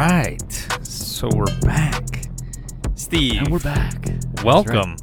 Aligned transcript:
right. 0.00 0.50
So 0.82 1.28
we're 1.34 1.44
back. 1.60 2.06
Steve, 2.94 3.40
And 3.42 3.48
we're 3.48 3.58
back. 3.58 4.02
welcome. 4.42 4.96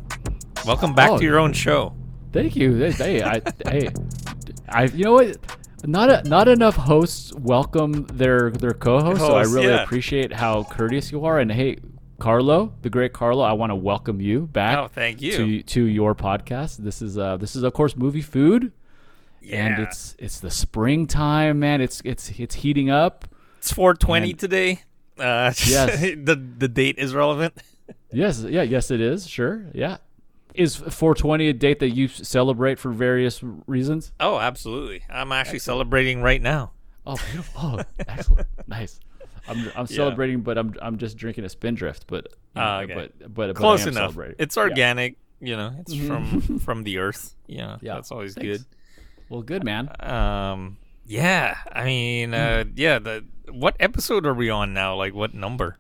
Welcome 0.66 0.96
back 0.96 1.12
Oh, 1.12 1.18
to 1.20 1.24
your 1.24 1.38
own 1.38 1.54
show. 1.54 1.94
Thank 2.34 2.56
you. 2.56 2.74
Hey, 2.76 3.22
I, 3.22 3.40
hey, 3.68 3.90
I, 4.68 4.86
you 4.86 5.04
know 5.04 5.14
what? 5.14 5.38
Not 5.86 6.10
a, 6.10 6.28
not 6.28 6.48
enough 6.48 6.76
hosts 6.76 7.32
welcome 7.36 8.08
their 8.12 8.50
their 8.50 8.74
co-hosts, 8.74 9.24
so 9.24 9.36
I 9.36 9.44
really 9.44 9.68
yeah. 9.68 9.84
appreciate 9.84 10.34
how 10.34 10.64
courteous 10.64 11.12
you 11.12 11.24
are. 11.26 11.38
And 11.40 11.52
hey, 11.52 11.78
Carlo, 12.18 12.74
the 12.82 12.90
great 12.90 13.14
Carlo, 13.14 13.44
I 13.44 13.54
want 13.54 13.70
to 13.70 13.76
welcome 13.76 14.20
you 14.20 14.48
back 14.48 14.80
Oh, 14.80 14.88
thank 14.88 15.22
you. 15.22 15.38
to 15.38 15.62
to 15.62 15.84
your 15.84 16.16
podcast. 16.16 16.78
This 16.78 17.04
is 17.04 17.20
uh 17.20 17.38
this 17.38 17.56
is 17.56 17.62
of 17.62 17.74
course 17.74 17.96
movie 17.96 18.24
food, 18.24 18.72
yeah. 19.42 19.66
and 19.68 19.84
it's 19.84 20.16
it's 20.18 20.40
the 20.40 20.50
springtime, 20.50 21.60
man. 21.60 21.82
It's 21.82 22.02
it's 22.04 22.32
it's 22.40 22.56
heating 22.56 22.90
up. 22.90 23.28
It's 23.58 23.72
420 23.72 24.32
And- 24.32 24.40
today. 24.40 24.82
Uh, 25.20 25.52
Yes. 25.66 26.00
the 26.02 26.36
the 26.36 26.68
date 26.68 27.00
is 27.00 27.16
relevant. 27.16 27.54
Yes, 28.12 28.42
yeah, 28.44 28.62
yes, 28.62 28.92
it 28.92 29.02
is. 29.02 29.28
Sure, 29.28 29.66
yeah. 29.74 29.98
Is 30.54 30.76
420 30.76 31.50
a 31.50 31.54
date 31.54 31.80
that 31.80 31.90
you 31.90 32.08
celebrate 32.08 32.80
for 32.80 32.92
various 32.92 33.42
reasons? 33.68 34.12
Oh, 34.20 34.40
absolutely. 34.40 35.04
I'm 35.10 35.32
actually 35.32 35.60
celebrating 35.60 36.22
right 36.22 36.42
now. 36.42 36.72
Oh, 37.06 37.16
beautiful. 37.32 37.62
Oh, 37.80 37.82
excellent. 38.08 38.48
nice. 38.68 39.00
I'm, 39.48 39.72
I'm 39.76 39.88
celebrating, 39.88 40.42
but 40.42 40.58
I'm 40.58 40.76
I'm 40.82 40.98
just 40.98 41.16
drinking 41.18 41.46
a 41.46 41.50
spindrift. 41.50 42.06
But 42.08 42.28
Ah, 42.56 42.82
okay. 42.82 42.94
but 42.94 43.20
but, 43.20 43.34
but 43.34 43.56
Close 43.56 43.84
am 43.84 43.90
enough. 43.90 44.18
It's 44.38 44.56
Yeah. 44.58 44.64
organic. 44.64 45.18
You 45.40 45.56
know, 45.56 45.74
it's 45.80 45.96
from 45.96 46.60
from 46.66 46.84
the 46.84 46.98
earth. 46.98 47.36
Yeah, 47.48 47.78
Yeah, 47.82 47.96
that's 47.96 48.12
always 48.12 48.34
thanks. 48.36 48.46
good. 48.60 48.66
Well, 49.30 49.42
good 49.42 49.64
man. 49.64 49.90
Um, 50.00 50.78
yeah. 51.06 51.58
I 51.72 51.86
mean, 51.86 52.34
uh, 52.34 52.64
Hmm. 52.66 52.72
yeah. 52.76 53.00
The 53.00 53.24
what 53.52 53.76
episode 53.80 54.26
are 54.26 54.34
we 54.34 54.50
on 54.50 54.74
now? 54.74 54.96
Like, 54.96 55.14
what 55.14 55.34
number? 55.34 55.78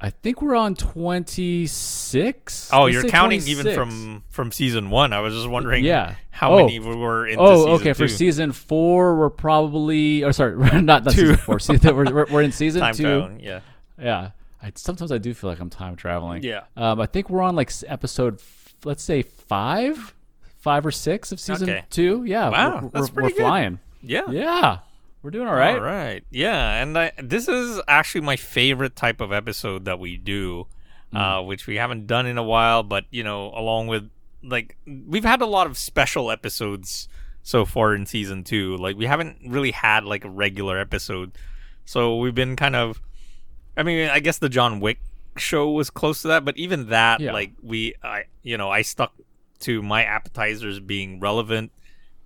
I 0.00 0.10
think 0.10 0.42
we're 0.42 0.56
on 0.56 0.74
26. 0.74 2.70
Oh, 2.72 2.82
Let's 2.84 2.94
you're 2.94 3.04
counting 3.04 3.40
even 3.46 3.74
from 3.74 4.24
from 4.28 4.52
season 4.52 4.90
one. 4.90 5.12
I 5.12 5.20
was 5.20 5.32
just 5.34 5.48
wondering. 5.48 5.84
Yeah. 5.84 6.16
How 6.30 6.52
Oh. 6.54 6.56
many 6.58 6.78
we 6.80 6.94
were 6.94 7.26
in 7.26 7.38
Oh, 7.38 7.56
season 7.56 7.70
okay. 7.72 7.92
For 7.94 8.08
season 8.08 8.52
four, 8.52 9.16
we're 9.16 9.30
probably. 9.30 10.24
Oh, 10.24 10.30
sorry, 10.32 10.56
not, 10.82 11.04
not 11.04 11.12
season 11.12 11.36
four. 11.36 11.58
Season, 11.58 11.96
we're, 11.96 12.12
we're, 12.12 12.26
we're 12.30 12.42
in 12.42 12.52
season 12.52 12.80
time 12.82 12.94
two. 12.94 13.02
traveling. 13.04 13.40
Yeah. 13.40 13.60
Yeah. 13.98 14.30
I, 14.62 14.72
sometimes 14.74 15.12
I 15.12 15.18
do 15.18 15.32
feel 15.34 15.48
like 15.50 15.60
I'm 15.60 15.70
time 15.70 15.96
traveling. 15.96 16.42
Yeah. 16.42 16.62
Um, 16.76 17.00
I 17.00 17.06
think 17.06 17.30
we're 17.30 17.42
on 17.42 17.54
like 17.56 17.70
episode, 17.86 18.40
let's 18.84 19.02
say 19.02 19.22
five, 19.22 20.14
five 20.58 20.84
or 20.84 20.90
six 20.90 21.32
of 21.32 21.40
season 21.40 21.70
Okay. 21.70 21.84
two. 21.90 22.24
Yeah. 22.24 22.48
Wow, 22.50 22.80
we're, 22.82 22.88
that's 23.00 23.12
we're, 23.12 23.22
we're 23.24 23.30
flying. 23.30 23.78
Yeah. 24.02 24.22
Yeah. 24.30 24.78
We're 25.24 25.30
doing 25.30 25.48
all 25.48 25.54
right. 25.54 25.74
All 25.74 25.80
right. 25.80 26.22
Yeah, 26.30 26.82
and 26.82 26.98
I, 26.98 27.12
this 27.16 27.48
is 27.48 27.80
actually 27.88 28.20
my 28.20 28.36
favorite 28.36 28.94
type 28.94 29.22
of 29.22 29.32
episode 29.32 29.86
that 29.86 29.98
we 29.98 30.18
do, 30.18 30.66
Hmm. 31.12 31.16
uh, 31.16 31.42
which 31.42 31.66
we 31.66 31.76
haven't 31.76 32.06
done 32.06 32.26
in 32.26 32.36
a 32.36 32.42
while. 32.42 32.82
But 32.82 33.06
you 33.10 33.24
know, 33.24 33.46
along 33.56 33.86
with 33.86 34.10
like 34.42 34.76
we've 34.86 35.24
had 35.24 35.40
a 35.40 35.46
lot 35.46 35.66
of 35.66 35.78
special 35.78 36.30
episodes 36.30 37.08
so 37.42 37.64
far 37.64 37.94
in 37.94 38.04
season 38.04 38.44
two. 38.44 38.76
Like 38.76 38.96
we 38.98 39.06
haven't 39.06 39.38
really 39.46 39.70
had 39.70 40.04
like 40.04 40.26
a 40.26 40.28
regular 40.30 40.78
episode, 40.78 41.32
so 41.86 42.18
we've 42.18 42.34
been 42.34 42.54
kind 42.54 42.76
of. 42.76 43.00
I 43.78 43.82
mean, 43.82 44.10
I 44.10 44.20
guess 44.20 44.36
the 44.38 44.50
John 44.50 44.78
Wick 44.78 44.98
show 45.38 45.70
was 45.70 45.88
close 45.88 46.20
to 46.22 46.28
that, 46.28 46.44
but 46.44 46.56
even 46.58 46.90
that, 46.90 47.20
Yeah. 47.20 47.32
like 47.32 47.52
we, 47.62 47.94
I, 48.04 48.24
you 48.42 48.56
know, 48.58 48.68
I 48.70 48.82
stuck 48.82 49.12
to 49.60 49.82
my 49.82 50.04
appetizers 50.04 50.78
being 50.80 51.18
relevant 51.18 51.72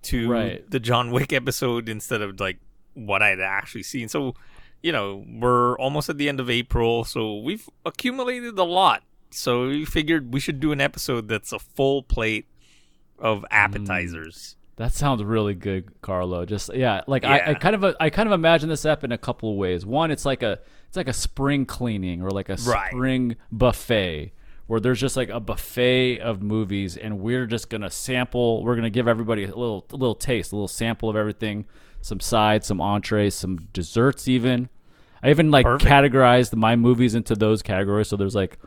to 0.03 0.29
Right. 0.29 0.69
the 0.69 0.79
John 0.79 1.09
Wick 1.11 1.31
episode 1.33 1.89
instead 1.89 2.21
of 2.21 2.39
like 2.39 2.57
what 3.05 3.21
I'd 3.21 3.39
actually 3.39 3.83
seen. 3.83 4.07
So, 4.07 4.35
you 4.81 4.91
know, 4.91 5.25
we're 5.27 5.77
almost 5.77 6.09
at 6.09 6.17
the 6.17 6.29
end 6.29 6.39
of 6.39 6.49
April, 6.49 7.03
so 7.03 7.39
we've 7.39 7.69
accumulated 7.85 8.57
a 8.57 8.63
lot. 8.63 9.03
So 9.31 9.67
we 9.67 9.85
figured 9.85 10.33
we 10.33 10.39
should 10.39 10.59
do 10.59 10.71
an 10.71 10.81
episode 10.81 11.27
that's 11.27 11.51
a 11.51 11.59
full 11.59 12.03
plate 12.03 12.47
of 13.17 13.41
mm. 13.41 13.47
appetizers. 13.51 14.55
That 14.77 14.93
sounds 14.93 15.21
really 15.21 15.55
good, 15.55 16.01
Carlo. 16.01 16.45
Just 16.45 16.73
yeah, 16.73 17.01
like 17.05 17.25
I, 17.25 17.51
I 17.51 17.53
kind 17.53 17.75
of 17.75 17.95
I 17.99 18.09
kind 18.09 18.27
of 18.27 18.33
imagine 18.33 18.69
this 18.69 18.85
up 18.85 19.03
in 19.03 19.11
a 19.11 19.17
couple 19.17 19.51
of 19.51 19.57
ways. 19.57 19.85
One, 19.85 20.09
it's 20.09 20.25
like 20.25 20.41
a 20.41 20.59
it's 20.87 20.95
like 20.95 21.09
a 21.09 21.13
spring 21.13 21.65
cleaning 21.65 22.21
or 22.21 22.29
like 22.31 22.47
a 22.47 22.55
Right. 22.65 22.89
spring 22.89 23.35
buffet 23.51 24.31
where 24.67 24.79
there's 24.79 24.99
just 24.99 25.17
like 25.17 25.29
a 25.29 25.39
buffet 25.41 26.19
of 26.19 26.41
movies 26.41 26.95
and 26.95 27.19
we're 27.19 27.45
just 27.45 27.69
gonna 27.69 27.89
sample. 27.89 28.63
We're 28.63 28.75
gonna 28.75 28.89
give 28.89 29.07
everybody 29.07 29.43
a 29.43 29.47
little 29.47 29.85
a 29.91 29.97
little 29.97 30.15
taste, 30.15 30.53
a 30.53 30.55
little 30.55 30.69
sample 30.69 31.09
of 31.09 31.17
everything, 31.17 31.65
some 32.01 32.19
sides, 32.19 32.67
some 32.67 32.81
entrees, 32.81 33.35
some 33.35 33.67
desserts, 33.73 34.27
even. 34.27 34.69
I 35.21 35.29
even 35.29 35.51
like 35.51 35.65
Perfect. 35.65 35.89
categorized 35.91 36.55
my 36.55 36.75
movies 36.75 37.13
into 37.15 37.35
those 37.35 37.61
categories. 37.61 38.07
So 38.07 38.15
there's 38.15 38.35
like 38.35 38.57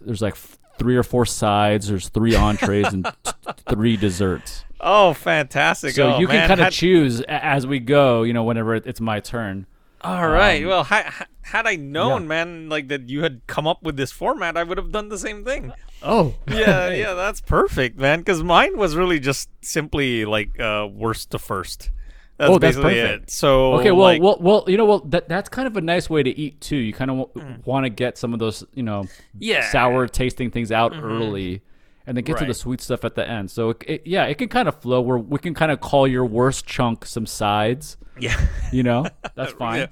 there's 0.00 0.22
like 0.22 0.36
three 0.78 0.96
or 0.96 1.02
four 1.02 1.26
sides. 1.26 1.88
There's 1.88 2.08
three 2.08 2.34
entrees 2.34 2.86
and 2.92 3.04
t- 3.24 3.32
three 3.68 3.96
desserts. 3.96 4.64
Oh, 4.80 5.12
fantastic! 5.14 5.92
So 5.94 6.14
oh, 6.14 6.18
you 6.18 6.26
can 6.26 6.48
kind 6.48 6.60
of 6.60 6.64
had- 6.66 6.72
choose 6.72 7.20
as 7.22 7.66
we 7.66 7.78
go, 7.78 8.22
you 8.22 8.32
know, 8.32 8.44
whenever 8.44 8.74
it's 8.74 9.00
my 9.00 9.20
turn. 9.20 9.66
All 10.02 10.28
right. 10.28 10.62
Um, 10.62 10.68
well, 10.68 10.84
ha- 10.84 11.26
had 11.42 11.66
I 11.66 11.76
known, 11.76 12.22
yeah. 12.22 12.28
man, 12.28 12.68
like 12.68 12.88
that 12.88 13.08
you 13.08 13.22
had 13.22 13.40
come 13.46 13.66
up 13.66 13.82
with 13.82 13.96
this 13.96 14.12
format, 14.12 14.56
I 14.56 14.62
would 14.62 14.78
have 14.78 14.92
done 14.92 15.08
the 15.08 15.18
same 15.18 15.44
thing. 15.44 15.72
Oh, 16.02 16.34
Yeah, 16.48 16.88
yeah, 16.90 17.14
that's 17.14 17.40
perfect, 17.40 17.98
man. 17.98 18.20
Because 18.20 18.42
mine 18.42 18.76
was 18.76 18.94
really 18.94 19.18
just 19.18 19.48
simply 19.62 20.24
like 20.24 20.60
uh, 20.60 20.86
worst 20.92 21.30
to 21.30 21.38
first. 21.38 21.90
That's 22.38 22.50
Oh, 22.50 22.58
that's 22.58 22.76
perfect. 22.76 23.22
it. 23.24 23.30
So 23.30 23.74
Okay, 23.74 23.90
well, 23.92 24.00
like, 24.02 24.20
well, 24.22 24.36
well, 24.40 24.64
you 24.66 24.76
know, 24.76 24.84
well, 24.84 24.98
that 25.06 25.28
that's 25.28 25.48
kind 25.48 25.66
of 25.66 25.76
a 25.76 25.80
nice 25.80 26.10
way 26.10 26.22
to 26.22 26.30
eat 26.38 26.60
too. 26.60 26.76
You 26.76 26.92
kind 26.92 27.10
of 27.10 27.34
w- 27.34 27.56
want 27.64 27.84
to 27.84 27.90
get 27.90 28.18
some 28.18 28.32
of 28.34 28.38
those, 28.38 28.62
you 28.74 28.82
know, 28.82 29.02
Mm. 29.04 29.10
Yeah. 29.38 29.60
Mm-hmm. 29.62 29.72
sour 29.72 30.06
tasting 30.06 30.50
things 30.50 30.70
out 30.70 30.92
early, 30.94 31.62
and 32.06 32.16
then 32.16 32.24
get 32.24 32.36
to 32.38 32.44
the 32.44 32.54
sweet 32.54 32.80
stuff 32.80 33.04
at 33.04 33.14
the 33.14 33.26
end. 33.28 33.50
So, 33.50 33.70
it, 33.70 33.84
it, 33.86 34.02
yeah, 34.06 34.24
it 34.26 34.36
can 34.38 34.48
kind 34.48 34.68
of 34.68 34.80
flow. 34.80 35.00
Where 35.00 35.18
we 35.18 35.38
can 35.38 35.54
kind 35.54 35.72
of 35.72 35.80
call 35.80 36.06
your 36.06 36.26
worst 36.26 36.66
chunk 36.66 37.06
some 37.06 37.24
sides. 37.26 37.96
yeah, 38.18 38.38
You 38.70 38.82
know, 38.82 39.06
that's 39.34 39.52
fine. 39.52 39.80
Yeah. 39.80 39.86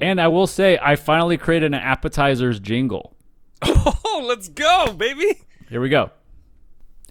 And 0.00 0.20
I 0.20 0.28
will 0.28 0.46
say, 0.46 0.78
I 0.80 0.94
finally 0.96 1.36
created 1.38 1.66
an 1.74 1.80
appetizers 1.80 2.60
jingle. 2.60 3.16
oh, 3.62 4.24
let's 4.28 4.48
go, 4.48 4.92
baby. 4.92 5.40
Here 5.68 5.80
we 5.80 5.88
go. 5.88 6.10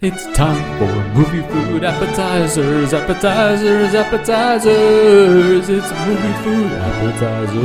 It's 0.00 0.26
time 0.36 0.78
for 0.78 0.86
movie 1.18 1.42
food 1.52 1.82
appetizers, 1.82 2.94
appetizers, 2.94 3.94
appetizers. 3.96 5.68
It's 5.68 5.90
movie 6.06 6.32
food 6.44 6.70
appetizers. 6.72 7.56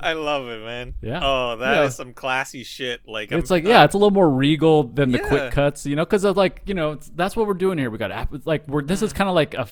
I 0.00 0.14
love 0.14 0.48
it, 0.48 0.64
man. 0.64 0.94
Yeah. 1.02 1.20
Oh, 1.22 1.56
that 1.58 1.84
is 1.84 1.92
Yeah. 1.92 1.98
some 2.04 2.14
classy 2.14 2.64
shit. 2.64 3.02
Like 3.06 3.30
It's 3.30 3.50
I'm- 3.50 3.56
like 3.62 3.68
yeah, 3.68 3.84
it's 3.84 3.92
a 3.94 3.98
little 3.98 4.10
more 4.10 4.30
regal 4.30 4.84
than 4.84 5.12
the 5.12 5.18
Yeah. 5.18 5.28
quick 5.28 5.52
cuts, 5.52 5.84
you 5.84 5.96
know, 5.96 6.04
because 6.06 6.24
of 6.24 6.38
like 6.38 6.62
you 6.64 6.72
know 6.72 6.92
it's, 6.92 7.10
that's 7.10 7.36
what 7.36 7.46
we're 7.46 7.52
doing 7.52 7.76
here. 7.76 7.90
We 7.90 7.98
got 7.98 8.10
app- 8.10 8.32
like 8.46 8.66
we're 8.66 8.80
this 8.82 9.02
is 9.02 9.12
kind 9.12 9.28
of 9.28 9.34
like 9.34 9.52
a, 9.52 9.68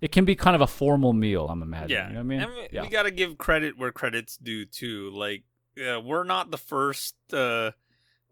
it 0.00 0.10
can 0.10 0.24
be 0.24 0.34
kind 0.34 0.56
of 0.56 0.62
a 0.62 0.66
formal 0.66 1.12
meal. 1.12 1.46
I'm 1.48 1.62
imagining. 1.62 1.96
Yeah, 1.96 2.08
you 2.08 2.14
know 2.14 2.24
what 2.24 2.24
I 2.24 2.46
mean, 2.46 2.56
we, 2.56 2.68
yeah, 2.72 2.82
we 2.82 2.88
gotta 2.88 3.12
give 3.12 3.38
credit 3.38 3.78
where 3.78 3.92
credit's 3.92 4.36
due 4.36 4.64
too. 4.64 5.12
Like, 5.14 5.44
uh, 5.78 6.00
we're 6.00 6.24
not 6.24 6.50
the 6.50 6.58
first, 6.58 7.14
uh, 7.32 7.70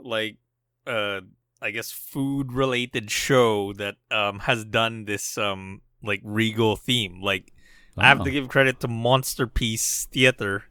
like, 0.01 0.39
uh, 0.85 1.21
I 1.63 1.71
guess 1.71 1.91
food 1.93 2.53
related 2.53 3.11
show 3.11 3.73
that 3.75 3.97
um 4.11 4.41
has 4.41 4.65
done 4.65 5.05
this 5.05 5.39
um 5.39 5.83
like 6.03 6.21
regal 6.25 6.77
theme. 6.77 7.23
Like, 7.23 7.53
I 7.97 8.09
have 8.09 8.25
to 8.25 8.31
give 8.31 8.49
credit 8.49 8.81
to 8.81 8.89
Monsterpiece 8.89 10.07
Theater, 10.11 10.65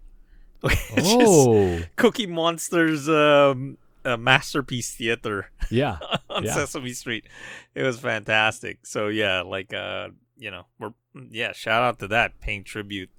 oh 0.97 1.81
Cookie 1.95 2.27
Monster's 2.27 3.07
um 3.09 3.77
uh, 4.03 4.17
masterpiece 4.17 4.93
theater 4.95 5.51
yeah, 5.69 5.97
on 6.29 6.43
Yeah. 6.43 6.53
Sesame 6.53 6.93
Street. 6.93 7.25
It 7.75 7.83
was 7.83 7.99
fantastic. 7.99 8.85
So 8.85 9.07
yeah, 9.07 9.41
like 9.41 9.73
uh, 9.73 10.09
you 10.37 10.51
know, 10.51 10.65
we're 10.79 10.93
yeah, 11.29 11.51
shout 11.53 11.83
out 11.83 11.99
to 11.99 12.07
that 12.09 12.39
paying 12.39 12.63
tribute. 12.63 13.09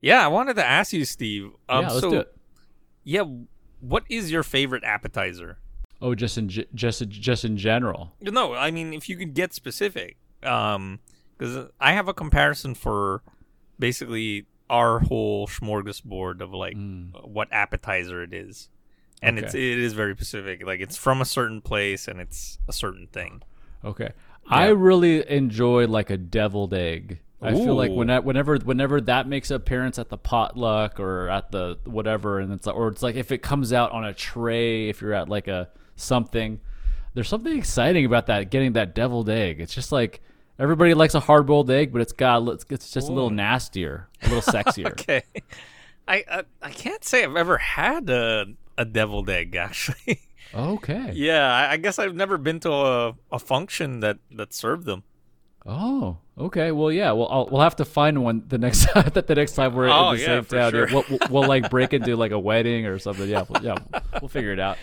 Yeah, 0.00 0.24
I 0.24 0.28
wanted 0.28 0.56
to 0.56 0.64
ask 0.64 0.92
you, 0.92 1.04
Steve. 1.04 1.52
Um, 1.68 1.84
yeah. 1.84 1.90
Let's 1.90 2.00
so 2.00 2.10
do 2.10 2.18
it. 2.18 2.36
yeah, 3.04 3.24
what 3.80 4.04
is 4.08 4.30
your 4.30 4.42
favorite 4.42 4.84
appetizer? 4.84 5.58
Oh, 6.02 6.14
just 6.14 6.36
in 6.36 6.48
just 6.48 7.08
just 7.08 7.44
in 7.44 7.56
general. 7.56 8.12
No, 8.20 8.54
I 8.54 8.70
mean 8.70 8.92
if 8.92 9.08
you 9.08 9.16
could 9.16 9.34
get 9.34 9.54
specific, 9.54 10.16
um, 10.42 11.00
because 11.38 11.68
I 11.80 11.92
have 11.92 12.08
a 12.08 12.14
comparison 12.14 12.74
for 12.74 13.22
basically 13.78 14.46
our 14.70 15.00
whole 15.00 15.46
smorgasbord 15.46 16.40
of 16.40 16.52
like 16.52 16.76
Mm. 16.76 17.26
what 17.28 17.48
appetizer 17.52 18.22
it 18.22 18.32
is, 18.32 18.68
and 19.22 19.38
it's 19.38 19.54
Okay. 19.54 19.72
it 19.72 19.78
is 19.78 19.92
very 19.92 20.14
specific. 20.14 20.64
Like 20.66 20.80
it's 20.80 20.96
from 20.96 21.20
a 21.20 21.24
certain 21.24 21.60
place 21.60 22.08
and 22.08 22.20
it's 22.20 22.58
a 22.68 22.72
certain 22.72 23.06
thing. 23.08 23.42
Okay. 23.84 24.10
I 24.46 24.68
really 24.68 25.28
enjoy 25.30 25.86
like 25.86 26.10
a 26.10 26.18
deviled 26.18 26.74
egg. 26.74 27.20
I 27.40 27.52
feel 27.52 27.74
like 27.74 27.92
when 27.92 28.08
I, 28.08 28.18
whenever 28.20 28.56
whenever 28.56 29.00
that 29.02 29.26
makes 29.28 29.50
an 29.50 29.56
appearance 29.56 29.98
at 29.98 30.08
the 30.08 30.16
potluck 30.16 30.98
or 30.98 31.28
at 31.28 31.50
the 31.50 31.78
whatever, 31.84 32.40
and 32.40 32.50
it's 32.52 32.66
like, 32.66 32.74
or 32.76 32.88
it's 32.88 33.02
like 33.02 33.16
if 33.16 33.30
it 33.32 33.38
comes 33.42 33.72
out 33.72 33.92
on 33.92 34.04
a 34.04 34.14
tray, 34.14 34.88
if 34.88 35.02
you're 35.02 35.12
at 35.12 35.28
like 35.28 35.46
a 35.48 35.68
something, 35.96 36.60
there's 37.14 37.28
something 37.28 37.56
exciting 37.56 38.04
about 38.04 38.26
that 38.26 38.50
getting 38.50 38.72
that 38.74 38.94
deviled 38.94 39.28
egg. 39.28 39.60
It's 39.60 39.74
just 39.74 39.92
like 39.92 40.20
everybody 40.58 40.94
likes 40.94 41.14
a 41.14 41.20
hard 41.20 41.46
boiled 41.46 41.70
egg, 41.70 41.92
but 41.92 42.00
it's 42.00 42.12
got 42.12 42.46
it's 42.48 42.64
it's 42.68 42.90
just 42.90 43.08
a 43.08 43.12
little 43.12 43.30
nastier, 43.30 44.08
a 44.22 44.28
little 44.28 44.42
sexier. 44.52 44.92
Okay. 44.92 45.22
I, 46.06 46.24
I 46.30 46.42
I 46.62 46.70
can't 46.70 47.02
say 47.04 47.24
I've 47.24 47.36
ever 47.36 47.58
had 47.58 48.10
a 48.10 48.46
a 48.76 48.84
deviled 48.84 49.30
egg 49.30 49.56
actually. 49.56 50.20
Okay. 50.54 51.10
yeah, 51.14 51.52
I, 51.52 51.72
I 51.72 51.76
guess 51.78 51.98
I've 51.98 52.14
never 52.14 52.38
been 52.38 52.60
to 52.60 52.72
a, 52.72 53.14
a 53.32 53.38
function 53.38 54.00
that 54.00 54.18
that 54.32 54.52
served 54.52 54.84
them. 54.86 55.02
Oh, 55.66 56.18
okay. 56.36 56.72
Well, 56.72 56.92
yeah. 56.92 57.12
Well, 57.12 57.26
I'll, 57.30 57.48
we'll 57.50 57.62
have 57.62 57.76
to 57.76 57.86
find 57.86 58.22
one 58.22 58.44
the 58.48 58.58
next 58.58 58.84
time. 58.92 59.10
That 59.14 59.26
the 59.26 59.34
next 59.34 59.52
time 59.52 59.74
we're 59.74 59.88
Oh, 59.88 60.10
in 60.10 60.16
the 60.16 60.22
yeah, 60.22 60.26
same 60.26 60.44
town. 60.44 60.70
sure. 60.72 60.86
We'll, 60.92 61.04
we'll, 61.08 61.18
we'll, 61.30 61.48
like 61.48 61.70
break 61.70 61.94
into 61.94 62.16
like 62.16 62.32
a 62.32 62.38
wedding 62.38 62.84
or 62.84 62.98
something. 62.98 63.26
Yeah, 63.26 63.44
we'll, 63.48 63.62
yeah. 63.62 63.76
We'll 64.20 64.28
figure 64.28 64.52
it 64.52 64.60
out. 64.60 64.76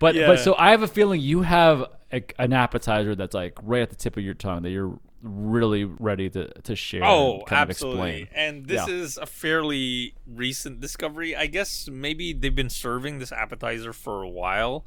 But 0.00 0.16
Yeah. 0.16 0.26
but 0.26 0.40
so 0.40 0.56
I 0.58 0.70
have 0.72 0.82
a 0.82 0.88
feeling 0.88 1.20
you 1.20 1.42
have 1.42 1.84
a, 2.12 2.22
an 2.40 2.52
appetizer 2.52 3.14
that's 3.14 3.34
like 3.34 3.56
right 3.62 3.82
at 3.82 3.90
the 3.90 3.96
tip 3.96 4.16
of 4.16 4.24
your 4.24 4.34
tongue 4.34 4.62
that 4.62 4.70
you're 4.70 4.98
really 5.22 5.84
ready 5.84 6.28
to 6.30 6.48
to 6.62 6.74
share. 6.74 7.04
Oh, 7.04 7.34
and 7.38 7.46
kind 7.46 7.70
absolutely. 7.70 8.28
And 8.34 8.66
this 8.66 8.88
Yeah. 8.88 8.94
is 8.94 9.16
a 9.18 9.26
fairly 9.26 10.14
recent 10.26 10.80
discovery. 10.80 11.36
I 11.36 11.46
guess 11.46 11.88
maybe 11.88 12.32
they've 12.32 12.54
been 12.54 12.70
serving 12.70 13.18
this 13.20 13.30
appetizer 13.30 13.92
for 13.92 14.22
a 14.24 14.28
while. 14.28 14.84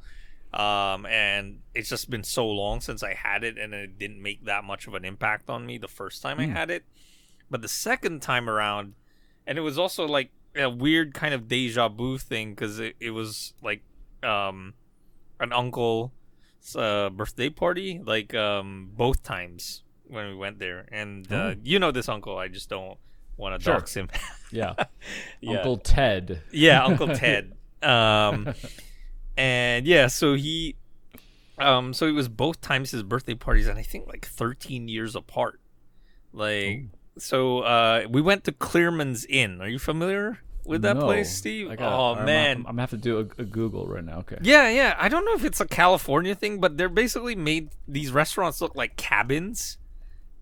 Um, 0.54 1.08
and 1.08 1.62
it's 1.74 1.90
just 1.90 2.12
been 2.12 2.24
so 2.24 2.48
long 2.48 2.80
since 2.80 3.02
I 3.02 3.16
had 3.16 3.44
it, 3.44 3.58
and 3.58 3.74
it 3.74 3.98
didn't 3.98 4.22
make 4.22 4.46
that 4.46 4.64
much 4.64 4.86
of 4.86 4.94
an 4.94 5.04
impact 5.04 5.50
on 5.50 5.66
me 5.66 5.80
the 5.80 5.88
first 5.88 6.22
time 6.22 6.40
I 6.40 6.46
Mm. 6.46 6.52
had 6.54 6.70
it. 6.70 6.84
But 7.50 7.64
the 7.64 7.68
second 7.68 8.22
time 8.22 8.48
around, 8.48 8.94
and 9.48 9.58
it 9.58 9.62
was 9.62 9.80
also 9.80 10.08
like 10.08 10.30
a 10.56 10.70
weird 10.70 11.16
kind 11.16 11.34
of 11.34 11.48
deja 11.48 11.90
vu 11.90 12.20
thing 12.20 12.52
because 12.52 12.80
it, 12.80 12.96
it 13.00 13.12
was 13.12 13.54
like 13.64 13.82
um, 14.22 14.76
an 15.40 15.52
uncle's 15.54 16.12
uh, 16.76 17.10
birthday 17.10 17.50
party, 17.50 18.00
like 18.04 18.34
um, 18.34 18.92
both 18.96 19.24
times 19.24 19.84
when 20.08 20.28
we 20.30 20.36
went 20.36 20.60
there. 20.60 20.88
And 20.92 21.32
uh, 21.32 21.36
Oh. 21.36 21.56
you 21.64 21.80
know 21.80 21.92
this 21.92 22.08
uncle, 22.10 22.38
I 22.38 22.48
just 22.48 22.70
don't 22.70 22.98
want 23.38 23.60
to 23.60 23.64
Sure. 23.64 23.74
dox 23.76 23.96
him. 23.96 24.10
Yeah. 24.52 24.76
Yeah. 25.42 25.58
Uncle 25.58 25.78
Ted. 25.78 26.44
Yeah, 26.52 26.84
Uncle 26.86 27.08
Ted. 27.16 27.54
Um, 27.82 28.54
and 29.36 29.88
yeah, 29.88 30.06
so 30.06 30.36
he, 30.36 30.76
um, 31.58 31.92
so 31.94 32.06
it 32.06 32.12
was 32.12 32.28
both 32.30 32.62
times 32.62 32.92
his 32.92 33.02
birthday 33.02 33.34
parties, 33.34 33.68
and 33.68 33.80
I 33.80 33.82
think 33.82 34.06
like 34.06 34.26
13 34.28 34.88
years 34.88 35.16
apart. 35.16 35.60
Like, 36.32 36.84
so 37.18 37.60
uh, 37.62 38.04
we 38.08 38.22
went 38.22 38.44
to 38.44 38.52
Clearman's 38.52 39.26
Inn. 39.26 39.60
Are 39.60 39.68
you 39.68 39.80
familiar 39.80 40.40
with 40.66 40.82
that 40.84 40.98
No. 40.98 41.04
place, 41.04 41.36
Steve? 41.36 41.70
Gotta- 41.70 41.86
oh 41.86 42.14
I'm- 42.16 42.26
man, 42.26 42.52
I'm, 42.58 42.58
I'm 42.58 42.64
gonna 42.74 42.82
have 42.84 42.90
to 42.92 42.98
do 42.98 43.18
a, 43.20 43.42
a 43.42 43.46
Google 43.46 43.86
right 43.88 44.04
now. 44.04 44.20
Okay. 44.20 44.38
yeah, 44.42 44.70
yeah. 44.70 44.96
I 44.98 45.10
don't 45.10 45.26
know 45.26 45.34
if 45.34 45.44
it's 45.44 45.60
a 45.62 45.68
California 45.68 46.36
thing, 46.36 46.60
but 46.60 46.78
they're 46.78 46.90
basically 46.90 47.36
made 47.36 47.70
these 47.88 48.12
restaurants 48.12 48.62
look 48.62 48.76
like 48.76 48.96
cabins, 48.96 49.78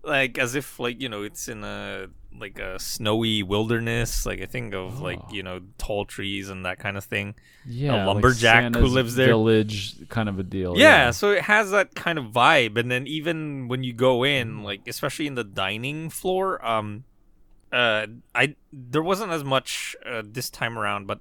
like 0.02 0.38
as 0.38 0.54
if 0.54 0.78
like 0.80 1.00
you 1.00 1.08
know 1.08 1.22
it's 1.22 1.48
in 1.48 1.62
a 1.64 2.06
like 2.40 2.58
a 2.58 2.78
snowy 2.78 3.42
wilderness. 3.42 4.24
Like 4.24 4.40
I 4.40 4.46
think 4.46 4.74
of 4.74 5.00
like 5.00 5.18
Oh. 5.22 5.32
you 5.32 5.42
know 5.42 5.60
tall 5.78 6.04
trees 6.06 6.48
and 6.48 6.64
that 6.66 6.78
kind 6.78 6.96
of 6.96 7.04
thing. 7.04 7.34
Yeah. 7.66 7.94
like 7.96 8.06
lumberjack 8.06 8.74
who 8.74 8.86
lives 8.86 9.14
there. 9.16 9.28
Village 9.28 10.08
kind 10.08 10.28
of 10.28 10.38
a 10.38 10.42
deal. 10.42 10.76
Yeah, 10.76 11.10
so 11.12 11.30
it 11.30 11.42
has 11.42 11.70
that 11.72 11.94
kind 11.94 12.18
of 12.18 12.26
vibe, 12.26 12.76
and 12.78 12.90
then 12.90 13.06
even 13.06 13.68
when 13.68 13.84
you 13.84 13.92
go 13.92 14.24
in, 14.24 14.62
like 14.62 14.80
especially 14.88 15.26
in 15.26 15.34
the 15.36 15.44
dining 15.44 16.10
floor, 16.10 16.64
um, 16.66 17.04
uh, 17.72 18.06
I 18.34 18.54
there 18.72 19.02
wasn't 19.02 19.32
as 19.32 19.42
much 19.44 19.96
uh, 20.04 20.22
this 20.24 20.50
time 20.50 20.78
around, 20.78 21.06
but 21.06 21.20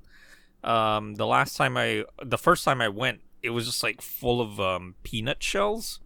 um, 0.63 1.15
the 1.15 1.25
last 1.25 1.55
time 1.57 1.77
I, 1.77 2.05
the 2.23 2.37
first 2.37 2.63
time 2.65 2.81
I 2.81 2.89
went, 2.89 3.21
it 3.41 3.49
was 3.51 3.65
just 3.65 3.81
like 3.83 4.01
full 4.01 4.41
of 4.41 4.59
um 4.59 4.95
peanut 5.03 5.41
shells 5.41 5.99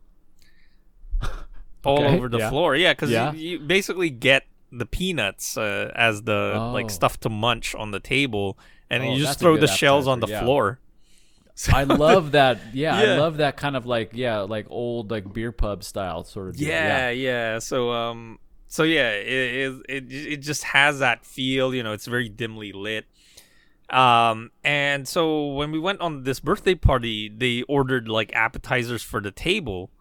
all 1.83 1.99
Okay, 2.03 2.17
over 2.17 2.29
the 2.29 2.39
yeah. 2.39 2.49
floor. 2.49 2.75
Yeah, 2.75 2.93
because 2.93 3.11
Yeah. 3.11 3.33
you, 3.33 3.49
you 3.51 3.59
basically 3.59 4.09
get 4.09 4.43
the 4.71 4.85
peanuts 4.85 5.57
uh, 5.57 5.91
as 5.95 6.23
the 6.23 6.53
Oh. 6.55 6.71
like 6.71 6.89
stuff 6.89 7.19
to 7.21 7.29
munch 7.29 7.75
on 7.75 7.91
the 7.91 7.99
table, 7.99 8.57
and 8.89 9.03
Oh, 9.03 9.13
you 9.13 9.23
just 9.23 9.39
throw 9.39 9.57
the 9.57 9.67
shells 9.67 10.07
on 10.07 10.19
the 10.19 10.27
yeah. 10.27 10.41
floor. 10.41 10.79
I 11.71 11.83
love 12.05 12.31
that. 12.31 12.59
Yeah, 12.73 13.01
Yeah. 13.01 13.13
I 13.13 13.17
love 13.17 13.37
that 13.37 13.55
kind 13.57 13.75
of 13.77 13.85
like 13.85 14.11
yeah, 14.13 14.39
like 14.41 14.65
old 14.69 15.11
like 15.11 15.31
beer 15.31 15.51
pub 15.51 15.83
style 15.83 16.23
sort 16.23 16.49
of. 16.49 16.57
Deal. 16.57 16.67
Yeah, 16.69 17.09
yeah. 17.11 17.59
So 17.59 17.91
um 17.91 18.39
so 18.75 18.83
yeah, 18.83 19.11
it, 19.11 19.75
it 19.87 20.03
it 20.11 20.37
just 20.37 20.63
has 20.65 20.99
that 20.99 21.25
feel, 21.25 21.73
you 21.73 21.83
know, 21.83 21.93
it's 21.93 22.07
very 22.07 22.29
dimly 22.29 22.71
lit. 22.73 23.05
Um 23.89 24.51
and 24.63 25.07
so 25.07 25.47
when 25.59 25.71
we 25.71 25.79
went 25.79 26.01
on 26.01 26.23
this 26.23 26.39
birthday 26.39 26.75
party, 26.75 27.29
they 27.29 27.61
ordered 27.77 28.07
like 28.07 28.33
appetizers 28.33 29.03
for 29.03 29.21
the 29.21 29.31
table, 29.31 29.91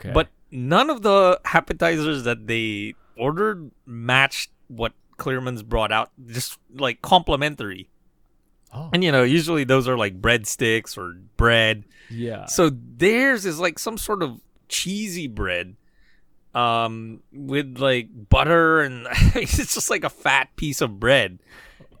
Okay. 0.00 0.12
but 0.12 0.28
none 0.50 0.88
of 0.90 1.02
the 1.02 1.40
appetizers 1.44 2.22
that 2.24 2.46
they 2.46 2.94
ordered 3.18 3.70
matched 3.84 4.50
what 4.68 4.92
Clearman's 5.18 5.62
brought 5.62 5.90
out, 5.92 6.10
just 6.26 6.58
like 6.74 7.02
complimentary. 7.02 7.88
oh, 8.72 8.90
And 8.92 9.02
you 9.02 9.10
know, 9.10 9.24
usually 9.24 9.64
those 9.64 9.88
are 9.88 9.96
like 9.98 10.20
breadsticks 10.20 10.96
or 10.96 11.14
bread. 11.36 11.84
yeah. 12.10 12.46
So 12.46 12.70
theirs 12.70 13.44
is 13.46 13.58
like 13.58 13.78
some 13.78 13.98
sort 13.98 14.22
of 14.22 14.40
cheesy 14.68 15.26
bread 15.26 15.74
um 16.56 17.20
with 17.32 17.76
like 17.78 18.08
butter 18.30 18.80
and 18.80 19.06
it's 19.34 19.74
just 19.74 19.90
like 19.90 20.04
a 20.04 20.10
fat 20.10 20.48
piece 20.56 20.80
of 20.80 20.98
bread. 20.98 21.38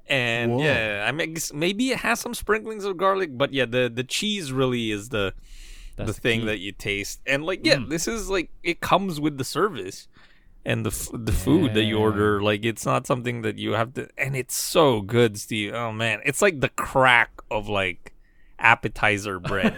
And 0.08 0.52
Whoa. 0.52 0.62
yeah, 0.62 1.04
I 1.06 1.12
mean 1.12 1.36
maybe 1.52 1.90
it 1.90 1.98
has 1.98 2.20
some 2.20 2.32
sprinklings 2.32 2.84
of 2.84 2.96
garlic, 2.96 3.36
but 3.36 3.52
yeah, 3.52 3.66
the 3.66 3.90
the 3.92 4.04
cheese 4.04 4.52
really 4.52 4.90
is 4.90 5.10
the 5.10 5.34
That's 5.96 6.12
the 6.14 6.20
thing 6.20 6.46
that 6.46 6.58
you 6.60 6.72
taste. 6.72 7.20
And 7.26 7.44
like 7.44 7.66
yeah, 7.66 7.76
Mm. 7.76 7.90
this 7.90 8.08
is 8.08 8.30
like 8.30 8.50
it 8.62 8.80
comes 8.80 9.20
with 9.20 9.36
the 9.36 9.44
service 9.44 10.08
and 10.64 10.86
the 10.86 10.90
f- 10.90 11.10
the 11.12 11.32
food 11.32 11.74
that 11.74 11.84
you 11.84 11.98
order 11.98 12.40
like 12.42 12.64
it's 12.64 12.86
not 12.86 13.06
something 13.06 13.42
that 13.42 13.58
you 13.58 13.72
have 13.72 13.94
to 13.94 14.08
and 14.16 14.36
it's 14.36 14.56
so 14.56 15.00
good, 15.02 15.38
Steve. 15.38 15.74
Oh 15.74 15.92
man, 15.92 16.20
it's 16.24 16.40
like 16.40 16.60
the 16.60 16.70
crack 16.70 17.30
of 17.50 17.68
like 17.68 18.12
appetizer 18.58 19.38
bread. 19.40 19.74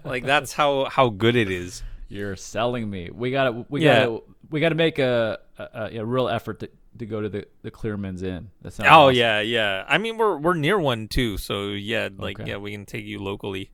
like 0.04 0.24
that's 0.24 0.52
how 0.54 0.84
how 0.86 1.08
good 1.10 1.34
it 1.36 1.50
is. 1.50 1.82
You're 2.08 2.36
selling 2.36 2.88
me. 2.88 3.10
We 3.12 3.30
got 3.30 3.44
to 3.44 3.66
we 3.68 3.84
Yeah. 3.84 4.00
got 4.00 4.04
to 4.06 4.22
we 4.50 4.60
got 4.60 4.68
to 4.70 4.74
make 4.74 4.98
a, 4.98 5.38
a 5.58 5.90
a 5.98 6.04
real 6.04 6.28
effort 6.28 6.60
to, 6.60 6.70
to 6.98 7.06
go 7.06 7.20
to 7.20 7.28
the 7.28 7.46
the 7.62 7.70
Clearman's 7.70 8.22
Inn. 8.22 8.50
That 8.62 8.72
sounds 8.72 8.88
Oh 8.90 9.08
awesome. 9.08 9.16
yeah, 9.16 9.40
yeah. 9.40 9.84
I 9.88 9.98
mean 9.98 10.16
we're 10.16 10.36
we're 10.38 10.54
near 10.54 10.78
one 10.78 11.08
too, 11.08 11.36
so 11.38 11.68
yeah, 11.70 12.08
like 12.16 12.40
Okay. 12.40 12.50
yeah, 12.50 12.56
we 12.56 12.72
can 12.72 12.86
take 12.86 13.04
you 13.04 13.18
locally. 13.18 13.70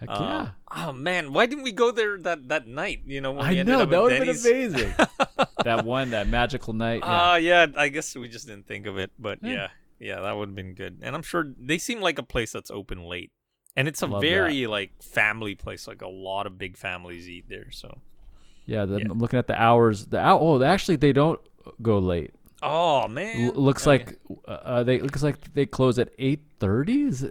Heck 0.00 0.08
Um, 0.10 0.22
yeah. 0.24 0.48
Oh 0.76 0.92
man, 0.92 1.32
why 1.32 1.46
didn't 1.46 1.64
we 1.64 1.72
go 1.72 1.90
there 1.90 2.16
that 2.18 2.48
that 2.48 2.66
night? 2.68 3.02
You 3.06 3.20
know, 3.20 3.32
when 3.32 3.48
we 3.48 3.60
I 3.60 3.62
know 3.64 3.84
that 3.84 4.02
would 4.02 4.12
have 4.12 4.20
been 4.26 4.52
amazing. 4.52 4.94
that 5.64 5.84
one, 5.84 6.10
that 6.10 6.28
magical 6.28 6.72
night. 6.74 7.00
Yeah. 7.04 7.32
Uh 7.32 7.36
yeah, 7.36 7.66
I 7.76 7.88
guess 7.88 8.14
we 8.14 8.28
just 8.28 8.46
didn't 8.46 8.66
think 8.66 8.86
of 8.86 8.98
it, 8.98 9.10
but 9.18 9.38
Yeah. 9.42 9.52
yeah, 9.52 9.68
yeah, 9.98 10.20
that 10.20 10.36
would 10.36 10.48
have 10.50 10.56
been 10.56 10.74
good. 10.74 10.98
And 11.02 11.14
I'm 11.16 11.22
sure 11.22 11.52
they 11.58 11.78
seem 11.78 12.00
like 12.00 12.18
a 12.18 12.22
place 12.24 12.52
that's 12.52 12.70
open 12.70 13.02
late, 13.04 13.32
and 13.76 13.88
it's 13.88 14.02
a 14.02 14.06
Love 14.06 14.20
that. 14.22 14.28
very 14.28 14.66
like 14.66 15.02
family 15.02 15.54
place. 15.54 15.86
Like 15.88 16.02
a 16.02 16.08
lot 16.08 16.46
of 16.46 16.58
big 16.58 16.76
families 16.76 17.28
eat 17.28 17.46
there. 17.48 17.70
So 17.70 17.98
yeah, 18.66 18.84
the, 18.84 18.98
yeah. 18.98 19.06
I'm 19.10 19.18
looking 19.18 19.38
at 19.38 19.46
the 19.46 19.60
hours. 19.60 20.06
The 20.06 20.18
hour. 20.18 20.38
Oh, 20.40 20.62
actually, 20.62 20.96
they 20.96 21.12
don't 21.12 21.40
go 21.82 21.98
late. 21.98 22.32
oh 22.62 23.08
man, 23.08 23.46
L- 23.46 23.52
looks 23.54 23.86
Okay. 23.86 24.04
like 24.06 24.18
uh, 24.48 24.82
they 24.84 25.00
looks 25.00 25.22
like 25.22 25.52
they 25.54 25.66
close 25.66 25.98
at 25.98 26.10
eight 26.18 26.42
thirty. 26.60 27.02
Is 27.02 27.26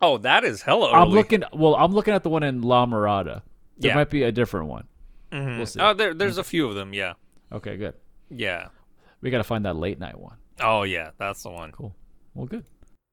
oh 0.00 0.18
that 0.18 0.44
is 0.44 0.62
hella 0.62 0.88
early. 0.92 1.02
I'm 1.02 1.08
looking. 1.10 1.42
Well, 1.52 1.74
I'm 1.76 1.92
looking 1.92 2.14
at 2.14 2.22
the 2.22 2.30
one 2.30 2.42
in 2.42 2.62
La 2.62 2.86
Mirada. 2.86 3.42
There 3.78 3.90
Yeah. 3.90 3.94
might 3.94 4.10
be 4.10 4.22
a 4.24 4.32
different 4.32 4.66
one. 4.66 4.84
Mhm. 5.32 5.56
we'll 5.58 5.66
see. 5.66 5.80
Oh, 5.80 5.94
there 5.94 6.14
there's 6.14 6.38
a 6.38 6.44
few 6.44 6.68
of 6.68 6.74
them. 6.74 6.92
Yeah, 6.94 7.14
Okay, 7.52 7.76
good. 7.76 7.94
yeah. 8.30 8.68
We 9.20 9.30
got 9.30 9.38
to 9.38 9.44
find 9.44 9.64
that 9.66 9.76
late 9.76 9.98
night 9.98 10.18
one. 10.18 10.36
Oh 10.60 10.84
yeah, 10.84 11.10
that's 11.18 11.42
the 11.42 11.50
one. 11.50 11.72
Cool. 11.72 11.94
Well, 12.34 12.46
good. 12.46 12.64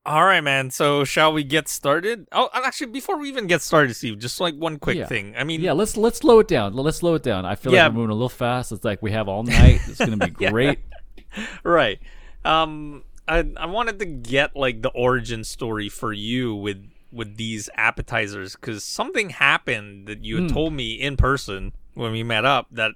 All 0.06 0.24
right, 0.24 0.42
man. 0.42 0.70
So 0.70 1.04
shall 1.04 1.34
we 1.34 1.44
get 1.44 1.68
started? 1.68 2.28
Oh, 2.32 2.50
actually, 2.54 2.92
before 2.92 3.18
we 3.18 3.28
even 3.28 3.48
get 3.48 3.62
started, 3.64 3.96
Steve, 3.96 4.20
just 4.20 4.40
like 4.40 4.54
one 4.56 4.78
quick 4.78 4.98
Yeah. 4.98 5.06
thing. 5.08 5.34
I 5.36 5.44
mean, 5.44 5.62
Yeah, 5.62 5.72
let's 5.72 5.98
let's 5.98 6.20
slow 6.20 6.40
it 6.40 6.48
down. 6.48 6.74
Let's 6.74 6.98
slow 6.98 7.16
it 7.16 7.24
down. 7.24 7.44
I 7.46 7.56
feel 7.56 7.74
Yeah. 7.74 7.86
like 7.86 7.94
we're 7.94 8.02
moving 8.02 8.12
a 8.12 8.14
little 8.14 8.30
fast. 8.30 8.72
It's 8.72 8.86
like 8.86 9.02
we 9.02 9.12
have 9.12 9.28
all 9.28 9.42
night. 9.44 9.82
It's 9.88 10.00
gonna 10.00 10.18
be 10.18 10.30
Yeah. 10.40 10.52
great. 10.52 10.80
right. 11.64 12.00
Um, 12.44 13.04
I 13.28 13.44
I 13.58 13.66
wanted 13.66 13.98
to 14.00 14.06
get 14.06 14.56
like 14.56 14.84
the 14.84 14.90
origin 14.90 15.44
story 15.44 15.90
for 15.90 16.14
you 16.14 16.54
with 16.54 16.86
with 17.12 17.38
these 17.38 17.70
appetizers 17.76 18.56
because 18.56 18.84
something 18.84 19.32
happened 19.32 20.08
that 20.08 20.24
you 20.24 20.36
had 20.36 20.50
Hmm. 20.50 20.54
told 20.54 20.74
me 20.74 20.94
in 20.94 21.18
person 21.18 21.74
when 21.96 22.12
we 22.12 22.22
met 22.24 22.46
up 22.46 22.68
that 22.72 22.92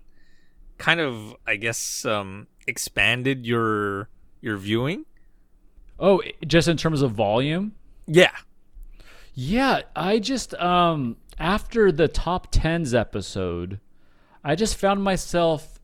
kind 0.77 0.99
of 0.99 1.35
I 1.47 1.55
guess 1.55 2.05
um 2.05 2.45
expanded 2.67 3.47
your 3.47 4.09
your 4.41 4.57
viewing. 4.57 5.05
Oh, 5.99 6.21
just 6.47 6.67
in 6.67 6.77
terms 6.77 7.01
of 7.01 7.11
volume. 7.11 7.73
Yeah. 8.07 8.31
Yeah, 9.33 9.81
I 9.95 10.19
just 10.19 10.53
um 10.55 11.17
after 11.37 11.91
the 11.91 12.07
top 12.07 12.47
tens 12.51 12.93
episode, 12.93 13.79
I 14.43 14.55
just 14.55 14.75
found 14.75 15.03
myself 15.03 15.79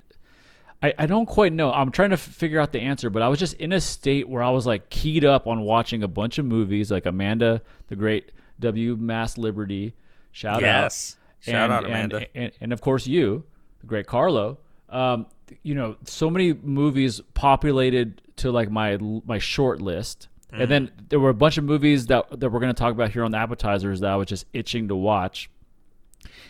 I, 0.84 0.93
I 1.00 1.05
don't 1.05 1.25
quite 1.25 1.53
know. 1.53 1.72
I'm 1.72 1.91
trying 1.91 2.12
to 2.12 2.17
figure 2.17 2.60
out 2.60 2.72
the 2.72 2.81
answer, 2.81 3.10
but 3.10 3.22
I 3.22 3.27
was 3.27 3.39
just 3.39 3.53
in 3.55 3.72
a 3.72 3.81
state 3.81 4.27
where 4.29 4.43
I 4.43 4.50
was 4.50 4.67
like 4.67 4.89
keyed 4.89 5.25
up 5.25 5.48
on 5.48 5.62
watching 5.62 6.03
a 6.03 6.07
bunch 6.07 6.38
of 6.38 6.45
movies, 6.45 6.91
like 6.91 7.05
Amanda 7.05 7.62
the 7.88 7.95
Great, 7.95 8.31
W 8.60 8.95
Mass 8.95 9.38
Liberty, 9.38 9.93
shout 10.31 10.55
out, 10.57 10.62
yes. 10.62 11.15
Shout 11.39 11.55
and, 11.55 11.74
out 11.74 11.84
and- 11.86 11.93
Amanda. 11.93 12.27
and, 12.36 12.51
and, 12.60 12.74
of 12.74 12.81
course 12.81 13.07
you, 13.07 13.43
the 13.79 13.88
great 13.88 14.05
Carlo. 14.07 14.57
Um, 14.89 15.27
you 15.63 15.75
know, 15.75 15.95
so 16.05 16.29
many 16.29 16.53
movies 16.53 17.21
populated 17.33 18.21
to 18.37 18.51
like 18.51 18.69
my 18.69 18.97
my 19.25 19.37
short 19.39 19.81
list, 19.81 20.27
And 20.51 20.61
mm-hmm. 20.61 20.69
then 20.69 20.91
there 21.09 21.19
were 21.19 21.29
a 21.29 21.33
bunch 21.35 21.57
of 21.57 21.63
movies 21.63 22.07
that 22.07 22.39
that 22.39 22.49
we're 22.49 22.59
going 22.59 22.73
to 22.73 22.79
talk 22.79 22.91
about 22.93 23.11
here 23.11 23.23
on 23.23 23.31
the 23.31 23.37
appetizers 23.37 23.99
that 24.01 24.11
I 24.11 24.15
was 24.15 24.27
just 24.27 24.45
itching 24.53 24.87
to 24.89 24.95
watch. 24.95 25.49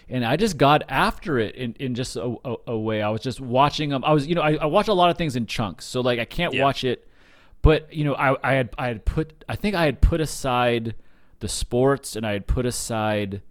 And 0.07 0.23
I 0.23 0.35
just 0.35 0.57
got 0.57 0.83
after 0.87 1.39
it 1.39 1.55
in, 1.55 1.73
in 1.79 1.95
just 1.95 2.15
a, 2.15 2.35
a, 2.45 2.55
a 2.67 2.77
way. 2.77 3.01
I 3.01 3.09
was 3.09 3.21
just 3.21 3.41
watching 3.41 3.89
them. 3.89 4.03
I 4.05 4.13
was, 4.13 4.27
you 4.27 4.35
know, 4.35 4.41
I, 4.41 4.53
I 4.53 4.65
watch 4.65 4.87
a 4.87 4.93
lot 4.93 5.09
of 5.09 5.17
things 5.17 5.35
in 5.35 5.47
chunks. 5.47 5.85
So 5.85 6.01
like 6.01 6.19
I 6.19 6.25
can't 6.25 6.53
Yeah. 6.53 6.63
watch 6.63 6.83
it, 6.83 7.07
but 7.63 7.91
you 7.91 8.03
know, 8.03 8.13
I, 8.15 8.37
I 8.43 8.53
had 8.53 8.69
I 8.77 8.87
had 8.87 9.05
put 9.05 9.43
I 9.49 9.55
think 9.55 9.75
I 9.75 9.85
had 9.85 10.01
put 10.01 10.21
aside 10.21 10.95
the 11.39 11.47
sports 11.47 12.15
and 12.15 12.25
I 12.25 12.33
had 12.33 12.45
put 12.47 12.65
aside 12.65 13.41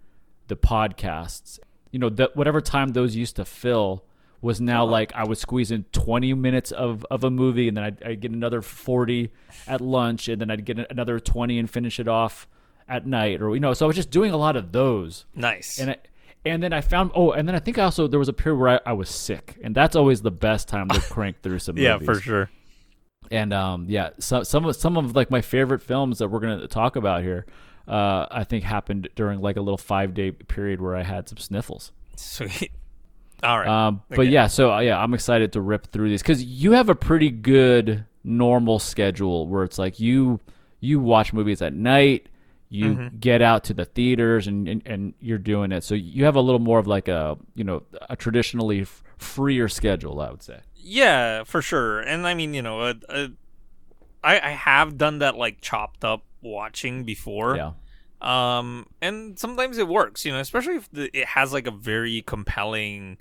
the 0.48 0.56
podcasts. 0.56 1.58
You 1.90 1.98
know, 1.98 2.08
that 2.10 2.36
whatever 2.36 2.60
time 2.60 2.90
those 2.90 3.14
used 3.16 3.36
to 3.36 3.44
fill 3.44 4.04
was 4.44 4.60
now 4.60 4.84
like 4.84 5.12
I 5.14 5.24
would 5.24 5.38
squeeze 5.38 5.70
in 5.70 5.84
20 5.92 6.34
minutes 6.34 6.70
of, 6.70 7.04
of 7.10 7.24
a 7.24 7.30
movie 7.30 7.66
and 7.66 7.76
then 7.76 7.84
I'd, 7.84 8.02
I'd 8.02 8.20
get 8.20 8.30
another 8.30 8.62
40 8.62 9.32
at 9.66 9.80
lunch 9.80 10.28
and 10.28 10.40
then 10.40 10.50
I'd 10.50 10.64
get 10.64 10.78
another 10.90 11.18
20 11.18 11.58
and 11.58 11.68
finish 11.68 11.98
it 11.98 12.06
off 12.06 12.46
at 12.86 13.06
night 13.06 13.40
or 13.40 13.54
you 13.54 13.60
know 13.60 13.72
so 13.72 13.86
I 13.86 13.88
was 13.88 13.96
just 13.96 14.10
doing 14.10 14.32
a 14.32 14.36
lot 14.36 14.54
of 14.56 14.70
those 14.70 15.24
Nice. 15.34 15.78
and 15.78 15.92
I, 15.92 15.96
and 16.44 16.62
then 16.62 16.72
I 16.74 16.82
found 16.82 17.10
oh 17.14 17.32
and 17.32 17.48
then 17.48 17.54
I 17.54 17.58
think 17.58 17.78
I 17.78 17.84
also 17.84 18.06
there 18.06 18.18
was 18.18 18.28
a 18.28 18.34
period 18.34 18.58
where 18.58 18.68
I, 18.86 18.90
I 18.90 18.92
was 18.92 19.08
sick 19.08 19.56
and 19.64 19.74
that's 19.74 19.96
always 19.96 20.20
the 20.20 20.30
best 20.30 20.68
time 20.68 20.88
to 20.90 21.00
crank 21.10 21.40
through 21.42 21.60
some 21.60 21.78
yeah, 21.78 21.94
movies 21.94 22.06
for 22.06 22.20
sure. 22.20 22.50
and 23.30 23.52
um, 23.54 23.86
yeah, 23.88 24.10
so, 24.18 24.42
some 24.42 24.66
of 24.66 24.76
some 24.76 24.98
of 24.98 25.16
like 25.16 25.30
my 25.30 25.40
favorite 25.40 25.80
films 25.80 26.18
that 26.18 26.28
we're 26.28 26.40
gonna 26.40 26.68
talk 26.68 26.96
about 26.96 27.22
here, 27.22 27.46
uh, 27.88 28.26
I 28.30 28.44
think 28.44 28.64
happened 28.64 29.08
during 29.16 29.40
like 29.40 29.56
a 29.56 29.62
little 29.62 29.78
five 29.78 30.12
day 30.12 30.30
period 30.32 30.82
where 30.82 30.94
I 30.94 31.02
had 31.02 31.28
some 31.30 31.38
sniffles. 31.38 31.92
Sweet. 32.16 32.70
All 33.44 33.58
right. 33.60 33.68
Um, 33.68 34.02
but 34.08 34.20
Okay. 34.20 34.30
yeah, 34.30 34.46
so 34.48 34.72
uh, 34.72 34.80
yeah, 34.80 34.98
I'm 35.00 35.14
excited 35.14 35.52
to 35.52 35.60
rip 35.60 35.88
through 35.92 36.08
these 36.08 36.22
because 36.22 36.42
you 36.42 36.72
have 36.72 36.88
a 36.88 36.94
pretty 36.94 37.30
good 37.30 38.06
normal 38.24 38.78
schedule 38.78 39.46
where 39.46 39.64
it's 39.64 39.78
like 39.78 40.00
you 40.00 40.40
you 40.80 40.98
watch 41.00 41.32
movies 41.32 41.62
at 41.62 41.74
night, 41.74 42.28
you 42.70 42.96
Mm-hmm. 42.96 43.18
get 43.20 43.42
out 43.42 43.64
to 43.64 43.74
the 43.74 43.84
theaters, 43.84 44.46
and, 44.46 44.66
and 44.68 44.82
and 44.86 45.14
you're 45.20 45.38
doing 45.38 45.72
it. 45.72 45.84
So 45.84 45.94
you 45.94 46.24
have 46.24 46.36
a 46.36 46.40
little 46.40 46.58
more 46.60 46.78
of 46.78 46.86
like 46.86 47.08
a 47.08 47.36
you 47.54 47.64
know 47.64 47.82
a 48.10 48.16
traditionally 48.16 48.82
f- 48.82 49.02
freer 49.18 49.68
schedule, 49.68 50.20
I 50.20 50.30
would 50.30 50.42
say. 50.42 50.60
Yeah, 50.76 51.44
for 51.44 51.62
sure. 51.62 52.00
And 52.00 52.26
I 52.26 52.34
mean, 52.34 52.54
you 52.54 52.62
know, 52.62 52.80
uh, 52.80 52.94
uh, 53.08 53.28
I 54.22 54.40
I 54.40 54.50
have 54.50 54.98
done 54.98 55.18
that 55.20 55.36
like 55.36 55.60
chopped 55.60 56.04
up 56.04 56.24
watching 56.42 57.04
before. 57.04 57.56
Yeah. 57.56 57.72
Um, 58.20 58.86
and 59.02 59.38
sometimes 59.38 59.76
it 59.76 59.86
works, 59.86 60.24
you 60.24 60.32
know, 60.32 60.40
especially 60.40 60.76
if 60.76 60.90
the, 60.90 61.10
it 61.18 61.26
has 61.28 61.52
like 61.52 61.66
a 61.66 61.70
very 61.70 62.22
compelling 62.22 63.18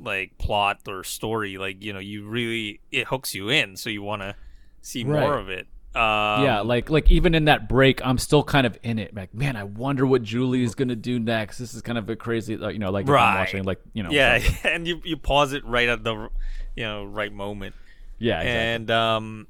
like 0.00 0.38
plot 0.38 0.80
or 0.88 1.04
story. 1.04 1.58
Like 1.58 1.82
you 1.82 1.92
know, 1.92 1.98
you 1.98 2.26
really 2.26 2.80
it 2.90 3.06
hooks 3.08 3.34
you 3.34 3.48
in, 3.48 3.76
so 3.76 3.90
you 3.90 4.02
want 4.02 4.22
to 4.22 4.34
see 4.82 5.04
Right. 5.04 5.20
more 5.22 5.38
of 5.38 5.48
it. 5.48 5.66
Um, 5.94 6.42
yeah, 6.44 6.60
like 6.60 6.90
like 6.90 7.10
even 7.10 7.34
in 7.34 7.46
that 7.46 7.68
break, 7.68 8.04
I'm 8.04 8.18
still 8.18 8.44
kind 8.44 8.66
of 8.66 8.78
in 8.82 8.98
it. 8.98 9.14
Like, 9.14 9.32
man, 9.32 9.56
I 9.56 9.64
wonder 9.64 10.06
what 10.06 10.22
Julie 10.22 10.62
is 10.62 10.74
gonna 10.74 10.94
do 10.96 11.18
next. 11.18 11.56
This 11.58 11.72
is 11.72 11.80
kind 11.80 11.96
of 11.96 12.08
a 12.10 12.16
crazy, 12.16 12.56
like, 12.56 12.74
you 12.74 12.78
know, 12.78 12.90
like 12.90 13.04
if 13.04 13.08
I'm 13.08 13.14
Right. 13.14 13.38
watching, 13.38 13.64
like 13.64 13.80
you 13.94 14.02
know, 14.02 14.10
yeah, 14.10 14.38
something. 14.38 14.58
and 14.72 14.86
you 14.86 15.00
you 15.04 15.16
pause 15.16 15.52
it 15.54 15.64
right 15.64 15.88
at 15.88 16.04
the 16.04 16.28
you 16.74 16.84
know 16.84 17.04
right 17.04 17.32
moment. 17.32 17.74
yeah, 18.18 18.40
exactly. 18.42 18.74
and 18.74 18.90
um 18.90 19.46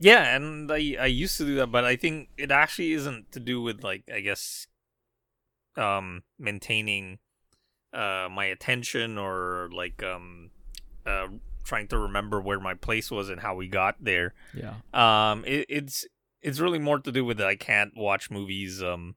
yeah 0.00 0.34
and 0.34 0.70
I, 0.72 0.96
I 1.00 1.06
used 1.06 1.36
to 1.38 1.44
do 1.44 1.54
that 1.56 1.68
but 1.68 1.84
i 1.84 1.94
think 1.94 2.28
it 2.36 2.50
actually 2.50 2.92
isn't 2.92 3.30
to 3.30 3.38
do 3.38 3.62
with 3.62 3.84
like 3.84 4.02
i 4.12 4.18
guess 4.20 4.66
um 5.76 6.22
maintaining 6.38 7.18
uh 7.94 8.28
my 8.30 8.46
attention 8.46 9.18
or 9.18 9.68
like 9.72 10.02
um 10.02 10.50
uh 11.06 11.26
trying 11.64 11.88
to 11.88 11.96
remember 11.98 12.40
where 12.40 12.60
my 12.60 12.74
place 12.74 13.10
was 13.10 13.28
and 13.30 13.40
how 13.40 13.54
we 13.54 13.66
got 13.68 13.96
there 14.02 14.34
yeah, 14.52 14.74
um 14.92 15.44
it, 15.46 15.64
it's 15.68 16.04
it's 16.42 16.60
really 16.60 16.78
more 16.78 16.98
to 16.98 17.10
do 17.12 17.24
with 17.24 17.38
that 17.38 17.46
i 17.46 17.56
can't 17.56 17.96
watch 17.96 18.30
movies 18.30 18.82
um 18.82 19.14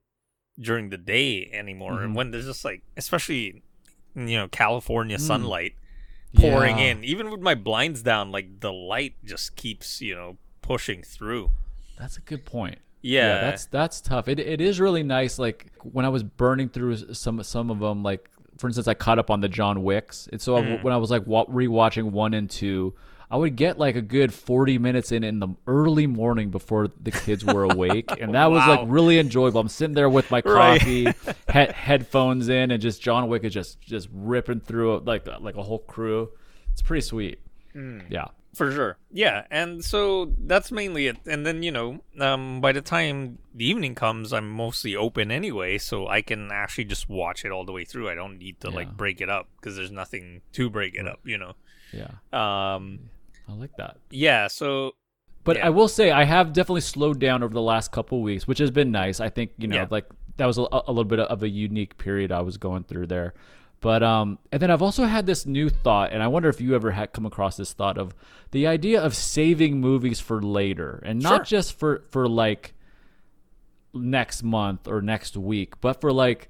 during 0.59 0.89
the 0.89 0.97
day 0.97 1.49
anymore 1.53 2.01
and 2.03 2.13
Mhm. 2.13 2.15
when 2.17 2.31
there's 2.31 2.45
just 2.45 2.63
like 2.63 2.83
especially 2.95 3.61
you 4.15 4.37
know 4.37 4.47
california 4.47 5.17
Mm. 5.17 5.21
sunlight 5.21 5.73
pouring 6.35 6.77
Yeah. 6.77 6.91
in. 6.91 7.03
Even 7.03 7.31
with 7.31 7.39
my 7.41 7.55
blinds 7.55 8.01
down, 8.03 8.31
like 8.31 8.59
the 8.59 8.71
light 8.71 9.15
just 9.23 9.55
keeps, 9.55 10.01
you 10.01 10.13
know, 10.13 10.37
pushing 10.61 11.01
through. 11.01 11.51
That's 11.97 12.17
a 12.17 12.21
good 12.21 12.45
point. 12.45 12.79
Yeah, 13.01 13.39
that's 13.39 13.65
that's 13.65 14.01
tough. 14.01 14.27
It 14.27 14.37
it 14.39 14.59
is 14.59 14.79
really 14.79 15.03
nice. 15.03 15.39
Like 15.39 15.71
when 15.83 16.03
I 16.05 16.09
was 16.09 16.23
burning 16.23 16.67
through 16.69 17.13
some 17.13 17.41
some 17.43 17.71
of 17.71 17.79
them, 17.79 18.03
like 18.03 18.29
for 18.57 18.67
instance, 18.67 18.87
I 18.87 18.93
caught 18.93 19.19
up 19.19 19.29
on 19.29 19.41
the 19.41 19.49
John 19.49 19.83
Wicks, 19.83 20.27
and 20.31 20.41
so 20.41 20.57
I- 20.57 20.61
Mm. 20.61 20.83
when 20.83 20.93
I 20.93 20.97
was 20.97 21.11
like 21.11 21.25
rewatching 21.25 22.11
one 22.11 22.33
and 22.33 22.49
two, 22.49 22.93
I 23.29 23.35
would 23.35 23.55
get 23.57 23.77
like 23.77 23.95
a 23.97 24.01
good 24.01 24.33
forty 24.33 24.77
minutes 24.77 25.11
in 25.11 25.23
in 25.23 25.39
the 25.39 25.49
early 25.67 26.07
morning 26.07 26.49
before 26.49 26.87
the 27.01 27.11
kids 27.11 27.43
were 27.43 27.63
awake, 27.65 28.09
and 28.21 28.33
that 28.35 28.45
was 28.51 28.65
like 28.67 28.81
really 28.85 29.19
enjoyable. 29.19 29.59
I'm 29.59 29.67
sitting 29.67 29.95
there 29.95 30.09
with 30.09 30.31
my 30.31 30.41
Right. 30.45 30.79
coffee, 30.79 31.03
he- 31.53 31.73
headphones 31.73 32.47
in, 32.49 32.71
and 32.71 32.81
just 32.81 33.01
John 33.01 33.27
Wick 33.27 33.43
is 33.43 33.53
just 33.53 33.81
just 33.81 34.07
ripping 34.13 34.61
through 34.61 34.99
like 35.05 35.27
like 35.41 35.55
a 35.57 35.63
whole 35.63 35.79
crew. 35.79 36.29
It's 36.71 36.81
pretty 36.81 37.01
sweet. 37.01 37.39
Mm. 37.75 38.03
Yeah. 38.09 38.27
For 38.57 38.71
sure. 38.71 38.97
Yeah, 39.11 39.45
and 39.51 39.83
so 39.85 40.33
that's 40.37 40.71
mainly 40.71 41.07
it. 41.07 41.17
And 41.25 41.45
then 41.45 41.63
you 41.63 41.71
know, 41.71 42.01
um, 42.19 42.59
by 42.59 42.71
the 42.71 42.81
time 42.81 43.37
the 43.55 43.65
evening 43.65 43.95
comes, 43.95 44.33
I'm 44.33 44.49
mostly 44.49 44.95
open 44.95 45.31
anyway, 45.31 45.77
so 45.77 46.07
I 46.07 46.21
can 46.21 46.49
actually 46.51 46.85
just 46.85 47.07
watch 47.07 47.45
it 47.45 47.51
all 47.51 47.63
the 47.65 47.71
way 47.71 47.85
through. 47.85 48.09
I 48.09 48.15
don't 48.15 48.37
need 48.37 48.59
to 48.61 48.69
Yeah. 48.69 48.75
like 48.75 48.97
break 48.97 49.21
it 49.21 49.29
up 49.29 49.47
because 49.55 49.75
there's 49.75 49.91
nothing 49.91 50.41
to 50.53 50.69
break 50.69 50.95
it 50.95 51.07
up. 51.07 51.19
You 51.23 51.37
know. 51.37 51.53
Yeah. 51.93 52.11
Um. 52.33 53.09
I 53.47 53.53
like 53.53 53.75
that. 53.77 53.97
Yeah. 54.09 54.47
So. 54.47 54.95
But 55.43 55.55
Yeah. 55.57 55.67
I 55.67 55.69
will 55.69 55.87
say 55.87 56.11
I 56.11 56.25
have 56.25 56.51
definitely 56.51 56.81
slowed 56.81 57.19
down 57.19 57.41
over 57.41 57.53
the 57.53 57.61
last 57.61 57.93
couple 57.93 58.21
weeks, 58.21 58.47
which 58.47 58.57
has 58.59 58.69
been 58.71 58.91
nice. 58.91 59.21
I 59.21 59.29
think 59.29 59.51
you 59.57 59.67
know, 59.69 59.77
Yeah. 59.77 59.87
like 59.89 60.05
that 60.35 60.45
was 60.45 60.57
a, 60.57 60.67
a 60.71 60.89
little 60.91 61.05
bit 61.05 61.19
of 61.19 61.41
a 61.41 61.47
unique 61.49 61.97
period 61.97 62.31
I 62.33 62.41
was 62.41 62.57
going 62.57 62.83
through 62.83 63.07
there. 63.07 63.33
But 63.79 64.01
um, 64.01 64.39
and 64.51 64.61
then 64.61 64.71
I've 64.71 64.81
also 64.81 65.05
had 65.05 65.25
this 65.27 65.45
new 65.45 65.69
thought, 65.69 66.11
and 66.11 66.23
I 66.23 66.27
wonder 66.27 66.49
if 66.49 66.59
you 66.59 66.73
ever 66.75 66.91
had 66.91 67.13
come 67.13 67.25
across 67.27 67.57
this 67.57 67.73
thought 67.73 67.97
of 67.97 68.15
the 68.51 68.65
idea 68.65 69.01
of 69.01 69.15
saving 69.15 69.79
movies 69.79 70.19
for 70.19 70.41
later, 70.41 71.01
and 71.05 71.19
not 71.21 71.47
Sure. 71.47 71.59
just 71.59 71.77
for 71.77 72.03
for 72.09 72.27
like 72.27 72.73
next 73.93 74.43
month 74.43 74.87
or 74.87 75.01
next 75.01 75.37
week, 75.37 75.79
but 75.81 76.01
for 76.01 76.11
like 76.11 76.49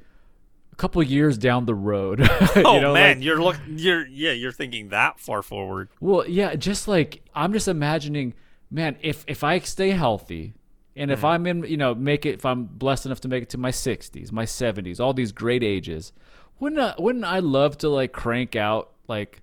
a 0.72 0.76
couple 0.76 1.02
years 1.04 1.38
down 1.38 1.66
the 1.66 1.76
road. 1.76 2.20
Oh 2.56 2.76
you 2.76 2.82
know, 2.82 2.94
man, 2.94 3.18
like- 3.18 3.26
you're 3.26 3.42
look. 3.42 3.58
You're 3.68 4.06
yeah. 4.08 4.32
You're 4.32 4.52
thinking 4.52 4.90
that 4.90 5.20
far 5.20 5.42
forward. 5.42 5.90
well, 6.00 6.28
yeah, 6.28 6.56
just 6.56 6.88
like 6.88 7.24
I'm 7.36 7.54
just 7.54 7.68
imagining, 7.68 8.34
man, 8.72 8.98
if 9.02 9.24
if 9.28 9.44
I 9.44 9.60
stay 9.60 9.92
healthy 9.92 10.54
and 10.96 11.12
Mm. 11.12 11.14
if 11.14 11.24
I'm 11.24 11.46
in, 11.46 11.64
you 11.66 11.78
know, 11.78 11.94
make 11.94 12.26
it 12.26 12.36
if 12.36 12.46
I'm 12.46 12.66
blessed 12.66 13.06
enough 13.06 13.22
to 13.22 13.28
make 13.28 13.44
it 13.44 13.50
to 13.50 13.58
my 13.58 13.70
60s, 13.72 14.32
my 14.32 14.46
70s, 14.46 15.00
all 15.00 15.14
these 15.14 15.32
great 15.32 15.64
ages, 15.64 16.12
wouldn't 16.60 16.82
I, 16.82 16.96
wouldn't 16.98 17.26
I 17.26 17.40
love 17.40 17.78
to 17.80 17.90
like 17.90 18.12
crank 18.12 18.56
out 18.56 18.92
like 19.08 19.42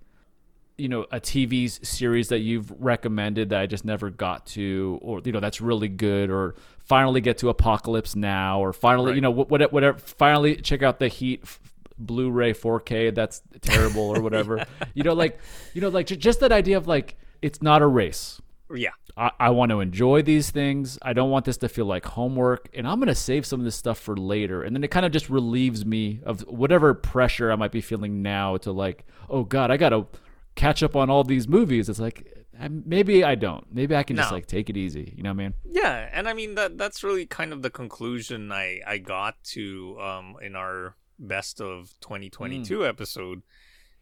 you 0.76 0.88
know 0.88 1.02
a 1.12 1.20
TV 1.20 1.70
series 1.86 2.28
that 2.28 2.40
you've 2.40 2.70
recommended 2.82 3.50
that 3.50 3.60
I 3.60 3.66
just 3.66 3.84
never 3.84 4.10
got 4.10 4.46
to 4.48 4.98
or 5.02 5.20
you 5.24 5.32
know 5.32 5.40
that's 5.40 5.60
really 5.60 5.88
good 5.88 6.30
or 6.30 6.56
finally 6.80 7.20
get 7.20 7.38
to 7.38 7.48
Apocalypse 7.48 8.16
Now 8.16 8.60
or 8.60 8.72
finally 8.72 9.10
Right. 9.12 9.14
you 9.16 9.20
know 9.20 9.30
whatever 9.30 9.70
whatever 9.72 9.98
finally 9.98 10.56
check 10.56 10.82
out 10.82 10.98
the 10.98 11.08
Heat 11.08 11.40
f- 11.44 11.60
Blu-ray 11.96 12.54
4K 12.54 13.14
that's 13.14 13.40
terrible 13.60 14.02
or 14.02 14.20
whatever. 14.20 14.64
You 14.94 15.04
know 15.04 15.12
like 15.14 15.38
you 15.74 15.80
know 15.80 15.88
like 15.90 16.06
ju- 16.08 16.16
just 16.16 16.40
that 16.40 16.50
idea 16.52 16.76
of 16.76 16.86
like 16.88 17.16
it's 17.40 17.62
not 17.62 17.80
a 17.82 17.86
race. 17.86 18.40
Yeah. 18.74 18.90
I, 19.16 19.30
I 19.38 19.50
want 19.50 19.70
to 19.70 19.80
enjoy 19.80 20.22
these 20.22 20.50
things. 20.50 20.98
I 21.02 21.12
don't 21.12 21.30
want 21.30 21.44
this 21.44 21.56
to 21.58 21.68
feel 21.68 21.86
like 21.86 22.04
homework, 22.04 22.68
and 22.74 22.86
I'm 22.88 22.98
gonna 22.98 23.14
save 23.14 23.46
some 23.46 23.60
of 23.60 23.64
this 23.64 23.76
stuff 23.76 23.98
for 23.98 24.16
later. 24.16 24.62
And 24.62 24.74
then 24.74 24.82
it 24.84 24.90
kind 24.90 25.06
of 25.06 25.12
just 25.12 25.28
relieves 25.30 25.84
me 25.86 26.20
of 26.24 26.40
whatever 26.42 26.94
pressure 26.94 27.52
I 27.52 27.56
might 27.56 27.72
be 27.72 27.80
feeling 27.80 28.22
now 28.22 28.56
to 28.58 28.72
like, 28.72 29.04
oh 29.28 29.44
God, 29.44 29.70
I 29.70 29.76
gotta 29.76 30.06
catch 30.54 30.82
up 30.82 30.96
on 30.96 31.10
all 31.10 31.24
these 31.24 31.46
movies. 31.48 31.88
It's 31.88 31.98
like 32.00 32.46
eh, 32.58 32.68
maybe 32.70 33.22
I 33.24 33.34
don't. 33.34 33.66
Maybe 33.72 33.94
I 33.94 34.02
can 34.02 34.16
just 34.16 34.30
No. 34.30 34.36
like 34.36 34.46
take 34.46 34.70
it 34.70 34.76
easy. 34.76 35.12
You 35.16 35.22
know 35.22 35.30
what 35.30 35.40
I 35.40 35.44
mean? 35.44 35.54
Yeah, 35.64 36.08
and 36.12 36.28
I 36.28 36.32
mean 36.32 36.54
that 36.54 36.78
that's 36.78 37.04
really 37.04 37.26
kind 37.26 37.52
of 37.52 37.62
the 37.62 37.70
conclusion 37.70 38.50
I 38.50 38.80
I 38.86 38.98
got 38.98 39.42
to 39.52 39.98
um 40.00 40.36
in 40.42 40.56
our 40.56 40.96
best 41.18 41.60
of 41.60 41.94
2022 42.00 42.84
episode 42.84 43.42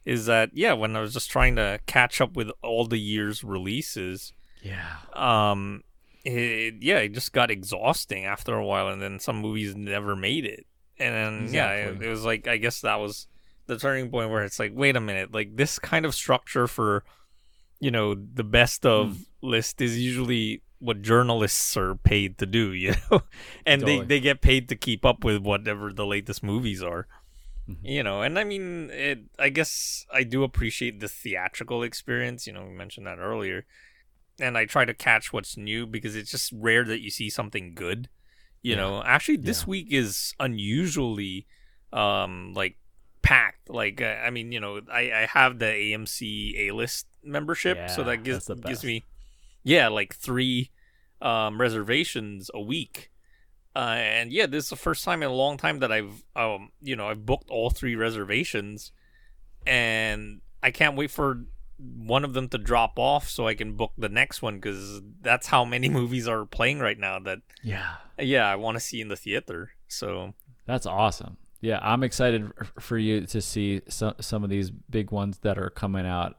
is 0.04 0.26
that 0.26 0.50
yeah, 0.54 0.72
when 0.72 0.96
I 0.96 1.00
was 1.00 1.12
just 1.12 1.30
trying 1.30 1.56
to 1.56 1.78
catch 1.86 2.20
up 2.20 2.34
with 2.36 2.50
all 2.62 2.86
the 2.86 2.98
year's 2.98 3.44
releases, 3.44 4.32
Yeah. 4.62 4.96
um 5.14 5.82
it, 6.24 6.74
yeah, 6.80 6.98
it 6.98 7.14
just 7.14 7.32
got 7.32 7.50
exhausting 7.50 8.24
after 8.24 8.54
a 8.54 8.64
while 8.64 8.88
and 8.88 9.02
then 9.02 9.18
some 9.18 9.36
movies 9.36 9.74
never 9.74 10.14
made 10.14 10.44
it. 10.44 10.66
And 10.98 11.14
then 11.14 11.54
yeah, 11.54 11.72
it, 11.72 12.02
it 12.02 12.08
was 12.08 12.24
like 12.24 12.46
I 12.46 12.58
guess 12.58 12.80
that 12.82 12.96
was 13.00 13.26
the 13.66 13.76
turning 13.78 14.08
point 14.10 14.30
where 14.30 14.44
it's 14.44 14.58
like 14.58 14.72
wait 14.74 14.96
a 14.96 15.00
minute, 15.00 15.32
like 15.34 15.56
this 15.56 15.78
kind 15.78 16.06
of 16.06 16.14
structure 16.14 16.66
for 16.68 17.02
you 17.80 17.90
know, 17.90 18.14
the 18.14 18.44
best 18.44 18.86
of 18.86 19.16
Hmm. 19.42 19.48
list 19.48 19.80
is 19.80 19.98
usually 19.98 20.62
what 20.78 21.02
journalists 21.02 21.76
are 21.76 21.96
paid 21.96 22.38
to 22.38 22.46
do, 22.46 22.72
you 22.84 22.94
know? 23.10 23.22
and 23.66 23.80
Totally. 23.82 24.00
they, 24.00 24.06
they 24.06 24.20
get 24.20 24.40
paid 24.40 24.68
to 24.68 24.76
keep 24.76 25.04
up 25.04 25.24
with 25.24 25.42
whatever 25.42 25.92
the 25.92 26.06
latest 26.06 26.42
movies 26.44 26.82
are. 26.82 27.08
Mm-hmm. 27.68 27.86
You 27.86 28.02
know, 28.04 28.22
and 28.22 28.38
I 28.38 28.44
mean 28.44 28.90
it 28.92 29.20
I 29.38 29.48
guess 29.48 30.06
I 30.12 30.22
do 30.22 30.44
appreciate 30.44 31.00
the 31.00 31.08
theatrical 31.08 31.82
experience, 31.82 32.46
you 32.46 32.52
know, 32.52 32.64
we 32.64 32.72
mentioned 32.72 33.06
that 33.08 33.18
earlier. 33.18 33.64
And 34.42 34.58
I 34.58 34.66
try 34.66 34.84
to 34.84 34.94
catch 34.94 35.32
what's 35.32 35.56
new 35.56 35.86
because 35.86 36.16
it's 36.16 36.30
just 36.32 36.52
rare 36.52 36.84
that 36.84 37.00
you 37.02 37.10
see 37.10 37.30
something 37.30 37.74
good. 37.74 38.08
You 38.62 38.76
Yeah. 38.76 38.82
know, 38.82 39.02
actually, 39.04 39.38
this 39.38 39.66
Yeah. 39.66 39.70
week 39.70 39.88
is 39.92 40.34
unusually 40.40 41.46
um 41.92 42.52
like 42.54 42.76
packed. 43.22 43.70
Like, 43.70 44.00
uh, 44.02 44.16
I 44.26 44.30
mean, 44.30 44.52
you 44.52 44.60
know, 44.60 44.80
I 44.92 45.12
I 45.12 45.26
have 45.26 45.58
the 45.58 45.66
AMC 45.66 46.68
A 46.68 46.72
list 46.74 47.06
membership, 47.22 47.90
so 47.90 48.04
that 48.04 48.18
gives 48.18 48.50
gives 48.64 48.84
me 48.84 49.06
yeah 49.64 49.88
like 49.88 50.14
three 50.14 50.70
um 51.22 51.60
reservations 51.60 52.50
a 52.54 52.60
week. 52.60 53.10
Uh, 53.74 53.96
and 53.96 54.32
yeah, 54.32 54.46
this 54.46 54.64
is 54.64 54.70
the 54.70 54.76
first 54.76 55.04
time 55.04 55.22
in 55.22 55.30
a 55.30 55.34
long 55.34 55.56
time 55.56 55.78
that 55.80 55.90
I've, 55.90 56.24
um, 56.36 56.70
you 56.82 56.96
know, 56.96 57.08
I've 57.08 57.24
booked 57.24 57.50
all 57.50 57.70
three 57.70 57.96
reservations, 57.96 58.92
and 59.66 60.40
I 60.62 60.70
can't 60.70 60.96
wait 60.96 61.10
for 61.10 61.44
one 61.82 62.24
of 62.24 62.32
them 62.34 62.48
to 62.50 62.58
drop 62.58 62.98
off 62.98 63.28
so 63.28 63.46
I 63.48 63.54
can 63.54 63.72
book 63.74 63.92
the 63.98 64.08
next 64.08 64.42
one 64.42 64.56
because 64.56 65.00
that's 65.20 65.48
how 65.48 65.64
many 65.64 65.88
movies 65.98 66.28
are 66.28 66.44
playing 66.46 66.78
right 66.78 66.98
now 66.98 67.18
that 67.20 67.40
Yeah. 67.62 67.94
yeah 68.18 68.46
I 68.48 68.56
want 68.56 68.76
to 68.76 68.80
see 68.80 69.00
in 69.00 69.08
the 69.08 69.16
theater. 69.16 69.72
So 69.88 70.34
That's 70.66 70.86
awesome. 70.86 71.36
Yeah, 71.60 71.78
I'm 71.82 72.02
excited 72.02 72.50
for 72.80 72.98
you 72.98 73.26
to 73.26 73.40
see 73.40 73.82
some 73.88 74.14
some 74.20 74.42
of 74.42 74.50
these 74.50 74.70
big 74.70 75.10
ones 75.12 75.38
that 75.38 75.58
are 75.58 75.70
coming 75.70 76.06
out. 76.06 76.36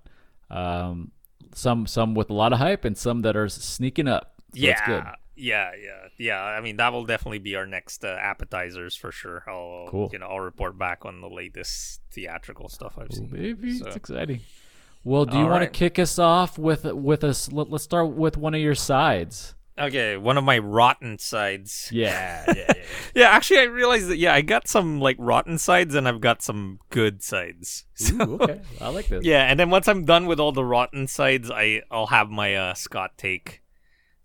Um, 0.50 1.12
some 1.54 1.88
some 1.88 2.14
with 2.14 2.30
a 2.30 2.34
lot 2.34 2.52
of 2.54 2.60
hype 2.60 2.84
and 2.86 2.98
some 2.98 3.22
that 3.22 3.36
are 3.36 3.48
sneaking 3.50 4.08
up. 4.08 4.34
So 4.54 4.60
yeah, 4.62 5.16
yeah, 5.36 5.72
yeah, 5.82 6.08
yeah. 6.18 6.42
I 6.42 6.60
mean 6.62 6.78
that 6.78 6.92
will 6.94 7.06
definitely 7.06 7.40
be 7.40 7.56
our 7.56 7.66
next 7.66 8.04
uh, 8.04 8.18
appetizers 8.22 8.96
for 8.96 9.12
sure. 9.12 9.44
I'll 9.48 9.88
Cool. 9.90 10.10
you 10.12 10.20
know 10.20 10.28
I'll 10.28 10.40
report 10.42 10.78
back 10.78 11.06
on 11.06 11.22
the 11.22 11.30
latest 11.30 12.02
theatrical 12.12 12.68
stuff 12.70 12.96
I've 12.98 13.08
Ooh, 13.12 13.16
seen. 13.16 13.28
baby, 13.28 13.78
So- 13.80 13.88
it's 13.88 13.96
exciting. 13.96 14.42
Well, 15.04 15.26
do 15.26 15.38
you 15.38 15.44
All 15.44 15.50
want 15.50 15.64
to 15.64 15.70
kick 15.70 16.00
us 16.00 16.18
off 16.18 16.58
with 16.58 16.86
with 16.86 17.24
us? 17.24 17.52
Let, 17.52 17.70
let's 17.70 17.84
start 17.84 18.14
with 18.14 18.38
one 18.38 18.54
of 18.54 18.62
your 18.62 18.76
sides. 18.76 19.56
Okay, 19.78 20.18
one 20.18 20.38
of 20.38 20.44
my 20.44 20.60
rotten 20.60 21.18
sides. 21.18 21.90
Yeah, 21.92 22.44
yeah, 22.48 22.54
yeah. 22.58 22.74
Yeah, 23.16 23.30
actually, 23.30 23.60
I 23.60 23.64
realized 23.64 24.08
that. 24.08 24.18
Yeah, 24.18 24.34
I 24.34 24.42
got 24.42 24.68
some 24.68 25.00
like 25.00 25.16
rotten 25.20 25.58
sides, 25.58 25.96
and 25.96 26.08
I've 26.08 26.22
got 26.22 26.42
some 26.42 26.80
good 26.90 27.24
sides. 27.24 27.86
So, 27.96 28.16
Ooh, 28.16 28.38
okay, 28.42 28.62
I 28.82 28.90
like 28.90 29.08
this. 29.08 29.24
yeah, 29.24 29.44
and 29.44 29.60
then 29.60 29.70
once 29.70 29.88
I'm 29.88 30.06
done 30.06 30.26
with 30.26 30.40
all 30.40 30.52
the 30.52 30.66
rotten 30.66 31.08
sides, 31.08 31.50
I 31.52 31.82
I'll 31.92 32.08
have 32.08 32.30
my 32.30 32.56
uh, 32.56 32.74
Scott 32.74 33.12
take. 33.18 33.62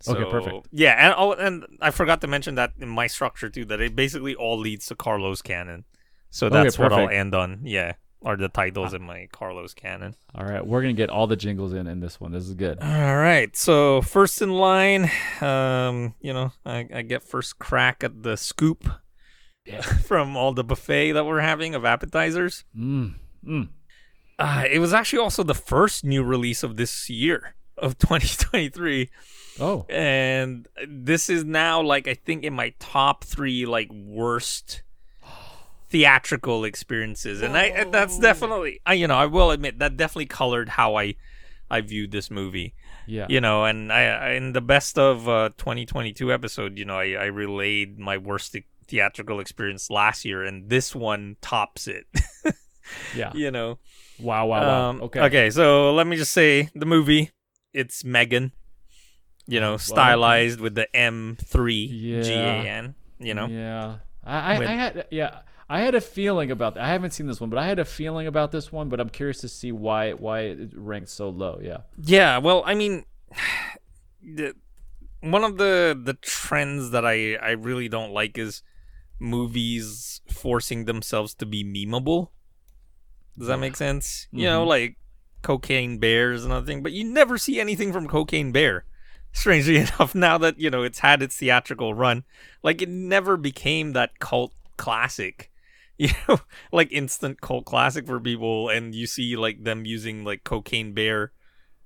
Okay, 0.07 0.31
perfect. 0.31 0.69
Yeah, 0.71 0.95
and 0.97 1.15
oh, 1.17 1.33
and 1.33 1.65
I 1.81 1.91
forgot 1.91 2.21
to 2.21 2.27
mention 2.27 2.55
that 2.55 2.73
in 2.79 2.89
my 2.89 3.07
structure 3.09 3.51
too, 3.51 3.65
that 3.67 3.81
it 3.81 3.97
basically 3.97 4.35
all 4.35 4.59
leads 4.59 4.87
to 4.87 4.95
Carlo's 4.95 5.43
Canon. 5.43 5.85
So 6.31 6.47
Okay, 6.47 6.63
that's 6.63 6.79
what 6.79 6.93
I'll 6.93 7.09
end 7.09 7.35
on. 7.35 7.61
Yeah, 7.65 7.95
are 8.25 8.37
the 8.37 8.49
titles 8.49 8.95
in 8.95 9.03
my 9.03 9.29
Carlo's 9.33 9.75
Canon. 9.75 10.15
All 10.35 10.45
right, 10.45 10.67
we're 10.67 10.83
gonna 10.83 10.93
get 10.93 11.11
all 11.11 11.27
the 11.27 11.37
jingles 11.37 11.73
in 11.73 11.87
in 11.87 12.01
this 12.01 12.21
one. 12.21 12.33
This 12.33 12.45
is 12.49 12.55
good. 12.55 12.79
All 12.81 13.17
right. 13.17 13.55
So 13.57 14.03
first 14.03 14.43
in 14.43 14.51
line, 14.53 15.11
um, 15.41 16.15
you 16.21 16.33
know, 16.33 16.53
I, 16.67 16.87
I 16.93 17.03
get 17.03 17.23
first 17.23 17.59
crack 17.59 18.03
at 18.03 18.23
the 18.23 18.37
scoop 18.37 18.89
Yeah. 19.65 19.81
from 20.07 20.37
all 20.37 20.53
the 20.53 20.65
buffet 20.65 21.13
that 21.13 21.25
we're 21.27 21.41
having 21.41 21.75
of 21.75 21.85
appetizers. 21.85 22.65
Mm, 22.77 23.15
mm. 23.47 23.69
Uh, 24.39 24.65
it 24.71 24.79
was 24.79 24.93
actually 24.93 25.19
also 25.21 25.43
the 25.43 25.55
first 25.55 26.05
new 26.05 26.23
release 26.23 26.63
of 26.63 26.77
this 26.77 27.09
year 27.11 27.55
of 27.77 27.99
2023, 27.99 29.11
Oh, 29.61 29.85
and 29.89 30.69
this 30.89 31.29
is 31.29 31.45
now 31.45 31.81
like 31.83 32.07
I 32.07 32.15
think 32.15 32.45
in 32.45 32.53
my 32.55 32.73
top 32.79 33.25
three 33.25 33.67
like 33.67 33.91
worst 33.93 34.83
theatrical 35.91 36.65
experiences, 36.65 37.43
and 37.43 37.57
I 37.57 37.65
and 37.67 37.93
that's 37.93 38.19
definitely 38.19 38.81
I 38.87 38.95
you 38.95 39.07
know 39.07 39.17
I 39.17 39.27
will 39.27 39.51
admit 39.51 39.79
that 39.79 39.97
definitely 39.97 40.27
colored 40.27 40.69
how 40.71 40.97
I 40.97 41.15
I 41.71 41.81
viewed 41.81 42.11
this 42.13 42.31
movie. 42.31 42.75
yeah. 43.07 43.27
you 43.29 43.41
know 43.41 43.65
and 43.65 43.91
I, 43.93 44.03
I 44.05 44.31
in 44.33 44.53
the 44.53 44.61
best 44.61 44.99
of 44.99 45.29
uh 45.29 45.49
2022 45.57 46.31
episode 46.31 46.77
you 46.77 46.85
know 46.85 46.99
i, 46.99 47.13
I 47.13 47.25
relayed 47.33 47.99
my 47.99 48.19
worst 48.19 48.55
theatrical 48.87 49.41
experience 49.41 49.89
last 49.89 50.25
year 50.27 50.45
and 50.45 50.69
this 50.69 50.95
one 50.95 51.37
tops 51.41 51.89
it 51.89 52.05
yeah. 53.17 53.33
you 53.35 53.51
know 53.51 53.79
Wow, 54.21 54.47
wow, 54.47 54.61
wow. 54.61 54.91
Um, 54.91 55.03
okay. 55.03 55.21
okay 55.21 55.51
so 55.51 55.95
let 55.95 56.07
me 56.07 56.17
just 56.17 56.33
say 56.33 56.69
the 56.75 56.85
movie 56.85 57.31
it's 57.73 58.05
megan 58.05 58.53
you 59.47 59.61
know 59.61 59.77
stylized 59.79 60.61
with 60.61 60.75
the 60.75 60.87
m3 60.95 61.89
Yeah. 61.91 62.21
g-a-n 62.23 62.95
you 63.21 63.33
know 63.33 63.47
Yeah. 63.47 63.97
I, 64.25 64.37
I, 64.37 64.55
I 64.59 64.75
had 64.83 65.07
yeah. 65.11 65.39
I 65.71 65.81
had 65.81 65.95
a 65.95 66.01
feeling 66.01 66.51
about 66.51 66.75
that. 66.75 66.85
I 66.85 66.89
haven't 66.89 67.11
seen 67.11 67.27
this 67.27 67.41
one, 67.41 67.51
but 67.51 67.59
I 67.59 67.67
had 67.67 67.79
a 67.79 67.85
feeling 67.85 68.27
about 68.27 68.53
this 68.53 68.73
one. 68.73 68.89
But 68.89 69.01
I'm 69.01 69.11
curious 69.11 69.39
to 69.43 69.49
see 69.49 69.71
why 69.73 70.13
why 70.13 70.41
it 70.41 70.71
ranked 70.75 71.11
so 71.11 71.29
low. 71.29 71.61
Yeah. 71.63 71.79
Yeah, 72.03 72.39
well, 72.39 72.63
I 72.65 72.75
mean, 72.75 73.05
the, 74.23 74.55
one 75.21 75.45
of 75.45 75.59
the 75.59 75.99
the 76.01 76.15
trends 76.15 76.91
that 76.91 77.05
I 77.05 77.35
I 77.35 77.51
really 77.51 77.89
don't 77.89 78.13
like 78.13 78.39
is 78.39 78.63
movies 79.19 80.21
forcing 80.31 80.85
themselves 80.85 81.35
to 81.35 81.47
be 81.47 81.65
memeable. 81.65 82.29
Does 83.37 83.49
that 83.49 83.59
make 83.59 83.77
sense? 83.77 84.27
You 84.33 84.47
know, 84.47 84.65
Mhm. 84.65 84.69
like 84.69 84.97
Cocaine 85.43 85.99
Bear 85.99 86.33
is 86.33 86.45
another 86.45 86.67
thing, 86.67 86.83
but 86.83 86.93
you 86.93 87.05
never 87.05 87.39
see 87.39 87.61
anything 87.61 87.93
from 87.93 88.09
Cocaine 88.09 88.53
Bear. 88.53 88.85
Strangely 89.33 89.77
enough, 89.85 90.15
now 90.15 90.39
that 90.39 90.59
you 90.59 90.71
know 90.71 90.83
it's 90.83 91.01
had 91.01 91.23
its 91.23 91.37
theatrical 91.37 91.95
run, 91.95 92.25
like 92.63 92.81
it 92.83 92.89
never 92.89 93.37
became 93.37 93.93
that 93.93 94.19
cult 94.19 94.55
classic. 94.77 95.51
You 96.05 96.11
know, 96.29 96.39
like 96.73 96.93
instant 96.93 97.41
cult 97.41 97.65
classic 97.65 98.07
for 98.07 98.21
people, 98.21 98.69
and 98.69 98.95
you 98.95 99.07
see 99.09 99.37
like 99.37 99.65
them 99.65 99.85
using 99.85 100.23
like 100.25 100.45
Cocaine 100.45 100.93
Bear 100.95 101.33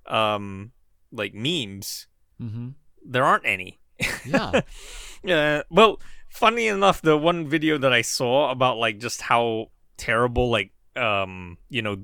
um 0.07 0.73
like 1.13 1.33
memes 1.35 2.07
Mm-hmm. 2.43 2.71
there 3.07 3.25
aren't 3.25 3.47
any 3.47 3.81
Yeah. 4.27 4.63
yeah 5.25 5.63
well 5.71 6.01
funny 6.29 6.67
enough 6.67 7.01
the 7.03 7.17
one 7.17 7.47
video 7.47 7.79
that 7.79 7.93
i 7.93 8.03
saw 8.03 8.51
about 8.51 8.79
like 8.79 8.99
just 8.99 9.23
how 9.23 9.71
terrible 9.97 10.51
like 10.51 10.73
um 10.97 11.57
you 11.69 11.83
know 11.83 11.99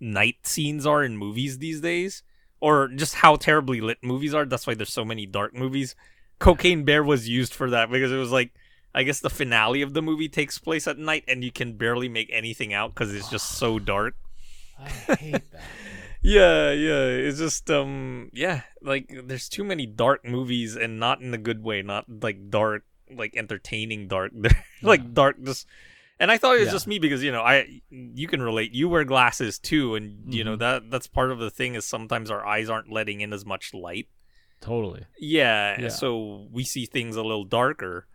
night 0.00 0.36
scenes 0.44 0.86
are 0.86 1.04
in 1.04 1.16
movies 1.18 1.58
these 1.58 1.82
days 1.82 2.22
or 2.60 2.88
just 2.88 3.16
how 3.16 3.36
terribly 3.36 3.82
lit 3.82 3.98
movies 4.02 4.32
are 4.32 4.46
that's 4.46 4.66
why 4.66 4.72
there's 4.74 4.92
so 4.92 5.04
many 5.04 5.26
dark 5.26 5.54
movies 5.54 5.94
cocaine 6.38 6.84
bear 6.84 7.04
was 7.04 7.28
used 7.28 7.52
for 7.52 7.68
that 7.68 7.90
because 7.90 8.10
it 8.10 8.16
was 8.16 8.32
like 8.32 8.54
i 8.94 9.02
guess 9.02 9.20
the 9.20 9.30
finale 9.30 9.82
of 9.82 9.94
the 9.94 10.02
movie 10.02 10.28
takes 10.28 10.58
place 10.58 10.86
at 10.86 10.98
night 10.98 11.24
and 11.28 11.42
you 11.44 11.50
can 11.52 11.74
barely 11.74 12.08
make 12.08 12.28
anything 12.32 12.72
out 12.74 12.94
because 12.94 13.14
it's 13.14 13.28
just 13.30 13.50
so 13.52 13.78
dark 13.94 14.14
I 14.78 15.14
hate 15.14 15.50
that. 15.52 15.60
yeah 16.22 16.70
yeah 16.70 17.04
it's 17.06 17.38
just 17.38 17.70
um 17.70 18.30
yeah 18.32 18.62
like 18.80 19.12
there's 19.26 19.48
too 19.48 19.64
many 19.64 19.86
dark 19.86 20.24
movies 20.24 20.76
and 20.76 21.00
not 21.00 21.20
in 21.20 21.34
a 21.34 21.38
good 21.38 21.62
way 21.64 21.82
not 21.82 22.04
like 22.22 22.48
dark 22.50 22.84
like 23.14 23.36
entertaining 23.36 24.06
dark 24.08 24.32
like 24.82 25.12
dark 25.14 25.42
just 25.42 25.66
and 26.20 26.30
i 26.30 26.38
thought 26.38 26.54
it 26.56 26.60
was 26.60 26.66
Yeah. 26.66 26.72
just 26.72 26.86
me 26.86 26.98
because 27.00 27.24
you 27.24 27.32
know 27.32 27.42
i 27.42 27.80
you 27.90 28.28
can 28.28 28.40
relate 28.40 28.72
you 28.72 28.88
wear 28.88 29.02
glasses 29.04 29.58
too 29.58 29.96
and 29.96 30.32
you 30.32 30.44
know 30.44 30.54
Mhm. 30.56 30.60
that 30.60 30.90
that's 30.90 31.06
part 31.08 31.32
of 31.32 31.38
the 31.40 31.50
thing 31.50 31.74
is 31.74 31.84
sometimes 31.84 32.30
our 32.30 32.46
eyes 32.46 32.70
aren't 32.70 32.90
letting 32.92 33.20
in 33.20 33.32
as 33.32 33.44
much 33.44 33.74
light 33.74 34.08
Totally. 34.60 35.06
yeah, 35.18 35.80
Yeah. 35.80 35.88
so 35.88 36.46
we 36.52 36.62
see 36.62 36.86
things 36.86 37.16
a 37.16 37.22
little 37.22 37.44
darker 37.44 38.06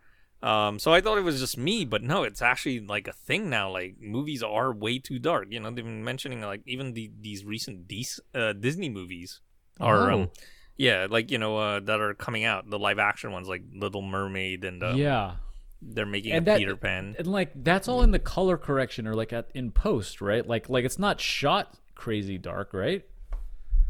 um 0.43 0.77
so 0.77 0.93
i 0.93 1.01
thought 1.01 1.17
it 1.17 1.23
was 1.23 1.39
just 1.39 1.57
me 1.57 1.83
but 1.83 2.03
no 2.03 2.23
it's 2.23 2.41
actually 2.41 2.79
like 2.79 3.07
a 3.07 3.13
thing 3.13 3.49
now 3.49 3.71
like 3.71 3.95
movies 3.99 4.43
are 4.43 4.71
way 4.71 4.99
too 4.99 5.17
dark 5.17 5.47
you 5.49 5.59
know 5.59 5.71
they've 5.71 5.83
been 5.85 6.03
mentioning 6.03 6.41
like 6.41 6.61
even 6.67 6.93
the 6.93 7.09
these 7.21 7.43
recent 7.43 7.87
Dis- 7.87 8.19
uh, 8.35 8.53
disney 8.53 8.89
movies 8.89 9.41
are 9.79 10.11
um, 10.11 10.19
Oh. 10.21 10.31
yeah 10.77 11.07
like 11.09 11.31
you 11.31 11.37
know 11.39 11.57
uh 11.57 11.79
that 11.79 11.99
are 11.99 12.13
coming 12.13 12.43
out 12.45 12.69
the 12.69 12.77
live 12.77 12.99
action 12.99 13.31
ones 13.31 13.47
like 13.47 13.63
little 13.73 14.03
mermaid 14.03 14.63
and 14.63 14.83
uh, 14.83 14.93
yeah. 14.95 15.35
they're 15.81 16.05
making 16.05 16.33
And 16.33 16.47
a 16.47 16.51
that- 16.51 16.59
peter 16.59 16.75
pan 16.75 17.15
And 17.17 17.25
like 17.27 17.51
that's 17.55 17.87
all 17.87 18.03
in 18.03 18.11
the 18.11 18.19
color 18.19 18.57
correction 18.57 19.07
or 19.07 19.15
like 19.15 19.33
at 19.33 19.49
in 19.55 19.71
post, 19.71 20.21
right? 20.21 20.45
Like 20.45 20.69
like 20.69 20.85
it's 20.85 20.99
not 20.99 21.19
shot 21.19 21.73
crazy 21.95 22.37
dark, 22.37 22.73
right? 22.75 23.03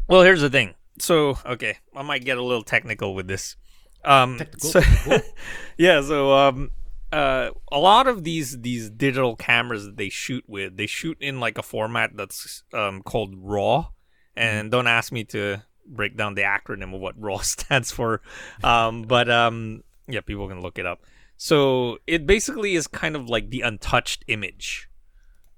Well, 0.08 0.22
here's 0.22 0.40
the 0.40 0.48
thing. 0.48 0.74
So, 0.98 1.38
okay, 1.44 1.76
I 1.94 2.02
might 2.02 2.24
get 2.24 2.38
a 2.38 2.42
little 2.42 2.62
technical 2.62 3.14
with 3.14 3.28
this. 3.28 3.56
Um, 4.04 4.38
Technical, 4.38 4.70
so- 4.70 5.18
yeah. 5.78 6.00
So, 6.02 6.32
um, 6.32 6.70
uh, 7.12 7.50
a 7.72 7.78
lot 7.78 8.06
of 8.06 8.24
these 8.24 8.60
these 8.60 8.90
digital 8.90 9.36
cameras 9.36 9.84
that 9.86 9.96
they 9.96 10.08
shoot 10.08 10.44
with, 10.46 10.76
they 10.76 10.86
shoot 10.86 11.16
in 11.20 11.40
like 11.40 11.58
a 11.58 11.62
format 11.62 12.10
that's 12.16 12.62
um 12.72 13.02
called 13.02 13.34
RAW. 13.36 13.88
And 14.36 14.70
don't 14.70 14.86
ask 14.86 15.10
me 15.10 15.24
to 15.24 15.62
break 15.84 16.16
down 16.16 16.34
the 16.34 16.42
acronym 16.42 16.94
of 16.94 17.00
what 17.00 17.14
RAW 17.20 17.38
stands 17.38 17.90
for. 17.90 18.20
Um, 18.62 19.02
but 19.02 19.28
um, 19.30 19.82
yeah, 20.06 20.20
people 20.20 20.48
can 20.48 20.60
look 20.60 20.78
it 20.78 20.86
up. 20.86 21.02
So 21.36 21.98
it 22.06 22.26
basically 22.26 22.74
is 22.74 22.86
kind 22.86 23.16
of 23.16 23.28
like 23.28 23.50
the 23.50 23.62
untouched 23.62 24.24
image. 24.28 24.88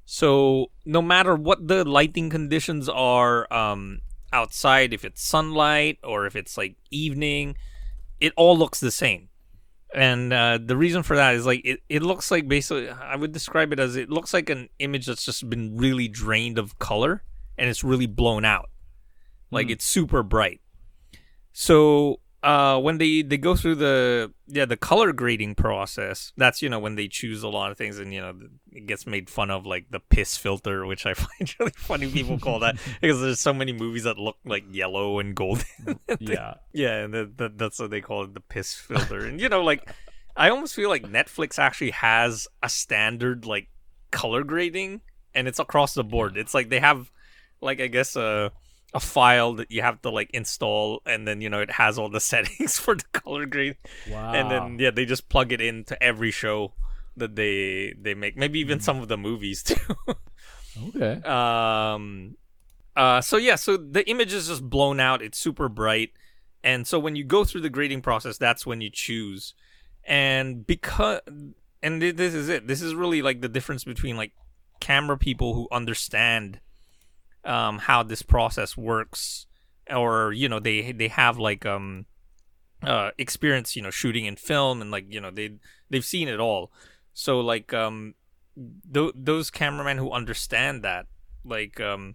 So 0.05 0.70
no 0.85 1.00
matter 1.00 1.35
what 1.37 1.68
the 1.68 1.85
lighting 1.85 2.31
conditions 2.31 2.88
are 2.88 3.53
um, 3.53 4.00
outside, 4.33 4.92
if 4.92 5.05
it's 5.05 5.22
sunlight 5.22 5.98
or 6.03 6.26
if 6.26 6.37
it's 6.37 6.59
like 6.59 6.76
evening, 6.90 7.57
it 8.20 8.33
all 8.37 8.56
looks 8.56 8.80
the 8.80 8.90
same. 8.90 9.28
And 9.92 10.33
uh, 10.33 10.59
the 10.64 10.76
reason 10.76 11.02
for 11.02 11.16
that 11.16 11.35
is 11.35 11.44
like 11.46 11.62
it, 11.64 11.80
it 11.88 12.02
looks 12.02 12.30
like 12.30 12.46
basically 12.46 12.88
I 12.88 13.16
would 13.16 13.33
describe 13.33 13.72
it 13.72 13.80
as 13.80 13.96
it 13.96 14.09
looks 14.09 14.33
like 14.33 14.48
an 14.48 14.68
image 14.78 15.06
that's 15.06 15.24
just 15.24 15.48
been 15.50 15.76
really 15.76 16.06
drained 16.06 16.59
of 16.59 16.78
color 16.78 17.24
and 17.59 17.68
it's 17.68 17.83
really 17.83 18.06
blown 18.06 18.44
out. 18.44 18.70
Like 19.50 19.66
Hmm. 19.66 19.72
it's 19.72 19.85
super 19.85 20.22
bright. 20.22 20.61
So 21.52 22.20
uh, 22.42 22.81
when 22.81 22.96
they 22.98 23.20
they 23.22 23.37
go 23.37 23.55
through 23.55 23.74
the 23.74 24.33
yeah 24.46 24.64
the 24.64 24.76
color 24.76 25.12
grading 25.12 25.55
process, 25.55 26.33
that's 26.37 26.62
you 26.62 26.70
know 26.70 26.79
when 26.79 26.94
they 26.94 27.07
choose 27.07 27.42
a 27.42 27.48
lot 27.48 27.70
of 27.70 27.76
things, 27.76 27.98
and 27.98 28.14
you 28.14 28.20
know 28.20 28.35
it 28.72 28.87
gets 28.87 29.07
made 29.07 29.29
fun 29.29 29.50
of 29.50 29.66
like 29.66 29.90
the 29.90 30.00
piss 30.00 30.37
filter, 30.38 30.87
which 30.90 31.05
I 31.05 31.12
find 31.12 31.55
really 31.59 31.72
funny. 31.76 32.11
People 32.11 32.38
call 32.38 32.61
that 32.61 32.76
because 33.00 33.20
there's 33.20 33.40
so 33.40 33.53
many 33.53 33.72
movies 33.72 34.05
that 34.05 34.18
look 34.18 34.38
like 34.44 34.64
yellow 34.70 35.18
and 35.18 35.35
golden. 35.35 35.64
Yeah. 36.18 36.55
yeah, 36.72 37.05
and 37.05 37.14
that, 37.14 37.38
that, 37.38 37.59
that's 37.59 37.79
what 37.79 37.90
they 37.90 38.00
call 38.00 38.24
it, 38.24 38.35
the 38.35 38.40
piss 38.40 38.74
filter. 38.74 39.26
and 39.26 39.38
you 39.38 39.48
know, 39.48 39.62
like 39.62 39.92
I 40.35 40.48
almost 40.48 40.74
feel 40.74 40.88
like 40.88 41.03
Netflix 41.03 41.59
actually 41.59 41.90
has 41.90 42.48
a 42.62 42.70
standard 42.70 43.44
like 43.44 43.68
color 44.11 44.44
grading, 44.44 45.03
and 45.35 45.46
it's 45.46 45.59
across 45.59 45.92
the 45.92 46.05
board. 46.05 46.38
It's 46.38 46.55
like 46.55 46.70
they 46.70 46.81
have 46.81 47.11
like 47.61 47.83
I 47.83 47.88
guess 47.88 48.16
a 48.16 48.50
a 48.92 49.00
file 49.00 49.55
that 49.55 49.70
you 49.70 49.83
have 49.83 50.00
to 50.03 50.11
like 50.11 50.31
install, 50.33 51.03
and 51.07 51.26
then 51.29 51.40
you 51.40 51.48
know 51.50 51.61
it 51.61 51.70
has 51.72 51.98
all 51.98 52.09
the 52.09 52.20
settings 52.33 52.79
for 52.79 52.94
the 52.94 53.05
color 53.12 53.46
grade, 53.46 53.76
Wow. 54.09 54.33
and 54.35 54.50
then 54.50 54.79
yeah, 54.79 54.90
they 54.90 55.05
just 55.07 55.29
plug 55.29 55.53
it 55.53 55.61
into 55.61 56.00
every 56.03 56.31
show 56.31 56.72
that 57.16 57.37
they 57.37 57.94
they 58.00 58.14
make. 58.14 58.37
Maybe 58.37 58.61
even 58.61 58.81
some 58.81 59.00
of 59.00 59.09
the 59.09 59.16
movies 59.18 59.62
too. 59.64 59.76
okay. 60.88 61.20
um 61.29 62.37
uh 62.96 63.20
so 63.20 63.37
yeah 63.37 63.55
so 63.57 63.76
the 63.76 64.09
image 64.09 64.33
is 64.33 64.48
just 64.48 64.68
blown 64.68 64.98
out 65.00 65.22
it's 65.22 65.38
super 65.38 65.68
bright 65.68 66.11
and 66.64 66.87
so 66.87 66.98
when 66.98 67.14
you 67.16 67.24
go 67.24 67.44
through 67.44 67.61
the 67.61 67.70
grading 67.70 68.00
process 68.03 68.38
that's 68.38 68.64
when 68.66 68.81
you 68.81 68.90
choose 68.90 69.55
and 70.05 70.66
because 70.66 71.20
and 71.83 72.00
thi- 72.00 72.11
this 72.11 72.35
is 72.35 72.48
it 72.48 72.66
this 72.66 72.83
is 72.83 72.94
really 72.94 73.22
like 73.22 73.40
the 73.40 73.48
difference 73.48 73.85
between 73.85 74.16
like 74.16 74.33
camera 74.81 75.16
people 75.18 75.55
who 75.55 75.68
understand 75.70 76.59
um 77.44 77.79
how 77.79 78.03
this 78.03 78.22
process 78.22 78.76
works 78.76 79.46
or 79.90 80.33
you 80.33 80.48
know 80.48 80.61
they 80.61 80.92
they 80.92 81.09
have 81.09 81.38
like 81.38 81.64
um 81.64 82.07
uh 82.83 83.11
experience 83.18 83.76
you 83.76 83.83
know 83.83 83.90
shooting 83.90 84.24
in 84.24 84.37
film 84.37 84.81
and 84.81 84.90
like 84.90 85.07
you 85.09 85.20
know 85.20 85.31
they 85.31 85.53
they've 85.88 86.05
seen 86.05 86.29
it 86.29 86.40
all. 86.40 86.70
So 87.12 87.40
like 87.40 87.72
um 87.72 88.14
th- 88.92 89.12
those 89.14 89.50
cameramen 89.50 89.98
who 89.98 90.11
understand 90.11 90.83
that 90.83 91.07
like 91.44 91.81
um 91.81 92.14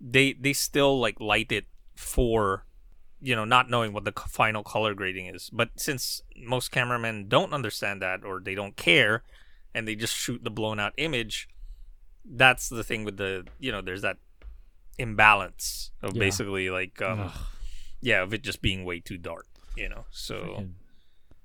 they 0.00 0.32
they 0.34 0.52
still 0.52 0.98
like 0.98 1.20
light 1.20 1.50
it 1.50 1.66
for 1.94 2.64
you 3.20 3.34
know 3.34 3.44
not 3.44 3.70
knowing 3.70 3.92
what 3.92 4.04
the 4.04 4.12
final 4.12 4.62
color 4.62 4.94
grading 4.94 5.26
is. 5.26 5.50
But 5.52 5.70
since 5.76 6.22
most 6.36 6.70
cameramen 6.70 7.28
don't 7.28 7.52
understand 7.52 8.02
that 8.02 8.24
or 8.24 8.40
they 8.40 8.54
don't 8.54 8.76
care 8.76 9.22
and 9.74 9.88
they 9.88 9.94
just 9.94 10.14
shoot 10.14 10.44
the 10.44 10.50
blown 10.50 10.78
out 10.78 10.92
image 10.96 11.48
that's 12.24 12.68
the 12.68 12.84
thing 12.84 13.04
with 13.04 13.16
the 13.16 13.46
you 13.58 13.70
know 13.70 13.82
there's 13.82 14.02
that 14.02 14.16
imbalance 14.98 15.90
of 16.02 16.14
Yeah. 16.16 16.20
basically 16.20 16.70
like 16.70 17.00
um 17.02 17.20
Ugh. 17.20 17.32
yeah 18.00 18.22
of 18.22 18.32
it 18.34 18.42
just 18.42 18.62
being 18.62 18.84
way 18.84 19.00
too 19.00 19.18
dark 19.18 19.46
you 19.76 19.88
know 19.88 20.04
so 20.10 20.34
Freaking- 20.36 20.72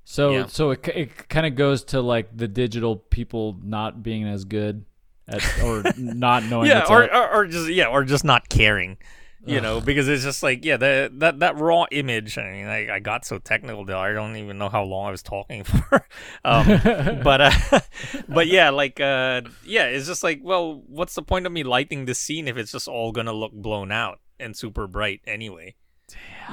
So 0.04 0.32
Yeah. 0.32 0.46
so 0.48 0.72
it, 0.72 0.88
it 0.88 1.30
kind 1.30 1.46
of 1.46 1.56
goes 1.56 1.84
to 1.86 2.02
like 2.02 2.36
the 2.36 2.48
digital 2.48 2.96
people 2.96 3.58
not 3.64 4.02
being 4.04 4.28
as 4.28 4.44
good 4.46 4.86
at 5.28 5.44
or 5.64 5.84
not 5.98 6.44
knowing. 6.46 6.68
yeah 6.68 6.86
or, 6.90 7.04
or 7.14 7.30
or 7.30 7.46
just 7.48 7.70
yeah 7.70 7.86
or 7.88 8.04
just 8.04 8.24
not 8.24 8.50
caring 8.50 8.98
you 9.46 9.62
know 9.62 9.80
because 9.80 10.08
it's 10.08 10.24
just 10.24 10.44
like 10.44 10.66
yeah 10.66 10.76
the, 10.76 11.10
that 11.16 11.40
that 11.40 11.58
raw 11.58 11.86
image 11.92 12.38
i 12.38 12.44
mean 12.52 12.66
I, 12.66 12.96
I 12.96 13.00
got 13.00 13.24
so 13.26 13.38
technical 13.40 13.86
there 13.86 13.96
i 13.96 14.12
don't 14.12 14.36
even 14.36 14.58
know 14.58 14.68
how 14.68 14.84
long 14.84 15.08
i 15.08 15.12
was 15.12 15.24
talking 15.24 15.64
for. 15.64 16.06
Um 16.44 16.68
but 17.24 17.42
uh 17.42 17.80
but 18.28 18.48
yeah 18.48 18.70
like 18.70 19.00
uh 19.00 19.42
yeah 19.64 19.86
it's 19.86 20.08
just 20.08 20.24
like 20.24 20.42
well 20.44 20.84
what's 20.88 21.16
the 21.16 21.22
point 21.22 21.46
of 21.46 21.52
me 21.52 21.64
lighting 21.64 22.06
this 22.06 22.20
scene 22.20 22.48
if 22.48 22.58
it's 22.58 22.72
just 22.72 22.88
all 22.88 23.12
gonna 23.12 23.34
look 23.34 23.54
blown 23.54 23.92
out 23.92 24.20
and 24.40 24.56
super 24.56 24.88
bright 24.88 25.22
anyway? 25.26 25.76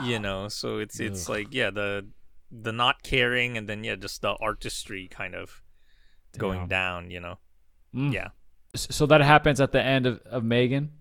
You 0.05 0.19
know 0.19 0.49
so 0.49 0.79
it's 0.79 1.01
it's 1.01 1.29
Ugh. 1.29 1.37
like 1.37 1.49
yeah 1.51 1.71
the 1.71 2.07
the 2.53 2.73
not 2.73 3.03
caring 3.03 3.57
and 3.57 3.69
then 3.69 3.83
yeah 3.83 3.97
just 3.97 4.23
the 4.23 4.37
artistry 4.41 5.09
kind 5.09 5.35
of 5.35 5.63
going 6.39 6.69
down 6.69 7.11
you 7.11 7.19
know? 7.19 7.39
Mm. 7.95 8.13
yeah. 8.13 8.29
So 8.75 9.07
that 9.07 9.23
happens 9.23 9.61
at 9.61 9.73
the 9.73 9.83
end 9.83 10.07
of, 10.07 10.21
of 10.27 10.45
Megan. 10.45 10.93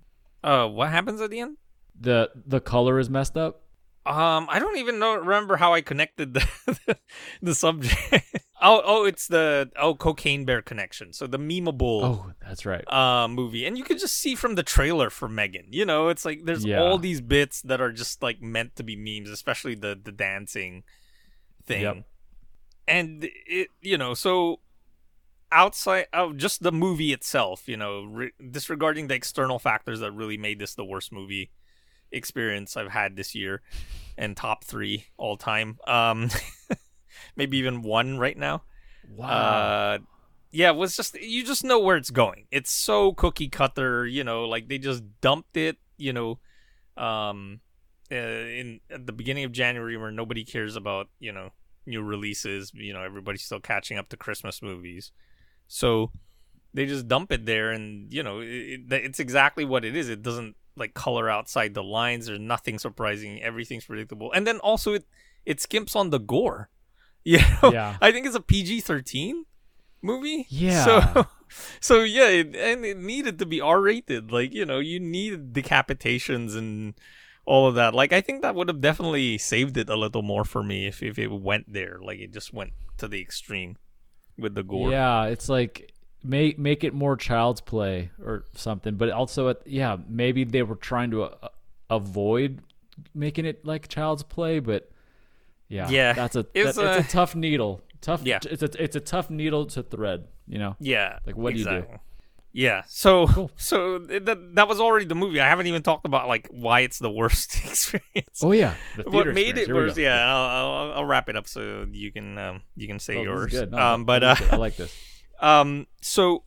uh 0.44 0.68
what 0.68 0.90
happens 0.90 1.22
at 1.22 1.30
the 1.30 1.42
end 1.42 1.58
The 2.00 2.30
the 2.46 2.60
color 2.60 3.00
is 3.00 3.10
messed 3.10 3.38
up. 3.38 3.62
Um, 4.06 4.46
I 4.52 4.60
don't 4.60 4.78
even 4.78 5.00
know 5.00 5.16
remember 5.16 5.56
how 5.58 5.74
I 5.74 5.82
connected 5.82 6.36
the 6.36 6.98
the, 7.42 7.56
subject. 7.56 7.98
oh, 8.62 8.82
oh, 8.86 9.06
it's 9.06 9.28
the 9.28 9.72
oh 9.78 9.96
cocaine 9.96 10.46
bear 10.46 10.62
connection. 10.62 11.12
So 11.12 11.26
the 11.26 11.40
memeable 11.40 12.04
Oh, 12.04 12.32
that's 12.46 12.68
right. 12.68 12.84
uh 12.92 13.28
movie, 13.28 13.66
and 13.66 13.78
you 13.80 13.84
can 13.84 13.98
just 13.98 14.16
see 14.16 14.36
from 14.36 14.54
the 14.56 14.62
trailer 14.62 15.10
for 15.10 15.28
Megan. 15.28 15.68
You 15.72 15.86
know, 15.86 16.10
it's 16.10 16.24
like 16.24 16.42
there's 16.46 16.64
Yeah. 16.64 16.82
all 16.82 17.00
these 17.00 17.20
bits 17.20 17.62
that 17.64 17.82
are 17.82 17.92
just 17.92 18.22
like 18.22 18.42
meant 18.44 18.76
to 18.76 18.84
be 18.84 18.96
memes, 18.96 19.32
especially 19.32 19.74
the 19.74 20.00
the 20.02 20.12
dancing 20.12 20.84
thing. 21.66 21.82
Yep. 21.82 22.04
And 22.88 23.28
it, 23.48 23.70
you 23.82 23.98
know, 23.98 24.14
so 24.14 24.60
outside 25.52 26.08
of 26.14 26.38
just 26.38 26.62
the 26.62 26.72
movie 26.72 27.12
itself, 27.14 27.68
you 27.68 27.78
know, 27.78 28.04
re- 28.04 28.32
disregarding 28.52 29.08
the 29.08 29.16
external 29.16 29.58
factors 29.58 30.00
that 30.02 30.12
really 30.12 30.38
made 30.38 30.60
this 30.60 30.76
the 30.76 30.86
worst 30.86 31.12
movie 31.12 31.50
experience 32.16 32.78
I've 32.78 32.92
had 32.92 33.16
this 33.16 33.36
year 33.36 33.62
and 34.18 34.36
top 34.36 34.64
3 34.64 35.06
all 35.18 35.38
time. 35.38 35.78
Um 35.86 36.30
maybe 37.36 37.58
even 37.58 37.82
one 37.82 38.18
right 38.18 38.38
now. 38.38 38.64
Wow. 39.16 39.28
Uh, 39.28 39.98
yeah, 40.52 40.70
it 40.70 40.76
was 40.76 40.96
just 40.96 41.20
you 41.22 41.44
just 41.44 41.64
know 41.64 41.80
where 41.80 41.98
it's 41.98 42.12
going. 42.12 42.48
It's 42.50 42.72
so 42.72 43.12
cookie 43.14 43.50
cutter, 43.50 44.06
you 44.06 44.24
know, 44.24 44.46
like 44.46 44.70
they 44.70 44.78
just 44.78 45.04
dumped 45.20 45.58
it, 45.58 45.78
you 45.98 46.14
know, 46.14 46.40
um, 46.96 47.60
uh, 48.12 48.16
in 48.16 48.80
at 48.90 49.06
the 49.06 49.12
beginning 49.12 49.44
of 49.44 49.52
January 49.52 49.98
where 49.98 50.12
nobody 50.12 50.46
cares 50.46 50.76
about, 50.76 51.10
you 51.20 51.34
know, 51.34 51.50
new 51.86 52.02
releases. 52.02 52.72
You 52.74 52.94
know, 52.94 53.04
everybody's 53.04 53.44
still 53.44 53.60
catching 53.60 53.98
up 53.98 54.08
to 54.10 54.18
Christmas 54.18 54.62
movies, 54.62 55.12
so 55.68 56.12
they 56.74 56.86
just 56.86 57.08
dump 57.08 57.34
it 57.34 57.46
there, 57.46 57.72
and 57.72 58.12
you 58.14 58.24
know, 58.24 58.40
it, 58.40 58.48
it, 58.48 58.94
it's 58.94 59.20
exactly 59.20 59.66
what 59.66 59.84
it 59.84 59.96
is. 59.96 60.08
It 60.08 60.22
doesn't 60.22 60.56
like 60.76 60.94
color 60.94 61.30
outside 61.30 61.74
the 61.74 61.84
lines. 61.84 62.28
There's 62.28 62.40
nothing 62.40 62.80
surprising. 62.80 63.42
Everything's 63.42 63.86
predictable, 63.86 64.32
and 64.32 64.46
then 64.46 64.60
also 64.60 64.94
it 64.94 65.06
it 65.46 65.58
skimps 65.60 65.96
on 65.96 66.10
the 66.10 66.20
gore. 66.20 66.70
You 67.28 67.40
know, 67.40 67.72
Yeah. 67.74 67.98
I 68.02 68.12
think 68.12 68.28
it's 68.28 68.36
a 68.36 68.40
PG 68.42 68.82
thirteen 68.82 69.46
movie. 70.04 70.46
Yeah. 70.48 70.86
So, 70.86 71.26
so 71.80 72.04
yeah, 72.04 72.28
it, 72.30 72.56
and 72.56 72.86
it 72.86 72.98
needed 72.98 73.40
to 73.40 73.48
be 73.48 73.60
R 73.60 73.82
rated. 73.82 74.32
Like 74.32 74.54
you 74.54 74.64
know, 74.64 74.78
you 74.78 75.00
needed 75.00 75.52
decapitations 75.52 76.56
and 76.56 76.94
all 77.46 77.66
of 77.68 77.74
that. 77.76 77.96
Like 77.96 78.14
I 78.14 78.22
think 78.22 78.44
that 78.44 78.54
would 78.54 78.68
have 78.68 78.80
definitely 78.80 79.40
saved 79.40 79.76
it 79.78 79.90
a 79.90 79.96
little 79.96 80.22
more 80.22 80.46
for 80.46 80.62
me 80.62 80.86
if 80.86 81.02
if 81.02 81.18
it 81.18 81.32
went 81.32 81.74
there. 81.74 81.98
Like 82.00 82.20
it 82.20 82.32
just 82.32 82.54
went 82.54 82.74
to 82.98 83.08
the 83.08 83.20
extreme 83.22 83.78
with 84.38 84.54
the 84.54 84.64
gore. 84.64 84.92
Yeah, 84.92 85.26
it's 85.26 85.50
like 85.50 85.95
make 86.26 86.58
make 86.60 86.84
it 86.84 86.94
more 86.94 87.16
child's 87.16 87.62
play 87.62 88.10
or 88.24 88.46
something. 88.56 88.96
But 88.96 89.10
also, 89.12 89.50
it, 89.50 89.62
yeah, 89.66 89.98
maybe 90.08 90.44
they 90.44 90.64
were 90.64 90.76
trying 90.76 91.12
to 91.12 91.24
uh, 91.24 91.50
avoid 91.90 92.62
making 93.14 93.46
it 93.46 93.66
like 93.66 93.88
child's 93.88 94.24
play. 94.24 94.60
But 94.60 94.90
yeah, 95.68 95.90
Yeah, 95.90 96.14
that's 96.14 96.36
a 96.36 96.46
it's 96.54 96.76
that- 96.76 96.98
it's 96.98 97.08
a- 97.08 97.10
a 97.10 97.12
tough 97.12 97.36
needle. 97.36 97.82
Tough. 98.02 98.22
Yeah. 98.24 98.40
it's 98.44 98.62
a 98.64 98.70
it's 98.84 98.96
a 98.96 99.00
tough 99.00 99.30
needle 99.30 99.66
to 99.68 99.84
thread. 99.84 100.28
You 100.48 100.60
know. 100.60 100.76
Yeah. 100.80 101.20
Like, 101.26 101.36
what 101.38 101.54
do 101.54 101.60
you 101.60 101.66
do? 101.66 101.86
Yeah. 102.54 102.84
So 102.88 103.26
Cool. 103.28 103.52
so 103.58 103.98
that 104.00 104.56
that 104.56 104.68
was 104.68 104.80
already 104.80 105.06
the 105.06 105.16
movie. 105.16 105.42
I 105.42 105.50
haven't 105.50 105.68
even 105.68 105.82
talked 105.82 106.06
about 106.06 106.28
like 106.28 106.48
why 106.52 106.82
it's 106.82 107.00
the 107.00 107.10
worst 107.12 107.58
experience. 107.66 108.42
Oh 108.44 108.52
yeah, 108.52 108.76
the 108.96 109.10
what 109.10 109.28
made 109.28 109.58
experience. 109.58 109.68
it 109.70 109.74
worse? 109.74 109.98
Yeah, 109.98 110.24
I'll, 110.34 110.46
I'll, 110.78 110.94
I'll 110.94 111.06
wrap 111.06 111.30
it 111.30 111.36
up 111.36 111.48
so 111.48 111.86
you 111.92 112.12
can 112.12 112.38
um, 112.38 112.62
you 112.78 112.88
can 112.88 113.00
say 113.00 113.18
Oh, 113.18 113.24
yours. 113.24 113.56
um, 113.74 114.06
but 114.06 114.24
uh. 114.24 114.36
I 114.52 114.56
like 114.58 114.78
this. 114.78 114.96
Um, 115.46 115.88
so 116.02 116.44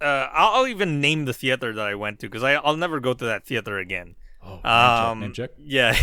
uh, 0.00 0.28
I'll, 0.32 0.54
I'll 0.62 0.66
even 0.68 1.00
name 1.00 1.24
the 1.26 1.32
theater 1.32 1.72
that 1.72 1.86
I 1.86 1.94
went 1.94 2.18
to 2.20 2.26
because 2.28 2.42
I'll 2.42 2.76
never 2.76 3.00
go 3.00 3.14
to 3.14 3.24
that 3.26 3.46
theater 3.46 3.78
again. 3.78 4.16
Oh, 4.44 4.54
name 4.54 4.62
check, 4.62 5.10
Um, 5.10 5.20
name 5.20 5.32
check. 5.32 5.50
yeah, 5.58 5.96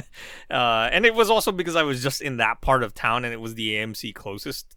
uh, 0.50 0.88
and 0.92 1.06
it 1.06 1.14
was 1.14 1.30
also 1.30 1.50
because 1.52 1.76
I 1.76 1.82
was 1.82 2.02
just 2.02 2.20
in 2.20 2.36
that 2.36 2.60
part 2.60 2.82
of 2.82 2.92
town 2.92 3.24
and 3.24 3.32
it 3.32 3.40
was 3.40 3.54
the 3.54 3.70
AMC 3.76 4.14
closest 4.14 4.76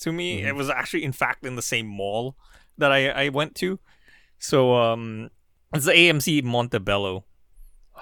to 0.00 0.12
me. 0.12 0.38
Mm-hmm. 0.38 0.48
It 0.48 0.54
was 0.54 0.70
actually, 0.70 1.02
in 1.04 1.12
fact, 1.12 1.44
in 1.44 1.56
the 1.56 1.62
same 1.62 1.86
mall 1.86 2.36
that 2.78 2.92
I, 2.92 3.08
I 3.08 3.28
went 3.30 3.54
to. 3.56 3.80
So 4.38 4.76
um, 4.76 5.30
it's 5.74 5.84
the 5.86 5.92
AMC 5.92 6.44
Montebello. 6.44 7.24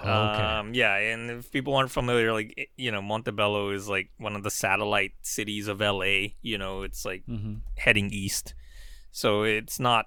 Oh, 0.01 0.29
okay. 0.29 0.43
Um, 0.43 0.73
yeah, 0.73 0.95
and 0.95 1.29
if 1.29 1.51
people 1.51 1.75
aren't 1.75 1.91
familiar, 1.91 2.31
like 2.31 2.69
you 2.77 2.91
know, 2.91 3.01
Montebello 3.01 3.71
is 3.71 3.89
like 3.89 4.11
one 4.17 4.35
of 4.35 4.43
the 4.43 4.51
satellite 4.51 5.13
cities 5.23 5.67
of 5.67 5.81
LA. 5.81 6.27
You 6.41 6.57
know, 6.57 6.83
it's 6.83 7.03
like 7.03 7.23
hmm 7.25 7.55
heading 7.75 8.09
east, 8.11 8.53
so 9.11 9.43
it's 9.43 9.79
not 9.79 10.05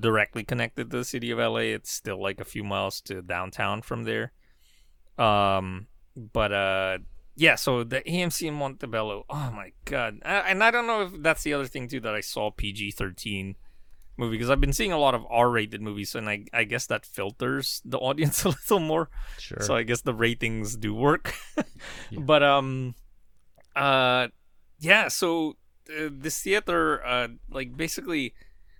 directly 0.00 0.44
connected 0.44 0.90
to 0.90 0.98
the 0.98 1.04
city 1.04 1.30
of 1.30 1.38
LA. 1.38 1.74
It's 1.74 1.90
still 1.90 2.20
like 2.22 2.40
a 2.40 2.44
few 2.44 2.64
miles 2.64 3.00
to 3.02 3.22
downtown 3.22 3.82
from 3.82 4.04
there. 4.04 4.32
Um, 5.18 5.86
but 6.16 6.52
uh, 6.52 6.98
yeah. 7.36 7.56
So 7.56 7.84
the 7.84 8.00
AMC 8.00 8.48
in 8.48 8.54
Montebello. 8.54 9.24
Oh 9.28 9.50
my 9.54 9.72
god! 9.84 10.18
I, 10.24 10.50
and 10.50 10.62
I 10.62 10.70
don't 10.70 10.86
know 10.86 11.02
if 11.02 11.22
that's 11.22 11.42
the 11.42 11.54
other 11.54 11.66
thing 11.66 11.88
too 11.88 12.00
that 12.00 12.14
I 12.14 12.20
saw 12.20 12.50
PG 12.50 12.92
thirteen 12.92 13.56
movie 14.16 14.36
because 14.36 14.50
I've 14.50 14.60
been 14.60 14.72
seeing 14.72 14.92
a 14.92 14.98
lot 14.98 15.14
of 15.14 15.24
R-rated 15.28 15.80
movies, 15.80 16.14
and 16.14 16.28
I 16.28 16.44
I 16.52 16.64
guess 16.64 16.86
that 16.86 17.06
filters 17.06 17.82
the 17.84 17.98
audience 18.08 18.44
a 18.44 18.50
little 18.50 18.80
more. 18.80 19.10
Sure. 19.38 19.60
So 19.60 19.74
I 19.74 19.82
guess 19.82 20.02
the 20.02 20.14
ratings 20.14 20.76
do 20.76 20.94
work. 20.94 21.34
But 22.16 22.42
um, 22.42 22.94
uh, 23.74 24.28
yeah. 24.78 25.08
So 25.08 25.56
uh, 25.90 26.08
this 26.10 26.40
theater, 26.42 27.04
uh, 27.04 27.28
like 27.50 27.76
basically, 27.76 28.34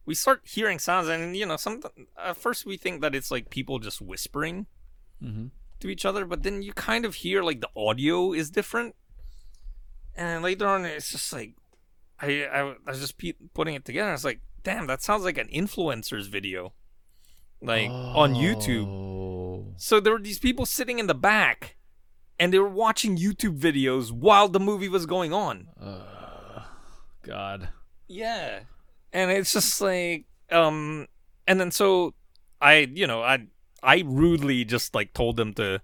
we 0.04 0.14
start 0.14 0.42
hearing 0.44 0.78
sounds, 0.78 1.08
and 1.08 1.36
you 1.36 1.46
know, 1.46 1.56
some 1.56 1.80
at 2.18 2.36
first 2.36 2.66
we 2.66 2.76
think 2.76 3.00
that 3.02 3.14
it's 3.14 3.30
like 3.30 3.50
people 3.50 3.78
just 3.78 4.00
whispering 4.00 4.66
Mhm. 5.22 5.50
to 5.80 5.88
each 5.88 6.04
other, 6.04 6.24
but 6.24 6.42
then 6.42 6.62
you 6.62 6.72
kind 6.72 7.04
of 7.04 7.16
hear 7.16 7.42
like 7.42 7.60
the 7.60 7.70
audio 7.76 8.32
is 8.32 8.50
different, 8.50 8.94
and 10.16 10.42
later 10.42 10.66
on 10.66 10.84
it's 10.84 11.10
just 11.10 11.32
like 11.32 11.54
I 12.20 12.44
I, 12.44 12.60
I 12.86 12.90
was 12.90 13.00
just 13.00 13.18
pe- 13.18 13.32
putting 13.54 13.74
it 13.74 13.84
together. 13.84 14.10
I 14.10 14.12
was 14.12 14.24
like, 14.24 14.40
damn, 14.62 14.86
that 14.86 15.02
sounds 15.02 15.24
like 15.24 15.38
an 15.38 15.48
influencer's 15.48 16.26
video, 16.28 16.72
like 17.60 17.88
on 17.90 18.34
YouTube. 18.34 18.86
Oh. 18.86 19.74
So 19.76 20.00
there 20.00 20.12
were 20.12 20.18
these 20.20 20.38
people 20.38 20.66
sitting 20.66 20.98
in 20.98 21.06
the 21.06 21.14
back, 21.14 21.76
and 22.38 22.52
they 22.52 22.58
were 22.58 22.68
watching 22.68 23.16
YouTube 23.16 23.58
videos 23.58 24.10
while 24.12 24.48
the 24.48 24.60
movie 24.60 24.88
was 24.88 25.06
going 25.06 25.32
on. 25.32 25.68
God. 27.22 27.68
Yeah, 28.08 28.60
and 29.12 29.30
it's 29.30 29.52
just 29.52 29.80
like, 29.80 30.26
um, 30.50 31.06
and 31.46 31.60
then 31.60 31.70
so 31.70 32.14
I, 32.60 32.88
you 32.92 33.06
know, 33.06 33.22
I 33.22 33.46
I 33.82 34.02
rudely 34.06 34.64
just 34.64 34.94
like 34.94 35.12
told 35.14 35.36
them 35.36 35.54
to, 35.54 35.76
uh, 35.76 35.78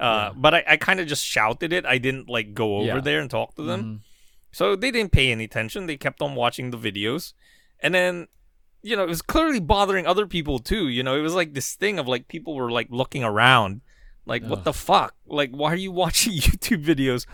Yeah. 0.00 0.30
but 0.36 0.54
I, 0.54 0.64
I 0.68 0.76
kind 0.76 1.00
of 1.00 1.06
just 1.06 1.24
shouted 1.24 1.72
it. 1.72 1.86
I 1.86 1.98
didn't 1.98 2.28
like 2.28 2.52
go 2.54 2.76
over 2.78 2.86
Yeah. 2.86 3.00
there 3.00 3.20
and 3.20 3.30
talk 3.30 3.54
to 3.56 3.62
them. 3.62 3.82
Mhm. 3.84 4.00
So 4.52 4.76
they 4.76 4.90
didn't 4.90 5.12
pay 5.12 5.32
any 5.32 5.44
attention. 5.44 5.86
They 5.86 5.96
kept 5.96 6.20
on 6.20 6.34
watching 6.34 6.70
the 6.72 6.76
videos. 6.78 7.32
And 7.80 7.94
then, 7.94 8.28
you 8.82 8.96
know, 8.96 9.04
it 9.04 9.08
was 9.08 9.22
clearly 9.22 9.60
bothering 9.60 10.06
other 10.06 10.26
people 10.26 10.58
too. 10.58 10.88
You 10.88 11.02
know, 11.02 11.16
it 11.16 11.22
was 11.22 11.34
like 11.34 11.54
this 11.54 11.74
thing 11.74 11.98
of 11.98 12.06
like 12.06 12.28
people 12.28 12.54
were 12.54 12.70
like 12.70 12.88
looking 12.90 13.24
around, 13.24 13.80
like, 14.26 14.42
what 14.44 14.64
the 14.64 14.72
fuck? 14.74 15.14
Like, 15.26 15.50
why 15.52 15.72
are 15.72 15.76
you 15.76 15.90
watching 16.02 16.34
YouTube 16.34 16.84
videos? 16.84 17.24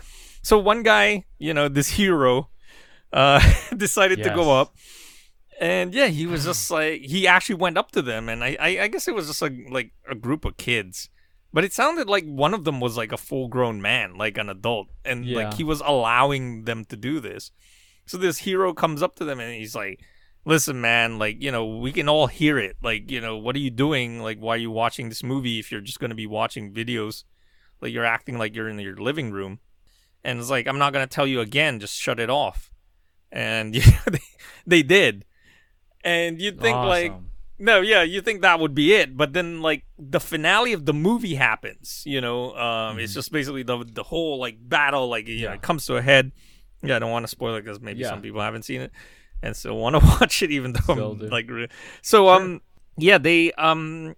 So 0.41 0.57
one 0.57 0.81
guy, 0.83 1.25
you 1.37 1.53
know, 1.53 1.67
this 1.67 1.89
hero, 1.89 2.49
uh, 3.11 3.41
decided 3.77 4.19
to 4.29 4.35
go 4.35 4.59
up. 4.59 4.75
And 5.59 5.93
yeah, 5.93 6.07
he 6.07 6.25
was 6.25 6.45
just 6.45 6.71
like 6.71 7.01
he 7.01 7.27
actually 7.27 7.55
went 7.55 7.77
up 7.77 7.91
to 7.91 8.01
them, 8.01 8.29
and 8.29 8.43
I, 8.43 8.55
I, 8.59 8.67
I 8.83 8.87
guess 8.87 9.07
it 9.09 9.15
was 9.15 9.27
just 9.27 9.41
like 9.41 9.53
like 9.69 9.91
a 10.09 10.15
group 10.15 10.45
of 10.45 10.55
kids, 10.55 11.09
but 11.51 11.65
it 11.65 11.73
sounded 11.73 12.07
like 12.07 12.23
one 12.25 12.53
of 12.53 12.63
them 12.63 12.79
was 12.79 12.95
like 12.95 13.11
a 13.11 13.17
full 13.17 13.49
grown 13.49 13.81
man, 13.81 14.15
like 14.15 14.37
an 14.37 14.49
adult, 14.49 14.87
and 15.03 15.25
Yeah. 15.25 15.35
like 15.43 15.55
he 15.55 15.65
was 15.65 15.81
allowing 15.85 16.63
them 16.63 16.85
to 16.85 16.95
do 16.95 17.19
this. 17.19 17.51
So 18.05 18.17
this 18.17 18.39
hero 18.39 18.73
comes 18.73 19.03
up 19.03 19.15
to 19.17 19.25
them 19.25 19.39
and 19.41 19.53
he's 19.53 19.75
like, 19.75 19.99
"Listen, 20.45 20.79
man, 20.79 21.19
like 21.19 21.41
you 21.43 21.51
know 21.51 21.65
we 21.65 21.91
can 21.91 22.07
all 22.07 22.27
hear 22.27 22.57
it. 22.57 22.77
Like 22.81 23.11
you 23.11 23.19
know 23.19 23.35
what 23.35 23.55
are 23.57 23.59
you 23.59 23.69
doing? 23.69 24.21
Like 24.21 24.37
why 24.39 24.53
are 24.53 24.57
you 24.65 24.71
watching 24.71 25.09
this 25.09 25.23
movie 25.23 25.59
if 25.59 25.73
you're 25.73 25.81
just 25.81 25.99
gonna 25.99 26.15
be 26.15 26.25
watching 26.27 26.73
videos? 26.73 27.25
Like 27.81 27.91
you're 27.91 28.05
acting 28.05 28.37
like 28.37 28.55
you're 28.55 28.69
in 28.69 28.79
your 28.79 28.95
living 28.95 29.31
room." 29.31 29.59
And 30.23 30.39
it's 30.39 30.49
like, 30.49 30.67
"I'm 30.67 30.77
not 30.79 30.93
gonna 30.93 31.05
tell 31.07 31.27
you 31.27 31.41
again. 31.41 31.81
Just 31.81 31.95
shut 31.99 32.17
it 32.17 32.29
off." 32.29 32.71
And 33.31 33.75
you 33.75 33.81
know, 33.81 34.11
they, 34.11 34.19
they 34.67 34.83
did. 34.83 35.25
And 36.03 36.41
you'd 36.41 36.59
think 36.61 36.77
like 36.77 37.13
no, 37.61 37.81
yeah, 37.81 38.03
you 38.03 38.21
think 38.21 38.41
that 38.41 38.59
would 38.61 38.73
be 38.73 38.93
it, 38.93 39.17
but 39.17 39.33
then 39.33 39.61
like 39.61 39.83
the 39.97 40.19
finale 40.21 40.71
of 40.71 40.85
the 40.85 40.93
movie 40.93 41.35
happens. 41.35 42.03
You 42.05 42.21
know, 42.21 42.55
um, 42.55 42.99
it's 42.99 43.13
just 43.13 43.31
basically 43.31 43.63
the 43.63 43.83
the 43.83 44.03
whole 44.03 44.39
like 44.39 44.57
battle, 44.61 45.09
like 45.09 45.27
you 45.27 45.41
know, 45.41 45.47
Mm-hmm. 45.47 45.51
Yeah. 45.51 45.55
it 45.55 45.61
comes 45.61 45.85
to 45.87 45.97
a 45.97 46.01
head. 46.01 46.31
Yeah, 46.81 46.95
I 46.95 46.99
don't 46.99 47.11
want 47.11 47.23
to 47.23 47.27
spoil 47.27 47.55
it 47.55 47.63
because 47.65 47.81
maybe 47.81 47.99
Yeah. 47.99 48.09
some 48.09 48.21
people 48.21 48.39
haven't 48.39 48.63
seen 48.63 48.79
it 48.81 48.91
and 49.43 49.53
still 49.55 49.75
want 49.77 49.95
to 49.97 50.05
watch 50.21 50.41
it, 50.41 50.51
even 50.51 50.71
though 50.71 50.79
Still 50.93 51.11
I'm 51.11 51.17
do. 51.17 51.27
like, 51.27 51.49
re- 51.49 51.67
so 52.01 52.29
um, 52.29 52.61
yeah, 52.97 53.17
they 53.17 53.51
um, 53.53 54.15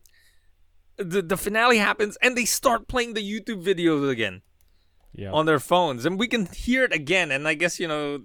the 0.98 1.24
the 1.24 1.38
finale 1.38 1.80
happens 1.80 2.18
and 2.22 2.38
they 2.38 2.46
start 2.46 2.88
playing 2.88 3.16
the 3.16 3.22
YouTube 3.22 3.64
videos 3.64 4.08
again 4.10 4.44
Yeah. 5.16 5.32
on 5.32 5.48
their 5.48 5.60
phones 5.60 6.06
and 6.06 6.20
we 6.20 6.28
can 6.28 6.46
hear 6.46 6.84
it 6.84 6.94
again 6.94 7.32
and 7.32 7.48
i 7.48 7.54
guess 7.56 7.80
you 7.80 7.88
know 7.88 8.22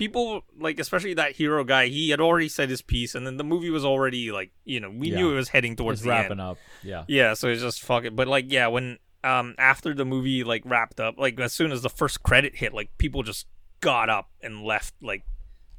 people 0.00 0.42
like 0.58 0.80
especially 0.80 1.12
that 1.12 1.32
hero 1.32 1.62
guy 1.62 1.88
he 1.88 2.08
had 2.08 2.20
already 2.22 2.48
said 2.48 2.70
his 2.70 2.80
piece 2.80 3.14
and 3.14 3.26
then 3.26 3.36
the 3.36 3.44
movie 3.44 3.68
was 3.68 3.84
already 3.84 4.32
like 4.32 4.50
you 4.64 4.80
know 4.80 4.88
we 4.88 5.10
Yeah. 5.10 5.16
knew 5.18 5.30
it 5.32 5.34
was 5.34 5.50
heading 5.50 5.76
towards 5.76 6.06
wrapping 6.06 6.32
end 6.32 6.40
up. 6.40 6.56
Yeah. 6.82 7.04
yeah 7.06 7.34
so 7.34 7.48
it's 7.48 7.60
just 7.60 7.82
fuck 7.82 8.04
it 8.04 8.16
but 8.16 8.26
like 8.26 8.46
yeah 8.48 8.66
when 8.68 8.98
um 9.24 9.54
after 9.58 9.92
the 9.92 10.06
movie 10.06 10.42
like 10.42 10.62
wrapped 10.64 11.00
up 11.00 11.16
like 11.18 11.38
as 11.38 11.52
soon 11.52 11.70
as 11.70 11.82
the 11.82 11.90
first 11.90 12.22
credit 12.22 12.56
hit 12.56 12.72
like 12.72 12.88
people 12.96 13.22
just 13.22 13.46
got 13.82 14.08
up 14.08 14.30
and 14.42 14.64
left 14.64 14.94
like 15.02 15.22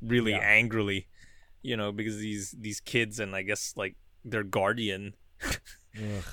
really 0.03 0.33
Yeah. 0.33 0.37
angrily 0.59 1.07
you 1.63 1.75
know 1.75 1.91
because 1.91 2.17
these 2.19 2.51
these 2.59 2.79
kids 2.79 3.19
and 3.19 3.35
i 3.35 3.41
guess 3.41 3.73
like 3.75 3.95
their 4.23 4.43
guardian 4.43 5.15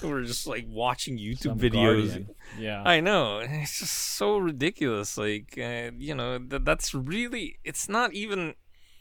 were 0.02 0.22
just 0.22 0.46
like 0.46 0.64
watching 0.68 1.18
youtube 1.18 1.42
some 1.42 1.58
videos 1.58 2.08
guardian. 2.08 2.28
Yeah. 2.58 2.82
I 2.84 3.00
know. 3.00 3.38
It's 3.40 3.80
just 3.80 3.94
so 3.94 4.38
ridiculous. 4.38 5.18
Like, 5.18 5.58
uh, 5.58 5.90
you 5.98 6.14
know, 6.14 6.38
th- 6.38 6.62
that's 6.64 6.94
really. 6.94 7.58
It's 7.64 7.88
not 7.88 8.12
even. 8.14 8.54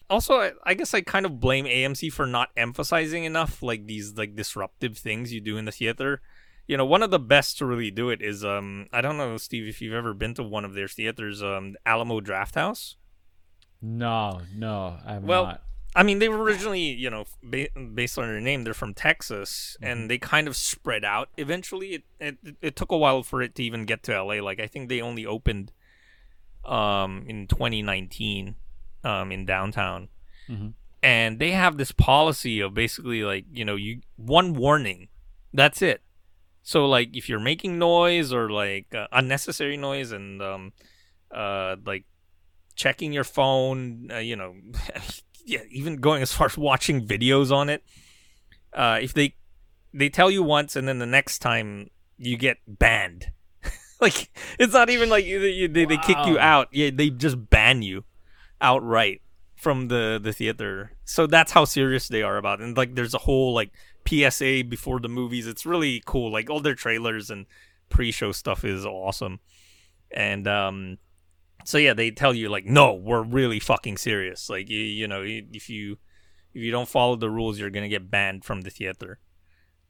Also, 0.10 0.36
I, 0.36 0.52
I 0.66 0.74
guess 0.74 0.94
I 0.94 1.02
kind 1.02 1.26
of 1.26 1.40
blame 1.40 1.66
AMC 1.66 2.12
for 2.14 2.26
not 2.26 2.50
emphasizing 2.56 3.24
enough 3.26 3.62
like 3.62 3.86
these 3.88 4.16
like 4.18 4.36
disruptive 4.36 4.98
things 4.98 5.34
you 5.34 5.42
do 5.42 5.58
in 5.58 5.66
the 5.66 5.72
theater. 5.72 6.22
You 6.66 6.78
know, 6.78 6.86
one 6.86 7.04
of 7.04 7.12
the 7.12 7.20
best 7.20 7.58
to 7.60 7.66
really 7.66 7.92
do 7.92 8.10
it 8.10 8.22
is 8.22 8.44
um 8.44 8.88
I 8.92 9.02
don't 9.02 9.18
know 9.18 9.38
Steve 9.38 9.68
if 9.68 9.82
you've 9.82 9.94
ever 9.94 10.14
been 10.14 10.34
to 10.36 10.44
one 10.44 10.66
of 10.66 10.74
their 10.74 10.88
theaters 10.88 11.44
um 11.44 11.76
Alamo 11.86 12.20
Drafthouse. 12.22 12.96
no, 13.82 14.42
no, 14.56 14.98
I 15.06 15.14
have 15.14 15.24
Well, 15.24 15.44
not. 15.46 15.62
I 15.98 16.04
mean, 16.04 16.20
they 16.20 16.30
were 16.30 16.42
originally, 16.44 16.92
you 16.92 17.10
know, 17.10 17.26
ba- 17.42 17.70
based 17.96 18.20
on 18.20 18.28
their 18.28 18.40
name, 18.40 18.64
they're 18.64 18.76
from 18.76 18.94
Texas, 18.94 19.76
and 19.82 20.10
they 20.12 20.20
kind 20.20 20.48
of 20.48 20.56
spread 20.56 21.04
out. 21.04 21.30
Eventually, 21.38 21.96
it, 21.96 22.04
it 22.20 22.38
it 22.62 22.76
took 22.76 22.92
a 22.92 22.98
while 22.98 23.24
for 23.24 23.42
it 23.42 23.56
to 23.56 23.64
even 23.64 23.86
get 23.86 24.04
to 24.04 24.14
LA. 24.14 24.36
Like 24.36 24.60
I 24.60 24.68
think 24.68 24.90
they 24.90 25.02
only 25.02 25.26
opened 25.26 25.72
um 26.66 27.24
in 27.28 27.48
2019 27.48 28.56
um 29.04 29.32
in 29.32 29.46
downtown. 29.46 30.10
Mhm. 30.50 30.74
And 31.04 31.40
they 31.40 31.52
have 31.52 31.78
this 31.78 31.92
policy 31.92 32.60
of 32.60 32.74
basically 32.74 33.24
like, 33.24 33.46
you 33.52 33.64
know, 33.66 33.76
you 33.76 34.02
one 34.18 34.54
warning. 34.54 35.08
That's 35.54 35.82
it. 35.82 36.02
So 36.64 36.86
like 36.86 37.16
if 37.16 37.30
you're 37.30 37.40
making 37.40 37.80
noise 37.80 38.34
or 38.34 38.50
like 38.50 38.94
uh, 38.94 39.08
unnecessary 39.12 39.78
noise 39.78 40.12
and 40.12 40.42
um 40.42 40.74
uh 41.32 41.78
like 41.86 42.06
checking 42.76 43.12
your 43.14 43.24
phone, 43.24 44.10
uh, 44.12 44.18
you 44.18 44.36
know, 44.36 44.56
yeah, 45.48 45.62
even 45.72 45.96
going 45.96 46.22
as 46.22 46.34
far 46.34 46.48
as 46.48 46.58
watching 46.58 47.08
videos 47.08 47.52
on 47.52 47.70
it. 47.70 47.84
Uh, 48.74 49.00
if 49.02 49.14
they 49.14 49.36
they 49.94 50.10
tell 50.10 50.30
you 50.30 50.44
once 50.44 50.76
and 50.76 50.88
then 50.88 51.00
the 51.00 51.06
next 51.06 51.40
time 51.40 51.90
you 52.18 52.38
get 52.38 52.58
banned, 52.68 53.32
like 54.02 54.30
it's 54.60 54.74
not 54.74 54.90
even 54.90 55.10
like 55.10 55.26
you, 55.26 55.40
you, 55.40 55.68
they 55.70 55.86
they 55.86 55.98
kick 55.98 56.18
you 56.26 56.38
out. 56.38 56.68
Yeah, 56.72 56.90
they 56.94 57.10
just 57.10 57.50
ban 57.50 57.82
you 57.82 58.04
outright 58.60 59.22
from 59.56 59.88
the 59.88 60.20
the 60.22 60.34
theater. 60.34 60.92
So 61.06 61.26
that's 61.28 61.54
how 61.54 61.64
serious 61.64 62.10
they 62.10 62.22
are 62.24 62.36
about 62.36 62.60
it. 62.60 62.66
And 62.66 62.76
like 62.76 62.96
there's 62.96 63.14
a 63.14 63.20
whole 63.20 63.54
like 63.54 63.72
PSA 64.06 64.66
before 64.68 65.00
the 65.00 65.10
movies. 65.10 65.48
It's 65.48 65.66
really 65.66 66.04
cool. 66.06 66.30
Like 66.30 66.50
all 66.50 66.60
their 66.60 66.76
trailers 66.76 67.30
and 67.30 67.46
pre-show 67.90 68.34
stuff 68.34 68.66
is 68.66 68.86
awesome. 68.86 69.40
And 70.12 70.46
um 70.46 70.98
so 71.68 71.78
yeah, 71.78 71.94
they 71.94 72.12
tell 72.12 72.34
you 72.34 72.48
like, 72.50 72.66
no, 72.66 72.94
we're 72.94 73.24
really 73.24 73.60
fucking 73.60 73.98
serious. 73.98 74.50
Like 74.50 74.70
you, 74.70 74.80
you 74.80 75.08
know, 75.08 75.22
if 75.26 75.70
you 75.70 75.98
if 76.54 76.62
you 76.64 76.72
don't 76.72 76.88
follow 76.88 77.16
the 77.18 77.30
rules, 77.30 77.60
you're 77.60 77.70
gonna 77.70 77.90
get 77.90 78.10
banned 78.10 78.46
from 78.46 78.62
the 78.62 78.70
theater. 78.70 79.20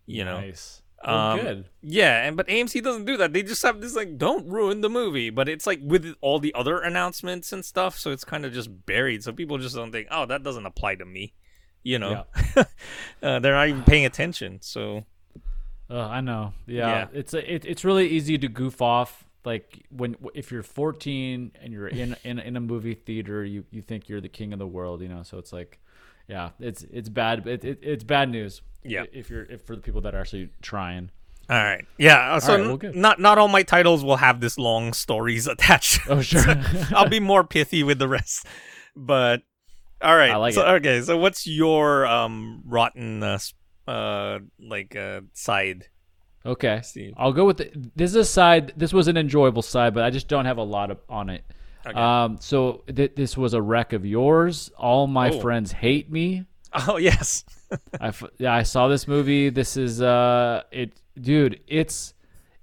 You 0.07 0.25
know, 0.25 0.39
Nice. 0.41 0.81
Oh, 1.03 1.13
Um, 1.15 1.39
good. 1.39 1.65
yeah, 1.83 2.23
and 2.25 2.35
but 2.35 2.47
AMC 2.47 2.81
doesn't 2.81 3.05
do 3.05 3.17
that. 3.17 3.31
They 3.31 3.43
just 3.43 3.61
have 3.61 3.81
this 3.81 3.95
like, 3.95 4.17
don't 4.17 4.47
ruin 4.47 4.81
the 4.81 4.89
movie, 4.89 5.29
but 5.29 5.47
it's 5.47 5.67
like 5.67 5.79
with 5.83 6.15
all 6.21 6.39
the 6.39 6.53
other 6.55 6.79
announcements 6.79 7.53
and 7.53 7.63
stuff, 7.63 7.99
so 7.99 8.11
it's 8.11 8.23
kind 8.23 8.45
of 8.45 8.51
just 8.53 8.85
buried. 8.87 9.23
So 9.23 9.31
people 9.31 9.59
just 9.59 9.75
don't 9.75 9.91
think, 9.91 10.07
oh, 10.09 10.25
that 10.25 10.41
doesn't 10.41 10.65
apply 10.65 10.95
to 10.95 11.05
me. 11.05 11.33
You 11.83 11.99
know, 11.99 12.25
uh, 13.21 13.39
they're 13.39 13.53
not 13.53 13.67
even 13.69 13.83
paying 13.83 14.05
attention. 14.05 14.59
So 14.61 15.05
Uh, 15.89 16.07
I 16.07 16.19
know. 16.21 16.53
Yeah, 16.65 16.87
Yeah. 16.87 17.07
it's 17.13 17.33
a, 17.35 17.53
it, 17.53 17.63
it's 17.65 17.85
really 17.85 18.07
easy 18.09 18.37
to 18.39 18.47
goof 18.47 18.81
off. 18.81 19.23
Like 19.45 19.85
when 19.89 20.15
if 20.33 20.51
you're 20.51 20.63
14 20.63 21.51
and 21.61 21.73
you're 21.73 21.87
in 21.87 22.15
in, 22.23 22.39
in 22.39 22.55
a 22.57 22.61
movie 22.61 22.95
theater, 22.95 23.43
you, 23.43 23.65
you 23.71 23.81
think 23.81 24.09
you're 24.09 24.21
the 24.21 24.29
king 24.29 24.53
of 24.53 24.59
the 24.59 24.67
world, 24.67 25.01
you 25.01 25.07
know. 25.07 25.23
So 25.23 25.37
it's 25.37 25.53
like, 25.53 25.79
yeah, 26.27 26.49
it's 26.59 26.83
it's 26.83 27.09
bad. 27.09 27.47
It, 27.47 27.63
it, 27.63 27.79
it's 27.81 28.03
bad 28.03 28.29
news. 28.29 28.61
Yeah. 28.83 29.03
if 29.11 29.29
you're 29.29 29.43
if 29.43 29.63
for 29.63 29.75
the 29.75 29.81
people 29.81 30.01
that 30.01 30.15
are 30.15 30.19
actually 30.21 30.49
trying. 30.61 31.11
all 31.49 31.57
right, 31.57 31.85
yeah. 31.97 32.33
uh, 32.35 32.39
So 32.39 32.57
right, 32.57 32.83
well, 32.83 32.93
not 32.93 33.19
not 33.19 33.37
all 33.37 33.47
my 33.49 33.63
titles 33.63 34.03
will 34.03 34.17
have 34.17 34.39
this 34.39 34.57
long 34.57 34.93
stories 34.93 35.47
attached. 35.55 36.01
Oh 36.09 36.21
sure. 36.21 36.43
I'll 36.95 37.09
be 37.09 37.19
more 37.19 37.43
pithy 37.43 37.83
with 37.83 37.99
the 37.99 38.07
rest. 38.07 38.45
But 38.95 39.43
all 40.01 40.15
right. 40.15 40.31
I 40.31 40.35
like 40.37 40.53
so, 40.53 40.61
it. 40.61 40.71
Okay, 40.75 41.01
so 41.01 41.17
what's 41.17 41.47
your 41.47 42.05
um 42.05 42.63
rotten 42.65 43.23
uh, 43.23 43.39
uh 43.87 44.39
like 44.59 44.95
uh 44.95 45.21
side? 45.33 45.87
Okay, 46.47 46.79
Steve? 46.83 47.13
I'll 47.17 47.33
go 47.33 47.45
with 47.45 47.57
the, 47.57 47.71
this 47.95 48.11
is 48.11 48.15
a 48.15 48.25
side. 48.25 48.73
This 48.75 48.93
was 48.93 49.07
an 49.07 49.17
enjoyable 49.17 49.61
side, 49.61 49.93
but 49.93 50.03
I 50.03 50.09
just 50.09 50.27
don't 50.27 50.45
have 50.45 50.57
a 50.57 50.63
lot 50.63 50.91
of, 50.91 50.97
on 51.09 51.29
it. 51.29 51.43
Okay. 51.85 51.97
Um, 51.97 52.37
so 52.39 52.83
th- 52.93 53.13
this 53.15 53.37
was 53.37 53.53
a 53.53 53.61
wreck 53.61 53.93
of 53.93 54.05
yours. 54.05 54.71
All 54.77 55.07
my 55.07 55.29
Oh. 55.29 55.39
friends 55.39 55.71
hate 55.71 56.11
me. 56.11 56.45
Oh 56.87 56.97
yes. 56.97 57.45
I 58.01 58.07
f- 58.09 58.23
yeah, 58.37 58.53
I 58.53 58.63
saw 58.63 58.87
this 58.87 59.07
movie. 59.07 59.49
This 59.49 59.77
is 59.77 60.01
uh, 60.01 60.63
it, 60.71 60.91
dude. 61.19 61.61
It's 61.67 62.13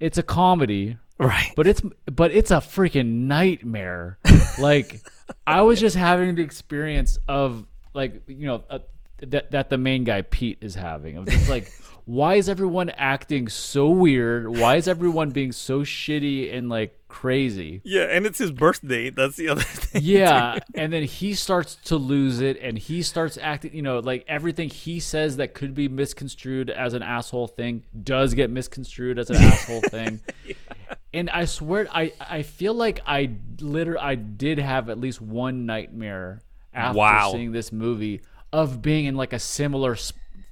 it's 0.01 0.19
a 0.19 0.23
comedy, 0.23 0.99
Right. 1.19 1.53
but 1.57 1.67
it's 1.67 1.81
but 2.07 2.33
it's 2.33 2.51
a 2.51 2.57
freaking 2.57 3.27
nightmare. 3.27 4.19
like 4.59 5.01
I 5.47 5.63
was 5.63 5.81
just 5.81 5.97
having 5.97 6.35
the 6.35 6.43
experience 6.43 7.19
of 7.29 7.67
like 7.95 8.23
you 8.29 8.47
know 8.47 8.65
uh, 8.69 8.81
that 9.27 9.51
that 9.53 9.71
the 9.71 9.79
main 9.79 10.05
guy 10.05 10.21
Pete 10.23 10.59
is 10.61 10.75
having. 10.75 11.17
Of 11.17 11.27
just 11.27 11.49
like 11.49 11.73
why 12.07 12.35
is 12.35 12.49
everyone 12.49 12.91
acting 12.91 13.49
so 13.49 13.89
weird? 13.89 14.49
Why 14.59 14.77
is 14.77 14.87
everyone 14.89 15.31
being 15.31 15.53
so 15.53 15.81
shitty 15.81 16.55
and 16.55 16.69
like 16.69 16.99
crazy? 17.09 17.81
Yeah, 17.85 18.03
and 18.03 18.27
it's 18.27 18.39
his 18.39 18.51
birthday. 18.53 19.09
That's 19.11 19.37
the 19.37 19.49
other 19.49 19.63
thing. 19.65 20.03
Yeah, 20.05 20.59
and 20.75 20.93
then 20.93 21.05
he 21.05 21.35
starts 21.35 21.77
to 21.87 21.97
lose 21.97 22.41
it, 22.41 22.59
and 22.61 22.79
he 22.79 23.03
starts 23.03 23.39
acting. 23.41 23.75
You 23.75 23.83
know, 23.83 24.01
like 24.01 24.25
everything 24.29 24.69
he 24.69 25.01
says 25.01 25.39
that 25.39 25.55
could 25.55 25.75
be 25.75 25.89
misconstrued 25.89 26.69
as 26.71 26.93
an 26.95 27.03
asshole 27.03 27.49
thing 27.49 27.85
does 28.03 28.35
get 28.35 28.51
misconstrued 28.51 29.19
as 29.19 29.31
an 29.31 29.37
asshole 29.41 29.81
thing. 29.83 30.21
And 31.15 31.31
I 31.31 31.45
swear, 31.47 31.87
I 31.91 32.13
I 32.21 32.43
feel 32.43 32.75
like 32.75 33.01
I 33.07 33.31
literally 33.61 34.01
I 34.01 34.15
did 34.17 34.59
have 34.59 34.91
at 34.91 34.99
least 34.99 35.21
one 35.23 35.65
nightmare 35.65 36.43
after 36.75 36.99
Wow. 36.99 37.31
seeing 37.33 37.53
this 37.53 37.73
movie 37.73 38.21
of 38.53 38.83
being 38.83 39.05
in 39.07 39.15
like 39.15 39.33
a 39.33 39.39
similar 39.39 39.97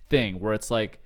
thing 0.08 0.38
where 0.38 0.54
it's 0.54 0.70
like 0.70 1.00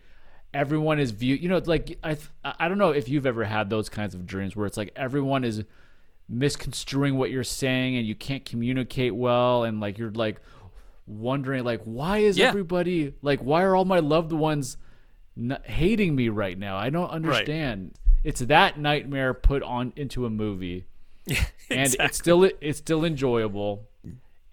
everyone 0.56 0.98
is 0.98 1.10
view 1.10 1.34
you 1.34 1.48
know 1.48 1.60
like 1.64 1.98
I 2.02 2.16
I 2.44 2.68
don't 2.68 2.78
know 2.78 2.90
if 2.90 3.08
you've 3.08 3.26
ever 3.26 3.44
had 3.44 3.68
those 3.70 3.88
kinds 3.88 4.14
of 4.14 4.26
dreams 4.26 4.56
where 4.56 4.66
it's 4.66 4.76
like 4.76 4.92
everyone 4.96 5.44
is 5.44 5.62
misconstruing 6.28 7.16
what 7.16 7.30
you're 7.30 7.44
saying 7.44 7.96
and 7.96 8.06
you 8.06 8.14
can't 8.14 8.44
communicate 8.44 9.14
well 9.14 9.64
and 9.64 9.80
like 9.80 9.98
you're 9.98 10.10
like 10.10 10.40
wondering 11.06 11.62
like 11.64 11.80
why 11.84 12.18
is 12.18 12.36
Yeah. 12.36 12.48
everybody 12.48 13.14
like 13.22 13.40
why 13.40 13.62
are 13.62 13.76
all 13.76 13.84
my 13.84 14.00
loved 14.00 14.32
ones 14.32 14.76
n- 15.38 15.58
hating 15.64 16.14
me 16.16 16.28
right 16.28 16.58
now? 16.58 16.76
I 16.76 16.90
don't 16.90 17.10
understand. 17.10 17.92
It's 18.24 18.40
that 18.40 18.78
nightmare 18.78 19.34
put 19.34 19.62
on 19.62 19.92
into 19.96 20.26
a 20.26 20.30
movie. 20.30 20.86
And 21.68 21.94
it's 21.98 22.16
still 22.18 22.44
it's 22.60 22.78
still 22.78 23.04
enjoyable. 23.04 23.88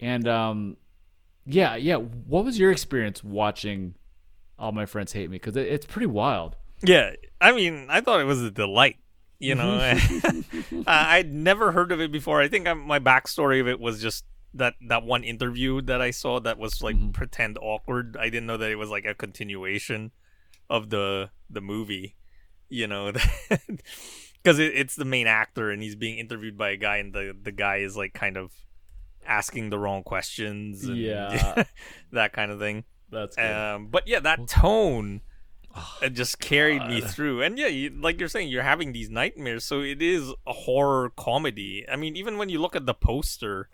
And 0.00 0.26
um 0.28 0.76
yeah 1.46 1.76
yeah. 1.76 1.96
What 1.96 2.44
was 2.44 2.58
your 2.58 2.70
experience 2.72 3.22
watching 3.22 3.94
all 4.58 4.72
my 4.72 4.86
friends 4.86 5.12
hate 5.12 5.30
me 5.30 5.36
because 5.36 5.56
it, 5.56 5.66
it's 5.66 5.86
pretty 5.86 6.06
wild 6.06 6.56
Yeah, 6.82 7.14
I 7.40 7.52
mean, 7.52 7.86
I 7.88 8.00
thought 8.00 8.20
it 8.20 8.24
was 8.24 8.42
a 8.42 8.50
delight. 8.50 8.96
You 9.38 9.54
know, 9.54 9.78
mm-hmm. 9.78 10.82
I- 10.86 11.18
I'd 11.18 11.32
never 11.32 11.72
heard 11.72 11.92
of 11.92 12.00
it 12.00 12.10
before. 12.10 12.40
I 12.40 12.48
think 12.48 12.66
i 12.66 12.72
my 12.72 12.98
backstory 12.98 13.60
of 13.60 13.68
it 13.68 13.78
was 13.80 14.00
just 14.00 14.24
that 14.54 14.74
that 14.88 15.02
one 15.02 15.24
interview 15.24 15.82
that 15.82 16.00
I 16.00 16.12
saw 16.12 16.40
that 16.40 16.56
was 16.58 16.82
like 16.82 16.96
mm-hmm. 16.96 17.10
pretend 17.10 17.58
awkward. 17.60 18.16
I 18.18 18.30
didn't 18.30 18.46
know 18.46 18.56
that 18.56 18.70
it 18.70 18.76
was 18.76 18.90
like 18.90 19.04
a 19.04 19.14
continuation 19.14 20.12
of 20.70 20.90
the 20.90 21.30
the 21.50 21.60
movie. 21.60 22.16
You 22.70 22.86
know, 22.86 23.12
because 23.48 24.58
it, 24.58 24.72
it's 24.74 24.96
the 24.96 25.04
main 25.04 25.26
actor 25.26 25.70
and 25.70 25.82
he's 25.82 25.96
being 25.96 26.18
interviewed 26.18 26.56
by 26.56 26.70
a 26.70 26.76
guy, 26.76 26.98
and 26.98 27.12
the 27.12 27.36
the 27.40 27.52
guy 27.52 27.78
is 27.78 27.96
like 27.96 28.14
kind 28.14 28.36
of 28.36 28.52
asking 29.26 29.70
the 29.70 29.78
wrong 29.78 30.02
questions. 30.02 30.84
And 30.84 30.96
Yeah. 30.96 31.64
that 32.12 32.32
kind 32.32 32.50
of 32.50 32.58
thing. 32.58 32.84
That's 33.10 33.38
Um, 33.38 33.88
but 33.88 34.06
yeah, 34.08 34.20
that 34.20 34.46
tone 34.48 35.20
it 36.02 36.10
just 36.10 36.38
carried 36.38 36.86
me 36.86 37.00
through. 37.00 37.42
And 37.42 37.58
yeah, 37.58 37.66
you, 37.66 37.90
like 37.90 38.20
you're 38.20 38.28
saying, 38.28 38.48
you're 38.48 38.62
having 38.62 38.92
these 38.92 39.10
nightmares, 39.10 39.64
so 39.64 39.80
it 39.80 40.00
is 40.00 40.32
a 40.46 40.52
horror 40.52 41.10
comedy. 41.16 41.84
I 41.90 41.96
mean, 41.96 42.16
even 42.16 42.38
when 42.38 42.48
you 42.48 42.60
look 42.60 42.76
at 42.76 42.86
the 42.86 42.94
poster, 42.94 43.68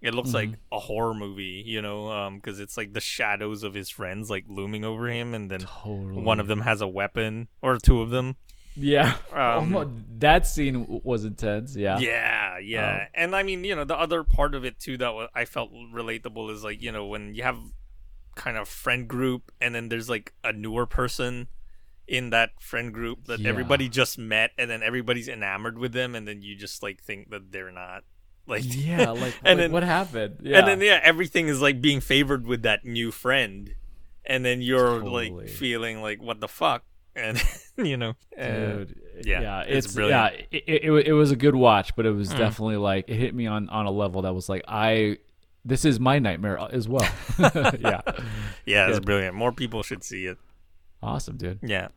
it 0.00 0.14
looks 0.14 0.32
like 0.32 0.50
a 0.72 0.78
horror 0.78 1.14
movie, 1.14 1.62
you 1.66 1.82
know, 1.82 2.30
because 2.34 2.60
it's 2.60 2.76
like 2.76 2.92
the 2.92 3.00
shadows 3.00 3.62
of 3.62 3.74
his 3.74 3.90
friends 3.90 4.30
like 4.30 4.44
looming 4.48 4.84
over 4.84 5.08
him, 5.08 5.34
and 5.34 5.50
then 5.50 5.60
totally 5.60 6.22
one 6.22 6.40
of 6.40 6.46
them 6.46 6.60
has 6.60 6.80
a 6.80 6.88
weapon, 6.88 7.48
or 7.62 7.78
two 7.78 8.00
of 8.00 8.10
them. 8.10 8.36
yeah 8.76 9.16
Um, 9.32 10.04
that 10.18 10.46
scene 10.46 11.00
was 11.02 11.24
intense 11.24 11.76
yeah 11.76 11.98
Yeah, 11.98 12.58
yeah. 12.58 13.06
And 13.14 13.34
I 13.34 13.42
mean, 13.42 13.64
you 13.64 13.74
know, 13.74 13.84
the 13.84 13.98
other 13.98 14.22
part 14.22 14.54
of 14.54 14.64
it 14.64 14.78
too 14.78 14.96
that 14.98 15.28
I 15.34 15.44
felt 15.44 15.72
relatable 15.72 16.52
is 16.52 16.62
like, 16.62 16.80
you 16.80 16.92
know, 16.92 17.06
when 17.06 17.34
you 17.34 17.42
have 17.42 17.58
kind 18.40 18.56
of 18.56 18.66
friend 18.68 19.06
group 19.06 19.52
and 19.60 19.74
then 19.74 19.90
there's 19.90 20.08
like 20.08 20.32
a 20.42 20.50
newer 20.52 20.86
person 20.86 21.46
in 22.08 22.30
that 22.30 22.50
friend 22.58 22.92
group 22.94 23.26
that 23.26 23.38
Yeah. 23.38 23.50
everybody 23.50 23.86
just 23.88 24.18
met 24.18 24.50
and 24.56 24.70
then 24.70 24.82
everybody's 24.82 25.28
enamored 25.28 25.78
with 25.78 25.92
them 25.92 26.14
and 26.14 26.26
then 26.26 26.40
you 26.40 26.56
just 26.56 26.82
like 26.82 27.02
think 27.02 27.28
that 27.30 27.52
they're 27.52 27.70
not. 27.70 28.02
Like 28.46 28.62
yeah 28.66 29.10
like, 29.24 29.34
And 29.44 29.44
like, 29.44 29.56
then- 29.58 29.72
what 29.72 29.82
happened 29.82 30.38
yeah 30.42 30.58
and 30.58 30.66
then 30.68 30.80
yeah, 30.80 31.00
everything 31.02 31.48
is 31.48 31.60
like 31.60 31.80
being 31.82 32.00
favored 32.00 32.46
with 32.46 32.62
that 32.62 32.84
new 32.84 33.10
friend. 33.10 33.74
And 34.24 34.44
then 34.44 34.60
you're 34.62 35.00
Totally. 35.00 35.30
like 35.30 35.48
feeling 35.48 36.00
like 36.02 36.22
what 36.22 36.40
the 36.40 36.48
fuck 36.48 36.84
and 37.16 37.42
you 37.76 37.96
know 37.96 38.14
uh, 38.38 38.44
Dude, 38.46 39.00
yeah, 39.24 39.40
yeah, 39.40 39.60
it's 39.62 39.86
it's, 39.86 39.94
brilliant. 39.94 40.34
yeah, 40.34 40.44
it, 40.58 40.64
it, 40.66 40.84
it, 40.84 41.06
it 41.08 41.12
was 41.12 41.30
a 41.30 41.36
good 41.36 41.54
watch, 41.56 41.94
but 41.96 42.06
it 42.06 42.12
was 42.12 42.28
definitely 42.30 42.76
like 42.76 43.04
it 43.08 43.16
hit 43.16 43.34
me 43.34 43.46
on 43.46 43.68
on 43.68 43.84
a 43.86 43.90
level 43.90 44.22
that 44.22 44.34
was 44.34 44.48
like 44.48 44.62
I, 44.68 45.18
this 45.64 45.84
is 45.84 46.00
my 46.00 46.18
nightmare 46.18 46.58
as 46.70 46.88
well. 46.88 47.08
yeah, 47.38 48.00
yeah, 48.66 48.88
it's 48.88 49.00
brilliant. 49.00 49.34
More 49.34 49.52
people 49.52 49.82
should 49.82 50.04
see 50.04 50.26
it. 50.26 50.38
awesome, 51.02 51.36
dude. 51.36 51.60
Yeah. 51.62 51.88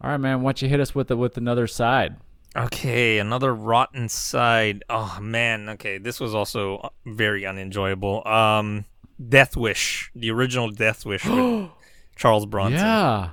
All 0.00 0.10
right, 0.10 0.16
man, 0.18 0.42
why 0.42 0.48
don't 0.48 0.62
you 0.62 0.68
hit 0.68 0.80
us 0.80 0.94
with 0.94 1.08
the, 1.08 1.16
with 1.16 1.36
another 1.36 1.66
side? 1.66 2.16
Okay, 2.56 3.18
another 3.18 3.54
rotten 3.54 4.08
side. 4.08 4.84
Oh 4.90 5.18
man, 5.22 5.70
okay, 5.70 5.98
this 5.98 6.20
was 6.20 6.34
also 6.34 6.76
uh, 6.78 6.88
very 7.06 7.46
unenjoyable. 7.46 8.26
Um, 8.28 8.84
Death 9.28 9.56
Wish, 9.56 10.10
the 10.14 10.30
original 10.30 10.70
Death 10.70 11.06
Wish 11.06 11.22
Charles 12.16 12.46
Bronson. 12.46 12.80
Yeah, 12.80 13.30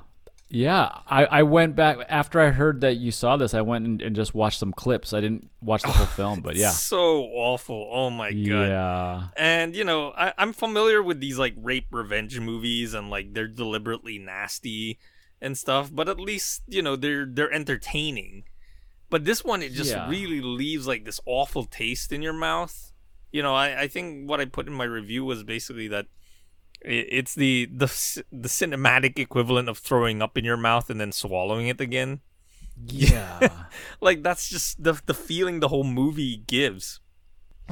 yeah. 0.49 0.89
I 1.07 1.25
I 1.25 1.43
went 1.43 1.75
back 1.75 1.97
after 2.09 2.39
I 2.39 2.49
heard 2.49 2.81
that 2.81 2.95
you 2.97 3.11
saw 3.11 3.37
this. 3.37 3.53
I 3.53 3.61
went 3.61 3.85
and, 3.85 4.01
and 4.01 4.15
just 4.15 4.33
watched 4.33 4.59
some 4.59 4.73
clips. 4.73 5.13
I 5.13 5.21
didn't 5.21 5.49
watch 5.61 5.83
the 5.83 5.91
whole 5.91 6.05
film, 6.19 6.41
but 6.41 6.55
yeah, 6.55 6.71
so 6.71 7.23
awful. 7.23 7.89
Oh 7.91 8.09
my 8.09 8.31
god. 8.31 8.37
yeah, 8.39 9.27
And 9.37 9.75
you 9.75 9.83
know, 9.83 10.11
I, 10.17 10.33
I'm 10.37 10.53
familiar 10.53 11.01
with 11.03 11.19
these 11.19 11.37
like 11.37 11.53
rape 11.57 11.87
revenge 11.91 12.39
movies, 12.39 12.93
and 12.93 13.09
like 13.09 13.33
they're 13.33 13.47
deliberately 13.47 14.17
nasty 14.17 14.99
and 15.41 15.57
stuff. 15.57 15.89
But 15.93 16.09
at 16.09 16.19
least 16.19 16.63
you 16.67 16.81
know 16.81 16.95
they're 16.95 17.25
they're 17.25 17.51
entertaining. 17.53 18.43
But 19.11 19.25
this 19.25 19.43
one, 19.43 19.63
it 19.63 19.73
just 19.73 19.91
Yeah. 19.91 20.07
really 20.09 20.39
leaves 20.41 20.85
like 20.87 21.03
this 21.05 21.19
awful 21.25 21.65
taste 21.65 22.11
in 22.11 22.21
your 22.21 22.33
mouth. 22.33 22.91
You 23.31 23.41
know, 23.43 23.55
I, 23.55 23.81
I 23.81 23.87
think 23.87 24.29
what 24.29 24.39
I 24.39 24.45
put 24.45 24.67
in 24.67 24.73
my 24.73 24.83
review 24.85 25.25
was 25.25 25.43
basically 25.43 25.87
that 25.89 26.07
it's 26.81 27.35
the 27.35 27.69
the 27.71 27.87
the 28.31 28.47
cinematic 28.49 29.19
equivalent 29.19 29.69
of 29.69 29.77
throwing 29.77 30.21
up 30.21 30.37
in 30.37 30.45
your 30.45 30.57
mouth 30.57 30.89
and 30.89 30.99
then 30.99 31.11
swallowing 31.11 31.67
it 31.67 31.81
again. 31.81 32.21
yeah. 32.87 33.49
Like 34.01 34.23
that's 34.23 34.47
just 34.49 34.81
the 34.83 34.99
the 35.05 35.13
feeling 35.13 35.59
the 35.59 35.67
whole 35.67 35.83
movie 35.83 36.37
gives. 36.37 36.99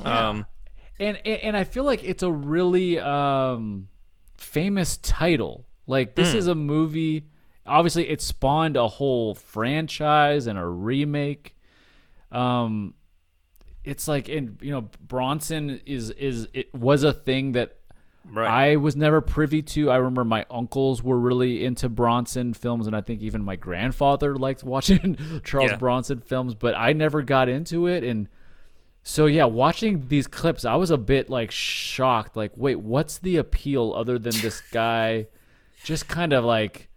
Um, 0.04 0.46
and, 1.00 1.18
and 1.26 1.42
and 1.44 1.58
I 1.58 1.64
feel 1.64 1.84
like 1.86 2.04
it's 2.04 2.24
a 2.24 2.32
really 2.32 3.00
um 3.00 3.88
famous 4.36 4.98
title. 4.98 5.66
Like 5.88 6.16
this 6.16 6.32
Hmm. 6.34 6.38
is 6.38 6.48
a 6.48 6.56
movie. 6.56 7.28
Obviously, 7.66 8.08
it 8.10 8.22
spawned 8.22 8.76
a 8.78 8.88
whole 8.88 9.36
franchise 9.36 10.48
and 10.48 10.58
a 10.60 10.66
remake. 10.66 11.56
Um, 12.32 12.94
it's 13.84 14.08
like 14.08 14.28
and 14.30 14.58
you 14.62 14.72
know 14.72 14.90
Bronson 15.02 15.80
is 15.86 16.10
is 16.12 16.48
it 16.54 16.74
was 16.76 17.04
a 17.04 17.14
thing 17.14 17.54
that 17.54 17.78
right. 18.32 18.48
I 18.72 18.76
was 18.78 18.96
never 18.96 19.22
privy 19.22 19.62
to. 19.62 19.90
I 19.92 19.98
remember 19.98 20.24
my 20.26 20.46
uncles 20.50 21.02
were 21.04 21.18
really 21.20 21.64
into 21.66 21.90
Bronson 21.90 22.54
films, 22.54 22.88
and 22.88 22.96
I 22.96 23.02
think 23.02 23.22
even 23.22 23.44
my 23.44 23.56
grandfather 23.56 24.36
liked 24.36 24.64
watching 24.64 25.18
Charles 25.44 25.72
Yeah. 25.72 25.78
Bronson 25.78 26.20
films, 26.22 26.56
but 26.56 26.76
I 26.76 26.94
never 26.94 27.22
got 27.22 27.50
into 27.50 27.88
it. 27.88 28.04
And 28.04 28.28
so, 29.04 29.26
yeah, 29.26 29.46
watching 29.46 30.08
these 30.10 30.28
clips, 30.28 30.66
I 30.66 30.76
was 30.76 30.92
a 30.92 30.98
bit 30.98 31.30
like 31.30 31.52
shocked. 31.52 32.36
Like, 32.36 32.52
wait, 32.56 32.80
what's 32.80 33.18
the 33.20 33.38
appeal 33.38 33.94
other 33.96 34.20
than 34.20 34.34
this 34.42 34.62
guy 34.72 35.28
just 35.84 36.08
kind 36.08 36.34
of 36.34 36.44
like 36.44 36.90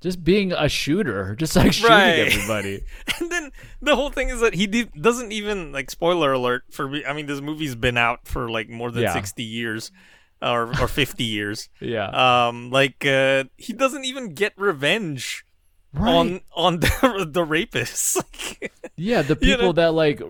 just 0.00 0.24
being 0.24 0.52
a 0.52 0.68
shooter, 0.68 1.34
just 1.38 1.54
like 1.54 1.72
shooting 1.72 1.90
Right. 1.90 2.18
everybody? 2.20 2.82
and 3.20 3.30
then 3.30 3.52
the 3.82 3.94
whole 3.94 4.10
thing 4.10 4.30
is 4.30 4.40
that 4.40 4.54
he 4.54 4.66
did, 4.66 4.92
doesn't 4.94 5.30
even 5.32 5.72
like 5.72 5.90
spoiler 5.90 6.32
alert 6.32 6.64
for 6.70 6.88
me. 6.88 7.04
I 7.04 7.12
mean, 7.12 7.26
this 7.26 7.40
movie's 7.40 7.74
been 7.74 7.98
out 7.98 8.26
for 8.26 8.50
like 8.50 8.68
more 8.70 8.90
than 8.90 9.02
Yeah. 9.02 9.12
sixty 9.12 9.42
years, 9.44 9.92
or 10.42 10.68
or 10.80 10.88
fifty 10.88 11.24
years. 11.24 11.68
Yeah. 11.80 12.08
Um, 12.48 12.70
like 12.70 13.04
uh, 13.06 13.44
he 13.56 13.72
doesn't 13.72 14.04
even 14.04 14.34
get 14.34 14.52
revenge 14.56 15.44
right. 15.94 16.14
on 16.14 16.40
on 16.56 16.80
the 16.80 17.26
the 17.30 17.44
rapists. 17.46 18.16
Like, 18.60 18.72
Yeah, 18.96 19.22
the 19.22 19.38
You 19.40 19.50
know? 19.50 19.56
people 19.56 19.72
that 19.74 19.94
like 19.94 20.20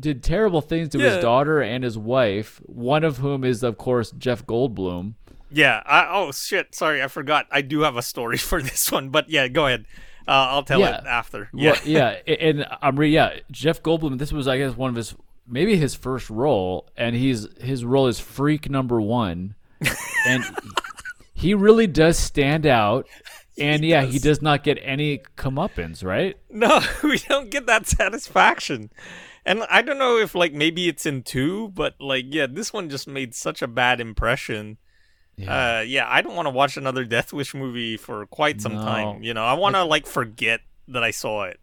did 0.00 0.22
terrible 0.22 0.60
things 0.60 0.90
to 0.90 0.98
Yeah. 0.98 1.14
his 1.14 1.22
daughter 1.22 1.60
and 1.62 1.82
his 1.84 1.96
wife. 1.96 2.60
One 2.64 3.04
of 3.04 3.18
whom 3.18 3.44
is, 3.44 3.62
of 3.62 3.78
course, 3.78 4.10
Jeff 4.12 4.44
Goldblum. 4.46 5.14
yeah. 5.50 5.82
I, 5.86 6.06
oh 6.10 6.32
shit. 6.32 6.74
Sorry, 6.74 7.02
I 7.02 7.08
forgot. 7.08 7.46
I 7.50 7.62
do 7.62 7.80
have 7.80 7.96
a 7.96 8.02
story 8.02 8.36
for 8.38 8.60
this 8.62 8.90
one, 8.92 9.08
but 9.10 9.28
yeah, 9.30 9.48
go 9.48 9.66
ahead. 9.66 9.86
Uh, 10.28 10.52
I'll 10.52 10.62
tell 10.62 10.80
Yeah. 10.80 10.98
it 10.98 11.06
after. 11.06 11.48
Yeah, 11.54 11.76
Yeah. 11.84 12.18
yeah, 12.26 12.34
and 12.34 12.66
I'm 12.82 12.96
re- 12.96 13.10
yeah, 13.10 13.38
Jeff 13.50 13.82
Goldblum. 13.82 14.18
This 14.18 14.32
was, 14.32 14.46
I 14.46 14.58
guess, 14.58 14.76
one 14.76 14.90
of 14.90 14.96
his 14.96 15.14
maybe 15.50 15.76
his 15.76 15.94
first 15.94 16.30
role, 16.30 16.88
and 16.96 17.14
he's 17.16 17.46
his 17.60 17.84
role 17.84 18.06
is 18.06 18.20
freak 18.20 18.70
number 18.70 19.00
one, 19.00 19.54
and 20.26 20.44
he 21.34 21.54
really 21.54 21.86
does 21.86 22.18
stand 22.18 22.66
out. 22.66 23.06
And 23.58 23.84
yeah, 23.84 24.02
he 24.04 24.18
does 24.18 24.40
not 24.40 24.64
get 24.64 24.78
any 24.80 25.18
comeuppance, 25.36 26.02
right? 26.02 26.38
No, 26.48 26.80
we 27.02 27.18
don't 27.18 27.50
get 27.50 27.66
that 27.66 27.86
satisfaction. 27.86 28.90
And 29.44 29.64
I 29.70 29.82
don't 29.82 29.98
know 29.98 30.16
if 30.18 30.34
like 30.34 30.52
maybe 30.54 30.88
it's 30.88 31.04
in 31.04 31.22
two, 31.22 31.68
but 31.68 31.94
like 32.00 32.24
yeah, 32.28 32.46
this 32.48 32.72
one 32.72 32.88
just 32.88 33.06
made 33.06 33.34
such 33.34 33.60
a 33.60 33.68
bad 33.68 34.00
impression. 34.00 34.78
Yeah, 35.36 35.78
uh, 35.78 35.80
yeah 35.82 36.06
I 36.08 36.22
don't 36.22 36.36
want 36.36 36.46
to 36.46 36.50
watch 36.50 36.76
another 36.76 37.04
Death 37.04 37.32
Wish 37.32 37.54
movie 37.54 37.96
for 37.96 38.24
quite 38.26 38.60
some 38.60 38.74
No. 38.74 38.82
time. 38.82 39.22
You 39.22 39.34
know, 39.34 39.44
I 39.44 39.54
want 39.54 39.76
to 39.76 39.84
like 39.84 40.06
forget 40.06 40.60
that 40.88 41.04
I 41.04 41.10
saw 41.10 41.44
it. 41.44 41.59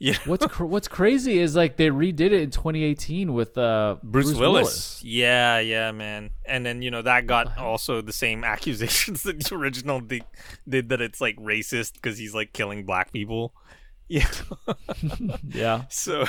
Yeah, 0.00 0.16
What's 0.24 0.46
cr- 0.46 0.64
what's 0.64 0.88
crazy 0.88 1.38
is 1.38 1.54
like 1.54 1.76
they 1.76 1.90
redid 1.90 2.20
it 2.20 2.32
in 2.32 2.50
2018 2.50 3.34
with 3.34 3.58
uh, 3.58 3.96
Bruce, 4.02 4.32
Willis. 4.34 4.98
Yeah, 5.04 5.58
yeah, 5.58 5.92
man. 5.92 6.30
And 6.46 6.64
then 6.64 6.80
you 6.80 6.90
know 6.90 7.02
that 7.02 7.26
got 7.26 7.58
also 7.58 8.00
the 8.00 8.12
same 8.12 8.42
accusations 8.54 9.22
that 9.24 9.44
the 9.44 9.54
original 9.54 10.00
did, 10.00 10.24
did 10.66 10.88
that 10.88 11.02
it's 11.02 11.20
like 11.20 11.36
racist 11.36 11.94
because 11.94 12.16
he's 12.16 12.34
like 12.34 12.54
killing 12.54 12.84
black 12.84 13.12
people. 13.12 13.54
Yeah. 14.10 14.26
Yeah, 15.46 15.84
so 15.88 16.24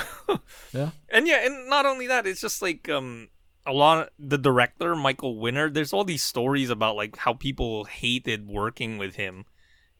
yeah. 0.72 0.90
and 1.08 1.26
yeah, 1.26 1.44
and 1.44 1.68
not 1.68 1.84
only 1.84 2.06
that, 2.06 2.28
it's 2.28 2.40
just 2.40 2.62
like 2.62 2.88
um 2.88 3.26
a 3.66 3.72
lot 3.72 3.98
of 3.98 4.08
the 4.20 4.38
director 4.38 4.94
Michael 4.94 5.40
Winner. 5.40 5.68
There's 5.68 5.92
all 5.92 6.04
these 6.04 6.22
stories 6.22 6.70
about 6.70 6.94
like 6.94 7.16
how 7.16 7.32
people 7.32 7.82
hated 7.86 8.46
working 8.46 8.98
with 8.98 9.16
him, 9.16 9.46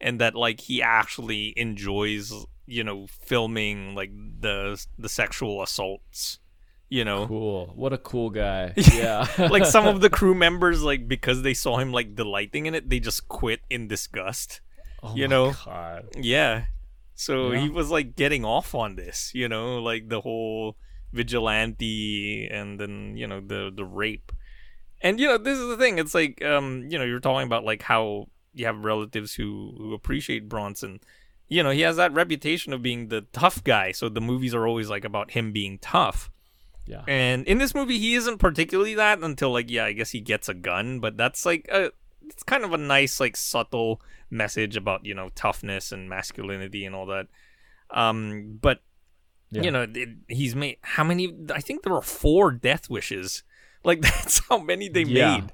and 0.00 0.20
that 0.20 0.36
like 0.36 0.60
he 0.60 0.80
actually 0.80 1.54
enjoys 1.56 2.32
you 2.72 2.84
know 2.84 3.06
filming 3.06 3.94
like 3.94 4.10
the 4.40 4.84
the 4.98 5.08
sexual 5.08 5.62
assaults. 5.62 6.38
You 6.88 7.06
know, 7.06 7.26
Cool. 7.26 7.72
What 7.74 7.94
a 7.94 7.98
cool 7.98 8.28
guy. 8.28 8.74
Yeah. 8.92 9.26
like 9.38 9.64
some 9.64 9.86
of 9.86 10.02
the 10.02 10.10
crew 10.18 10.34
members, 10.34 10.82
like 10.82 11.08
because 11.08 11.40
they 11.40 11.54
saw 11.54 11.78
him 11.78 11.90
like 11.90 12.14
delighting 12.14 12.66
in 12.66 12.74
it, 12.74 12.90
they 12.90 13.00
just 13.00 13.28
quit 13.28 13.60
in 13.70 13.88
disgust. 13.88 14.60
Oh 15.02 15.16
you 15.16 15.24
my 15.26 15.30
know, 15.34 15.52
God. 15.64 16.08
Yeah. 16.20 16.64
So 17.14 17.52
Yeah. 17.52 17.60
he 17.62 17.68
was 17.70 17.88
like 17.90 18.14
getting 18.14 18.44
off 18.44 18.74
on 18.74 18.96
this, 18.96 19.32
you 19.34 19.48
know, 19.48 19.78
like 19.80 20.10
the 20.10 20.20
whole 20.20 20.76
vigilante 21.14 22.46
and 22.50 22.78
then, 22.78 23.16
you 23.16 23.26
know, 23.26 23.40
the 23.40 23.72
the 23.74 23.84
rape. 23.84 24.30
And 25.00 25.18
you 25.18 25.28
know, 25.28 25.38
this 25.38 25.58
is 25.58 25.68
the 25.68 25.76
thing. 25.76 25.98
It's 25.98 26.14
like 26.14 26.44
um, 26.44 26.86
you 26.90 26.98
know, 26.98 27.04
you're 27.04 27.20
talking 27.20 27.46
about 27.46 27.64
like 27.64 27.82
how 27.82 28.28
you 28.52 28.66
have 28.66 28.84
relatives 28.84 29.34
who 29.34 29.74
who 29.78 29.94
appreciate 29.94 30.48
Bronson. 30.48 31.00
You 31.52 31.62
know, 31.62 31.70
he 31.70 31.82
has 31.82 31.96
that 31.96 32.12
reputation 32.14 32.72
of 32.72 32.82
being 32.82 33.08
the 33.08 33.22
tough 33.32 33.62
guy, 33.62 33.92
so 33.92 34.08
the 34.08 34.20
movies 34.20 34.54
are 34.54 34.66
always 34.66 34.88
like 34.88 35.04
about 35.04 35.32
him 35.32 35.52
being 35.52 35.78
tough. 35.78 36.30
Yeah. 36.86 37.02
And 37.06 37.46
in 37.46 37.58
this 37.58 37.74
movie, 37.74 37.98
he 37.98 38.14
isn't 38.14 38.38
particularly 38.38 38.94
that 38.94 39.20
until 39.22 39.52
like 39.52 39.70
yeah, 39.70 39.84
I 39.84 39.92
guess 39.92 40.10
he 40.10 40.20
gets 40.20 40.48
a 40.48 40.54
gun, 40.54 40.98
but 41.00 41.16
that's 41.16 41.44
like 41.44 41.68
a 41.70 41.92
it's 42.26 42.42
kind 42.42 42.64
of 42.64 42.72
a 42.72 42.78
nice 42.78 43.20
like 43.20 43.36
subtle 43.36 44.00
message 44.30 44.76
about 44.76 45.04
you 45.04 45.14
know 45.14 45.28
toughness 45.34 45.92
and 45.92 46.08
masculinity 46.08 46.84
and 46.86 46.94
all 46.94 47.06
that. 47.06 47.26
Um, 47.90 48.58
but 48.60 48.80
Yeah. 49.50 49.62
you 49.64 49.70
know 49.70 49.86
it, 49.94 50.08
he's 50.28 50.54
made 50.56 50.78
how 50.82 51.04
many? 51.04 51.34
I 51.54 51.60
think 51.60 51.82
there 51.82 51.92
were 51.92 52.00
four 52.02 52.50
death 52.52 52.88
wishes. 52.88 53.42
Like 53.84 54.00
that's 54.00 54.40
how 54.48 54.58
many 54.58 54.88
they 54.88 55.02
Yeah. 55.02 55.40
made. 55.40 55.52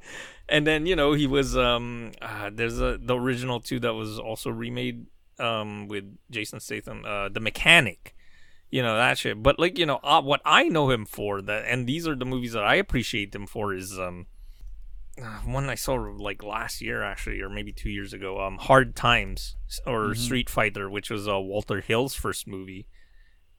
And 0.51 0.66
then 0.66 0.84
you 0.86 0.94
know 0.96 1.14
he 1.14 1.26
was 1.26 1.57
um 1.57 2.12
uh, 2.20 2.51
there's 2.53 2.78
a 2.78 2.99
the 3.01 3.16
original 3.16 3.59
two 3.59 3.80
that 3.80 3.94
was 3.94 4.18
also 4.18 4.51
remade 4.51 5.07
um 5.39 5.89
with 5.89 6.05
Jason 6.30 6.61
Statham 6.61 7.05
uh 7.05 7.28
the 7.28 7.41
mechanic 7.41 8.14
you 8.70 8.82
know 8.82 8.97
that 8.97 9.18
shit. 9.18 9.43
But 9.43 9.59
like 9.59 9.78
you 9.78 9.86
know 9.86 9.99
uh, 10.03 10.20
what 10.20 10.41
i 10.45 10.68
know 10.68 10.91
him 10.91 11.07
for 11.07 11.41
that 11.43 11.64
and 11.66 11.86
these 11.86 12.07
are 12.07 12.14
the 12.14 12.24
movies 12.24 12.53
that 12.53 12.64
i 12.64 12.74
appreciate 12.74 13.34
him 13.34 13.47
for 13.47 13.74
is 13.74 13.99
um 13.99 14.26
uh, 15.22 15.39
one 15.45 15.68
i 15.68 15.74
saw 15.74 15.95
like 15.95 16.43
last 16.43 16.80
year 16.80 17.03
actually 17.03 17.41
or 17.41 17.49
maybe 17.49 17.72
two 17.72 17.91
years 17.91 18.12
ago 18.12 18.41
um 18.41 18.57
hard 18.59 18.95
times 18.95 19.57
or 19.86 20.14
street 20.14 20.49
fighter 20.51 20.89
which 20.89 21.11
was 21.11 21.26
uh, 21.26 21.39
walter 21.39 21.80
hill's 21.80 22.14
first 22.14 22.47
movie. 22.47 22.86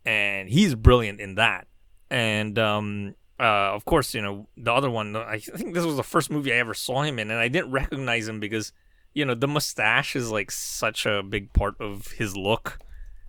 And 0.06 0.50
he's 0.50 0.76
brilliant 0.76 1.20
in 1.20 1.36
that. 1.36 1.68
And 2.10 2.58
um 2.58 3.16
uh 3.40 3.74
of 3.74 3.86
course 3.86 4.14
you 4.14 4.22
know 4.22 4.48
the 4.58 4.72
other 4.72 4.90
one 4.90 5.16
i 5.16 5.40
think 5.40 5.74
this 5.74 5.86
was 5.86 5.96
the 5.96 6.04
first 6.04 6.30
movie 6.30 6.52
i 6.54 6.58
ever 6.58 6.74
saw 6.74 7.04
him 7.04 7.20
in 7.20 7.32
and 7.32 7.40
i 7.40 7.48
didn't 7.48 7.72
recognize 7.72 8.28
him 8.28 8.40
because 8.40 8.74
you 9.20 9.26
know 9.26 9.36
the 9.36 9.47
mustache 9.47 10.15
is 10.15 10.32
like 10.32 10.49
such 10.51 11.05
a 11.05 11.22
big 11.22 11.51
part 11.53 11.76
of 11.80 12.07
his 12.20 12.36
look. 12.38 12.80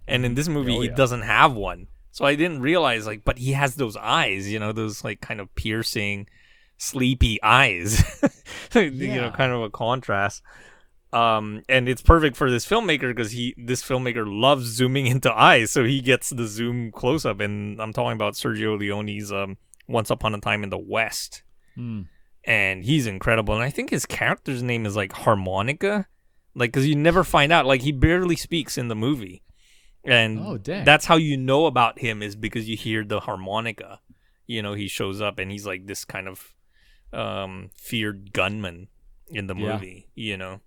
And 0.06 0.24
in 0.26 0.34
this 0.34 0.48
movie 0.48 0.76
Oh, 0.76 0.80
he 0.80 0.88
yeah. 0.88 0.94
doesn't 1.02 1.22
have 1.22 1.52
one. 1.54 1.86
So 2.12 2.24
i 2.24 2.34
didn't 2.34 2.60
realize 2.70 3.06
like 3.06 3.22
but 3.24 3.38
he 3.38 3.52
has 3.52 3.74
those 3.76 3.96
eyes 3.96 4.50
you 4.52 4.58
know 4.58 4.72
those 4.72 5.04
like 5.04 5.20
kind 5.20 5.40
of 5.40 5.54
piercing 5.54 6.26
sleepy 6.78 7.38
eyes. 7.42 8.02
You 8.74 9.20
know 9.20 9.30
kind 9.30 9.52
of 9.52 9.62
a 9.62 9.70
contrast. 9.70 10.42
Um 11.12 11.62
and 11.68 11.88
it's 11.88 12.02
perfect 12.02 12.36
for 12.36 12.50
this 12.50 12.66
filmmaker 12.66 13.08
because 13.14 13.32
he 13.32 13.54
this 13.70 13.82
filmmaker 13.82 14.24
loves 14.26 14.66
zooming 14.66 15.06
into 15.14 15.30
eyes. 15.32 15.70
So 15.70 15.84
he 15.84 16.00
gets 16.00 16.30
the 16.30 16.46
zoom 16.46 16.90
close 16.92 17.24
up 17.26 17.40
and 17.40 17.80
i'm 17.82 17.92
talking 17.92 18.12
about 18.20 18.34
sergio 18.34 18.78
leone's 18.78 19.30
um 19.32 19.56
once 19.88 20.10
upon 20.10 20.34
a 20.34 20.40
time 20.40 20.62
in 20.64 20.70
the 20.70 20.78
west. 20.96 21.42
Hmm. 21.74 22.02
And 22.44 22.84
he's 22.84 23.06
incredible. 23.06 23.54
And 23.54 23.62
I 23.62 23.70
think 23.70 23.90
his 23.90 24.06
character's 24.06 24.62
name 24.62 24.86
is 24.86 24.96
like 24.96 25.12
Harmonica, 25.12 26.06
like 26.54 26.72
because 26.72 26.86
you 26.86 26.96
never 26.96 27.24
find 27.24 27.52
out. 27.52 27.66
Like 27.66 27.82
he 27.82 27.92
barely 27.92 28.36
speaks 28.36 28.76
in 28.78 28.88
the 28.88 28.96
movie, 28.96 29.42
and 30.04 30.38
Oh, 30.40 30.56
that's 30.84 31.06
how 31.06 31.16
you 31.16 31.36
know 31.36 31.66
about 31.66 31.98
him 31.98 32.22
is 32.22 32.36
because 32.36 32.68
you 32.68 32.76
hear 32.76 33.04
the 33.04 33.20
harmonica. 33.20 34.00
You 34.46 34.62
know, 34.62 34.74
he 34.74 34.88
shows 34.88 35.20
up 35.20 35.38
and 35.38 35.50
he's 35.50 35.66
like 35.66 35.86
this 35.86 36.04
kind 36.04 36.26
of 36.28 36.54
um 37.12 37.70
feared 37.74 38.32
gunman 38.32 38.88
in 39.28 39.46
the 39.46 39.54
Yeah. 39.54 39.74
movie. 39.74 40.08
You 40.14 40.36
know, 40.36 40.60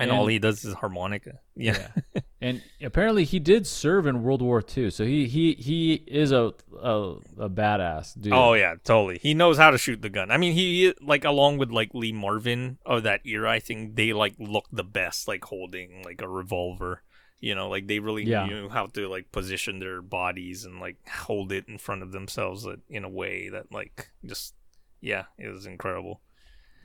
and, 0.00 0.10
And- 0.10 0.18
all 0.18 0.26
he 0.26 0.38
does 0.38 0.64
is 0.64 0.74
harmonica. 0.74 1.40
Yeah, 1.54 1.88
And 2.40 2.62
apparently 2.82 3.24
he 3.24 3.38
did 3.38 3.66
serve 3.66 4.06
in 4.06 4.22
World 4.22 4.40
War 4.40 4.64
II, 4.76 4.90
so 4.90 5.04
he 5.04 5.26
he 5.28 5.52
he 5.54 5.92
is 6.06 6.32
a 6.32 6.54
a, 6.80 7.16
a 7.38 7.50
badass 7.50 8.18
dude. 8.18 8.32
Oh 8.32 8.54
yeah, 8.54 8.76
totally. 8.82 9.18
He 9.18 9.34
knows 9.34 9.58
how 9.58 9.70
to 9.70 9.76
shoot 9.78 10.00
the 10.00 10.08
gun. 10.08 10.30
I 10.30 10.38
mean, 10.38 10.54
he 10.54 10.94
like 11.02 11.24
along 11.26 11.58
with 11.58 11.70
like 11.70 11.90
Lee 11.92 12.12
Marvin 12.12 12.78
of 12.86 13.02
that 13.02 13.20
era. 13.26 13.50
I 13.50 13.58
think 13.60 13.94
they 13.96 14.14
like 14.14 14.34
look 14.38 14.66
the 14.72 14.84
best, 14.84 15.28
like 15.28 15.44
holding 15.44 16.02
like 16.02 16.22
a 16.22 16.28
revolver. 16.28 17.02
You 17.40 17.54
know, 17.54 17.68
like 17.68 17.86
they 17.88 17.98
really 17.98 18.24
Yeah. 18.24 18.46
knew 18.46 18.68
how 18.70 18.86
to 18.86 19.06
like 19.08 19.32
position 19.32 19.78
their 19.78 20.00
bodies 20.02 20.64
and 20.64 20.80
like 20.80 20.96
hold 21.08 21.52
it 21.52 21.66
in 21.68 21.76
front 21.78 22.02
of 22.02 22.12
themselves 22.12 22.66
in 22.88 23.04
a 23.04 23.08
way 23.08 23.48
that 23.50 23.70
like 23.70 24.10
just 24.24 24.54
yeah, 25.02 25.24
it 25.38 25.48
was 25.48 25.66
incredible. 25.66 26.20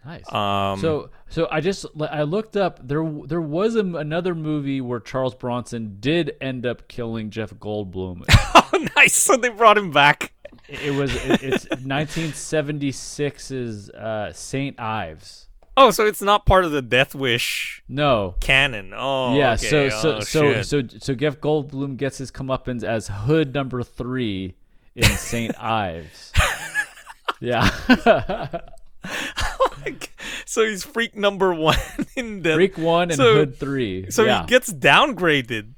Nice. 0.05 0.31
Um, 0.33 0.79
so 0.79 1.09
so 1.29 1.47
I 1.51 1.61
just 1.61 1.85
I 1.99 2.23
looked 2.23 2.55
up 2.55 2.79
there 2.87 3.03
there 3.25 3.41
was 3.41 3.75
a, 3.75 3.85
another 3.85 4.35
movie 4.35 4.81
where 4.81 4.99
Charles 4.99 5.35
Bronson 5.35 5.97
did 5.99 6.35
end 6.41 6.65
up 6.65 6.87
killing 6.87 7.29
Jeff 7.29 7.53
Goldblum. 7.55 8.23
oh, 8.29 8.87
nice. 8.95 9.15
So 9.15 9.35
they 9.37 9.49
brought 9.49 9.77
him 9.77 9.91
back. 9.91 10.31
it 10.69 10.93
was 10.93 11.13
it, 11.15 11.43
it's 11.43 11.65
1976's 11.67 13.89
uh, 13.91 14.31
Saint 14.33 14.79
Ives. 14.79 15.47
Oh, 15.77 15.91
so 15.91 16.05
it's 16.05 16.21
not 16.21 16.45
part 16.45 16.63
of 16.63 16.71
the 16.71 16.81
Death 16.81 17.13
Wish 17.13 17.83
No. 17.89 18.35
canon. 18.39 18.93
Oh, 18.95 19.35
yeah, 19.37 19.53
okay. 19.55 19.67
so 19.67 19.89
so 19.89 20.15
Oh, 20.15 20.19
so 20.21 20.53
shit. 20.53 20.65
so 20.65 20.81
so 20.99 21.13
Jeff 21.15 21.41
Goldblum 21.41 21.97
gets 21.97 22.17
his 22.17 22.31
comeuppance 22.31 22.81
as 22.83 23.09
Hood 23.09 23.53
number 23.53 23.83
three 23.83 24.55
in 24.95 25.03
Saint 25.03 25.53
Ives. 25.61 26.31
Yeah, 27.41 27.69
so 30.45 30.65
he's 30.65 30.83
freak 30.83 31.15
number 31.15 31.53
one 31.53 31.77
in 32.15 32.41
the 32.41 32.53
Freak 32.55 32.77
one 32.77 33.09
and 33.11 33.17
So- 33.17 33.35
Hood 33.35 33.57
three. 33.57 34.09
So 34.11 34.23
yeah, 34.23 34.41
he 34.41 34.47
gets 34.47 34.71
downgraded. 34.71 35.73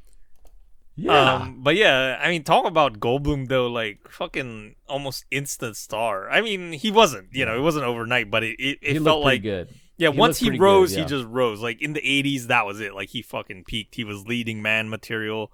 yeah. 0.95 1.33
Um, 1.35 1.59
but 1.63 1.75
yeah, 1.75 2.19
I 2.21 2.29
mean, 2.29 2.43
talk 2.43 2.65
about 2.65 2.99
Goldblum 2.99 3.47
though, 3.49 3.67
like 3.67 3.99
fucking 4.09 4.75
almost 4.87 5.25
instant 5.31 5.75
star. 5.77 6.29
I 6.29 6.41
mean, 6.41 6.73
he 6.73 6.91
wasn't, 6.91 7.27
you 7.33 7.45
know, 7.45 7.55
it 7.57 7.61
wasn't 7.61 7.85
overnight, 7.85 8.31
but 8.31 8.43
it 8.43 8.55
it, 8.59 8.79
it 8.81 9.03
felt 9.03 9.23
like 9.23 9.43
good. 9.43 9.69
yeah, 9.97 10.11
he 10.11 10.17
once 10.17 10.39
he 10.39 10.47
pretty 10.47 10.57
good, 10.59 10.63
rose, 10.63 10.93
yeah. 10.95 11.03
he 11.03 11.05
just 11.05 11.25
rose. 11.25 11.61
Like 11.61 11.81
in 11.81 11.93
the 11.93 12.01
'80s, 12.01 12.47
that 12.47 12.65
was 12.65 12.79
it. 12.79 12.93
Like 12.95 13.09
he 13.09 13.21
fucking 13.21 13.65
peaked. 13.65 13.95
He 13.95 14.03
was 14.03 14.25
leading 14.25 14.61
man 14.61 14.89
material. 14.89 15.51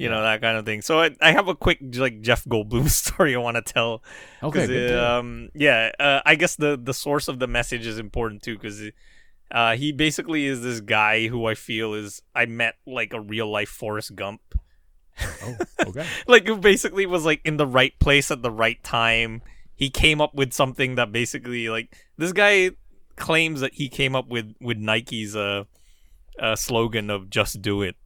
You 0.00 0.08
know 0.08 0.22
that 0.22 0.40
kind 0.40 0.56
of 0.56 0.64
thing. 0.64 0.80
So 0.82 1.00
I, 1.00 1.10
I 1.20 1.32
have 1.32 1.48
a 1.48 1.54
quick 1.54 1.78
like 1.94 2.22
Jeff 2.22 2.44
Goldblum 2.44 2.88
story 3.02 3.34
I 3.34 3.38
want 3.38 3.56
to 3.56 3.62
tell. 3.62 4.02
Okay, 4.42 4.66
deal. 4.66 4.98
um, 4.98 5.50
yeah, 5.54 5.92
uh, 6.00 6.20
I 6.24 6.36
guess 6.36 6.56
the 6.56 6.80
the 6.82 6.94
source 6.94 7.28
of 7.28 7.38
the 7.38 7.46
message 7.46 7.86
is 7.86 7.98
important 7.98 8.42
too 8.42 8.56
because 8.56 8.82
uh, 9.50 9.76
he 9.76 9.92
basically 9.92 10.46
is 10.46 10.62
this 10.62 10.80
guy 10.80 11.26
who 11.26 11.44
I 11.46 11.54
feel 11.54 11.94
is 11.94 12.22
I 12.34 12.46
met 12.46 12.76
like 12.86 13.12
a 13.12 13.20
real 13.20 13.50
life 13.50 13.68
Forrest 13.68 14.14
Gump, 14.14 14.40
Oh, 15.42 15.56
okay. 15.86 16.06
like 16.26 16.46
who 16.46 16.56
basically 16.56 17.06
was 17.06 17.24
like 17.24 17.40
in 17.44 17.56
the 17.56 17.66
right 17.66 17.98
place 17.98 18.30
at 18.30 18.42
the 18.42 18.50
right 18.50 18.82
time. 18.82 19.42
He 19.74 19.90
came 19.90 20.20
up 20.20 20.34
with 20.34 20.52
something 20.52 20.96
that 20.96 21.12
basically 21.12 21.68
like 21.68 21.96
this 22.16 22.32
guy 22.32 22.70
claims 23.16 23.60
that 23.60 23.74
he 23.74 23.88
came 23.88 24.14
up 24.14 24.28
with 24.28 24.54
with 24.60 24.76
Nike's 24.78 25.34
uh, 25.36 25.64
uh 26.38 26.56
slogan 26.56 27.10
of 27.10 27.30
"Just 27.30 27.62
Do 27.62 27.82
It." 27.82 27.96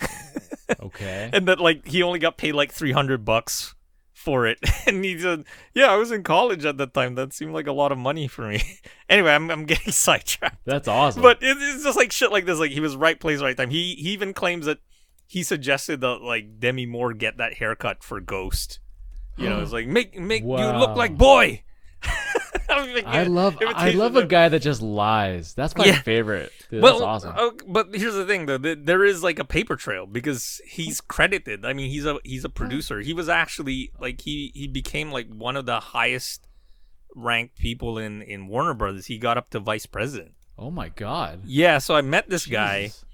Okay. 0.80 1.30
and 1.32 1.48
that 1.48 1.60
like 1.60 1.86
he 1.86 2.02
only 2.02 2.18
got 2.18 2.36
paid 2.36 2.52
like 2.52 2.72
300 2.72 3.24
bucks 3.24 3.74
for 4.24 4.46
it. 4.46 4.58
And 4.86 5.02
he 5.02 5.18
said, 5.18 5.44
"Yeah, 5.72 5.86
I 5.86 5.96
was 5.96 6.12
in 6.12 6.22
college 6.22 6.66
at 6.66 6.76
that 6.76 6.92
time. 6.92 7.14
That 7.14 7.32
seemed 7.32 7.54
like 7.54 7.66
a 7.66 7.72
lot 7.72 7.90
of 7.90 7.96
money 7.96 8.28
for 8.28 8.46
me." 8.46 8.62
anyway, 9.08 9.32
I'm 9.32 9.50
I'm 9.50 9.64
getting 9.64 9.92
sidetracked. 9.92 10.58
That's 10.66 10.86
awesome. 10.88 11.22
But 11.22 11.42
it, 11.42 11.56
it's 11.58 11.84
just 11.84 11.96
like 11.96 12.12
shit 12.12 12.30
like 12.30 12.44
this. 12.44 12.58
Like 12.58 12.70
he 12.70 12.80
was 12.80 12.94
right 12.96 13.18
place, 13.18 13.40
right 13.40 13.56
time. 13.56 13.70
He 13.70 13.94
he 13.94 14.10
even 14.10 14.34
claims 14.34 14.66
that 14.66 14.78
he 15.26 15.42
suggested 15.42 16.02
that 16.02 16.20
like 16.20 16.60
Demi 16.60 16.84
Moore 16.84 17.14
get 17.14 17.38
that 17.38 17.54
haircut 17.54 18.04
for 18.04 18.20
Ghost. 18.20 18.78
You 19.38 19.48
know, 19.48 19.62
it's 19.62 19.72
like 19.72 19.86
make 19.86 20.18
make 20.18 20.42
you 20.42 20.48
look 20.48 20.96
like 20.96 21.16
boy. 21.16 21.62
I, 22.78 22.92
like, 22.94 23.06
I 23.06 23.22
love 23.24 23.56
I 23.62 23.90
love 23.90 24.16
a 24.16 24.26
guy 24.26 24.48
that 24.48 24.60
just 24.60 24.82
lies. 24.82 25.54
That's 25.54 25.76
my 25.76 25.86
Yeah. 25.86 26.00
favorite. 26.02 26.52
Dude, 26.70 26.82
well, 26.82 26.94
that's 27.00 27.24
awesome. 27.24 27.34
uh, 27.36 27.50
but 27.66 27.94
here's 27.94 28.14
the 28.14 28.26
thing, 28.26 28.46
though. 28.46 28.58
There 28.58 29.04
is 29.04 29.22
like 29.22 29.38
a 29.38 29.44
paper 29.44 29.76
trail 29.76 30.06
because 30.06 30.60
he's 30.66 31.00
credited. 31.00 31.64
I 31.64 31.72
mean, 31.72 31.90
he's 31.90 32.06
a 32.06 32.18
he's 32.24 32.44
a 32.44 32.48
producer. 32.48 33.00
He 33.00 33.12
was 33.12 33.28
actually 33.28 33.92
like 33.98 34.20
he 34.22 34.50
he 34.54 34.66
became 34.68 35.10
like 35.12 35.28
one 35.32 35.56
of 35.56 35.66
the 35.66 35.80
highest 35.80 36.46
ranked 37.14 37.58
people 37.58 37.98
in 37.98 38.22
in 38.22 38.48
Warner 38.48 38.74
Brothers. 38.74 39.06
He 39.06 39.18
got 39.18 39.38
up 39.38 39.50
to 39.50 39.60
vice 39.60 39.86
president. 39.86 40.32
oh 40.58 40.70
my 40.70 40.88
god. 40.88 41.40
Yeah, 41.44 41.78
so 41.78 41.94
I 41.96 42.00
met 42.02 42.28
this 42.28 42.46
guy, 42.46 42.82
Jesus. 42.84 43.04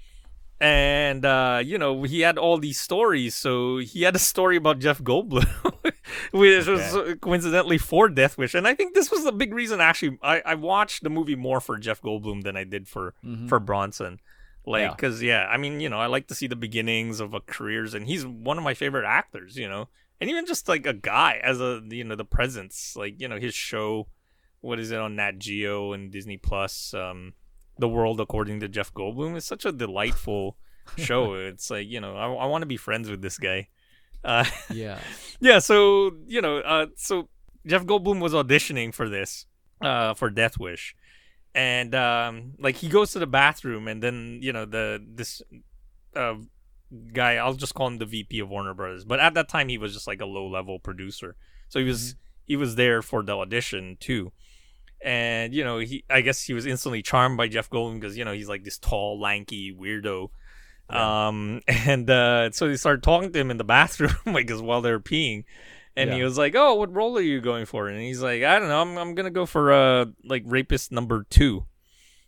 And 0.61 1.25
uh, 1.25 1.59
you 1.65 1.77
know 1.79 2.03
he 2.03 2.21
had 2.21 2.37
all 2.37 2.57
these 2.59 2.79
stories. 2.79 3.35
So 3.35 3.79
he 3.79 4.03
had 4.03 4.15
a 4.15 4.19
story 4.19 4.55
about 4.55 4.79
Jeff 4.79 5.01
Goldblum, 5.01 5.47
which 6.31 6.67
was 6.67 7.17
coincidentally 7.19 7.79
for 7.79 8.07
Death 8.07 8.37
Wish, 8.37 8.53
and 8.53 8.67
I 8.67 8.75
think 8.75 8.93
this 8.93 9.09
was 9.11 9.23
the 9.23 9.31
big 9.31 9.53
reason. 9.53 9.81
Actually, 9.81 10.19
I, 10.21 10.41
I 10.45 10.55
watched 10.55 11.03
the 11.03 11.09
movie 11.09 11.35
more 11.35 11.59
for 11.59 11.77
Jeff 11.77 12.01
Goldblum 12.01 12.43
than 12.43 12.55
I 12.55 12.63
did 12.63 12.87
for 12.87 13.15
for 13.47 13.59
Bronson. 13.59 14.19
Like, 14.63 14.81
Yeah. 14.81 14.89
because 14.91 15.23
yeah, 15.23 15.47
I 15.49 15.57
mean, 15.57 15.79
you 15.79 15.89
know, 15.89 15.97
I 15.99 16.05
like 16.05 16.27
to 16.27 16.35
see 16.35 16.45
the 16.45 16.55
beginnings 16.55 17.19
of 17.19 17.33
a 17.33 17.39
careers, 17.41 17.95
and 17.95 18.05
he's 18.05 18.23
one 18.25 18.59
of 18.59 18.63
my 18.63 18.75
favorite 18.75 19.05
actors. 19.07 19.57
You 19.57 19.67
know, 19.67 19.89
and 20.21 20.29
even 20.29 20.45
just 20.45 20.67
like 20.69 20.85
a 20.85 20.93
guy 20.93 21.39
as 21.43 21.59
a 21.59 21.81
you 21.89 22.03
know 22.03 22.15
the 22.15 22.25
presence, 22.25 22.95
like 22.95 23.19
you 23.19 23.27
know 23.27 23.39
his 23.39 23.55
show, 23.55 24.07
what 24.59 24.77
is 24.79 24.91
it 24.91 24.99
on 24.99 25.15
Nat 25.15 25.39
Geo 25.39 25.93
and 25.93 26.11
Disney 26.11 26.37
Plus, 26.37 26.93
um, 26.93 27.33
The 27.81 27.89
World 27.89 28.21
According 28.21 28.61
to 28.61 28.69
Jeff 28.69 28.93
Goldblum 28.93 29.35
is 29.35 29.43
such 29.45 29.65
a 29.65 29.71
delightful 29.71 30.55
show. 30.97 31.33
it's 31.33 31.69
like 31.69 31.87
you 31.87 31.99
know 31.99 32.15
I, 32.15 32.25
I 32.31 32.45
want 32.45 32.61
to 32.61 32.67
be 32.67 32.77
friends 32.77 33.09
with 33.09 33.21
this 33.21 33.37
guy. 33.37 33.67
Uh, 34.23 34.45
Yeah. 34.69 34.99
yeah, 35.39 35.59
so 35.59 36.11
you 36.27 36.41
know, 36.41 36.59
uh, 36.59 36.87
so 36.95 37.27
Jeff 37.65 37.85
Goldblum 37.85 38.19
was 38.19 38.33
auditioning 38.33 38.93
for 38.93 39.09
this, 39.09 39.45
uh, 39.81 40.13
for 40.13 40.29
Death 40.29 40.59
Wish, 40.59 40.95
and 41.53 41.93
um, 41.95 42.53
like 42.59 42.77
he 42.77 42.87
goes 42.87 43.11
to 43.11 43.19
the 43.19 43.27
bathroom, 43.27 43.87
and 43.87 44.01
then 44.01 44.39
you 44.41 44.53
know 44.53 44.65
the 44.65 45.03
this 45.05 45.41
uh 46.15 46.35
guy, 47.13 47.35
I'll 47.35 47.53
just 47.53 47.73
call 47.73 47.87
him 47.87 47.97
the 47.97 48.05
VP 48.05 48.39
of 48.39 48.49
Warner 48.49 48.73
Brothers, 48.73 49.05
but 49.05 49.19
at 49.19 49.33
that 49.33 49.49
time 49.49 49.69
he 49.69 49.77
was 49.77 49.93
just 49.93 50.07
like 50.07 50.21
a 50.21 50.25
low 50.25 50.47
level 50.47 50.79
producer, 50.79 51.35
so 51.67 51.79
he 51.79 51.85
was 51.85 52.15
he 52.45 52.55
was 52.55 52.75
there 52.75 53.01
for 53.01 53.23
the 53.23 53.35
audition 53.35 53.97
too. 53.99 54.31
And 55.03 55.53
you 55.53 55.63
know, 55.63 55.79
he 55.79 56.03
I 56.09 56.21
guess 56.21 56.43
he 56.43 56.53
was 56.53 56.65
instantly 56.65 57.01
charmed 57.01 57.37
by 57.37 57.47
Jeff 57.47 57.69
Goldblum 57.69 57.99
because 57.99 58.17
you 58.17 58.25
know 58.25 58.33
he's 58.33 58.49
like 58.49 58.63
this 58.63 58.77
tall, 58.77 59.19
lanky 59.19 59.73
weirdo. 59.73 60.29
Um, 60.89 61.61
and 61.67 62.09
uh, 62.09 62.51
so 62.51 62.67
they 62.67 62.75
started 62.75 63.01
talking 63.03 63.31
to 63.31 63.39
him 63.39 63.49
in 63.51 63.57
the 63.57 63.63
bathroom, 63.63 64.13
like, 64.25 64.47
'cause 64.47 64.61
while 64.61 64.81
they're 64.81 64.99
peeing, 64.99 65.45
and 65.95 66.09
he 66.17 66.23
was 66.23 66.37
like, 66.37 66.53
"Oh, 66.55 66.75
what 66.75 66.93
role 66.93 67.17
are 67.17 67.21
you 67.21 67.41
going 67.41 67.65
for?" 67.65 67.87
And 67.87 67.99
he's 68.01 68.21
like, 68.21 68.43
"I 68.43 68.59
don't 68.59 68.67
know. 68.69 68.81
I'm 68.81 68.97
I'm 68.97 69.15
gonna 69.15 69.31
go 69.31 69.45
for 69.45 69.71
uh 69.71 70.05
like 70.23 70.43
rapist 70.45 70.91
number 70.91 71.25
two. 71.29 71.65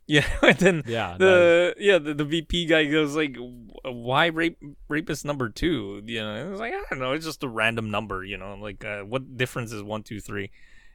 Yeah, 0.06 0.26
and 0.42 0.58
then 0.58 0.84
Yeah, 0.86 1.16
the 1.18 1.76
yeah 1.80 1.98
the, 1.98 2.14
the 2.14 2.26
VP 2.26 2.66
guy 2.66 2.84
goes 2.86 3.16
like, 3.16 3.38
"Why 3.86 4.26
rape 4.26 4.58
rapist 4.90 5.24
number 5.24 5.48
two? 5.48 6.02
You 6.06 6.20
know, 6.20 6.34
and 6.36 6.52
it's 6.52 6.60
like 6.60 6.74
I 6.74 6.84
don't 6.90 7.00
know. 7.00 7.14
It's 7.14 7.26
just 7.26 7.42
a 7.44 7.48
random 7.48 7.90
number. 7.90 8.22
You 8.26 8.36
know, 8.38 8.56
like 8.60 8.84
uh, 8.84 9.04
what 9.04 9.38
difference 9.38 9.72
is 9.72 9.82
one, 9.82 10.04
two, 10.04 10.20
three? 10.20 10.52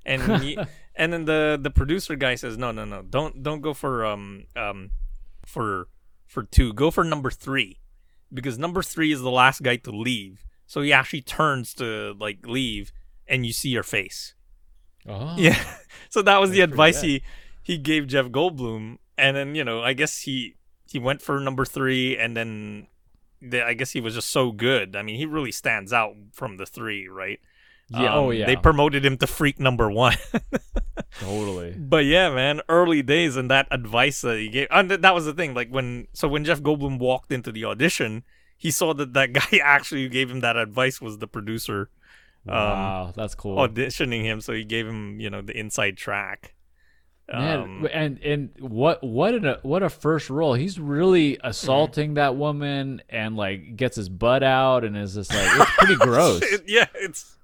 And 0.09 0.23
he, 0.43 0.59
and 0.97 1.13
then 1.13 1.27
the 1.27 1.59
the 1.61 1.71
producer 1.71 2.17
guy 2.17 2.35
says, 2.35 2.57
"No, 2.57 2.73
no, 2.73 2.85
no. 2.85 3.03
Don't 3.03 3.43
don't 3.43 3.61
go 3.61 3.75
for 3.75 4.05
um 4.05 4.47
um 4.57 4.91
for 5.45 5.89
for 6.27 6.43
two. 6.43 6.73
Go 6.73 6.91
for 6.91 7.05
number 7.05 7.31
three, 7.31 7.79
because 8.33 8.59
number 8.59 8.83
three 8.83 9.13
is 9.13 9.21
the 9.21 9.31
last 9.31 9.63
guy 9.63 9.77
to 9.77 9.91
leave. 9.91 10.45
So 10.67 10.81
he 10.81 10.93
actually 10.93 11.23
turns 11.23 11.75
to 11.75 12.17
like 12.19 12.47
leave, 12.47 12.93
and 13.27 13.47
you 13.47 13.53
see 13.53 13.69
your 13.69 13.85
face. 13.85 14.35
Oh. 15.07 15.35
Yeah. 15.37 15.63
So 16.11 16.23
that 16.23 16.41
was 16.41 16.51
the 16.51 16.63
advice 16.63 17.03
he 17.03 17.23
he 17.63 17.77
gave 17.77 18.07
Jeff 18.07 18.27
Goldblum, 18.27 18.97
and 19.19 19.37
then 19.37 19.55
you 19.55 19.63
know 19.63 19.83
I 19.83 19.93
guess 19.93 20.21
he 20.21 20.57
he 20.91 20.99
went 20.99 21.21
for 21.21 21.39
number 21.39 21.67
three, 21.67 22.17
and 22.17 22.35
then 22.35 22.87
the, 23.43 23.63
I 23.63 23.75
guess 23.75 23.91
he 23.91 24.01
was 24.01 24.15
just 24.15 24.31
so 24.31 24.53
good. 24.53 24.97
I 24.97 25.03
mean, 25.03 25.17
he 25.17 25.27
really 25.27 25.53
stands 25.53 25.93
out 25.93 26.15
from 26.33 26.57
the 26.57 26.65
three, 26.65 27.09
right? 27.09 27.41
Yeah. 27.91 28.15
oh 28.15 28.29
Um, 28.31 28.37
yeah. 28.37 28.47
They 28.47 28.57
promoted 28.57 29.05
him 29.05 29.17
to 29.19 29.27
freak 29.27 29.59
number 29.59 29.91
one. 29.91 30.17
totally. 31.21 31.75
But 31.79 32.05
yeah, 32.05 32.31
man, 32.35 32.61
early 32.69 33.03
days 33.03 33.37
and 33.37 33.51
that 33.51 33.67
advice 33.71 34.21
that 34.23 34.39
he 34.39 34.49
gave, 34.49 34.69
and 34.71 34.89
th- 34.89 35.01
that 35.01 35.15
was 35.15 35.25
the 35.25 35.33
thing. 35.33 35.55
Like 35.55 35.71
when, 35.71 36.07
so 36.13 36.29
when 36.29 36.45
Jeff 36.45 36.61
Goldblum 36.61 36.99
walked 36.99 37.33
into 37.33 37.51
the 37.53 37.65
audition, 37.65 38.25
he 38.57 38.71
saw 38.71 38.93
that 38.95 39.15
that 39.15 39.33
guy 39.33 39.59
actually 39.63 40.03
who 40.03 40.09
gave 40.09 40.31
him 40.31 40.41
that 40.41 40.57
advice 40.57 41.01
was 41.01 41.19
the 41.19 41.27
producer 41.29 41.91
Wow, 42.47 43.13
that's 43.15 43.35
cool. 43.35 43.57
auditioning 43.59 44.23
him. 44.23 44.41
So 44.41 44.55
he 44.55 44.65
gave 44.65 44.87
him, 44.87 45.21
you 45.21 45.29
know, 45.29 45.43
the 45.43 45.59
inside 45.59 45.99
track. 45.99 46.55
Man, 47.31 47.59
Um, 47.61 47.89
and 47.93 48.19
and 48.23 48.51
what 48.59 49.05
what 49.05 49.35
a 49.35 49.59
what 49.63 49.83
a 49.83 49.91
first 49.91 50.31
role. 50.31 50.55
He's 50.55 50.81
really 50.81 51.37
assaulting 51.45 52.15
that 52.15 52.37
woman 52.37 53.03
and 53.11 53.37
like 53.37 53.77
gets 53.77 53.97
his 53.97 54.09
butt 54.09 54.43
out 54.43 54.83
and 54.83 54.97
is 54.97 55.15
just 55.15 55.31
like 55.35 55.47
it's 55.61 55.71
pretty 55.77 55.95
gross. 56.01 56.43
Yeah, 56.67 56.87
it's 56.95 57.37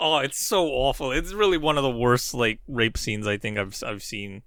oh, 0.00 0.18
it's 0.18 0.38
so 0.38 0.66
awful. 0.68 1.12
It's 1.12 1.32
really 1.32 1.58
one 1.58 1.76
of 1.76 1.82
the 1.82 1.90
worst 1.90 2.34
like 2.34 2.60
rape 2.68 2.96
scenes 2.98 3.26
I 3.26 3.36
think 3.38 3.58
I've 3.58 3.80
I've 3.86 4.02
seen 4.02 4.42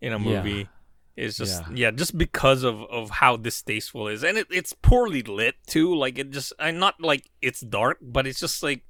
in 0.00 0.12
a 0.12 0.18
Yeah. 0.18 0.42
movie. 0.42 0.68
It's 1.16 1.36
just 1.36 1.62
Yeah. 1.68 1.74
yeah. 1.74 1.90
just 1.90 2.16
because 2.16 2.62
of 2.62 2.80
of 2.84 3.10
how 3.10 3.36
distasteful 3.36 4.08
it 4.08 4.14
is, 4.14 4.24
and 4.24 4.38
it, 4.38 4.46
it's 4.50 4.72
poorly 4.72 5.22
lit 5.22 5.56
too. 5.66 5.94
Like 5.94 6.18
it 6.18 6.30
just, 6.30 6.52
I'm 6.60 6.78
not 6.78 7.00
like 7.00 7.28
it's 7.42 7.60
dark, 7.60 7.98
but 8.00 8.26
it's 8.26 8.38
just 8.40 8.62
like 8.62 8.82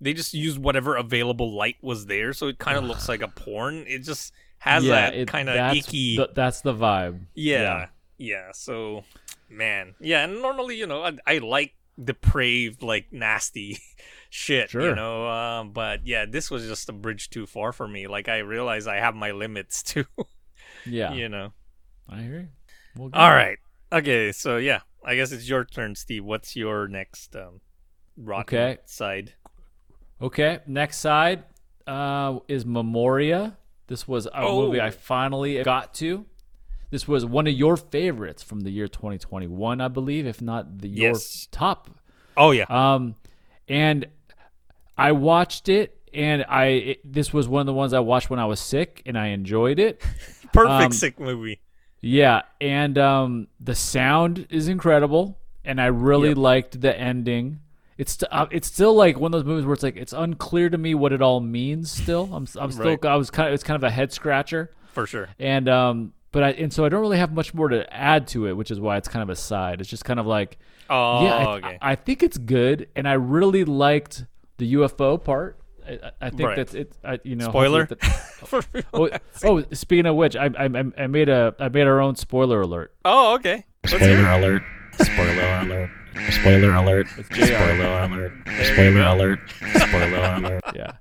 they 0.00 0.12
just 0.12 0.34
used 0.34 0.58
whatever 0.58 0.96
available 0.96 1.54
light 1.54 1.76
was 1.80 2.06
there, 2.06 2.32
so 2.32 2.48
it 2.48 2.58
kind 2.58 2.76
of 2.76 2.84
looks 2.84 3.08
like 3.08 3.22
a 3.22 3.28
porn. 3.42 3.84
It 3.86 4.00
just 4.00 4.32
has 4.58 4.82
yeah, 4.84 5.10
that 5.10 5.28
kind 5.28 5.48
of 5.48 5.76
icky. 5.76 6.16
the- 6.16 6.30
that's 6.34 6.60
the 6.62 6.74
vibe. 6.74 7.26
Yeah, 7.34 7.86
yeah. 8.18 8.50
So, 8.52 9.04
man, 9.48 9.94
yeah. 10.00 10.24
And 10.24 10.42
normally, 10.42 10.76
you 10.76 10.86
know, 10.88 11.04
I, 11.04 11.12
I 11.26 11.38
like 11.38 11.74
depraved, 12.02 12.82
like 12.82 13.12
nasty 13.12 13.78
shit. 14.34 14.74
You 14.74 14.94
know, 14.94 15.28
um, 15.28 15.70
but 15.70 16.06
yeah, 16.06 16.26
this 16.26 16.50
was 16.50 16.66
just 16.66 16.88
a 16.88 16.92
bridge 16.92 17.30
too 17.30 17.46
far 17.46 17.72
for 17.72 17.86
me. 17.86 18.06
Like 18.08 18.28
I 18.28 18.38
realized 18.38 18.88
I 18.88 18.96
have 18.96 19.14
my 19.14 19.30
limits 19.30 19.82
too. 19.92 20.04
Yeah, 20.84 21.12
you 21.14 21.28
know. 21.28 21.52
I 22.08 22.20
hear 22.22 22.40
you. 22.40 22.48
Well. 22.96 23.10
All 23.14 23.30
right. 23.30 23.58
Okay. 23.92 24.32
So 24.32 24.56
yeah, 24.56 24.80
I 25.04 25.14
guess 25.16 25.32
it's 25.32 25.48
your 25.48 25.64
turn, 25.64 25.94
Steve. 25.94 26.24
What's 26.24 26.56
your 26.56 26.88
next 26.88 27.34
um, 27.36 27.60
rotten 28.16 28.42
Okay. 28.58 28.78
side? 28.86 29.34
Okay, 30.22 30.60
next 30.66 30.98
side 30.98 31.44
uh, 31.86 32.38
is 32.48 32.64
Memoria. 32.64 33.56
This 33.88 34.08
was 34.08 34.26
a 34.32 34.42
movie 34.42 34.80
Oh. 34.80 34.86
I 34.86 34.90
finally 34.90 35.62
got 35.62 35.92
to. 35.94 36.24
This 36.90 37.06
was 37.08 37.24
one 37.26 37.46
of 37.46 37.52
your 37.52 37.76
favorites 37.76 38.42
from 38.42 38.60
the 38.60 38.70
year 38.70 38.86
2021, 38.88 39.80
I 39.80 39.88
believe, 39.88 40.26
if 40.26 40.40
not 40.40 40.78
the 40.78 40.88
your 40.88 41.14
top. 41.50 41.90
Oh 42.36 42.52
yeah. 42.52 42.66
Um, 42.68 43.16
and 43.68 44.06
I 44.96 45.12
watched 45.12 45.68
it, 45.68 45.98
and 46.12 46.44
I 46.48 46.64
it, 46.66 47.12
this 47.12 47.32
was 47.32 47.48
one 47.48 47.60
of 47.60 47.66
the 47.66 47.72
ones 47.74 47.92
I 47.92 48.00
watched 48.00 48.30
when 48.30 48.38
I 48.38 48.46
was 48.46 48.60
sick, 48.60 49.02
and 49.06 49.18
I 49.18 49.28
enjoyed 49.28 49.78
it. 49.78 50.00
Perfect 50.52 50.70
um, 50.84 50.92
sick 50.92 51.18
movie. 51.18 51.60
Yeah, 52.00 52.42
and 52.60 52.96
um, 52.98 53.48
the 53.60 53.74
sound 53.74 54.46
is 54.50 54.68
incredible, 54.68 55.38
and 55.64 55.80
I 55.80 55.86
really 55.86 56.28
Yep. 56.28 56.36
liked 56.36 56.80
the 56.80 56.96
ending. 56.98 57.60
It's 57.96 58.22
uh, 58.30 58.46
it's 58.50 58.66
still 58.68 58.94
like 58.94 59.18
one 59.18 59.32
of 59.32 59.38
those 59.40 59.46
movies 59.46 59.64
where 59.64 59.72
it's 59.74 59.82
like 59.82 59.96
it's 59.96 60.12
unclear 60.12 60.68
to 60.68 60.76
me 60.78 60.94
what 60.94 61.12
it 61.12 61.22
all 61.22 61.40
means. 61.40 61.90
Still, 61.90 62.24
I'm 62.32 62.46
I'm 62.58 62.70
still 62.72 62.84
Right. 62.84 63.04
I 63.04 63.16
was 63.16 63.30
kind 63.30 63.48
of 63.48 63.54
it's 63.54 63.62
kind 63.64 63.76
of 63.76 63.84
a 63.84 63.90
head 63.90 64.12
scratcher, 64.12 64.70
For 64.92 65.06
sure. 65.06 65.28
and 65.38 65.68
um, 65.68 66.12
but 66.32 66.42
I 66.42 66.50
and 66.50 66.72
so 66.72 66.84
I 66.84 66.88
don't 66.88 67.00
really 67.00 67.18
have 67.18 67.32
much 67.32 67.54
more 67.54 67.68
to 67.68 67.92
add 67.94 68.26
to 68.28 68.48
it, 68.48 68.52
which 68.54 68.70
is 68.72 68.80
why 68.80 68.96
it's 68.96 69.08
kind 69.08 69.22
of 69.22 69.30
a 69.30 69.36
side. 69.36 69.80
It's 69.80 69.88
just 69.88 70.04
kind 70.04 70.18
of 70.20 70.26
like 70.26 70.58
Oh, 70.90 71.24
yeah, 71.24 71.34
I, 71.36 71.54
okay. 71.56 71.78
I 71.80 71.94
think 71.94 72.22
it's 72.24 72.36
good, 72.36 72.88
and 72.96 73.08
I 73.08 73.14
really 73.14 73.64
liked 73.64 74.24
the 74.58 74.74
UFO 74.74 75.22
part. 75.22 75.58
I, 75.86 75.92
I- 75.92 76.10
I 76.22 76.30
think 76.30 76.42
Right. 76.42 76.56
that's 76.56 76.74
it. 76.74 76.92
I, 77.04 77.18
you 77.24 77.36
know, 77.36 77.48
Spoiler? 77.50 77.84
that- 77.86 78.76
oh, 78.94 79.10
oh, 79.44 79.62
speaking 79.72 80.06
of 80.06 80.16
which, 80.16 80.34
I, 80.36 80.46
I 80.58 80.64
I 80.98 81.06
made 81.06 81.28
a 81.28 81.54
I 81.58 81.68
made 81.68 81.86
our 81.86 82.00
own 82.00 82.16
spoiler 82.16 82.60
alert. 82.62 82.94
oh, 83.04 83.34
okay. 83.34 83.64
Spoiler 83.86 84.28
alert. 84.30 84.62
Spoiler 84.98 85.58
alert. 85.60 85.90
Spoiler 86.30 86.74
alert. 86.74 87.06
Spoiler 87.40 87.94
alert. 87.94 88.32
Spoiler 88.62 89.02
alert. 89.02 89.40
Spoiler 89.76 90.16
alert. 90.36 90.62
Yeah, 90.74 90.92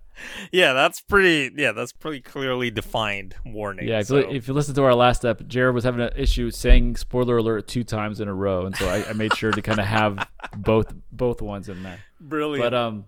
Yeah, 0.52 0.74
that's 0.74 1.00
pretty. 1.02 1.54
Yeah, 1.56 1.72
that's 1.74 1.92
pretty 1.94 2.22
clearly 2.22 2.72
defined 2.72 3.36
warning. 3.46 3.88
yeah. 3.88 4.00
If, 4.00 4.08
so- 4.08 4.18
you, 4.18 4.30
if 4.36 4.48
you 4.48 4.54
listen 4.54 4.74
to 4.76 4.84
our 4.84 4.96
last 4.96 5.18
step, 5.22 5.46
Jared 5.48 5.76
was 5.76 5.84
having 5.84 6.02
an 6.02 6.12
issue 6.16 6.50
saying 6.52 6.96
spoiler 6.98 7.38
alert 7.38 7.68
two 7.68 7.84
times 7.84 8.20
in 8.20 8.28
a 8.28 8.34
row, 8.34 8.66
and 8.66 8.76
so 8.76 8.88
I, 8.90 9.08
I 9.10 9.14
made 9.14 9.34
sure 9.36 9.52
to 9.52 9.62
kind 9.62 9.80
of 9.80 9.86
have 9.86 10.28
both 10.58 10.94
both 11.12 11.42
ones 11.42 11.70
in 11.70 11.84
there. 11.84 12.00
brilliant. 12.20 12.66
But 12.66 12.74
um, 12.74 13.06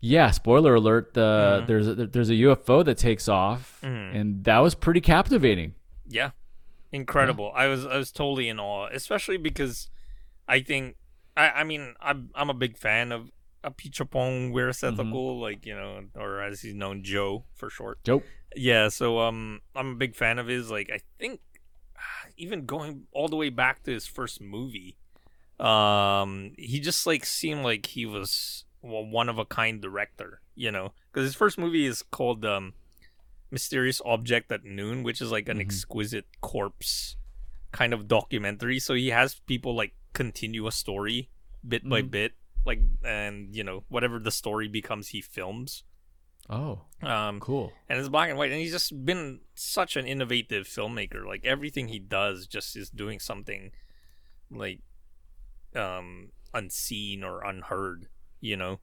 Yeah, 0.00 0.30
spoiler 0.30 0.74
alert. 0.76 1.14
The 1.14 1.60
Mhm. 1.62 1.66
there's 1.66 1.88
a, 1.88 1.94
there's 2.06 2.30
a 2.30 2.34
UFO 2.34 2.84
that 2.84 2.98
takes 2.98 3.28
off, 3.28 3.80
Mhm. 3.82 4.14
and 4.14 4.44
that 4.44 4.58
was 4.58 4.74
pretty 4.74 5.00
captivating. 5.00 5.74
Yeah, 6.06 6.30
incredible. 6.92 7.52
I 7.54 7.66
was 7.66 7.84
I 7.84 7.96
was 7.96 8.12
totally 8.12 8.48
in 8.48 8.60
awe, 8.60 8.88
especially 8.92 9.36
because 9.38 9.90
I 10.46 10.60
think 10.60 10.96
I 11.36 11.50
I 11.50 11.64
mean 11.64 11.94
I'm 12.00 12.30
I'm 12.34 12.48
a 12.50 12.54
big 12.54 12.76
fan 12.76 13.10
of 13.12 13.30
Apichatpong 13.64 14.52
Weerasethakul, 14.52 15.40
like 15.40 15.66
you 15.66 15.74
know, 15.74 16.04
or 16.14 16.40
as 16.42 16.62
he's 16.62 16.74
known, 16.74 17.02
Joe 17.02 17.44
for 17.54 17.68
short. 17.68 18.02
Joe. 18.04 18.22
Yeah, 18.56 18.88
so 18.88 19.18
um, 19.18 19.60
I'm 19.74 19.92
a 19.92 19.96
big 19.96 20.14
fan 20.14 20.38
of 20.38 20.46
his. 20.46 20.70
Like 20.70 20.90
I 20.94 21.00
think 21.18 21.40
even 22.36 22.66
going 22.66 23.08
all 23.12 23.26
the 23.28 23.36
way 23.36 23.50
back 23.50 23.82
to 23.82 23.90
his 23.90 24.06
first 24.06 24.40
movie, 24.40 24.96
um, 25.58 26.52
he 26.56 26.78
just 26.80 27.04
like 27.06 27.26
seemed 27.26 27.64
like 27.64 27.86
he 27.86 28.06
was 28.06 28.64
one 28.80 29.28
of 29.28 29.38
a 29.38 29.44
kind 29.44 29.80
director. 29.80 30.40
You 30.54 30.70
know, 30.72 30.92
because 31.12 31.24
his 31.24 31.34
first 31.34 31.58
movie 31.58 31.86
is 31.86 32.02
called 32.02 32.44
um, 32.44 32.74
Mysterious 33.50 34.00
Object 34.04 34.50
at 34.52 34.64
Noon, 34.64 35.02
which 35.02 35.20
is 35.20 35.30
like 35.30 35.48
an 35.48 35.58
Mhm. 35.58 35.62
exquisite 35.62 36.26
corpse 36.40 37.16
kind 37.72 37.92
of 37.94 38.08
documentary. 38.08 38.78
So 38.78 38.94
he 38.94 39.08
has 39.10 39.36
people 39.46 39.74
like 39.74 39.94
continue 40.14 40.66
a 40.66 40.72
story 40.72 41.30
bit 41.66 41.88
by 41.88 42.02
Mhm. 42.02 42.10
bit, 42.10 42.32
like 42.64 42.80
and 43.04 43.54
you 43.54 43.62
know 43.62 43.84
whatever 43.88 44.18
the 44.18 44.30
story 44.30 44.68
becomes, 44.68 45.08
he 45.08 45.20
films. 45.20 45.84
Oh, 46.50 46.86
Um, 47.02 47.40
cool. 47.40 47.72
and 47.90 47.98
it's 48.00 48.08
black 48.08 48.30
and 48.30 48.38
white 48.38 48.50
and 48.50 48.58
he's 48.60 48.72
just 48.72 49.04
been 49.04 49.42
such 49.54 49.96
an 49.96 50.06
innovative 50.06 50.66
filmmaker 50.66 51.26
like 51.26 51.44
everything 51.44 51.88
he 51.88 51.98
does 51.98 52.46
just 52.46 52.74
is 52.74 52.88
doing 52.88 53.20
something 53.20 53.70
like 54.50 54.80
um 55.76 56.32
unseen 56.54 57.22
or 57.22 57.44
unheard 57.44 58.08
you 58.40 58.56
know? 58.56 58.80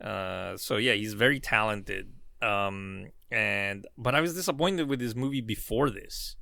Uh 0.00 0.56
so 0.56 0.76
yeah 0.76 0.92
he's 0.92 1.14
very 1.14 1.40
talented 1.40 2.12
um 2.42 3.06
and 3.30 3.86
but 3.96 4.14
i 4.14 4.20
was 4.20 4.34
disappointed 4.34 4.88
with 4.88 5.00
his 5.00 5.14
movie 5.14 5.40
before 5.40 5.88
this. 5.90 6.36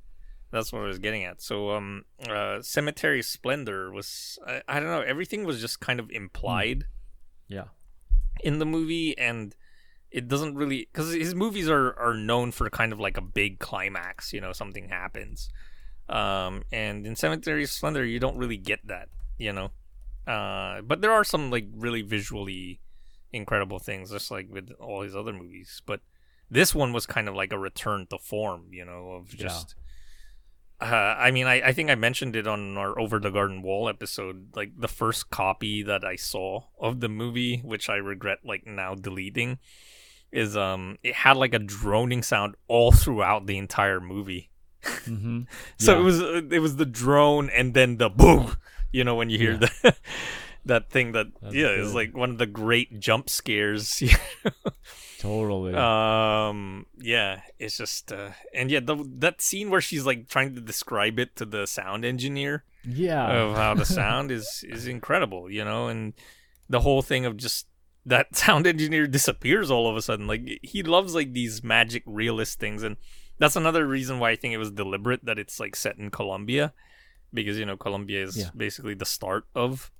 That's 0.51 0.71
what 0.73 0.81
i 0.83 0.85
was 0.85 0.99
getting 0.99 1.23
at. 1.23 1.41
So 1.41 1.71
um 1.71 2.03
uh 2.29 2.61
cemetery 2.61 3.21
splendor 3.21 3.91
was 3.91 4.37
i, 4.45 4.61
I 4.67 4.79
don't 4.79 4.89
know 4.89 5.01
everything 5.01 5.45
was 5.45 5.61
just 5.61 5.79
kind 5.79 5.99
of 6.01 6.11
implied 6.11 6.85
Yeah. 7.47 7.65
in 8.43 8.59
the 8.59 8.65
movie 8.65 9.17
and 9.17 9.55
it 10.11 10.27
doesn't 10.27 10.55
really 10.55 10.89
because 10.91 11.13
his 11.13 11.33
movies 11.33 11.69
are 11.69 11.97
are 11.97 12.13
known 12.13 12.51
for 12.51 12.69
kind 12.69 12.91
of 12.93 12.99
like 12.99 13.17
a 13.17 13.21
big 13.21 13.59
climax 13.59 14.33
you 14.33 14.41
know 14.41 14.51
something 14.51 14.89
happens. 14.89 15.49
Um 16.09 16.63
and 16.73 17.07
in 17.07 17.15
cemetery 17.15 17.65
splendor 17.67 18.03
you 18.05 18.19
don't 18.19 18.37
really 18.37 18.57
get 18.57 18.85
that 18.87 19.07
you 19.37 19.53
know 19.53 19.71
uh 20.27 20.81
but 20.81 21.01
there 21.01 21.11
are 21.11 21.23
some 21.23 21.51
like 21.51 21.67
really 21.75 22.01
visually 22.01 22.79
incredible 23.31 23.79
things 23.79 24.11
just 24.11 24.31
like 24.31 24.47
with 24.49 24.71
all 24.79 25.01
his 25.01 25.15
other 25.15 25.33
movies 25.33 25.81
but 25.85 25.99
this 26.49 26.73
one 26.73 26.93
was 26.93 27.05
kind 27.05 27.27
of 27.27 27.35
like 27.35 27.51
a 27.51 27.59
return 27.59 28.07
to 28.09 28.17
form 28.17 28.67
you 28.71 28.85
know 28.85 29.11
of 29.11 29.33
Yeah. 29.33 29.47
just 29.47 29.75
uh, 30.81 30.85
I 31.17 31.31
mean, 31.31 31.47
I, 31.47 31.69
I 31.69 31.71
think 31.71 31.89
I 31.89 31.95
mentioned 31.95 32.35
it 32.35 32.47
on 32.47 32.77
our 32.77 32.99
Over 32.99 33.17
the 33.17 33.29
Garden 33.29 33.61
Wall 33.61 33.87
episode. 33.87 34.49
Like 34.57 34.73
the 34.77 34.89
first 34.89 35.29
copy 35.29 35.81
that 35.83 36.03
I 36.03 36.17
saw 36.17 36.63
of 36.77 36.99
the 36.99 37.07
movie, 37.07 37.59
which 37.63 37.87
I 37.89 37.95
regret 37.95 38.39
like 38.43 38.67
now 38.67 38.93
deleting, 38.93 39.57
is 40.33 40.57
um 40.57 40.97
it 41.01 41.15
had 41.15 41.37
like 41.37 41.53
a 41.53 41.59
droning 41.59 42.21
sound 42.23 42.55
all 42.67 42.91
throughout 42.91 43.47
the 43.47 43.57
entire 43.57 44.01
movie. 44.01 44.49
Mm-hmm. 44.83 45.43
So 45.79 45.93
Yeah. 45.93 45.99
it 45.99 46.03
was 46.03 46.19
it 46.51 46.59
was 46.61 46.75
the 46.75 46.85
drone 46.85 47.49
and 47.51 47.73
then 47.73 47.95
the 47.95 48.09
boom. 48.09 48.57
You 48.95 49.03
know 49.03 49.15
when 49.15 49.29
you 49.29 49.37
hear 49.37 49.51
Yeah. 49.53 49.67
the 49.81 49.95
that 50.65 50.89
thing 50.89 51.11
that 51.11 51.27
That's 51.41 51.53
yeah 51.53 51.71
is 51.83 51.93
like 51.93 52.15
one 52.15 52.29
of 52.31 52.37
the 52.37 52.47
great 52.47 52.99
jump 52.99 53.29
scares. 53.29 54.01
Totally. 55.19 55.73
um 55.73 56.85
yeah 56.99 57.41
it's 57.57 57.77
just 57.77 58.11
uh, 58.11 58.29
and 58.53 58.69
yeah 58.69 58.79
the, 58.79 58.95
that 59.17 59.41
scene 59.41 59.69
where 59.69 59.81
she's 59.81 60.05
like 60.05 60.27
trying 60.27 60.53
to 60.55 60.61
describe 60.61 61.17
it 61.19 61.35
to 61.37 61.45
the 61.45 61.65
sound 61.65 62.05
engineer 62.05 62.63
yeah. 62.83 63.25
of 63.31 63.55
how 63.55 63.73
the 63.73 63.85
sound 63.99 64.29
is 64.31 64.63
is 64.67 64.87
incredible 64.87 65.49
you 65.49 65.63
know 65.63 65.87
and 65.87 66.13
the 66.69 66.81
whole 66.81 67.01
thing 67.01 67.25
of 67.25 67.37
just 67.37 67.65
that 68.05 68.35
sound 68.35 68.67
engineer 68.67 69.07
disappears 69.07 69.71
all 69.71 69.89
of 69.89 69.95
a 69.97 70.01
sudden 70.01 70.27
like 70.27 70.43
he 70.61 70.83
loves 70.83 71.15
like 71.15 71.33
these 71.33 71.63
magic 71.63 72.03
realist 72.05 72.59
things 72.59 72.83
and 72.83 72.97
that's 73.39 73.55
another 73.55 73.87
reason 73.87 74.19
why 74.19 74.29
i 74.31 74.35
think 74.35 74.53
it 74.53 74.59
was 74.59 74.71
deliberate 74.71 75.25
that 75.25 75.39
it's 75.39 75.59
like 75.59 75.75
set 75.75 75.97
in 75.97 76.11
colombia 76.11 76.71
because 77.35 77.59
you 77.59 77.65
know 77.65 77.77
colombia 77.77 78.23
is 78.23 78.37
Yeah. 78.37 78.49
basically 78.55 78.93
the 78.95 79.05
start 79.05 79.45
of 79.53 79.91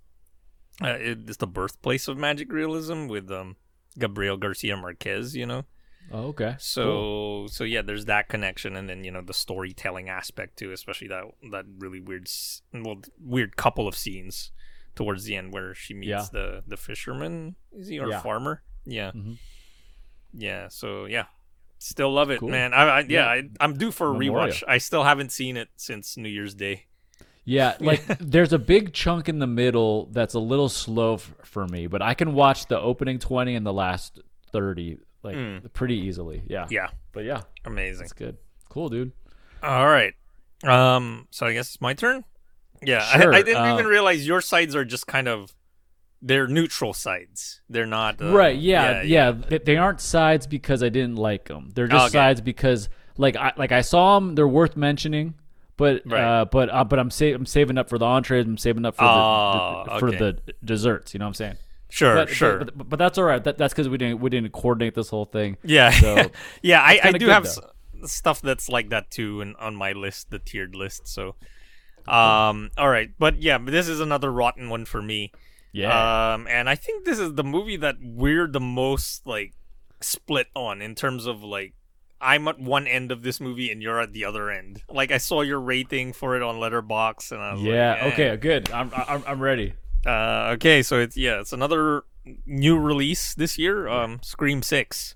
uh, 0.81 0.95
it's 0.99 1.37
the 1.37 1.47
birthplace 1.47 2.07
of 2.07 2.17
magic 2.17 2.51
realism 2.51 3.07
with 3.07 3.29
um 3.31 3.55
gabriel 3.99 4.37
garcia 4.37 4.75
marquez 4.75 5.35
you 5.35 5.45
know 5.45 5.63
oh, 6.11 6.27
okay. 6.27 6.55
so 6.59 6.83
Cool. 6.83 7.47
so 7.49 7.63
yeah, 7.63 7.81
there's 7.81 8.05
that 8.05 8.29
connection, 8.29 8.75
and 8.75 8.87
then 8.89 9.03
you 9.03 9.09
know 9.11 9.21
the 9.21 9.33
storytelling 9.33 10.07
aspect 10.09 10.57
too, 10.59 10.71
especially 10.71 11.07
that 11.07 11.23
that 11.51 11.65
really 11.79 11.99
weird, 11.99 12.27
well, 12.73 13.01
weird 13.19 13.57
couple 13.57 13.87
of 13.87 13.95
scenes 13.97 14.51
towards 14.95 15.23
the 15.23 15.35
end 15.35 15.51
where 15.51 15.73
she 15.73 15.93
meets 15.95 16.09
Yeah. 16.09 16.25
the 16.31 16.63
the 16.67 16.77
fisherman, 16.77 17.55
is 17.73 17.87
he 17.87 17.97
or 17.99 18.09
Yeah. 18.09 18.21
farmer? 18.21 18.61
Yeah, 18.85 19.11
Mhm. 19.17 19.37
yeah. 20.33 20.67
So 20.67 21.05
yeah, 21.05 21.25
still 21.79 22.13
love 22.13 22.29
it, 22.29 22.39
Cool. 22.39 22.49
man. 22.49 22.73
I, 22.75 22.83
I 22.83 22.99
yeah, 22.99 23.07
Yeah. 23.09 23.27
I, 23.27 23.49
I'm 23.59 23.73
due 23.75 23.91
for 23.91 24.11
a 24.11 24.13
Memoria. 24.13 24.53
rewatch. 24.53 24.63
I 24.67 24.77
still 24.77 25.05
haven't 25.05 25.31
seen 25.31 25.57
it 25.57 25.69
since 25.75 26.17
New 26.17 26.29
Year's 26.29 26.53
Day. 26.53 26.85
Yeah, 27.57 27.75
like 27.79 28.05
there's 28.19 28.53
a 28.53 28.57
big 28.59 28.91
chunk 28.93 29.29
in 29.29 29.37
the 29.39 29.45
middle 29.47 30.07
that's 30.11 30.33
a 30.33 30.39
little 30.39 30.67
slow 30.69 31.13
f- 31.15 31.31
for 31.43 31.67
me, 31.67 31.85
but 31.85 32.01
I 32.01 32.15
can 32.15 32.33
watch 32.33 32.65
the 32.65 32.79
opening 32.79 33.19
20 33.19 33.53
and 33.55 33.63
the 33.65 33.71
last 33.73 34.19
30 34.51 34.97
like 35.21 35.35
Mm. 35.35 35.71
pretty 35.73 35.95
easily. 35.95 36.41
Yeah. 36.47 36.65
Yeah, 36.71 36.89
But 37.11 37.23
yeah, 37.25 37.41
amazing. 37.65 37.99
that's 37.99 38.13
good. 38.13 38.37
Cool, 38.69 38.89
dude. 38.89 39.11
All 39.61 39.85
right. 39.87 40.13
Um. 40.63 41.27
So 41.31 41.45
I 41.45 41.53
guess 41.53 41.67
it's 41.67 41.81
my 41.81 41.93
turn. 41.93 42.23
Yeah, 42.83 42.99
Sure, 43.01 43.33
I, 43.33 43.37
I 43.37 43.41
didn't 43.43 43.63
uh, 43.63 43.73
even 43.73 43.85
realize 43.85 44.25
your 44.27 44.41
sides 44.41 44.75
are 44.75 44.85
just 44.85 45.05
kind 45.07 45.27
of 45.27 45.53
they're 46.21 46.47
neutral 46.47 46.93
sides. 46.93 47.61
They're 47.69 47.85
not 47.85 48.21
uh, 48.21 48.33
right, 48.33 48.57
yeah. 48.57 49.01
Yeah, 49.03 49.31
They, 49.31 49.59
they 49.59 49.77
aren't 49.77 50.01
sides 50.01 50.47
because 50.47 50.81
I 50.81 50.89
didn't 50.89 51.17
like 51.17 51.45
them. 51.47 51.71
They're 51.75 51.87
just 51.87 52.07
Okay. 52.07 52.13
sides 52.13 52.41
because 52.41 52.89
like 53.17 53.35
I 53.35 53.53
like 53.57 53.71
I 53.71 53.81
saw 53.81 54.19
them, 54.19 54.33
they're 54.35 54.47
worth 54.47 54.75
mentioning. 54.75 55.35
But 55.77 56.03
Right. 56.05 56.21
uh, 56.21 56.45
but 56.45 56.69
uh, 56.69 56.83
but 56.85 56.99
I'm 56.99 57.09
sa- 57.11 57.25
I'm 57.25 57.45
saving 57.45 57.77
up 57.77 57.89
for 57.89 57.97
the 57.97 58.05
entrees. 58.05 58.45
I'm 58.45 58.57
saving 58.57 58.85
up 58.85 58.95
for 58.95 59.03
Oh, 59.03 59.83
the, 59.85 59.93
the 59.93 59.99
for 59.99 60.07
okay. 60.09 60.17
the 60.17 60.53
desserts. 60.63 61.13
You 61.13 61.19
know 61.19 61.25
what 61.25 61.29
I'm 61.29 61.33
saying? 61.33 61.55
Sure, 61.89 62.15
but, 62.15 62.29
sure. 62.29 62.57
But, 62.59 62.77
but, 62.77 62.89
but 62.89 62.99
that's 62.99 63.17
all 63.17 63.23
right. 63.25 63.43
That, 63.43 63.57
that's 63.57 63.73
because 63.73 63.89
we 63.89 63.97
didn't 63.97 64.19
we 64.21 64.29
didn't 64.29 64.51
coordinate 64.53 64.95
this 64.95 65.09
whole 65.09 65.25
thing. 65.25 65.57
yeah, 65.63 65.89
So, 65.91 66.31
yeah. 66.61 66.81
I, 66.81 66.99
I 67.03 67.11
do 67.13 67.27
have 67.27 67.45
s- 67.45 67.59
stuff 68.05 68.41
that's 68.41 68.69
like 68.69 68.89
that 68.89 69.11
too, 69.11 69.41
and 69.41 69.55
on 69.57 69.75
my 69.75 69.91
list, 69.91 70.29
the 70.31 70.39
tiered 70.39 70.75
list. 70.75 71.07
So, 71.07 71.35
um, 72.07 72.71
all 72.77 72.89
right, 72.89 73.09
but 73.17 73.41
yeah, 73.41 73.57
this 73.57 73.87
is 73.87 73.99
another 73.99 74.31
rotten 74.31 74.69
one 74.69 74.85
for 74.85 75.01
me. 75.01 75.31
Yeah. 75.71 76.33
Um, 76.33 76.47
and 76.49 76.69
I 76.69 76.75
think 76.75 77.03
this 77.05 77.19
is 77.19 77.33
the 77.33 77.43
movie 77.43 77.77
that 77.77 77.95
we're 78.01 78.47
the 78.47 78.59
most 78.61 79.25
like 79.27 79.53
split 80.01 80.47
on 80.55 80.81
in 80.81 80.95
terms 80.95 81.25
of 81.25 81.43
like 81.43 81.73
I'm 82.21 82.47
at 82.47 82.59
one 82.59 82.87
end 82.87 83.11
of 83.11 83.23
this 83.23 83.39
movie 83.39 83.71
and 83.71 83.81
you're 83.81 83.99
at 83.99 84.13
the 84.13 84.25
other 84.25 84.49
end. 84.49 84.81
Like 84.89 85.11
I 85.11 85.17
saw 85.17 85.41
your 85.41 85.59
rating 85.59 86.13
for 86.13 86.35
it 86.35 86.41
on 86.41 86.55
Letterboxd 86.55 87.31
and 87.31 87.41
I 87.41 87.53
was 87.53 87.61
yeah. 87.61 87.91
like, 87.91 88.01
eh. 88.03 88.07
Okay. 88.07 88.37
Good. 88.37 88.71
I'm 88.71 88.91
I'm, 88.93 89.23
I'm 89.27 89.39
ready. 89.41 89.73
Uh, 90.05 90.51
okay, 90.55 90.83
so 90.83 90.99
it's 90.99 91.17
yeah, 91.17 91.39
it's 91.41 91.51
another 91.51 92.03
new 92.45 92.77
release 92.77 93.33
this 93.33 93.57
year. 93.57 93.87
Um, 93.87 94.19
Scream 94.23 94.61
Six. 94.61 95.15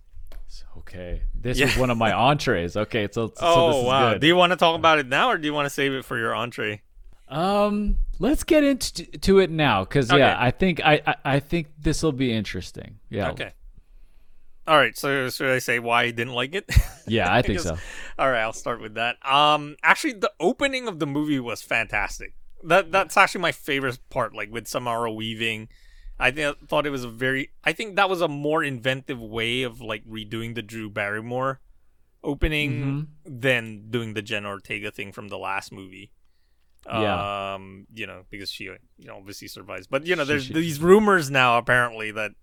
Okay. 0.78 1.22
This 1.36 1.60
Yeah. 1.60 1.68
is 1.68 1.78
one 1.78 1.90
of 1.90 1.98
my 1.98 2.12
entrees. 2.12 2.76
Okay. 2.76 3.08
So, 3.12 3.28
so 3.28 3.34
oh 3.40 3.68
this 3.68 3.78
is 3.78 3.86
wow! 3.86 4.14
good. 4.14 4.22
Do 4.22 4.28
you 4.28 4.36
want 4.36 4.52
to 4.52 4.58
talk 4.58 4.76
about 4.76 4.98
it 4.98 5.08
now, 5.08 5.30
or 5.30 5.38
do 5.38 5.46
you 5.46 5.54
want 5.54 5.66
to 5.68 5.70
save 5.70 5.94
it 5.94 6.06
for 6.06 6.18
your 6.18 6.34
entree? 6.34 6.82
Um, 7.28 7.98
let's 8.18 8.44
get 8.44 8.64
into 8.64 9.06
to 9.06 9.40
it 9.40 9.52
now, 9.52 9.84
because 9.84 10.10
Okay. 10.10 10.18
yeah, 10.20 10.36
I 10.40 10.50
think 10.50 10.82
I 10.84 11.02
I, 11.06 11.16
I 11.26 11.40
think 11.40 11.68
this 11.80 12.02
will 12.02 12.12
be 12.12 12.34
interesting. 12.34 12.98
Yeah. 13.10 13.30
Okay. 13.32 13.54
All 14.70 14.78
right. 14.78 14.96
So 14.98 15.30
should 15.30 15.50
I 15.50 15.60
say 15.60 15.80
why 15.80 16.04
I 16.04 16.12
didn't 16.12 16.34
like 16.34 16.54
it? 16.56 16.70
Yeah, 17.08 17.34
I 17.34 17.42
think 17.42 17.58
Because- 17.60 17.80
so. 17.80 17.86
All 18.20 18.30
right, 18.30 18.42
I'll 18.42 18.54
start 18.54 18.80
with 18.82 18.94
that. 18.94 19.18
Um, 19.28 19.76
actually, 19.82 20.14
the 20.14 20.32
opening 20.40 20.88
of 20.88 21.00
the 21.00 21.08
movie 21.08 21.40
was 21.40 21.64
fantastic. 21.64 22.36
That 22.64 22.92
that's 22.92 23.18
actually 23.18 23.42
my 23.42 23.52
favorite 23.52 23.98
part. 24.12 24.36
Like 24.36 24.52
with 24.52 24.68
Samara 24.68 25.12
weaving, 25.12 25.70
I 26.20 26.30
th- 26.30 26.58
thought 26.68 26.86
it 26.86 26.92
was 26.92 27.04
a 27.04 27.10
very. 27.10 27.50
I 27.64 27.74
think 27.74 27.96
that 27.96 28.12
was 28.12 28.22
a 28.22 28.28
more 28.28 28.64
inventive 28.64 29.20
way 29.20 29.64
of 29.64 29.82
like 29.82 30.06
redoing 30.06 30.54
the 30.54 30.62
Drew 30.62 30.88
Barrymore 30.88 31.62
opening 32.24 32.72
Mm-hmm. 33.26 33.40
than 33.40 33.90
doing 33.90 34.14
the 34.14 34.22
Jen 34.22 34.46
Ortega 34.46 34.92
thing 34.92 35.12
from 35.12 35.30
the 35.30 35.38
last 35.40 35.72
movie. 35.72 36.12
Yeah. 36.86 37.54
Um, 37.56 37.88
you 37.94 38.06
know, 38.06 38.24
because 38.30 38.52
she 38.52 38.66
you 38.66 38.78
know, 39.00 39.16
obviously 39.18 39.48
survives. 39.48 39.88
But 39.88 40.06
you 40.06 40.16
know, 40.16 40.24
She- 40.26 40.28
there's 40.28 40.46
she- 40.46 40.54
these 40.54 40.80
rumors 40.80 41.32
now 41.32 41.58
apparently 41.58 42.12
that 42.12 42.34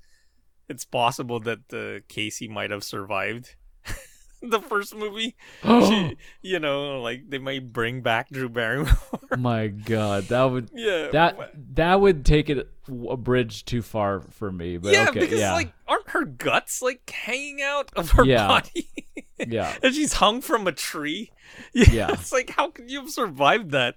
it's 0.68 0.84
possible 0.84 1.40
that 1.40 1.72
uh, 1.72 2.04
Casey 2.08 2.48
might 2.48 2.70
have 2.70 2.84
survived. 2.84 3.54
the 4.42 4.60
first 4.60 4.94
movie. 4.94 5.34
she, 5.62 6.16
you 6.42 6.58
know, 6.58 7.00
like 7.00 7.28
they 7.28 7.38
might 7.38 7.72
bring 7.72 8.02
back 8.02 8.28
Drew 8.30 8.48
Barrymore. 8.48 8.96
My 9.38 9.68
God, 9.68 10.24
that 10.24 10.44
would 10.44 10.70
yeah, 10.74 11.08
that 11.12 11.52
that 11.74 12.00
would 12.00 12.24
take 12.24 12.50
it 12.50 12.68
a 12.88 13.16
bridge 13.16 13.64
too 13.64 13.82
far 13.82 14.20
for 14.20 14.52
me. 14.52 14.76
But 14.76 14.92
yeah, 14.92 15.08
okay, 15.08 15.20
because 15.20 15.40
yeah, 15.40 15.52
like, 15.54 15.72
aren't 15.88 16.10
her 16.10 16.24
guts 16.24 16.82
like 16.82 17.08
hanging 17.10 17.62
out 17.62 17.90
of 17.96 18.10
her 18.12 18.24
Yeah. 18.24 18.46
body? 18.46 18.88
yeah, 19.46 19.74
and 19.82 19.94
she's 19.94 20.14
hung 20.14 20.40
from 20.42 20.66
a 20.66 20.72
tree. 20.72 21.30
Yeah, 21.72 21.90
Yeah. 21.90 22.12
it's 22.12 22.32
like 22.32 22.50
how 22.50 22.70
could 22.70 22.90
you 22.90 23.00
have 23.00 23.10
survived 23.10 23.70
that? 23.70 23.96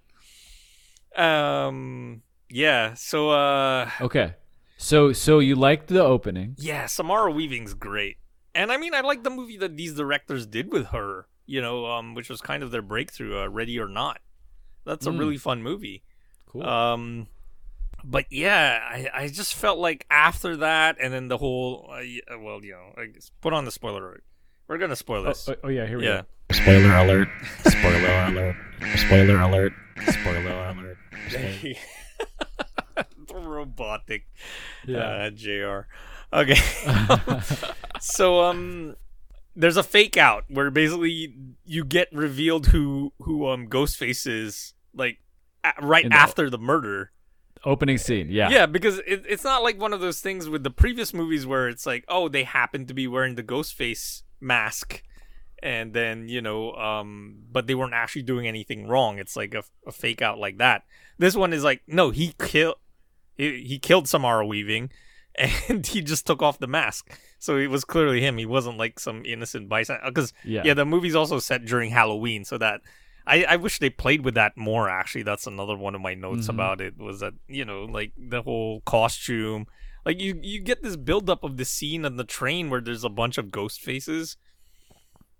Um, 1.16 2.22
yeah. 2.50 2.94
So, 2.94 3.30
uh, 3.32 3.90
okay. 4.02 4.34
So 4.82 5.12
so 5.12 5.40
you 5.40 5.56
liked 5.56 5.88
the 5.88 6.02
opening? 6.04 6.56
yeah, 6.58 6.86
Samara 6.86 7.32
Weaving's 7.34 7.74
great, 7.74 8.16
and 8.56 8.72
I 8.72 8.78
mean, 8.78 8.94
I 8.94 9.02
like 9.02 9.24
the 9.24 9.30
movie 9.30 9.58
that 9.58 9.76
these 9.76 9.94
directors 9.94 10.48
did 10.48 10.72
with 10.72 10.88
her. 10.88 11.28
You 11.46 11.62
know, 11.62 11.86
um, 11.88 12.14
which 12.16 12.30
was 12.30 12.40
kind 12.42 12.64
of 12.64 12.72
their 12.72 12.82
breakthrough, 12.82 13.42
uh, 13.44 13.48
Ready 13.50 13.78
or 13.78 13.90
Not. 13.90 14.22
That's 14.86 15.06
a 15.06 15.10
Mm. 15.10 15.20
really 15.20 15.38
fun 15.38 15.62
movie. 15.64 16.04
Cool. 16.46 16.64
Um, 16.64 17.28
but 18.06 18.26
yeah, 18.30 18.80
I, 18.88 19.10
I 19.24 19.28
just 19.28 19.54
felt 19.56 19.80
like 19.80 20.06
after 20.10 20.56
that, 20.58 20.96
and 21.02 21.12
then 21.14 21.28
the 21.28 21.38
whole, 21.38 21.90
uh, 21.92 21.96
uh, 22.34 22.40
well, 22.40 22.64
you 22.64 22.72
know, 22.72 22.94
I 23.02 23.08
guess 23.08 23.32
put 23.42 23.52
on 23.52 23.66
the 23.66 23.72
spoiler. 23.72 24.06
alert. 24.08 24.24
We're 24.70 24.78
gonna 24.78 24.96
spoil 24.96 25.24
oh, 25.26 25.30
this. 25.30 25.50
oh, 25.50 25.56
oh, 25.64 25.68
yeah, 25.68 25.86
here 25.88 25.98
we 25.98 26.06
yeah. 26.06 26.22
go. 26.50 26.56
Spoiler 26.56 26.96
alert. 26.96 27.28
Spoiler 27.66 28.26
alert. 28.28 28.56
Spoiler 28.96 29.42
alert. 29.42 29.74
Spoiler 30.08 30.52
alert. 30.70 30.98
the 31.32 31.76
robotic 33.36 34.28
Yeah. 34.88 35.00
uh, 35.00 35.30
JR. 35.32 35.88
Okay. 36.32 36.56
so 38.00 38.42
um 38.44 38.96
there's 39.56 39.78
a 39.78 39.84
fake 39.84 40.16
out 40.18 40.46
where 40.48 40.72
basically 40.72 41.34
you 41.66 41.84
get 41.84 42.08
revealed 42.14 42.68
who 42.68 43.14
who 43.22 43.48
um 43.48 43.68
Ghostface 43.68 44.26
is 44.28 44.74
like 44.94 45.18
a- 45.64 45.74
right 45.86 46.08
the- 46.08 46.16
after 46.16 46.50
the 46.50 46.60
murder. 46.60 47.12
Opening 47.66 47.98
scene. 47.98 48.28
Yeah. 48.30 48.50
Yeah, 48.50 48.66
because 48.68 49.00
it, 49.00 49.26
it's 49.28 49.44
not 49.44 49.64
like 49.64 49.78
one 49.82 49.92
of 49.92 50.00
those 50.00 50.22
things 50.22 50.48
with 50.48 50.64
the 50.64 50.70
previous 50.72 51.14
movies 51.14 51.46
where 51.46 51.68
it's 51.68 51.86
like, 51.86 52.06
oh, 52.08 52.30
they 52.30 52.44
happen 52.44 52.86
to 52.86 52.94
be 52.94 53.06
wearing 53.06 53.36
the 53.36 53.44
Ghostface 53.44 54.22
mask, 54.40 55.04
and 55.62 55.92
then 55.92 56.30
you 56.30 56.42
know, 56.42 56.72
um, 56.76 57.40
but 57.52 57.68
they 57.68 57.76
weren't 57.76 57.94
actually 57.94 58.22
doing 58.22 58.48
anything 58.48 58.88
wrong. 58.88 59.20
It's 59.20 59.36
like 59.36 59.54
a, 59.54 59.64
a 59.86 59.92
fake 59.92 60.22
out 60.22 60.40
like 60.40 60.60
that. 60.60 60.84
This 61.18 61.36
one 61.36 61.52
is 61.52 61.62
like, 61.66 61.82
no, 61.86 62.12
he 62.12 62.34
killed, 62.40 62.76
he, 63.40 63.64
he 63.64 63.80
killed 63.80 64.08
Samara 64.08 64.46
Weaving, 64.46 64.92
and 65.70 65.86
he 65.88 66.02
just 66.02 66.28
took 66.28 66.42
off 66.42 66.60
the 66.60 66.68
mask, 66.68 67.10
so 67.40 67.58
it 67.58 67.68
was 67.68 67.84
clearly 67.86 68.22
him. 68.22 68.38
He 68.38 68.46
wasn't 68.46 68.78
like 68.78 69.00
some 69.00 69.24
innocent 69.26 69.70
bystander. 69.70 70.04
Because 70.06 70.34
Yeah. 70.44 70.62
yeah, 70.66 70.74
the 70.76 70.86
movie's 70.86 71.16
also 71.16 71.40
set 71.40 71.66
during 71.66 71.92
Halloween, 71.92 72.44
so 72.46 72.58
that 72.58 72.82
I, 73.26 73.44
I 73.44 73.56
wish 73.58 73.80
they 73.80 73.90
played 73.90 74.26
with 74.26 74.34
that 74.36 74.58
more. 74.58 74.90
Actually, 74.90 75.24
that's 75.24 75.46
another 75.48 75.76
one 75.78 75.96
of 75.96 76.02
my 76.02 76.16
notes 76.16 76.48
Mhm. 76.48 76.56
about 76.56 76.82
it 76.82 76.98
was 76.98 77.20
that 77.22 77.34
you 77.48 77.64
know 77.66 77.86
like 77.86 78.12
the 78.18 78.42
whole 78.42 78.82
costume, 78.82 79.68
like 80.06 80.20
you 80.20 80.40
you 80.42 80.60
get 80.62 80.82
this 80.84 80.96
buildup 80.98 81.44
of 81.44 81.58
the 81.58 81.66
scene 81.66 82.06
on 82.06 82.18
the 82.18 82.24
train 82.24 82.70
where 82.70 82.82
there's 82.82 83.04
a 83.04 83.10
bunch 83.10 83.38
of 83.38 83.52
ghost 83.52 83.82
faces. 83.82 84.36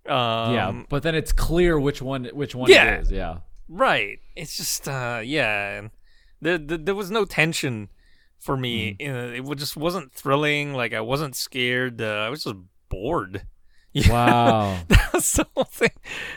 Um, 0.06 0.54
yeah, 0.54 0.82
but 0.88 1.02
then 1.02 1.14
it's 1.14 1.32
clear 1.32 1.78
which 1.78 2.00
one 2.00 2.24
which 2.32 2.54
one 2.54 2.70
Yeah. 2.70 2.94
it 2.94 3.00
is. 3.02 3.10
Yeah. 3.12 3.38
right. 3.68 4.18
It's 4.36 4.56
just 4.56 4.88
uh 4.88 5.20
yeah, 5.24 5.88
there 6.40 6.58
there, 6.58 6.94
was 6.94 7.10
no 7.10 7.24
tension 7.24 7.88
for 8.38 8.56
me. 8.56 8.96
Uh, 9.00 9.32
it 9.42 9.58
just 9.58 9.76
wasn't 9.76 10.12
thrilling. 10.12 10.74
Like 10.74 10.94
I 10.94 11.00
wasn't 11.00 11.36
scared. 11.36 12.00
Uh, 12.00 12.24
I 12.26 12.28
was 12.30 12.44
just 12.44 12.56
bored. 12.88 13.46
Wow. 14.08 14.78
That's 14.88 15.32
the 15.32 15.46
whole 15.54 15.64
thing 15.64 15.90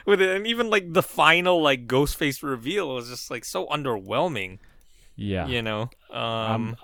with 0.07 0.19
it, 0.21 0.35
and 0.35 0.47
even 0.47 0.71
like 0.71 0.91
the 0.93 1.03
final 1.03 1.61
like 1.61 1.85
ghost 1.85 2.15
face 2.15 2.41
reveal 2.41 2.95
was 2.95 3.09
just 3.09 3.29
like 3.29 3.45
so 3.45 3.67
underwhelming. 3.67 4.57
Yeah. 5.15 5.45
You 5.47 5.61
know, 5.61 5.91
um, 6.11 6.19
Um, 6.19 6.75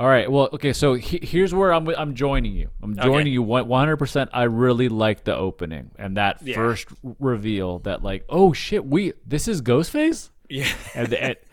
All 0.00 0.08
right. 0.08 0.28
Well, 0.28 0.48
okay. 0.54 0.72
So 0.72 0.94
he, 0.94 1.20
here's 1.22 1.54
where 1.54 1.72
I'm. 1.72 1.86
I'm 1.90 2.14
joining 2.16 2.54
you. 2.54 2.70
I'm 2.82 2.94
Okay. 2.98 3.04
joining 3.04 3.32
you 3.32 3.42
100. 3.42 3.98
percent 3.98 4.30
I 4.32 4.44
really 4.44 4.88
like 4.88 5.22
the 5.22 5.36
opening 5.36 5.92
and 5.96 6.16
that 6.16 6.42
Yeah. 6.42 6.56
first 6.56 6.88
reveal. 7.20 7.78
That 7.80 8.02
like, 8.02 8.24
oh 8.28 8.52
shit, 8.52 8.84
we 8.84 9.12
this 9.24 9.46
is 9.46 9.62
Ghostface. 9.62 10.30
yeah, 10.48 10.66
And, 10.96 11.06
the, 11.08 11.22
and 11.22 11.36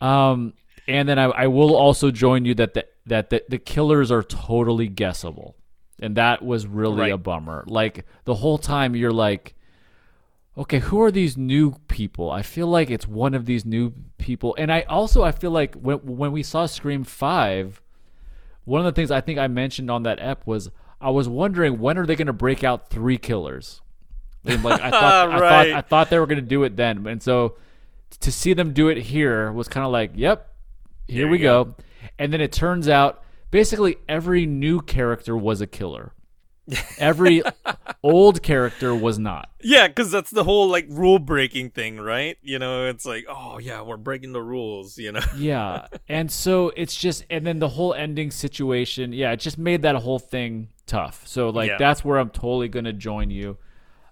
um, 0.00 0.54
and 0.88 1.08
then 1.08 1.18
I, 1.18 1.24
I 1.24 1.46
will 1.46 1.76
also 1.76 2.10
join 2.10 2.44
you 2.44 2.54
that 2.54 2.74
the 2.74 2.86
that 3.06 3.30
the, 3.30 3.42
the 3.48 3.58
killers 3.58 4.10
are 4.10 4.22
totally 4.22 4.88
guessable, 4.88 5.56
and 6.00 6.16
that 6.16 6.42
was 6.44 6.66
really 6.66 7.00
Right. 7.02 7.12
a 7.12 7.18
bummer. 7.18 7.64
Like 7.66 8.06
the 8.24 8.34
whole 8.36 8.58
time 8.58 8.94
you're 8.96 9.12
like. 9.12 9.54
Okay, 10.58 10.80
who 10.80 11.00
are 11.00 11.12
these 11.12 11.36
new 11.38 11.76
people? 11.86 12.30
I 12.30 12.42
feel 12.42 12.66
like 12.66 12.90
it's 12.90 13.06
one 13.06 13.34
of 13.34 13.46
these 13.46 13.64
new 13.64 13.94
people, 14.18 14.54
and 14.58 14.70
I 14.70 14.80
also 14.82 15.22
I 15.22 15.30
feel 15.30 15.52
like 15.52 15.74
when 15.76 15.98
when 15.98 16.32
we 16.32 16.42
saw 16.42 16.66
Scream 16.66 17.04
Five, 17.04 17.80
one 18.64 18.80
of 18.80 18.84
the 18.84 18.92
things 18.92 19.10
I 19.12 19.20
think 19.20 19.38
I 19.38 19.46
mentioned 19.46 19.90
on 19.92 20.02
that 20.02 20.18
ep 20.20 20.46
was 20.46 20.68
I 21.00 21.10
was 21.10 21.28
wondering 21.28 21.78
when 21.78 21.96
are 21.96 22.04
they 22.04 22.16
going 22.16 22.26
to 22.26 22.32
break 22.34 22.64
out 22.64 22.90
three 22.90 23.16
killers? 23.16 23.80
And 24.44 24.62
like 24.64 24.80
I 24.82 24.90
thought, 24.90 25.30
I 25.30 25.38
thought 25.38 25.66
I 25.68 25.80
thought 25.82 26.10
they 26.10 26.18
were 26.18 26.26
going 26.26 26.40
to 26.42 26.46
do 26.46 26.64
it 26.64 26.76
then, 26.76 27.06
and 27.06 27.22
so 27.22 27.56
to 28.20 28.32
see 28.32 28.52
them 28.54 28.72
do 28.72 28.88
it 28.88 28.98
here 28.98 29.52
was 29.52 29.68
kind 29.68 29.86
of 29.86 29.92
like, 29.92 30.12
yep, 30.14 30.52
here 31.08 31.28
we 31.28 31.38
you 31.38 31.44
go. 31.44 31.74
And 32.18 32.32
then 32.32 32.40
it 32.40 32.52
turns 32.52 32.88
out 32.88 33.22
basically 33.50 33.96
every 34.08 34.46
new 34.46 34.80
character 34.80 35.36
was 35.36 35.60
a 35.60 35.66
killer. 35.66 36.12
Every 36.98 37.42
old 38.00 38.44
character 38.44 38.94
was 38.94 39.18
not. 39.18 39.50
yeah, 39.60 39.88
because 39.88 40.12
that's 40.12 40.30
the 40.30 40.44
whole 40.44 40.68
like 40.68 40.86
rule 40.88 41.18
breaking 41.18 41.70
thing, 41.70 41.96
right? 41.98 42.36
You 42.42 42.60
know, 42.60 42.86
it's 42.86 43.04
like, 43.04 43.24
oh 43.28 43.58
yeah, 43.58 43.82
we're 43.82 43.96
breaking 43.96 44.32
the 44.32 44.42
rules. 44.42 44.96
You 44.96 45.10
know, 45.12 45.20
Yeah. 45.36 45.86
and 46.08 46.30
so 46.30 46.70
it's 46.76 46.94
just 46.94 47.24
and 47.28 47.44
then 47.44 47.58
the 47.58 47.70
whole 47.70 47.92
ending 47.92 48.30
situation, 48.30 49.12
yeah, 49.12 49.32
it 49.32 49.38
just 49.40 49.58
made 49.58 49.82
that 49.82 49.96
whole 49.96 50.20
thing 50.20 50.68
tough. 50.86 51.26
So 51.26 51.50
like 51.50 51.70
Yeah. 51.70 51.76
that's 51.78 52.04
where 52.04 52.18
I'm 52.18 52.30
totally 52.30 52.68
going 52.68 52.84
to 52.84 52.92
join 52.92 53.30
you. 53.30 53.56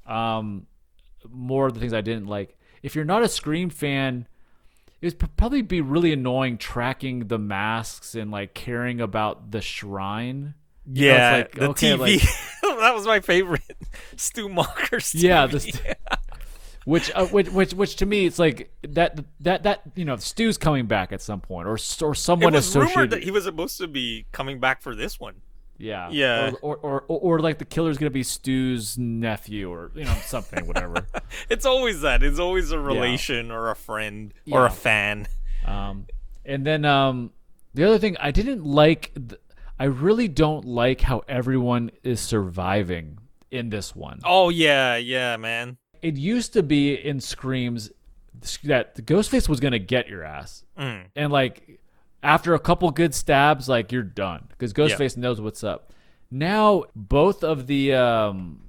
Um 0.05 0.67
more 1.31 1.69
of 1.69 1.75
the 1.75 1.81
things 1.81 1.93
I 1.93 2.01
didn't 2.01 2.27
like. 2.27 2.58
If 2.83 2.95
you're 2.95 3.05
not 3.05 3.23
a 3.23 3.29
Scream 3.29 3.71
fan, 3.71 4.27
it 5.01 5.21
would 5.21 5.37
probably 5.37 5.63
be 5.63 5.81
really 5.81 6.13
annoying 6.13 6.59
tracking 6.59 7.29
the 7.29 7.39
masks 7.39 8.15
and 8.15 8.31
like 8.31 8.55
caring 8.55 9.01
about 9.01 9.51
the 9.51 9.61
shrine. 9.61 10.55
You 10.91 11.07
know, 11.09 11.15
yeah, 11.15 11.37
like, 11.37 11.53
the 11.53 11.69
okay, 11.71 11.93
TV. 11.93 11.99
like- 11.99 12.79
that 12.81 12.95
was 12.95 13.07
my 13.07 13.21
favorite, 13.21 13.77
Stu 14.17 14.49
Macher's 14.49 15.15
Yeah, 15.15 15.47
the 15.47 15.61
st- 15.61 15.97
which, 16.85 17.11
uh, 17.15 17.27
which, 17.27 17.51
which, 17.51 17.75
which 17.75 17.97
to 17.97 18.07
me, 18.07 18.25
it's 18.25 18.39
like 18.39 18.73
that, 18.83 19.23
that, 19.41 19.65
that, 19.65 19.83
you 19.95 20.07
know, 20.07 20.17
Stu's 20.17 20.57
coming 20.57 20.87
back 20.87 21.13
at 21.13 21.21
some 21.21 21.41
point, 21.43 21.69
or 21.69 21.73
or 21.73 22.13
it 22.13 22.17
someone 22.17 22.55
was 22.55 22.75
rumored 22.75 23.11
that 23.11 23.23
he 23.23 23.31
was 23.31 23.45
supposed 23.45 23.77
to 23.79 23.87
be 23.87 24.25
coming 24.33 24.59
back 24.59 24.81
for 24.81 24.95
this 24.95 25.21
one. 25.21 25.43
Yeah. 25.79 26.09
Yeah. 26.11 26.53
Or 26.63 26.77
or, 26.77 27.01
or, 27.09 27.19
or 27.21 27.39
like 27.39 27.59
the 27.59 27.65
killer's 27.65 27.99
gonna 27.99 28.11
be 28.11 28.23
Stu's 28.25 28.99
nephew 28.99 29.71
or 29.73 29.91
you 29.95 30.05
know 30.05 30.15
something 30.25 30.67
whatever. 30.67 31.07
It's 31.49 31.65
always 31.67 32.01
that. 32.03 32.23
It's 32.23 32.39
always 32.39 32.71
a 32.73 32.79
relation 32.81 33.51
or 33.51 33.71
a 33.71 33.77
friend 33.77 34.35
or 34.51 34.67
a 34.67 34.71
fan. 34.71 35.27
um, 35.67 36.07
and 36.45 36.67
then 36.67 36.85
um, 36.85 37.31
the 37.75 37.85
other 37.85 37.99
thing 37.99 38.17
I 38.19 38.31
didn't 38.31 38.65
like, 38.65 39.13
th- 39.15 39.41
I 39.79 39.85
really 39.85 40.27
don't 40.29 40.65
like 40.65 41.01
how 41.03 41.23
everyone 41.29 41.91
is 42.03 42.21
surviving 42.21 43.19
in 43.51 43.71
this 43.71 43.95
one. 43.95 44.21
Oh 44.25 44.49
yeah, 44.49 44.97
yeah, 44.97 45.37
man. 45.37 45.77
It 46.03 46.17
used 46.17 46.53
to 46.55 46.63
be 46.63 46.95
in 46.95 47.21
Screams 47.21 47.91
that 48.65 48.95
the 48.95 49.03
Ghostface 49.03 49.49
was 49.49 49.61
gonna 49.61 49.79
get 49.79 50.09
your 50.09 50.25
ass, 50.25 50.65
Mm. 50.79 51.05
and 51.17 51.33
like 51.33 51.79
after 52.23 52.55
a 52.55 52.59
couple 52.59 52.91
good 52.91 53.15
stabs, 53.15 53.69
like 53.69 53.93
you're 53.93 54.03
done 54.03 54.47
because 54.49 54.73
Ghostface 54.73 55.17
knows 55.17 55.41
what's 55.41 55.63
up. 55.63 55.93
Now 56.31 56.85
both 56.95 57.43
of 57.45 57.67
the 57.67 57.95
um 57.95 58.63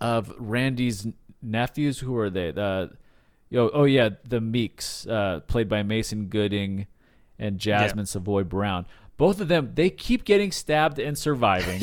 of 0.00 0.32
Randy's 0.38 1.06
nephews, 1.42 1.98
who 1.98 2.16
are 2.16 2.30
they? 2.30 2.50
The 2.50 2.92
yo, 3.48 3.70
oh 3.72 3.84
yeah, 3.84 4.10
the 4.26 4.40
Meeks, 4.40 5.06
uh, 5.06 5.40
played 5.46 5.68
by 5.68 5.82
Mason 5.82 6.26
Gooding 6.26 6.86
and 7.38 7.58
Jasmine 7.58 8.06
Savoy 8.06 8.44
Brown. 8.44 8.86
Both 9.16 9.40
of 9.40 9.48
them, 9.48 9.72
they 9.74 9.90
keep 9.90 10.24
getting 10.24 10.50
stabbed 10.50 10.98
and 10.98 11.16
surviving. 11.18 11.82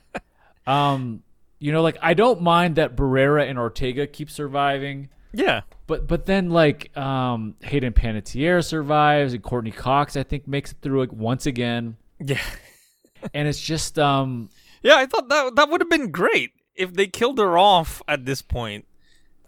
um, 0.66 1.22
you 1.58 1.72
know, 1.72 1.82
like 1.82 1.98
I 2.00 2.14
don't 2.14 2.40
mind 2.40 2.76
that 2.76 2.96
Barrera 2.96 3.48
and 3.48 3.58
Ortega 3.58 4.06
keep 4.06 4.30
surviving. 4.30 5.10
Yeah. 5.32 5.62
But 5.86 6.06
but 6.06 6.26
then 6.26 6.50
like 6.50 6.96
um 6.96 7.54
Hayden 7.62 7.92
Panettiere 7.92 8.64
survives 8.64 9.32
and 9.34 9.42
Courteney 9.42 9.70
Cox 9.70 10.16
I 10.16 10.22
think 10.22 10.46
makes 10.46 10.72
it 10.72 10.78
through 10.82 11.00
like 11.00 11.12
once 11.12 11.46
again 11.46 11.96
Yeah. 12.18 12.40
and 13.34 13.48
it's 13.48 13.60
just 13.60 13.98
um 13.98 14.50
Yeah, 14.82 14.96
I 14.96 15.06
thought 15.06 15.28
that 15.28 15.56
that 15.56 15.70
would 15.70 15.80
have 15.80 15.90
been 15.90 16.10
great 16.10 16.52
if 16.74 16.92
they 16.94 17.06
killed 17.06 17.38
her 17.38 17.56
off 17.58 18.02
at 18.08 18.24
this 18.24 18.42
point. 18.42 18.86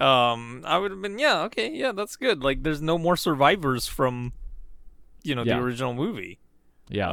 Um, 0.00 0.62
I 0.66 0.76
would 0.78 0.90
have 0.90 1.00
been 1.00 1.18
yeah, 1.18 1.42
okay, 1.42 1.70
yeah, 1.70 1.92
that's 1.92 2.16
good. 2.16 2.42
Like, 2.42 2.62
there's 2.64 2.82
no 2.82 2.98
more 2.98 3.16
survivors 3.16 3.86
from, 3.86 4.32
you 5.22 5.34
know, 5.34 5.42
Yeah. 5.44 5.56
the 5.56 5.62
original 5.62 5.94
movie. 5.94 6.40
Yeah. 6.90 7.08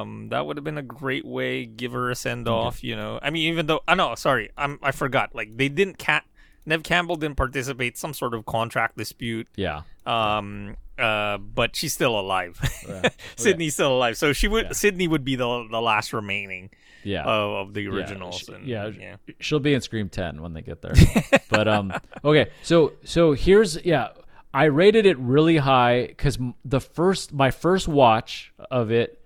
Um, 0.00 0.28
that 0.28 0.46
would 0.46 0.56
have 0.56 0.62
been 0.62 0.78
a 0.78 0.82
great 0.82 1.24
way. 1.24 1.64
Give 1.66 1.92
her 1.92 2.10
a 2.10 2.14
send 2.14 2.46
off. 2.46 2.84
You 2.84 2.94
know, 2.94 3.18
I 3.22 3.30
mean, 3.30 3.50
even 3.50 3.66
though 3.66 3.80
I 3.88 3.94
know, 3.96 4.14
sorry, 4.14 4.50
I'm 4.56 4.78
I 4.82 4.92
forgot. 4.92 5.34
Like 5.34 5.56
they 5.56 5.68
didn't 5.68 5.98
cat. 5.98 6.24
Neve 6.66 6.82
Campbell 6.82 7.16
didn't 7.16 7.36
participate. 7.36 7.96
Some 7.96 8.12
sort 8.12 8.34
of 8.34 8.44
contract 8.44 8.96
dispute. 8.98 9.48
yeah. 9.56 9.82
Um. 10.04 10.76
Uh. 10.98 11.38
But 11.38 11.74
she's 11.76 11.92
still 11.94 12.18
alive. 12.18 12.58
Yeah. 12.88 13.08
Sidney's 13.36 13.74
still 13.74 13.96
alive. 13.96 14.16
So 14.16 14.32
she 14.32 14.48
would. 14.48 14.66
Yeah. 14.66 14.72
Sidney 14.72 15.08
would 15.08 15.24
be 15.24 15.36
the 15.36 15.66
the 15.70 15.80
last 15.80 16.12
remaining 16.12 16.70
Yeah. 17.04 17.22
of, 17.24 17.68
of 17.68 17.74
the 17.74 17.82
Yeah, 17.82 17.90
originals. 17.90 18.48
and, 18.48 18.66
yeah, 18.66 18.88
Yeah. 18.88 19.16
she'll 19.40 19.60
be 19.60 19.74
in 19.74 19.80
Scream 19.80 20.08
10 20.08 20.42
when 20.42 20.52
they 20.54 20.62
get 20.62 20.82
there. 20.82 20.94
but 21.50 21.68
um 21.68 21.92
okay, 22.24 22.50
so 22.62 22.92
so 23.04 23.32
here's 23.32 23.84
yeah, 23.84 24.08
I 24.54 24.64
rated 24.64 25.06
it 25.06 25.18
really 25.18 25.56
high 25.58 26.14
cuz 26.16 26.38
the 26.64 26.80
first 26.80 27.32
my 27.32 27.50
first 27.50 27.88
watch 27.88 28.52
of 28.70 28.90
it 28.90 29.20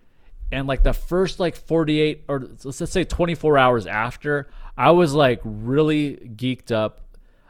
and 0.52 0.66
like 0.66 0.82
the 0.82 0.92
first 0.92 1.38
like 1.40 1.54
48 1.56 2.24
or 2.28 2.40
let's 2.64 2.80
let's 2.80 2.92
say 2.92 3.04
24 3.04 3.56
hours 3.58 3.86
after, 3.86 4.50
I 4.76 4.90
was 4.90 5.14
like 5.14 5.40
really 5.44 6.16
geeked 6.36 6.72
up 6.72 7.00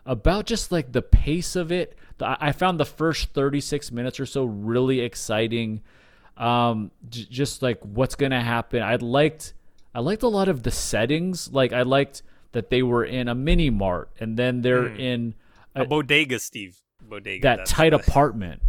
about 0.07 0.47
just 0.47 0.71
like 0.73 0.93
the 0.93 1.03
pace 1.03 1.57
of 1.57 1.71
it. 1.73 1.97
I 2.23 2.53
found 2.53 2.79
the 2.79 2.85
first 2.85 3.31
36 3.33 3.91
minutes 3.93 4.21
or 4.21 4.27
so 4.27 4.45
really 4.45 5.01
exciting. 5.01 5.81
Um, 6.37 6.91
j- 7.09 7.27
just 7.31 7.63
like 7.63 7.81
what's 7.83 8.15
gonna 8.15 8.43
happen. 8.43 8.83
I 8.83 8.97
liked, 8.97 9.55
I 9.95 10.01
liked 10.01 10.23
a 10.23 10.29
lot 10.29 10.49
of 10.49 10.63
the 10.63 10.71
settings. 10.71 11.51
Like 11.53 11.73
I 11.73 11.83
liked 11.83 12.23
that 12.53 12.69
they 12.71 12.83
were 12.83 13.05
in 13.05 13.29
a 13.29 13.35
mini 13.35 13.71
mart 13.71 14.11
and 14.21 14.37
then 14.37 14.61
they're 14.63 14.87
in 14.87 15.35
A 15.75 15.85
bodega, 15.87 16.39
Steve. 16.39 16.79
Bodega. 17.03 17.43
that 17.43 17.67
tight 17.67 17.91
the- 17.91 17.97
apartment. 17.97 18.61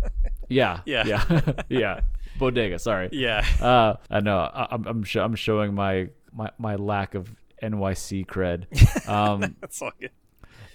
Yeah, 0.48 0.80
Yeah. 0.86 1.04
yeah, 1.06 1.52
yeah. 1.70 2.00
Bodega. 2.40 2.80
Sorry. 2.80 3.10
Yeah. 3.12 3.46
Uh, 3.60 3.96
I 4.10 4.20
know. 4.22 4.38
I, 4.40 4.68
I'm 4.72 4.86
I'm, 4.88 5.04
sho- 5.04 5.24
I'm 5.24 5.36
showing 5.36 5.74
my, 5.74 6.08
my 6.34 6.52
my 6.58 6.76
lack 6.76 7.16
of 7.16 7.34
NYC 7.62 8.26
cred. 8.26 8.66
Um, 9.10 9.56
That's 9.60 9.82
all 9.82 9.92
good. 10.00 10.12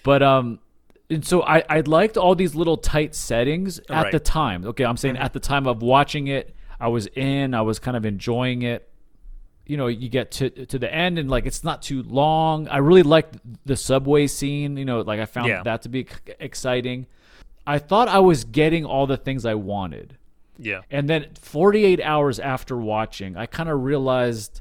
But 0.06 0.22
um, 0.22 0.60
and 1.10 1.24
so 1.24 1.42
I 1.42 1.62
I 1.68 1.80
liked 1.80 2.16
all 2.16 2.34
these 2.34 2.54
little 2.54 2.76
tight 2.76 3.14
settings 3.14 3.78
at 3.80 3.90
Right. 3.90 4.12
the 4.12 4.20
time. 4.20 4.64
Okay, 4.70 4.84
I'm 4.84 4.96
saying 4.96 5.16
at 5.18 5.32
the 5.32 5.40
time 5.40 5.66
of 5.66 5.82
watching 5.82 6.28
it, 6.28 6.54
I 6.80 6.88
was 6.88 7.06
in. 7.08 7.54
I 7.54 7.62
was 7.62 7.78
kind 7.78 7.96
of 7.96 8.06
enjoying 8.06 8.62
it. 8.62 8.88
You 9.66 9.76
know, 9.76 9.88
you 9.88 10.08
get 10.08 10.30
to 10.38 10.48
to 10.72 10.78
the 10.78 10.90
end 11.04 11.18
and 11.18 11.28
like 11.28 11.44
it's 11.44 11.64
not 11.64 11.82
too 11.82 12.02
long. 12.04 12.68
I 12.68 12.78
really 12.78 13.02
liked 13.02 13.36
the 13.66 13.76
subway 13.76 14.26
scene. 14.28 14.76
You 14.76 14.84
know, 14.84 15.00
like 15.00 15.18
I 15.20 15.26
found 15.26 15.48
Yeah. 15.48 15.62
that 15.64 15.82
to 15.82 15.88
be 15.88 16.06
exciting. 16.38 17.06
I 17.66 17.78
thought 17.78 18.06
I 18.08 18.20
was 18.20 18.44
getting 18.44 18.84
all 18.84 19.06
the 19.08 19.16
things 19.16 19.44
I 19.44 19.54
wanted. 19.54 20.16
Yeah. 20.58 20.82
And 20.90 21.08
then 21.10 21.26
48 21.40 22.00
hours 22.00 22.38
after 22.38 22.76
watching, 22.76 23.36
I 23.36 23.46
kind 23.46 23.68
of 23.68 23.82
realized, 23.82 24.60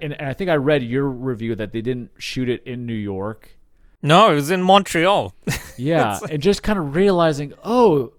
and 0.00 0.12
and 0.14 0.26
I 0.28 0.32
think 0.32 0.48
I 0.50 0.56
read 0.56 0.82
your 0.82 1.06
review 1.08 1.54
that 1.56 1.72
they 1.72 1.82
didn't 1.82 2.10
shoot 2.18 2.48
it 2.48 2.62
in 2.64 2.86
New 2.86 2.94
York. 3.14 3.57
No, 4.02 4.30
it 4.30 4.34
was 4.34 4.50
in 4.50 4.62
Montreal. 4.62 5.34
Yeah, 5.80 6.18
and 6.28 6.42
just 6.42 6.64
kind 6.64 6.76
of 6.76 6.96
realizing, 6.96 7.54
oh, 7.62 8.12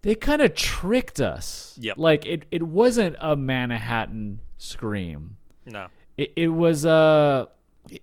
they 0.00 0.14
kind 0.14 0.40
of 0.40 0.54
tricked 0.54 1.20
us. 1.20 1.76
Yep. 1.78 1.98
Like 1.98 2.24
it, 2.24 2.46
it 2.50 2.62
wasn't 2.62 3.16
a 3.20 3.36
Manhattan 3.36 4.40
scream. 4.56 5.36
no. 5.66 5.88
It, 6.16 6.32
it 6.36 6.48
was 6.48 6.86
uh, 6.86 7.46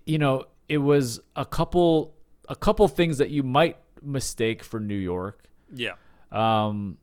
you 0.06 0.18
know, 0.18 0.44
it 0.68 0.78
was 0.78 1.20
a 1.34 1.44
couple, 1.44 2.14
a 2.48 2.54
couple 2.54 2.86
things 2.86 3.18
that 3.18 3.30
you 3.30 3.42
might 3.42 3.78
mistake 4.00 4.62
for 4.62 4.78
New 4.78 4.94
York. 4.94 5.44
Yeah. 5.74 5.94
Um, 6.30 6.98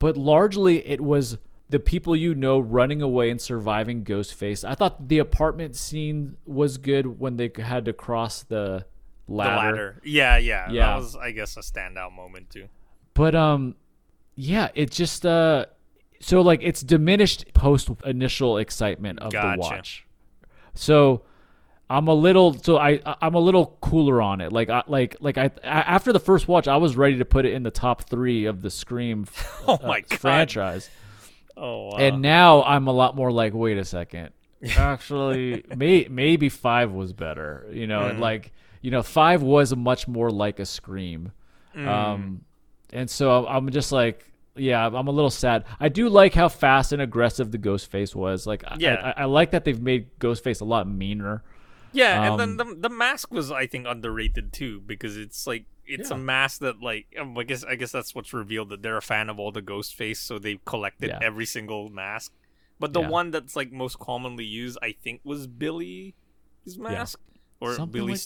but 0.00 0.16
largely 0.16 0.86
it 0.88 1.00
was 1.00 1.38
the 1.68 1.78
people 1.78 2.16
you 2.16 2.34
know 2.34 2.58
running 2.58 3.02
away 3.02 3.30
and 3.30 3.40
surviving 3.40 4.04
Ghostface. 4.04 4.68
I 4.68 4.74
thought 4.74 5.08
the 5.08 5.18
apartment 5.18 5.76
scene 5.76 6.36
was 6.46 6.78
good 6.78 7.20
when 7.20 7.36
they 7.36 7.50
had 7.58 7.84
to 7.84 7.92
cross 7.92 8.42
the 8.42 8.86
ladder. 9.28 9.50
The 9.50 9.56
ladder. 9.62 10.00
Yeah, 10.04 10.36
yeah. 10.38 10.70
Yeah. 10.70 10.86
That 10.86 10.96
was, 10.96 11.16
I 11.16 11.30
guess, 11.32 11.56
a 11.56 11.60
standout 11.60 12.12
moment 12.12 12.50
too. 12.50 12.68
But 13.14 13.34
um, 13.34 13.74
yeah, 14.34 14.68
it 14.74 14.90
just 14.90 15.24
uh, 15.26 15.66
so 16.20 16.40
like 16.40 16.60
it's 16.62 16.80
diminished 16.82 17.52
post 17.54 17.90
initial 18.04 18.58
excitement 18.58 19.18
of 19.20 19.32
Gotcha. 19.32 19.56
the 19.56 19.60
watch. 19.60 20.06
So 20.74 21.22
I'm 21.90 22.06
a 22.08 22.14
little 22.14 22.54
so 22.54 22.78
I 22.78 23.00
I'm 23.20 23.34
a 23.34 23.40
little 23.40 23.76
cooler 23.80 24.22
on 24.22 24.40
it. 24.40 24.52
Like 24.52 24.68
I 24.70 24.82
like 24.86 25.16
like 25.20 25.38
I, 25.38 25.50
after 25.64 26.12
the 26.12 26.20
first 26.20 26.46
watch, 26.48 26.68
I 26.68 26.76
was 26.76 26.96
ready 26.96 27.18
to 27.18 27.24
put 27.24 27.44
it 27.46 27.54
in 27.54 27.62
the 27.62 27.70
top 27.70 28.04
three 28.08 28.44
of 28.44 28.62
the 28.62 28.70
Scream 28.70 29.26
Oh 29.66 29.74
uh, 29.82 29.86
my 29.86 30.00
god. 30.02 30.18
franchise. 30.20 30.90
Oh. 31.56 31.88
Wow. 31.88 31.96
And 31.98 32.22
now 32.22 32.62
I'm 32.62 32.86
a 32.86 32.92
lot 32.92 33.16
more 33.16 33.32
like, 33.32 33.52
wait 33.54 33.78
a 33.78 33.84
second. 33.84 34.30
Actually, 34.76 35.64
may, 35.76 36.06
maybe 36.08 36.48
five 36.48 36.92
was 36.92 37.12
better. 37.12 37.66
You 37.72 37.86
know, 37.88 38.00
Mm. 38.02 38.10
and 38.10 38.20
like 38.20 38.52
you 38.82 38.90
know, 38.90 39.02
five 39.02 39.42
was 39.42 39.74
much 39.74 40.06
more 40.08 40.30
like 40.30 40.58
a 40.60 40.66
scream. 40.66 41.32
Mm. 41.74 41.86
Um, 41.88 42.40
and 42.92 43.08
so 43.10 43.46
I'm 43.46 43.70
just 43.70 43.92
like, 43.92 44.24
yeah, 44.56 44.86
I'm 44.86 45.06
a 45.06 45.10
little 45.12 45.30
sad. 45.30 45.64
I 45.78 45.88
do 45.88 46.08
like 46.08 46.34
how 46.34 46.48
fast 46.48 46.92
and 46.92 47.00
aggressive 47.02 47.50
the 47.52 47.58
Ghostface 47.58 48.14
was. 48.14 48.46
Like, 48.46 48.64
I- 48.66 48.76
Yeah. 48.78 49.12
I, 49.16 49.22
I 49.22 49.24
like 49.26 49.50
that 49.52 49.64
they've 49.64 49.80
made 49.80 50.18
Ghostface 50.18 50.60
a 50.60 50.64
lot 50.64 50.88
meaner. 50.88 51.42
Yeah, 51.92 52.32
Um, 52.32 52.40
and 52.40 52.58
then 52.58 52.68
the 52.80 52.88
the 52.88 52.94
mask 52.94 53.32
was 53.32 53.50
I 53.50 53.66
think 53.66 53.86
underrated 53.88 54.52
too 54.52 54.80
because 54.84 55.16
it's 55.16 55.46
like 55.46 55.64
it's 55.86 56.10
Yeah. 56.10 56.16
a 56.16 56.18
mask 56.20 56.60
that 56.60 56.82
like 56.82 57.06
um, 57.18 57.36
I 57.38 57.44
guess 57.44 57.64
I 57.64 57.76
guess 57.76 57.92
that's 57.92 58.14
what's 58.14 58.34
revealed 58.34 58.68
that 58.68 58.82
they're 58.82 58.98
a 58.98 59.02
fan 59.02 59.30
of 59.30 59.38
all 59.38 59.52
the 59.52 59.62
ghost 59.62 59.94
face, 59.94 60.20
so 60.20 60.38
they've 60.38 60.62
collected 60.66 61.08
Yeah. 61.08 61.18
every 61.22 61.46
single 61.46 61.88
mask. 61.88 62.32
But 62.78 62.92
the 62.92 63.00
Yeah. 63.00 63.08
one 63.08 63.30
that's 63.30 63.56
like 63.56 63.72
most 63.72 63.98
commonly 63.98 64.44
used, 64.44 64.76
I 64.82 64.92
think, 64.92 65.22
was 65.24 65.46
Billy's 65.46 66.12
mask 66.76 67.18
or 67.60 67.74
Something 67.74 67.92
Billy 67.92 68.12
like. 68.12 68.20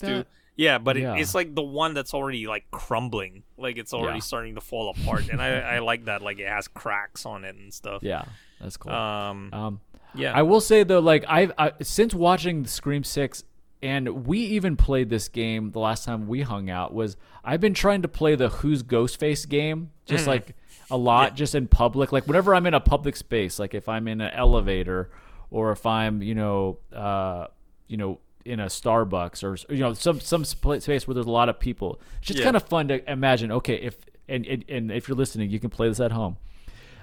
Yeah, 0.55 0.77
but 0.77 0.97
Yeah. 0.97 1.15
It, 1.15 1.21
it's 1.21 1.33
like 1.35 1.55
the 1.55 1.63
one 1.63 1.93
that's 1.93 2.13
already 2.13 2.45
like 2.47 2.69
crumbling, 2.71 3.43
like 3.57 3.77
it's 3.77 3.93
already 3.93 4.17
Yeah. 4.17 4.21
starting 4.23 4.55
to 4.55 4.61
fall 4.61 4.89
apart, 4.89 5.29
and 5.29 5.41
I 5.41 5.59
I 5.59 5.79
like 5.79 6.05
that 6.05 6.21
like 6.21 6.39
it 6.39 6.47
has 6.47 6.67
cracks 6.67 7.25
on 7.25 7.43
it 7.43 7.55
and 7.55 7.73
stuff. 7.73 8.03
Yeah, 8.03 8.25
that's 8.61 8.77
cool. 8.77 8.91
Um. 8.91 9.49
um, 9.53 9.81
Yeah. 10.15 10.33
I 10.33 10.43
will 10.43 10.61
say 10.61 10.83
though, 10.83 10.99
like 10.99 11.25
I've 11.27 11.51
I, 11.57 11.71
since 11.81 12.13
watching 12.13 12.65
Scream 12.65 13.03
Six, 13.03 13.43
and 13.81 14.25
we 14.27 14.37
even 14.39 14.75
played 14.77 15.09
this 15.09 15.27
game 15.27 15.71
the 15.71 15.79
last 15.79 16.05
time 16.05 16.27
we 16.27 16.41
hung 16.41 16.69
out. 16.69 16.93
Was 16.93 17.17
I've 17.43 17.59
been 17.59 17.73
trying 17.73 18.03
to 18.03 18.07
play 18.07 18.35
the 18.35 18.49
Who's 18.49 18.83
Ghostface 18.83 19.49
game, 19.49 19.89
just 20.05 20.27
like 20.27 20.55
a 20.91 20.97
lot, 20.97 21.35
just 21.35 21.55
in 21.55 21.67
public. 21.67 22.11
Like 22.11 22.27
whenever 22.27 22.53
I'm 22.53 22.65
in 22.67 22.73
a 22.75 22.79
public 22.79 23.15
space, 23.15 23.57
like 23.59 23.73
if 23.73 23.89
I'm 23.89 24.07
in 24.07 24.21
an 24.21 24.31
elevator, 24.33 25.09
or 25.51 25.71
if 25.71 25.85
I'm, 25.85 26.21
you 26.21 26.35
know, 26.35 26.77
uh, 26.95 27.47
you 27.87 27.97
know, 27.97 28.19
in 28.45 28.59
a 28.59 28.65
Starbucks 28.65 29.43
or 29.43 29.73
you 29.73 29.79
know 29.79 29.93
some 29.93 30.19
some 30.19 30.43
space 30.45 30.87
where 31.07 31.13
there's 31.13 31.25
a 31.25 31.31
lot 31.31 31.49
of 31.49 31.59
people. 31.59 31.99
It's 32.19 32.27
just 32.27 32.39
Yeah. 32.39 32.45
kind 32.45 32.55
of 32.55 32.63
fun 32.63 32.87
to 32.89 33.11
imagine. 33.11 33.51
Okay, 33.51 33.75
if 33.75 33.97
and, 34.27 34.45
and 34.45 34.65
and 34.69 34.91
if 34.91 35.07
you're 35.07 35.17
listening, 35.17 35.49
you 35.49 35.59
can 35.59 35.69
play 35.69 35.87
this 35.87 35.99
at 35.99 36.11
home 36.11 36.37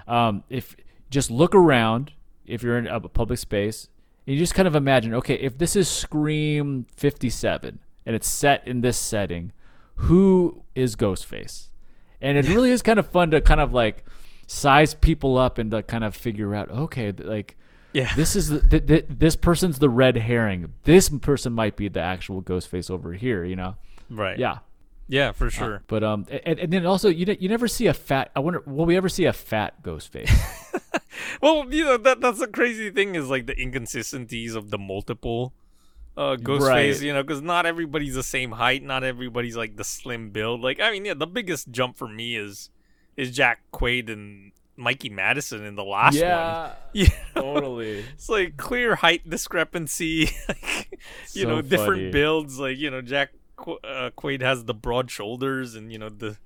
um, 0.07 0.43
if 0.49 0.75
just 1.09 1.29
look 1.29 1.53
around 1.53 2.13
if 2.45 2.63
you're 2.63 2.77
in 2.77 2.87
a 2.87 2.99
public 3.01 3.37
space 3.39 3.87
and 4.25 4.33
you 4.33 4.39
just 4.39 4.55
kind 4.55 4.67
of 4.67 4.75
imagine 4.75 5.13
okay 5.13 5.35
if 5.35 5.57
this 5.57 5.75
is 5.75 5.87
scream 5.87 6.85
57 6.95 7.79
and 8.05 8.15
it's 8.15 8.27
set 8.27 8.67
in 8.67 8.81
this 8.81 8.97
setting 8.97 9.51
who 9.95 10.63
is 10.73 10.95
ghostface 10.95 11.67
and 12.19 12.37
it 12.37 12.47
really 12.47 12.71
is 12.71 12.81
kind 12.81 12.97
of 12.97 13.07
fun 13.07 13.29
to 13.31 13.39
kind 13.41 13.59
of 13.61 13.73
like 13.73 14.03
size 14.47 14.93
people 14.95 15.37
up 15.37 15.57
and 15.57 15.71
to 15.71 15.83
kind 15.83 16.03
of 16.03 16.15
figure 16.15 16.55
out 16.55 16.69
okay 16.71 17.11
like 17.11 17.57
yeah. 17.93 18.13
this 18.15 18.35
is 18.35 18.49
the, 18.49 18.59
th- 18.61 18.87
th- 18.87 19.05
this 19.09 19.35
person's 19.35 19.79
the 19.79 19.89
red 19.89 20.15
herring 20.17 20.73
this 20.83 21.09
person 21.09 21.53
might 21.53 21.75
be 21.75 21.87
the 21.87 21.99
actual 22.01 22.41
ghost 22.41 22.67
face 22.67 22.89
over 22.89 23.13
here 23.13 23.43
you 23.43 23.55
know 23.55 23.75
right. 24.09 24.37
yeah 24.39 24.59
Yeah, 25.07 25.31
for 25.33 25.49
sure. 25.49 25.83
but 25.87 26.03
um 26.03 26.25
and, 26.45 26.59
and 26.59 26.71
then 26.73 26.85
also 26.85 27.09
you 27.09 27.25
ne- 27.25 27.37
you 27.39 27.49
never 27.49 27.67
see 27.67 27.87
a 27.87 27.93
fat 27.93 28.31
i 28.35 28.39
wonder 28.39 28.61
will 28.65 28.85
we 28.85 28.95
ever 28.97 29.09
see 29.09 29.25
a 29.25 29.33
fat 29.33 29.81
ghost 29.83 30.11
face? 30.11 30.31
Well, 31.41 31.65
you 31.73 31.85
know 31.85 31.97
that 31.97 32.21
that's 32.21 32.39
the 32.39 32.47
crazy 32.47 32.89
thing 32.91 33.15
is 33.15 33.27
like 33.29 33.45
the 33.47 33.59
inconsistencies 33.59 34.53
of 34.55 34.69
the 34.69 34.77
multiple 34.77 35.53
uh 36.17 36.35
ghost 36.35 36.65
Right. 36.67 36.93
face, 36.93 37.01
you 37.01 37.13
know, 37.13 37.23
because 37.23 37.41
not 37.41 37.65
everybody's 37.65 38.13
the 38.15 38.23
same 38.23 38.51
height, 38.51 38.83
not 38.83 39.03
everybody's 39.03 39.55
like 39.57 39.75
the 39.75 39.83
slim 39.83 40.29
build. 40.31 40.61
Like, 40.61 40.79
I 40.79 40.91
mean, 40.91 41.05
yeah, 41.05 41.13
the 41.15 41.27
biggest 41.27 41.71
jump 41.71 41.97
for 41.97 42.07
me 42.07 42.35
is 42.35 42.69
is 43.17 43.31
Jack 43.31 43.61
Quaid 43.73 44.09
and 44.11 44.51
Mikey 44.81 45.09
Madison 45.09 45.63
in 45.63 45.75
the 45.75 45.83
last 45.83 46.15
one. 46.15 46.23
Yeah, 46.23 46.73
totally. 47.35 48.03
it's 48.13 48.29
like 48.29 48.57
clear 48.57 48.95
height 48.95 49.29
discrepancy. 49.29 50.31
like, 50.47 50.99
you 51.33 51.43
So 51.43 51.47
know, 51.49 51.61
different 51.61 52.11
builds. 52.11 52.59
Like, 52.59 52.77
you 52.77 52.89
know, 52.89 53.01
Jack 53.01 53.29
Qu- 53.55 53.79
uh, 53.83 54.09
Quaid 54.17 54.41
has 54.41 54.65
the 54.65 54.73
broad 54.73 55.09
shoulders 55.11 55.75
and 55.75 55.91
you 55.91 55.99
know 55.99 56.09
the 56.09 56.37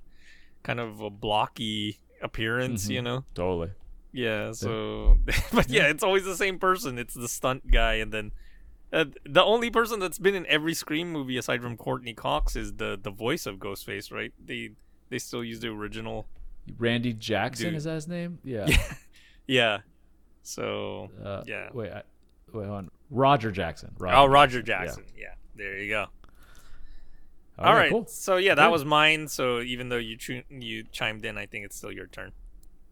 kind 0.62 0.78
of 0.80 1.00
a 1.00 1.10
blocky 1.10 1.98
appearance. 2.22 2.86
Mhm. 2.86 2.90
You 2.90 3.02
know. 3.02 3.24
Totally. 3.34 3.70
Yeah, 4.12 4.52
so 4.52 5.18
but 5.52 5.68
yeah, 5.68 5.88
it's 5.88 6.02
always 6.02 6.24
the 6.24 6.36
same 6.36 6.58
person. 6.58 6.98
It's 6.98 7.14
the 7.14 7.28
stunt 7.28 7.70
guy, 7.70 7.94
and 7.94 8.12
then 8.12 8.32
uh, 8.92 9.04
the 9.24 9.44
only 9.44 9.68
person 9.68 10.00
that's 10.00 10.18
been 10.18 10.34
in 10.34 10.46
every 10.46 10.72
Scream 10.72 11.12
movie 11.12 11.36
aside 11.36 11.60
from 11.60 11.76
Courteney 11.76 12.14
Cox 12.14 12.56
is 12.56 12.74
the 12.74 12.98
the 13.00 13.10
voice 13.10 13.44
of 13.46 13.56
Ghostface, 13.56 14.10
right? 14.12 14.32
They 14.42 14.70
they 15.10 15.18
still 15.18 15.44
use 15.44 15.60
the 15.60 15.68
original. 15.68 16.28
Randy 16.78 17.12
Jackson 17.12 17.66
Dude. 17.68 17.74
is 17.76 17.84
that 17.84 17.94
his 17.94 18.08
name? 18.08 18.38
Yeah. 18.44 18.66
Yeah. 19.48 19.78
So 20.42 21.08
Uh, 21.24 21.42
yeah. 21.46 21.68
Wait, 21.72 21.92
I, 21.92 22.02
wait, 22.52 22.68
on. 22.68 22.90
Roger 23.10 23.52
Jackson. 23.52 23.94
oh, 24.00 24.26
Roger 24.26 24.58
Yeah. 24.58 24.64
Jackson. 24.64 25.04
Yeah. 25.16 25.34
There 25.54 25.78
you 25.78 25.88
go. 25.90 26.06
All 27.58 27.66
All 27.66 27.72
right, 27.72 27.78
right. 27.82 27.90
cool. 27.90 28.06
So 28.06 28.36
yeah, 28.36 28.54
that 28.56 28.66
Good. 28.66 28.72
was 28.72 28.84
mine. 28.84 29.28
So 29.28 29.60
even 29.60 29.88
though 29.88 29.96
you 29.96 30.16
chu- 30.16 30.42
you 30.50 30.82
chimed 30.92 31.24
in, 31.24 31.38
I 31.38 31.46
think 31.46 31.64
it's 31.64 31.76
still 31.76 31.92
your 31.92 32.06
turn. 32.08 32.32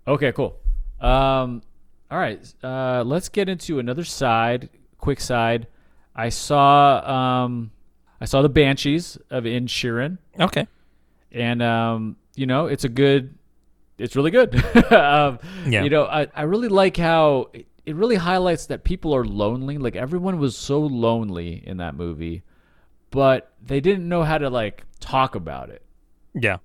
Okay, 0.06 0.32
cool. 0.32 0.56
Um, 1.00 1.62
all 2.10 2.18
right, 2.18 2.40
uh, 2.62 3.02
let's 3.04 3.28
get 3.28 3.48
into 3.48 3.78
another 3.78 4.04
side. 4.04 4.68
Quick 4.98 5.20
side. 5.20 5.66
I 6.14 6.28
saw 6.30 7.42
um, 7.44 7.72
I 8.20 8.24
saw 8.26 8.40
the 8.42 8.48
Banshees 8.48 9.18
of 9.28 9.44
Inisherin, 9.44 10.18
Okay. 10.40 10.66
and 11.32 11.60
um, 11.62 12.16
you 12.36 12.46
know 12.46 12.66
it's 12.66 12.84
a 12.84 12.88
good, 12.88 13.34
it's 13.99 14.16
really 14.16 14.30
good. 14.30 14.55
um, 14.92 15.38
Yeah. 15.66 15.82
You 15.84 15.90
know, 15.90 16.05
I, 16.05 16.26
I 16.34 16.42
really 16.42 16.68
like 16.68 16.97
how 16.97 17.51
it, 17.53 17.66
it 17.86 17.95
really 17.97 18.16
highlights 18.16 18.66
that 18.66 18.84
people 18.84 19.14
are 19.14 19.24
lonely. 19.24 19.78
Like 19.78 19.97
everyone 19.97 20.38
was 20.38 20.57
so 20.57 20.80
lonely 20.80 21.62
in 21.66 21.76
that 21.78 21.95
movie, 21.95 22.42
but 23.11 23.53
they 23.62 23.80
didn't 23.80 24.09
know 24.09 24.22
how 24.22 24.38
to 24.38 24.51
like 24.51 24.84
talk 25.01 25.34
about 25.34 25.70
it 25.70 25.82
Yeah. 26.34 26.57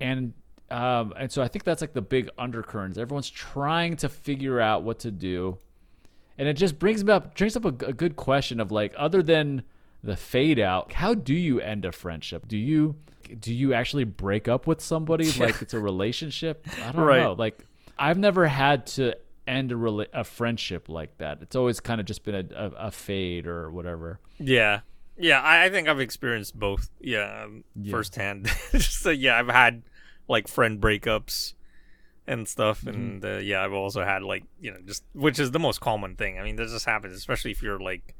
and 0.00 0.32
um, 0.68 1.14
and 1.16 1.30
so 1.30 1.42
I 1.42 1.48
think 1.48 1.62
that's 1.62 1.80
like 1.80 1.92
the 1.92 2.02
big 2.02 2.28
undercurrents. 2.36 2.98
Everyone's 2.98 3.30
trying 3.30 3.94
to 3.98 4.08
figure 4.08 4.60
out 4.60 4.82
what 4.82 4.98
to 5.00 5.12
do, 5.12 5.58
and 6.36 6.48
it 6.48 6.54
just 6.54 6.76
brings 6.80 7.04
me 7.04 7.12
up 7.12 7.36
brings 7.36 7.56
up 7.56 7.64
a, 7.64 7.68
a 7.86 7.92
good 7.92 8.16
question 8.16 8.58
of 8.58 8.72
like, 8.72 8.92
other 8.98 9.22
than 9.22 9.62
the 10.02 10.16
fade 10.16 10.58
out, 10.58 10.92
how 10.94 11.14
do 11.14 11.34
you 11.34 11.60
end 11.60 11.84
a 11.84 11.92
friendship? 11.92 12.48
Do 12.48 12.58
you 12.58 12.96
do 13.40 13.54
you 13.54 13.72
actually 13.74 14.04
break 14.04 14.48
up 14.48 14.66
with 14.66 14.80
somebody 14.80 15.30
like 15.38 15.60
it's 15.62 15.74
a 15.74 15.80
relationship? 15.80 16.66
I 16.84 16.92
don't 16.92 17.04
Right. 17.04 17.22
know. 17.22 17.32
Like 17.32 17.64
I've 17.98 18.18
never 18.18 18.46
had 18.46 18.86
to 18.88 19.16
end 19.46 19.72
a 19.72 19.74
rela- 19.76 20.08
a 20.12 20.24
friendship 20.24 20.88
like 20.88 21.16
that. 21.18 21.38
It's 21.42 21.54
always 21.56 21.80
kind 21.80 22.00
of 22.00 22.06
just 22.06 22.24
been 22.24 22.34
a, 22.34 22.54
a, 22.54 22.70
a 22.86 22.90
fade 22.90 23.46
or 23.46 23.70
whatever. 23.70 24.18
Yeah. 24.38 24.80
Yeah, 25.18 25.40
I, 25.40 25.64
I 25.64 25.70
think 25.70 25.88
I've 25.88 26.00
experienced 26.00 26.58
both. 26.58 26.90
Yeah, 27.00 27.44
um, 27.44 27.64
firsthand. 27.90 28.48
so 28.78 29.08
yeah, 29.10 29.38
I've 29.38 29.48
had 29.48 29.82
like 30.28 30.46
friend 30.46 30.78
breakups 30.80 31.54
and 32.26 32.46
stuff, 32.46 32.80
Mm-hmm. 32.82 32.88
and 32.90 33.24
uh, 33.24 33.36
yeah, 33.38 33.64
I've 33.64 33.72
also 33.72 34.04
had 34.04 34.22
like 34.22 34.44
you 34.60 34.72
know 34.72 34.78
just 34.84 35.04
which 35.14 35.38
is 35.38 35.52
the 35.52 35.58
most 35.58 35.80
common 35.80 36.16
thing. 36.16 36.38
I 36.38 36.42
mean, 36.42 36.56
this 36.56 36.70
just 36.70 36.84
happens, 36.84 37.14
especially 37.16 37.50
if 37.52 37.62
you're 37.62 37.78
like 37.80 38.14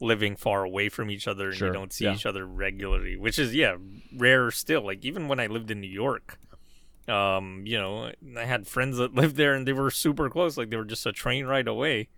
living 0.00 0.36
far 0.36 0.64
away 0.64 0.88
from 0.88 1.10
each 1.10 1.26
other 1.26 1.48
and 1.48 1.56
Sure, 1.56 1.68
you 1.68 1.74
don't 1.74 1.92
see 1.92 2.04
yeah. 2.04 2.14
each 2.14 2.26
other 2.26 2.46
regularly, 2.46 3.16
which 3.16 3.38
is 3.38 3.54
yeah 3.54 3.76
rare 4.16 4.50
still. 4.50 4.84
Like 4.84 5.04
even 5.04 5.28
when 5.28 5.40
I 5.40 5.46
lived 5.46 5.70
in 5.70 5.80
New 5.80 5.90
York, 5.90 6.38
um, 7.08 7.62
you 7.64 7.78
know, 7.78 8.12
I 8.36 8.44
had 8.44 8.66
friends 8.66 8.98
that 8.98 9.14
lived 9.20 9.36
there 9.36 9.54
and 9.54 9.66
they 9.66 9.72
were 9.72 9.90
super 9.90 10.28
close, 10.28 10.56
like 10.56 10.70
they 10.70 10.76
were 10.76 10.84
just 10.84 11.06
a 11.06 11.12
train 11.12 11.46
ride 11.46 11.68
away. 11.68 12.08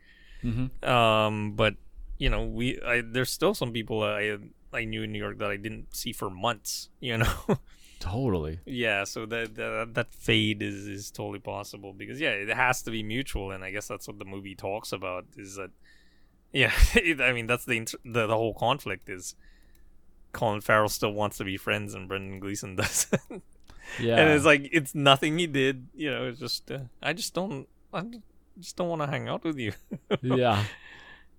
Mm-hmm. 0.42 0.88
Um, 0.88 1.52
but 1.52 1.74
you 2.18 2.28
know, 2.28 2.44
we 2.44 2.80
I, 2.82 3.02
there's 3.02 3.30
still 3.30 3.54
some 3.54 3.72
people 3.72 4.02
I 4.02 4.38
I 4.72 4.84
knew 4.84 5.02
in 5.02 5.12
New 5.12 5.18
York 5.18 5.38
that 5.38 5.50
I 5.50 5.56
didn't 5.56 5.94
see 5.94 6.12
for 6.12 6.30
months. 6.30 6.90
You 7.00 7.18
know, 7.18 7.58
Totally. 8.00 8.60
yeah. 8.66 9.04
So 9.04 9.26
that, 9.26 9.54
that 9.56 9.94
that 9.94 10.14
fade 10.14 10.62
is 10.62 10.86
is 10.86 11.10
totally 11.10 11.38
possible 11.38 11.92
because 11.92 12.20
yeah, 12.20 12.30
it 12.30 12.48
has 12.48 12.82
to 12.82 12.90
be 12.90 13.02
mutual, 13.02 13.50
and 13.50 13.64
I 13.64 13.70
guess 13.70 13.88
that's 13.88 14.06
what 14.06 14.18
the 14.18 14.24
movie 14.24 14.54
talks 14.54 14.92
about. 14.92 15.26
Is 15.36 15.56
that 15.56 15.70
yeah? 16.52 16.72
I 16.94 17.32
mean, 17.32 17.46
that's 17.46 17.64
the 17.64 17.80
the 18.04 18.26
the 18.26 18.36
whole 18.36 18.54
conflict 18.54 19.08
is. 19.08 19.34
Colin 20.30 20.60
Farrell 20.60 20.90
still 20.90 21.12
wants 21.12 21.38
to 21.38 21.44
be 21.44 21.56
friends, 21.56 21.94
and 21.94 22.06
Brendan 22.06 22.38
Gleeson 22.38 22.76
doesn't. 22.82 23.42
Yeah. 23.98 24.16
and 24.16 24.28
it's 24.28 24.44
like 24.44 24.68
it's 24.70 24.94
nothing 24.94 25.38
he 25.38 25.46
did. 25.46 25.88
You 25.94 26.10
know, 26.10 26.26
it's 26.26 26.38
just 26.38 26.70
uh, 26.70 26.80
I 27.02 27.14
just 27.14 27.32
don't 27.32 27.66
I 27.92 28.04
just 28.60 28.76
don't 28.76 28.88
want 28.88 29.00
to 29.02 29.06
hang 29.08 29.28
out 29.28 29.42
with 29.44 29.58
you. 29.58 29.72
yeah. 30.22 30.64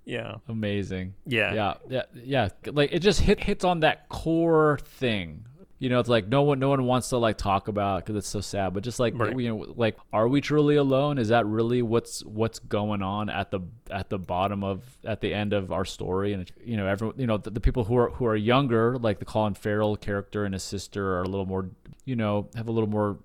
yeah, 0.05 0.35
Amazing. 0.47 1.13
yeah, 1.25 1.53
yeah 1.53 1.73
yeah 1.87 2.03
yeah 2.15 2.49
like 2.65 2.91
it 2.91 2.99
just 2.99 3.21
hit 3.21 3.43
hits 3.43 3.63
on 3.63 3.81
that 3.81 4.09
core 4.09 4.79
thing 4.83 5.45
you 5.81 5.87
know 5.89 5.99
it's 5.99 6.09
like 6.09 6.27
no 6.27 6.41
one 6.41 6.59
no 6.59 6.67
one 6.69 6.83
wants 6.83 7.07
to 7.09 7.17
like 7.17 7.37
talk 7.37 7.67
about 7.69 8.03
because 8.03 8.15
it's 8.17 8.27
so 8.27 8.41
sad 8.41 8.73
but 8.73 8.83
just 8.83 8.99
like 8.99 9.13
Right. 9.17 9.37
you 9.39 9.47
know 9.49 9.65
like 9.77 9.97
are 10.11 10.27
we 10.27 10.41
truly 10.41 10.75
alone 10.75 11.17
is 11.17 11.29
that 11.29 11.45
really 11.45 11.81
what's 11.81 12.23
what's 12.25 12.59
going 12.59 13.01
on 13.01 13.29
at 13.29 13.49
the 13.49 13.61
at 13.89 14.09
the 14.09 14.19
bottom 14.19 14.63
of 14.63 14.83
at 15.05 15.21
the 15.21 15.33
end 15.33 15.53
of 15.53 15.71
our 15.71 15.85
story 15.85 16.33
and 16.33 16.51
you 16.63 16.75
know 16.75 16.85
everyone 16.85 17.17
you 17.17 17.25
know 17.27 17.37
the, 17.37 17.49
the 17.49 17.61
people 17.61 17.85
who 17.85 17.95
are 17.97 18.09
who 18.11 18.25
are 18.25 18.35
younger 18.35 18.97
like 18.97 19.19
the 19.19 19.25
Colin 19.25 19.53
Farrell 19.53 19.95
character 19.95 20.43
and 20.43 20.53
his 20.53 20.63
sister 20.63 21.13
are 21.15 21.23
a 21.23 21.27
little 21.27 21.45
more 21.45 21.69
you 22.03 22.15
know 22.17 22.49
have 22.55 22.67
a 22.67 22.71
little 22.71 22.89
more 22.89 23.17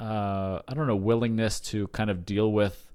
uh 0.00 0.60
I 0.66 0.74
don't 0.74 0.88
know 0.88 0.96
willingness 0.96 1.60
to 1.70 1.86
kind 1.88 2.10
of 2.10 2.26
deal 2.26 2.50
with 2.50 2.88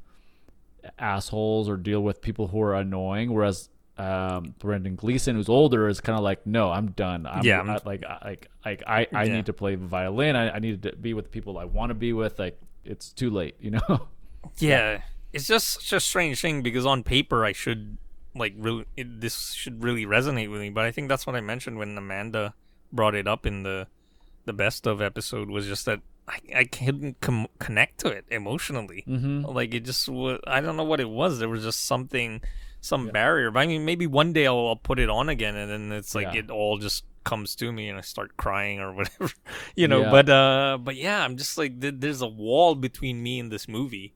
assholes 1.00 1.68
or 1.70 1.78
deal 1.78 2.02
with 2.02 2.22
people 2.22 2.48
who 2.50 2.62
are 2.62 2.76
annoying 2.76 3.34
whereas 3.34 3.70
um, 3.98 4.54
Brendan 4.60 4.96
Gleeson, 4.96 5.36
who's 5.36 5.50
older, 5.50 5.88
is 5.88 6.00
kind 6.02 6.18
of 6.18 6.24
like, 6.24 6.46
no, 6.46 6.70
I'm 6.72 6.92
done. 6.92 7.26
I'm, 7.26 7.44
Yeah, 7.44 7.62
I, 7.62 7.66
I'm- 7.66 7.80
like, 7.86 8.04
I- 8.06 8.20
like, 8.24 8.50
like, 8.66 8.84
I, 8.88 9.08
I 9.14 9.24
Yeah. 9.26 9.36
need 9.36 9.46
to 9.48 9.54
play 9.54 9.76
violin. 9.76 10.36
I, 10.36 10.52
I 10.56 10.60
need 10.60 10.84
to 10.84 10.96
be 10.96 11.14
with 11.14 11.26
the 11.26 11.32
people 11.32 11.58
I 11.58 11.66
want 11.66 11.90
to 11.90 11.94
be 11.96 12.14
with. 12.14 12.38
Like, 12.40 12.60
it's 12.86 13.12
too 13.12 13.30
late, 13.30 13.56
you 13.60 13.72
know. 13.72 14.08
Yeah, 14.60 15.02
it's 15.34 15.46
just 15.48 15.82
such 15.82 15.94
a 15.94 16.00
strange 16.00 16.40
thing 16.42 16.62
because 16.62 16.86
on 16.86 17.04
paper 17.04 17.44
I 17.44 17.52
should 17.52 17.98
like 18.34 18.54
really 18.58 18.86
it, 18.96 19.20
this 19.20 19.52
should 19.52 19.84
really 19.84 20.06
resonate 20.06 20.50
with 20.50 20.62
me, 20.62 20.70
but 20.70 20.86
I 20.86 20.92
think 20.92 21.10
that's 21.10 21.28
what 21.28 21.36
I 21.36 21.42
mentioned 21.42 21.78
when 21.78 21.98
Amanda 21.98 22.54
brought 22.94 23.14
it 23.14 23.28
up 23.28 23.46
in 23.46 23.64
the 23.64 23.88
the 24.46 24.54
best 24.54 24.88
of 24.88 25.02
episode 25.02 25.50
was 25.50 25.68
just 25.68 25.86
that 25.86 26.00
I, 26.30 26.40
I 26.60 26.64
couldn't 26.64 27.20
com- 27.20 27.48
connect 27.60 28.00
to 28.02 28.08
it 28.08 28.26
emotionally. 28.30 29.04
mm-hmm. 29.08 29.44
Like 29.46 29.74
it 29.74 29.82
just 29.84 30.08
was, 30.08 30.40
I 30.48 30.62
don't 30.62 30.78
know 30.78 30.86
what 30.86 31.02
it 31.02 31.10
was. 31.10 31.40
There 31.40 31.50
was 31.50 31.64
just 31.64 31.86
something, 31.86 32.42
some 32.88 33.10
barrier. 33.10 33.52
But 33.52 33.60
I 33.60 33.68
mean, 33.68 33.86
maybe 33.86 34.08
one 34.08 34.34
day 34.34 34.48
I'll, 34.48 34.68
I'll 34.68 34.76
put 34.76 35.00
it 35.00 35.10
on 35.10 35.30
again, 35.30 35.56
and 35.56 35.70
then 35.70 35.92
it's 35.92 36.16
like 36.16 36.34
Yeah. 36.34 36.40
it 36.42 36.50
all 36.50 36.78
just 36.78 37.04
comes 37.24 37.56
to 37.58 37.72
me, 37.72 37.90
and 37.90 37.98
I 37.98 38.02
start 38.02 38.38
crying 38.38 38.80
or 38.80 38.94
whatever, 38.98 39.30
you 39.76 39.88
know. 39.88 40.02
Yeah. 40.02 40.12
But 40.12 40.30
uh, 40.30 40.78
but 40.82 40.96
yeah, 40.96 41.24
I'm 41.24 41.38
just 41.38 41.58
like 41.58 41.80
th- 41.82 41.96
there's 41.98 42.22
a 42.22 42.28
wall 42.28 42.76
between 42.76 43.22
me 43.22 43.40
and 43.40 43.52
this 43.52 43.68
movie. 43.68 44.14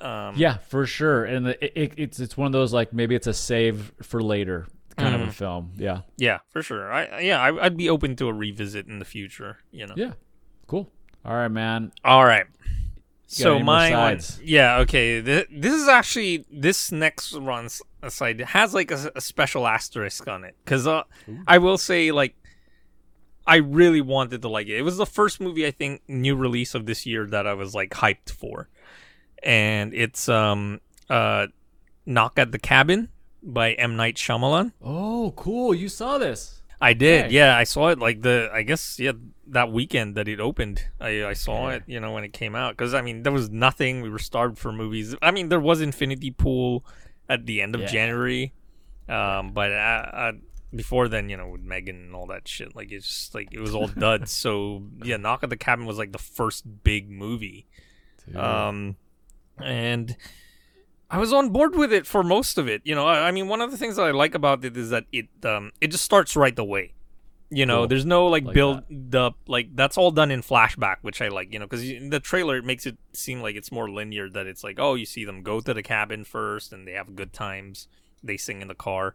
Um, 0.00 0.34
Yeah, 0.36 0.58
for 0.58 0.86
sure. 0.86 1.24
And 1.24 1.48
it, 1.48 1.72
it, 1.74 1.92
it's 1.96 2.20
it's 2.20 2.36
one 2.36 2.46
of 2.46 2.52
those 2.52 2.72
like 2.72 2.92
maybe 2.92 3.14
it's 3.14 3.26
a 3.26 3.32
save 3.34 3.92
for 4.02 4.22
later 4.22 4.66
kind 4.98 5.14
of 5.14 5.28
a 5.28 5.32
film. 5.32 5.72
Yeah. 5.76 6.00
yeah, 6.16 6.38
for 6.50 6.62
sure. 6.62 6.92
I 6.92 7.20
yeah, 7.20 7.40
I, 7.40 7.64
I'd 7.66 7.76
be 7.76 7.88
open 7.90 8.16
to 8.16 8.28
a 8.28 8.32
revisit 8.32 8.86
in 8.88 8.98
the 8.98 9.04
future. 9.04 9.58
You 9.70 9.86
know. 9.86 9.94
Yeah. 9.96 10.12
Cool. 10.66 10.90
All 11.24 11.34
right, 11.34 11.48
man. 11.48 11.92
All 12.04 12.24
right. 12.24 12.46
So 13.28 13.58
my 13.58 13.90
sides? 13.90 14.40
yeah, 14.42 14.78
okay. 14.78 15.20
Th- 15.20 15.48
this 15.50 15.74
is 15.74 15.88
actually 15.88 16.44
this 16.50 16.92
next 16.92 17.32
run 17.34 17.64
s- 17.66 17.82
side 18.08 18.40
has 18.40 18.72
like 18.72 18.90
a, 18.92 19.10
a 19.16 19.20
special 19.20 19.66
asterisk 19.66 20.28
on 20.28 20.44
it 20.44 20.54
because 20.64 20.86
uh, 20.86 21.02
I 21.46 21.58
will 21.58 21.76
say 21.78 22.12
like 22.12 22.36
I 23.46 23.56
really 23.56 24.00
wanted 24.00 24.42
to 24.42 24.48
like 24.48 24.68
it. 24.68 24.76
It 24.76 24.82
was 24.82 24.96
the 24.96 25.06
first 25.06 25.40
movie 25.40 25.66
I 25.66 25.70
think 25.72 26.02
new 26.08 26.36
release 26.36 26.74
of 26.74 26.86
this 26.86 27.04
year 27.06 27.26
that 27.26 27.46
I 27.46 27.54
was 27.54 27.74
like 27.74 27.90
hyped 27.90 28.30
for, 28.30 28.68
and 29.42 29.92
it's 29.94 30.28
um 30.28 30.80
uh 31.10 31.46
Knock 32.08 32.38
at 32.38 32.52
the 32.52 32.58
Cabin 32.60 33.08
by 33.42 33.72
M 33.72 33.96
Night 33.96 34.14
Shyamalan. 34.16 34.72
Oh, 34.80 35.32
cool. 35.36 35.74
You 35.74 35.88
saw 35.88 36.18
this. 36.18 36.62
I 36.80 36.92
did, 36.92 37.24
Okay. 37.26 37.34
yeah. 37.34 37.56
I 37.56 37.64
saw 37.64 37.88
it 37.88 37.98
like 37.98 38.22
the 38.22 38.50
I 38.52 38.62
guess 38.62 39.00
yeah 39.00 39.12
that 39.48 39.70
weekend 39.70 40.14
that 40.16 40.28
it 40.28 40.40
opened. 40.40 40.84
I 41.00 41.24
I 41.24 41.32
saw 41.34 41.66
Okay. 41.68 41.76
it, 41.76 41.82
you 41.86 42.00
know, 42.00 42.12
when 42.12 42.24
it 42.24 42.32
came 42.32 42.54
out 42.56 42.76
because 42.76 42.94
I 42.94 43.00
mean 43.02 43.22
there 43.22 43.32
was 43.32 43.50
nothing. 43.50 44.02
We 44.02 44.10
were 44.10 44.18
starved 44.18 44.58
for 44.58 44.72
movies. 44.72 45.14
I 45.22 45.30
mean 45.30 45.48
there 45.48 45.60
was 45.60 45.80
Infinity 45.80 46.30
Pool 46.32 46.84
at 47.28 47.46
the 47.46 47.60
end 47.62 47.74
of 47.74 47.80
Yeah. 47.82 47.86
January, 47.88 48.52
um, 49.08 49.52
but 49.52 49.72
uh, 49.72 49.74
uh, 49.74 50.32
before 50.74 51.08
then, 51.08 51.28
you 51.28 51.36
know, 51.36 51.48
with 51.48 51.62
Megan 51.62 51.96
and 51.96 52.14
all 52.14 52.26
that 52.26 52.46
shit, 52.48 52.74
like 52.76 52.90
it's 52.92 53.06
just 53.06 53.34
like 53.34 53.48
it 53.52 53.60
was 53.60 53.74
all 53.74 53.86
duds. 54.06 54.30
so 54.32 54.82
yeah, 55.04 55.16
Knock 55.16 55.42
at 55.42 55.50
the 55.50 55.56
Cabin 55.56 55.86
was 55.86 55.98
like 55.98 56.12
the 56.12 56.18
first 56.18 56.64
big 56.84 57.10
movie, 57.10 57.66
Dude. 58.26 58.36
um, 58.36 58.96
and. 59.58 60.16
I 61.08 61.18
was 61.18 61.32
on 61.32 61.50
board 61.50 61.76
with 61.76 61.92
it 61.92 62.04
for 62.04 62.24
most 62.24 62.58
of 62.58 62.66
it. 62.66 62.82
You 62.84 62.96
know, 62.96 63.06
I, 63.06 63.28
I 63.28 63.30
mean, 63.30 63.46
one 63.46 63.60
of 63.60 63.70
the 63.70 63.76
things 63.78 63.94
that 63.94 64.02
I 64.02 64.10
like 64.10 64.34
about 64.34 64.64
it 64.64 64.76
is 64.76 64.90
that 64.90 65.04
it 65.12 65.28
um 65.44 65.70
it 65.80 65.92
just 65.92 66.02
starts 66.04 66.34
right 66.34 66.58
away. 66.58 66.94
You 67.48 67.64
know, 67.64 67.80
Cool. 67.82 67.86
there's 67.88 68.04
no 68.04 68.26
like, 68.26 68.44
Like 68.44 68.54
build 68.54 69.14
up 69.14 69.36
like 69.46 69.74
that's 69.76 69.96
all 69.96 70.10
done 70.10 70.30
in 70.32 70.42
flashback, 70.42 70.96
which 71.02 71.22
I 71.22 71.28
like. 71.28 71.52
You 71.52 71.60
know, 71.60 71.66
because 71.66 71.88
in 71.88 72.10
the 72.10 72.18
trailer 72.20 72.56
it 72.56 72.64
makes 72.64 72.86
it 72.86 72.96
seem 73.12 73.40
like 73.40 73.54
it's 73.54 73.70
more 73.70 73.88
linear. 73.88 74.28
That 74.28 74.46
it's 74.46 74.64
like, 74.64 74.78
oh, 74.80 74.94
you 74.94 75.06
see 75.06 75.24
them 75.24 75.42
go 75.42 75.60
to 75.60 75.72
the 75.72 75.82
cabin 75.82 76.24
first, 76.24 76.72
and 76.72 76.86
they 76.88 76.92
have 76.92 77.14
good 77.14 77.32
times. 77.32 77.86
They 78.22 78.36
sing 78.36 78.62
in 78.62 78.68
the 78.68 78.74
car, 78.74 79.14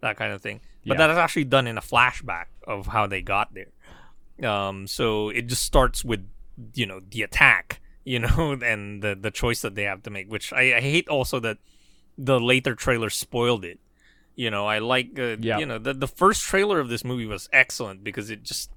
that 0.00 0.16
kind 0.16 0.32
of 0.32 0.40
thing. 0.40 0.60
But 0.86 0.94
Yeah. 0.94 0.98
that 1.06 1.10
is 1.10 1.18
actually 1.18 1.44
done 1.44 1.66
in 1.66 1.76
a 1.76 1.80
flashback 1.80 2.46
of 2.66 2.86
how 2.86 3.06
they 3.08 3.20
got 3.22 3.52
there. 3.52 4.48
Um, 4.48 4.86
so 4.86 5.28
it 5.30 5.42
just 5.48 5.64
starts 5.64 6.04
with 6.04 6.28
you 6.74 6.86
know 6.86 7.00
the 7.10 7.22
attack, 7.22 7.80
you 8.04 8.18
know, 8.24 8.56
and 8.64 9.02
the 9.02 9.16
the 9.20 9.30
choice 9.32 9.60
that 9.62 9.74
they 9.74 9.84
have 9.84 10.04
to 10.04 10.10
make. 10.10 10.30
Which 10.30 10.52
I, 10.52 10.76
I 10.76 10.80
hate 10.80 11.08
also 11.08 11.40
that 11.40 11.58
the 12.16 12.38
later 12.38 12.76
trailer 12.76 13.10
spoiled 13.10 13.64
it. 13.64 13.80
You 14.34 14.50
know, 14.50 14.66
I 14.66 14.78
like 14.78 15.18
uh, 15.18 15.36
Yeah. 15.40 15.58
you 15.58 15.66
know 15.66 15.78
the 15.78 15.92
the 15.94 16.08
first 16.08 16.42
trailer 16.42 16.80
of 16.80 16.88
this 16.88 17.04
movie 17.04 17.26
was 17.26 17.48
excellent 17.52 18.02
because 18.04 18.30
it 18.30 18.42
just 18.42 18.70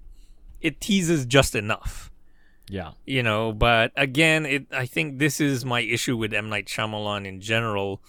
it 0.62 0.82
teases 0.82 1.26
just 1.26 1.56
enough. 1.56 2.12
Yeah. 2.68 2.94
you 3.06 3.22
know 3.22 3.54
but 3.54 3.92
again 3.96 4.44
it 4.48 4.66
i 4.72 4.88
think 4.88 5.20
this 5.20 5.40
is 5.40 5.64
my 5.64 5.82
issue 5.82 6.18
with 6.18 6.34
m 6.34 6.50
night 6.50 6.66
Shyamalan 6.66 7.28
in 7.28 7.40
general 7.40 8.02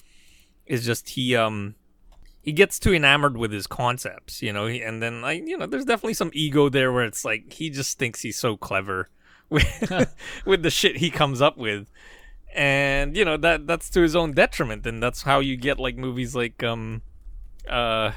is 0.65 0.87
just 0.87 1.11
he 1.11 1.37
um 1.37 1.75
he 2.41 2.53
gets 2.53 2.79
too 2.79 2.95
enamored 2.95 3.37
with 3.37 3.53
his 3.53 3.67
concepts 3.67 4.41
you 4.41 4.55
know 4.55 4.67
he- 4.67 4.81
and 4.81 5.03
then 5.03 5.25
i 5.25 5.33
you 5.33 5.59
know 5.59 5.67
there's 5.67 5.85
definitely 5.85 6.15
some 6.15 6.31
ego 6.33 6.71
there 6.71 6.91
where 6.91 7.05
it's 7.05 7.23
like 7.23 7.53
he 7.53 7.69
just 7.69 7.99
thinks 7.99 8.23
he's 8.23 8.39
so 8.39 8.57
clever 8.57 9.11
with 9.51 9.69
with 10.47 10.63
the 10.63 10.71
shit 10.71 10.97
he 11.05 11.11
comes 11.11 11.43
up 11.43 11.59
with 11.59 11.91
and 12.55 13.15
you 13.15 13.27
know 13.27 13.37
that 13.37 13.67
that's 13.67 13.91
to 13.91 14.01
his 14.01 14.17
own 14.17 14.33
detriment 14.33 14.87
and 14.87 15.03
that's 15.03 15.21
how 15.23 15.39
you 15.39 15.55
get 15.59 15.79
like 15.79 15.97
movies 15.99 16.35
like 16.35 16.63
um 16.63 17.03
uh 17.69 18.13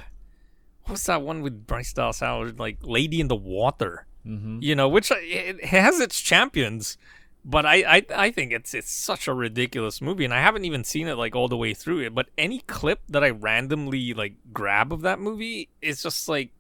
what's 0.86 1.06
that 1.06 1.22
one 1.22 1.42
with 1.42 1.66
Bryce 1.68 1.94
Dallas 1.94 2.20
Howard 2.20 2.60
like 2.60 2.78
Lady 2.82 3.20
in 3.22 3.28
the 3.28 3.36
Water 3.36 4.06
Mm-hmm. 4.28 4.60
you 4.62 4.76
know, 4.76 4.90
which 4.90 5.12
uh, 5.14 5.16
it 5.20 5.64
has 5.66 6.02
its 6.02 6.20
champions, 6.20 6.98
but 7.46 7.66
I, 7.66 7.76
I 7.98 8.06
I 8.28 8.32
think 8.32 8.52
it's 8.52 8.74
it's 8.74 8.92
such 8.92 9.30
a 9.30 9.34
ridiculous 9.34 10.02
movie, 10.02 10.26
and 10.26 10.34
I 10.34 10.42
haven't 10.42 10.66
even 10.66 10.84
seen 10.84 11.08
it 11.08 11.16
like 11.16 11.38
all 11.38 11.48
the 11.48 11.56
way 11.58 11.74
through 11.74 12.00
it. 12.02 12.14
But 12.14 12.28
any 12.38 12.60
clip 12.68 13.00
that 13.08 13.24
I 13.24 13.30
randomly 13.30 14.14
like 14.14 14.36
grab 14.52 14.92
of 14.92 15.02
that 15.02 15.20
movie, 15.22 15.70
it's 15.82 16.04
just 16.04 16.28
like 16.28 16.52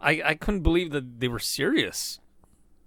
I 0.00 0.22
I 0.24 0.34
couldn't 0.34 0.62
believe 0.62 0.90
that 0.92 1.20
they 1.20 1.28
were 1.28 1.38
serious 1.38 2.18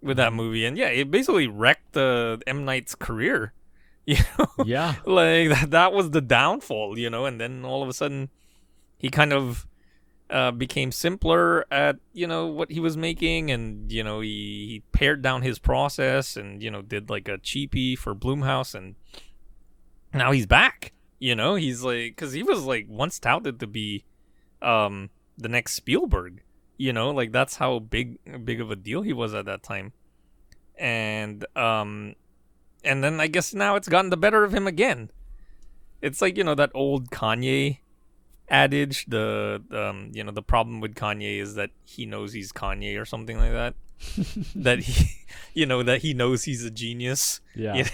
with 0.01 0.17
that 0.17 0.33
movie, 0.33 0.65
and 0.65 0.75
yeah, 0.75 0.87
it 0.89 1.11
basically 1.11 1.47
wrecked 1.47 1.95
uh, 1.95 2.37
M 2.47 2.65
Night's 2.65 2.95
career. 2.95 3.53
You 4.05 4.17
know, 4.37 4.47
Yeah. 4.65 4.95
like 5.05 5.47
that 5.49 5.67
that 5.71 5.93
was 5.93 6.09
the 6.09 6.19
downfall, 6.19 6.97
you 6.99 7.09
know, 7.11 7.25
and 7.25 7.39
then 7.39 7.63
all 7.63 7.83
of 7.83 7.87
a 7.87 7.93
sudden 7.93 8.29
he 9.03 9.09
kind 9.09 9.33
of 9.33 9.67
uh, 10.29 10.49
became 10.49 10.91
simpler 10.91 11.65
at 11.69 11.97
you 12.13 12.25
know 12.25 12.47
what 12.47 12.71
he 12.71 12.79
was 12.79 12.95
making, 12.95 13.51
and 13.51 13.91
you 13.91 14.01
know 14.01 14.21
he, 14.21 14.29
he 14.29 14.83
pared 14.93 15.21
down 15.21 15.41
his 15.41 15.59
process, 15.59 16.37
and 16.37 16.63
you 16.63 16.71
know 16.71 16.81
did 16.81 17.09
like 17.09 17.27
a 17.27 17.37
cheapie 17.37 17.97
for 17.97 18.15
Blumhouse, 18.15 18.73
and 18.73 18.95
now 20.13 20.31
he's 20.31 20.47
back. 20.47 20.93
You 21.19 21.35
know 21.35 21.55
he's 21.55 21.83
like 21.83 22.15
because 22.15 22.31
he 22.31 22.43
was 22.43 22.63
like 22.63 22.85
once 22.89 23.19
touted 23.19 23.59
to 23.59 23.67
be 23.67 24.05
um 24.61 25.09
the 25.37 25.49
next 25.49 25.73
Spielberg. 25.73 26.41
You 26.77 26.93
know 26.93 27.11
like 27.11 27.33
that's 27.33 27.57
how 27.57 27.79
big 27.79 28.45
big 28.45 28.61
of 28.61 28.71
a 28.71 28.77
deal 28.77 29.01
he 29.01 29.11
was 29.11 29.33
at 29.33 29.45
that 29.45 29.63
time, 29.63 29.91
and 30.77 31.45
um 31.57 32.15
and 32.85 33.03
then 33.03 33.19
I 33.19 33.27
guess 33.27 33.53
now 33.53 33.75
it's 33.75 33.89
gotten 33.89 34.11
the 34.11 34.17
better 34.17 34.45
of 34.45 34.55
him 34.55 34.65
again. 34.65 35.11
It's 36.01 36.21
like 36.21 36.37
you 36.37 36.45
know 36.45 36.55
that 36.55 36.71
old 36.73 37.11
Kanye 37.11 37.79
adage. 38.49 39.05
The 39.05 39.61
um, 39.71 40.11
you 40.13 40.23
know 40.23 40.31
the 40.31 40.41
problem 40.41 40.79
with 40.79 40.95
Kanye 40.95 41.39
is 41.39 41.55
that 41.55 41.71
he 41.85 42.05
knows 42.05 42.33
he's 42.33 42.51
Kanye 42.51 42.99
or 42.99 43.05
something 43.05 43.37
like 43.37 43.51
that. 43.51 43.75
that 44.55 44.79
he, 44.79 45.21
you 45.53 45.65
know, 45.65 45.83
that 45.83 46.01
he 46.01 46.13
knows 46.13 46.43
he's 46.43 46.63
a 46.63 46.71
genius. 46.71 47.41
Yeah. 47.55 47.75
You 47.75 47.85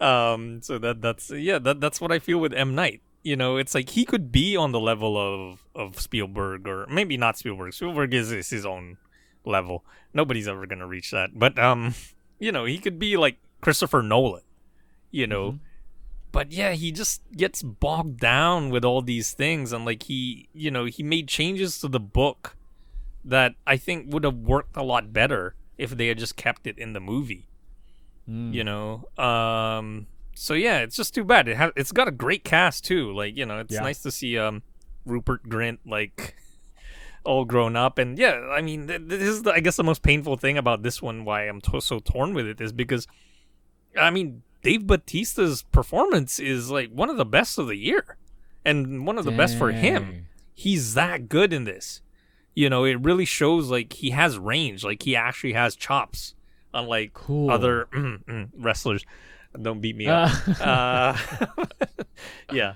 know? 0.00 0.06
um. 0.06 0.62
So 0.62 0.78
that 0.78 1.00
that's 1.02 1.30
yeah. 1.30 1.58
That 1.58 1.80
that's 1.80 2.00
what 2.00 2.12
I 2.12 2.18
feel 2.18 2.38
with 2.38 2.52
M 2.52 2.74
Night. 2.74 3.02
You 3.22 3.36
know, 3.36 3.56
it's 3.56 3.74
like 3.74 3.90
he 3.90 4.04
could 4.04 4.30
be 4.30 4.56
on 4.56 4.72
the 4.72 4.80
level 4.80 5.18
of 5.18 5.64
of 5.74 6.00
Spielberg 6.00 6.66
or 6.66 6.86
maybe 6.88 7.16
not 7.16 7.36
Spielberg. 7.36 7.74
Spielberg 7.74 8.14
is, 8.14 8.32
is 8.32 8.50
his 8.50 8.64
own 8.64 8.96
level. 9.44 9.84
Nobody's 10.14 10.48
ever 10.48 10.66
gonna 10.66 10.86
reach 10.86 11.10
that. 11.10 11.30
But 11.34 11.58
um, 11.58 11.94
you 12.38 12.52
know, 12.52 12.64
he 12.64 12.78
could 12.78 12.98
be 12.98 13.16
like 13.16 13.36
Christopher 13.60 14.02
Nolan. 14.02 14.42
You 15.10 15.26
know, 15.26 15.58
but 16.32 16.52
yeah, 16.52 16.72
he 16.72 16.92
just 16.92 17.22
gets 17.36 17.62
bogged 17.62 18.20
down 18.20 18.70
with 18.70 18.84
all 18.84 19.02
these 19.02 19.32
things, 19.32 19.72
and 19.72 19.84
like 19.84 20.04
he, 20.04 20.48
you 20.52 20.70
know, 20.70 20.84
he 20.86 21.02
made 21.02 21.28
changes 21.28 21.80
to 21.80 21.88
the 21.88 22.00
book 22.00 22.56
that 23.24 23.54
I 23.66 23.76
think 23.76 24.12
would 24.12 24.24
have 24.24 24.36
worked 24.36 24.76
a 24.76 24.82
lot 24.82 25.12
better 25.12 25.54
if 25.76 25.90
they 25.90 26.08
had 26.08 26.18
just 26.18 26.36
kept 26.36 26.66
it 26.66 26.78
in 26.78 26.92
the 26.92 27.00
movie. 27.00 27.46
Mm. 28.28 28.52
You 28.52 28.64
know, 28.64 29.08
um, 29.22 30.06
so 30.34 30.54
yeah, 30.54 30.80
it's 30.80 30.96
just 30.96 31.14
too 31.14 31.24
bad. 31.24 31.48
It 31.48 31.56
ha- 31.56 31.72
it's 31.76 31.92
got 31.92 32.08
a 32.08 32.12
great 32.12 32.44
cast 32.44 32.84
too. 32.84 33.12
Like 33.12 33.36
you 33.36 33.46
know, 33.46 33.58
it's 33.58 33.74
Yeah. 33.74 33.80
nice 33.80 34.02
to 34.02 34.10
see 34.10 34.36
um 34.38 34.62
Rupert 35.06 35.48
Grint 35.48 35.78
like 35.86 36.36
all 37.24 37.44
grown 37.44 37.74
up, 37.76 37.98
and 37.98 38.18
yeah, 38.18 38.48
I 38.50 38.60
mean, 38.62 38.86
th- 38.86 39.02
this 39.06 39.22
is 39.22 39.42
the, 39.42 39.52
I 39.52 39.60
guess 39.60 39.76
the 39.76 39.84
most 39.84 40.02
painful 40.02 40.36
thing 40.36 40.58
about 40.58 40.82
this 40.82 41.00
one. 41.02 41.24
Why 41.24 41.42
I'm 41.44 41.60
to- 41.62 41.80
so 41.80 41.98
torn 42.00 42.34
with 42.34 42.46
it 42.46 42.60
is 42.60 42.72
because, 42.72 43.06
I 43.98 44.10
mean, 44.10 44.42
Dave 44.62 44.86
Bautista's 44.86 45.62
performance 45.62 46.38
is 46.38 46.70
like 46.70 46.90
one 46.90 47.10
of 47.10 47.16
the 47.16 47.24
best 47.24 47.58
of 47.58 47.66
the 47.68 47.76
year, 47.76 48.16
and 48.64 49.06
one 49.06 49.18
of 49.18 49.24
the 49.24 49.30
best 49.32 49.56
for 49.56 49.70
him 49.72 50.26
he's 50.58 50.94
that 50.94 51.28
good 51.28 51.52
in 51.52 51.64
this. 51.64 52.02
You 52.54 52.68
know, 52.68 52.84
it 52.84 53.00
really 53.00 53.24
shows 53.24 53.70
like 53.70 53.92
he 53.92 54.10
has 54.10 54.36
range, 54.36 54.82
like 54.82 55.04
he 55.04 55.14
actually 55.14 55.52
has 55.52 55.76
chops, 55.76 56.34
unlike 56.74 57.12
Cool. 57.14 57.50
other 57.50 57.86
mm, 57.94 58.24
mm, 58.24 58.48
wrestlers. 58.58 59.04
Don't 59.60 59.80
beat 59.80 59.96
me 59.96 60.08
up. 60.08 60.30
uh, 60.60 61.16
yeah. 62.52 62.74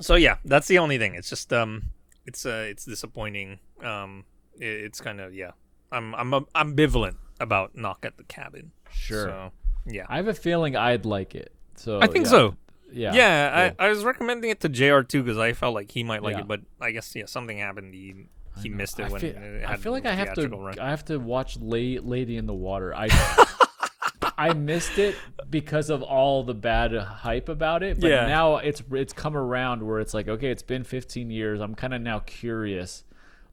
So 0.00 0.14
yeah, 0.16 0.36
that's 0.44 0.68
the 0.68 0.78
only 0.78 0.98
thing. 0.98 1.14
It's 1.14 1.30
just 1.30 1.50
um, 1.52 1.84
it's 2.26 2.44
uh, 2.44 2.66
it's 2.68 2.84
disappointing. 2.84 3.58
Um, 3.82 4.24
it, 4.60 4.66
it's 4.66 5.00
kind 5.00 5.20
of 5.20 5.34
yeah. 5.34 5.52
I'm 5.90 6.14
I'm 6.14 6.30
ambivalent 6.54 7.16
about 7.40 7.74
Knock 7.74 8.04
at 8.04 8.18
the 8.18 8.24
Cabin. 8.24 8.72
Sure. 8.90 9.24
So 9.28 9.52
yeah, 9.86 10.04
I 10.08 10.16
have 10.16 10.28
a 10.28 10.34
feeling 10.34 10.76
I'd 10.76 11.04
like 11.06 11.34
it. 11.34 11.52
So 11.76 12.00
I 12.00 12.06
think 12.06 12.26
yeah. 12.26 12.30
so. 12.30 12.56
Yeah. 12.92 13.12
Yeah, 13.14 13.68
cool. 13.70 13.76
I, 13.80 13.86
I 13.86 13.88
was 13.90 14.04
recommending 14.04 14.50
it 14.50 14.60
to 14.60 14.68
Jr. 14.68 15.00
too 15.02 15.22
because 15.22 15.38
I 15.38 15.52
felt 15.52 15.74
like 15.74 15.90
he 15.90 16.04
might 16.04 16.22
like 16.22 16.34
Yeah. 16.36 16.40
it, 16.42 16.48
but 16.48 16.60
I 16.80 16.92
guess 16.92 17.14
yeah, 17.16 17.26
something 17.26 17.58
happened. 17.58 17.94
He 17.94 18.26
he 18.62 18.68
missed 18.70 18.98
it 19.00 19.06
I 19.06 19.08
when 19.10 19.20
feel, 19.20 19.30
it 19.36 19.64
I 19.66 19.76
feel 19.76 19.92
like 19.92 20.06
I 20.06 20.14
have 20.14 20.34
to 20.34 20.48
run. 20.48 20.78
I 20.78 20.90
have 20.90 21.04
to 21.06 21.18
watch 21.18 21.58
La- 21.60 22.00
Lady 22.02 22.36
in 22.36 22.46
the 22.46 22.54
Water. 22.54 22.94
I 22.94 23.08
I 24.38 24.52
missed 24.52 24.98
it 24.98 25.14
because 25.50 25.90
of 25.90 26.02
all 26.02 26.42
the 26.44 26.54
bad 26.54 26.94
hype 26.94 27.48
about 27.48 27.82
it, 27.82 28.00
but 28.00 28.08
Yeah. 28.10 28.26
now 28.26 28.56
it's 28.58 28.82
it's 28.92 29.12
come 29.12 29.36
around 29.36 29.82
where 29.82 29.98
it's 30.00 30.14
like 30.14 30.28
okay, 30.28 30.50
it's 30.50 30.62
been 30.62 30.84
15 30.84 31.30
years. 31.30 31.60
I'm 31.60 31.74
kind 31.74 31.92
of 31.94 32.00
now 32.00 32.20
curious. 32.20 33.04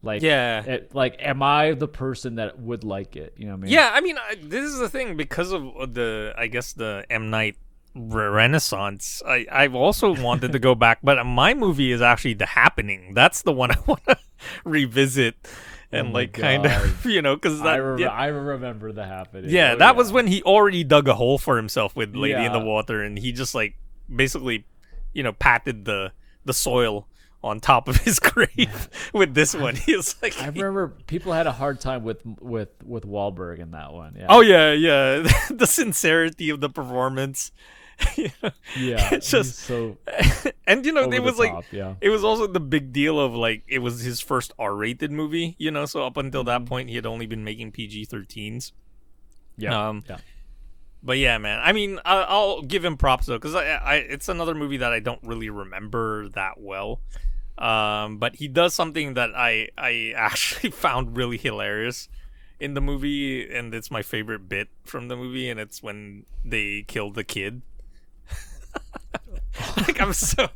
Like 0.04 0.22
Yeah. 0.22 0.64
it, 0.64 0.94
like 0.94 1.16
am 1.20 1.42
I 1.42 1.72
the 1.72 1.88
person 1.88 2.36
that 2.36 2.60
would 2.60 2.84
like 2.84 3.16
it? 3.16 3.34
You 3.38 3.46
know 3.46 3.54
what 3.54 3.60
I 3.60 3.62
mean? 3.62 3.72
Yeah, 3.72 3.90
I 3.94 4.02
mean, 4.02 4.18
I, 4.18 4.36
this 4.36 4.66
is 4.66 4.78
the 4.78 4.90
thing 4.90 5.16
because 5.18 5.52
of 5.54 5.64
the, 5.94 6.34
I 6.38 6.48
guess 6.48 6.74
the 6.74 7.06
M 7.10 7.30
Night 7.30 7.56
Renaissance. 7.96 9.22
I 9.26 9.46
I've 9.52 9.76
also 9.76 10.14
wanted 10.22 10.52
to 10.52 10.60
go 10.60 10.76
back, 10.76 11.00
but 11.04 11.24
my 11.26 11.54
movie 11.54 11.92
is 11.92 12.02
actually 12.02 12.34
The 12.36 12.46
Happening. 12.46 13.14
That's 13.14 13.42
the 13.44 13.52
one 13.54 13.72
I 13.76 13.78
want 13.88 14.06
to 14.08 14.18
revisit 14.66 15.36
oh 15.46 15.50
and 15.98 16.08
Oh 16.10 16.12
like 16.12 16.34
kind 16.34 16.66
of 16.66 17.06
you 17.06 17.22
know 17.22 17.36
because 17.36 17.62
I, 17.62 17.78
re- 17.78 18.02
yeah, 18.02 18.10
I 18.10 18.28
remember 18.28 18.92
the 18.92 19.06
happening. 19.06 19.50
yeah, 19.52 19.74
Oh, 19.74 19.78
that 19.78 19.96
was 19.96 20.12
when 20.12 20.28
he 20.28 20.42
already 20.44 20.84
dug 20.84 21.08
a 21.08 21.14
hole 21.14 21.38
for 21.38 21.56
himself 21.58 21.96
with 21.96 22.16
Lady 22.16 22.44
in 22.46 22.52
the 22.52 22.60
Water, 22.60 23.02
and 23.02 23.18
he 23.18 23.32
just 23.32 23.54
like 23.56 23.76
basically, 24.14 24.66
you 25.14 25.24
know, 25.24 25.34
patted 25.34 25.86
the 25.86 26.12
the 26.46 26.54
soil 26.54 27.08
on 27.44 27.60
top 27.60 27.88
of 27.88 27.98
his 27.98 28.20
grave 28.20 28.90
with 29.14 29.34
this 29.34 29.54
one. 29.56 29.76
He 29.76 29.96
was 29.96 30.16
like, 30.22 30.40
I 30.40 30.48
remember 30.48 30.90
people 31.08 31.34
had 31.34 31.48
a 31.48 31.52
hard 31.52 31.80
time 31.80 32.04
with 32.04 32.22
with 32.40 32.70
with 32.84 33.04
Wahlberg 33.04 33.60
in 33.60 33.72
that 33.72 33.94
one. 33.94 34.16
Yeah. 34.18 34.28
oh 34.30 34.42
yeah, 34.42 34.72
yeah, 34.72 35.28
the 35.50 35.68
sincerity 35.68 36.50
of 36.50 36.62
the 36.62 36.70
performance. 36.70 37.52
Yeah. 38.18 38.30
it's 38.76 39.30
just- 39.30 39.60
so 39.60 39.98
and 40.66 40.86
you 40.86 40.92
know, 40.92 41.12
it 41.12 41.22
was 41.22 41.38
like 41.38 41.52
top, 41.52 41.66
yeah. 41.72 41.94
it 42.02 42.10
was 42.10 42.24
also 42.24 42.48
the 42.48 42.60
big 42.60 42.92
deal 42.92 43.20
of 43.20 43.36
like 43.36 43.64
it 43.68 43.80
was 43.80 44.02
his 44.02 44.20
first 44.20 44.52
R-rated 44.58 45.12
movie. 45.12 45.56
You 45.60 45.72
know, 45.72 45.86
so 45.86 46.04
up 46.06 46.18
until 46.18 46.44
that 46.46 46.66
point, 46.66 46.90
he 46.90 46.96
had 46.96 47.06
only 47.06 47.28
been 47.28 47.44
making 47.44 47.72
PG-13s. 47.72 48.72
Yeah. 49.58 49.90
Um, 49.90 50.04
yeah. 50.10 50.18
But 51.04 51.18
yeah, 51.18 51.38
man. 51.38 51.60
I 51.62 51.74
mean, 51.74 52.00
I, 52.06 52.22
I'll 52.22 52.62
give 52.62 52.84
him 52.84 52.96
props 52.98 53.26
though, 53.28 53.38
because 53.38 53.56
I, 53.56 53.66
I, 53.66 53.96
it's 53.96 54.30
another 54.30 54.56
movie 54.56 54.78
that 54.78 54.94
I 54.94 55.00
don't 55.00 55.22
really 55.22 55.50
remember 55.50 56.30
that 56.30 56.54
well. 56.58 57.02
Um, 57.58 58.18
but 58.18 58.36
he 58.38 58.48
does 58.48 58.74
something 58.74 59.14
that 59.14 59.32
I, 59.36 59.70
I 59.78 60.14
actually 60.16 60.70
found 60.72 61.18
really 61.18 61.38
hilarious 61.38 62.10
in 62.60 62.74
the 62.74 62.82
movie, 62.82 63.54
and 63.54 63.74
it's 63.74 63.92
my 63.92 64.02
favorite 64.02 64.50
bit 64.50 64.70
from 64.84 65.08
the 65.08 65.16
movie, 65.16 65.50
and 65.50 65.60
it's 65.60 65.84
when 65.84 66.26
they 66.44 66.84
kill 66.88 67.12
the 67.12 67.24
kid. 67.24 67.62
like 69.78 70.02
I'm 70.02 70.14
so 70.14 70.48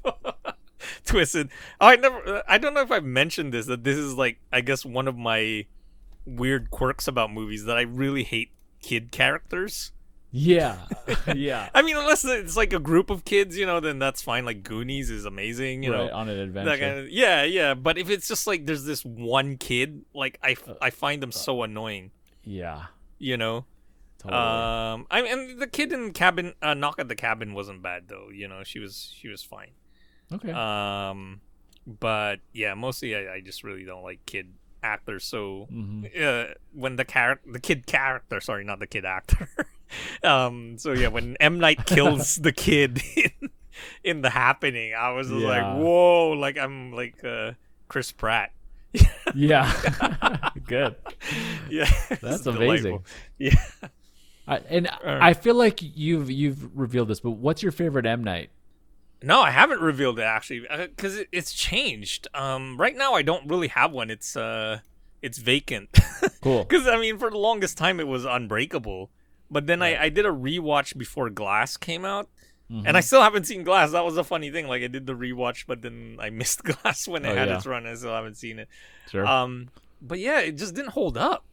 twisted. 1.06 1.50
Oh, 1.80 1.88
I 1.88 1.96
never. 1.98 2.44
I 2.48 2.58
don't 2.58 2.74
know 2.74 2.82
if 2.82 2.92
I've 2.92 3.04
mentioned 3.04 3.54
this. 3.54 3.66
That 3.68 3.84
this 3.84 3.98
is 3.98 4.14
like, 4.16 4.40
I 4.52 4.62
guess, 4.62 4.86
one 4.86 5.08
of 5.08 5.18
my 5.18 5.66
weird 6.26 6.72
quirks 6.72 7.08
about 7.08 7.32
movies 7.32 7.66
that 7.66 7.78
I 7.78 7.82
really 7.82 8.24
hate 8.24 8.52
kid 8.82 9.12
characters. 9.12 9.92
Yeah. 10.32 10.78
yeah. 11.36 11.70
I 11.74 11.82
mean, 11.82 11.96
unless 11.98 12.26
it's 12.26 12.58
like 12.58 12.74
a 12.74 12.80
group 12.80 13.10
of 13.10 13.24
kids, 13.26 13.58
you 13.58 13.66
know, 13.66 13.80
then 13.80 13.98
that's 14.00 14.22
fine. 14.22 14.46
Like 14.46 14.64
Goonies 14.64 15.10
is 15.10 15.26
amazing, 15.26 15.84
you 15.84 15.94
right, 15.94 16.08
know. 16.08 16.14
on 16.14 16.30
an 16.30 16.38
adventure. 16.40 16.78
Kind 16.78 17.00
of, 17.00 17.10
yeah, 17.10 17.44
yeah. 17.44 17.74
But 17.74 17.98
if 17.98 18.10
it's 18.10 18.28
just 18.28 18.46
like 18.48 18.66
there's 18.66 18.84
this 18.84 19.04
one 19.06 19.58
kid, 19.58 20.04
like 20.14 20.38
I, 20.44 20.56
I 20.82 20.90
find 20.90 21.24
them 21.24 21.32
so 21.32 21.64
annoying, 21.64 22.12
yeah. 22.44 22.86
you 23.18 23.38
know. 23.38 23.66
Totally. 24.20 24.42
Um, 24.42 25.08
I 25.12 25.22
and 25.22 25.60
the 25.60 25.68
kid 25.68 25.94
in 25.94 26.12
cabin, 26.12 26.54
uh, 26.62 26.74
knock 26.74 27.00
at 27.00 27.08
the 27.08 27.16
cabin 27.16 27.54
wasn't 27.54 27.82
bad 27.84 28.08
though. 28.08 28.30
You 28.34 28.48
know, 28.48 28.64
she 28.64 28.80
was 28.80 29.14
she 29.16 29.28
was 29.30 29.44
fine. 29.44 29.72
okay. 30.34 30.52
Um, 30.52 31.42
but 31.86 32.40
yeah, 32.52 32.74
mostly 32.74 33.16
I, 33.16 33.36
I 33.36 33.42
just 33.42 33.64
really 33.64 33.86
don't 33.86 34.04
like 34.04 34.26
kid 34.26 34.54
actors. 34.84 35.24
So 35.24 35.68
Mm-hmm. 35.72 36.06
uh, 36.22 36.54
when 36.74 36.96
the 36.96 37.06
character, 37.06 37.50
the 37.52 37.60
kid 37.60 37.86
character, 37.88 38.42
sorry, 38.42 38.64
not 38.66 38.80
the 38.80 38.88
kid 38.88 39.06
actor. 39.06 39.48
um. 40.24 40.78
So 40.78 40.92
yeah, 40.94 41.08
when 41.10 41.36
M 41.40 41.60
Night 41.60 41.86
kills 41.86 42.36
the 42.36 42.52
kid 42.52 43.02
in, 43.16 43.32
in 44.04 44.22
the 44.22 44.30
happening, 44.30 44.94
I 44.94 45.12
was 45.12 45.30
Yeah. 45.32 45.38
like, 45.48 45.78
whoa! 45.78 46.30
Like 46.32 46.58
I'm 46.58 46.92
like 46.94 47.24
uh, 47.24 47.52
Chris 47.88 48.12
Pratt. 48.12 48.52
Yeah, 49.36 49.72
good. 50.66 50.96
Yeah, 51.70 51.90
That's 52.22 52.46
amazing. 52.46 53.02
delightful. 53.02 53.06
Yeah. 53.38 53.56
I, 54.48 54.58
and 54.70 54.88
I 55.04 55.34
feel 55.34 55.56
like 55.56 55.80
you've 55.82 56.32
you've 56.32 56.76
revealed 56.78 57.10
this, 57.10 57.20
but 57.20 57.32
what's 57.32 57.62
your 57.62 57.72
favorite 57.74 58.06
M 58.06 58.24
Night? 58.24 58.50
No, 59.22 59.42
I 59.42 59.50
haven't 59.52 59.82
revealed 59.82 60.20
it 60.20 60.24
actually 60.24 60.66
because 60.80 61.18
it, 61.18 61.28
it's 61.32 61.54
changed. 61.54 62.28
Um, 62.34 62.78
right 62.80 62.96
now 62.96 63.14
I 63.14 63.24
don't 63.24 63.48
really 63.50 63.68
have 63.68 63.92
one. 63.92 64.10
It's 64.10 64.38
uh, 64.38 64.80
it's 65.22 65.38
vacant. 65.38 65.90
Cool. 66.42 66.64
Because 66.70 66.88
I 66.88 66.98
mean, 66.98 67.18
for 67.18 67.30
the 67.30 67.38
longest 67.38 67.78
time 67.78 68.00
it 68.00 68.08
was 68.08 68.24
Unbreakable, 68.26 69.10
but 69.52 69.68
then 69.68 69.82
I, 69.82 70.04
I 70.04 70.10
did 70.10 70.26
a 70.26 70.30
rewatch 70.32 70.98
before 70.98 71.30
Glass 71.30 71.78
came 71.78 72.06
out, 72.06 72.30
Mm-hmm. 72.70 72.86
and 72.86 72.98
I 72.98 73.00
still 73.00 73.22
haven't 73.22 73.46
seen 73.46 73.64
Glass. 73.64 73.92
That 73.94 74.04
was 74.04 74.18
a 74.18 74.26
funny 74.26 74.52
thing. 74.52 74.68
Like 74.68 74.84
I 74.84 74.88
did 74.88 75.06
the 75.08 75.14
rewatch, 75.14 75.64
but 75.68 75.82
then 75.82 76.18
I 76.20 76.30
missed 76.42 76.64
Glass 76.66 77.08
when 77.08 77.24
it 77.24 77.30
Oh, 77.30 77.36
had 77.36 77.48
yeah. 77.48 77.56
its 77.56 77.66
run. 77.66 77.88
I 77.88 77.94
still 77.96 78.12
haven't 78.14 78.36
seen 78.36 78.60
it. 78.60 78.68
Sure. 79.10 79.26
Um, 79.26 79.70
but 80.02 80.20
yeah, 80.20 80.42
it 80.42 80.58
just 80.58 80.76
didn't 80.76 80.92
hold 80.92 81.18
up. 81.18 81.46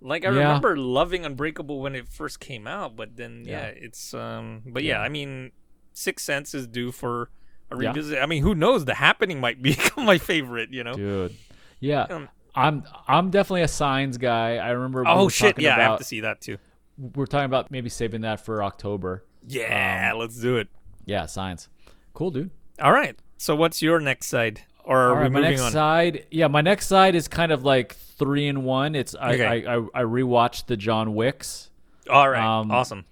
Like 0.00 0.24
I 0.24 0.28
Yeah. 0.30 0.38
remember 0.46 0.76
loving 0.76 1.24
Unbreakable 1.26 1.80
when 1.80 1.96
it 1.96 2.08
first 2.08 2.38
came 2.38 2.68
out, 2.68 2.94
but 2.94 3.16
then 3.16 3.42
yeah, 3.46 3.62
Yeah. 3.62 3.66
it's 3.86 4.14
um. 4.14 4.62
But 4.64 4.84
yeah, 4.84 5.00
I 5.00 5.08
mean, 5.08 5.50
Six 5.92 6.22
Sense 6.22 6.54
is 6.54 6.68
due 6.68 6.92
for 6.92 7.30
a 7.72 7.76
revisit. 7.76 8.22
I 8.22 8.26
mean, 8.26 8.44
who 8.44 8.54
knows? 8.54 8.84
The 8.84 8.94
Happening 8.94 9.40
might 9.40 9.60
become 9.70 10.04
my 10.04 10.18
favorite. 10.18 10.70
You 10.72 10.84
know. 10.84 10.94
Dude. 10.94 11.34
Yeah. 11.80 12.02
Um, 12.04 12.28
I'm 12.54 12.84
I'm 13.08 13.30
definitely 13.30 13.62
a 13.62 13.68
signs 13.68 14.18
guy. 14.18 14.58
I 14.58 14.70
remember. 14.70 15.02
oh 15.04 15.24
were 15.24 15.30
shit! 15.30 15.58
Yeah, 15.58 15.76
I 15.76 15.80
have 15.80 15.98
to 15.98 16.04
see 16.04 16.20
that 16.20 16.40
too. 16.40 16.58
We're 16.98 17.26
talking 17.26 17.44
about 17.46 17.70
maybe 17.70 17.88
saving 17.88 18.22
that 18.22 18.40
for 18.44 18.62
October. 18.62 19.24
Yeah, 19.46 20.10
Um, 20.12 20.18
let's 20.18 20.36
do 20.36 20.56
it. 20.56 20.68
Yeah, 21.04 21.26
science. 21.26 21.68
Cool, 22.14 22.30
dude. 22.32 22.50
All 22.82 22.92
right. 22.92 23.16
So 23.36 23.54
what's 23.56 23.80
your 23.80 24.00
next 24.00 24.26
side? 24.26 24.62
Or 24.84 24.98
are 24.98 25.08
All 25.10 25.16
my 25.16 25.28
moving 25.28 25.42
next 25.50 25.62
on? 25.62 25.72
side. 25.72 26.26
Yeah, 26.30 26.48
my 26.48 26.60
next 26.60 26.86
side 26.86 27.14
is 27.14 27.28
kind 27.28 27.52
of 27.52 27.62
like 27.64 27.94
three 27.94 28.48
in 28.48 28.64
one. 28.64 28.94
It's 28.94 29.14
I 29.14 29.34
Okay. 29.34 29.66
I, 29.66 29.76
I 29.76 29.86
I 29.94 30.02
rewatched 30.02 30.66
the 30.66 30.76
John 30.76 31.14
Wicks. 31.14 31.70
All 32.10 32.28
right. 32.28 32.42
Um, 32.42 32.70
awesome. 32.70 33.04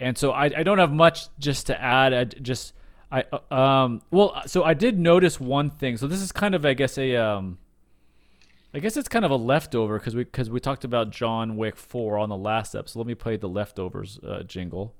and 0.00 0.16
so 0.16 0.30
I, 0.30 0.44
I 0.56 0.62
don't 0.62 0.78
have 0.78 0.92
much 0.92 1.26
just 1.38 1.66
to 1.66 1.80
add. 1.80 2.14
I 2.14 2.24
just 2.24 2.72
I 3.12 3.24
uh, 3.50 3.54
um 3.54 4.02
well 4.10 4.42
so 4.46 4.62
I 4.64 4.74
did 4.74 4.98
notice 4.98 5.38
one 5.40 5.70
thing. 5.70 5.96
So 5.96 6.06
this 6.06 6.20
is 6.22 6.30
kind 6.32 6.54
of 6.54 6.64
I 6.64 6.74
guess 6.74 6.96
a 6.98 7.16
um 7.16 7.58
I 8.76 8.80
guess 8.80 8.96
it's 8.96 9.08
kind 9.08 9.24
of 9.24 9.30
a 9.30 9.36
leftover 9.36 9.98
because 10.00 10.16
we 10.16 10.24
because 10.24 10.50
we 10.50 10.58
talked 10.58 10.82
about 10.84 11.10
John 11.10 11.56
Wick 11.56 11.76
four 11.76 12.18
on 12.18 12.28
the 12.28 12.36
last 12.36 12.74
episode. 12.74 12.98
Let 12.98 13.06
me 13.06 13.14
play 13.14 13.36
the 13.36 13.48
leftovers 13.48 14.18
uh, 14.18 14.42
jingle. 14.42 14.94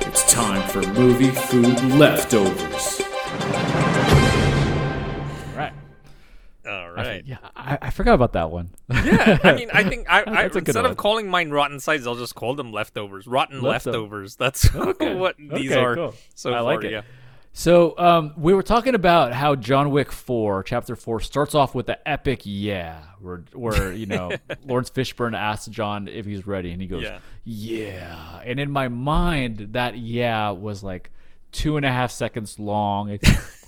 It's 0.00 0.30
time 0.30 0.68
for 0.68 0.82
movie 0.92 1.30
food 1.30 1.80
leftovers. 1.94 3.00
Right. 5.56 5.72
All 6.68 6.90
right. 6.92 7.22
Yeah, 7.26 7.38
I, 7.56 7.78
I 7.80 7.90
forgot 7.90 8.12
about 8.14 8.34
that 8.34 8.50
one. 8.50 8.68
yeah. 8.90 9.38
I 9.42 9.52
mean, 9.56 9.70
I 9.72 9.84
think 9.84 10.06
I, 10.10 10.20
I 10.26 10.42
That's 10.42 10.56
a 10.56 10.58
instead 10.58 10.84
of 10.84 10.90
one. 10.90 10.96
calling 10.96 11.28
mine 11.30 11.50
rotten 11.52 11.80
sides, 11.80 12.06
I'll 12.06 12.16
just 12.16 12.34
call 12.34 12.54
them 12.54 12.70
leftovers. 12.70 13.26
Rotten 13.26 13.60
Lefto- 13.60 13.86
leftovers. 13.86 14.36
That's 14.36 14.64
what 14.74 15.38
these 15.38 15.70
Okay, 15.72 15.74
are. 15.80 15.94
cool. 15.94 16.14
So 16.34 16.50
I 16.50 16.56
far, 16.56 16.62
like 16.64 16.84
it. 16.84 16.92
yeah. 16.92 17.02
So 17.56 17.96
um, 17.98 18.34
we 18.36 18.52
were 18.52 18.64
talking 18.64 18.96
about 18.96 19.32
how 19.32 19.54
John 19.54 19.92
Wick 19.92 20.10
Four, 20.10 20.64
Chapter 20.64 20.96
Four, 20.96 21.20
starts 21.20 21.54
off 21.54 21.72
with 21.72 21.86
the 21.86 22.06
epic 22.06 22.40
"Yeah," 22.42 23.00
where 23.20 23.44
where 23.52 23.92
you 23.92 24.06
know 24.06 24.32
Laurence 24.66 24.90
Fishburne 24.90 25.38
asks 25.38 25.66
John 25.68 26.08
if 26.08 26.26
he's 26.26 26.48
ready, 26.48 26.72
and 26.72 26.82
he 26.82 26.88
goes 26.88 27.04
Yeah. 27.04 27.20
"Yeah," 27.44 28.40
and 28.44 28.58
in 28.58 28.72
my 28.72 28.88
mind 28.88 29.68
that 29.72 29.96
"Yeah" 29.96 30.50
was 30.50 30.82
like 30.82 31.12
two 31.52 31.76
and 31.76 31.86
a 31.86 31.92
half 31.92 32.10
seconds 32.10 32.58
long 32.58 33.20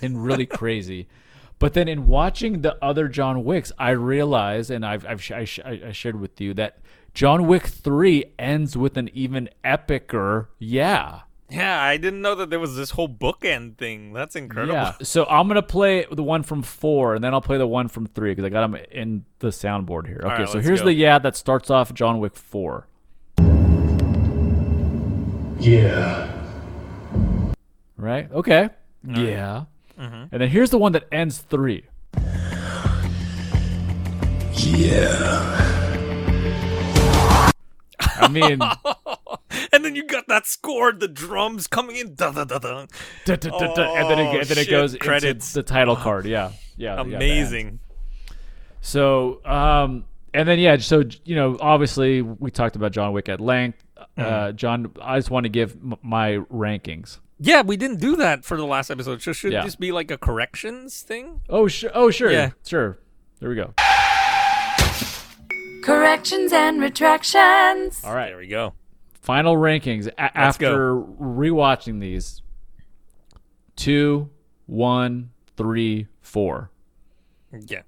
and 0.03 0.25
really 0.25 0.47
crazy. 0.61 1.07
But 1.61 1.73
then 1.75 1.87
in 1.87 2.09
watching 2.09 2.63
the 2.63 2.77
other 2.85 3.07
John 3.07 3.45
Wicks, 3.45 3.71
I 3.79 3.91
realized, 3.91 4.73
and 4.73 4.85
I've, 4.85 5.07
I've 5.07 5.31
I, 5.31 5.45
sh- 5.45 5.61
I 5.65 5.93
shared 5.93 6.21
with 6.21 6.41
you 6.41 6.55
that 6.55 6.81
John 7.15 7.47
Wick 7.47 7.63
Three 7.69 8.25
ends 8.37 8.77
with 8.77 8.97
an 8.97 9.11
even 9.15 9.49
epicer 9.65 10.49
"Yeah." 10.59 11.21
Yeah, 11.49 11.81
I 11.81 11.97
didn't 11.97 12.23
know 12.23 12.35
that 12.35 12.51
there 12.51 12.59
was 12.59 12.75
this 12.75 12.91
whole 12.91 13.09
bookend 13.09 13.79
thing. 13.79 14.13
That's 14.13 14.35
incredible. 14.35 14.75
Yeah. 14.75 14.95
So 15.03 15.27
I'm 15.27 15.47
gonna 15.47 15.63
play 15.63 16.05
the 16.11 16.23
one 16.23 16.43
from 16.43 16.63
four, 16.63 17.15
and 17.15 17.23
then 17.23 17.33
I'll 17.35 17.41
play 17.41 17.59
the 17.59 17.67
one 17.67 17.89
from 17.89 18.07
three 18.07 18.33
because 18.33 18.45
I 18.45 18.49
got 18.49 18.69
them 18.69 18.81
in 18.91 19.25
the 19.39 19.49
soundboard 19.49 20.09
here. 20.09 20.21
Okay. 20.25 20.43
right, 20.43 20.49
so 20.49 20.61
here's 20.61 20.81
go. 20.81 20.87
the 20.87 20.95
yeah 20.95 21.19
that 21.21 21.37
starts 21.37 21.71
off 21.71 21.95
John 21.95 22.19
Wick 22.19 22.35
four. 22.35 22.89
Yeah. 25.61 26.33
Right. 27.97 28.31
Okay. 28.33 28.69
Yeah. 29.05 29.65
Mm-hmm. 29.99 30.25
And 30.33 30.43
then 30.43 30.49
here's 30.49 30.71
the 30.71 30.79
one 30.79 30.93
that 30.93 31.07
ends 31.13 31.39
three. 31.39 31.85
Yeah. 34.57 35.57
I 38.01 38.29
mean, 38.29 38.61
and 38.61 38.63
then 39.87 39.97
you 39.97 40.05
got 40.07 40.29
that 40.29 40.47
score, 40.47 40.93
the 40.93 41.09
drums 41.09 41.67
coming 41.67 41.97
in. 41.97 42.15
Da, 42.15 42.31
da, 42.33 42.45
da, 42.45 42.59
da. 42.59 42.87
duh, 43.25 43.37
duh, 43.37 43.51
duh, 43.59 43.75
duh, 43.75 43.95
and 43.95 44.11
then 44.11 44.19
it, 44.19 44.27
Oh, 44.37 44.39
and 44.41 44.47
then 44.49 44.59
it 44.59 44.69
goes 44.69 44.97
credits. 44.97 45.47
into 45.49 45.55
the 45.55 45.63
title 45.63 45.97
card. 45.97 46.27
Yeah. 46.27 46.53
Yeah. 46.77 46.97
yeah. 47.05 47.17
Amazing. 47.17 47.79
So, 48.83 49.45
um, 49.45 50.05
and 50.35 50.49
then 50.49 50.59
yeah, 50.59 50.77
so 50.77 51.03
you 51.25 51.35
know, 51.35 51.57
obviously 51.61 52.21
we 52.23 52.51
talked 52.51 52.77
about 52.77 52.93
John 52.93 53.13
Wick 53.13 53.29
at 53.29 53.41
length. 53.41 53.83
Mm-hmm. 53.97 54.21
Uh, 54.23 54.53
John, 54.53 54.93
I 55.01 55.17
just 55.19 55.31
want 55.31 55.45
to 55.45 55.49
give 55.49 55.73
m- 55.73 55.95
my 56.03 56.33
rankings. 56.53 57.19
Yeah, 57.39 57.63
we 57.63 57.77
didn't 57.77 58.01
do 58.01 58.17
that 58.17 58.45
for 58.45 58.57
the 58.57 58.65
last 58.67 58.91
episode. 58.91 59.23
So 59.23 59.33
should 59.33 59.53
Yeah. 59.53 59.65
this 59.65 59.77
be 59.77 59.93
like 59.93 60.11
a 60.11 60.19
corrections 60.19 61.03
thing? 61.03 61.41
Oh 61.49 61.67
sure. 61.69 61.91
Oh 61.95 62.11
sure. 62.11 62.31
Yeah. 62.31 62.51
Sure. 62.65 62.99
There 63.41 63.49
we 63.49 63.55
go. 63.57 63.75
Corrections 65.83 66.53
and 66.53 66.81
retractions. 66.81 68.03
All 68.05 68.15
right. 68.15 68.29
There 68.29 68.39
we 68.39 68.49
go. 68.49 68.73
Final 69.27 69.57
rankings 69.57 70.07
a- 70.07 70.31
Let's 70.37 70.57
go. 70.57 70.69
after 70.69 70.95
rewatching 70.95 71.99
these. 72.01 72.43
Two, 73.75 74.31
one, 74.67 75.31
three, 75.57 76.07
four. 76.21 76.71
Yeah. 77.67 77.83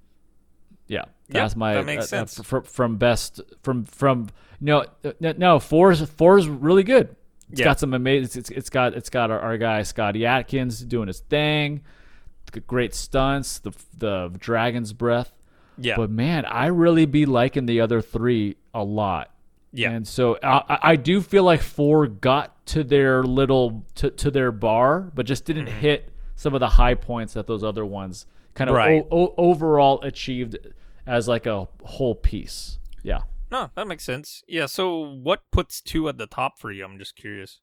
Yeah, 0.87 1.05
that's 1.27 1.55
my 1.55 1.75
that 1.75 1.85
makes 1.85 2.11
uh, 2.11 2.17
uh, 2.17 2.25
sense. 2.25 2.41
fr- 2.43 2.61
from 2.61 2.97
best 2.97 3.39
from 3.61 3.85
from 3.85 4.29
no 4.59 4.85
uh, 5.05 5.11
no 5.19 5.33
no 5.37 5.59
four 5.59 5.91
is 5.91 6.01
really 6.47 6.81
good. 6.83 7.15
It's 7.51 7.59
Yeah. 7.59 7.65
got 7.65 7.79
some 7.79 7.93
amazing. 7.93 8.39
It's, 8.39 8.49
it's 8.49 8.69
got 8.71 8.95
it's 8.95 9.11
got 9.11 9.29
our, 9.29 9.39
our 9.39 9.57
guy 9.59 9.83
Scotty 9.83 10.25
Adkins 10.25 10.81
doing 10.83 11.05
his 11.07 11.19
thing. 11.19 11.81
Great 12.65 12.95
stunts. 12.95 13.59
The 13.59 13.71
the 13.95 14.31
dragon's 14.39 14.91
breath. 14.91 15.31
Yeah. 15.77 15.95
But 15.95 16.09
man, 16.09 16.45
I 16.45 16.65
really 16.67 17.05
be 17.05 17.27
liking 17.27 17.67
the 17.67 17.81
other 17.81 18.01
three 18.01 18.57
a 18.73 18.83
lot. 18.83 19.31
Yeah. 19.71 19.91
And 19.91 20.07
so 20.07 20.37
I, 20.43 20.79
I- 20.83 20.95
do 20.95 21.21
feel 21.21 21.43
like 21.43 21.61
four 21.61 22.07
got 22.07 22.65
to 22.67 22.83
their 22.83 23.23
little 23.23 23.85
to, 23.95 24.09
to 24.11 24.31
their 24.31 24.51
bar, 24.51 25.11
but 25.15 25.25
just 25.25 25.45
didn't 25.45 25.67
hit 25.67 26.11
some 26.35 26.53
of 26.53 26.59
the 26.59 26.69
high 26.69 26.95
points 26.95 27.33
that 27.33 27.47
those 27.47 27.63
other 27.63 27.85
ones 27.85 28.25
kind 28.55 28.69
of 28.69 28.75
Mm-hmm. 28.75 28.87
Right. 28.93 29.05
o- 29.11 29.25
o- 29.27 29.33
overall 29.37 30.01
achieved 30.01 30.57
as 31.05 31.27
like 31.27 31.45
a 31.45 31.67
whole 31.83 32.15
piece. 32.15 32.79
Yeah. 33.03 33.21
no, 33.51 33.71
that 33.75 33.87
makes 33.87 34.03
sense. 34.03 34.43
Yeah. 34.47 34.65
So 34.67 34.99
what 34.99 35.41
puts 35.51 35.81
two 35.81 36.07
at 36.09 36.17
the 36.17 36.27
top 36.27 36.59
for 36.59 36.71
you? 36.71 36.83
I'm 36.85 36.97
just 36.99 37.15
curious. 37.15 37.59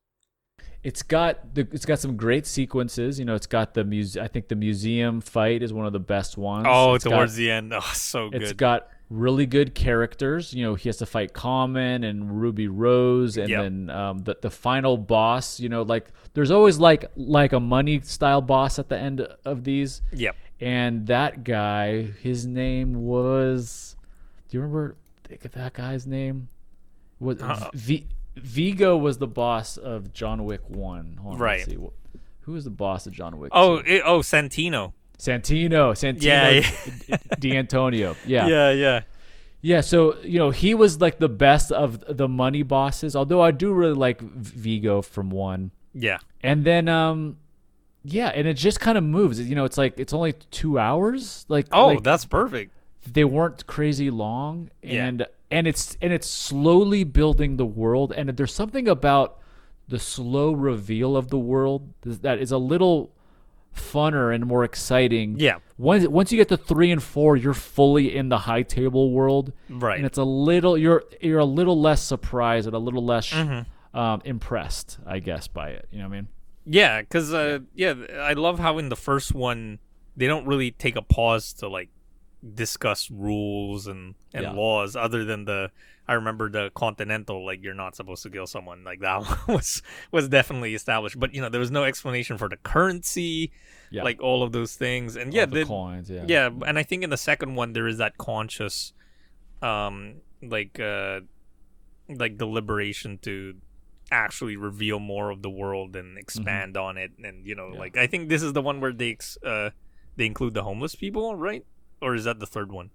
It's 0.82 1.02
got 1.02 1.54
the, 1.54 1.66
it's 1.72 1.84
got 1.84 1.98
some 1.98 2.16
great 2.16 2.46
sequences. 2.46 3.18
You 3.18 3.24
know, 3.24 3.34
it's 3.34 3.46
got 3.48 3.74
the 3.74 3.82
muse. 3.84 4.16
I 4.16 4.28
think 4.28 4.48
the 4.48 4.54
museum 4.54 5.20
fight 5.20 5.62
is 5.62 5.72
one 5.72 5.84
of 5.86 5.92
the 5.92 5.98
best 6.00 6.36
ones. 6.38 6.66
Oh, 6.68 6.94
It's 6.94 7.04
got- 7.04 7.10
towards 7.10 7.34
the 7.34 7.50
end. 7.50 7.72
Oh, 7.74 7.80
so 7.94 8.30
good. 8.30 8.42
It's 8.42 8.52
got 8.52 8.88
really 9.10 9.46
good 9.46 9.74
characters. 9.74 10.52
You 10.54 10.64
know, 10.64 10.74
he 10.74 10.88
has 10.88 10.96
to 10.98 11.06
fight 11.06 11.32
Common 11.32 12.04
and 12.04 12.40
Ruby 12.40 12.68
Rose, 12.68 13.36
and 13.36 13.48
Yep. 13.48 13.62
then 13.62 13.90
um, 13.90 14.18
the 14.20 14.36
the 14.40 14.50
final 14.50 14.96
boss. 14.96 15.60
You 15.60 15.68
know, 15.68 15.82
like 15.82 16.08
there's 16.34 16.50
always 16.50 16.78
like 16.78 17.04
like 17.16 17.52
a 17.52 17.60
money 17.60 18.00
style 18.00 18.40
boss 18.42 18.78
at 18.78 18.88
the 18.88 18.98
end 18.98 19.20
of 19.44 19.64
these. 19.64 20.02
yep. 20.12 20.34
And 20.60 21.06
that 21.08 21.44
guy, 21.44 22.02
his 22.22 22.46
name 22.46 23.04
was. 23.06 23.96
Do 24.48 24.56
you 24.56 24.60
remember 24.62 24.96
think 25.24 25.44
of 25.44 25.52
that 25.52 25.72
guy's 25.74 26.06
name? 26.06 26.48
Was 27.20 27.40
Uh, 27.42 27.70
v- 27.74 28.06
Viggo 28.36 28.96
was 28.96 29.18
the 29.18 29.26
boss 29.26 29.76
of 29.76 30.12
John 30.12 30.44
Wick 30.44 30.60
One. 30.68 31.18
Hold 31.22 31.34
on, 31.34 31.40
Right. 31.40 31.58
Let's 31.60 31.70
see. 31.70 31.76
Wh- 31.76 32.18
Who 32.42 32.52
was 32.52 32.64
the 32.64 32.70
boss 32.70 33.06
of 33.06 33.12
John 33.12 33.38
Wick? 33.38 33.50
Oh, 33.54 33.76
it, 33.78 34.02
oh, 34.04 34.20
Santino. 34.20 34.92
Santino, 35.18 35.92
Santino, 35.94 36.22
Yeah, 37.08 37.16
D'Antonio. 37.40 38.16
Yeah. 38.26 38.46
Yeah, 38.46 38.70
yeah. 38.70 39.00
Yeah, 39.62 39.80
so 39.80 40.16
you 40.22 40.38
know 40.38 40.50
he 40.50 40.74
was 40.74 41.00
like 41.00 41.18
the 41.18 41.28
best 41.28 41.72
of 41.72 42.04
the 42.08 42.28
money 42.28 42.62
bosses. 42.62 43.16
Although 43.16 43.40
I 43.40 43.50
do 43.50 43.72
really 43.72 43.94
like 43.94 44.20
Viggo 44.20 45.02
from 45.02 45.30
one, 45.30 45.72
Yeah. 45.92 46.18
and 46.42 46.64
then 46.64 46.88
um, 46.88 47.38
yeah, 48.04 48.28
and 48.28 48.46
it 48.46 48.54
just 48.54 48.78
kind 48.78 48.96
of 48.96 49.02
moves. 49.02 49.40
You 49.40 49.56
know, 49.56 49.64
it's 49.64 49.78
like 49.78 49.98
it's 49.98 50.12
only 50.12 50.34
two 50.52 50.78
hours. 50.78 51.46
Like 51.48 51.66
Oh, 51.72 51.86
like, 51.88 52.04
that's 52.04 52.24
perfect. 52.26 52.72
they 53.10 53.24
weren't 53.24 53.66
crazy 53.66 54.10
long 54.10 54.70
Yeah. 54.82 55.06
and 55.06 55.26
and 55.50 55.66
it's 55.66 55.96
and 56.00 56.12
it's 56.12 56.28
slowly 56.28 57.02
building 57.02 57.56
the 57.56 57.66
world 57.66 58.12
and 58.12 58.28
there's 58.30 58.54
something 58.54 58.86
about 58.86 59.38
the 59.88 59.98
slow 59.98 60.52
reveal 60.52 61.16
of 61.16 61.30
the 61.30 61.38
world 61.38 61.92
that 62.02 62.38
is 62.38 62.52
a 62.52 62.58
little 62.58 63.12
funner 63.76 64.34
and 64.34 64.44
more 64.46 64.64
exciting. 64.64 65.36
Yeah. 65.38 65.58
Once 65.78 66.06
once 66.08 66.32
you 66.32 66.38
get 66.38 66.48
to 66.48 66.56
3 66.56 66.90
and 66.92 67.02
4, 67.02 67.36
you're 67.36 67.54
fully 67.54 68.16
in 68.16 68.28
the 68.28 68.38
high 68.38 68.62
table 68.62 69.10
world. 69.12 69.52
Right. 69.68 69.96
And 69.96 70.06
it's 70.06 70.18
a 70.18 70.24
little 70.24 70.76
you're 70.76 71.04
you're 71.20 71.38
a 71.38 71.44
little 71.44 71.80
less 71.80 72.02
surprised 72.02 72.66
and 72.66 72.74
a 72.74 72.78
little 72.78 73.04
less 73.04 73.30
Mm-hmm. 73.30 73.98
um, 73.98 74.22
impressed, 74.24 74.98
I 75.06 75.18
guess, 75.20 75.46
by 75.48 75.70
it. 75.70 75.86
You 75.90 75.98
know 75.98 76.04
what 76.08 76.14
I 76.14 76.16
mean? 76.16 76.28
Yeah, 76.64 77.00
because 77.02 77.32
uh, 77.32 77.60
yeah, 77.74 77.94
I 78.18 78.32
love 78.32 78.58
how 78.58 78.78
in 78.78 78.88
the 78.88 78.96
first 78.96 79.34
one 79.34 79.78
they 80.16 80.26
don't 80.26 80.46
really 80.46 80.70
take 80.72 80.96
a 80.96 81.02
pause 81.02 81.52
to 81.54 81.68
like 81.68 81.90
discuss 82.54 83.10
rules 83.10 83.86
and 83.86 84.14
and 84.34 84.44
Yeah. 84.44 84.52
laws 84.52 84.96
other 84.96 85.24
than 85.24 85.44
the. 85.44 85.70
I 86.08 86.12
remember 86.14 86.48
the 86.48 86.70
Continental, 86.72 87.44
like 87.44 87.64
you're 87.64 87.74
not 87.74 87.96
supposed 87.96 88.22
to 88.22 88.30
kill 88.30 88.46
someone, 88.46 88.84
like 88.84 89.00
that 89.00 89.24
was 89.48 89.82
was 90.12 90.28
definitely 90.28 90.74
established. 90.74 91.18
But 91.18 91.34
you 91.34 91.40
know 91.40 91.48
there 91.48 91.58
was 91.60 91.70
no 91.72 91.82
explanation 91.84 92.38
for 92.38 92.48
the 92.48 92.56
currency, 92.58 93.50
Yeah. 93.90 94.04
like 94.04 94.20
all 94.22 94.42
of 94.44 94.52
those 94.52 94.76
things, 94.76 95.16
and 95.16 95.34
yeah, 95.34 95.42
All 95.42 95.46
the 95.48 95.54
they- 95.54 95.64
coins, 95.64 96.08
yeah. 96.10 96.24
yeah, 96.28 96.50
and 96.66 96.78
I 96.78 96.84
think 96.84 97.02
in 97.02 97.10
the 97.10 97.16
second 97.16 97.56
one 97.56 97.72
there 97.72 97.88
is 97.88 97.98
that 97.98 98.18
conscious, 98.18 98.92
um, 99.62 100.16
like 100.42 100.78
uh, 100.78 101.20
like 102.08 102.38
deliberation 102.38 103.18
to 103.22 103.56
actually 104.12 104.56
reveal 104.56 105.00
more 105.00 105.30
of 105.30 105.42
the 105.42 105.50
world 105.50 105.96
and 105.96 106.16
expand 106.16 106.76
on 106.76 106.96
it, 106.96 107.10
and 107.24 107.44
you 107.44 107.56
know, 107.56 107.70
Yeah. 107.72 107.78
like 107.80 107.96
I 107.96 108.06
think 108.06 108.28
this 108.28 108.42
is 108.44 108.52
the 108.52 108.62
one 108.62 108.80
where 108.80 108.92
they 108.92 109.10
ex- 109.10 109.38
uh 109.42 109.70
they 110.16 110.26
include 110.26 110.54
the 110.54 110.62
homeless 110.62 110.94
people, 110.94 111.34
right? 111.34 111.64
Or 112.00 112.14
is 112.14 112.24
that 112.24 112.38
the 112.40 112.46
third 112.46 112.70
one? 112.72 112.90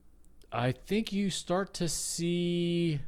I 0.52 0.72
think 0.72 1.11
you 1.14 1.30
start 1.30 1.73
to 1.76 1.88
see 1.90 2.99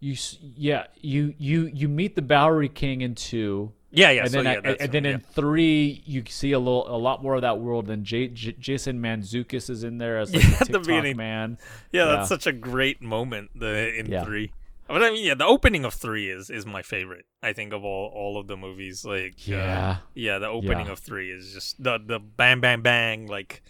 you 0.00 0.14
yeah, 0.56 0.86
you 1.00 1.34
you 1.38 1.70
you 1.74 1.88
meet 1.88 2.14
the 2.14 2.22
Bowery 2.22 2.68
King 2.68 3.00
in 3.00 3.14
2 3.16 3.72
Yeah, 3.90 4.10
yeah. 4.10 4.22
and 4.22 4.30
so 4.30 4.42
then 4.42 4.62
yeah, 4.64 4.70
I- 4.70 4.76
and 4.78 4.92
then 4.92 5.04
yeah. 5.04 5.10
in 5.12 5.20
3 5.20 6.02
you 6.06 6.22
see 6.28 6.52
a 6.52 6.58
little 6.58 6.86
a 6.94 6.96
lot 6.98 7.22
more 7.22 7.34
of 7.34 7.42
that 7.42 7.58
world 7.58 7.90
and 7.90 8.04
J- 8.04 8.28
J- 8.28 8.54
Jason 8.60 9.00
Mantzoukas 9.02 9.68
is 9.70 9.82
in 9.82 9.98
there 9.98 10.18
as 10.18 10.32
like 10.32 10.44
Yeah, 10.44 10.58
the 10.70 10.78
beginning. 10.78 11.16
man. 11.16 11.58
yeah, 11.90 12.04
yeah. 12.04 12.12
that's 12.16 12.28
such 12.28 12.46
a 12.46 12.52
great 12.52 13.02
moment 13.02 13.50
the 13.58 13.98
in 13.98 14.06
Yeah. 14.10 14.24
three. 14.24 14.52
But 14.86 15.02
I 15.02 15.10
mean, 15.10 15.24
yeah, 15.24 15.34
the 15.34 15.44
opening 15.44 15.84
of 15.84 15.92
three 15.94 16.30
is 16.30 16.48
is 16.48 16.64
my 16.64 16.82
favorite. 16.82 17.26
I 17.42 17.52
think 17.52 17.72
of 17.74 17.82
all 17.84 18.10
all 18.14 18.38
of 18.38 18.46
the 18.46 18.56
movies. 18.56 19.04
Like, 19.04 19.34
uh, 19.48 19.52
Yeah. 19.52 19.96
yeah, 20.14 20.38
the 20.38 20.46
opening 20.48 20.86
Yeah. 20.86 20.92
of 20.92 20.98
three 21.00 21.30
is 21.32 21.52
just 21.52 21.82
the 21.82 21.98
the 21.98 22.18
bang 22.20 22.60
bang 22.60 22.80
bang, 22.82 23.26
like 23.26 23.62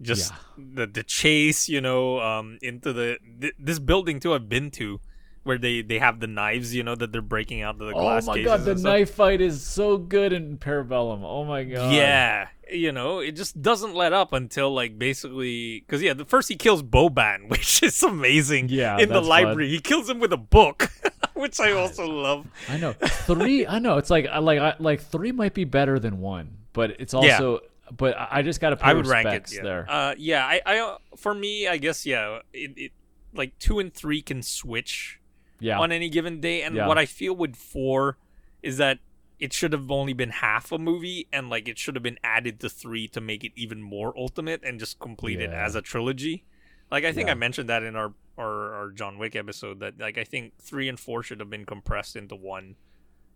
just 0.00 0.30
Yeah. 0.32 0.64
the 0.74 0.86
the 0.86 1.02
chase, 1.02 1.68
you 1.68 1.80
know, 1.80 2.20
um, 2.20 2.58
into 2.62 2.92
the 2.92 3.18
th- 3.40 3.54
this 3.58 3.78
building 3.78 4.20
too. 4.20 4.34
I've 4.34 4.48
been 4.48 4.70
to 4.72 5.00
where 5.44 5.58
they 5.58 5.82
they 5.82 5.98
have 5.98 6.20
the 6.20 6.26
knives, 6.26 6.74
you 6.74 6.82
know, 6.82 6.94
that 6.94 7.10
they're 7.12 7.22
breaking 7.22 7.62
out 7.62 7.80
of 7.80 7.86
the 7.86 7.92
glass 7.92 8.24
Oh 8.24 8.26
my 8.32 8.34
cases 8.34 8.46
god, 8.48 8.64
the 8.64 8.74
knife 8.74 9.10
fight 9.14 9.40
is 9.40 9.62
so 9.64 9.96
good 9.96 10.32
in 10.32 10.58
Parabellum. 10.58 11.20
Oh 11.22 11.44
my 11.44 11.64
god. 11.64 11.92
Yeah, 11.94 12.48
you 12.70 12.92
know, 12.92 13.20
it 13.20 13.32
just 13.32 13.62
doesn't 13.62 13.94
let 13.94 14.12
up 14.12 14.32
until 14.32 14.72
like 14.74 14.98
basically 14.98 15.80
because 15.80 16.02
yeah, 16.02 16.12
the 16.12 16.24
first 16.26 16.48
he 16.48 16.56
kills 16.56 16.82
Boban, 16.82 17.48
which 17.50 17.82
is 17.82 18.02
amazing. 18.02 18.68
Yeah, 18.68 18.98
in 18.98 19.08
the 19.08 19.14
that's 19.14 19.20
fun. 19.28 19.44
library, 19.44 19.68
he 19.70 19.80
kills 19.80 20.08
him 20.10 20.18
with 20.20 20.32
a 20.32 20.36
book, 20.38 20.90
which 21.34 21.58
I 21.60 21.72
also 21.72 22.06
love. 22.06 22.46
I 22.68 22.76
know. 22.76 22.92
3 22.92 23.66
I 23.66 23.78
know. 23.78 23.96
It's 23.96 24.10
like 24.10 24.26
I 24.26 24.38
like 24.40 24.58
I, 24.60 24.74
like 24.78 25.00
3 25.00 25.32
might 25.32 25.54
be 25.54 25.64
better 25.64 25.98
than 25.98 26.20
1, 26.20 26.50
but 26.74 26.90
it's 27.00 27.14
also 27.14 27.60
but 27.96 28.16
I 28.16 28.28
I 28.38 28.42
just 28.42 28.60
got 28.60 28.70
to 28.70 28.76
put 28.76 28.86
I 28.86 28.94
would 28.94 29.06
rank 29.06 29.28
it 29.28 29.52
yeah. 29.52 29.62
there. 29.62 29.86
Uh, 29.88 30.14
yeah, 30.18 30.44
I, 30.44 30.60
I, 30.64 30.78
uh, 30.78 30.98
for 31.16 31.34
me, 31.34 31.68
I 31.68 31.76
guess 31.76 32.06
yeah, 32.06 32.40
it, 32.52 32.72
it 32.76 32.92
like 33.32 33.58
two 33.58 33.78
and 33.78 33.92
three 33.92 34.22
can 34.22 34.42
switch 34.42 35.20
yeah. 35.60 35.78
on 35.78 35.92
any 35.92 36.08
given 36.08 36.40
day, 36.40 36.62
and 36.62 36.74
Yeah. 36.74 36.86
what 36.86 36.98
I 36.98 37.06
feel 37.06 37.34
with 37.34 37.56
four 37.56 38.18
is 38.62 38.76
that 38.78 38.98
it 39.38 39.52
should 39.52 39.72
have 39.72 39.90
only 39.90 40.12
been 40.12 40.30
half 40.30 40.72
a 40.72 40.78
movie, 40.78 41.28
and 41.32 41.48
like 41.48 41.68
it 41.68 41.78
should 41.78 41.94
have 41.94 42.02
been 42.02 42.18
added 42.24 42.60
to 42.60 42.68
three 42.68 43.06
to 43.08 43.20
make 43.20 43.44
it 43.44 43.52
even 43.54 43.80
more 43.80 44.16
ultimate 44.18 44.62
and 44.64 44.80
just 44.80 44.98
complete 44.98 45.40
it 45.40 45.50
as 45.50 45.74
a 45.74 45.82
trilogy. 45.82 46.44
Like 46.90 47.04
I 47.04 47.12
think 47.12 47.26
Yeah. 47.26 47.32
I 47.32 47.36
mentioned 47.36 47.68
that 47.68 47.82
in 47.82 47.96
our, 47.96 48.14
our 48.36 48.74
our 48.74 48.90
John 48.90 49.18
Wick 49.18 49.36
episode 49.36 49.80
that 49.80 49.98
like 49.98 50.18
I 50.18 50.24
think 50.24 50.54
three 50.58 50.88
and 50.88 50.98
four 50.98 51.22
should 51.22 51.40
have 51.40 51.50
been 51.50 51.66
compressed 51.66 52.16
into 52.16 52.34
one 52.34 52.76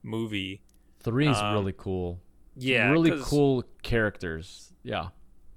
movie. 0.02 0.62
3 1.02 1.28
is 1.28 1.36
um, 1.38 1.54
really 1.54 1.74
cool. 1.76 2.20
Yeah, 2.56 2.90
really 2.90 3.10
'cause- 3.10 3.24
cool 3.28 3.64
characters. 3.82 4.72
Yeah. 4.82 5.08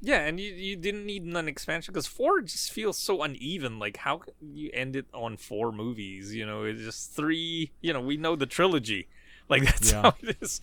Yeah, 0.01 0.19
and 0.27 0.39
you 0.39 0.53
you 0.53 0.75
didn't 0.75 1.05
need 1.05 1.23
an 1.23 1.47
expansion 1.47 1.91
because 1.91 2.05
four 2.05 2.41
just 2.41 2.71
feels 2.71 2.97
so 2.97 3.23
uneven. 3.23 3.79
Like, 3.79 3.97
how 3.97 4.19
can 4.19 4.33
you 4.55 4.69
end 4.73 4.95
it 4.95 5.07
on 5.13 5.35
four 5.37 5.71
movies? 5.71 6.35
You 6.35 6.45
know, 6.45 6.63
it's 6.63 6.81
just 6.81 7.13
three. 7.15 7.71
You 7.81 7.93
know, 7.93 8.01
we 8.01 8.17
know 8.17 8.35
the 8.35 8.45
trilogy. 8.45 9.07
Like 9.49 9.63
that's 9.65 9.91
Yeah. 9.91 10.01
how 10.03 10.15
it 10.21 10.37
is. 10.41 10.61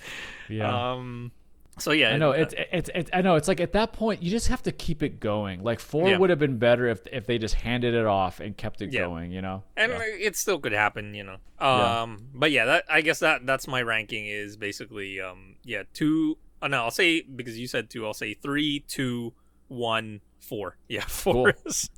Yeah. 0.48 0.92
Um. 0.92 1.32
So 1.78 1.92
yeah, 1.92 2.10
I 2.10 2.18
know 2.18 2.32
it- 2.32 2.52
it's 2.52 2.54
it's 2.72 2.90
it's 2.94 3.10
I 3.14 3.22
know 3.22 3.36
it's 3.36 3.48
like 3.48 3.58
at 3.60 3.72
that 3.72 3.92
point 3.94 4.22
you 4.22 4.30
just 4.30 4.48
have 4.48 4.62
to 4.64 4.72
keep 4.72 5.02
it 5.02 5.20
going. 5.20 5.62
Like 5.64 5.80
4 5.80 6.10
Yeah. 6.10 6.18
would 6.18 6.28
have 6.30 6.38
been 6.38 6.58
better 6.58 6.86
if 6.86 7.00
if 7.10 7.26
they 7.26 7.38
just 7.38 7.54
handed 7.54 7.94
it 7.94 8.04
off 8.04 8.40
and 8.40 8.54
kept 8.56 8.82
it 8.82 8.92
Yeah. 8.92 9.06
going, 9.06 9.32
you 9.32 9.40
know. 9.40 9.62
and 9.76 9.90
Yeah. 9.90 10.00
it 10.02 10.36
still 10.36 10.58
could 10.58 10.72
happen. 10.72 11.14
You 11.14 11.24
know. 11.24 11.66
Um. 11.66 12.28
But 12.34 12.50
yeah, 12.50 12.66
that 12.66 12.84
I 12.90 13.00
guess 13.00 13.20
that 13.20 13.46
that's 13.46 13.66
my 13.66 13.80
ranking 13.82 14.26
is 14.26 14.56
basically 14.56 15.18
um 15.20 15.56
yeah 15.64 15.84
two. 15.94 16.36
Oh 16.60 16.66
no, 16.66 16.82
I'll 16.84 16.90
say 16.90 17.22
because 17.22 17.58
you 17.58 17.66
said 17.66 17.88
two. 17.88 18.06
I'll 18.06 18.12
say 18.14 18.34
three, 18.34 18.84
two, 18.86 19.32
one, 19.68 20.20
four. 20.40 20.76
Yeah, 20.88 21.04
four 21.06 21.52
Cool. 21.52 21.62
is 21.66 21.88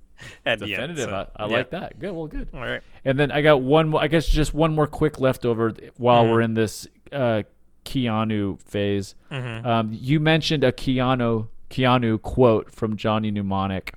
at 0.47 0.61
the 0.61 0.67
end. 0.67 0.95
definitive. 0.95 1.11
so, 1.11 1.29
I, 1.37 1.43
I 1.43 1.49
yeah. 1.49 1.57
like 1.57 1.71
that. 1.71 1.99
Good. 1.99 2.13
Well, 2.13 2.29
good. 2.29 2.49
All 2.55 2.61
right. 2.61 2.81
And 3.05 3.19
then 3.19 3.33
I 3.33 3.43
got 3.43 3.61
one 3.61 3.89
more. 3.89 4.01
I 4.01 4.07
guess 4.07 4.27
just 4.29 4.55
one 4.55 4.73
more 4.75 4.87
quick 4.87 5.19
leftover 5.21 5.75
while 5.97 6.25
Mhm. 6.25 6.31
we're 6.31 6.41
in 6.43 6.55
this 6.55 6.87
uh, 7.13 7.43
Keanu 7.85 8.61
phase. 8.61 9.15
Mhm. 9.31 9.65
Um, 9.67 9.89
you 9.93 10.21
mentioned 10.21 10.65
a 10.65 10.73
Keanu 10.73 11.49
Keanu 11.71 12.21
quote 12.23 12.71
from 12.73 12.97
Johnny 12.97 13.31
Mnemonic. 13.31 13.95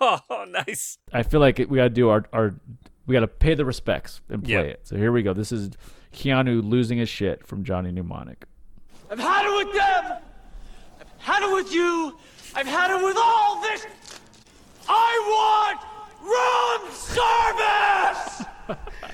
oh, 0.00 0.44
nice. 0.48 0.98
I 1.12 1.22
feel 1.22 1.40
like 1.40 1.58
we 1.58 1.76
got 1.76 1.84
to 1.84 1.90
do 1.90 2.08
our 2.08 2.24
our 2.32 2.54
we 3.06 3.12
got 3.14 3.20
to 3.20 3.28
pay 3.28 3.54
the 3.54 3.64
respects 3.64 4.20
and 4.28 4.42
play 4.44 4.52
Yeah. 4.52 4.60
it. 4.60 4.80
So 4.84 4.96
here 4.96 5.10
we 5.12 5.22
go. 5.22 5.32
This 5.32 5.50
is 5.52 5.70
Keanu 6.12 6.62
losing 6.68 6.98
his 6.98 7.08
shit 7.08 7.46
from 7.46 7.64
Johnny 7.64 7.90
Mnemonic. 7.90 8.44
I've 9.10 9.18
had 9.18 9.44
it 9.46 9.66
with 9.66 9.74
them. 9.76 10.18
I've 11.00 11.18
had 11.18 11.42
it 11.42 11.52
with 11.52 11.72
you. 11.72 12.16
I've 12.54 12.66
had 12.66 12.90
it 12.96 13.04
with 13.04 13.16
all 13.16 13.60
this. 13.62 13.86
I 14.88 15.12
want 15.34 15.80
room 16.22 16.92
service. 16.92 18.44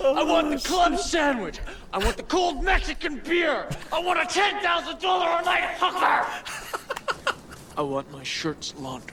I 0.00 0.22
want 0.22 0.50
the 0.50 0.58
club 0.68 0.98
sandwich. 0.98 1.58
I 1.92 1.98
want 1.98 2.16
the 2.16 2.22
cold 2.22 2.62
Mexican 2.62 3.18
beer. 3.18 3.68
I 3.92 4.00
want 4.00 4.20
a 4.20 4.26
ten 4.26 4.60
thousand 4.62 5.00
dollar 5.00 5.26
a 5.40 5.44
night 5.44 5.76
hooker. 5.78 7.34
I 7.76 7.82
want 7.82 8.10
my 8.12 8.22
shirts 8.22 8.74
laundered, 8.78 9.12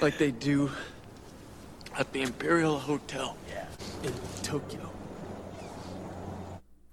like 0.00 0.18
they 0.18 0.30
do 0.30 0.70
at 1.96 2.12
the 2.12 2.22
Imperial 2.22 2.78
Hotel 2.78 3.36
in 4.02 4.12
Tokyo. 4.42 4.90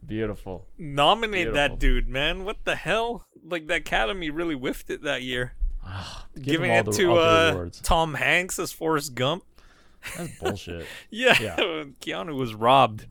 Beautiful. 0.06 0.66
Nominate 0.78 1.54
that 1.54 1.80
dude, 1.80 2.08
man. 2.08 2.46
What 2.46 2.64
the 2.64 2.76
hell? 2.76 3.26
Like 3.44 3.68
the 3.68 3.76
Academy 3.76 4.30
really 4.30 4.56
whiffed 4.56 4.90
it 4.90 5.04
that 5.04 5.22
year. 5.22 5.54
Give 6.36 6.44
Giving 6.46 6.72
it 6.72 6.86
the- 6.86 6.92
to 6.94 7.14
uh. 7.16 7.70
Tom 7.84 8.14
Hanks 8.14 8.60
as 8.60 8.72
Forrest 8.72 9.16
Gump. 9.16 9.44
That's 10.18 10.38
bullshit. 10.40 10.86
Yeah, 11.10 11.36
Yeah. 11.42 11.56
Keanu 12.02 12.36
was 12.36 12.54
robbed. 12.54 13.06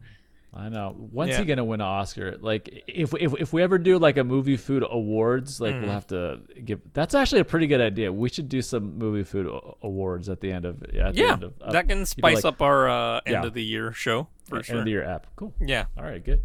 I 0.59 0.71
know. 0.71 0.95
When's 1.13 1.33
Yeah. 1.33 1.41
he 1.41 1.45
gonna 1.45 1.65
win 1.65 1.81
an 1.83 1.87
Oscar? 1.87 2.37
Like, 2.41 2.85
if 2.87 3.13
if 3.21 3.35
if 3.39 3.53
we 3.53 3.63
ever 3.63 3.77
do 3.77 3.99
like 3.99 4.17
a 4.17 4.25
movie 4.25 4.57
food 4.57 4.85
awards, 4.89 5.61
like 5.61 5.75
Mm. 5.75 5.83
we'll 5.83 5.91
have 5.91 6.07
to 6.09 6.41
give. 6.65 6.81
That's 6.95 7.15
actually 7.15 7.41
a 7.43 7.45
pretty 7.45 7.67
good 7.67 7.81
idea. 7.83 8.11
We 8.13 8.29
should 8.31 8.49
do 8.49 8.63
some 8.63 8.97
movie 8.97 9.23
food 9.25 9.47
awards 9.83 10.29
at 10.31 10.41
the 10.41 10.51
end 10.51 10.65
of 10.65 10.83
at 10.83 10.91
the 10.91 11.21
Yeah, 11.21 11.33
end 11.35 11.43
of, 11.45 11.53
uh, 11.61 11.73
that 11.73 11.83
can 11.89 11.99
you 11.99 12.01
know, 12.01 12.05
spice 12.05 12.37
like, 12.37 12.45
up 12.55 12.63
our 12.63 12.89
uh, 12.89 13.21
end 13.27 13.35
Yeah. 13.35 13.45
of 13.45 13.53
the 13.55 13.63
year 13.63 13.93
show 13.93 14.29
for 14.49 14.57
end 14.57 14.65
sure. 14.65 14.79
of 14.79 14.85
the 14.85 14.91
year 14.91 15.05
app. 15.05 15.27
Cool. 15.37 15.53
Yeah. 15.61 15.85
All 15.99 16.05
right. 16.05 16.25
Good. 16.25 16.41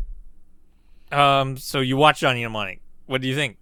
Um. 1.11 1.57
So 1.57 1.79
you 1.79 1.97
watched 1.97 2.21
Johnny 2.21 2.41
Mnemonic. 2.41 2.81
What 3.05 3.21
do 3.21 3.27
you 3.27 3.35
think? 3.35 3.57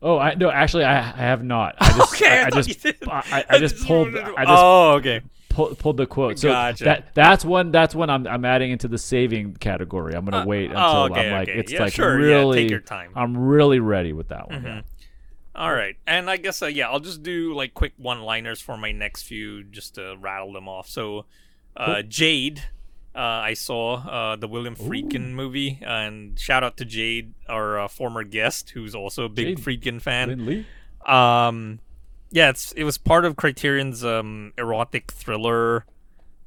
Oh, 0.00 0.18
I 0.18 0.34
no. 0.34 0.50
Actually, 0.50 0.84
I, 0.84 0.98
I 0.98 1.16
have 1.16 1.42
not. 1.42 1.76
I 1.80 1.92
just, 1.96 2.14
Okay, 2.14 2.38
I 2.38 2.42
I, 2.44 2.46
I 2.46 2.50
just, 2.50 2.68
you 2.68 2.74
did. 2.92 2.96
I, 3.08 3.22
I- 3.32 3.44
I 3.56 3.58
just 3.58 3.86
pulled. 3.86 4.16
I 4.16 4.44
just 4.44 4.48
oh, 4.48 4.92
okay. 4.98 5.20
Pull, 5.58 5.74
pulled 5.74 5.96
the 5.96 6.06
quote. 6.06 6.38
So 6.38 6.48
Gotcha. 6.50 6.84
that 6.84 7.14
that's 7.14 7.44
one. 7.44 7.72
That's 7.72 7.94
one. 7.94 8.08
I'm 8.10 8.26
I'm 8.26 8.44
adding 8.44 8.70
into 8.70 8.86
the 8.88 8.98
saving 8.98 9.54
category. 9.56 10.14
I'm 10.14 10.24
gonna 10.24 10.44
Uh, 10.44 10.46
wait 10.46 10.66
until 10.70 10.82
oh, 10.84 11.04
okay, 11.06 11.26
I'm 11.26 11.32
like 11.32 11.48
okay. 11.48 11.58
it's 11.58 11.72
Yeah, 11.72 11.82
like 11.82 11.92
sure, 11.92 12.18
yeah, 12.20 12.26
take 12.26 12.28
really. 12.28 12.70
your 12.70 12.80
time. 12.80 13.10
I'm 13.16 13.36
really 13.36 13.80
ready 13.80 14.12
with 14.12 14.28
that 14.28 14.48
one. 14.48 14.62
yeah. 14.62 14.80
All 15.54 15.72
right, 15.72 15.96
and 16.06 16.30
I 16.30 16.36
guess 16.36 16.62
uh, 16.62 16.66
yeah, 16.66 16.88
I'll 16.88 17.00
just 17.00 17.24
do 17.24 17.52
like 17.52 17.74
quick 17.74 17.92
one-liners 17.96 18.60
for 18.60 18.76
my 18.76 18.92
next 18.92 19.22
few, 19.24 19.64
just 19.64 19.96
to 19.96 20.16
rattle 20.20 20.52
them 20.52 20.68
off. 20.68 20.88
So, 20.88 21.24
uh, 21.76 22.02
Jade, 22.02 22.62
uh, 23.12 23.18
I 23.18 23.54
saw 23.54 23.94
uh, 24.08 24.36
the 24.36 24.46
William 24.46 24.76
Friedkin 24.76 25.32
movie, 25.32 25.80
and 25.82 26.38
shout 26.38 26.62
out 26.62 26.76
to 26.76 26.84
Jade, 26.84 27.34
our 27.48 27.76
uh, 27.80 27.88
former 27.88 28.22
guest, 28.22 28.70
who's 28.70 28.94
also 28.94 29.24
a 29.24 29.28
big 29.28 29.56
Jade. 29.56 29.64
Friedkin 29.82 30.00
fan. 30.00 30.64
Um, 31.04 31.80
yeah, 32.30 32.50
it's 32.50 32.72
it 32.72 32.84
was 32.84 32.98
part 32.98 33.24
of 33.24 33.36
Criterion's 33.36 34.04
um 34.04 34.52
erotic 34.58 35.10
thriller 35.12 35.84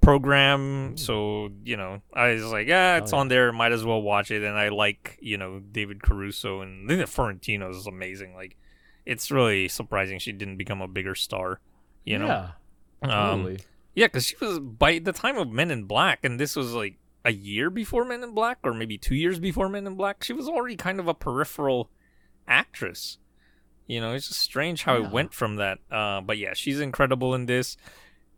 program. 0.02 0.98
So 0.98 1.52
you 1.64 1.78
know, 1.78 2.02
I 2.14 2.34
was 2.34 2.46
like, 2.46 2.68
yeah, 2.68 2.98
it's 2.98 3.14
Oh, 3.14 3.18
yeah. 3.18 3.20
on 3.22 3.28
there. 3.28 3.52
Might 3.52 3.72
as 3.72 3.84
well 3.86 4.02
watch 4.02 4.32
it. 4.32 4.44
And 4.44 4.58
I 4.58 4.70
like 4.70 5.18
you 5.22 5.38
know 5.38 5.60
David 5.60 6.02
Caruso 6.04 6.62
and 6.62 6.92
I 6.92 6.96
think 6.96 7.08
Fiorentino 7.08 7.70
is 7.70 7.88
amazing. 7.88 8.34
Like, 8.36 8.58
it's 9.06 9.32
really 9.32 9.68
surprising 9.68 10.20
she 10.20 10.32
didn't 10.32 10.58
become 10.58 10.82
a 10.82 10.88
bigger 10.88 11.16
star. 11.16 11.60
You 12.04 12.18
know, 12.18 12.50
yeah, 13.04 13.32
Um, 13.34 13.58
yeah, 13.94 14.08
because 14.08 14.26
she 14.26 14.36
was 14.42 14.60
by 14.60 14.98
the 15.00 15.12
time 15.12 15.38
of 15.38 15.50
Men 15.52 15.70
in 15.70 15.84
Black, 15.84 16.20
and 16.24 16.40
this 16.40 16.56
was 16.56 16.74
like 16.74 16.96
a 17.24 17.32
year 17.32 17.70
before 17.70 18.04
Men 18.06 18.24
in 18.24 18.32
Black, 18.34 18.58
or 18.64 18.74
maybe 18.74 18.98
two 18.98 19.14
years 19.14 19.40
before 19.40 19.70
Men 19.70 19.86
in 19.86 19.94
Black. 19.96 20.24
She 20.24 20.34
was 20.34 20.48
already 20.48 20.76
kind 20.76 21.00
of 21.00 21.08
a 21.08 21.14
peripheral 21.14 21.92
actress. 22.48 23.20
You 23.92 24.00
know, 24.02 24.14
it's 24.14 24.28
just 24.30 24.40
strange 24.42 24.84
how 24.84 24.96
Yeah. 24.98 25.06
it 25.08 25.12
went 25.12 25.34
from 25.34 25.58
that. 25.58 25.80
Uh, 25.92 26.22
but 26.22 26.38
yeah, 26.38 26.54
she's 26.54 26.80
incredible 26.80 27.36
in 27.36 27.46
this, 27.46 27.76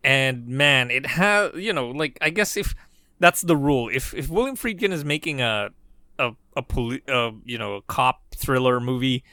and 0.03 0.47
man, 0.47 0.89
it 0.91 1.05
has 1.05 1.51
you 1.55 1.73
know, 1.73 1.89
like 1.89 2.17
I 2.21 2.29
guess 2.31 2.57
if 2.57 2.73
that's 3.19 3.41
the 3.41 3.55
rule, 3.55 3.89
if 3.93 4.13
if 4.13 4.29
William 4.29 4.55
Friedkin 4.57 4.91
is 4.91 5.05
making 5.05 5.41
a 5.41 5.69
a 6.17 6.31
a 6.55 6.61
poli- 6.63 7.03
uh, 7.07 7.31
you 7.45 7.57
know 7.57 7.75
a 7.75 7.81
cop 7.83 8.21
thriller 8.35 8.79
movie. 8.79 9.23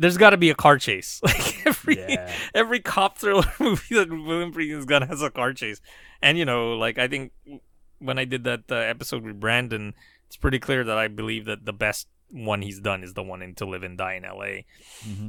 There's 0.00 0.16
got 0.16 0.30
to 0.30 0.36
be 0.36 0.48
a 0.48 0.54
car 0.54 0.78
chase. 0.78 1.20
Like 1.26 1.66
every 1.66 1.98
Yeah. 1.98 2.32
every 2.54 2.78
cop 2.78 3.18
thriller 3.18 3.50
movie 3.58 3.96
that 3.96 4.08
William 4.08 4.52
Friedkin's 4.52 4.84
got 4.86 5.02
has 5.08 5.22
a 5.22 5.30
car 5.30 5.52
chase. 5.52 5.80
And 6.22 6.38
you 6.38 6.44
know, 6.44 6.74
like 6.78 6.98
I 6.98 7.08
think 7.08 7.32
when 7.98 8.16
I 8.16 8.24
did 8.24 8.44
that 8.44 8.70
uh, 8.70 8.76
episode 8.76 9.24
with 9.24 9.40
Brandon, 9.40 9.94
it's 10.28 10.36
pretty 10.36 10.60
clear 10.60 10.84
that 10.84 10.96
I 10.96 11.08
believe 11.08 11.46
that 11.46 11.64
the 11.66 11.72
best 11.72 12.06
one 12.30 12.62
he's 12.62 12.80
done 12.80 13.02
is 13.02 13.14
the 13.14 13.22
one 13.22 13.42
in 13.42 13.54
To 13.56 13.66
Live 13.66 13.82
and 13.82 13.96
Die 13.98 14.14
in 14.14 14.24
L.A. 14.24 14.66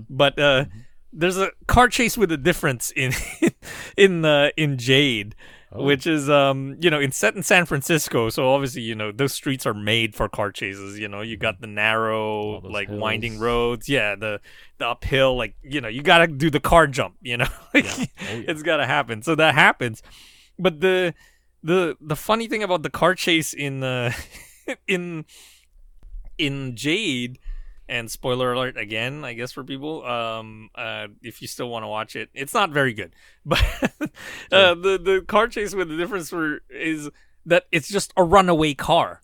But 0.09 0.39
uh, 0.39 0.65
there's 1.11 1.37
a 1.37 1.51
car 1.67 1.87
chase 1.87 2.17
with 2.17 2.31
a 2.31 2.37
difference 2.37 2.91
in 2.95 3.13
in 3.97 4.25
uh, 4.25 4.49
in 4.57 4.77
Jade. 4.77 5.35
Which 5.71 6.07
is, 6.07 6.31
um, 6.31 6.77
you 6.79 6.89
know, 6.89 6.99
in 6.99 7.11
set 7.11 7.35
in 7.35 7.43
San 7.43 7.67
Francisco, 7.67 8.31
so 8.31 8.49
obviously, 8.49 8.81
you 8.81 8.95
know, 8.95 9.11
those 9.11 9.33
streets 9.33 9.67
are 9.67 9.73
made 9.75 10.15
for 10.15 10.27
car 10.27 10.51
chases. 10.51 10.97
You 10.97 11.07
know, 11.07 11.21
you 11.21 11.37
got 11.37 11.61
the 11.61 11.67
narrow, 11.67 12.59
like 12.61 12.89
winding 12.89 13.37
roads, 13.37 13.87
yeah, 13.87 14.15
the 14.15 14.41
the 14.79 14.87
uphill, 14.87 15.37
like 15.37 15.53
you 15.61 15.79
know, 15.79 15.87
you 15.87 16.01
gotta 16.01 16.25
do 16.25 16.49
the 16.49 16.59
car 16.59 16.87
jump. 16.87 17.17
You 17.21 17.37
know, 17.37 17.47
like, 17.75 17.85
it's 18.19 18.63
gotta 18.63 18.87
happen. 18.87 19.21
So 19.21 19.35
that 19.35 19.53
happens. 19.53 20.01
But 20.57 20.79
the 20.79 21.13
the 21.61 21.95
the 22.01 22.15
funny 22.15 22.47
thing 22.47 22.63
about 22.63 22.81
the 22.81 22.89
car 22.89 23.13
chase 23.13 23.53
in 23.53 23.83
uh, 23.83 24.11
in 24.87 25.25
in 26.39 26.75
Jade, 26.75 27.37
and 27.87 28.09
spoiler 28.09 28.53
alert 28.53 28.77
again, 28.77 29.25
I 29.25 29.33
guess 29.33 29.51
for 29.51 29.63
people, 29.63 30.05
um, 30.05 30.69
uh, 30.75 31.07
if 31.21 31.41
you 31.41 31.47
still 31.47 31.69
want 31.69 31.83
to 31.83 31.87
watch 31.87 32.15
it, 32.15 32.29
it's 32.33 32.53
not 32.53 32.71
very 32.71 32.93
good. 32.93 33.13
But 33.45 33.63
uh, 34.51 34.75
the 34.75 34.99
the 35.03 35.25
car 35.27 35.47
chase 35.47 35.73
with 35.73 35.89
the 35.89 35.97
difference 35.97 36.29
for 36.29 36.61
is 36.69 37.09
that 37.45 37.65
it's 37.71 37.89
just 37.89 38.13
a 38.15 38.23
runaway 38.23 38.73
car. 38.73 39.21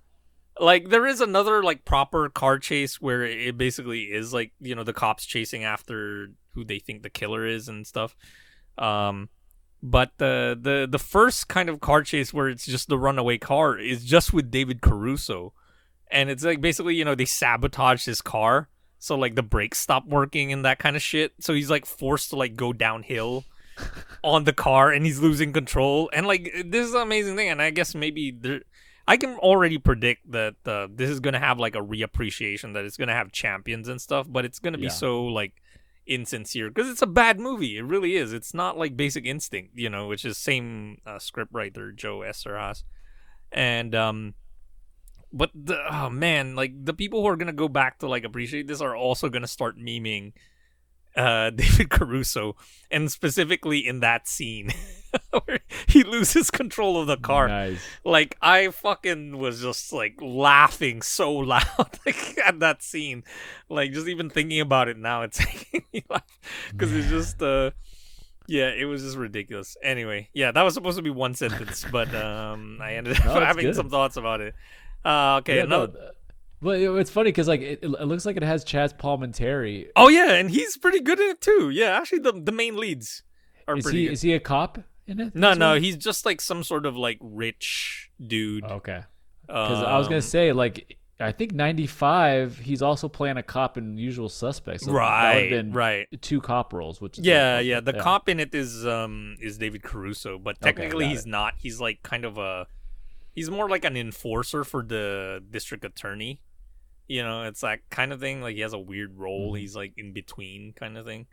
Like 0.60 0.90
there 0.90 1.06
is 1.06 1.22
another 1.22 1.64
like 1.64 1.86
proper 1.86 2.30
car 2.30 2.60
chase 2.60 3.02
where 3.02 3.24
it 3.24 3.58
basically 3.58 4.04
is 4.04 4.34
like 4.34 4.54
you 4.60 4.74
know 4.74 4.84
the 4.84 4.94
cops 4.94 5.26
chasing 5.26 5.64
after 5.64 6.30
who 6.54 6.64
they 6.64 6.80
think 6.80 7.04
the 7.04 7.10
killer 7.10 7.46
is 7.46 7.68
and 7.68 7.86
stuff. 7.86 8.16
Um, 8.78 9.30
but 9.84 10.14
the 10.18 10.58
the 10.60 10.88
the 10.90 11.00
first 11.00 11.48
kind 11.48 11.70
of 11.70 11.80
car 11.80 12.02
chase 12.02 12.34
where 12.34 12.50
it's 12.50 12.66
just 12.66 12.88
the 12.90 12.98
runaway 12.98 13.38
car 13.38 13.78
is 13.78 14.04
just 14.04 14.34
with 14.34 14.50
David 14.50 14.82
Caruso, 14.82 15.54
and 16.16 16.30
it's 16.32 16.44
like 16.44 16.62
basically 16.62 16.96
you 16.96 17.06
know 17.06 17.14
they 17.14 17.26
sabotage 17.26 18.06
his 18.06 18.22
car, 18.22 18.70
so 18.98 19.16
like 19.16 19.36
the 19.36 19.44
brakes 19.44 19.78
stop 19.80 20.08
working 20.08 20.52
and 20.52 20.66
that 20.66 20.80
kind 20.80 20.96
of 20.96 21.02
shit. 21.02 21.34
So 21.40 21.54
he's 21.54 21.70
like 21.70 21.86
forced 21.86 22.32
to 22.32 22.38
like 22.38 22.56
go 22.56 22.74
downhill 22.74 23.44
on 24.24 24.46
the 24.46 24.54
car, 24.54 24.92
and 24.92 25.06
he's 25.06 25.20
losing 25.20 25.54
control. 25.54 26.10
And 26.14 26.26
like 26.26 26.52
this 26.66 26.88
is 26.88 26.94
an 26.96 27.02
amazing 27.02 27.36
thing, 27.36 27.50
and 27.50 27.62
I 27.62 27.70
guess 27.70 27.94
maybe 27.94 28.32
there. 28.32 28.62
I 29.08 29.18
can 29.18 29.36
already 29.38 29.78
predict 29.78 30.32
that 30.32 30.56
uh, 30.66 30.88
this 30.90 31.12
is 31.12 31.20
gonna 31.20 31.38
have 31.40 31.60
like 31.60 31.76
a 31.76 31.80
reappreciation 31.82 32.74
that 32.74 32.86
it's 32.86 32.98
gonna 32.98 33.14
have 33.14 33.32
champions 33.32 33.88
and 33.88 34.02
stuff, 34.02 34.26
but 34.28 34.46
it's 34.46 34.58
gonna 34.58 34.80
be 34.80 34.86
Yeah. 34.86 34.90
so 35.06 35.26
like 35.26 35.54
insincere 36.08 36.70
because 36.70 36.90
it's 36.90 37.04
a 37.04 37.08
bad 37.08 37.40
movie. 37.40 37.78
It 37.78 37.84
really 37.84 38.16
is. 38.16 38.34
It's 38.34 38.54
not 38.54 38.80
like 38.80 38.98
Basic 38.98 39.26
Instinct, 39.26 39.72
you 39.76 39.90
know, 39.92 40.08
which 40.08 40.26
is 40.26 40.40
same 40.40 40.98
uh, 41.06 41.20
script 41.20 41.52
writer 41.54 41.92
Joe 41.92 42.20
Eszterhas, 42.20 42.84
and 43.52 43.94
um, 43.94 44.34
but 45.36 45.52
the 45.54 45.78
oh 45.94 46.10
man, 46.10 46.56
like 46.56 46.72
the 46.86 46.94
people 46.94 47.22
who 47.22 47.28
are 47.28 47.36
gonna 47.36 47.54
go 47.54 47.68
back 47.68 48.00
to 48.00 48.08
like 48.08 48.24
appreciate 48.24 48.68
this 48.68 48.82
are 48.82 48.96
also 48.96 49.30
gonna 49.30 49.46
start 49.48 49.78
memeing 49.78 50.32
uh 51.16 51.50
David 51.56 51.90
Caruso, 51.90 52.56
and 52.90 53.12
specifically 53.12 53.86
in 53.86 54.00
that 54.00 54.28
scene 54.28 54.72
where 55.46 55.60
he 55.88 56.04
loses 56.04 56.50
control 56.52 57.00
of 57.00 57.08
the 57.08 57.16
car 57.18 57.48
Nice. 57.48 57.80
like 58.04 58.36
I 58.42 58.70
fucking 58.70 59.38
was 59.38 59.62
just 59.62 59.94
like 59.94 60.16
laughing 60.22 61.02
so 61.02 61.32
loud 61.54 62.00
like, 62.06 62.38
at 62.44 62.60
that 62.60 62.82
scene. 62.82 63.24
Like 63.70 63.92
just 63.94 64.08
even 64.08 64.30
thinking 64.30 64.60
about 64.60 64.88
it 64.90 64.98
now, 64.98 65.22
it's 65.24 65.40
making 65.40 65.84
me 65.94 66.04
laugh 66.10 66.40
because 66.72 66.92
it's 66.94 67.08
just 67.10 67.42
uh, 67.42 67.72
yeah, 68.48 68.70
it 68.70 68.86
was 68.86 69.02
just 69.02 69.18
ridiculous. 69.18 69.76
Anyway, 69.82 70.30
yeah, 70.34 70.52
that 70.52 70.62
was 70.62 70.74
supposed 70.76 70.98
to 70.98 71.02
be 71.02 71.10
one 71.10 71.34
sentence, 71.34 71.84
but 71.92 72.14
um, 72.14 72.78
I 72.82 72.94
ended 72.96 73.18
up 73.20 73.26
No, 73.26 73.34
having 73.44 73.66
good. 73.66 73.76
some 73.76 73.90
thoughts 73.90 74.18
about 74.18 74.40
it. 74.42 74.54
Uh, 75.06 75.38
okay, 75.40 75.58
Yeah, 75.58 75.66
no, 75.66 75.84
another. 75.84 76.00
th- 76.00 76.12
but 76.62 76.80
it- 76.80 76.90
it's 77.00 77.12
funny 77.12 77.30
because 77.30 77.48
like 77.48 77.62
it, 77.62 77.80
it 77.84 77.90
looks 78.08 78.26
like 78.26 78.38
it 78.38 78.44
has 78.44 78.66
Chazz 78.66 78.98
Palminteri. 78.98 79.88
Oh 79.96 80.08
yeah, 80.10 80.34
and 80.34 80.50
he's 80.50 80.78
pretty 80.78 81.00
good 81.00 81.20
in 81.20 81.30
it 81.30 81.42
too. 81.42 81.70
Yeah, 81.70 81.98
actually, 81.98 82.20
the 82.20 82.32
the 82.34 82.52
main 82.52 82.76
leads 82.76 83.24
are 83.68 83.78
Is 83.78 83.84
pretty 83.84 84.00
he 84.00 84.06
good. 84.08 84.14
is 84.14 84.22
he 84.22 84.34
a 84.34 84.40
cop 84.40 84.80
in 85.08 85.20
it? 85.20 85.36
no, 85.36 85.54
no, 85.54 85.70
one? 85.72 85.82
he's 85.84 85.98
just 85.98 86.26
like 86.26 86.42
some 86.42 86.64
sort 86.64 86.86
of 86.86 86.96
like 86.98 87.18
rich 87.22 88.10
dude. 88.26 88.64
Okay. 88.64 89.04
Because 89.48 89.84
I 89.84 89.98
was 89.98 90.08
gonna 90.08 90.18
Um, 90.18 90.22
say 90.22 90.52
like 90.54 90.98
I 91.20 91.32
think 91.32 91.54
'95 91.54 92.58
he's 92.60 92.82
also 92.82 93.08
playing 93.08 93.38
a 93.38 93.44
cop 93.44 93.78
in 93.78 93.98
Usual 93.98 94.28
Suspects. 94.28 94.86
So 94.86 94.92
Right, 94.92 95.62
right. 95.70 96.08
Two 96.22 96.42
cop 96.42 96.74
roles, 96.74 97.00
which 97.00 97.20
is 97.20 97.26
Yeah, 97.26 97.58
like- 97.58 97.66
yeah. 97.66 97.80
The 97.80 97.94
cop 97.94 98.28
in 98.28 98.40
it 98.40 98.54
is 98.56 98.86
um 98.88 99.36
is 99.40 99.58
David 99.58 99.84
Caruso, 99.84 100.40
but 100.40 100.60
technically 100.62 101.06
got 101.06 101.12
he's 101.12 101.26
it. 101.26 101.30
not. 101.30 101.54
He's 101.58 101.80
like 101.80 102.02
kind 102.04 102.26
of 102.26 102.38
a 102.38 102.68
he's 103.36 103.52
more 103.52 103.70
like 103.70 103.86
an 103.86 103.98
enforcer 103.98 104.64
for 104.64 104.82
the 104.82 105.44
district 105.52 105.86
attorney. 105.86 106.42
You 107.08 107.22
know, 107.22 107.44
it's 107.44 107.62
that 107.62 107.88
kind 107.92 108.12
of 108.12 108.20
thing. 108.20 108.42
Like 108.42 108.56
he 108.56 108.62
has 108.62 108.74
a 108.74 108.80
weird 108.80 109.18
role. 109.18 109.50
Mm-hmm. 109.50 109.58
He's 109.58 109.76
like 109.76 109.94
in 109.98 110.14
between 110.14 110.74
kind 110.74 110.98
of 110.98 111.06
thing. 111.06 111.28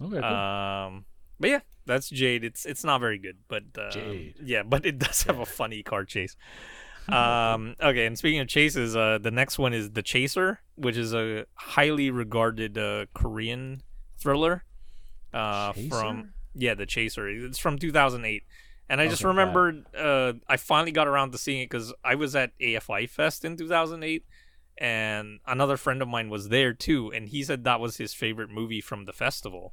Okay, 0.00 0.20
cool. 0.20 0.24
Um, 0.24 1.04
but 1.38 1.50
yeah, 1.50 1.60
that's 1.86 2.08
Jade. 2.08 2.42
It's 2.42 2.66
it's 2.66 2.82
not 2.82 3.00
very 3.00 3.18
good, 3.18 3.36
but 3.46 3.64
um, 3.78 3.90
Jade. 3.90 4.34
Yeah, 4.42 4.62
but 4.66 4.84
it 4.84 4.98
does 4.98 5.22
have 5.24 5.38
a 5.38 5.46
funny 5.46 5.82
car 5.82 6.04
chase. 6.04 6.36
Um, 7.08 7.74
okay, 7.82 8.06
and 8.06 8.16
speaking 8.16 8.38
of 8.38 8.46
chases, 8.46 8.94
uh, 8.94 9.18
the 9.20 9.32
next 9.32 9.58
one 9.58 9.74
is 9.74 9.90
The 9.90 10.02
Chaser, 10.02 10.60
which 10.76 10.96
is 10.96 11.12
a 11.12 11.46
highly 11.54 12.12
regarded 12.12 12.78
uh, 12.78 13.06
Korean 13.12 13.82
thriller. 14.18 14.62
Uh, 15.34 15.72
from 15.88 16.32
yeah, 16.54 16.74
The 16.74 16.86
Chaser. 16.86 17.28
It's 17.28 17.58
from 17.58 17.76
2008, 17.76 18.44
and 18.88 19.00
I 19.00 19.08
just 19.08 19.22
Okay, 19.24 19.24
got 19.24 19.28
it. 19.28 19.40
remembered 19.40 19.86
uh, 19.96 20.32
I 20.48 20.56
finally 20.56 20.92
got 20.92 21.06
around 21.08 21.32
to 21.32 21.38
seeing 21.38 21.62
it 21.62 21.70
because 21.70 21.92
I 22.04 22.14
was 22.14 22.34
at 22.36 22.56
AFI 22.58 23.08
Fest 23.08 23.44
in 23.44 23.56
2008, 23.56 24.24
and 24.78 25.40
another 25.46 25.76
friend 25.76 26.02
of 26.02 26.08
mine 26.08 26.28
was 26.30 26.48
there 26.48 26.72
too, 26.72 27.10
and 27.12 27.28
he 27.28 27.42
said 27.42 27.64
that 27.64 27.80
was 27.80 27.96
his 27.96 28.14
favorite 28.14 28.50
movie 28.50 28.80
from 28.80 29.04
the 29.04 29.12
festival. 29.12 29.72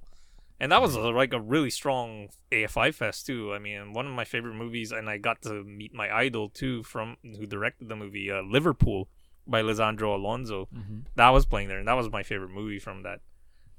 And 0.62 0.72
that 0.74 0.82
was 0.82 0.96
Mm-hmm. 0.98 1.06
uh, 1.08 1.12
like 1.12 1.32
a 1.34 1.40
really 1.40 1.70
strong 1.70 2.30
AFI 2.52 2.94
fest 2.94 3.26
too. 3.26 3.54
I 3.54 3.60
mean, 3.60 3.94
one 3.94 4.06
of 4.06 4.12
my 4.12 4.26
favorite 4.26 4.56
movies, 4.56 4.92
and 4.92 5.10
I 5.10 5.18
got 5.18 5.42
to 5.44 5.64
meet 5.64 5.94
my 5.94 6.14
idol 6.14 6.50
too 6.50 6.84
from 6.84 7.16
who 7.24 7.46
directed 7.46 7.88
the 7.88 7.96
movie 7.96 8.30
uh, 8.30 8.42
Liverpool 8.42 9.08
by 9.48 9.62
Lisandro 9.62 10.16
Alonso. 10.16 10.68
Mm-hmm. 10.76 11.00
That 11.16 11.30
was 11.30 11.46
playing 11.46 11.70
there, 11.70 11.80
and 11.80 11.88
that 11.88 11.94
was 11.94 12.12
my 12.12 12.24
favorite 12.24 12.52
movie 12.52 12.80
from 12.80 13.04
that 13.04 13.22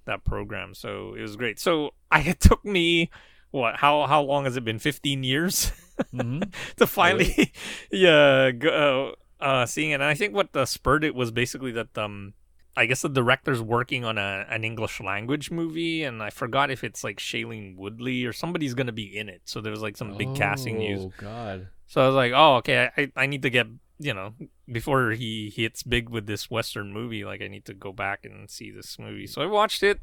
that 0.06 0.24
program. 0.24 0.74
So 0.74 1.12
it 1.14 1.20
was 1.20 1.36
great. 1.36 1.60
So 1.60 1.92
I 2.10 2.20
it 2.22 2.40
took 2.40 2.64
me 2.64 3.10
what 3.50 3.76
how 3.76 4.06
how 4.06 4.22
long 4.22 4.44
has 4.44 4.56
it 4.56 4.64
been? 4.64 4.78
Fifteen 4.78 5.22
years 5.24 5.72
Mhm. 6.14 6.52
to 6.76 6.86
finally 6.86 7.52
yeah 7.90 8.50
go, 8.52 9.14
uh, 9.40 9.66
seeing 9.66 9.90
it. 9.90 9.94
And 9.94 10.04
I 10.04 10.14
think 10.14 10.34
what 10.34 10.54
uh, 10.56 10.64
spurred 10.64 11.04
it 11.04 11.14
was 11.14 11.30
basically 11.30 11.72
that 11.72 11.96
um 11.98 12.34
I 12.76 12.86
guess 12.86 13.02
the 13.02 13.08
director's 13.08 13.60
working 13.60 14.04
on 14.04 14.16
a 14.16 14.46
an 14.48 14.64
English 14.64 15.00
language 15.00 15.50
movie, 15.50 16.04
and 16.04 16.22
I 16.22 16.30
forgot 16.30 16.70
if 16.70 16.84
it's 16.84 17.02
like 17.04 17.18
Shailene 17.18 17.76
Woodley 17.76 18.24
or 18.24 18.32
somebody's 18.32 18.74
gonna 18.74 18.92
be 18.92 19.16
in 19.16 19.28
it. 19.28 19.42
So 19.44 19.60
there 19.60 19.72
was 19.72 19.82
like 19.82 19.96
some 19.96 20.16
big 20.16 20.34
casting 20.34 20.78
news. 20.78 21.00
Oh 21.04 21.12
God. 21.18 21.68
So 21.88 22.00
I 22.00 22.06
was 22.06 22.14
like, 22.14 22.32
oh, 22.34 22.56
okay, 22.56 22.88
I, 22.96 23.10
I 23.16 23.26
need 23.26 23.42
to 23.42 23.50
get, 23.50 23.66
you 23.98 24.14
know, 24.14 24.34
before 24.70 25.10
he 25.10 25.52
hits 25.54 25.82
big 25.82 26.08
with 26.08 26.26
this 26.26 26.48
Western 26.48 26.92
movie, 26.92 27.24
like 27.24 27.42
I 27.42 27.48
need 27.48 27.64
to 27.64 27.74
go 27.74 27.92
back 27.92 28.24
and 28.24 28.48
see 28.48 28.70
this 28.70 28.96
movie. 28.96 29.26
So 29.26 29.42
I 29.42 29.46
watched 29.46 29.82
it, 29.82 29.98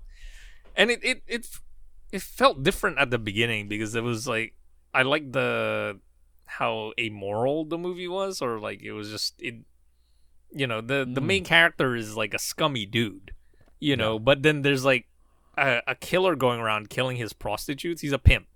and 0.75 0.91
it 0.91 0.99
it 1.01 1.23
it, 1.25 1.47
it 2.11 2.21
felt 2.21 2.63
different 2.63 2.97
at 2.99 3.09
the 3.11 3.17
beginning 3.19 3.67
because 3.67 3.95
it 3.95 4.03
was 4.03 4.27
like 4.27 4.53
I 4.93 5.03
liked 5.03 5.33
the 5.33 5.99
how 6.45 6.93
amoral 6.99 7.65
the 7.65 7.77
movie 7.77 8.07
was, 8.07 8.41
or 8.41 8.59
like 8.59 8.81
it 8.81 8.93
was 8.93 9.09
just 9.09 9.35
it, 9.41 9.55
you 10.51 10.67
know, 10.67 10.81
the 10.81 11.07
the 11.11 11.21
Mm. 11.21 11.25
main 11.25 11.43
character 11.43 11.95
is 11.95 12.15
like 12.15 12.33
a 12.33 12.39
scummy 12.39 12.85
dude, 12.85 13.31
you 13.79 13.95
know, 13.95 14.17
but 14.19 14.43
then 14.43 14.61
there's 14.61 14.85
like 14.85 15.05
a, 15.57 15.81
a 15.87 15.95
killer 15.95 16.35
going 16.35 16.59
around 16.59 16.89
killing 16.89 17.17
his 17.17 17.33
prostitutes. 17.33 18.01
He's 18.01 18.13
a 18.13 18.19
pimp. 18.19 18.47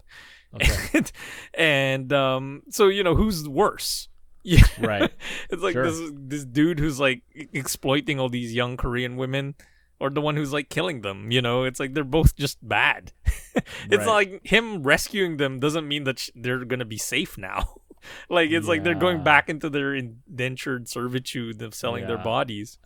And, 0.94 1.12
and 1.54 2.14
um, 2.14 2.64
so 2.70 2.88
you 2.88 3.04
know 3.04 3.16
who's 3.16 3.48
worse? 3.48 4.08
Yeah, 4.44 4.64
Right. 4.80 5.12
it's 5.50 5.62
like 5.62 5.74
Sure. 5.74 5.86
this 5.86 6.12
this 6.14 6.46
dude 6.46 6.80
who's 6.80 7.00
like 7.00 7.22
exploiting 7.54 8.20
all 8.20 8.28
these 8.30 8.54
young 8.54 8.76
Korean 8.78 9.16
women, 9.18 9.56
or 10.02 10.10
the 10.10 10.20
one 10.22 10.36
who's 10.36 10.52
like 10.52 10.70
killing 10.70 11.02
them. 11.02 11.32
You 11.32 11.42
know, 11.42 11.64
it's 11.64 11.80
like 11.80 11.94
they're 11.94 12.04
both 12.04 12.36
just 12.36 12.58
bad. 12.68 13.14
it's 13.56 14.06
Right. 14.06 14.08
like 14.08 14.42
him 14.46 14.84
rescuing 14.84 15.38
them 15.38 15.60
doesn't 15.60 15.88
mean 15.88 16.04
that 16.06 16.20
sh- 16.20 16.30
they're 16.36 16.66
gonna 16.66 16.86
be 16.86 16.98
safe 16.98 17.38
now. 17.38 17.76
like 18.30 18.50
it's 18.52 18.68
like 18.68 18.84
they're 18.84 18.96
going 18.96 19.24
back 19.24 19.48
into 19.50 19.70
their 19.70 19.94
indentured 19.96 20.90
servitude 20.90 21.62
of 21.62 21.76
selling 21.76 22.08
their 22.08 22.18
bodies. 22.18 22.80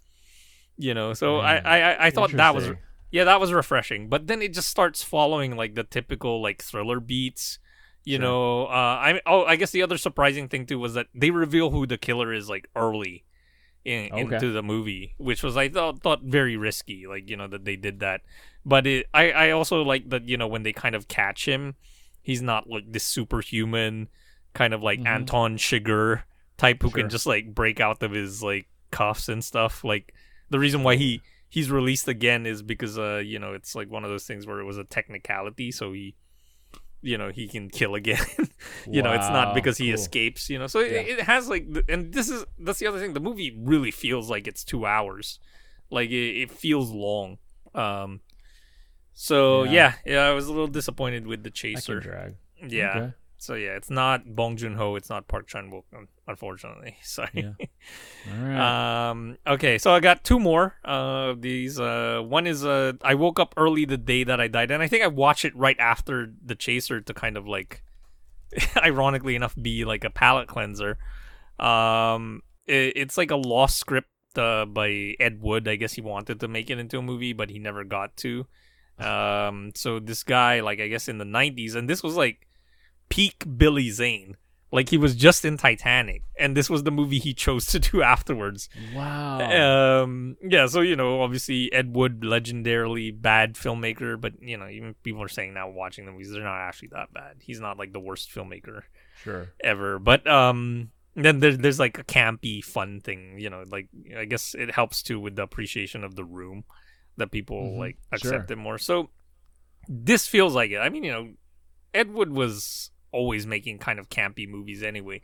You 0.77 0.93
know, 0.93 1.13
so 1.13 1.37
I 1.37 1.55
I 1.57 1.77
I- 1.79 2.05
I 2.07 2.09
thought 2.11 2.31
that 2.33 2.53
was 2.53 2.69
yeah 3.11 3.23
that 3.23 3.39
was 3.39 3.53
refreshing, 3.53 4.09
but 4.09 4.27
then 4.27 4.41
it 4.41 4.53
just 4.53 4.67
starts 4.69 5.01
following 5.03 5.55
like 5.55 5.75
the 5.75 5.83
typical 5.85 6.41
like 6.41 6.61
thriller 6.61 6.99
beats. 6.99 7.59
You 8.03 8.17
Sure. 8.17 8.21
know, 8.21 8.65
uh, 8.67 8.97
I 9.07 9.21
oh 9.25 9.45
I 9.45 9.55
guess 9.55 9.71
the 9.71 9.81
other 9.81 9.97
surprising 9.97 10.47
thing 10.49 10.65
too 10.67 10.77
was 10.77 10.93
that 10.93 11.07
they 11.15 11.31
reveal 11.31 11.71
who 11.71 11.87
the 11.87 11.97
killer 11.97 12.33
is 12.33 12.49
like 12.49 12.67
early 12.75 13.23
in, 13.85 14.11
Okay. 14.11 14.35
into 14.35 14.51
the 14.51 14.63
movie, 14.63 15.13
which 15.17 15.43
was 15.43 15.55
I 15.57 15.69
thought 15.69 16.01
thought 16.01 16.23
very 16.23 16.57
risky, 16.57 17.07
like 17.07 17.29
you 17.29 17.37
know 17.37 17.47
that 17.47 17.65
they 17.65 17.75
did 17.77 17.99
that. 18.01 18.21
But 18.65 18.87
it, 18.87 19.07
I 19.13 19.31
I 19.31 19.51
also 19.51 19.83
like 19.83 20.09
that 20.09 20.27
you 20.27 20.37
know 20.37 20.47
when 20.47 20.63
they 20.63 20.73
kind 20.73 20.95
of 20.95 21.07
catch 21.07 21.47
him, 21.47 21.75
he's 22.21 22.41
not 22.41 22.69
like 22.69 22.91
this 22.91 23.05
superhuman 23.05 24.09
kind 24.53 24.73
of 24.73 24.81
like 24.83 25.01
Mhm. 25.01 25.07
Anton 25.07 25.57
Chigurh 25.57 26.23
type 26.57 26.81
who 26.81 26.89
Sure. 26.89 27.01
can 27.01 27.09
just 27.09 27.25
like 27.25 27.53
break 27.53 27.79
out 27.79 28.01
of 28.03 28.11
his 28.11 28.41
like 28.43 28.67
cuffs 28.91 29.29
and 29.29 29.43
stuff. 29.43 29.83
Like 29.83 30.13
the 30.49 30.59
reason 30.59 30.83
why 30.83 30.95
he 30.95 31.21
he's 31.49 31.69
released 31.71 32.07
again 32.07 32.45
is 32.45 32.61
because 32.61 32.97
uh 32.97 33.21
you 33.23 33.39
know 33.39 33.53
it's 33.53 33.75
like 33.75 33.89
one 33.89 34.03
of 34.03 34.09
those 34.09 34.25
things 34.25 34.47
where 34.47 34.59
it 34.59 34.65
was 34.65 34.77
a 34.77 34.83
technicality, 34.83 35.71
so 35.71 35.93
he 35.93 36.15
you 37.05 37.17
know 37.17 37.29
he 37.29 37.47
can 37.47 37.69
kill 37.69 37.95
again. 37.95 38.25
you 38.89 39.01
know 39.01 39.13
it's 39.13 39.29
not 39.29 39.53
because 39.55 39.77
he 39.77 39.85
cool. 39.87 39.93
escapes. 39.95 40.49
You 40.49 40.59
know, 40.59 40.67
so 40.67 40.79
Yeah. 40.79 40.99
it, 41.01 41.19
it 41.19 41.21
has 41.21 41.47
like 41.47 41.65
and 41.87 42.11
this 42.13 42.29
is 42.29 42.43
that's 42.59 42.79
the 42.79 42.87
other 42.87 42.99
thing. 42.99 43.13
The 43.13 43.19
movie 43.19 43.55
really 43.57 43.91
feels 43.91 44.29
like 44.29 44.47
it's 44.47 44.63
two 44.63 44.85
hours. 44.85 45.39
Like 45.89 46.09
it, 46.09 46.41
it 46.43 46.51
feels 46.51 46.91
long. 46.91 47.37
Um. 47.73 48.21
So 49.13 49.63
Yeah. 49.63 49.93
yeah. 50.05 50.13
yeah, 50.13 50.21
I 50.27 50.31
was 50.33 50.47
a 50.47 50.51
little 50.51 50.67
disappointed 50.67 51.27
with 51.27 51.43
the 51.43 51.51
chaser. 51.51 51.99
drag. 51.99 52.35
Yeah. 52.67 52.89
Okay. 52.97 53.13
So 53.37 53.55
yeah, 53.55 53.75
it's 53.75 53.89
not 53.89 54.35
Bong 54.35 54.55
Joon 54.55 54.75
Ho. 54.75 54.95
It's 54.95 55.09
not 55.09 55.27
Park 55.27 55.47
Chan 55.47 55.71
Wook, 55.71 56.07
unfortunately. 56.27 56.97
Sorry. 57.03 57.29
Yeah. 57.33 57.51
All 58.31 58.47
right. 58.47 59.09
Um. 59.09 59.37
Okay, 59.45 59.77
so 59.77 59.93
I 59.93 59.99
got 59.99 60.23
two 60.23 60.39
more 60.39 60.75
of 60.83 61.41
these. 61.41 61.79
Uh, 61.79 62.21
one 62.25 62.47
is 62.47 62.65
uh, 62.65 62.93
I 63.01 63.15
woke 63.15 63.39
up 63.39 63.53
early 63.57 63.85
the 63.85 63.97
day 63.97 64.23
that 64.23 64.39
I 64.39 64.47
died, 64.47 64.71
and 64.71 64.81
I 64.81 64.87
think 64.87 65.03
I 65.03 65.07
watched 65.07 65.45
it 65.45 65.55
right 65.55 65.77
after 65.79 66.31
the 66.43 66.55
chaser 66.55 67.01
to 67.01 67.13
kind 67.13 67.37
of 67.37 67.47
like, 67.47 67.83
ironically 68.77 69.35
enough, 69.35 69.55
be 69.61 69.85
like 69.85 70.03
a 70.03 70.09
palate 70.09 70.47
cleanser. 70.47 70.97
Um, 71.59 72.41
it, 72.65 72.93
it's 72.95 73.17
like 73.17 73.31
a 73.31 73.35
lost 73.35 73.77
script 73.77 74.09
uh, 74.37 74.65
by 74.65 75.15
Ed 75.19 75.41
Wood. 75.41 75.67
I 75.67 75.75
guess 75.75 75.93
he 75.93 76.01
wanted 76.01 76.39
to 76.39 76.47
make 76.47 76.69
it 76.69 76.79
into 76.79 76.99
a 76.99 77.01
movie, 77.01 77.33
but 77.33 77.49
he 77.49 77.59
never 77.59 77.83
got 77.83 78.15
to. 78.17 78.45
Um, 78.97 79.71
so 79.75 79.99
this 79.99 80.23
guy, 80.23 80.61
like 80.61 80.79
I 80.79 80.87
guess 80.87 81.07
in 81.07 81.17
the 81.17 81.25
'90s, 81.25 81.75
and 81.75 81.89
this 81.89 82.01
was 82.01 82.15
like 82.15 82.47
peak 83.09 83.43
Billy 83.57 83.89
Zane. 83.91 84.37
Like 84.71 84.89
he 84.89 84.97
was 84.97 85.15
just 85.15 85.45
in 85.45 85.55
Titanic, 85.55 86.23
and 86.37 86.57
this 86.57 86.69
was 86.69 86.83
the 86.83 86.91
movie 86.91 87.19
he 87.19 87.33
chose 87.33 87.65
to 87.67 87.79
do 87.91 88.01
afterwards. 88.01 88.67
wow. 88.93 90.01
Um, 90.03 90.35
yeah, 90.41 90.65
so 90.67 90.81
you 90.81 90.97
know, 90.97 91.21
obviously 91.21 91.71
Ed 91.71 91.95
Wood, 91.95 92.21
legendarily 92.21 93.11
bad 93.21 93.53
filmmaker, 93.53 94.19
but 94.19 94.33
you 94.41 94.57
know, 94.57 94.67
even 94.67 94.95
people 95.03 95.23
are 95.23 95.29
saying 95.29 95.53
now 95.53 95.69
watching 95.69 96.05
the 96.05 96.11
movies, 96.11 96.31
they're 96.31 96.43
not 96.43 96.57
actually 96.59 96.89
that 96.89 97.13
bad. 97.13 97.37
He's 97.39 97.61
not 97.61 97.77
like 97.77 97.93
the 97.93 98.01
worst 98.01 98.29
filmmaker 98.33 98.81
sure. 99.23 99.53
ever. 99.63 99.97
But 99.97 100.27
um, 100.27 100.89
then 101.15 101.39
there's 101.39 101.57
there's 101.59 101.79
like 101.79 101.97
a 101.99 102.03
campy, 102.03 102.61
fun 102.61 102.99
thing. 102.99 103.39
You 103.39 103.49
know, 103.51 103.63
like 103.71 103.87
I 104.17 104.25
guess 104.25 104.55
it 104.57 104.71
helps 104.71 105.01
too 105.03 105.21
with 105.21 105.37
the 105.37 105.43
appreciation 105.43 106.03
of 106.03 106.15
the 106.15 106.25
room 106.25 106.65
that 107.15 107.31
people 107.31 107.61
Mhm, 107.61 107.77
like 107.77 107.97
sure. 108.17 108.33
accept 108.33 108.51
it 108.51 108.57
more. 108.57 108.77
So 108.77 109.09
this 109.87 110.27
feels 110.27 110.53
like 110.53 110.71
it. 110.71 110.79
I 110.79 110.89
mean, 110.89 111.05
you 111.05 111.11
know, 111.13 111.29
Ed 111.93 112.11
Wood 112.11 112.31
was 112.31 112.91
always 113.15 113.47
making 113.47 113.79
kind 113.79 113.99
of 113.99 114.09
campy 114.09 114.47
movies 114.47 114.83
anyway. 114.83 115.21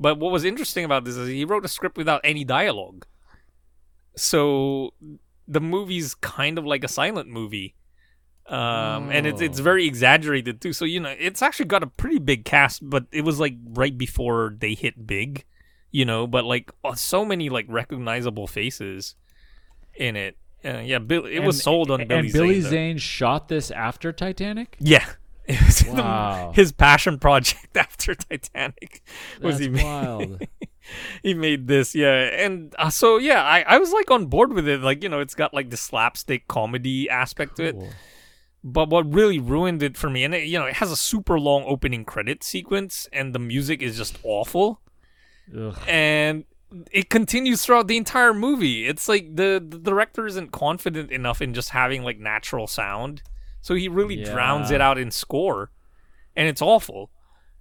But 0.00 0.18
what 0.18 0.32
was 0.32 0.44
interesting 0.44 0.84
about 0.84 1.04
this 1.04 1.16
is 1.16 1.28
he 1.28 1.44
wrote 1.44 1.64
a 1.64 1.68
script 1.68 1.96
without 1.96 2.20
any 2.24 2.44
dialogue. 2.44 3.06
So 4.16 4.94
the 5.46 5.60
movie's 5.60 6.14
kind 6.14 6.58
of 6.58 6.64
like 6.64 6.84
a 6.84 6.88
silent 6.88 7.28
movie. 7.28 7.74
Um, 8.46 9.10
and 9.10 9.26
it's 9.26 9.40
it's 9.40 9.58
Oh. 9.60 9.62
very 9.62 9.86
exaggerated 9.86 10.60
too. 10.60 10.72
So 10.74 10.84
you 10.84 11.00
know, 11.00 11.14
it's 11.18 11.40
actually 11.42 11.64
got 11.66 11.82
a 11.82 11.86
pretty 11.86 12.18
big 12.18 12.44
cast, 12.44 12.88
but 12.88 13.06
it 13.10 13.22
was 13.22 13.40
like 13.40 13.54
right 13.64 13.96
before 13.96 14.54
they 14.58 14.74
hit 14.74 15.06
big, 15.06 15.44
you 15.90 16.04
know. 16.04 16.26
But 16.26 16.44
like 16.44 16.70
uh, 16.84 16.94
so 16.94 17.24
many 17.24 17.48
like 17.48 17.66
recognizable 17.68 18.46
faces 18.46 19.14
in 19.94 20.16
it. 20.16 20.36
Uh, 20.64 20.78
yeah, 20.84 20.98
Bill. 20.98 21.24
It 21.24 21.40
was 21.40 21.62
sold 21.62 21.90
on 21.90 22.00
and 22.00 22.08
Billy 22.08 22.32
Billy 22.32 22.54
Zane. 22.60 22.62
though. 22.62 22.70
Zane 22.70 22.98
shot 22.98 23.48
this 23.48 23.70
after 23.70 24.12
Titanic. 24.12 24.76
Yeah. 24.78 25.06
It 25.48 25.60
was 25.62 25.80
the- 25.80 25.92
Wow. 25.92 26.52
his 26.54 26.72
passion 26.72 27.18
project 27.18 27.76
after 27.76 28.14
Titanic 28.14 29.02
was 29.42 29.58
That's 29.58 29.64
he 29.66 29.68
made, 29.70 29.84
wild. 29.84 30.42
he 31.22 31.34
made 31.34 31.66
this 31.66 31.94
yeah 31.94 32.44
and 32.44 32.74
uh, 32.78 32.90
so 32.90 33.16
yeah 33.18 33.42
I, 33.42 33.62
I 33.66 33.78
was 33.78 33.92
like 33.92 34.10
on 34.10 34.26
board 34.26 34.52
with 34.52 34.66
it 34.68 34.80
like 34.80 35.02
you 35.02 35.08
know 35.08 35.20
it's 35.20 35.34
got 35.34 35.52
like 35.54 35.70
the 35.70 35.76
slapstick 35.76 36.46
comedy 36.48 37.08
aspect 37.08 37.56
to 37.56 37.64
it 37.64 37.76
but 38.62 38.88
what 38.90 39.12
really 39.12 39.38
ruined 39.38 39.82
it 39.82 39.96
for 39.96 40.08
me 40.10 40.24
and 40.24 40.34
it, 40.34 40.44
you 40.46 40.58
know 40.58 40.66
it 40.66 40.74
has 40.76 40.90
a 40.90 40.96
super 40.96 41.38
long 41.40 41.64
opening 41.66 42.04
credit 42.04 42.42
sequence 42.44 43.06
and 43.12 43.34
the 43.34 43.38
music 43.38 43.80
is 43.82 43.96
just 43.96 44.18
awful 44.24 44.80
Ugh. 45.58 45.76
and 45.88 46.44
it 46.90 47.08
continues 47.08 47.64
throughout 47.64 47.86
the 47.86 47.96
entire 47.96 48.34
movie. 48.34 48.88
It's 48.88 49.08
like 49.08 49.36
the, 49.36 49.64
the 49.64 49.78
director 49.78 50.26
isn't 50.26 50.50
confident 50.50 51.12
enough 51.12 51.40
in 51.40 51.54
just 51.54 51.70
having 51.70 52.02
like 52.02 52.18
natural 52.18 52.66
sound, 52.66 53.22
so 53.64 53.74
he 53.74 53.88
really 53.88 54.22
drowns 54.22 54.70
it 54.70 54.80
out 54.82 54.98
in 54.98 55.10
score, 55.10 55.70
and 56.36 56.46
it's 56.46 56.60
awful. 56.60 57.10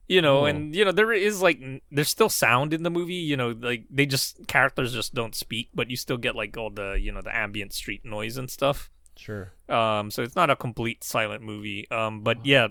You 0.10 0.22
know, 0.22 0.40
Oh. 0.42 0.46
and 0.46 0.76
you 0.76 0.84
know 0.84 0.92
there 0.92 1.14
is 1.14 1.42
like 1.42 1.60
there's 1.90 2.10
still 2.10 2.28
sound 2.30 2.74
in 2.74 2.84
the 2.84 2.90
movie. 2.90 3.14
You 3.32 3.38
know, 3.38 3.56
like 3.58 3.86
they 3.90 4.06
just 4.06 4.46
characters 4.48 4.94
just 4.94 5.14
don't 5.14 5.34
speak, 5.34 5.70
but 5.74 5.90
you 5.90 5.96
still 5.96 6.18
get 6.18 6.36
like 6.36 6.58
all 6.58 6.70
the 6.70 7.00
you 7.00 7.12
know 7.14 7.22
the 7.22 7.34
ambient 7.36 7.72
street 7.74 8.02
noise 8.04 8.36
and 8.38 8.52
stuff. 8.52 8.92
Sure. 9.16 9.54
Um, 9.70 10.12
so 10.12 10.22
it's 10.22 10.36
not 10.36 10.50
a 10.50 10.56
complete 10.58 11.04
silent 11.06 11.42
movie. 11.42 11.90
Um, 11.90 12.22
but 12.22 12.46
yeah, 12.46 12.68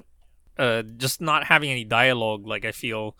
uh, 0.59 0.83
just 0.83 1.21
not 1.23 1.45
having 1.45 1.71
any 1.71 1.85
dialogue, 1.85 2.47
like 2.47 2.67
I 2.67 2.73
feel, 2.73 3.17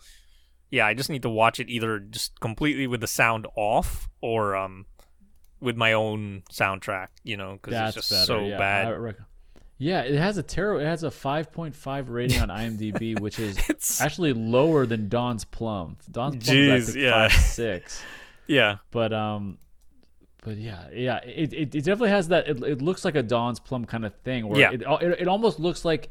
yeah, 0.69 0.85
I 0.85 0.93
just 0.93 1.09
need 1.09 1.23
to 1.23 1.29
watch 1.29 1.59
it 1.59 1.69
either 1.69 1.97
just 1.99 2.39
completely 2.39 2.85
with 2.85 3.01
the 3.01 3.07
sound 3.07 3.47
off 3.55 4.09
or 4.21 4.55
um, 4.55 4.85
with 5.59 5.75
my 5.77 5.93
own 5.93 6.43
soundtrack, 6.51 7.07
you 7.23 7.35
know, 7.37 7.53
because 7.61 7.73
it's 7.87 7.95
just 7.95 8.11
better. 8.11 8.25
so 8.25 8.45
yeah, 8.45 8.57
bad. 8.59 8.87
I 8.87 8.91
rec- 8.91 9.15
yeah, 9.77 10.01
it 10.01 10.15
has 10.17 10.37
a 10.37 10.43
terrible. 10.43 10.81
It 10.81 10.85
has 10.85 11.03
a 11.03 11.09
5.5 11.09 12.09
rating 12.09 12.41
on 12.41 12.49
IMDb, 12.49 13.19
which 13.21 13.39
is 13.39 13.57
It's- 13.69 13.99
actually 14.01 14.33
lower 14.33 14.85
than 14.85 15.09
Don's 15.09 15.43
Plum. 15.45 15.97
Don's 16.11 16.43
Plum 16.43 16.55
Jeez, 16.57 16.75
is 16.77 16.95
yeah. 16.95 17.27
five 17.27 17.33
six. 17.39 18.01
yeah, 18.47 18.77
But 18.91 19.11
um, 19.13 19.57
but 20.43 20.57
yeah, 20.57 20.87
yeah, 20.93 21.17
it, 21.23 21.53
it, 21.53 21.75
it 21.75 21.83
definitely 21.85 22.09
has 22.09 22.27
that. 22.27 22.47
It, 22.47 22.61
it 22.63 22.81
looks 22.81 23.05
like 23.05 23.15
a 23.15 23.23
Don's 23.23 23.59
Plum 23.59 23.85
kind 23.85 24.05
of 24.05 24.13
thing. 24.23 24.47
Where 24.47 24.59
Yeah. 24.59 24.71
it, 24.71 24.81
it 24.81 25.21
it 25.21 25.27
almost 25.27 25.59
looks 25.59 25.85
like 25.85 26.09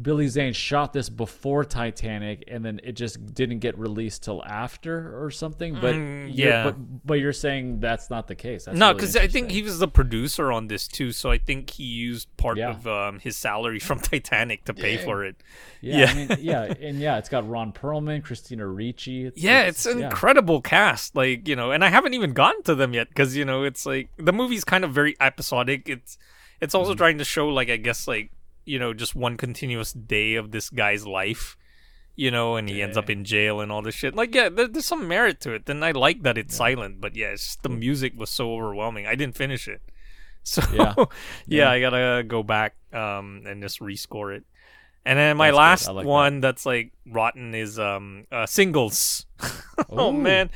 Billy 0.00 0.28
Zane 0.28 0.52
shot 0.52 0.92
this 0.92 1.08
before 1.08 1.64
Titanic, 1.64 2.44
and 2.48 2.64
then 2.64 2.80
it 2.84 2.92
just 2.92 3.34
didn't 3.34 3.58
get 3.58 3.76
released 3.78 4.22
till 4.22 4.44
after 4.44 5.22
or 5.24 5.30
something. 5.30 5.74
But 5.74 5.94
Mm, 5.94 6.28
you're- 6.36 6.48
yeah. 6.50 6.64
but 6.64 6.76
but 7.06 7.14
you're 7.14 7.32
saying 7.32 7.80
that's 7.80 8.08
not 8.10 8.28
the 8.28 8.34
case. 8.34 8.64
That's 8.66 8.78
no, 8.78 8.86
really 8.88 8.94
because 8.94 9.16
I 9.16 9.26
think 9.26 9.50
he 9.50 9.62
was 9.62 9.78
the 9.78 9.88
producer 9.88 10.52
on 10.52 10.68
this 10.68 10.86
too, 10.88 11.12
so 11.12 11.30
I 11.30 11.38
think 11.38 11.70
he 11.70 11.84
used 11.84 12.34
part 12.36 12.58
Yeah. 12.58 12.70
of 12.70 12.86
um, 12.86 13.18
his 13.20 13.36
salary 13.36 13.78
from 13.78 13.98
Titanic 14.10 14.64
to 14.66 14.74
pay 14.74 14.96
for 14.96 15.24
it. 15.24 15.36
Yeah, 15.80 15.98
Yeah. 15.98 16.10
I 16.10 16.14
mean, 16.14 16.36
yeah, 16.40 16.62
and 16.80 16.98
yeah, 17.00 17.18
it's 17.18 17.28
got 17.28 17.48
Ron 17.48 17.72
Perlman, 17.72 18.22
Christina 18.24 18.66
Ricci. 18.66 19.26
It's, 19.26 19.42
Yeah, 19.42 19.62
it's, 19.62 19.86
an 19.86 19.98
yeah. 19.98 20.06
incredible 20.06 20.60
cast. 20.60 21.16
Like 21.16 21.48
you 21.48 21.56
know, 21.56 21.70
and 21.72 21.84
I 21.84 21.88
haven't 21.88 22.14
even 22.14 22.32
gotten 22.32 22.62
to 22.64 22.74
them 22.74 22.94
yet 22.94 23.08
because 23.08 23.36
you 23.36 23.44
know 23.44 23.64
it's 23.64 23.84
like 23.86 24.08
the 24.16 24.32
movie's 24.32 24.64
kind 24.64 24.84
of 24.84 24.92
very 24.92 25.16
episodic. 25.20 25.88
It's 25.88 26.16
it's 26.60 26.74
Mm-hmm. 26.74 26.78
also 26.80 26.94
trying 26.94 27.18
to 27.18 27.24
show 27.24 27.48
like 27.48 27.70
I 27.70 27.76
guess 27.76 28.06
like 28.06 28.30
you 28.64 28.78
know 28.78 28.92
just 28.94 29.14
one 29.14 29.36
continuous 29.36 29.92
day 29.92 30.34
of 30.34 30.50
this 30.50 30.70
guy's 30.70 31.06
life. 31.06 31.56
You 32.16 32.30
know, 32.30 32.56
and 32.56 32.68
he 32.68 32.82
ends 32.82 32.98
up 32.98 33.08
in 33.08 33.24
jail 33.24 33.60
and 33.60 33.72
all 33.72 33.80
this 33.80 33.94
shit. 33.94 34.14
Like, 34.14 34.34
yeah, 34.34 34.50
there, 34.50 34.68
there's 34.68 34.84
some 34.84 35.08
merit 35.08 35.40
to 35.40 35.52
it. 35.52 35.64
Then 35.64 35.82
I 35.82 35.92
like 35.92 36.22
that 36.24 36.36
it's 36.36 36.54
silent, 36.54 37.00
but 37.00 37.16
yeah, 37.16 37.28
it's 37.28 37.44
just 37.44 37.62
the 37.62 37.70
music 37.70 38.12
was 38.14 38.28
so 38.28 38.52
overwhelming. 38.52 39.06
I 39.06 39.14
didn't 39.14 39.36
finish 39.36 39.66
it, 39.68 39.80
so 40.42 40.60
Yeah. 40.74 40.92
yeah, 40.98 41.04
Yeah. 41.46 41.70
I 41.70 41.80
gotta 41.80 42.22
go 42.26 42.42
back 42.42 42.74
um 42.92 43.44
and 43.46 43.62
just 43.62 43.80
rescore 43.80 44.36
it. 44.36 44.44
And 45.06 45.18
then 45.18 45.38
my 45.38 45.46
That's 45.48 45.56
last 45.56 45.88
like 45.88 46.04
that. 46.04 46.08
one 46.08 46.40
that's 46.42 46.66
like 46.66 46.92
rotten 47.06 47.54
is 47.54 47.78
um 47.78 48.26
uh, 48.30 48.44
singles. 48.44 49.24
oh 49.88 50.12
man, 50.12 50.50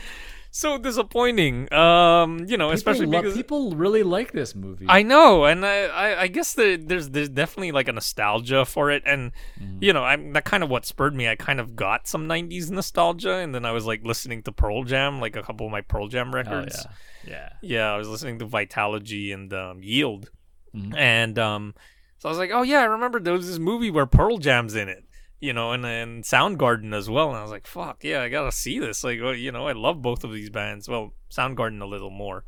so 0.57 0.79
disappointing. 0.79 1.73
Um, 1.75 2.47
you 2.47 2.57
know, 2.57 2.71
especially 2.71 3.07
people, 3.07 3.13
lo- 3.17 3.23
because 3.23 3.37
people 3.37 3.75
really 3.75 4.05
like 4.05 4.31
this 4.31 4.55
movie. 4.55 4.87
I 4.89 5.03
know, 5.03 5.47
and 5.47 5.67
I, 5.67 5.87
I, 5.87 6.21
I 6.23 6.27
guess 6.29 6.55
the, 6.55 6.77
there's 6.81 7.11
there's 7.11 7.29
definitely 7.29 7.73
like 7.73 7.89
a 7.89 7.93
nostalgia 7.93 8.65
for 8.65 8.91
it, 8.91 9.03
and 9.05 9.33
Mm. 9.61 9.83
you 9.83 9.93
know, 9.93 10.05
I'm 10.05 10.33
that 10.35 10.45
kind 10.45 10.63
of 10.63 10.71
what 10.71 10.87
spurred 10.87 11.15
me. 11.15 11.29
I 11.29 11.35
kind 11.35 11.59
of 11.59 11.75
got 11.75 12.07
some 12.07 12.29
'90s 12.29 12.71
nostalgia, 12.71 13.35
and 13.35 13.53
then 13.53 13.65
I 13.65 13.73
was 13.73 13.85
like 13.85 14.05
listening 14.05 14.43
to 14.45 14.53
Pearl 14.53 14.85
Jam, 14.85 15.21
like 15.21 15.35
a 15.35 15.43
couple 15.43 15.67
of 15.67 15.73
my 15.73 15.81
Pearl 15.81 16.07
Jam 16.07 16.29
oh, 16.31 16.35
records. 16.35 16.87
yeah, 17.27 17.33
yeah. 17.33 17.49
Yeah, 17.63 17.93
I 17.93 17.97
was 17.97 18.09
listening 18.09 18.39
to 18.39 18.47
Vitalogy 18.47 19.35
and 19.35 19.53
um, 19.53 19.83
Yield, 19.83 20.31
Mhm. 20.75 20.95
and 20.97 21.37
um, 21.39 21.75
so 22.19 22.29
I 22.29 22.31
was 22.31 22.39
like, 22.39 22.51
oh 22.53 22.63
yeah, 22.63 22.79
I 22.81 22.85
remember 22.85 23.19
there 23.19 23.33
was 23.35 23.49
this 23.49 23.59
movie 23.59 23.91
where 23.91 24.07
Pearl 24.07 24.39
Jam's 24.39 24.77
in 24.77 24.89
it, 24.89 25.05
you 25.41 25.53
know, 25.53 25.73
and 25.73 25.85
and 25.85 26.25
Soundgarden 26.25 26.95
as 26.95 27.09
well, 27.11 27.29
and 27.29 27.37
I 27.37 27.43
was 27.43 27.51
like, 27.51 27.67
fuck 27.67 28.03
yeah, 28.05 28.23
I 28.23 28.29
gotta 28.29 28.53
see 28.53 28.79
this. 28.79 29.05
Like, 29.05 29.21
well, 29.21 29.35
you 29.35 29.53
know, 29.53 29.67
I 29.69 29.73
love 29.73 30.01
both 30.03 30.25
of 30.25 30.33
these 30.33 30.51
bands. 30.51 30.89
Well, 30.89 31.13
Soundgarden 31.31 31.81
a 31.83 31.87
little 31.87 32.11
more, 32.11 32.45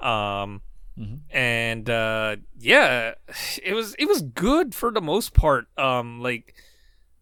um, 0.00 0.62
Mhm. 0.98 1.20
and 1.30 1.88
uh, 1.90 2.36
yeah, 2.58 3.14
it 3.62 3.72
was 3.74 3.94
it 3.98 4.06
was 4.06 4.22
good 4.22 4.74
for 4.74 4.90
the 4.90 5.00
most 5.00 5.32
part. 5.32 5.66
Um, 5.78 6.20
like, 6.20 6.54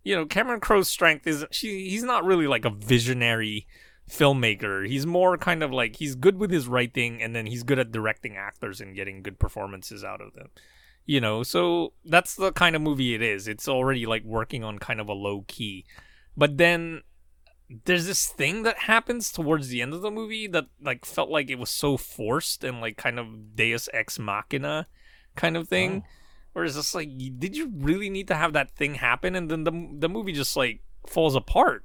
you 0.02 0.14
know, 0.16 0.24
Cameron 0.26 0.60
Crowe's 0.60 0.88
strength 0.88 1.26
is 1.26 1.44
she 1.50 1.88
he's 1.90 2.02
not 2.02 2.24
really 2.24 2.46
like 2.46 2.64
a 2.64 2.70
visionary 2.70 3.66
filmmaker. 4.10 4.86
He's 4.88 5.04
more 5.04 5.36
kind 5.36 5.62
of 5.62 5.72
like 5.72 5.96
he's 5.96 6.14
good 6.14 6.38
with 6.38 6.50
his 6.50 6.68
writing 6.68 7.20
and 7.20 7.34
then 7.34 7.44
he's 7.46 7.64
good 7.64 7.78
at 7.78 7.90
directing 7.92 8.36
actors 8.36 8.80
and 8.80 8.94
getting 8.94 9.22
good 9.22 9.38
performances 9.38 10.04
out 10.04 10.20
of 10.20 10.32
them. 10.34 10.48
You 11.06 11.20
know, 11.20 11.42
so 11.44 11.92
that's 12.04 12.34
the 12.34 12.52
kind 12.52 12.74
of 12.74 12.82
movie 12.82 13.14
it 13.14 13.22
is. 13.22 13.46
It's 13.46 13.68
already 13.68 14.06
like 14.06 14.24
working 14.24 14.64
on 14.64 14.78
kind 14.78 15.00
of 15.00 15.08
a 15.08 15.12
low 15.12 15.44
key. 15.46 15.84
But 16.36 16.58
then 16.58 17.02
there's 17.84 18.06
this 18.06 18.26
thing 18.26 18.62
that 18.64 18.78
happens 18.78 19.32
towards 19.32 19.68
the 19.68 19.82
end 19.82 19.94
of 19.94 20.00
the 20.02 20.10
movie 20.10 20.46
that 20.48 20.66
like 20.82 21.04
felt 21.04 21.30
like 21.30 21.48
it 21.50 21.58
was 21.58 21.70
so 21.70 21.96
forced 21.96 22.64
and 22.64 22.80
like 22.80 22.96
kind 22.96 23.18
of 23.18 23.56
Deus 23.56 23.88
ex 23.92 24.18
machina 24.18 24.86
kind 25.36 25.56
of 25.56 25.68
thing. 25.68 26.02
Oh. 26.04 26.10
Where 26.52 26.64
it's 26.64 26.74
just 26.74 26.94
like, 26.94 27.10
did 27.38 27.56
you 27.56 27.70
really 27.76 28.08
need 28.08 28.28
to 28.28 28.34
have 28.34 28.54
that 28.54 28.70
thing 28.70 28.94
happen? 28.94 29.36
And 29.36 29.50
then 29.50 29.64
the 29.64 29.88
the 29.98 30.08
movie 30.08 30.32
just 30.32 30.56
like 30.56 30.80
falls 31.06 31.36
apart 31.36 31.84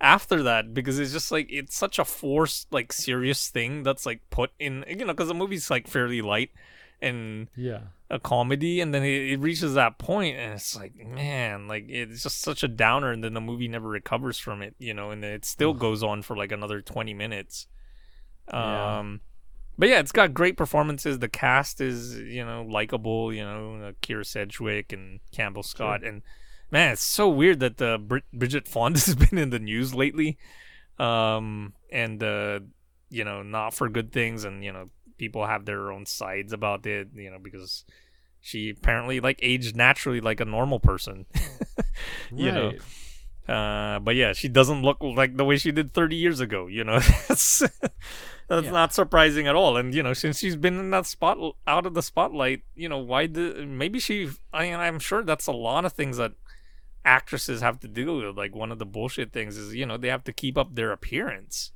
after 0.00 0.42
that 0.42 0.74
because 0.74 0.98
it's 0.98 1.12
just 1.12 1.30
like 1.32 1.46
it's 1.50 1.76
such 1.76 1.98
a 1.98 2.04
forced 2.04 2.72
like 2.72 2.92
serious 2.92 3.48
thing 3.48 3.82
that's 3.84 4.04
like 4.04 4.20
put 4.30 4.50
in 4.58 4.84
you 4.88 4.96
know 4.96 5.12
because 5.12 5.28
the 5.28 5.34
movie's 5.34 5.70
like 5.70 5.86
fairly 5.86 6.20
light 6.20 6.50
and 7.00 7.48
Yeah. 7.56 7.80
A 8.12 8.20
comedy 8.20 8.82
and 8.82 8.92
then 8.94 9.02
it, 9.02 9.32
it 9.32 9.40
reaches 9.40 9.72
that 9.72 9.96
point 9.96 10.36
and 10.36 10.52
it's 10.52 10.76
like 10.76 10.94
man 10.94 11.66
like 11.66 11.86
it's 11.88 12.22
just 12.22 12.42
such 12.42 12.62
a 12.62 12.68
downer 12.68 13.10
and 13.10 13.24
then 13.24 13.32
the 13.32 13.40
movie 13.40 13.68
never 13.68 13.88
recovers 13.88 14.38
from 14.38 14.60
it 14.60 14.74
you 14.78 14.92
know 14.92 15.10
and 15.10 15.24
it 15.24 15.46
still 15.46 15.72
goes 15.72 16.02
on 16.02 16.20
for 16.20 16.36
like 16.36 16.52
another 16.52 16.82
20 16.82 17.14
minutes. 17.14 17.66
Yeah. 18.52 18.98
um 18.98 19.22
but 19.78 19.88
yeah 19.88 19.98
it's 19.98 20.12
got 20.12 20.34
great 20.34 20.58
performances. 20.58 21.20
The 21.20 21.28
cast 21.30 21.80
is 21.80 22.18
you 22.20 22.44
know 22.44 22.66
likable 22.68 23.32
you 23.32 23.42
know 23.44 23.76
uh, 23.82 23.92
Kyra 24.02 24.26
Sedgwick 24.26 24.92
and 24.92 25.20
Campbell 25.32 25.62
Scott 25.62 26.04
and 26.04 26.20
man 26.70 26.92
it's 26.92 27.02
so 27.02 27.30
weird 27.30 27.60
that 27.60 27.78
the 27.78 27.96
Brid- 27.98 28.30
Bridget 28.30 28.68
Fonda 28.68 29.00
has 29.00 29.14
been 29.24 29.38
in 29.38 29.48
the 29.48 29.58
news 29.58 29.94
lately 29.94 30.36
um 30.98 31.72
and 31.90 32.22
uh 32.22 32.60
you 33.08 33.24
know 33.24 33.42
not 33.42 33.72
for 33.72 33.88
good 33.88 34.12
things 34.12 34.44
and 34.44 34.62
you 34.62 34.70
know 34.70 34.84
people 35.16 35.46
have 35.46 35.64
their 35.64 35.90
own 35.90 36.04
sides 36.04 36.52
about 36.52 36.84
it 36.84 37.08
you 37.14 37.30
know 37.30 37.38
because 37.38 37.84
she 38.42 38.68
apparently 38.70 39.20
like 39.20 39.38
aged 39.42 39.74
naturally 39.76 40.20
like 40.20 40.40
a 40.40 40.44
normal 40.44 40.80
person. 40.80 41.24
You 42.34 42.50
know? 42.52 42.72
Uh 43.48 43.98
but 44.00 44.14
yeah 44.14 44.32
she 44.34 44.48
doesn't 44.48 44.82
look 44.82 44.98
like 45.02 45.36
the 45.36 45.44
way 45.44 45.56
she 45.56 45.72
did 45.72 45.92
30 45.92 46.16
years 46.16 46.40
ago 46.40 46.66
you 46.68 46.84
know? 46.84 46.98
That's 47.28 47.62
that's 48.48 48.66
Yeah. 48.66 48.70
not 48.70 48.92
surprising 48.94 49.46
at 49.48 49.54
all. 49.54 49.76
And 49.76 49.94
you 49.94 50.02
know 50.02 50.12
since 50.14 50.38
she's 50.38 50.56
been 50.56 50.78
in 50.78 50.90
that 50.90 51.06
spot 51.06 51.38
out 51.66 51.86
of 51.86 51.94
the 51.94 52.02
spotlight 52.02 52.62
you 52.74 52.88
know 52.88 52.98
why 52.98 53.26
the 53.26 53.64
maybe 53.66 53.98
she 53.98 54.28
i 54.52 54.64
mean 54.70 54.74
i'm 54.74 54.98
sure 54.98 55.22
that's 55.24 55.46
a 55.48 55.52
lot 55.52 55.84
of 55.84 55.92
things 55.92 56.16
that 56.18 56.32
actresses 57.04 57.60
have 57.62 57.80
to 57.80 57.88
deal 57.88 58.16
with 58.18 58.36
like 58.38 58.54
one 58.54 58.70
of 58.72 58.78
the 58.78 58.86
bullshit 58.86 59.32
things 59.32 59.56
is 59.56 59.74
you 59.74 59.84
know 59.86 59.96
they 59.96 60.08
have 60.08 60.24
to 60.24 60.32
keep 60.32 60.56
up 60.56 60.74
their 60.74 60.92
appearance 60.92 61.72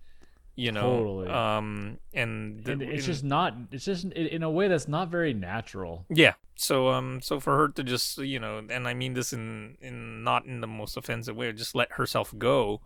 you 0.57 0.73
know 0.73 0.81
Totally. 0.81 1.29
um 1.29 1.99
and, 2.15 2.65
the- 2.65 2.73
And 2.73 2.83
it's 2.83 3.05
just 3.07 3.23
not. 3.23 3.55
It's 3.71 3.85
just 3.85 4.05
in, 4.05 4.13
in 4.13 4.43
a 4.43 4.51
way 4.51 4.69
that's 4.69 4.89
not 4.89 5.09
very 5.11 5.35
natural. 5.35 6.07
yeah. 6.09 6.35
So 6.57 6.89
um 6.89 7.21
so 7.21 7.39
for 7.39 7.57
her 7.59 7.69
to 7.69 7.83
just 7.85 8.17
you 8.19 8.41
know 8.41 8.63
and 8.71 8.89
I 8.89 8.95
mean 8.95 9.13
this 9.13 9.33
in 9.35 9.77
in 9.83 10.25
not 10.25 10.47
in 10.47 10.61
the 10.63 10.67
most 10.67 10.97
offensive 10.97 11.37
way, 11.37 11.53
just 11.53 11.75
let 11.75 11.93
herself 11.93 12.33
go, 12.39 12.81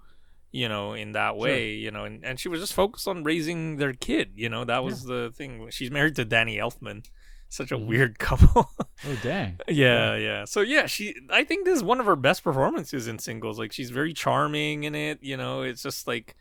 you 0.51 0.69
know, 0.69 0.93
in 0.95 1.13
that 1.13 1.37
way, 1.37 1.71
you 1.75 1.93
know, 1.93 2.05
and, 2.05 2.25
and 2.25 2.41
she 2.41 2.49
was 2.49 2.61
just 2.61 2.75
focused 2.75 3.07
on 3.07 3.23
raising 3.23 3.77
their 3.77 3.93
kid, 3.93 4.33
you 4.35 4.49
know, 4.49 4.65
that 4.65 4.83
was 4.83 5.05
the 5.05 5.31
thing. 5.37 5.69
She's 5.71 5.91
married 5.93 6.17
to 6.17 6.25
Danny 6.25 6.57
Elfman. 6.57 7.05
Such 7.53 7.71
a 7.73 7.79
weird 7.79 8.19
couple. 8.27 8.69
Oh 8.79 9.17
dang. 9.23 9.59
yeah, 9.69 10.17
yeah. 10.17 10.45
So 10.47 10.61
yeah, 10.61 10.87
she 10.87 11.15
I 11.31 11.45
think 11.45 11.65
this 11.65 11.77
is 11.77 11.85
one 11.85 12.01
of 12.01 12.07
her 12.07 12.17
best 12.17 12.43
performances 12.43 13.07
in 13.07 13.19
singles. 13.21 13.57
Like 13.59 13.71
she's 13.73 13.91
very 13.91 14.13
charming 14.13 14.83
in 14.85 14.95
it, 14.97 15.19
you 15.23 15.37
know, 15.37 15.63
it's 15.63 15.83
just 15.83 16.07
like 16.09 16.35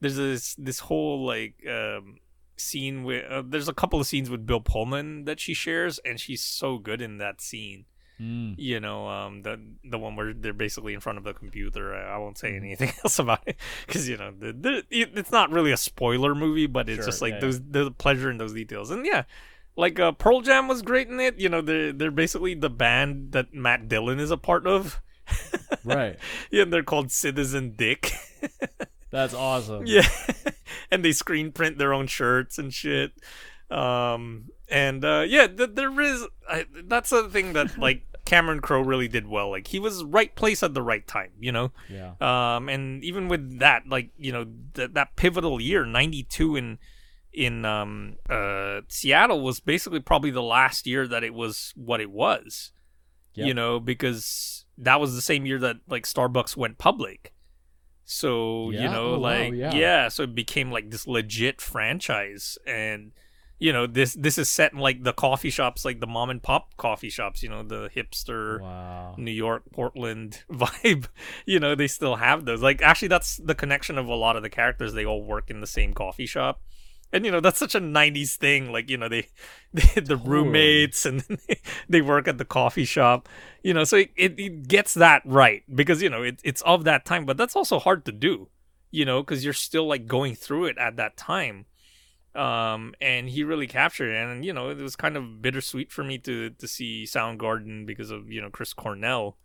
there's 0.00 0.16
this 0.16 0.54
this 0.56 0.80
whole 0.80 1.24
like 1.24 1.54
um 1.66 2.18
scene 2.56 3.04
with 3.04 3.24
uh, 3.30 3.42
there's 3.46 3.68
a 3.68 3.74
couple 3.74 4.00
of 4.00 4.06
scenes 4.06 4.28
with 4.28 4.46
Bill 4.46 4.60
Pullman 4.60 5.24
that 5.24 5.40
she 5.40 5.54
shares 5.54 5.98
and 6.04 6.20
she's 6.20 6.42
so 6.42 6.78
good 6.78 7.00
in 7.00 7.18
that 7.18 7.40
scene. 7.40 7.86
Mm. 8.20 8.54
You 8.58 8.80
know, 8.80 9.08
um 9.08 9.42
the 9.42 9.58
the 9.82 9.98
one 9.98 10.14
where 10.14 10.34
they're 10.34 10.52
basically 10.52 10.92
in 10.92 11.00
front 11.00 11.16
of 11.16 11.24
the 11.24 11.32
computer. 11.32 11.94
I, 11.94 12.14
I 12.14 12.18
won't 12.18 12.36
say 12.36 12.54
anything 12.54 12.92
else 13.04 13.18
about 13.18 13.40
it 13.46 13.56
cuz 13.86 14.08
you 14.08 14.16
know, 14.18 14.32
the, 14.38 14.52
the, 14.52 14.84
it's 14.90 15.32
not 15.32 15.50
really 15.50 15.72
a 15.72 15.76
spoiler 15.76 16.34
movie, 16.34 16.66
but 16.66 16.88
it's 16.88 16.96
Sure, 16.96 17.06
just 17.06 17.22
like 17.22 17.34
yeah, 17.34 17.40
those 17.40 17.60
the 17.62 17.90
pleasure 17.90 18.30
in 18.30 18.36
those 18.36 18.52
details. 18.52 18.90
And 18.90 19.06
yeah, 19.06 19.22
like 19.76 19.98
uh, 19.98 20.12
Pearl 20.12 20.42
Jam 20.42 20.68
was 20.68 20.82
great 20.82 21.08
in 21.08 21.18
it. 21.18 21.38
You 21.38 21.48
know, 21.48 21.62
they're 21.62 21.92
they're 21.92 22.10
basically 22.10 22.54
the 22.54 22.68
band 22.68 23.32
that 23.32 23.54
Matt 23.54 23.88
Dillon 23.88 24.20
is 24.20 24.30
a 24.30 24.36
part 24.36 24.66
of. 24.66 25.00
Right. 25.84 26.18
Yeah, 26.50 26.64
and 26.64 26.72
they're 26.72 26.82
called 26.82 27.10
Citizen 27.10 27.72
Dick. 27.76 28.12
That's 29.10 29.34
awesome. 29.34 29.84
yeah, 29.86 30.08
and 30.90 31.04
they 31.04 31.12
screen 31.12 31.52
print 31.52 31.78
their 31.78 31.92
own 31.92 32.06
shirts 32.06 32.58
and 32.58 32.72
shit. 32.72 33.12
Um, 33.70 34.50
and 34.68 35.04
uh, 35.04 35.24
yeah, 35.26 35.46
th- 35.46 35.70
there 35.74 36.00
is 36.00 36.26
I, 36.48 36.66
that's 36.84 37.10
the 37.10 37.28
thing 37.28 37.52
that 37.54 37.78
like 37.78 38.02
Cameron 38.24 38.60
Crowe 38.60 38.82
really 38.82 39.08
did 39.08 39.26
well. 39.26 39.50
Like 39.50 39.66
he 39.68 39.78
was 39.78 40.04
right 40.04 40.34
place 40.34 40.62
at 40.62 40.74
the 40.74 40.82
right 40.82 41.06
time. 41.06 41.30
You 41.40 41.52
know. 41.52 41.72
Yeah. 41.88 42.14
Um, 42.20 42.68
and 42.68 43.02
even 43.04 43.28
with 43.28 43.58
that, 43.60 43.88
like 43.88 44.10
you 44.18 44.32
know, 44.32 44.46
th- 44.74 44.92
that 44.92 45.16
pivotal 45.16 45.60
year, 45.60 45.84
'92 45.84 46.56
in 46.56 46.78
in 47.32 47.64
um 47.64 48.16
uh 48.28 48.80
Seattle 48.88 49.40
was 49.40 49.60
basically 49.60 50.00
probably 50.00 50.32
the 50.32 50.42
last 50.42 50.84
year 50.86 51.06
that 51.06 51.22
it 51.22 51.34
was 51.34 51.72
what 51.76 52.00
it 52.00 52.10
was. 52.10 52.72
Yep. 53.34 53.46
You 53.46 53.54
know, 53.54 53.78
because 53.78 54.64
that 54.78 55.00
was 55.00 55.14
the 55.14 55.22
same 55.22 55.46
year 55.46 55.58
that 55.60 55.76
like 55.88 56.04
Starbucks 56.04 56.56
went 56.56 56.78
public. 56.78 57.32
So 58.12 58.70
you 58.70 58.88
know, 58.88 59.14
Oh, 59.14 59.18
wow, 59.20 59.30
like 59.30 59.52
yeah. 59.54 59.72
yeah, 59.72 60.08
so 60.08 60.24
it 60.24 60.34
became 60.34 60.72
like 60.72 60.90
this 60.90 61.06
legit 61.06 61.60
franchise, 61.60 62.58
and 62.66 63.12
you 63.60 63.72
know 63.72 63.86
this 63.86 64.14
this 64.14 64.36
is 64.36 64.50
set 64.50 64.72
in 64.72 64.80
like 64.80 65.04
the 65.04 65.12
coffee 65.12 65.48
shops, 65.50 65.84
like 65.84 66.00
the 66.00 66.08
mom 66.08 66.28
and 66.28 66.42
pop 66.42 66.76
coffee 66.76 67.08
shops. 67.08 67.40
You 67.40 67.50
know, 67.50 67.62
the 67.62 67.88
hipster. 67.94 68.60
Wow. 68.60 69.14
New 69.16 69.30
York, 69.30 69.62
Portland 69.72 70.42
vibe. 70.50 71.06
You 71.46 71.60
know, 71.60 71.76
they 71.76 71.86
still 71.86 72.16
have 72.16 72.46
those. 72.46 72.60
Like, 72.60 72.82
actually, 72.82 73.08
that's 73.08 73.36
the 73.36 73.54
connection 73.54 73.96
of 73.96 74.08
a 74.08 74.14
lot 74.16 74.34
of 74.34 74.42
the 74.42 74.50
characters. 74.50 74.92
They 74.92 75.04
all 75.06 75.22
work 75.22 75.48
in 75.48 75.60
the 75.60 75.66
same 75.68 75.94
coffee 75.94 76.26
shop. 76.26 76.60
And, 77.12 77.24
you 77.24 77.32
know, 77.32 77.40
that's 77.40 77.58
such 77.58 77.74
a 77.74 77.80
90s 77.80 78.36
thing. 78.36 78.72
Like, 78.72 78.88
you 78.88 78.96
know, 78.96 79.08
they, 79.08 79.28
they 79.74 80.00
the 80.00 80.16
roommates 80.16 81.04
and 81.04 81.20
they, 81.48 81.60
they 81.88 82.00
work 82.00 82.28
at 82.28 82.38
the 82.38 82.44
coffee 82.44 82.84
shop. 82.84 83.28
You 83.62 83.74
know, 83.74 83.84
so 83.84 83.96
it, 83.96 84.10
it, 84.16 84.38
it 84.38 84.68
gets 84.68 84.94
that 84.94 85.22
right 85.24 85.62
because, 85.74 86.02
you 86.02 86.08
know, 86.08 86.22
it, 86.22 86.40
it's 86.44 86.62
of 86.62 86.84
that 86.84 87.04
time. 87.04 87.26
But 87.26 87.36
that's 87.36 87.56
also 87.56 87.78
hard 87.78 88.04
to 88.06 88.12
do, 88.12 88.48
you 88.90 89.04
know, 89.04 89.22
because 89.22 89.44
you're 89.44 89.52
still 89.52 89.86
like 89.86 90.06
going 90.06 90.34
through 90.34 90.66
it 90.66 90.78
at 90.78 90.96
that 90.96 91.16
time 91.16 91.66
um 92.34 92.94
and 93.00 93.28
he 93.28 93.42
really 93.42 93.66
captured 93.66 94.12
it 94.12 94.16
and 94.16 94.44
you 94.44 94.52
know 94.52 94.70
it 94.70 94.78
was 94.78 94.94
kind 94.94 95.16
of 95.16 95.42
bittersweet 95.42 95.90
for 95.90 96.04
me 96.04 96.16
to 96.16 96.50
to 96.50 96.68
see 96.68 97.04
Soundgarden 97.04 97.84
because 97.84 98.10
of 98.10 98.30
you 98.30 98.40
know 98.40 98.50
Chris 98.50 98.72
Cornell 98.72 99.36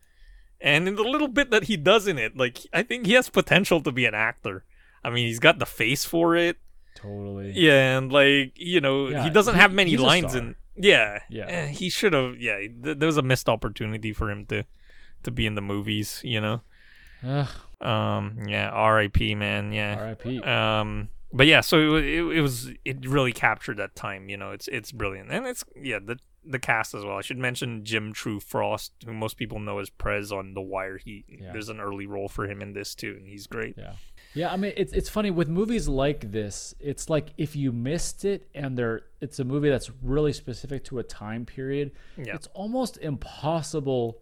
and 0.61 0.87
in 0.87 0.95
the 0.95 1.01
little 1.03 1.27
bit 1.27 1.49
that 1.49 1.63
he 1.63 1.77
does 1.77 2.07
in 2.07 2.19
it 2.19 2.37
like 2.37 2.59
I 2.71 2.83
think 2.83 3.07
he 3.07 3.13
has 3.13 3.27
potential 3.27 3.81
to 3.81 3.91
be 3.91 4.05
an 4.05 4.13
actor 4.13 4.65
I 5.03 5.09
mean 5.09 5.25
he's 5.25 5.39
got 5.39 5.57
the 5.57 5.65
face 5.65 6.05
for 6.05 6.35
it 6.35 6.57
Totally. 6.95 7.51
yeah 7.55 7.97
and 7.97 8.11
like 8.11 8.53
you 8.55 8.81
know 8.81 9.09
Yeah, 9.09 9.23
he 9.23 9.29
doesn't 9.29 9.55
he- 9.55 9.61
have 9.61 9.73
many 9.73 9.95
lines 9.97 10.33
in 10.33 10.55
yeah 10.75 11.19
Yeah. 11.29 11.45
Eh, 11.47 11.67
he 11.67 11.89
should 11.89 12.13
have 12.13 12.37
yeah 12.39 12.57
th- 12.57 12.97
there 12.97 13.05
was 13.07 13.17
a 13.17 13.21
missed 13.21 13.47
opportunity 13.47 14.11
for 14.13 14.31
him 14.31 14.45
to 14.47 14.63
to 15.23 15.31
be 15.31 15.45
in 15.45 15.55
the 15.55 15.61
movies 15.61 16.21
you 16.23 16.41
know 16.41 16.61
Ugh, 17.23 17.47
um 17.81 18.39
yeah 18.47 18.69
R.I.P 18.71 19.35
man 19.35 19.71
yeah 19.71 19.95
R.I.P. 19.99 20.41
um 20.43 21.09
but 21.33 21.47
yeah 21.47 21.61
so 21.61 21.95
it, 21.97 22.03
it, 22.05 22.21
it 22.37 22.41
was 22.41 22.71
it 22.85 23.05
really 23.05 23.31
captured 23.33 23.77
that 23.77 23.95
time 23.95 24.29
you 24.29 24.37
know 24.37 24.51
it's 24.51 24.67
it's 24.69 24.91
brilliant 24.91 25.31
and 25.31 25.45
it's 25.45 25.63
yeah 25.81 25.99
the 26.03 26.17
the 26.47 26.59
cast 26.59 26.93
as 26.93 27.03
well. 27.03 27.17
I 27.17 27.21
should 27.21 27.39
mention 27.39 27.83
Jim 27.83 28.13
True 28.13 28.39
Frost, 28.39 28.91
who 29.03 29.13
most 29.13 29.35
people 29.35 29.59
know 29.59 29.79
as 29.79 29.89
Prez 29.89 30.31
on 30.31 30.53
The 30.53 30.61
Wire. 30.61 30.99
He 31.03 31.25
Yeah. 31.27 31.51
there's 31.53 31.69
an 31.69 31.79
early 31.79 32.05
role 32.05 32.29
for 32.29 32.45
him 32.45 32.61
in 32.61 32.73
this 32.73 32.93
too, 32.93 33.15
and 33.17 33.25
he's 33.27 33.47
great. 33.47 33.73
Yeah. 33.75 33.93
Yeah, 34.35 34.51
I 34.51 34.57
mean 34.57 34.73
it's 34.75 34.91
it's 34.93 35.09
funny 35.09 35.31
with 35.31 35.47
movies 35.47 35.87
like 35.87 36.31
this. 36.31 36.75
It's 36.79 37.09
like 37.09 37.29
if 37.37 37.55
you 37.55 37.71
missed 37.71 38.25
it 38.25 38.47
and 38.53 38.77
they're 38.77 39.01
it's 39.21 39.39
a 39.39 39.43
movie 39.45 39.69
that's 39.69 39.89
really 40.03 40.33
specific 40.33 40.83
to 40.85 40.99
a 40.99 41.03
time 41.03 41.45
period, 41.45 41.91
Yeah. 42.17 42.35
it's 42.35 42.47
almost 42.53 42.97
impossible 42.97 44.21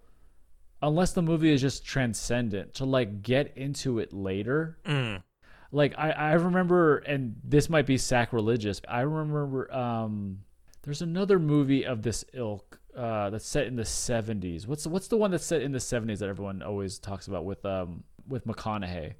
unless 0.82 1.14
the 1.14 1.22
movie 1.22 1.52
is 1.52 1.62
just 1.62 1.86
transcendent 1.86 2.76
to 2.76 2.86
like 2.86 3.22
get 3.24 3.58
into 3.58 4.00
it 4.00 4.14
later. 4.14 4.78
Mm. 4.86 5.24
Like 5.72 5.96
I 5.98 6.12
I 6.12 6.34
remember 6.34 6.98
and 7.00 7.36
this 7.44 7.70
might 7.70 7.88
be 7.88 7.98
sacrilegious. 7.98 8.82
I 8.88 9.02
remember 9.02 9.74
um 9.74 10.42
there's 10.84 11.02
another 11.02 11.40
movie 11.40 11.86
of 11.86 12.04
this 12.04 12.24
ilk 12.34 12.80
uh 12.96 13.32
that's 13.32 13.48
set 13.48 13.66
in 13.66 13.76
the 13.78 13.84
70s. 13.84 14.68
What's 14.68 14.86
what's 14.86 15.08
the 15.08 15.18
one 15.18 15.32
that's 15.32 15.46
set 15.46 15.62
in 15.64 15.72
the 15.72 15.80
70s 15.80 16.20
that 16.20 16.30
everyone 16.30 16.62
always 16.62 17.00
talks 17.00 17.28
about 17.28 17.46
with 17.46 17.66
um 17.66 18.04
with 18.28 18.46
McConaughey? 18.46 19.14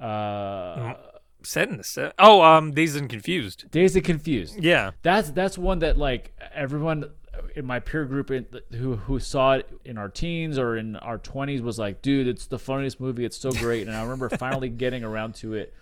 Uh 0.00 0.94
Set 1.42 1.68
in 1.68 1.76
the 1.76 1.84
set. 1.84 2.12
Oh, 2.18 2.42
um, 2.42 2.72
Dazed 2.72 2.96
and 2.96 3.08
Confused. 3.08 3.70
Dazed 3.70 3.94
and 3.94 4.04
Confused. 4.04 4.60
Yeah. 4.60 4.90
That's 5.02 5.30
that's 5.30 5.56
one 5.56 5.78
that 5.78 5.96
like 5.96 6.36
everyone 6.52 7.04
in 7.54 7.64
my 7.66 7.78
peer 7.78 8.04
group 8.04 8.32
in, 8.32 8.46
who 8.72 8.96
who 8.96 9.20
saw 9.20 9.52
it 9.52 9.68
in 9.84 9.96
our 9.96 10.08
teens 10.08 10.58
or 10.58 10.76
in 10.76 10.96
our 10.96 11.18
20s 11.18 11.60
was 11.60 11.78
like, 11.78 12.02
dude, 12.02 12.26
it's 12.26 12.46
the 12.46 12.58
funniest 12.58 12.98
movie. 12.98 13.24
It's 13.24 13.38
so 13.38 13.52
great. 13.52 13.86
And 13.86 13.94
I 13.96 14.02
remember 14.02 14.28
finally 14.38 14.68
getting 14.70 15.04
around 15.04 15.36
to 15.36 15.54
it, 15.54 15.72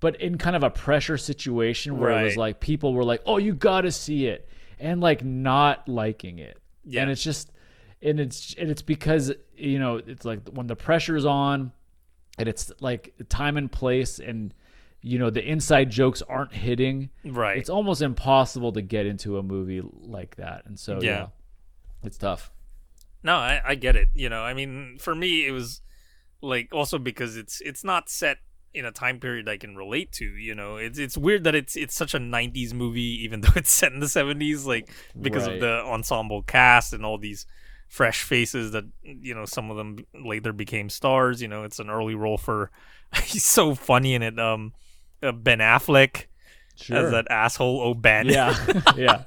but 0.00 0.18
in 0.18 0.38
kind 0.38 0.56
of 0.56 0.62
a 0.62 0.70
pressure 0.70 1.18
situation 1.18 1.98
where 1.98 2.10
it 2.12 2.22
was 2.24 2.30
Right. 2.32 2.38
like 2.38 2.60
people 2.60 2.94
were 2.94 3.04
like, 3.04 3.20
oh, 3.26 3.36
you 3.36 3.52
got 3.52 3.82
to 3.82 3.92
see 3.92 4.28
it, 4.28 4.48
and 4.78 5.02
like 5.02 5.22
not 5.22 5.86
liking 5.90 6.38
it. 6.38 6.56
Yeah. 6.86 7.02
And 7.02 7.10
it's 7.10 7.22
just, 7.22 7.52
and 8.00 8.18
it's 8.18 8.54
and 8.54 8.70
it's 8.70 8.82
because 8.82 9.30
you 9.56 9.78
know 9.78 9.96
it's 9.96 10.24
like 10.24 10.48
when 10.48 10.68
the 10.68 10.76
pressure's 10.76 11.26
on, 11.26 11.72
and 12.38 12.48
it's 12.48 12.70
like 12.80 13.14
time 13.28 13.56
and 13.56 13.70
place 13.70 14.18
and. 14.18 14.54
You 15.04 15.18
know 15.18 15.30
the 15.30 15.42
inside 15.44 15.90
jokes 15.90 16.22
aren't 16.22 16.52
hitting, 16.52 17.10
Right. 17.24 17.56
it's 17.58 17.68
almost 17.68 18.02
impossible 18.02 18.70
to 18.74 18.82
get 18.82 19.04
into 19.04 19.36
a 19.36 19.42
movie 19.42 19.82
like 20.00 20.36
that 20.36 20.62
and 20.64 20.78
so 20.78 21.00
yeah, 21.02 21.08
Yeah. 21.10 21.26
it's 22.04 22.16
tough 22.16 22.52
No, 23.24 23.34
I, 23.34 23.60
I 23.66 23.74
get 23.74 23.96
it. 23.96 24.10
You 24.14 24.28
know, 24.28 24.42
I 24.44 24.54
mean, 24.54 24.98
for 25.00 25.12
me, 25.16 25.44
it 25.44 25.50
was 25.50 25.80
like 26.40 26.68
also 26.72 26.98
because 26.98 27.36
it's 27.36 27.60
it's 27.62 27.82
not 27.82 28.08
set 28.10 28.36
in 28.72 28.84
a 28.84 28.92
time 28.92 29.18
period 29.18 29.48
I 29.48 29.56
can 29.56 29.74
relate 29.74 30.12
to. 30.12 30.24
You 30.24 30.54
know, 30.54 30.76
it's 30.76 31.00
it's 31.00 31.18
weird 31.18 31.42
that 31.42 31.56
it's 31.56 31.74
it's 31.74 31.96
such 31.96 32.14
a 32.14 32.18
'90s 32.20 32.72
movie, 32.72 33.24
even 33.24 33.40
though 33.40 33.56
it's 33.56 33.72
set 33.72 33.92
in 33.92 33.98
the 33.98 34.06
'70s, 34.06 34.64
like 34.66 34.88
because 35.20 35.48
Right. 35.48 35.54
of 35.54 35.60
the 35.60 35.82
ensemble 35.84 36.42
cast 36.42 36.92
and 36.92 37.04
all 37.04 37.18
these 37.18 37.44
fresh 37.92 38.22
faces 38.22 38.72
that 38.72 38.84
you 39.02 39.34
know 39.34 39.44
some 39.44 39.70
of 39.70 39.76
them 39.76 39.98
later 40.24 40.52
became 40.54 40.88
stars. 40.88 41.42
You 41.42 41.48
know, 41.48 41.62
it's 41.62 41.78
an 41.78 41.90
early 41.90 42.14
role 42.14 42.38
for. 42.38 42.70
He's 43.24 43.44
so 43.44 43.74
funny 43.74 44.14
in 44.14 44.22
it. 44.22 44.38
Um, 44.40 44.72
uh, 45.22 45.32
Ben 45.32 45.58
Affleck 45.58 46.24
sure 46.76 46.96
as 46.96 47.10
that 47.12 47.30
asshole 47.30 47.82
O'Ban. 47.82 48.26
yeah 48.26 48.56
yeah 48.96 49.24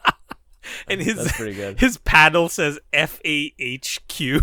and 0.88 1.00
his 1.00 1.18
that's 1.18 1.38
pretty 1.38 1.54
good. 1.54 1.80
his 1.80 1.98
paddle 1.98 2.50
says 2.50 2.80
F 2.92 3.22
A 3.24 3.54
H 3.60 4.02
Q. 4.08 4.42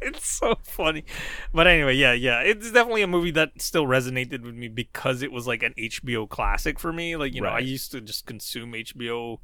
It's 0.00 0.28
so 0.28 0.54
funny. 0.62 1.04
But 1.52 1.66
anyway, 1.66 1.96
yeah, 1.96 2.12
yeah. 2.12 2.40
It's 2.40 2.70
definitely 2.70 3.02
a 3.02 3.08
movie 3.08 3.32
that 3.32 3.50
still 3.58 3.86
resonated 3.86 4.42
with 4.42 4.54
me 4.54 4.68
because 4.68 5.20
it 5.20 5.32
was 5.32 5.48
like 5.48 5.64
an 5.64 5.74
HBO 5.76 6.28
classic 6.28 6.78
for 6.78 6.92
me. 6.92 7.16
Like, 7.16 7.34
you 7.34 7.40
know, 7.40 7.48
I 7.48 7.58
used 7.58 7.90
to 7.90 8.00
just 8.00 8.24
consume 8.24 8.72
HBO 8.74 9.38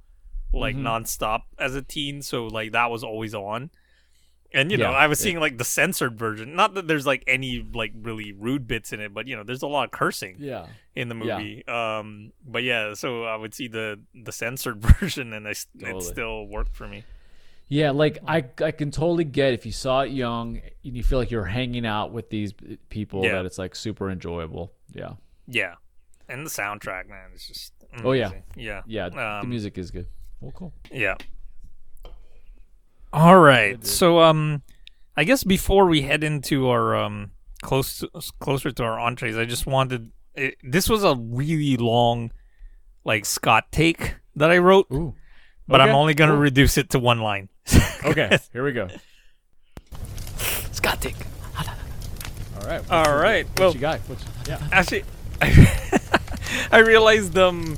like 0.53 0.77
Mhm. 0.77 0.83
nonstop 0.83 1.43
as 1.59 1.75
a 1.75 1.83
teen, 1.83 2.23
so 2.23 2.47
like 2.47 2.73
that 2.73 2.91
was 2.91 3.03
always 3.05 3.35
on. 3.35 3.71
And 4.55 4.71
you 4.71 4.77
know, 4.77 4.91
I 4.91 5.07
was 5.07 5.19
yeah. 5.21 5.25
seeing 5.25 5.41
like 5.41 5.57
the 5.57 5.65
censored 5.65 6.19
version. 6.19 6.55
Not 6.55 6.75
that 6.75 6.87
there's 6.87 7.07
like 7.07 7.25
any 7.27 7.67
like 7.73 7.93
really 7.99 8.33
rude 8.33 8.67
bits 8.67 8.93
in 8.93 9.01
it, 9.01 9.15
but 9.15 9.27
you 9.27 9.35
know, 9.35 9.45
there's 9.45 9.63
a 9.63 9.67
lot 9.67 9.85
of 9.85 9.91
cursing 9.93 10.37
yeah 10.39 10.67
in 10.95 11.09
the 11.09 11.15
Yeah. 11.17 11.39
movie. 11.39 11.67
Um, 11.67 12.33
but 12.47 12.63
yeah, 12.63 12.93
so 12.93 13.25
I 13.25 13.35
would 13.37 13.55
see 13.55 13.67
the 13.69 13.99
the 14.15 14.31
censored 14.33 14.81
version, 14.83 15.33
and 15.33 15.49
I, 15.49 15.55
Totally. 15.81 15.99
it 15.99 16.03
still 16.03 16.47
worked 16.47 16.77
for 16.77 16.87
me. 16.87 17.05
yeah 17.69 17.91
like 17.91 18.19
i 18.27 18.45
i 18.61 18.71
can 18.73 18.91
totally 18.91 19.25
get 19.25 19.55
if 19.55 19.65
you 19.65 19.73
saw 19.73 20.01
it 20.03 20.11
young 20.11 20.61
and 20.85 20.97
you 20.97 21.03
feel 21.03 21.19
like 21.19 21.31
you're 21.31 21.45
hanging 21.47 21.87
out 21.87 22.13
with 22.13 22.29
these 22.29 22.53
people 22.91 23.25
Yeah. 23.25 23.33
that 23.37 23.47
it's 23.47 23.57
like 23.57 23.75
super 23.75 24.11
enjoyable 24.11 24.73
yeah 24.93 25.13
Yeah, 25.47 25.77
and 26.29 26.45
the 26.45 26.51
soundtrack, 26.51 27.09
man, 27.09 27.31
it's 27.33 27.47
just 27.49 27.73
Oh, 28.05 28.13
yeah. 28.13 28.27
amazing. 28.27 28.43
yeah, 28.57 28.83
yeah 28.87 29.09
the 29.09 29.27
Um, 29.41 29.49
music 29.49 29.79
is 29.79 29.91
good 29.91 30.07
well 30.43 30.53
cool 30.53 30.73
yeah. 30.91 31.15
All 33.15 33.39
right, 33.39 33.85
so 33.87 34.21
um, 34.21 34.63
I 35.19 35.25
guess 35.25 35.45
before 35.45 35.85
we 35.87 36.01
head 36.01 36.25
into 36.25 36.69
our 36.71 36.97
um 36.97 37.33
close 37.63 37.99
to, 37.99 38.09
closer 38.41 38.71
to 38.71 38.83
our 38.85 38.99
entrees, 38.99 39.37
I 39.37 39.45
just 39.45 39.67
wanted 39.67 40.11
it, 40.35 40.57
this 40.63 40.89
was 40.89 41.05
a 41.05 41.15
really 41.15 41.77
long 41.77 42.33
like 43.05 43.27
Scott 43.27 43.71
take 43.71 44.17
that 44.37 44.51
I 44.51 44.57
wrote, 44.59 44.87
Ooh. 44.93 45.15
but 45.69 45.81
I'm 45.83 45.95
only 45.95 46.15
gonna 46.15 46.33
cool. 46.33 46.41
reduce 46.41 46.79
it 46.79 46.89
to 46.91 46.99
one 46.99 47.21
line. 47.21 47.51
okay 48.05 48.39
here 48.53 48.65
we 48.65 48.73
go 48.73 48.89
Scott 50.73 51.01
take. 51.01 51.15
all 51.59 52.67
right 52.67 52.91
All 52.91 53.15
right, 53.17 53.47
what 53.51 53.61
well, 53.61 53.73
you 53.75 53.79
got 53.81 54.01
What's- 54.09 54.25
yeah 54.49 54.59
Actually, 54.73 55.05
I, 55.41 56.09
I 56.73 56.79
realized 56.79 57.37
um 57.39 57.77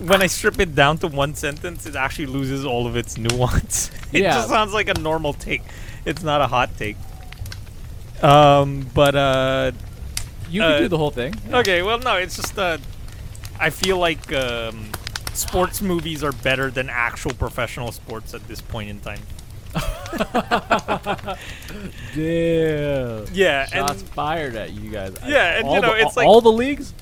when 0.00 0.20
I 0.22 0.26
strip 0.26 0.58
it 0.60 0.74
down 0.74 0.98
to 0.98 1.08
one 1.08 1.34
sentence, 1.34 1.86
it 1.86 1.96
actually 1.96 2.26
loses 2.26 2.64
all 2.64 2.86
of 2.86 2.96
its 2.96 3.16
nuance. 3.16 3.90
It 4.12 4.22
Yeah. 4.22 4.34
just 4.34 4.48
sounds 4.48 4.72
like 4.72 4.88
a 4.88 4.94
normal 4.94 5.32
take. 5.34 5.62
It's 6.04 6.22
not 6.22 6.40
a 6.40 6.46
hot 6.46 6.70
take. 6.78 6.96
Um, 8.22 8.88
but 8.94 9.14
uh, 9.14 9.72
you 10.48 10.60
can 10.62 10.72
uh, 10.72 10.78
do 10.78 10.88
the 10.88 10.96
whole 10.96 11.10
thing 11.10 11.34
okay. 11.52 11.82
Well, 11.82 11.98
no, 11.98 12.16
it's 12.16 12.36
just 12.36 12.56
uh, 12.58 12.78
I 13.60 13.68
feel 13.70 13.98
like 13.98 14.32
um, 14.32 14.90
sports 15.34 15.82
movies 15.82 16.22
are 16.24 16.32
better 16.32 16.70
than 16.70 16.88
actual 16.88 17.32
professional 17.34 17.92
sports 17.92 18.32
at 18.32 18.46
this 18.48 18.60
point 18.62 18.88
in 18.90 19.00
time. 19.00 19.20
Damn. 22.14 23.26
Yeah, 23.32 23.66
Shots 23.66 23.92
and 24.00 24.02
fired 24.10 24.54
at 24.56 24.72
you 24.72 24.90
guys. 24.90 25.14
Yeah, 25.26 25.58
and, 25.58 25.70
you 25.70 25.80
know, 25.80 25.94
the- 25.94 26.00
it's 26.06 26.16
like- 26.16 26.26
all 26.26 26.40
the 26.40 26.52
leagues. 26.52 26.94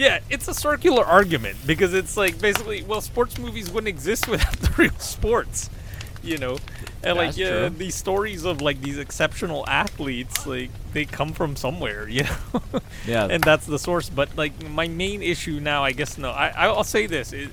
Yeah, 0.00 0.20
it's 0.30 0.48
a 0.48 0.54
circular 0.54 1.04
argument 1.04 1.58
because 1.66 1.92
it's 1.92 2.16
like 2.16 2.40
basically, 2.40 2.82
well, 2.84 3.02
sports 3.02 3.38
movies 3.38 3.70
wouldn't 3.70 3.88
exist 3.88 4.26
without 4.34 4.52
the 4.54 4.72
real 4.78 4.98
sports, 4.98 5.68
you 6.22 6.38
know, 6.38 6.56
and 7.02 7.18
like 7.18 7.36
yeah, 7.36 7.68
true. 7.68 7.70
these 7.70 7.94
stories 7.94 8.44
of 8.46 8.62
like 8.62 8.80
these 8.80 8.96
exceptional 8.96 9.62
athletes, 9.68 10.46
like 10.46 10.70
they 10.94 11.04
come 11.04 11.34
from 11.34 11.54
somewhere, 11.54 12.08
you 12.16 12.24
know, 12.24 12.62
Yeah. 13.06 13.26
and 13.30 13.44
that's 13.44 13.66
the 13.66 13.78
source. 13.78 14.08
But 14.08 14.34
like 14.38 14.66
my 14.70 14.88
main 14.88 15.22
issue 15.22 15.60
now, 15.60 15.84
I 15.84 15.92
guess 15.92 16.16
no, 16.16 16.30
I 16.30 16.48
I'll 16.56 16.82
say 16.82 17.06
this: 17.06 17.34
it, 17.34 17.50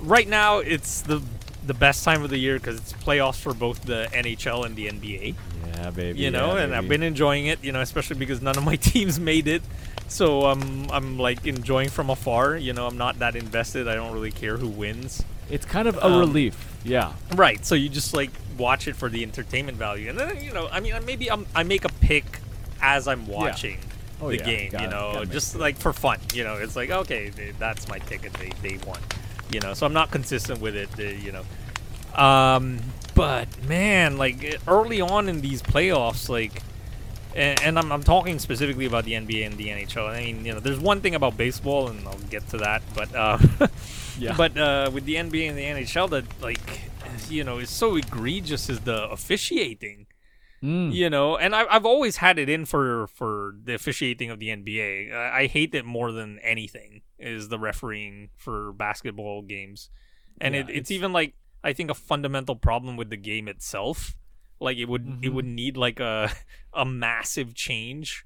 right 0.00 0.26
now 0.28 0.58
it's 0.60 1.02
the 1.02 1.22
the 1.66 1.74
best 1.74 2.04
time 2.04 2.22
of 2.22 2.30
the 2.30 2.38
year 2.38 2.54
because 2.58 2.76
it's 2.78 2.94
playoffs 2.94 3.38
for 3.38 3.52
both 3.52 3.82
the 3.82 4.08
NHL 4.12 4.64
and 4.64 4.74
the 4.76 4.88
NBA 4.88 5.34
Yeah, 5.66 5.90
baby. 5.90 6.18
you 6.18 6.30
know, 6.30 6.56
yeah, 6.56 6.62
and 6.64 6.74
I've 6.74 6.88
been 6.88 7.02
enjoying 7.02 7.46
it, 7.46 7.62
you 7.64 7.72
know, 7.72 7.80
especially 7.80 8.16
because 8.16 8.40
none 8.42 8.56
of 8.56 8.64
my 8.64 8.76
teams 8.90 9.18
made 9.20 9.48
it. 9.48 9.62
So 10.08 10.46
I'm 10.46 10.90
I'm 10.90 11.18
like 11.18 11.46
enjoying 11.46 11.88
from 11.88 12.10
afar, 12.10 12.56
you 12.56 12.72
know, 12.72 12.86
I'm 12.86 12.98
not 12.98 13.18
that 13.20 13.36
invested. 13.36 13.86
I 13.88 13.94
don't 13.94 14.12
really 14.12 14.32
care 14.32 14.56
who 14.56 14.68
wins. 14.68 15.22
It's 15.48 15.64
kind 15.66 15.86
of 15.88 15.96
a 15.96 16.06
um, 16.06 16.18
relief. 16.20 16.66
Yeah. 16.84 17.12
Right. 17.34 17.64
So 17.64 17.74
you 17.74 17.88
just 17.88 18.14
like 18.14 18.30
watch 18.58 18.88
it 18.88 18.96
for 18.96 19.08
the 19.08 19.22
entertainment 19.22 19.76
value. 19.78 20.10
And 20.10 20.18
then, 20.18 20.42
you 20.42 20.52
know, 20.52 20.68
I 20.70 20.80
mean, 20.80 20.94
maybe 21.04 21.30
I'm, 21.30 21.46
I 21.54 21.62
make 21.62 21.84
a 21.84 21.88
pick 22.00 22.24
as 22.82 23.06
I'm 23.08 23.26
watching 23.26 23.78
Oh, 24.22 24.28
the 24.28 24.36
yeah, 24.36 24.44
game, 24.44 24.70
gotta- 24.70 24.84
you 24.84 24.90
know, 24.90 25.24
just 25.24 25.56
like 25.56 25.76
for 25.78 25.92
fun, 25.92 26.18
you 26.34 26.44
know. 26.44 26.54
It's 26.56 26.76
like, 26.76 26.90
okay, 26.90 27.30
th- 27.30 27.54
that's 27.58 27.88
my 27.88 27.98
ticket. 28.00 28.32
They 28.34 28.50
they 28.62 28.76
won. 28.86 28.98
You 29.50 29.60
know, 29.60 29.74
so 29.74 29.86
I'm 29.86 29.92
not 29.94 30.10
consistent 30.10 30.60
with 30.60 30.76
it, 30.76 30.90
uh, 30.98 31.02
you 31.02 31.32
know. 31.32 31.42
Um, 32.16 32.80
but 33.14 33.48
man, 33.66 34.16
like 34.16 34.60
early 34.68 35.00
on 35.00 35.28
in 35.28 35.40
these 35.40 35.62
playoffs, 35.62 36.28
like, 36.28 36.62
and, 37.34 37.60
and 37.62 37.78
I'm, 37.78 37.92
I'm 37.92 38.02
talking 38.02 38.38
specifically 38.38 38.86
about 38.86 39.04
the 39.04 39.12
NBA 39.12 39.46
and 39.46 39.56
the 39.56 39.68
NHL. 39.68 40.08
I 40.08 40.20
mean, 40.24 40.44
you 40.44 40.52
know, 40.52 40.60
there's 40.60 40.80
one 40.80 41.00
thing 41.00 41.14
about 41.14 41.36
baseball, 41.36 41.88
and 41.88 42.06
I'll 42.06 42.18
get 42.30 42.48
to 42.48 42.58
that, 42.58 42.82
but 42.94 43.14
uh, 43.14 43.38
Yeah. 44.18 44.34
but 44.36 44.56
uh, 44.58 44.90
with 44.92 45.04
the 45.04 45.14
NBA 45.14 45.48
and 45.48 45.56
the 45.58 45.62
NHL, 45.64 46.10
that 46.10 46.24
like, 46.42 46.60
you 47.28 47.44
know, 47.44 47.58
is 47.58 47.70
so 47.70 47.96
egregious 47.96 48.68
is 48.68 48.80
the 48.80 49.08
officiating. 49.08 50.06
Mm. 50.62 50.92
You 50.92 51.08
know, 51.08 51.38
and 51.38 51.56
I've 51.56 51.66
I've 51.70 51.86
always 51.86 52.18
had 52.18 52.38
it 52.38 52.50
in 52.50 52.66
for 52.66 53.06
for 53.06 53.54
the 53.64 53.72
officiating 53.74 54.28
of 54.30 54.38
the 54.40 54.48
NBA. 54.48 55.10
I, 55.10 55.40
I 55.42 55.46
hate 55.46 55.74
it 55.74 55.86
more 55.86 56.12
than 56.12 56.38
anything 56.40 57.00
is 57.18 57.48
the 57.48 57.58
refereeing 57.58 58.28
for 58.36 58.70
basketball 58.74 59.40
games, 59.40 59.88
and 60.38 60.54
Yeah, 60.54 60.60
it, 60.60 60.68
it's, 60.68 60.70
it's- 60.76 60.90
even 60.90 61.14
like 61.14 61.32
I 61.62 61.72
think 61.72 61.90
a 61.90 61.94
fundamental 61.94 62.56
problem 62.56 62.96
with 62.96 63.10
the 63.10 63.16
game 63.16 63.48
itself. 63.48 64.16
Like 64.60 64.76
it 64.78 64.86
would 64.86 65.06
it 65.22 65.30
Mhm. 65.30 65.32
would 65.34 65.44
need 65.46 65.76
like 65.76 66.00
a 66.00 66.30
a 66.74 66.84
massive 66.84 67.54
change 67.54 68.24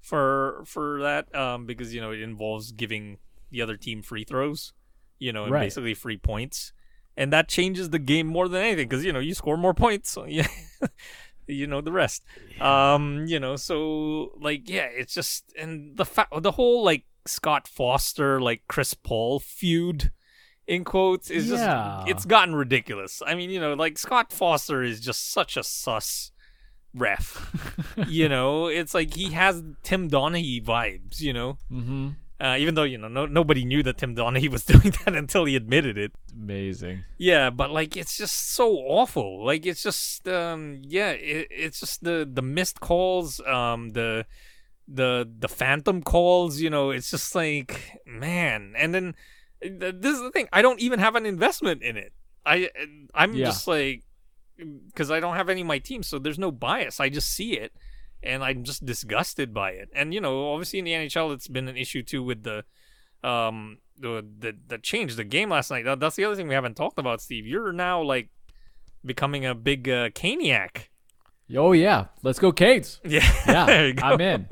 for 0.00 0.62
for 0.66 1.00
that 1.02 1.34
um 1.34 1.66
because 1.66 1.94
you 1.94 2.00
know 2.00 2.12
it 2.12 2.20
involves 2.20 2.72
giving 2.72 3.18
the 3.50 3.60
other 3.62 3.76
team 3.76 4.02
free 4.02 4.24
throws, 4.24 4.72
you 5.18 5.32
know, 5.32 5.44
and 5.44 5.52
Right. 5.52 5.62
basically 5.66 5.94
free 5.94 6.16
points. 6.18 6.72
and 7.18 7.32
that 7.32 7.48
changes 7.48 7.88
the 7.90 7.98
game 7.98 8.26
more 8.26 8.46
than 8.46 8.60
anything 8.62 8.88
because 8.88 9.02
you 9.04 9.12
know 9.12 9.20
you 9.20 9.32
score 9.34 9.56
more 9.56 9.72
points. 9.74 10.10
So 10.10 10.24
yeah, 10.28 10.48
you 11.46 11.66
know 11.66 11.80
the 11.80 11.92
rest. 11.92 12.24
Um, 12.60 13.24
you 13.26 13.40
know, 13.40 13.56
so 13.56 14.32
like 14.40 14.68
yeah, 14.68 14.84
it's 14.92 15.14
just 15.14 15.44
and 15.58 15.96
the 15.96 16.04
fa- 16.04 16.28
the 16.40 16.52
whole 16.52 16.84
like 16.84 17.04
Scott 17.26 17.68
Foster 17.68 18.40
like 18.40 18.62
Chris 18.68 18.92
Paul 18.94 19.40
feud 19.40 20.10
in 20.66 20.84
quotes 20.84 21.30
is 21.30 21.48
Yeah. 21.48 22.02
just 22.04 22.08
it's 22.10 22.24
gotten 22.24 22.54
ridiculous. 22.54 23.22
I 23.26 23.34
mean, 23.34 23.50
you 23.50 23.60
know, 23.60 23.74
like 23.74 23.98
Scott 23.98 24.32
Foster 24.32 24.82
is 24.82 25.00
just 25.00 25.32
such 25.32 25.56
a 25.56 25.62
sus 25.62 26.32
ref. 26.94 27.94
you 28.08 28.28
know, 28.28 28.66
it's 28.66 28.94
like 28.94 29.14
he 29.14 29.32
has 29.32 29.62
Tim 29.82 30.10
Donaghy 30.10 30.64
vibes, 30.64 31.20
you 31.20 31.32
know. 31.32 31.58
Mm-hmm. 31.70 32.08
Uh, 32.38 32.56
even 32.58 32.74
though 32.74 32.82
you 32.82 32.98
know 32.98 33.08
no, 33.08 33.24
nobody 33.24 33.64
knew 33.64 33.82
that 33.82 33.96
Tim 33.96 34.14
Donaghy 34.14 34.50
was 34.56 34.62
doing 34.64 34.92
that 35.04 35.14
until 35.14 35.44
he 35.46 35.56
admitted 35.56 35.96
it. 35.96 36.12
Amazing. 36.34 37.04
Yeah, 37.16 37.48
but 37.50 37.70
like 37.70 37.96
it's 37.96 38.16
just 38.18 38.52
so 38.54 38.74
awful. 38.76 39.44
Like 39.44 39.64
it's 39.64 39.82
just 39.82 40.28
um 40.28 40.80
yeah, 40.82 41.10
it, 41.12 41.48
it's 41.50 41.80
just 41.80 42.04
the 42.04 42.28
the 42.30 42.42
missed 42.42 42.80
calls, 42.80 43.40
um 43.46 43.90
the 43.90 44.26
the 44.86 45.28
the 45.38 45.48
phantom 45.48 46.02
calls, 46.02 46.60
you 46.60 46.68
know, 46.70 46.90
it's 46.90 47.10
just 47.10 47.34
like 47.34 48.00
man. 48.06 48.74
And 48.76 48.94
then 48.94 49.04
th- 49.04 49.16
this 49.60 50.14
is 50.14 50.20
the 50.22 50.30
thing, 50.30 50.48
I 50.52 50.62
don't 50.62 50.80
even 50.80 50.98
have 50.98 51.16
an 51.16 51.26
investment 51.26 51.82
in 51.82 51.96
it. 51.96 52.12
I 52.44 52.70
I'm 53.14 53.34
Yeah. 53.34 53.46
just 53.46 53.66
like 53.66 54.02
cuz 54.94 55.10
I 55.10 55.20
don't 55.20 55.36
have 55.36 55.48
any 55.48 55.60
of 55.62 55.66
my 55.66 55.78
team, 55.78 56.02
so 56.02 56.18
there's 56.18 56.38
no 56.38 56.50
bias. 56.50 57.00
I 57.00 57.08
just 57.08 57.28
see 57.28 57.58
it 57.58 57.72
and 58.22 58.42
I'm 58.44 58.64
just 58.64 58.84
disgusted 58.86 59.52
by 59.52 59.70
it. 59.72 59.88
And 59.94 60.12
you 60.14 60.20
know, 60.20 60.52
obviously 60.52 60.78
in 60.78 60.84
the 60.84 60.92
NHL 60.92 61.32
it's 61.34 61.48
been 61.48 61.68
an 61.68 61.76
issue 61.76 62.02
too 62.02 62.22
with 62.22 62.42
the 62.44 62.64
um 63.24 63.78
the 63.98 64.24
the, 64.38 64.54
the 64.68 64.78
change 64.78 65.16
the 65.16 65.24
game 65.24 65.50
last 65.50 65.70
night. 65.70 65.84
That, 65.84 66.00
that's 66.00 66.16
the 66.16 66.24
other 66.24 66.36
thing 66.36 66.48
we 66.48 66.54
haven't 66.54 66.76
talked 66.76 66.98
about, 66.98 67.20
Steve. 67.20 67.46
You're 67.46 67.72
now 67.72 68.02
like 68.02 68.28
becoming 69.04 69.46
a 69.46 69.54
big 69.54 69.88
uh, 69.88 70.10
Caniac. 70.10 70.88
Oh 71.54 71.72
yeah, 71.72 72.06
let's 72.22 72.38
go, 72.38 72.52
Canes. 72.52 73.00
Yeah, 73.04 73.20
Yeah, 73.46 73.66
there 73.66 73.86
you 73.88 73.94
go. 73.94 74.04
I'm 74.04 74.20
in. 74.20 74.48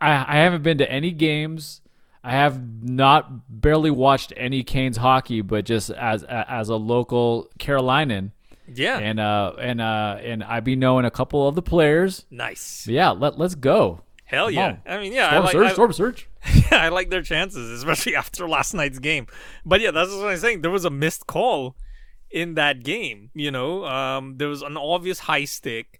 I 0.00 0.10
I 0.28 0.36
haven't 0.36 0.62
been 0.62 0.78
to 0.78 0.90
any 0.90 1.10
games. 1.12 1.80
I 2.24 2.32
have 2.32 2.82
not 2.82 3.60
barely 3.60 3.90
watched 3.90 4.32
any 4.36 4.62
Canes 4.62 4.96
hockey, 4.96 5.40
but 5.40 5.64
just 5.64 5.90
as 5.90 6.24
as 6.24 6.68
a 6.68 6.76
local 6.76 7.48
Carolinian, 7.58 8.32
Yeah, 8.66 8.98
and 8.98 9.20
uh 9.20 9.52
and 9.60 9.80
uh 9.80 10.18
and 10.22 10.42
I 10.44 10.60
be 10.60 10.76
knowing 10.76 11.04
a 11.04 11.10
couple 11.10 11.46
of 11.48 11.54
the 11.54 11.62
players. 11.62 12.26
nice. 12.30 12.86
Yeah, 12.86 13.10
let 13.10 13.38
let's 13.38 13.54
go. 13.54 14.02
Hell 14.24 14.46
Come 14.46 14.54
yeah. 14.54 14.66
on. 14.66 14.78
I 14.86 14.98
mean, 15.00 15.12
yeah, 15.14 15.28
I 15.28 15.38
like, 15.38 15.52
surge, 15.52 15.66
I, 15.68 15.72
storm 15.72 15.92
surge. 15.94 16.28
yeah, 16.70 16.82
I 16.82 16.88
like 16.90 17.08
their 17.08 17.22
chances, 17.22 17.70
especially 17.70 18.14
after 18.22 18.46
last 18.46 18.74
night's 18.74 18.98
game. 18.98 19.26
But 19.64 19.80
yeah, 19.80 19.90
that's 19.90 20.10
what 20.10 20.26
I'm 20.28 20.36
saying. 20.36 20.60
There 20.60 20.70
was 20.70 20.84
a 20.84 20.90
missed 20.90 21.26
call 21.26 21.76
in 22.30 22.54
that 22.54 22.84
game. 22.84 23.30
You 23.32 23.50
know, 23.50 23.86
um, 23.86 24.36
there 24.36 24.48
was 24.48 24.60
an 24.60 24.76
obvious 24.76 25.20
high 25.20 25.46
stick. 25.46 25.97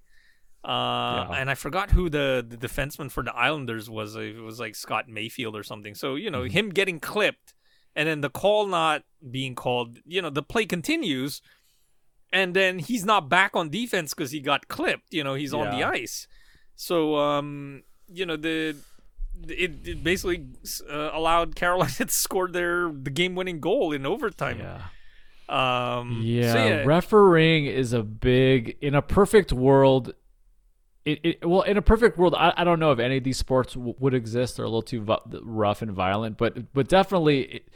Uh, 0.68 1.24
Yeah. 1.30 1.40
and 1.40 1.50
I 1.50 1.54
forgot 1.54 1.92
who 1.92 2.10
the, 2.10 2.44
the 2.46 2.56
defenseman 2.58 3.10
for 3.10 3.22
the 3.22 3.34
Islanders 3.34 3.88
was. 3.88 4.14
It 4.16 4.36
was 4.36 4.60
like 4.60 4.74
Scott 4.74 5.08
Mayfield 5.08 5.56
or 5.56 5.62
something. 5.62 5.94
So 5.94 6.14
you 6.14 6.30
know, 6.30 6.42
him 6.44 6.68
getting 6.68 7.00
clipped, 7.00 7.54
and 7.96 8.06
then 8.06 8.20
the 8.20 8.28
call 8.30 8.66
not 8.66 9.02
being 9.30 9.54
called. 9.54 9.98
You 10.04 10.20
know, 10.20 10.30
the 10.30 10.42
play 10.42 10.66
continues, 10.66 11.40
and 12.32 12.54
then 12.54 12.80
he's 12.80 13.04
not 13.04 13.30
back 13.30 13.56
on 13.56 13.70
defense 13.70 14.12
because 14.12 14.30
he 14.30 14.40
got 14.40 14.68
clipped. 14.68 15.14
You 15.14 15.24
know, 15.24 15.34
he's 15.34 15.54
on 15.54 15.70
the 15.70 15.82
ice. 15.84 16.28
So 16.76 17.16
um, 17.16 17.82
you 18.12 18.26
know 18.26 18.36
the 18.36 18.76
it, 19.48 19.86
it 19.86 20.04
basically 20.04 20.46
uh, 20.90 21.10
allowed 21.12 21.56
Carolina 21.56 21.90
to 21.96 22.08
score 22.10 22.48
their 22.48 22.90
the 22.92 23.10
game 23.10 23.34
winning 23.34 23.60
goal 23.60 23.92
in 23.92 24.04
overtime. 24.04 24.58
Yeah. 24.60 24.82
Um, 25.48 26.20
Yeah, 26.22 26.52
so 26.52 26.66
yeah, 26.66 26.84
refereeing 26.84 27.64
is 27.66 27.94
a 27.94 28.02
big. 28.02 28.76
In 28.82 28.94
a 28.94 29.00
perfect 29.00 29.50
world, 29.52 30.12
it, 31.09 31.20
it 31.22 31.48
well, 31.48 31.62
in 31.62 31.76
a 31.76 31.82
perfect 31.82 32.18
world, 32.18 32.35
I, 32.35 32.52
I 32.56 32.64
don't 32.64 32.78
know 32.80 32.93
if 32.93 32.98
any 32.98 33.16
of 33.18 33.24
these 33.24 33.39
sports 33.39 33.74
w- 33.74 33.94
would 33.98 34.14
exist. 34.14 34.56
They're 34.56 34.64
a 34.64 34.68
little 34.68 34.82
too 34.82 35.02
vu- 35.02 35.40
rough 35.43 35.82
and 35.82 35.90
violent, 35.93 36.36
but 36.39 36.72
but 36.72 36.89
definitely, 36.89 37.40
it, 37.43 37.68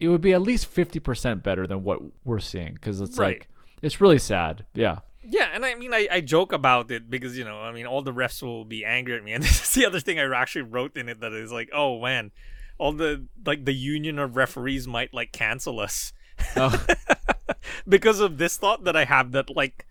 it 0.00 0.08
would 0.08 0.20
be 0.20 0.32
at 0.32 0.42
least 0.42 0.66
fifty 0.66 0.98
percent 1.00 1.42
better 1.42 1.66
than 1.66 1.84
what 1.84 2.00
we're 2.24 2.38
seeing 2.40 2.74
because 2.74 3.00
it's 3.00 3.18
Right. 3.18 3.38
like 3.40 3.48
it's 3.82 4.00
really 4.00 4.18
sad. 4.18 4.64
Yeah, 4.74 4.98
yeah, 5.22 5.48
and 5.52 5.64
I 5.64 5.74
mean, 5.74 5.92
I, 5.94 6.08
I 6.10 6.20
joke 6.20 6.52
about 6.52 6.90
it 6.90 7.08
because 7.10 7.36
you 7.36 7.44
know, 7.44 7.60
I 7.60 7.72
mean, 7.72 7.86
all 7.86 8.02
the 8.02 8.12
refs 8.12 8.42
will 8.42 8.64
be 8.64 8.84
angry 8.84 9.16
at 9.16 9.24
me, 9.24 9.32
and 9.32 9.42
this 9.44 9.62
is 9.62 9.74
the 9.74 9.86
other 9.86 10.00
thing 10.00 10.18
I 10.18 10.24
actually 10.34 10.62
wrote 10.62 10.96
in 10.96 11.08
it 11.08 11.20
that 11.20 11.32
is 11.32 11.52
like, 11.52 11.70
oh 11.72 12.00
man, 12.00 12.30
all 12.78 12.92
the 12.92 13.26
like 13.44 13.64
the 13.64 13.74
union 13.74 14.18
of 14.18 14.36
referees 14.36 14.86
might 14.88 15.12
like 15.14 15.32
cancel 15.32 15.80
us 15.80 16.12
Oh. 16.56 16.84
because 17.88 18.20
of 18.20 18.38
this 18.38 18.56
thought 18.56 18.84
that 18.84 18.96
I 18.96 19.04
have 19.04 19.32
that 19.32 19.54
like. 19.54 19.84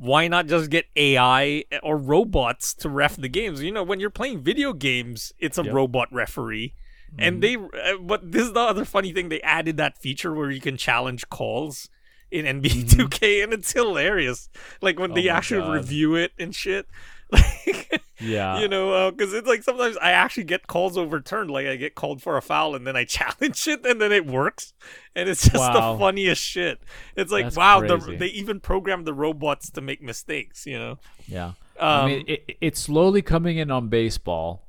Why 0.00 0.28
not 0.28 0.46
just 0.46 0.70
get 0.70 0.86
AI 0.96 1.64
or 1.82 1.98
robots 1.98 2.72
to 2.76 2.88
ref 2.88 3.16
the 3.16 3.28
games? 3.28 3.62
You 3.62 3.70
know, 3.70 3.82
when 3.82 4.00
you're 4.00 4.08
playing 4.08 4.42
video 4.42 4.72
games, 4.72 5.32
it's 5.38 5.58
a 5.58 5.62
Yep. 5.62 5.72
robot 5.74 6.08
referee. 6.10 6.72
And 7.18 7.42
they, 7.42 7.56
uh, 7.56 7.98
but 8.00 8.32
this 8.32 8.44
is 8.44 8.54
the 8.54 8.60
other 8.60 8.86
funny 8.86 9.12
thing. 9.12 9.28
They 9.28 9.42
added 9.42 9.76
that 9.76 9.98
feature 9.98 10.32
where 10.32 10.50
you 10.50 10.60
can 10.60 10.78
challenge 10.78 11.28
calls 11.28 11.90
in 12.30 12.46
NBA 12.46 12.84
2K, 12.84 13.42
and 13.42 13.52
it's 13.52 13.72
hilarious. 13.72 14.48
Like 14.80 14.98
when 14.98 15.10
Oh 15.10 15.14
they 15.14 15.28
actually 15.28 15.60
God. 15.60 15.72
review 15.74 16.14
it 16.14 16.32
and 16.38 16.54
shit. 16.54 16.86
Like, 17.66 18.02
Yeah. 18.20 18.60
you 18.60 18.68
know, 18.68 19.10
because 19.10 19.32
it's 19.32 19.48
like 19.48 19.62
sometimes 19.62 19.96
I 19.96 20.10
actually 20.10 20.44
get 20.44 20.66
calls 20.66 20.98
overturned. 20.98 21.50
Like 21.50 21.66
I 21.66 21.76
get 21.76 21.94
called 21.94 22.20
for 22.20 22.36
a 22.36 22.42
foul, 22.42 22.74
and 22.74 22.86
then 22.86 22.94
I 22.94 23.04
challenge 23.18 23.66
it, 23.66 23.86
and 23.86 23.98
then 24.00 24.12
it 24.12 24.26
works, 24.26 24.74
and 25.16 25.26
it's 25.28 25.42
just 25.44 25.56
Wow. 25.56 25.94
the 25.94 25.98
funniest 25.98 26.42
shit. 26.42 26.80
It's 27.16 27.32
like 27.32 27.46
That's 27.46 27.56
wow, 27.56 27.80
the, 27.80 27.96
they 28.18 28.26
even 28.26 28.60
programmed 28.60 29.06
the 29.06 29.14
robots 29.14 29.70
to 29.70 29.80
make 29.80 30.02
mistakes. 30.02 30.66
You 30.66 30.78
know. 30.78 30.98
yeah. 31.26 31.52
Um, 31.78 32.04
I 32.04 32.06
mean, 32.06 32.24
it, 32.28 32.56
it's 32.60 32.80
slowly 32.80 33.22
coming 33.22 33.56
in 33.56 33.70
on 33.70 33.88
baseball. 33.88 34.68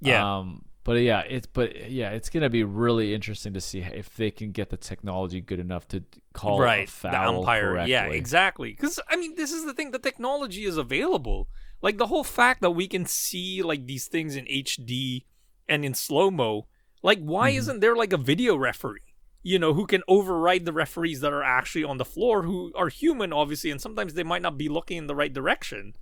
Yeah. 0.00 0.38
Um, 0.38 0.64
but 0.84 0.92
yeah, 0.94 1.20
it's 1.20 1.46
but 1.48 1.90
yeah, 1.90 2.10
it's 2.10 2.28
gonna 2.30 2.50
be 2.50 2.62
really 2.62 3.14
interesting 3.14 3.52
to 3.54 3.60
see 3.60 3.80
if 3.80 4.14
they 4.14 4.30
can 4.30 4.52
get 4.52 4.70
the 4.70 4.76
technology 4.76 5.40
good 5.40 5.58
enough 5.58 5.88
to 5.88 6.04
call 6.34 6.60
a 6.60 6.64
right 6.64 6.88
foul 6.88 7.12
the 7.12 7.38
umpire 7.40 7.84
yeah 7.86 8.04
exactly 8.06 8.70
because 8.70 8.98
i 9.08 9.16
mean 9.16 9.34
this 9.34 9.52
is 9.52 9.66
the 9.66 9.74
thing 9.74 9.90
the 9.90 9.98
technology 9.98 10.64
is 10.64 10.78
available 10.78 11.46
like 11.82 11.98
the 11.98 12.06
whole 12.06 12.24
fact 12.24 12.60
that 12.62 12.70
we 12.70 12.86
can 12.88 13.04
see 13.04 13.62
like 13.62 13.86
these 13.86 14.06
things 14.06 14.36
in 14.36 14.44
hd 14.46 15.24
and 15.68 15.84
in 15.84 15.94
slow 15.94 16.30
mo 16.30 16.66
like 17.02 17.18
why 17.20 17.50
Mm-hmm. 17.50 17.58
isn't 17.58 17.80
there 17.80 17.96
like 17.96 18.12
a 18.12 18.16
video 18.18 18.56
referee 18.56 19.00
you 19.42 19.58
know 19.58 19.74
who 19.74 19.86
can 19.86 20.02
override 20.06 20.64
the 20.64 20.72
referees 20.72 21.20
that 21.20 21.32
are 21.32 21.42
actually 21.42 21.84
on 21.84 21.98
the 21.98 22.04
floor 22.04 22.42
who 22.44 22.72
are 22.76 22.88
human 22.88 23.32
obviously 23.32 23.70
and 23.70 23.80
sometimes 23.80 24.14
they 24.14 24.22
might 24.22 24.42
not 24.42 24.56
be 24.56 24.68
looking 24.68 24.96
in 24.98 25.06
the 25.08 25.14
right 25.16 25.32
direction 25.34 25.94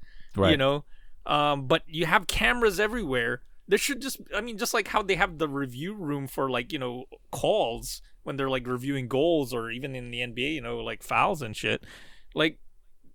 you 0.50 0.56
know? 0.56 0.84
Um 1.26 1.66
but 1.66 1.82
you 1.86 2.06
have 2.06 2.26
cameras 2.26 2.78
everywhere. 2.78 3.42
There 3.66 3.78
should 3.78 4.00
just 4.02 4.18
i 4.34 4.40
mean 4.40 4.58
just 4.58 4.74
like 4.74 4.88
how 4.88 5.02
they 5.02 5.16
have 5.16 5.38
the 5.38 5.48
review 5.48 5.94
room 5.94 6.26
for 6.26 6.50
like 6.50 6.72
you 6.72 6.78
know 6.78 7.04
calls 7.30 8.02
when 8.24 8.36
they're 8.36 8.50
like 8.50 8.66
reviewing 8.66 9.08
goals 9.08 9.52
or 9.54 9.70
even 9.70 9.94
in 9.94 10.10
the 10.10 10.18
nba 10.20 10.54
you 10.54 10.60
know 10.60 10.78
like 10.78 11.02
fouls 11.02 11.40
and 11.42 11.56
shit 11.56 11.82
like 12.34 12.58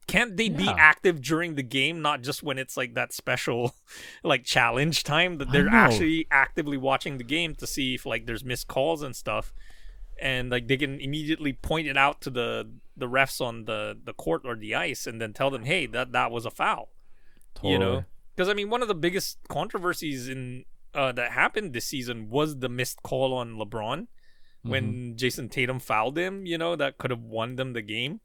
can't 0.08 0.38
they 0.38 0.50
be 0.50 0.68
active 0.78 1.22
during 1.22 1.56
the 1.56 1.64
game 1.64 2.02
not 2.02 2.22
just 2.22 2.44
when 2.44 2.58
it's 2.58 2.78
like 2.78 2.94
that 2.94 3.12
special 3.12 3.74
like 4.24 4.44
challenge 4.44 5.04
time 5.04 5.38
that 5.40 5.52
they're 5.52 5.68
actually 5.70 6.28
actively 6.30 6.78
watching 6.78 7.18
the 7.18 7.24
game 7.24 7.56
to 7.56 7.66
see 7.68 7.96
if 7.96 8.06
like 8.06 8.26
there's 8.26 8.44
missed 8.44 8.68
calls 8.68 9.02
and 9.02 9.16
stuff. 9.16 9.54
And 10.22 10.50
like 10.50 10.68
they 10.68 10.78
can 10.78 11.00
immediately 11.02 11.54
point 11.54 11.88
it 11.88 11.98
out 11.98 12.22
to 12.22 12.30
the 12.30 12.70
the 12.96 13.08
refs 13.08 13.42
on 13.42 13.66
the 13.66 13.98
the 14.02 14.14
court 14.14 14.44
or 14.46 14.56
the 14.56 14.74
ice 14.76 15.08
and 15.08 15.20
then 15.20 15.34
tell 15.34 15.50
them 15.50 15.66
hey 15.66 15.86
that 15.88 16.12
that 16.14 16.32
was 16.32 16.46
a 16.46 16.52
foul. 16.52 16.90
You 17.64 17.80
know? 17.80 18.06
Because 18.36 18.48
i 18.50 18.54
mean 18.54 18.70
one 18.70 18.82
of 18.82 18.88
the 18.88 18.96
biggest 18.96 19.40
controversies 19.50 20.30
in 20.30 20.66
uh, 20.94 21.12
that 21.12 21.32
happened 21.32 21.74
this 21.74 21.86
season 21.86 22.30
was 22.30 22.60
the 22.60 22.70
missed 22.70 23.02
call 23.04 23.34
on 23.34 23.56
lebron 23.56 24.08
when 24.62 24.84
Mm-hmm. 24.84 25.16
jayson 25.16 25.50
tatum 25.50 25.80
fouled 25.80 26.18
him 26.18 26.46
you 26.46 26.58
know 26.58 26.76
that 26.76 26.98
could 26.98 27.12
have 27.12 27.22
won 27.24 27.56
them 27.56 27.74
the 27.74 27.82
game 27.82 28.22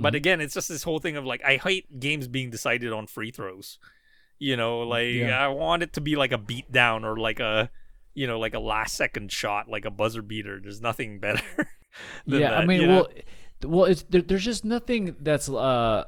but 0.00 0.08
Mm-hmm. 0.12 0.16
again 0.16 0.40
it's 0.40 0.54
just 0.54 0.68
this 0.68 0.82
whole 0.84 0.98
thing 0.98 1.16
of 1.16 1.24
like 1.24 1.42
i 1.44 1.56
hate 1.56 1.98
games 2.00 2.28
being 2.28 2.50
decided 2.50 2.92
on 2.92 3.06
free 3.06 3.30
throws 3.30 3.78
you 4.38 4.56
know 4.56 4.80
like 4.80 5.10
Yeah. 5.12 5.38
i 5.44 5.48
want 5.48 5.82
it 5.82 5.92
to 5.94 6.00
be 6.00 6.16
like 6.16 6.32
a 6.32 6.38
beat 6.38 6.70
down 6.72 7.04
or 7.04 7.16
like 7.16 7.40
a 7.40 7.70
you 8.14 8.26
know 8.26 8.38
like 8.38 8.54
a 8.54 8.58
last 8.60 8.94
second 8.94 9.30
shot 9.32 9.68
like 9.68 9.84
a 9.84 9.90
buzzer 9.90 10.22
beater 10.22 10.60
there's 10.62 10.80
nothing 10.80 11.18
better 11.26 11.42
than 12.26 12.40
yeah, 12.42 12.52
I 12.58 12.64
mean, 12.64 12.80
you 12.82 12.86
know? 12.86 12.94
well, 12.96 13.08
well, 13.64 13.84
it's 13.86 14.04
there, 14.08 14.22
there's 14.22 14.44
just 14.44 14.64
nothing 14.64 15.16
that's 15.20 15.48
uh, 15.48 16.04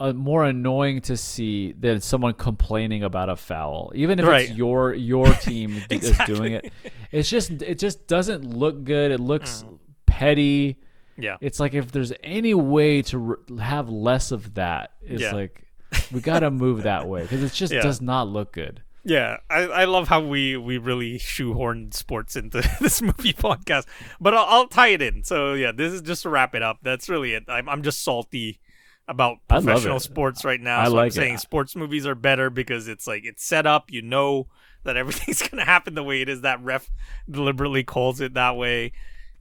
uh 0.00 0.12
more 0.14 0.44
annoying 0.44 1.02
to 1.02 1.16
see 1.18 1.72
than 1.72 2.00
someone 2.00 2.32
complaining 2.32 3.02
about 3.02 3.28
a 3.28 3.36
foul, 3.36 3.92
even 3.94 4.18
if 4.18 4.24
Right. 4.26 4.48
it's 4.48 4.56
your 4.56 4.94
your 4.94 5.26
team 5.42 5.82
d- 5.90 5.96
is 5.96 6.16
doing 6.26 6.54
it. 6.54 6.72
It's 7.12 7.28
just 7.28 7.50
it 7.50 7.78
just 7.78 8.06
doesn't 8.06 8.42
look 8.56 8.84
good. 8.84 9.10
It 9.10 9.20
looks 9.20 9.64
Mm. 9.64 9.78
petty. 10.06 10.78
Yeah 11.18 11.36
It's 11.40 11.58
like 11.60 11.74
if 11.74 11.92
there's 11.92 12.12
any 12.22 12.54
way 12.54 13.02
to 13.02 13.38
r 13.50 13.60
have 13.60 13.88
less 13.88 14.30
of 14.30 14.54
that, 14.54 14.92
it's 15.02 15.20
Yeah. 15.22 15.32
like 15.34 15.64
we 16.12 16.20
got 16.20 16.40
to 16.40 16.50
move 16.50 16.82
that 16.84 17.08
way 17.08 17.22
because 17.22 17.42
it 17.42 17.52
just 17.52 17.72
Yeah. 17.72 17.82
does 17.82 18.00
not 18.00 18.28
look 18.28 18.52
good. 18.52 18.82
Yeah, 19.04 19.38
I, 19.48 19.60
I 19.62 19.84
love 19.86 20.08
how 20.08 20.20
we, 20.20 20.56
we 20.58 20.76
really 20.76 21.18
shoehorned 21.18 21.94
sports 21.94 22.36
into 22.36 22.60
this 22.80 23.00
movie 23.00 23.32
podcast, 23.32 23.86
but 24.20 24.34
I'll, 24.34 24.44
I'll 24.46 24.68
tie 24.68 24.88
it 24.88 25.00
in. 25.00 25.24
So 25.24 25.54
yeah, 25.54 25.72
this 25.72 25.92
is 25.94 26.02
just 26.02 26.22
to 26.24 26.28
wrap 26.28 26.54
it 26.54 26.62
up. 26.62 26.78
That's 26.82 27.08
really 27.08 27.32
it. 27.32 27.44
I'm 27.48 27.68
I'm 27.70 27.82
just 27.82 28.02
salty 28.02 28.60
about 29.06 29.38
professional 29.48 30.00
sports 30.00 30.44
right 30.44 30.60
now. 30.60 30.80
I 30.80 30.84
so 30.86 30.92
like 30.92 31.02
I'm 31.04 31.08
it. 31.08 31.12
saying 31.14 31.38
sports 31.38 31.74
movies 31.74 32.06
are 32.06 32.14
better 32.14 32.50
because 32.50 32.86
it's 32.86 33.06
like 33.06 33.24
it's 33.24 33.42
set 33.42 33.66
up. 33.66 33.90
You 33.90 34.02
know 34.02 34.48
that 34.84 34.98
everything's 34.98 35.40
gonna 35.48 35.64
happen 35.64 35.94
the 35.94 36.04
way 36.04 36.20
it 36.20 36.28
is. 36.28 36.42
That 36.42 36.62
ref 36.62 36.90
deliberately 37.30 37.84
calls 37.84 38.20
it 38.20 38.34
that 38.34 38.56
way. 38.56 38.92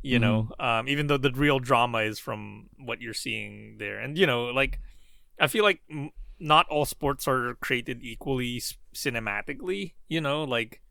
You 0.07 0.19
know, 0.19 0.49
Mm-hmm. 0.59 0.61
um, 0.65 0.89
even 0.89 1.07
though 1.07 1.17
the 1.17 1.31
real 1.31 1.59
drama 1.59 1.99
is 1.99 2.19
from 2.19 2.67
what 2.77 3.01
you're 3.01 3.13
seeing 3.13 3.77
there, 3.77 3.99
and 3.99 4.17
you 4.17 4.25
know, 4.27 4.45
like 4.45 4.79
I 5.39 5.47
feel 5.47 5.63
like 5.63 5.81
m- 5.89 6.11
not 6.39 6.67
all 6.69 6.85
sports 6.85 7.27
are 7.27 7.55
created 7.55 7.99
equally 8.03 8.57
s- 8.57 8.77
cinematically. 8.93 9.93
You 10.07 10.21
know, 10.21 10.43
like 10.43 10.81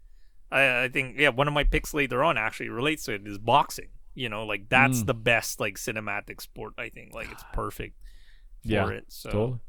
I, 0.51 0.85
I 0.85 0.89
think 0.89 1.19
yeah, 1.19 1.31
one 1.31 1.49
of 1.49 1.55
my 1.55 1.65
picks 1.65 1.95
later 1.95 2.23
on 2.23 2.37
actually 2.37 2.69
relates 2.69 3.05
to 3.05 3.15
it 3.15 3.27
is 3.27 3.39
boxing. 3.39 3.89
You 4.15 4.29
know, 4.29 4.45
like 4.47 4.69
that's 4.69 5.03
Mm. 5.03 5.07
the 5.07 5.15
best 5.15 5.61
like 5.61 5.77
cinematic 5.77 6.41
sport. 6.41 6.73
I 6.79 6.89
think 6.89 7.15
like 7.15 7.31
it's 7.31 7.45
perfect 7.53 7.97
for 8.63 8.69
Yeah, 8.69 8.89
it. 8.89 9.05
So 9.09 9.31
Totally. 9.31 9.61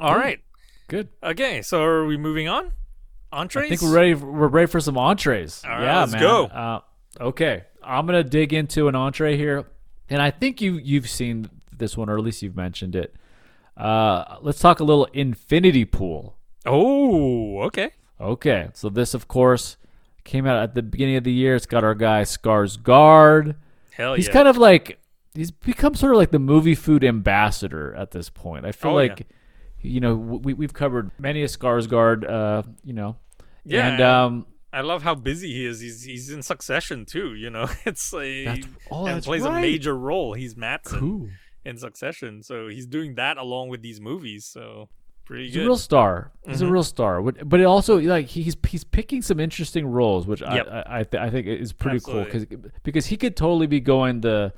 all 0.00 0.16
right, 0.16 0.40
Good. 0.88 1.08
okay. 1.22 1.62
So 1.62 1.82
are 1.82 2.04
we 2.06 2.16
moving 2.16 2.48
on? 2.48 2.72
Entrees. 3.32 3.66
I 3.66 3.68
think 3.70 3.82
we're 3.82 3.94
ready. 3.94 4.14
We're 4.14 4.48
ready 4.48 4.66
for 4.66 4.80
some 4.80 4.98
entrees. 4.98 5.62
Right, 5.64 5.82
yeah, 5.84 6.00
let's 6.00 6.12
man. 6.12 6.20
go. 6.20 6.44
Uh, 6.46 6.80
okay, 7.20 7.64
I'm 7.84 8.06
gonna 8.06 8.24
dig 8.24 8.52
into 8.52 8.88
an 8.88 8.94
entree 8.94 9.36
here, 9.36 9.66
and 10.08 10.20
I 10.22 10.30
think 10.30 10.60
you 10.60 10.74
you've 10.74 11.08
seen 11.08 11.48
this 11.76 11.96
one, 11.96 12.08
or 12.08 12.16
at 12.18 12.24
least 12.24 12.42
you've 12.42 12.56
mentioned 12.56 12.94
it. 12.96 13.14
Uh, 13.76 14.36
let's 14.42 14.58
talk 14.60 14.80
a 14.80 14.84
little 14.84 15.06
infinity 15.12 15.84
pool. 15.84 16.36
Oh, 16.66 17.60
okay. 17.62 17.90
Okay, 18.20 18.68
so 18.74 18.88
this, 18.88 19.14
of 19.14 19.26
course, 19.26 19.76
came 20.24 20.46
out 20.46 20.62
at 20.62 20.74
the 20.74 20.82
beginning 20.82 21.16
of 21.16 21.24
the 21.24 21.32
year. 21.32 21.56
It's 21.56 21.66
got 21.66 21.82
our 21.82 21.94
guy 21.94 22.22
Skarsgård. 22.22 23.56
Hell 23.92 24.10
yeah. 24.10 24.16
He's 24.16 24.26
yeah. 24.28 24.32
kind 24.32 24.48
of 24.48 24.56
like 24.56 24.98
he's 25.34 25.50
become 25.50 25.94
sort 25.94 26.12
of 26.12 26.18
like 26.18 26.30
the 26.30 26.38
movie 26.38 26.74
food 26.74 27.02
ambassador 27.04 27.94
at 27.96 28.10
this 28.12 28.28
point. 28.30 28.64
I 28.64 28.72
feel 28.72 28.92
Oh, 28.92 28.94
like 28.94 29.26
you 29.80 30.00
know 30.00 30.14
we 30.14 30.54
we've 30.54 30.72
covered 30.72 31.10
many 31.18 31.42
a 31.42 31.46
Skarsgård, 31.46 32.28
uh, 32.30 32.62
you 32.84 32.92
know, 32.92 33.16
Yeah, 33.64 33.88
and 33.88 34.00
um, 34.02 34.46
I 34.72 34.80
love 34.80 35.02
how 35.02 35.14
busy 35.14 35.52
he 35.52 35.66
is. 35.66 35.80
He's 35.80 36.02
he's 36.02 36.30
in 36.30 36.42
Succession 36.42 37.04
too. 37.04 37.34
You 37.34 37.50
know, 37.50 37.68
it's 37.84 38.12
like 38.12 38.44
That's- 38.46 38.64
oh, 38.90 39.06
and 39.06 39.22
plays 39.22 39.44
a 39.44 39.52
major 39.52 39.96
role. 39.96 40.34
He's 40.34 40.54
Mattsson 40.54 40.98
cool. 41.00 41.28
in 41.64 41.76
Succession, 41.78 42.42
so 42.42 42.68
he's 42.68 42.86
doing 42.86 43.14
that 43.16 43.36
along 43.36 43.68
with 43.68 43.82
these 43.82 44.00
movies. 44.00 44.44
So 44.46 44.88
pretty 45.24 45.44
good. 45.44 45.46
He's 45.48 45.54
good. 45.56 45.62
a 45.62 45.66
real 45.66 45.76
star. 45.76 46.32
He's 46.46 46.56
Mm-hmm. 46.58 46.66
a 46.68 46.72
real 46.72 46.82
star. 46.84 47.22
But 47.22 47.48
but 47.48 47.60
it 47.60 47.64
also 47.64 47.98
like 48.00 48.26
he's 48.28 48.56
he's 48.66 48.84
picking 48.84 49.20
some 49.22 49.38
interesting 49.40 49.86
roles, 49.86 50.26
which 50.26 50.40
Yep. 50.40 50.66
I 50.70 50.78
I 50.80 50.98
I, 51.00 51.04
th- 51.04 51.20
I 51.22 51.30
think 51.30 51.46
is 51.46 51.72
pretty 51.72 52.00
cool 52.00 52.24
because 52.24 52.46
because 52.82 53.06
he 53.06 53.16
could 53.16 53.36
totally 53.36 53.66
be 53.66 53.80
going 53.80 54.22
the 54.22 54.52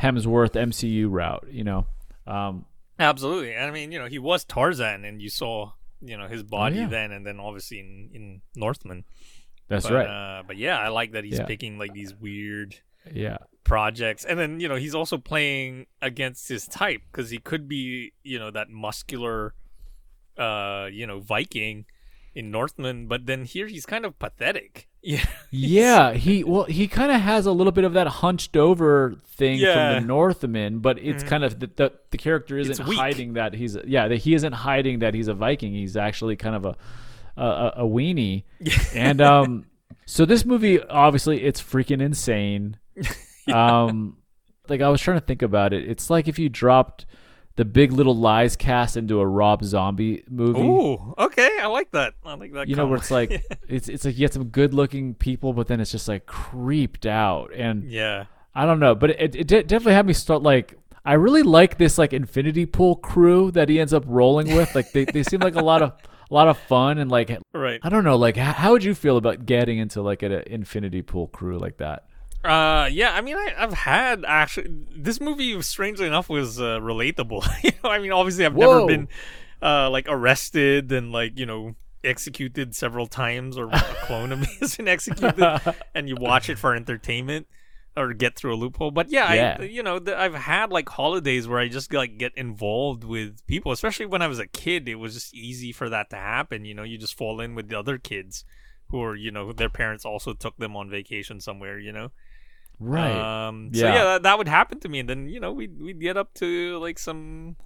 Hemsworth 0.00 0.52
MCU 0.52 1.08
route. 1.10 1.46
You 1.50 1.64
know, 1.64 1.86
um, 2.26 2.66
Absolutely. 2.98 3.52
And 3.52 3.64
I 3.64 3.70
mean, 3.72 3.92
you 3.92 3.98
know, 3.98 4.06
he 4.06 4.18
was 4.18 4.44
Tarzan, 4.44 5.04
and 5.04 5.20
you 5.20 5.28
saw 5.28 5.72
you 6.02 6.16
know 6.16 6.28
his 6.28 6.42
body 6.42 6.78
Oh, 6.78 6.82
yeah. 6.82 6.88
then, 6.88 7.10
and 7.12 7.26
then 7.26 7.40
obviously 7.40 7.80
in 7.80 8.10
in 8.14 8.40
Northman. 8.54 9.04
That's 9.68 9.86
but, 9.88 9.94
right. 9.94 10.06
Uh, 10.06 10.42
but 10.46 10.56
yeah, 10.56 10.78
I 10.78 10.88
like 10.88 11.12
that 11.12 11.24
he's 11.24 11.38
Yeah. 11.38 11.46
picking 11.46 11.78
like 11.78 11.92
these 11.92 12.14
weird 12.14 12.76
yeah. 13.12 13.38
projects 13.64 14.24
and 14.24 14.38
then 14.38 14.60
you 14.60 14.68
know 14.68 14.76
he's 14.76 14.94
also 14.94 15.18
playing 15.18 15.86
against 16.00 16.48
his 16.48 16.66
type 16.66 17.02
because 17.10 17.30
he 17.30 17.38
could 17.38 17.68
be 17.68 18.12
you 18.22 18.38
know 18.38 18.50
that 18.50 18.68
muscular 18.70 19.54
uh 20.38 20.88
you 20.92 21.06
know 21.06 21.18
viking 21.20 21.84
in 22.34 22.50
northman 22.50 23.06
but 23.06 23.26
then 23.26 23.44
here 23.44 23.66
he's 23.66 23.86
kind 23.86 24.04
of 24.04 24.18
pathetic 24.18 24.86
yeah 25.02 25.24
Yeah, 25.50 26.12
he 26.14 26.42
well 26.44 26.64
he 26.64 26.88
kind 26.88 27.12
of 27.12 27.20
has 27.20 27.46
a 27.46 27.52
little 27.52 27.72
bit 27.72 27.84
of 27.84 27.92
that 27.94 28.06
hunched 28.08 28.56
over 28.56 29.14
thing 29.24 29.58
Yeah. 29.60 29.94
from 29.94 30.02
the 30.02 30.06
Northman, 30.08 30.80
but 30.80 30.98
it's 30.98 31.22
kind 31.22 31.44
of 31.44 31.60
the, 31.60 31.68
the 31.68 31.92
the 32.10 32.18
character 32.18 32.58
isn't 32.58 32.78
hiding 32.80 33.34
that 33.34 33.54
he's 33.54 33.76
yeah 33.86 34.08
that 34.08 34.16
he 34.18 34.34
isn't 34.34 34.52
hiding 34.52 34.98
that 34.98 35.14
he's 35.14 35.28
a 35.28 35.34
Viking. 35.34 35.72
He's 35.74 35.96
actually 35.96 36.34
kind 36.34 36.56
of 36.56 36.64
a 36.64 36.76
a, 37.36 37.72
a, 37.76 37.84
weenie, 37.84 38.44
and 38.94 39.20
um 39.20 39.66
so 40.06 40.24
this 40.24 40.44
movie 40.44 40.80
obviously 40.82 41.42
it's 41.42 41.62
freaking 41.62 42.00
insane. 42.02 42.78
Um, 43.48 44.16
like 44.68 44.80
I 44.80 44.88
was 44.88 45.00
trying 45.00 45.20
to 45.20 45.24
think 45.24 45.42
about 45.42 45.72
it. 45.72 45.88
It's 45.88 46.10
like 46.10 46.26
if 46.26 46.36
you 46.36 46.48
dropped 46.48 47.06
the 47.56 47.64
Big 47.64 47.92
Little 47.92 48.16
Lies 48.16 48.54
cast 48.54 48.96
into 48.96 49.20
a 49.20 49.26
Rob 49.26 49.64
Zombie 49.64 50.24
movie. 50.28 50.60
Ooh, 50.60 51.14
okay. 51.16 51.50
I 51.60 51.66
like 51.66 51.90
that. 51.92 52.14
I 52.24 52.34
like 52.34 52.52
that 52.52 52.68
you 52.68 52.76
know 52.76 52.86
where 52.86 52.98
it's 52.98 53.10
like 53.10 53.42
it's 53.68 53.88
it's 53.88 54.04
like 54.04 54.14
you 54.14 54.20
get 54.20 54.34
some 54.34 54.44
good 54.48 54.74
looking 54.74 55.14
people 55.14 55.52
but 55.52 55.66
then 55.66 55.80
it's 55.80 55.90
just 55.90 56.08
like 56.08 56.26
creeped 56.26 57.06
out. 57.06 57.52
And 57.54 57.90
yeah. 57.90 58.24
I 58.54 58.66
don't 58.66 58.80
know 58.80 58.94
but 58.94 59.10
it, 59.10 59.34
it 59.34 59.46
de- 59.46 59.62
definitely 59.62 59.94
had 59.94 60.06
me 60.06 60.12
start 60.12 60.42
like 60.42 60.78
i 61.04 61.12
really 61.12 61.42
like 61.42 61.78
this 61.78 61.98
like 61.98 62.12
infinity 62.12 62.66
pool 62.66 62.96
crew 62.96 63.50
that 63.52 63.68
he 63.68 63.80
ends 63.80 63.94
up 63.94 64.04
rolling 64.06 64.54
with. 64.54 64.74
Like 64.74 64.92
they, 64.92 65.04
they 65.04 65.22
seem 65.22 65.40
like 65.40 65.54
a 65.54 65.64
lot 65.64 65.82
of 65.82 65.92
a 66.30 66.34
lot 66.34 66.48
of 66.48 66.58
fun 66.58 66.98
and 66.98 67.10
like 67.10 67.36
right 67.54 67.80
i 67.82 67.88
don't 67.88 68.04
know 68.04 68.16
like 68.16 68.36
how, 68.36 68.52
how 68.52 68.72
would 68.72 68.82
you 68.84 68.94
feel 68.94 69.16
about 69.16 69.46
getting 69.46 69.78
into 69.78 70.02
like 70.02 70.22
an 70.22 70.32
infinity 70.46 71.02
pool 71.02 71.28
crew 71.28 71.58
like 71.58 71.76
that 71.78 72.04
Uh, 72.44 72.88
yeah. 72.92 73.10
I 73.12 73.22
mean, 73.22 73.36
I, 73.36 73.54
I've 73.58 73.72
had 73.72 74.24
actually. 74.24 74.68
This 74.94 75.20
movie, 75.20 75.60
strangely 75.62 76.06
enough, 76.06 76.28
was 76.28 76.60
uh, 76.60 76.78
relatable. 76.78 77.42
you 77.64 77.72
know, 77.82 77.90
I 77.90 77.98
mean, 77.98 78.12
obviously, 78.12 78.46
I've 78.46 78.54
never 78.54 78.86
been 78.86 79.08
uh, 79.60 79.90
like 79.90 80.06
arrested 80.08 80.92
and 80.92 81.10
like 81.10 81.38
you 81.40 81.46
know 81.46 81.74
executed 82.04 82.76
several 82.76 83.08
times, 83.08 83.58
or 83.58 83.68
a 83.72 83.80
clone 84.04 84.30
of 84.30 84.38
me 84.38 84.46
has 84.60 84.76
been 84.76 84.86
executed, 84.86 85.42
and 85.94 86.08
you 86.08 86.14
watch 86.14 86.48
it 86.48 86.56
for 86.56 86.76
entertainment 86.76 87.48
or 87.96 88.12
get 88.12 88.36
through 88.36 88.54
a 88.54 88.56
loophole. 88.56 88.90
But 88.90 89.08
yeah, 89.10 89.32
Yeah. 89.32 89.56
I 89.60 89.64
you 89.64 89.82
know 89.82 89.98
the, 89.98 90.18
I've 90.18 90.34
had 90.34 90.70
like 90.70 90.88
holidays 90.88 91.48
where 91.48 91.58
I 91.58 91.68
just 91.68 91.92
like 91.92 92.18
get 92.18 92.32
involved 92.36 93.04
with 93.04 93.46
people, 93.46 93.72
especially 93.72 94.06
when 94.06 94.22
I 94.22 94.26
was 94.26 94.38
a 94.38 94.46
kid. 94.46 94.88
It 94.88 94.96
was 94.96 95.14
just 95.14 95.34
easy 95.34 95.72
for 95.72 95.88
that 95.88 96.10
to 96.10 96.16
happen. 96.16 96.64
You 96.64 96.74
know, 96.74 96.82
you 96.82 96.98
just 96.98 97.16
fall 97.16 97.40
in 97.40 97.54
with 97.54 97.68
the 97.68 97.78
other 97.78 97.98
kids 97.98 98.44
who 98.90 99.02
are 99.02 99.16
you 99.16 99.30
know 99.30 99.52
their 99.52 99.70
parents 99.70 100.04
also 100.04 100.32
took 100.34 100.56
them 100.58 100.76
on 100.76 100.90
vacation 100.90 101.40
somewhere. 101.40 101.78
You 101.78 101.92
know. 101.92 102.10
right 102.78 103.48
Um, 103.48 103.70
so 103.72 103.86
Yeah. 103.86 103.94
yeah, 103.94 104.04
that, 104.04 104.22
that 104.24 104.38
would 104.38 104.48
happen 104.48 104.78
to 104.80 104.88
me, 104.88 104.98
and 105.00 105.08
then 105.08 105.28
you 105.28 105.40
know 105.40 105.52
we'd 105.52 105.80
we'd 105.80 106.00
get 106.00 106.16
up 106.16 106.34
to 106.34 106.78
like 106.78 106.98
some 106.98 107.56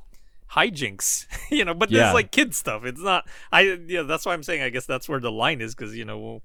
hijinks, 0.52 1.26
you 1.50 1.64
know. 1.64 1.74
But 1.74 1.90
Yeah. 1.90 2.08
is 2.08 2.14
like 2.14 2.30
kid 2.30 2.54
stuff. 2.54 2.84
It's 2.84 3.00
not. 3.00 3.26
I 3.52 3.62
yeah, 3.86 4.02
that's 4.02 4.24
why 4.26 4.32
I'm 4.34 4.42
saying. 4.42 4.62
I 4.62 4.70
guess 4.70 4.86
that's 4.86 5.08
where 5.08 5.20
the 5.20 5.32
line 5.32 5.60
is 5.60 5.74
because 5.74 5.96
you 5.96 6.04
know 6.04 6.18
well, 6.18 6.42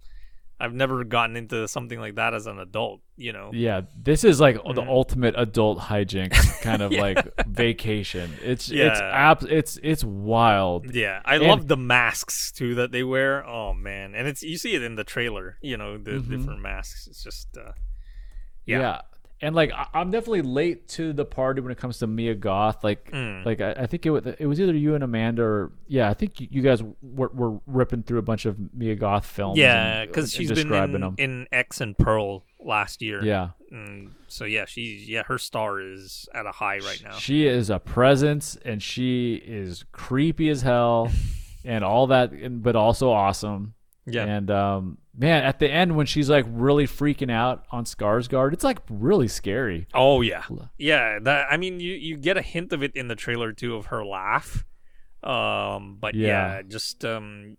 I've 0.60 0.74
never 0.74 1.04
gotten 1.04 1.36
into 1.36 1.68
something 1.68 2.00
like 2.00 2.16
that 2.16 2.34
as 2.34 2.48
an 2.48 2.60
adult. 2.60 3.02
You 3.18 3.32
know. 3.32 3.52
yeah 3.54 3.82
this 3.96 4.26
is 4.26 4.42
like 4.42 4.56
the 4.56 4.82
Mm. 4.82 4.88
ultimate 4.90 5.36
adult 5.38 5.80
hijinks 5.80 6.62
kind 6.62 6.82
of 6.82 6.92
like 7.06 7.18
vacation 7.48 8.30
it's 8.44 8.70
it's 8.70 9.00
Yeah. 9.00 9.32
ab- 9.32 9.48
it's 9.50 9.80
it's 9.82 10.04
wild 10.04 10.94
Yeah, 10.94 11.22
I 11.24 11.36
And- 11.36 11.48
love 11.48 11.68
the 11.70 11.78
masks 11.78 12.52
too 12.52 12.76
that 12.76 12.92
they 12.92 13.04
wear. 13.04 13.46
Oh 13.48 13.74
man, 13.74 14.14
and 14.16 14.28
it's 14.28 14.44
you 14.44 14.58
see 14.58 14.76
it 14.76 14.84
in 14.84 14.96
the 14.96 15.06
trailer. 15.06 15.58
You 15.62 15.78
know 15.78 15.98
the 15.98 16.12
Mm-hmm. 16.12 16.30
different 16.38 16.62
masks. 16.62 17.08
It's 17.08 17.24
just 17.24 17.58
uh, 17.58 17.72
Yeah. 18.66 18.80
Yeah. 18.80 19.02
And 19.42 19.54
like 19.54 19.72
I- 19.74 19.88
I'm 19.94 20.12
definitely 20.12 20.44
late 20.44 20.88
to 20.90 21.12
the 21.12 21.26
party 21.26 21.60
when 21.62 21.72
it 21.72 21.78
comes 21.78 22.00
to 22.00 22.08
Mia 22.08 22.36
Goth. 22.36 22.84
Like, 22.84 23.12
Mm. 23.12 23.46
like 23.46 23.60
I, 23.62 23.72
I 23.74 23.86
think 23.86 24.06
it 24.06 24.10
was 24.10 24.26
it 24.40 24.46
was 24.48 24.60
either 24.62 24.74
you 24.74 24.96
and 24.96 25.04
Amanda, 25.04 25.44
or 25.44 25.72
yeah, 25.88 26.10
I 26.10 26.14
think 26.14 26.40
you, 26.40 26.62
guys 26.62 26.82
were, 27.02 27.30
were 27.34 27.60
ripping 27.68 28.04
through 28.04 28.20
a 28.20 28.24
bunch 28.24 28.46
of 28.46 28.58
Mia 28.74 28.96
Goth 28.96 29.26
films. 29.26 29.58
yeah, 29.58 30.06
because 30.06 30.32
she's 30.34 30.52
been 30.52 30.72
in, 30.74 31.02
them. 31.02 31.16
in 31.18 31.48
X 31.52 31.82
and 31.82 31.98
Pearl 31.98 32.44
last 32.64 33.02
year. 33.02 33.24
yeah, 33.24 33.50
Mm, 33.74 34.12
so 34.30 34.46
yeah, 34.46 34.64
she's 34.66 35.08
yeah, 35.10 35.24
her 35.24 35.38
star 35.38 35.82
is 35.82 36.28
at 36.34 36.46
a 36.46 36.52
high 36.52 36.78
right 36.80 37.02
now. 37.04 37.12
she 37.18 37.46
is 37.46 37.70
a 37.70 37.78
presence, 37.80 38.58
and 38.64 38.82
she 38.82 39.36
is 39.46 39.84
creepy 39.92 40.50
as 40.50 40.62
hell, 40.62 41.12
and 41.66 41.84
all 41.84 42.08
that, 42.08 42.32
and, 42.32 42.64
but 42.64 42.76
also 42.78 43.12
awesome. 43.12 43.74
Yeah. 44.08 44.24
And 44.26 44.50
um, 44.52 44.98
man, 45.18 45.44
at 45.44 45.60
the 45.60 45.70
end 45.72 45.96
when 45.96 46.06
she's 46.06 46.30
like 46.30 46.46
really 46.50 46.86
freaking 46.88 47.32
out 47.32 47.66
on 47.72 47.86
Skarsgård, 47.86 48.54
it's 48.54 48.64
like 48.64 48.80
really 48.90 49.28
scary. 49.28 49.88
Oh 49.94 50.22
yeah, 50.22 50.44
yeah. 50.78 51.20
That 51.22 51.48
I 51.52 51.58
mean, 51.58 51.80
you 51.80 51.94
you 51.94 52.18
get 52.18 52.38
a 52.38 52.42
hint 52.42 52.74
of 52.74 52.84
it 52.84 52.96
in 52.96 53.08
the 53.08 53.16
trailer 53.16 53.52
too 53.54 53.76
of 53.76 53.88
her 53.88 54.06
laugh. 54.06 54.66
Um, 55.24 55.98
but 56.00 56.14
yeah, 56.16 56.58
Yeah. 56.58 56.62
just 56.68 57.04
um, 57.04 57.58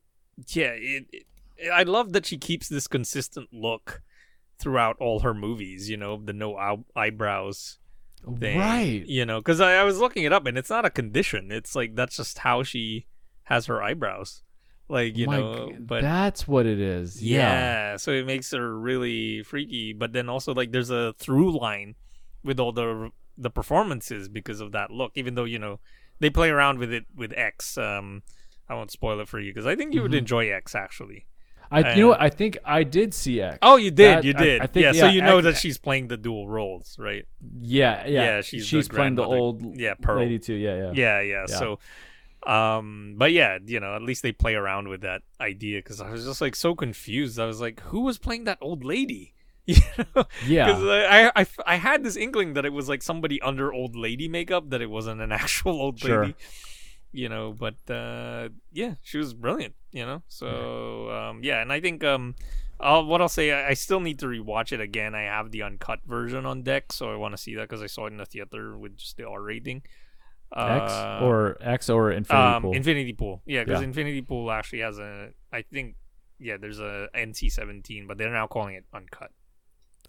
yeah. 0.48 0.72
It, 0.74 1.06
it, 1.12 1.26
I 1.72 1.82
love 1.84 2.12
that 2.12 2.26
she 2.26 2.36
keeps 2.38 2.68
this 2.68 2.86
consistent 2.86 3.48
look 3.52 4.02
throughout 4.58 4.96
all 5.00 5.20
her 5.20 5.34
movies. 5.34 5.88
You 5.90 5.96
know, 5.96 6.20
the 6.22 6.32
no 6.32 6.56
eye- 6.56 6.84
eyebrows 6.94 7.78
thing. 8.38 8.58
Right. 8.58 9.04
You 9.06 9.24
know, 9.26 9.40
because 9.40 9.60
I, 9.60 9.74
I 9.76 9.82
was 9.84 9.98
looking 9.98 10.24
it 10.24 10.32
up 10.32 10.46
and 10.46 10.56
it's 10.58 10.70
not 10.70 10.84
a 10.84 10.90
condition. 10.90 11.50
It's 11.50 11.74
like 11.74 11.94
that's 11.94 12.16
just 12.16 12.38
how 12.38 12.62
she 12.62 13.06
has 13.44 13.66
her 13.66 13.82
eyebrows. 13.82 14.42
Like 14.88 15.16
you 15.16 15.26
My 15.26 15.38
know, 15.38 15.70
g- 15.70 15.76
but 15.80 16.02
that's 16.02 16.46
what 16.46 16.64
it 16.66 16.78
is. 16.80 17.20
Yeah. 17.22 17.38
yeah. 17.92 17.96
so 17.96 18.12
it 18.12 18.24
makes 18.26 18.52
her 18.52 18.78
really 18.78 19.42
freaky. 19.42 19.92
But 19.92 20.12
then 20.12 20.28
also 20.28 20.54
like 20.54 20.70
there's 20.72 20.90
a 20.90 21.12
through 21.18 21.58
line 21.58 21.96
with 22.44 22.60
all 22.60 22.72
the 22.72 23.10
the 23.36 23.50
performances 23.50 24.28
because 24.28 24.60
of 24.60 24.72
that 24.72 24.90
look. 24.90 25.12
Even 25.16 25.34
though 25.34 25.44
you 25.44 25.58
know 25.58 25.80
they 26.20 26.30
play 26.30 26.50
around 26.50 26.78
with 26.78 26.92
it 26.92 27.04
with 27.16 27.32
X, 27.36 27.76
um, 27.76 28.22
I 28.68 28.74
won't 28.74 28.90
spoil 28.92 29.18
it 29.20 29.28
for 29.28 29.40
you 29.40 29.52
because 29.52 29.66
I 29.66 29.74
think 29.74 29.92
you 29.92 30.02
would 30.02 30.14
enjoy 30.14 30.50
X 30.50 30.74
actually. 30.74 31.26
I 31.68 31.94
you 31.94 32.02
know 32.02 32.08
what? 32.10 32.20
I 32.20 32.30
think 32.30 32.58
I 32.64 32.84
did 32.84 33.12
see 33.12 33.40
X. 33.40 33.58
Oh, 33.60 33.74
you 33.74 33.90
did, 33.90 34.18
That- 34.18 34.24
you 34.24 34.32
did. 34.34 34.62
I 34.62 34.66
think- 34.68 34.84
yeah, 34.84 34.92
so 34.92 35.08
you 35.08 35.20
know 35.20 35.38
X- 35.38 35.44
that 35.46 35.56
she's 35.56 35.78
playing 35.78 36.06
the 36.06 36.16
dual 36.16 36.48
roles, 36.48 36.96
right? 36.96 37.26
Yeah, 37.60 38.06
yeah. 38.06 38.22
Yeah, 38.36 38.40
she's 38.42 38.70
the 38.70 38.94
playing 38.94 39.16
the 39.16 39.24
old 39.24 39.76
Yeah, 39.76 39.94
Pearl. 39.94 40.18
lady 40.20 40.38
too. 40.38 40.54
Yeah, 40.54 40.76
yeah. 40.76 40.90
Yeah, 40.94 41.20
yeah. 41.22 41.44
Yeah. 41.48 41.56
So, 41.58 41.80
um, 42.46 43.14
but 43.18 43.32
yeah, 43.32 43.58
you 43.64 43.80
know, 43.80 43.94
at 43.96 44.02
least 44.02 44.22
they 44.22 44.32
play 44.32 44.54
around 44.54 44.88
with 44.88 45.00
that 45.02 45.22
idea 45.40 45.78
because 45.78 46.00
I 46.00 46.10
was 46.10 46.24
just 46.24 46.40
like 46.40 46.54
so 46.54 46.74
confused. 46.74 47.38
I 47.40 47.46
was 47.46 47.60
like, 47.60 47.80
who 47.80 48.00
was 48.02 48.18
playing 48.18 48.44
that 48.44 48.58
old 48.60 48.84
lady? 48.84 49.32
You 49.68 49.74
know? 50.14 50.24
Yeah. 50.46 50.66
Because 50.66 50.82
I, 50.84 51.32
I, 51.34 51.46
I 51.66 51.74
had 51.74 52.04
this 52.04 52.14
inkling 52.16 52.54
that 52.54 52.64
it 52.64 52.72
was 52.72 52.88
like 52.88 53.02
somebody 53.02 53.42
under 53.42 53.72
old 53.72 53.96
lady 53.96 54.28
makeup, 54.28 54.70
that 54.70 54.80
it 54.80 54.88
wasn't 54.88 55.20
an 55.20 55.32
actual 55.42 55.80
old 55.82 55.98
Sure. 55.98 56.22
lady. 56.26 56.36
You 57.12 57.28
know, 57.28 57.52
but 57.52 57.74
uh, 57.90 58.50
yeah, 58.72 58.94
she 59.02 59.18
was 59.18 59.34
brilliant. 59.34 59.74
You 59.90 60.04
know, 60.06 60.22
so 60.28 61.10
um, 61.10 61.40
yeah, 61.42 61.62
and 61.62 61.72
I 61.72 61.80
think 61.80 62.04
um, 62.04 62.36
I'll, 62.78 63.06
what 63.06 63.20
I'll 63.22 63.28
say, 63.28 63.50
I, 63.52 63.70
I 63.70 63.74
still 63.74 64.00
need 64.00 64.18
to 64.20 64.26
rewatch 64.26 64.70
it 64.70 64.80
again. 64.80 65.14
I 65.14 65.22
have 65.22 65.50
the 65.50 65.62
uncut 65.62 66.00
version 66.06 66.44
on 66.46 66.62
deck, 66.62 66.92
so 66.92 67.10
I 67.10 67.16
want 67.16 67.32
to 67.32 67.38
see 67.38 67.54
that 67.56 67.62
because 67.62 67.82
I 67.82 67.86
saw 67.86 68.04
it 68.06 68.10
in 68.12 68.18
the 68.18 68.26
theater 68.26 68.76
with 68.76 68.98
just 68.98 69.16
the 69.16 69.26
R 69.26 69.40
rating. 69.42 69.82
X 70.54 70.92
Uh, 70.92 71.20
or 71.22 71.56
X 71.60 71.90
or 71.90 72.10
Infinity 72.12 72.54
um, 72.56 72.62
Pool. 72.62 72.72
Infinity 72.74 73.12
Pool. 73.12 73.42
Yeah, 73.46 73.64
because 73.64 73.80
Yeah. 73.80 73.86
Infinity 73.86 74.22
Pool 74.22 74.50
actually 74.50 74.80
has 74.80 74.98
a. 74.98 75.30
I 75.52 75.62
think, 75.62 75.96
yeah, 76.38 76.56
there's 76.56 76.80
a 76.80 77.08
NC-17, 77.14 78.06
but 78.06 78.18
they're 78.18 78.32
now 78.32 78.46
calling 78.46 78.74
it 78.74 78.84
uncut. 78.94 79.30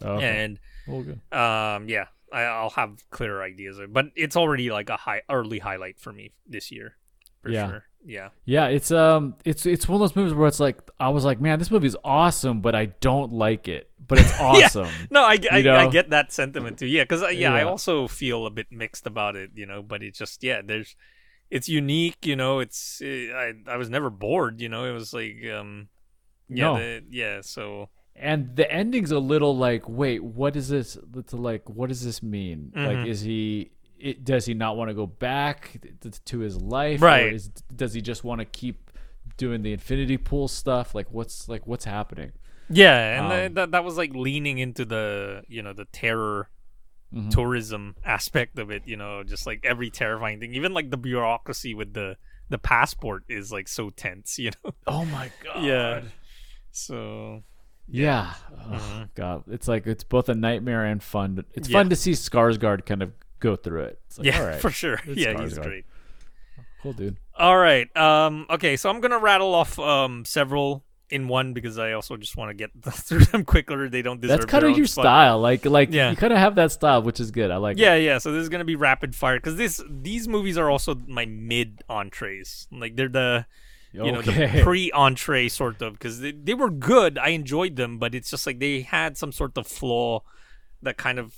Oh, 0.02 0.18
okay. 0.18 0.44
And 0.44 0.60
Well, 0.86 1.02
good. 1.04 1.22
um, 1.38 1.90
yeah, 1.90 2.06
I, 2.32 2.42
I'll 2.44 2.70
have 2.72 2.98
clearer 3.10 3.42
ideas, 3.42 3.80
but 3.90 4.08
it's 4.16 4.36
already 4.36 4.70
like 4.70 4.90
a 4.90 4.98
high 4.98 5.22
early 5.30 5.60
highlight 5.60 6.00
for 6.00 6.14
me 6.14 6.34
this 6.46 6.72
year, 6.72 6.98
for 7.42 7.50
Yeah. 7.50 7.68
sure. 7.68 7.84
Yeah, 8.08 8.30
Yeah, 8.46 8.68
it's 8.68 8.90
um, 8.90 9.36
it's 9.44 9.66
it's 9.66 9.86
one 9.86 9.96
of 9.96 10.00
those 10.00 10.16
movies 10.16 10.34
where 10.34 10.48
it's 10.48 10.62
like 10.62 10.80
I 10.98 11.10
was 11.10 11.26
like, 11.26 11.42
man, 11.42 11.60
this 11.60 11.70
movie's 11.70 11.96
awesome, 12.06 12.62
but 12.62 12.74
I 12.74 12.86
don't 12.86 13.34
like 13.34 13.68
it, 13.68 13.90
but 14.08 14.18
it's 14.18 14.34
awesome. 14.40 14.88
no, 15.12 15.24
I, 15.24 15.38
I, 15.52 15.58
You 15.58 15.72
I 15.72 15.90
get 15.90 16.12
that 16.12 16.32
sentiment 16.32 16.80
too. 16.80 16.86
Yeah, 16.88 17.04
because 17.04 17.22
yeah, 17.34 17.54
I 17.54 17.64
also 17.64 18.08
feel 18.08 18.46
a 18.46 18.50
bit 18.50 18.68
mixed 18.72 19.08
about 19.08 19.36
it, 19.36 19.52
you 19.56 19.66
know. 19.66 19.82
But 19.84 20.04
it's 20.04 20.18
just 20.18 20.42
yeah, 20.42 20.62
there's 20.64 20.96
it's 21.52 21.68
unique, 21.68 22.26
you 22.26 22.38
know. 22.38 22.60
It's 22.60 23.02
eh, 23.04 23.30
I 23.34 23.54
I 23.68 23.76
was 23.76 23.90
never 23.90 24.10
bored, 24.10 24.62
you 24.62 24.70
know. 24.70 24.86
It 24.86 24.94
was 24.94 25.14
like 25.14 25.44
um, 25.54 25.90
yeah, 26.48 26.64
No. 26.64 26.78
the, 26.78 27.04
yeah. 27.10 27.42
So 27.42 27.90
and 28.16 28.56
the 28.56 28.72
ending's 28.72 29.12
a 29.12 29.20
little 29.20 29.56
like, 29.56 29.88
wait, 29.88 30.24
what 30.24 30.56
is 30.56 30.70
this? 30.70 30.98
It's 31.16 31.34
like, 31.34 31.70
what 31.70 31.90
does 31.90 32.04
this 32.04 32.24
mean? 32.24 32.72
Mm-hmm. 32.76 32.86
Like, 32.86 33.08
is 33.08 33.22
he? 33.22 33.72
It, 34.00 34.24
does 34.24 34.46
he 34.46 34.54
not 34.54 34.78
want 34.78 34.90
to 34.90 34.94
go 34.94 35.06
back 35.08 35.80
to 36.26 36.40
his 36.40 36.58
life? 36.62 37.02
Right. 37.02 37.26
Or 37.26 37.36
is, 37.36 37.48
does 37.76 37.94
he 37.94 38.02
just 38.02 38.24
want 38.24 38.40
to 38.40 38.46
keep 38.46 38.92
doing 39.38 39.62
the 39.64 39.74
Infinity 39.74 40.18
Pool 40.18 40.48
stuff? 40.48 40.94
Like, 40.96 41.08
what's 41.12 41.48
like 41.50 41.66
what's 41.68 41.86
happening? 41.86 42.32
Yeah, 42.70 43.18
and 43.24 43.48
Um, 43.50 43.54
that 43.56 43.72
that 43.72 43.84
was 43.84 43.98
like 43.98 44.14
leaning 44.14 44.58
into 44.60 44.86
the 44.86 45.44
you 45.48 45.62
know 45.62 45.74
the 45.74 45.86
terror 45.86 46.50
Mhm. 47.16 47.32
tourism 47.32 47.96
aspect 48.04 48.60
of 48.60 48.70
it. 48.70 48.84
You 48.86 48.98
know, 48.98 49.24
just 49.24 49.48
like 49.48 49.62
every 49.64 49.90
terrifying 49.90 50.40
thing, 50.42 50.54
even 50.54 50.74
like 50.74 50.90
the 50.92 50.98
bureaucracy 50.98 51.74
with 51.74 51.94
the 51.94 52.18
the 52.50 52.58
passport 52.58 53.24
is 53.30 53.52
like 53.52 53.68
so 53.68 53.90
tense. 53.90 54.38
You 54.40 54.52
know. 54.64 54.72
Oh 54.86 55.06
my 55.06 55.32
god. 55.44 55.64
Yeah. 55.64 56.02
So 56.72 57.44
Yeah. 57.88 58.34
Oh, 58.52 58.72
Mm-hmm. 58.74 59.04
God, 59.16 59.44
it's 59.48 59.68
like 59.68 59.88
it's 59.88 60.04
both 60.04 60.28
a 60.30 60.36
nightmare 60.36 60.84
and 60.86 61.02
fun. 61.02 61.46
It's 61.54 61.70
Yeah. 61.70 61.80
fun 61.80 61.90
to 61.90 61.96
see 61.96 62.12
Skarsgård 62.12 62.86
kind 62.86 63.02
of 63.02 63.14
go 63.40 63.56
through 63.56 63.84
it. 63.84 64.00
It's 64.08 64.18
like, 64.18 64.28
yeah, 64.28 64.40
all 64.42 64.48
right, 64.48 64.60
for 64.62 64.70
sure. 64.72 65.00
Yeah, 65.06 65.42
he's 65.42 65.58
great. 65.58 65.86
Cool, 66.82 66.94
dude. 66.94 67.18
All 67.36 67.58
right. 67.58 67.96
Um. 67.98 68.46
Okay. 68.50 68.78
So 68.78 68.90
I'm 68.90 69.02
gonna 69.02 69.20
rattle 69.20 69.54
off 69.56 69.78
um 69.80 70.26
several 70.26 70.84
in 71.10 71.28
one 71.30 71.54
because 71.54 71.80
I 71.80 71.94
also 71.94 72.18
just 72.18 72.36
want 72.36 72.50
to 72.50 72.54
get 72.54 72.70
through 72.94 73.26
them 73.26 73.46
quicker. 73.46 73.90
They 73.90 74.02
don't 74.02 74.20
deserve. 74.22 74.40
That's 74.42 74.52
kind 74.52 74.66
of 74.66 74.78
your 74.78 74.86
spot. 74.88 75.04
style. 75.04 75.40
Like, 75.40 75.66
like 75.66 75.92
Yeah. 75.92 76.10
you 76.12 76.18
kind 76.18 76.34
of 76.34 76.40
have 76.40 76.56
that 76.56 76.72
style, 76.72 77.02
which 77.02 77.20
is 77.20 77.32
good. 77.32 77.50
I 77.50 77.58
like. 77.58 77.78
Yeah, 77.78 77.94
it. 77.96 78.04
yeah. 78.04 78.18
So 78.20 78.32
this 78.32 78.44
is 78.44 78.50
gonna 78.50 78.66
be 78.66 78.76
rapid 78.76 79.16
fire 79.16 79.38
because 79.38 79.56
this 79.56 79.82
these 79.90 80.28
movies 80.28 80.58
are 80.58 80.70
also 80.70 80.96
my 81.08 81.26
mid 81.26 81.84
entrees. 81.90 82.68
Like 82.72 82.96
they're 82.96 83.10
the 83.10 83.46
you 83.94 84.12
know 84.12 84.22
the 84.22 84.62
pre 84.64 84.92
entree 84.92 85.48
sort 85.48 85.82
of 85.82 85.94
because 85.94 86.20
they, 86.20 86.32
they 86.32 86.54
were 86.54 86.70
good. 86.70 87.18
I 87.18 87.30
enjoyed 87.30 87.76
them, 87.78 87.98
but 87.98 88.14
it's 88.14 88.30
just 88.30 88.46
like 88.46 88.60
they 88.60 88.82
had 88.82 89.18
some 89.18 89.32
sort 89.32 89.58
of 89.58 89.66
flaw 89.66 90.22
that 90.84 90.98
kind 90.98 91.18
of 91.18 91.34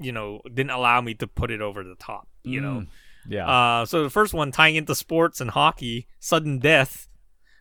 you 0.00 0.12
know 0.12 0.40
didn't 0.52 0.70
allow 0.70 1.00
me 1.00 1.14
to 1.14 1.26
put 1.26 1.50
it 1.50 1.60
over 1.60 1.84
the 1.84 1.94
top. 1.96 2.26
You 2.42 2.60
know. 2.60 2.86
Yeah. 3.28 3.46
Uh, 3.48 3.84
so 3.86 4.02
the 4.02 4.10
first 4.10 4.32
one 4.32 4.50
tying 4.50 4.76
into 4.76 4.94
sports 4.94 5.40
and 5.42 5.50
hockey, 5.50 6.06
sudden 6.20 6.58
death, 6.58 7.06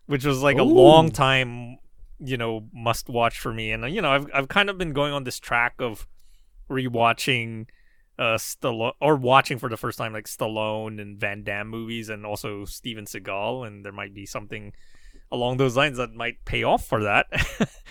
which 0.05 0.23
was 0.23 0.41
like 0.41 0.57
a 0.57 0.63
long 0.63 1.11
time, 1.11 1.77
you 2.17 2.37
know, 2.37 2.65
must 2.73 3.09
watch 3.09 3.37
for 3.39 3.53
me. 3.53 3.71
And 3.73 3.83
uh, 3.83 3.87
you 3.87 4.01
know, 4.01 4.09
I've 4.11 4.27
I've 4.33 4.47
kind 4.47 4.69
of 4.69 4.77
been 4.77 4.93
going 4.93 5.11
on 5.13 5.25
this 5.25 5.37
track 5.37 5.75
of 5.79 6.07
rewatching 6.69 7.67
uh 8.17 8.35
Stallone 8.37 8.93
or 9.01 9.15
watching 9.15 9.57
for 9.57 9.69
the 9.69 9.77
first 9.77 9.97
time 9.97 10.13
like 10.13 10.25
Stallone 10.25 11.01
and 11.01 11.17
Van 11.17 11.43
Damme 11.43 11.67
movies 11.67 12.09
and 12.09 12.25
also 12.25 12.65
Steven 12.65 13.05
Seagal 13.05 13.65
and 13.67 13.83
there 13.85 13.91
might 13.93 14.13
be 14.13 14.25
something 14.25 14.73
along 15.31 15.57
those 15.57 15.77
lines 15.77 15.97
that 15.97 16.13
might 16.13 16.43
pay 16.45 16.63
off 16.63 16.85
for 16.85 17.03
that 17.03 17.27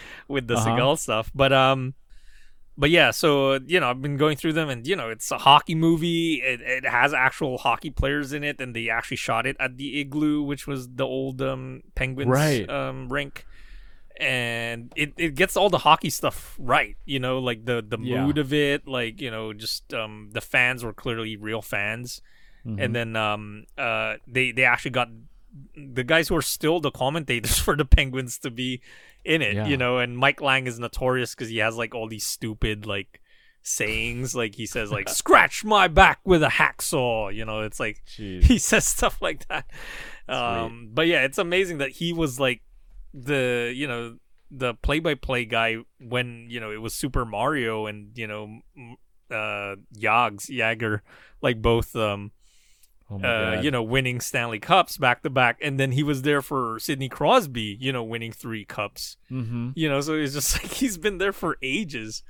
with 0.28 0.46
the 0.46 0.54
Uh-huh. 0.56 0.68
Seagal 0.70 0.98
stuff. 0.98 1.30
But 1.34 1.52
um 1.52 1.94
but 2.78 2.90
yeah, 2.90 3.10
so 3.10 3.54
you 3.66 3.80
know, 3.80 3.90
I've 3.90 4.00
been 4.00 4.16
going 4.16 4.36
through 4.36 4.54
them, 4.54 4.68
and 4.70 4.86
you 4.86 4.96
know, 4.96 5.10
it's 5.10 5.30
a 5.30 5.38
hockey 5.38 5.74
movie. 5.74 6.36
It, 6.36 6.60
it 6.62 6.84
has 6.86 7.12
actual 7.12 7.58
hockey 7.58 7.90
players 7.90 8.32
in 8.32 8.44
it, 8.44 8.60
and 8.60 8.74
they 8.76 8.88
actually 8.88 9.18
shot 9.18 9.46
it 9.46 9.56
at 9.60 9.76
the 9.76 10.00
Igloo, 10.00 10.42
which 10.42 10.66
was 10.66 10.88
the 10.88 11.04
old 11.04 11.42
um, 11.42 11.82
Penguins 11.94 12.28
Right. 12.30 12.70
um, 12.70 13.08
rink. 13.12 13.44
And 14.20 14.92
it, 14.96 15.12
it 15.16 15.34
gets 15.36 15.56
all 15.56 15.70
the 15.70 15.78
hockey 15.78 16.10
stuff 16.10 16.56
right, 16.58 16.96
you 17.04 17.20
know, 17.20 17.38
like 17.38 17.66
the 17.66 17.84
the 17.86 17.98
Yeah. 17.98 18.24
mood 18.24 18.38
of 18.38 18.52
it, 18.52 18.88
like 18.88 19.20
you 19.20 19.30
know, 19.30 19.52
just 19.52 19.94
um, 19.94 20.30
the 20.32 20.40
fans 20.40 20.82
were 20.84 20.92
clearly 20.92 21.36
real 21.36 21.62
fans, 21.62 22.20
Mm-hmm. 22.66 22.82
and 22.82 22.96
then 22.96 23.16
um, 23.16 23.64
uh, 23.78 24.14
they 24.26 24.50
they 24.52 24.64
actually 24.64 24.90
got 24.90 25.08
the 25.76 26.04
guys 26.04 26.28
who 26.28 26.36
are 26.36 26.42
still 26.42 26.80
the 26.80 26.90
commentators 26.90 27.58
for 27.66 27.76
the 27.76 27.84
Penguins 27.84 28.38
to 28.40 28.50
be 28.50 28.80
in 29.24 29.42
it, 29.42 29.54
Yeah. 29.54 29.66
you 29.66 29.76
know. 29.76 29.98
And 29.98 30.16
Mike 30.16 30.40
Lange 30.40 30.66
is 30.66 30.78
notorious 30.78 31.34
because 31.34 31.48
he 31.48 31.58
has 31.58 31.76
like 31.76 31.94
all 31.94 32.08
these 32.08 32.26
stupid 32.26 32.86
like 32.86 33.20
sayings, 33.62 34.34
like 34.34 34.54
he 34.54 34.66
says 34.66 34.90
like 34.90 35.08
"scratch 35.22 35.64
my 35.64 35.88
back 35.88 36.20
with 36.24 36.42
a 36.42 36.48
hacksaw," 36.48 37.34
you 37.34 37.44
know. 37.44 37.60
It's 37.62 37.80
like 37.80 38.02
Jeez. 38.06 38.44
he 38.44 38.58
says 38.70 38.86
stuff 38.86 39.20
like 39.20 39.46
that. 39.48 39.70
Um, 40.28 40.90
but 40.92 41.06
yeah, 41.06 41.24
it's 41.24 41.38
amazing 41.38 41.78
that 41.78 41.90
he 41.90 42.12
was 42.12 42.38
like 42.38 42.62
the 43.14 43.72
you 43.74 43.86
know 43.86 44.16
the 44.50 44.74
play-by-play 44.74 45.44
guy 45.44 45.76
when 46.00 46.46
you 46.48 46.60
know 46.60 46.70
it 46.70 46.80
was 46.80 46.94
Super 46.94 47.24
Mario 47.26 47.86
and 47.86 48.16
you 48.16 48.26
know 48.26 48.60
uh 49.30 49.76
Yags 49.98 50.48
Jagr 50.50 51.00
like 51.42 51.60
both 51.60 51.94
um 51.96 52.30
Oh 53.10 53.18
uh, 53.20 53.60
you 53.62 53.70
know, 53.70 53.82
winning 53.82 54.20
Stanley 54.20 54.58
Cups 54.58 54.98
back 54.98 55.22
to 55.22 55.30
back, 55.30 55.58
and 55.62 55.80
then 55.80 55.92
he 55.92 56.02
was 56.02 56.22
there 56.22 56.42
for 56.42 56.78
Sidney 56.78 57.08
Crosby, 57.08 57.76
you 57.80 57.90
know, 57.92 58.04
winning 58.04 58.32
three 58.32 58.64
cups. 58.66 59.16
Mm-hmm. 59.30 59.70
You 59.74 59.88
know, 59.88 60.00
so 60.02 60.14
it's 60.14 60.34
just 60.34 60.62
like 60.62 60.72
he's 60.72 60.98
been 60.98 61.16
there 61.18 61.32
for 61.32 61.56
ages. 61.62 62.22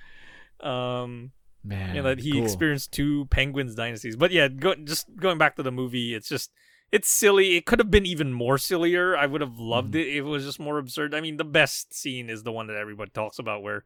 Um, 0.61 1.33
Man. 1.65 1.97
you 1.97 2.03
know, 2.03 2.09
that 2.09 2.21
he 2.21 2.33
cool. 2.33 2.45
experienced 2.45 2.93
two 2.93 3.27
Penguins 3.27 3.75
dynasties. 3.75 4.17
But 4.17 4.31
yeah, 4.31 4.49
go, 4.49 4.75
just 4.77 5.07
going 5.17 5.39
back 5.39 5.57
to 5.57 5.63
the 5.63 5.73
movie, 5.73 6.15
it's 6.15 6.29
just 6.29 6.53
it's 6.93 7.09
silly. 7.09 7.57
It 7.57 7.67
could 7.67 7.79
have 7.81 7.91
been 7.91 8.07
even 8.07 8.33
more 8.33 8.57
sillier. 8.59 9.17
I 9.17 9.27
would 9.27 9.41
have 9.41 9.59
loved 9.59 9.95
Mm-hmm. 9.95 9.99
it. 10.11 10.17
It 10.19 10.23
was 10.23 10.45
just 10.45 10.61
more 10.61 10.79
absurd. 10.79 11.15
I 11.15 11.21
mean, 11.21 11.37
the 11.37 11.45
best 11.45 11.93
scene 11.95 12.31
is 12.31 12.43
the 12.45 12.53
one 12.53 12.69
that 12.69 12.77
everybody 12.77 13.11
talks 13.11 13.39
about, 13.39 13.63
where 13.63 13.85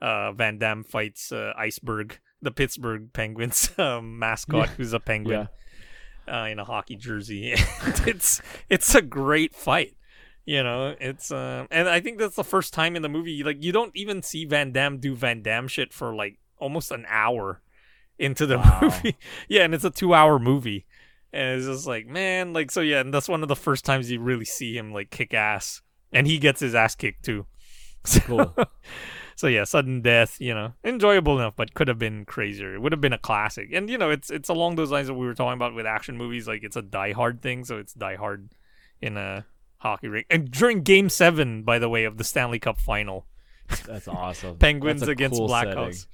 uh, 0.00 0.32
Van 0.32 0.58
Damme 0.58 0.82
fights 0.84 1.30
uh, 1.32 1.52
Iceberg, 1.56 2.18
the 2.42 2.50
Pittsburgh 2.50 3.12
Penguins 3.12 3.70
um, 3.78 4.18
mascot, 4.18 4.66
Yeah. 4.68 4.74
who's 4.76 4.92
a 4.92 5.00
penguin 5.00 5.40
Yeah. 5.42 5.46
Uh, 6.30 6.48
in 6.50 6.58
a 6.58 6.64
hockey 6.64 6.96
jersey. 6.96 7.54
It's 8.06 8.40
it's 8.68 8.94
a 8.94 9.02
great 9.02 9.54
fight. 9.54 9.96
You 10.44 10.62
know, 10.64 10.96
it's 11.00 11.30
uh, 11.30 11.66
and 11.70 11.88
I 11.88 12.00
think 12.00 12.18
that's 12.18 12.34
the 12.36 12.44
first 12.44 12.74
time 12.74 12.96
in 12.96 13.02
the 13.02 13.08
movie 13.08 13.42
like 13.44 13.62
you 13.62 13.70
don't 13.72 13.92
even 13.94 14.22
see 14.22 14.44
Van 14.44 14.72
Damme 14.72 14.98
do 14.98 15.14
Van 15.14 15.40
Damme 15.42 15.68
shit 15.68 15.92
for 15.92 16.14
like 16.14 16.38
almost 16.58 16.90
an 16.90 17.04
hour 17.08 17.60
into 18.18 18.46
the 18.46 18.58
Wow. 18.58 18.78
movie. 18.82 19.16
yeah, 19.48 19.62
and 19.62 19.74
it's 19.74 19.84
a 19.84 19.90
two-hour 19.90 20.38
movie, 20.38 20.84
and 21.32 21.58
it's 21.58 21.66
just 21.66 21.86
like 21.86 22.06
man, 22.06 22.52
like 22.52 22.70
so 22.72 22.80
yeah, 22.80 23.00
and 23.00 23.14
that's 23.14 23.28
one 23.28 23.42
of 23.42 23.48
the 23.48 23.56
first 23.56 23.84
times 23.84 24.10
you 24.10 24.20
really 24.20 24.44
see 24.44 24.76
him 24.76 24.92
like 24.92 25.10
kick 25.10 25.32
ass, 25.32 25.80
and 26.12 26.26
he 26.26 26.38
gets 26.38 26.60
his 26.60 26.74
ass 26.74 26.94
kicked 26.96 27.24
too. 27.24 27.46
So, 28.04 28.20
Cool. 28.20 28.54
So 29.42 29.48
yeah, 29.48 29.64
sudden 29.64 30.02
death, 30.02 30.40
you 30.40 30.54
know, 30.54 30.72
enjoyable 30.84 31.36
enough, 31.36 31.54
but 31.56 31.74
could 31.74 31.88
have 31.88 31.98
been 31.98 32.24
crazier. 32.24 32.76
It 32.76 32.80
would 32.80 32.92
have 32.92 33.00
been 33.00 33.12
a 33.12 33.18
classic, 33.18 33.70
and 33.72 33.90
you 33.90 33.98
know, 33.98 34.08
it's 34.08 34.30
it's 34.30 34.48
along 34.48 34.76
those 34.76 34.92
lines 34.92 35.08
that 35.08 35.14
we 35.14 35.26
were 35.26 35.34
talking 35.34 35.54
about 35.54 35.74
with 35.74 35.84
action 35.84 36.16
movies. 36.16 36.46
Like 36.46 36.62
it's 36.62 36.76
a 36.76 36.82
Die 36.82 37.10
Hard 37.10 37.42
thing, 37.42 37.64
so 37.64 37.78
it's 37.78 37.92
Die 37.92 38.14
Hard 38.14 38.50
in 39.00 39.16
a 39.16 39.44
hockey 39.78 40.06
rink. 40.06 40.28
And 40.30 40.48
during 40.48 40.82
Game 40.82 41.08
Seven, 41.08 41.64
by 41.64 41.80
the 41.80 41.88
way, 41.88 42.04
of 42.04 42.18
the 42.18 42.22
Stanley 42.22 42.60
Cup 42.60 42.80
Final, 42.80 43.26
That's 43.84 44.06
awesome. 44.06 44.56
Penguins 44.60 45.00
That's 45.00 45.10
against 45.10 45.38
cool 45.38 45.48
Blackhawks. 45.48 46.06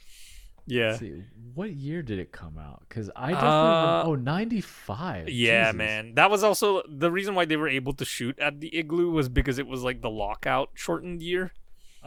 Yeah. 0.65 0.87
Let's 0.87 1.01
see, 1.01 1.23
what 1.53 1.73
year 1.73 2.01
did 2.01 2.19
it 2.19 2.33
come 2.33 2.57
out? 2.59 2.83
Because 2.89 3.11
I 3.15 3.33
definitely 3.33 3.51
Uh, 3.51 4.03
remember, 4.05 4.11
oh 4.11 4.15
95. 4.15 5.29
Yeah, 5.29 5.65
Jesus. 5.65 5.77
man. 5.77 6.15
That 6.15 6.31
was 6.31 6.43
also 6.43 6.81
the 6.89 7.11
reason 7.13 7.35
why 7.35 7.45
they 7.45 7.57
were 7.57 7.69
able 7.69 7.93
to 7.93 8.07
shoot 8.07 8.39
at 8.39 8.61
the 8.61 8.75
igloo 8.75 9.11
was 9.11 9.29
because 9.29 9.59
it 9.59 9.67
was 9.67 9.83
like 9.83 10.01
the 10.01 10.09
lockout 10.09 10.71
shortened 10.73 11.21
year. 11.21 11.53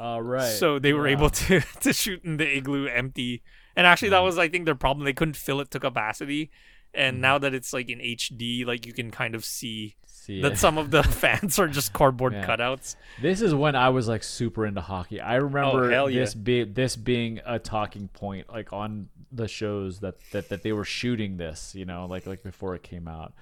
Uh, 0.02 0.20
right. 0.20 0.52
So 0.54 0.80
they 0.80 0.94
were 0.94 1.08
yeah. 1.08 1.18
able 1.18 1.30
to 1.30 1.62
to 1.82 1.94
shoot 1.94 2.24
in 2.24 2.38
the 2.38 2.58
igloo 2.58 2.88
empty. 2.88 3.44
And 3.76 3.86
actually 3.88 4.10
that 4.10 4.20
was 4.20 4.38
I 4.38 4.50
think 4.50 4.66
their 4.66 4.76
problem. 4.76 5.06
They 5.06 5.14
couldn't 5.14 5.36
fill 5.38 5.62
it 5.62 5.70
to 5.72 5.80
capacity. 5.80 6.50
And 6.94 7.16
Mm-hmm. 7.16 7.22
now 7.22 7.38
that 7.38 7.54
it's 7.54 7.72
like 7.72 7.90
in 7.90 8.00
HD, 8.00 8.66
like 8.66 8.86
you 8.86 8.94
can 8.94 9.12
kind 9.12 9.34
of 9.36 9.46
see 9.46 9.96
See 10.04 10.42
that 10.42 10.58
some 10.58 10.78
of 10.78 10.92
the 10.92 11.04
fans 11.24 11.58
are 11.60 11.68
just 11.68 11.94
cardboard 11.94 12.34
Yeah. 12.34 12.46
cutouts. 12.46 12.96
This 13.22 13.42
is 13.42 13.54
when 13.56 13.76
I 13.76 13.90
was 13.90 14.08
like 14.08 14.24
super 14.24 14.66
into 14.66 14.82
hockey. 14.82 15.22
I 15.22 15.36
remember 15.36 15.94
Oh, 15.94 16.08
yeah. 16.08 16.20
this 16.22 16.34
be 16.34 16.64
this 16.66 16.96
being 16.96 17.40
a 17.46 17.60
talking 17.60 18.08
point 18.10 18.50
like 18.50 18.74
on 18.74 19.08
the 19.32 19.48
shows 19.48 20.00
that, 20.02 20.16
that 20.32 20.50
that 20.50 20.64
they 20.64 20.74
were 20.74 20.84
shooting 20.84 21.38
this, 21.38 21.74
you 21.76 21.86
know, 21.86 22.08
like 22.08 22.26
like 22.28 22.44
before 22.44 22.76
it 22.76 22.84
came 22.84 23.08
out. 23.08 23.34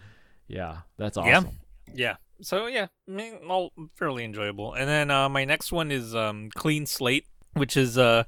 Yeah, 0.48 0.80
that's 0.98 1.18
Yeah. 1.18 1.38
awesome. 1.40 1.60
Yeah. 1.94 2.15
So 2.41 2.68
yeah, 2.68 2.88
I 3.07 3.11
mean, 3.11 3.40
all 3.48 3.72
fairly 3.95 4.24
enjoyable. 4.24 4.74
And 4.74 4.88
then 4.88 5.11
uh, 5.11 5.30
my 5.30 5.45
next 5.45 5.72
one 5.72 5.91
is 5.91 6.16
um, 6.16 6.49
Clean 6.56 6.86
Slate, 6.86 7.28
which 7.53 7.76
is 7.76 7.98
a 7.98 8.26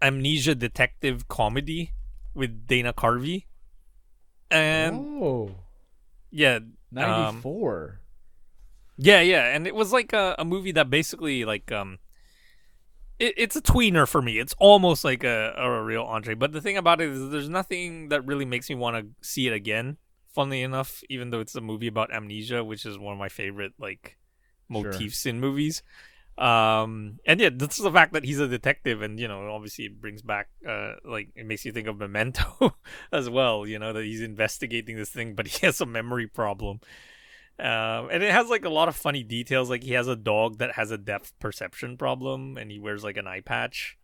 amnesia 0.00 0.54
detective 0.54 1.28
comedy 1.28 1.92
with 2.34 2.66
Dana 2.66 2.92
Carvey. 2.92 3.44
And 4.50 5.22
oh, 5.22 5.50
yeah, 6.30 6.56
um, 6.56 6.72
94. 6.94 8.00
yeah, 8.96 9.20
yeah, 9.20 9.54
and 9.54 9.66
it 9.66 9.74
was 9.74 9.92
like 9.92 10.12
a, 10.14 10.34
a 10.38 10.44
movie 10.44 10.72
that 10.72 10.88
basically 10.88 11.44
like 11.44 11.70
um, 11.70 11.98
it, 13.18 13.34
it's 13.36 13.56
a 13.56 13.62
tweener 13.62 14.08
for 14.08 14.22
me. 14.22 14.38
It's 14.38 14.54
almost 14.58 15.04
like 15.04 15.24
a, 15.24 15.54
a 15.56 15.82
real 15.82 16.04
entree. 16.04 16.34
But 16.34 16.52
the 16.52 16.60
thing 16.60 16.76
about 16.76 17.00
it 17.00 17.10
is, 17.10 17.30
there's 17.30 17.48
nothing 17.48 18.08
that 18.08 18.26
really 18.26 18.44
makes 18.44 18.68
me 18.68 18.76
want 18.76 18.96
to 18.96 19.28
see 19.28 19.46
it 19.46 19.52
again. 19.52 19.98
Funnily 20.38 20.62
enough, 20.62 21.02
even 21.08 21.30
though 21.30 21.40
it's 21.40 21.56
a 21.56 21.60
movie 21.60 21.88
about 21.88 22.14
amnesia, 22.14 22.62
which 22.62 22.86
is 22.86 22.96
one 22.96 23.12
of 23.12 23.18
my 23.18 23.28
favorite 23.28 23.72
like 23.76 24.16
Sure. 24.70 24.84
motifs 24.84 25.26
in 25.26 25.40
movies. 25.40 25.82
Um, 26.38 27.18
and 27.26 27.40
yeah, 27.40 27.50
that's 27.52 27.78
the 27.78 27.90
fact 27.90 28.12
that 28.12 28.22
he's 28.24 28.38
a 28.38 28.46
detective, 28.46 29.02
and 29.02 29.18
you 29.18 29.26
know, 29.26 29.50
obviously, 29.50 29.86
it 29.86 30.00
brings 30.00 30.22
back, 30.22 30.46
uh, 30.64 30.92
like 31.04 31.30
it 31.34 31.44
makes 31.44 31.64
you 31.64 31.72
think 31.72 31.88
of 31.88 31.98
Memento 31.98 32.76
as 33.12 33.28
well. 33.28 33.66
You 33.66 33.80
know 33.80 33.92
that 33.92 34.04
he's 34.04 34.20
investigating 34.20 34.94
this 34.96 35.10
thing, 35.10 35.34
but 35.34 35.46
he 35.54 35.66
has 35.66 35.80
a 35.80 35.86
memory 35.86 36.28
problem. 36.28 36.78
Um, 37.58 38.08
and 38.12 38.22
it 38.22 38.30
has 38.30 38.48
like 38.48 38.64
a 38.64 38.70
lot 38.70 38.86
of 38.86 38.94
funny 38.94 39.24
details. 39.24 39.68
Like 39.68 39.82
he 39.82 39.94
has 39.94 40.06
a 40.06 40.14
dog 40.14 40.58
that 40.58 40.76
has 40.76 40.92
a 40.92 40.98
depth 40.98 41.36
perception 41.40 41.96
problem, 41.96 42.56
and 42.56 42.70
he 42.70 42.78
wears 42.78 43.02
like 43.02 43.16
an 43.16 43.26
eye 43.26 43.40
patch. 43.40 43.97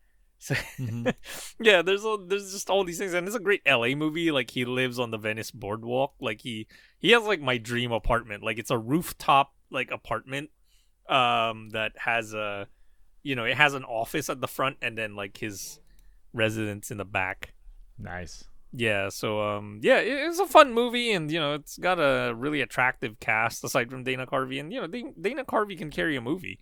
So 0.44 0.54
yeah, 1.58 1.80
there's 1.80 2.04
a, 2.04 2.18
there's 2.26 2.52
just 2.52 2.68
all 2.68 2.84
these 2.84 2.98
things, 2.98 3.14
and 3.14 3.26
it's 3.26 3.34
a 3.34 3.40
great 3.40 3.62
LA 3.66 3.94
movie. 3.94 4.30
Like 4.30 4.50
he 4.50 4.66
lives 4.66 4.98
on 4.98 5.10
the 5.10 5.16
Venice 5.16 5.50
boardwalk. 5.50 6.12
Like 6.20 6.42
he 6.42 6.66
he 6.98 7.12
has 7.12 7.22
like 7.22 7.40
my 7.40 7.56
dream 7.56 7.92
apartment. 7.92 8.42
Like 8.42 8.58
it's 8.58 8.70
a 8.70 8.76
rooftop 8.76 9.54
like 9.70 9.90
apartment, 9.90 10.50
um, 11.08 11.70
that 11.70 11.92
has 11.96 12.34
a, 12.34 12.68
you 13.22 13.34
know, 13.34 13.44
it 13.44 13.56
has 13.56 13.72
an 13.72 13.84
office 13.84 14.28
at 14.28 14.42
the 14.42 14.46
front, 14.46 14.76
and 14.82 14.98
then 14.98 15.16
like 15.16 15.38
his 15.38 15.80
residence 16.34 16.90
in 16.90 16.98
the 16.98 17.06
back. 17.06 17.54
Nice. 17.98 18.44
Yeah, 18.76 19.08
so 19.08 19.40
um, 19.40 19.80
yeah, 19.82 20.00
it, 20.00 20.28
it's 20.28 20.40
a 20.40 20.46
fun 20.46 20.74
movie, 20.74 21.12
and 21.12 21.30
you 21.30 21.40
know, 21.40 21.54
it's 21.54 21.78
got 21.78 21.98
a 21.98 22.34
really 22.34 22.60
attractive 22.60 23.18
cast 23.18 23.64
aside 23.64 23.90
from 23.90 24.04
Dana 24.04 24.26
Carvey, 24.26 24.60
and 24.60 24.70
you 24.70 24.80
know, 24.80 24.88
Dana, 24.88 25.12
Dana 25.18 25.44
Carvey 25.46 25.78
can 25.78 25.90
carry 25.90 26.16
a 26.16 26.20
movie. 26.20 26.58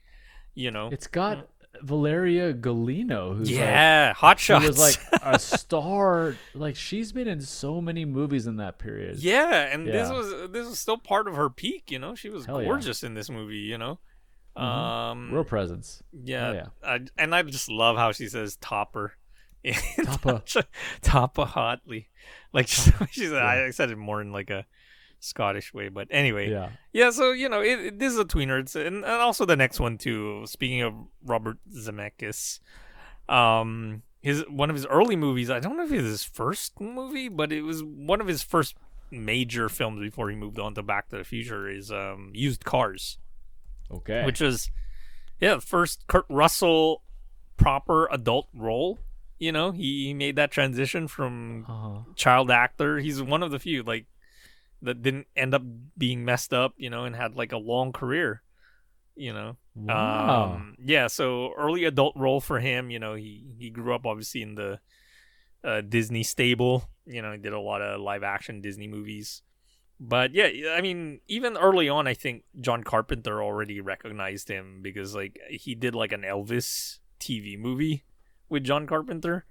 You 0.54 0.70
know, 0.70 0.90
It's 0.92 1.06
got 1.06 1.48
Valeria 1.80 2.52
Golino, 2.52 3.36
who's 3.36 3.50
like, 3.50 3.58
yeah, 3.58 4.12
Hot 4.14 4.38
she 4.38 4.46
Shots. 4.52 4.66
was 4.66 4.78
like 4.78 4.96
a 5.22 5.38
star. 5.40 6.36
Like 6.54 6.76
she's 6.76 7.12
been 7.12 7.26
in 7.28 7.40
so 7.40 7.80
many 7.80 8.04
movies 8.04 8.46
in 8.46 8.56
that 8.56 8.78
period. 8.78 9.18
yeah, 9.18 9.68
and 9.72 9.86
this 9.86 10.10
was 10.10 10.50
this 10.50 10.68
was 10.68 10.78
still 10.78 10.98
part 10.98 11.26
of 11.28 11.34
her 11.36 11.48
peak. 11.50 11.90
You 11.90 11.98
know, 11.98 12.14
she 12.14 12.28
was 12.28 12.44
Hell 12.46 12.60
yeah. 12.60 12.68
gorgeous 12.68 13.02
in 13.02 13.14
this 13.14 13.30
movie. 13.30 13.56
You 13.56 13.78
know, 13.78 13.98
Mhm. 14.56 14.62
um, 14.62 15.30
Real 15.32 15.44
presence. 15.44 16.02
yeah, 16.12 16.52
yeah. 16.52 16.66
I, 16.84 17.00
and 17.16 17.34
I 17.34 17.42
just 17.42 17.70
love 17.70 17.96
how 17.96 18.12
she 18.12 18.28
says 18.28 18.56
topper. 18.56 19.14
Topper. 20.04 20.42
Topper 21.02 21.44
hotly, 21.44 22.08
like 22.52 22.66
she 22.68 22.90
said. 23.26 23.34
I 23.42 23.70
said 23.70 23.90
it 23.90 23.96
more 23.96 24.20
in 24.20 24.32
like 24.32 24.50
a 24.50 24.66
Scottish 25.22 25.72
way, 25.72 25.88
but 25.88 26.08
anyway, 26.10 26.50
Yeah. 26.50 26.70
Yeah, 26.92 27.10
so 27.10 27.32
you 27.32 27.48
know, 27.48 27.60
it, 27.60 27.78
it 27.80 27.98
this 27.98 28.12
is 28.12 28.18
a 28.18 28.24
tweener. 28.24 28.60
It's 28.60 28.74
and, 28.76 28.96
and 28.96 29.06
also 29.06 29.44
the 29.44 29.56
next 29.56 29.80
one 29.80 29.98
too. 29.98 30.44
Speaking 30.46 30.82
of 30.82 30.94
Robert 31.24 31.58
Zemeckis, 31.70 32.60
um, 33.28 34.02
his 34.20 34.44
one 34.48 34.70
of 34.70 34.76
his 34.76 34.86
early 34.86 35.16
movies. 35.16 35.50
I 35.50 35.60
don't 35.60 35.76
know 35.76 35.84
if 35.84 35.92
it 35.92 36.02
was 36.02 36.10
his 36.10 36.24
first 36.24 36.80
movie, 36.80 37.28
but 37.28 37.52
it 37.52 37.62
was 37.62 37.82
one 37.82 38.20
of 38.20 38.26
his 38.26 38.42
first 38.42 38.76
major 39.10 39.68
films 39.68 40.00
before 40.00 40.30
he 40.30 40.36
moved 40.36 40.58
on 40.58 40.74
to 40.74 40.82
Back 40.82 41.08
to 41.10 41.18
the 41.18 41.24
Future. 41.24 41.68
Is 41.68 41.90
um, 41.90 42.30
Used 42.34 42.64
Cars, 42.64 43.18
Okay. 43.90 44.24
which 44.24 44.40
was 44.40 44.70
yeah, 45.40 45.58
first 45.58 46.06
Kurt 46.06 46.26
Russell 46.28 47.02
proper 47.56 48.08
adult 48.10 48.48
role. 48.54 48.98
You 49.38 49.50
know, 49.50 49.72
he, 49.72 50.06
he 50.06 50.14
made 50.14 50.36
that 50.36 50.52
transition 50.52 51.08
from 51.08 51.66
uh-huh. 51.68 52.12
child 52.14 52.50
actor. 52.50 52.98
He's 52.98 53.20
one 53.20 53.42
of 53.42 53.50
the 53.50 53.58
few 53.58 53.82
like 53.82 54.06
that 54.82 55.02
didn't 55.02 55.26
end 55.36 55.54
up 55.54 55.62
being 55.96 56.24
messed 56.24 56.52
up, 56.52 56.74
you 56.76 56.90
know, 56.90 57.04
and 57.04 57.14
had 57.16 57.34
like 57.36 57.52
a 57.52 57.58
long 57.58 57.92
career. 57.92 58.42
You 59.14 59.32
know, 59.34 59.56
Wow. 59.74 60.54
um, 60.54 60.74
yeah. 60.82 61.06
So 61.06 61.52
early 61.58 61.84
adult 61.84 62.16
role 62.16 62.40
for 62.40 62.60
him. 62.60 62.90
You 62.90 62.98
know, 62.98 63.14
he 63.14 63.44
he 63.58 63.68
grew 63.70 63.94
up 63.94 64.06
obviously 64.06 64.40
in 64.42 64.54
the 64.54 64.80
uh, 65.62 65.82
Disney 65.82 66.22
stable. 66.22 66.88
You 67.06 67.20
know, 67.20 67.32
he 67.32 67.38
did 67.38 67.52
a 67.52 67.60
lot 67.60 67.82
of 67.82 68.00
live 68.00 68.22
action 68.22 68.60
Disney 68.62 68.88
movies. 68.88 69.42
But 70.00 70.34
yeah, 70.34 70.48
I 70.74 70.80
mean, 70.80 71.20
even 71.28 71.56
early 71.58 71.88
on, 71.88 72.06
I 72.08 72.14
think 72.14 72.44
John 72.60 72.82
Carpenter 72.82 73.42
already 73.42 73.80
recognized 73.80 74.48
him 74.48 74.80
because 74.82 75.14
like 75.14 75.38
he 75.48 75.74
did 75.74 75.94
like 75.94 76.12
an 76.12 76.22
Elvis 76.22 76.98
TV 77.20 77.58
movie 77.58 78.04
with 78.48 78.64
John 78.64 78.86
Carpenter. 78.86 79.44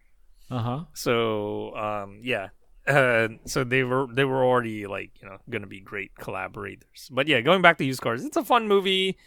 Uh-huh. 0.50 0.86
So 0.94 1.74
um, 1.76 2.20
yeah, 2.24 2.50
uh, 2.88 3.28
so 3.46 3.64
they 3.64 3.84
were 3.84 4.08
they 4.12 4.26
were 4.26 4.44
already 4.44 4.88
like 4.88 5.12
you 5.22 5.28
know 5.28 5.38
gonna 5.50 5.68
be 5.68 5.80
great 5.80 6.16
collaborators. 6.16 7.10
But 7.12 7.28
yeah, 7.28 7.42
going 7.42 7.62
back 7.62 7.78
to 7.78 7.86
used 7.86 8.02
cars, 8.02 8.26
it's 8.26 8.38
a 8.38 8.44
fun 8.44 8.68
movie, 8.68 9.18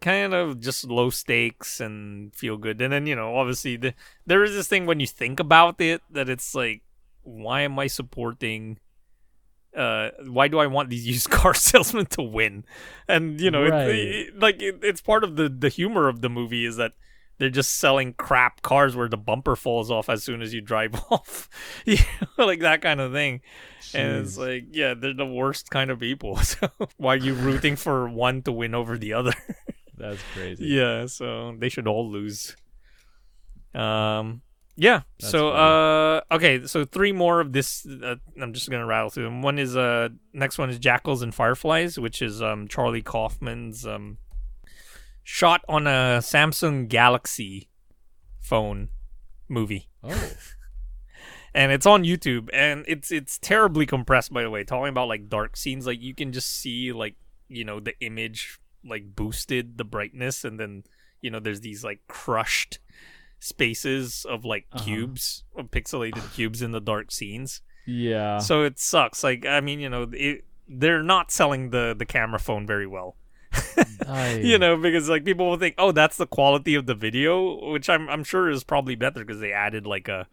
kind 0.00 0.34
of 0.34 0.60
just 0.60 0.84
low 0.84 1.10
stakes 1.10 1.80
and 1.80 2.34
feel 2.34 2.56
good. 2.56 2.80
And 2.80 2.92
then 2.92 3.06
you 3.06 3.16
know 3.16 3.36
obviously 3.36 3.76
the, 3.76 3.94
there 4.26 4.44
is 4.44 4.52
this 4.54 4.68
thing 4.68 4.86
when 4.86 5.00
you 5.00 5.06
think 5.06 5.40
about 5.40 5.80
it 5.80 6.02
that 6.10 6.28
it's 6.28 6.54
like, 6.54 6.82
why 7.22 7.62
am 7.62 7.78
I 7.78 7.86
supporting? 7.88 8.78
Uh, 9.76 10.10
why 10.26 10.46
do 10.46 10.60
I 10.60 10.68
want 10.68 10.88
these 10.88 11.06
used 11.14 11.30
car 11.30 11.52
salesmen 11.54 12.06
to 12.06 12.22
win? 12.22 12.64
And 13.08 13.40
you 13.40 13.50
know, 13.50 13.64
Right. 13.64 13.88
it, 13.88 14.28
it, 14.28 14.38
like 14.38 14.62
it, 14.62 14.80
it's 14.82 15.00
part 15.00 15.24
of 15.24 15.36
the 15.36 15.48
the 15.48 15.68
humor 15.68 16.08
of 16.08 16.20
the 16.20 16.28
movie 16.30 16.64
is 16.64 16.76
that 16.76 16.92
they're 17.38 17.50
just 17.50 17.78
selling 17.78 18.14
crap 18.14 18.62
cars 18.62 18.94
where 18.94 19.08
the 19.08 19.16
bumper 19.16 19.56
falls 19.56 19.90
off 19.90 20.08
as 20.08 20.22
soon 20.22 20.42
as 20.42 20.54
you 20.54 20.60
drive 20.60 20.94
off, 21.10 21.48
you 21.84 21.98
know, 22.38 22.46
like 22.46 22.60
that 22.60 22.80
kind 22.82 23.00
of 23.00 23.12
thing. 23.12 23.40
And 23.92 24.16
it's 24.16 24.36
like, 24.36 24.66
yeah, 24.72 24.94
they're 24.94 25.14
the 25.14 25.26
worst 25.26 25.70
kind 25.70 25.90
of 25.90 26.00
people. 26.00 26.38
So 26.44 26.68
why 26.96 27.14
are 27.14 27.18
you 27.18 27.34
rooting 27.34 27.76
for 27.76 28.08
one 28.08 28.42
to 28.42 28.52
win 28.52 28.74
over 28.74 28.98
the 28.98 29.12
other? 29.12 29.32
That's 29.96 30.20
crazy. 30.34 30.66
yeah, 30.66 31.06
so 31.06 31.54
they 31.58 31.68
should 31.68 31.86
all 31.86 32.10
lose. 32.10 32.56
Um, 33.74 34.42
yeah. 34.76 35.02
That's 35.20 35.30
so, 35.30 35.50
funny. 35.52 36.20
uh, 36.30 36.34
okay, 36.34 36.66
so 36.66 36.84
three 36.84 37.12
more 37.12 37.40
of 37.40 37.52
this. 37.52 37.86
Uh, 37.86 38.16
I'm 38.40 38.52
just 38.52 38.70
gonna 38.70 38.86
rattle 38.86 39.10
through 39.10 39.24
them. 39.24 39.42
One 39.42 39.58
is 39.58 39.76
uh, 39.76 40.08
next 40.32 40.58
one 40.58 40.70
is 40.70 40.78
Jackals 40.78 41.22
and 41.22 41.34
Fireflies, 41.34 41.98
which 41.98 42.22
is 42.22 42.42
um 42.42 42.66
Charlie 42.68 43.02
Kaufman's 43.02 43.86
um 43.86 44.18
shot 45.24 45.62
on 45.68 45.86
a 45.86 46.20
Samsung 46.20 46.86
Galaxy 46.88 47.68
phone 48.40 48.90
movie 49.48 49.88
Oh. 50.02 50.32
and 51.54 51.72
it's 51.72 51.86
on 51.86 52.04
YouTube 52.04 52.48
and 52.52 52.84
it's 52.86 53.10
it's 53.10 53.38
terribly 53.38 53.86
compressed 53.86 54.32
by 54.32 54.42
the 54.42 54.50
way 54.50 54.64
talking 54.64 54.88
about 54.90 55.08
like 55.08 55.28
dark 55.28 55.56
scenes 55.56 55.86
like 55.86 56.00
you 56.02 56.14
can 56.14 56.30
just 56.32 56.50
see 56.50 56.92
like 56.92 57.14
you 57.48 57.64
know 57.64 57.80
the 57.80 57.94
image 58.00 58.58
like 58.84 59.16
boosted 59.16 59.78
the 59.78 59.84
brightness 59.84 60.44
and 60.44 60.60
then 60.60 60.82
you 61.22 61.30
know 61.30 61.40
there's 61.40 61.60
these 61.62 61.82
like 61.84 62.00
crushed 62.06 62.78
spaces 63.40 64.26
of 64.28 64.44
like 64.44 64.66
Uh-huh. 64.72 64.84
cubes 64.84 65.44
of 65.56 65.70
pixelated 65.70 66.32
cubes 66.34 66.62
in 66.62 66.72
the 66.72 66.80
dark 66.80 67.10
scenes 67.10 67.60
Yeah. 67.86 68.38
so 68.38 68.62
it 68.62 68.78
sucks 68.78 69.22
like 69.24 69.46
i 69.46 69.60
mean 69.60 69.80
you 69.80 69.88
know 69.88 70.06
it, 70.12 70.44
they're 70.68 71.02
not 71.02 71.30
selling 71.30 71.70
the 71.70 71.94
the 71.96 72.06
camera 72.06 72.38
phone 72.38 72.66
very 72.66 72.86
well 72.86 73.16
you 74.42 74.58
know 74.58 74.76
because 74.76 75.08
like 75.08 75.24
people 75.24 75.48
will 75.48 75.56
think 75.58 75.74
oh 75.78 75.92
that's 75.92 76.16
the 76.16 76.26
quality 76.26 76.74
of 76.74 76.86
the 76.86 76.94
video 76.94 77.70
which 77.70 77.88
i'm 77.88 78.08
i'm 78.08 78.24
sure 78.24 78.50
is 78.50 78.62
probably 78.64 78.94
better 78.94 79.20
because 79.24 79.40
they 79.40 79.52
added 79.52 79.86
like 79.86 80.08
a 80.08 80.26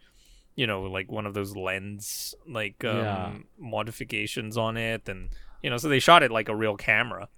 you 0.56 0.68
know 0.68 0.84
like 0.84 1.12
one 1.12 1.26
of 1.26 1.34
those 1.34 1.56
lens 1.56 2.36
like 2.48 2.84
um 2.84 3.00
Yeah. 3.00 3.32
modifications 3.60 4.58
on 4.58 4.78
it 4.78 5.08
and 5.08 5.30
you 5.64 5.70
know 5.70 5.78
so 5.78 5.88
they 5.90 6.00
shot 6.00 6.24
it 6.24 6.32
like 6.32 6.50
a 6.50 6.56
real 6.56 6.76
camera 6.76 7.30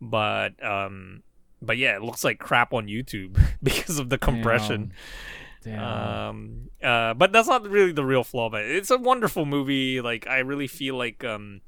but 0.00 0.62
um 0.64 1.22
but 1.62 1.76
yeah 1.78 1.96
it 1.96 2.02
looks 2.02 2.22
like 2.24 2.38
crap 2.38 2.72
on 2.74 2.86
youtube 2.86 3.38
because 3.62 3.98
of 3.98 4.08
the 4.10 4.18
compression 4.18 4.92
Damn. 5.64 6.28
Um, 6.28 6.70
uh, 6.80 7.14
but 7.14 7.32
that's 7.32 7.48
not 7.48 7.68
really 7.68 7.90
the 7.90 8.04
real 8.04 8.22
flaw. 8.22 8.48
But 8.48 8.62
it's 8.64 8.92
a 8.92 8.96
wonderful 8.96 9.44
movie. 9.44 10.00
Like 10.00 10.28
I 10.28 10.38
really 10.38 10.68
feel 10.68 10.96
like, 10.96 11.24
um, 11.24 11.62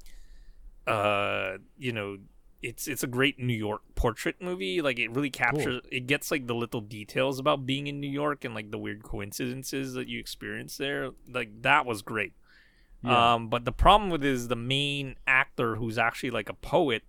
uh, 0.87 1.59
you 1.77 1.93
know, 1.93 2.19
it's 2.63 2.87
it's 2.87 3.03
a 3.03 3.07
great 3.07 3.39
New 3.39 3.55
York 3.55 3.83
portrait 3.95 4.37
movie. 4.41 4.83
Like 4.83 4.99
it 4.99 5.11
really 5.11 5.31
captures. 5.31 5.81
It 5.91 6.07
gets 6.07 6.31
like 6.31 6.47
the 6.47 6.55
little 6.55 6.81
details 6.81 7.39
about 7.39 7.65
being 7.67 7.87
in 7.87 8.01
New 8.01 8.11
York 8.11 8.45
and 8.45 8.55
like 8.55 8.71
the 8.71 8.79
weird 8.79 9.03
coincidences 9.03 9.95
that 9.95 10.09
you 10.09 10.19
experience 10.21 10.77
there. 10.77 11.11
Like 11.33 11.63
that 11.63 11.87
was 11.87 12.03
great. 12.03 12.35
Yeah. 13.03 13.35
Um, 13.35 13.49
but 13.49 13.65
the 13.65 13.73
problem 13.73 14.11
with 14.11 14.23
it 14.25 14.31
is 14.31 14.49
the 14.49 14.57
main 14.57 15.17
actor, 15.27 15.77
who's 15.77 15.97
actually 15.97 16.31
like 16.31 16.51
a 16.51 16.55
poet, 16.55 17.03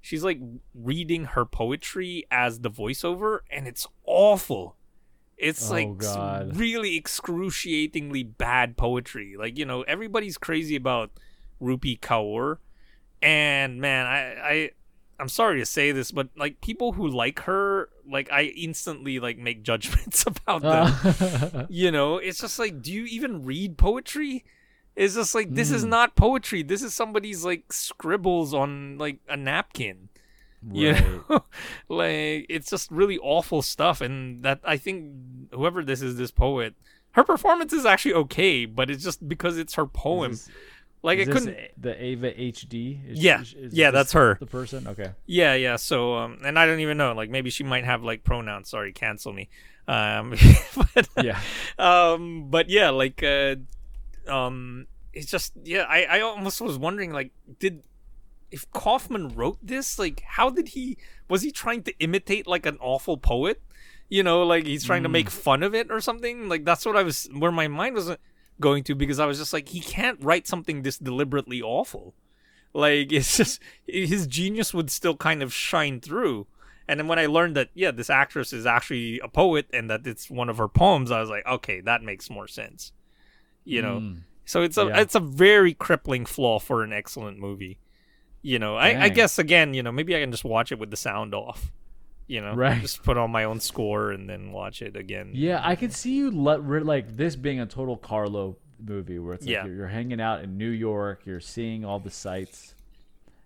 she's 0.00 0.24
like 0.24 0.40
reading 0.74 1.26
her 1.26 1.44
poetry 1.44 2.24
as 2.30 2.60
the 2.60 2.70
voiceover, 2.70 3.40
and 3.48 3.68
it's 3.68 3.86
awful. 4.04 4.74
It's 5.36 5.70
Oh, 5.70 5.74
like 5.74 5.98
God. 5.98 6.56
really 6.56 6.96
excruciatingly 6.96 8.24
bad 8.24 8.76
poetry. 8.76 9.36
Like 9.38 9.56
you 9.56 9.64
know, 9.64 9.82
everybody's 9.82 10.36
crazy 10.38 10.74
about 10.74 11.10
Rupi 11.62 11.98
Kaur, 12.00 12.58
and 13.22 13.80
man, 13.80 14.06
I 14.06 14.20
I 14.50 14.70
I'm 15.18 15.28
sorry 15.28 15.60
to 15.60 15.66
say 15.66 15.92
this, 15.92 16.10
but 16.12 16.28
like 16.36 16.60
people 16.60 16.92
who 16.92 17.08
like 17.08 17.40
her, 17.40 17.88
like 18.08 18.30
I 18.30 18.44
instantly 18.56 19.18
like 19.18 19.38
make 19.38 19.62
judgments 19.70 20.24
about 20.26 20.62
them. 20.62 20.94
Uh, 21.04 21.66
you 21.68 21.90
know 21.90 22.18
it's 22.18 22.38
just 22.40 22.58
like 22.58 22.82
do 22.82 22.92
you 22.92 23.04
even 23.06 23.44
read 23.44 23.78
poetry? 23.78 24.44
It's 24.94 25.14
just 25.14 25.34
like 25.34 25.54
this 25.54 25.68
Hmm. 25.70 25.74
is 25.76 25.84
not 25.84 26.16
poetry. 26.16 26.62
This 26.62 26.82
is 26.82 26.94
somebody's 26.94 27.44
like 27.44 27.72
scribbles 27.72 28.54
on 28.54 28.98
like 28.98 29.18
a 29.28 29.36
napkin. 29.36 30.08
You 30.72 30.92
know? 31.28 31.44
Like 31.88 32.46
it's 32.48 32.70
just 32.70 32.90
really 32.90 33.18
awful 33.18 33.62
stuff 33.62 34.00
and 34.00 34.42
that 34.42 34.58
i 34.64 34.76
think 34.76 35.12
whoever 35.52 35.84
this 35.84 36.02
is 36.02 36.16
this 36.16 36.32
poet 36.32 36.74
her 37.12 37.22
performance 37.22 37.72
is 37.72 37.86
actually 37.86 38.14
okay 38.14 38.64
but 38.64 38.90
it's 38.90 39.04
just 39.04 39.28
because 39.28 39.58
it's 39.58 39.74
her 39.74 39.86
poem 39.86 40.36
like 41.06 41.18
is 41.18 41.28
it 41.28 41.32
couldn't 41.32 41.56
the 41.80 41.94
Eva 42.04 42.32
HD. 42.32 43.00
Is, 43.10 43.18
Yeah. 43.22 43.40
is- 43.40 43.54
is 43.54 43.72
Yeah, 43.72 43.90
that's 43.90 44.12
her. 44.12 44.36
The 44.40 44.46
person. 44.46 44.86
Okay. 44.88 45.12
Yeah, 45.24 45.54
yeah. 45.54 45.76
So, 45.76 46.14
um, 46.16 46.40
and 46.44 46.58
I 46.58 46.66
don't 46.66 46.80
even 46.80 46.96
know. 46.98 47.12
Like, 47.14 47.30
maybe 47.30 47.48
she 47.50 47.64
might 47.64 47.84
have 47.84 48.02
like 48.02 48.24
pronouns. 48.24 48.68
Sorry, 48.68 48.92
cancel 48.92 49.32
me. 49.32 49.48
Um, 49.88 50.34
but, 50.94 51.08
Yeah. 51.22 51.40
Um, 51.78 52.50
but 52.50 52.68
yeah, 52.68 52.90
like, 52.90 53.22
uh, 53.22 53.56
um, 54.28 54.86
it's 55.12 55.30
just 55.30 55.52
yeah. 55.64 55.84
I 55.88 56.04
I 56.04 56.20
almost 56.20 56.60
was 56.60 56.76
wondering 56.78 57.12
like, 57.12 57.30
did 57.58 57.82
if 58.50 58.70
Kaufman 58.72 59.28
wrote 59.34 59.58
this, 59.62 59.98
like, 59.98 60.22
how 60.26 60.50
did 60.50 60.68
he? 60.68 60.98
Was 61.28 61.42
he 61.42 61.50
trying 61.50 61.82
to 61.84 61.92
imitate 61.98 62.46
like 62.46 62.66
an 62.66 62.78
awful 62.80 63.16
poet? 63.16 63.62
You 64.08 64.22
know, 64.22 64.42
like 64.44 64.66
he's 64.66 64.84
trying 64.84 65.02
to 65.02 65.08
make 65.08 65.30
fun 65.30 65.62
of 65.62 65.74
it 65.74 65.90
or 65.90 66.00
something. 66.00 66.48
Like 66.48 66.64
that's 66.64 66.84
what 66.86 66.96
I 66.96 67.02
was 67.02 67.28
where 67.32 67.50
my 67.50 67.66
mind 67.68 67.94
was 67.94 68.10
going 68.60 68.84
to 68.84 68.94
because 68.94 69.18
I 69.18 69.26
was 69.26 69.38
just 69.38 69.52
like, 69.52 69.68
he 69.68 69.80
can't 69.80 70.22
write 70.22 70.46
something 70.46 70.82
this 70.82 70.98
deliberately 70.98 71.60
awful. 71.62 72.14
Like 72.72 73.12
it's 73.18 73.36
just 73.36 73.60
his 73.86 74.26
genius 74.26 74.74
would 74.74 74.90
still 74.90 75.16
kind 75.16 75.42
of 75.42 75.52
shine 75.52 76.00
through. 76.00 76.46
And 76.88 77.00
then 77.00 77.08
when 77.08 77.18
I 77.18 77.26
learned 77.26 77.56
that 77.56 77.70
yeah, 77.74 77.90
this 77.90 78.10
actress 78.10 78.52
is 78.52 78.64
actually 78.66 79.18
a 79.20 79.28
poet 79.28 79.66
and 79.72 79.90
that 79.90 80.06
it's 80.06 80.30
one 80.30 80.48
of 80.48 80.58
her 80.58 80.68
poems, 80.68 81.10
I 81.10 81.20
was 81.20 81.30
like, 81.30 81.46
okay, 81.46 81.80
that 81.80 82.02
makes 82.02 82.30
more 82.30 82.46
sense. 82.46 82.92
You 83.64 83.82
know. 83.82 84.00
Mm. 84.00 84.22
So 84.44 84.62
it's 84.62 84.78
a 84.78 84.86
Yeah. 84.86 85.00
it's 85.00 85.16
a 85.16 85.20
very 85.20 85.74
crippling 85.74 86.24
flaw 86.26 86.58
for 86.60 86.84
an 86.84 86.92
excellent 86.92 87.38
movie. 87.38 87.78
You 88.42 88.60
know, 88.60 88.76
I, 88.76 89.04
I 89.04 89.08
guess 89.08 89.40
again, 89.40 89.74
you 89.74 89.82
know, 89.82 89.90
maybe 89.90 90.14
I 90.14 90.20
can 90.20 90.30
just 90.30 90.44
watch 90.44 90.70
it 90.70 90.78
with 90.78 90.90
the 90.92 90.96
sound 90.96 91.34
off. 91.34 91.72
You 92.28 92.40
know, 92.40 92.54
Right. 92.54 92.80
just 92.82 93.02
put 93.04 93.16
on 93.16 93.30
my 93.30 93.44
own 93.44 93.60
score 93.60 94.10
and 94.10 94.28
then 94.28 94.50
watch 94.52 94.82
it 94.82 94.96
again. 94.96 95.30
Yeah, 95.32 95.60
I 95.62 95.76
could 95.76 95.92
see 95.92 96.14
you 96.16 96.30
let 96.30 96.64
like 96.84 97.16
this 97.16 97.36
being 97.36 97.60
a 97.60 97.66
total 97.66 97.96
Carlo 97.96 98.56
movie 98.84 99.18
where 99.18 99.34
it's 99.34 99.44
like 99.44 99.52
Yeah. 99.52 99.64
you're, 99.66 99.74
you're 99.74 99.86
hanging 99.88 100.20
out 100.20 100.42
in 100.42 100.58
New 100.58 100.70
York, 100.70 101.22
you're 101.24 101.40
seeing 101.40 101.84
all 101.84 101.98
the 102.00 102.10
sights. 102.10 102.74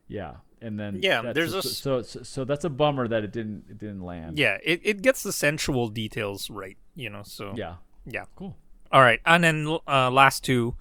Yeah, 0.09 0.37
and 0.63 0.81
then 0.81 1.01
Yeah, 1.03 1.33
there's 1.33 1.55
a, 1.55 1.63
so, 1.63 2.03
so 2.03 2.23
so 2.23 2.45
that's 2.45 2.65
a 2.65 2.71
bummer 2.71 3.07
that 3.07 3.23
it 3.23 3.33
didn't 3.33 3.65
it 3.69 3.79
didn't 3.79 4.03
land. 4.03 4.39
Yeah, 4.39 4.57
it, 4.65 4.81
it 4.83 5.03
gets 5.03 5.23
the 5.23 5.33
sensual 5.33 5.89
details 5.89 6.49
right, 6.51 6.77
you 6.97 7.11
know, 7.11 7.23
so 7.23 7.53
yeah, 7.57 7.75
yeah. 8.07 8.25
cool. 8.35 8.57
All 8.91 9.03
right. 9.03 9.21
And 9.27 9.45
then 9.45 9.79
uh 9.87 10.11
last 10.11 10.43
two, 10.43 10.75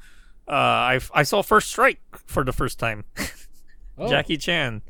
uh 0.47 0.51
I 0.53 0.99
I 1.13 1.23
saw 1.23 1.41
First 1.43 1.67
Strike 1.67 1.99
for 2.25 2.43
the 2.45 2.53
first 2.53 2.79
time. 2.79 3.03
Oh, 4.01 4.07
Jackie 4.07 4.37
Chan. 4.37 4.81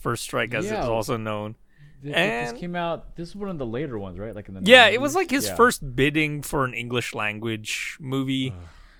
First 0.00 0.22
Strike 0.22 0.54
as 0.54 0.66
Yeah. 0.66 0.78
it's 0.78 0.86
also 0.86 1.16
known. 1.16 1.56
Th- 2.02 2.14
and- 2.14 2.54
this 2.54 2.60
came 2.60 2.74
out. 2.76 3.16
This 3.16 3.28
is 3.30 3.36
one 3.36 3.48
of 3.50 3.58
the 3.58 3.66
later 3.66 3.98
ones, 3.98 4.18
right? 4.18 4.34
Like 4.34 4.48
in 4.48 4.54
the 4.54 4.60
Yeah, 4.64 4.86
it 4.86 5.00
was 5.00 5.14
like 5.14 5.30
his 5.30 5.46
Yeah. 5.48 5.54
first 5.56 5.94
bidding 5.96 6.42
for 6.42 6.64
an 6.64 6.74
English 6.74 7.14
language 7.14 7.96
movie. 8.00 8.52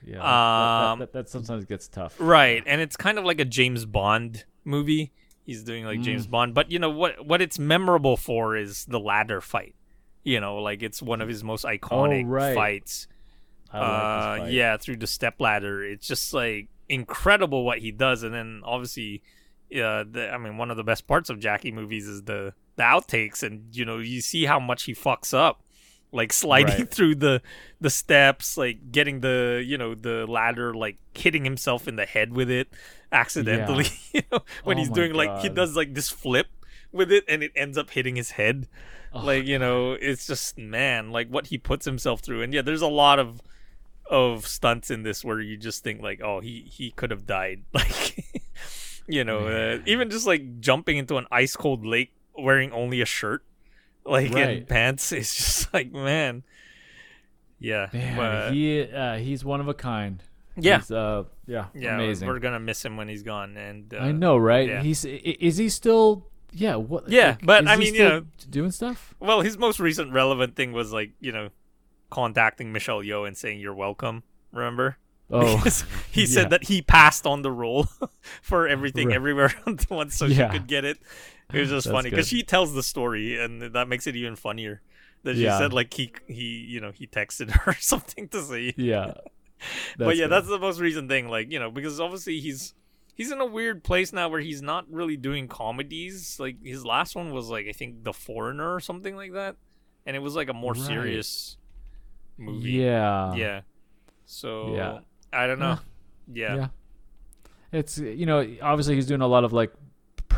Yeah, 0.04 0.14
that, 0.14 0.22
that, 0.22 0.24
um, 0.24 0.98
that, 1.00 1.12
that 1.12 1.28
sometimes 1.28 1.64
gets 1.64 1.88
tough. 1.88 2.14
Right, 2.18 2.62
and 2.66 2.80
it's 2.80 2.96
kind 2.96 3.18
of 3.18 3.24
like 3.24 3.40
a 3.40 3.44
James 3.44 3.84
Bond 3.84 4.44
movie. 4.64 5.12
He's 5.44 5.62
doing 5.64 5.84
like 5.84 6.00
James 6.02 6.26
Mm. 6.26 6.30
Bond, 6.30 6.54
but 6.54 6.70
you 6.70 6.78
know 6.78 6.90
what? 6.90 7.24
What 7.26 7.40
it's 7.42 7.58
memorable 7.58 8.16
for 8.16 8.56
is 8.56 8.84
the 8.84 9.00
ladder 9.00 9.40
fight. 9.40 9.74
You 10.24 10.40
know, 10.40 10.56
like 10.58 10.82
it's 10.82 11.00
one 11.02 11.20
of 11.20 11.28
his 11.28 11.42
most 11.42 11.64
iconic 11.64 12.24
Oh, 12.26 12.28
right. 12.28 12.54
fights. 12.54 13.08
Like 13.72 13.82
uh, 13.82 14.36
fight. 14.38 14.52
yeah, 14.52 14.76
through 14.76 14.96
the 14.98 15.06
step 15.06 15.40
ladder. 15.40 15.82
It's 15.84 16.06
just 16.06 16.32
like 16.32 16.68
incredible 16.88 17.64
what 17.64 17.78
he 17.78 17.90
does, 17.90 18.22
and 18.22 18.32
then 18.34 18.62
obviously, 18.64 19.22
uh, 19.74 20.04
the, 20.10 20.30
I 20.32 20.38
mean, 20.38 20.56
one 20.58 20.70
of 20.70 20.76
the 20.76 20.84
best 20.84 21.06
parts 21.06 21.28
of 21.28 21.38
Jackie 21.40 21.72
movies 21.72 22.06
is 22.06 22.22
the 22.22 22.54
the 22.78 22.84
outtakes, 22.84 23.42
and 23.44 23.76
you 23.76 23.84
know, 23.84 23.98
you 23.98 24.22
see 24.22 24.46
how 24.46 24.60
much 24.60 24.84
he 24.84 24.94
fucks 24.94 25.34
up, 25.34 25.62
like 26.12 26.32
sliding 26.32 26.78
Right. 26.78 26.90
through 26.90 27.16
the 27.16 27.42
the 27.80 27.90
steps, 27.90 28.56
like 28.56 28.90
getting 28.92 29.20
the 29.20 29.62
you 29.66 29.78
know 29.78 29.94
the 29.94 30.26
ladder, 30.26 30.74
like 30.74 30.98
hitting 31.14 31.44
himself 31.44 31.86
in 31.88 31.96
the 31.96 32.06
head 32.06 32.32
with 32.34 32.50
it 32.50 32.68
accidentally. 33.12 33.88
you 34.14 34.22
know, 34.32 34.40
when 34.64 34.78
Oh 34.78 34.80
he's 34.80 34.90
doing 34.90 35.12
like 35.14 35.36
he 35.38 35.50
does 35.50 35.76
like 35.76 35.94
this 35.94 36.08
flip 36.10 36.48
with 36.92 37.12
it, 37.12 37.24
and 37.28 37.42
it 37.42 37.52
ends 37.56 37.78
up 37.78 37.90
hitting 37.90 38.16
his 38.16 38.32
head. 38.32 38.68
Oh, 39.12 39.20
like 39.24 39.44
you 39.46 39.58
know 39.58 39.92
it's 39.92 40.26
just 40.26 40.58
man 40.58 41.10
like 41.12 41.28
what 41.28 41.48
he 41.48 41.58
puts 41.58 41.84
himself 41.86 42.20
through. 42.20 42.42
And 42.42 42.52
yeah 42.54 42.62
there's 42.62 42.82
a 42.82 42.88
lot 42.88 43.18
of 43.18 43.42
of 44.10 44.46
stunts 44.46 44.90
in 44.90 45.02
this 45.02 45.24
where 45.24 45.40
you 45.40 45.56
just 45.56 45.84
think 45.84 46.02
like 46.02 46.20
oh 46.22 46.40
he 46.40 46.62
he 46.70 46.90
could 46.92 47.10
have 47.10 47.26
died. 47.26 47.64
Like 47.74 48.24
you 49.06 49.24
know 49.24 49.46
uh, 49.46 49.78
even 49.86 50.10
just 50.10 50.26
like 50.26 50.60
jumping 50.60 50.98
into 50.98 51.16
an 51.16 51.26
ice 51.32 51.56
cold 51.56 51.86
lake 51.86 52.12
wearing 52.38 52.72
only 52.72 53.00
a 53.00 53.04
shirt 53.06 53.44
like 54.04 54.26
and 54.26 54.34
Right. 54.34 54.68
pants 54.68 55.12
it's 55.18 55.34
just 55.34 55.74
like 55.74 55.92
man 55.92 56.42
yeah 57.58 57.88
Man, 57.92 58.16
but- 58.16 58.52
he 58.54 58.82
uh, 58.82 59.16
he's 59.16 59.44
one 59.44 59.60
of 59.60 59.68
a 59.68 59.74
kind. 59.74 60.22
Yeah. 60.60 60.78
He's, 60.78 60.90
uh, 60.90 61.22
yeah, 61.46 61.66
yeah 61.74 61.94
amazing. 61.94 62.26
we're 62.28 62.38
gonna 62.40 62.58
miss 62.60 62.84
him 62.84 62.96
when 62.96 63.08
he's 63.08 63.22
gone 63.22 63.56
and 63.56 63.92
uh, 63.94 63.98
I 63.98 64.12
know, 64.12 64.36
right? 64.36 64.68
yeah. 64.68 64.82
He's 64.82 65.04
is 65.04 65.56
he 65.56 65.68
still? 65.68 66.26
Yeah, 66.52 66.76
what? 66.76 67.08
Yeah, 67.08 67.28
like, 67.30 67.46
but 67.46 67.64
is 67.64 67.68
I 67.70 67.72
he 67.74 67.78
mean, 67.80 67.88
you 67.94 68.00
still 68.00 68.08
know- 68.20 68.26
doing 68.50 68.70
stuff. 68.72 69.14
well 69.20 69.40
his 69.42 69.56
most 69.58 69.78
recent 69.80 70.12
relevant 70.12 70.56
thing 70.56 70.72
was 70.72 70.92
like 70.92 71.12
you 71.20 71.30
know 71.32 71.50
contacting 72.10 72.72
michelle 72.72 73.00
yeoh 73.02 73.26
and 73.28 73.36
saying 73.36 73.60
you're 73.60 73.74
welcome 73.74 74.22
remember 74.52 74.96
Oh, 75.30 75.56
because 75.58 75.84
he 76.10 76.22
yeah. 76.22 76.26
said 76.26 76.50
that 76.50 76.64
he 76.64 76.80
passed 76.80 77.26
on 77.26 77.42
the 77.42 77.50
role 77.52 77.86
for 78.42 78.66
everything 78.66 79.08
Right. 79.08 79.16
everywhere 79.16 79.52
once 79.90 80.14
so 80.16 80.24
Yeah. 80.24 80.50
she 80.50 80.58
could 80.58 80.66
get 80.68 80.84
it. 80.86 80.98
It 81.52 81.60
was 81.60 81.70
just 81.70 81.86
That's 81.86 81.92
funny 81.94 82.10
because 82.10 82.28
she 82.28 82.42
tells 82.42 82.74
the 82.74 82.82
story 82.82 83.38
and 83.42 83.62
that 83.62 83.88
makes 83.88 84.06
it 84.06 84.14
even 84.16 84.36
funnier. 84.36 84.82
That 85.24 85.34
she 85.36 85.44
Yeah. 85.44 85.58
said 85.58 85.72
like 85.72 85.92
he 85.94 86.12
he 86.26 86.42
you 86.68 86.80
know 86.80 86.92
he 86.92 87.06
texted 87.06 87.50
her 87.62 87.74
something 87.80 88.28
to 88.28 88.42
say. 88.42 88.74
yeah. 88.76 89.14
but 89.98 90.16
yeah, 90.16 90.24
good. 90.24 90.32
that's 90.32 90.46
the 90.48 90.58
most 90.58 90.78
recent 90.80 91.08
thing. 91.08 91.28
Like 91.28 91.50
you 91.50 91.58
know 91.58 91.70
because 91.70 91.98
obviously 92.00 92.38
he's 92.40 92.74
he's 93.14 93.32
in 93.32 93.40
a 93.40 93.46
weird 93.46 93.82
place 93.82 94.12
now 94.12 94.28
where 94.28 94.40
he's 94.40 94.62
not 94.62 94.84
really 94.92 95.16
doing 95.16 95.48
comedies. 95.48 96.38
Like 96.38 96.62
his 96.64 96.84
last 96.84 97.16
one 97.16 97.32
was 97.32 97.48
like 97.48 97.66
I 97.66 97.72
think 97.72 98.04
The 98.04 98.12
Foreigner 98.12 98.74
or 98.74 98.80
something 98.80 99.16
like 99.16 99.32
that, 99.32 99.56
and 100.06 100.14
it 100.14 100.20
was 100.20 100.36
like 100.36 100.48
a 100.50 100.54
more 100.54 100.72
Right. 100.74 100.82
serious 100.82 101.56
movie. 102.36 102.70
yeah, 102.72 103.34
Yeah. 103.34 103.60
So 104.26 104.74
Yeah. 104.76 104.98
I 105.32 105.46
don't 105.46 105.58
know. 105.58 105.78
Yeah. 106.32 106.54
Yeah. 106.56 106.68
It's 107.72 107.98
you 107.98 108.26
know 108.26 108.46
obviously 108.62 108.94
he's 108.94 109.06
doing 109.06 109.20
a 109.22 109.26
lot 109.26 109.44
of 109.44 109.52
like 109.52 109.72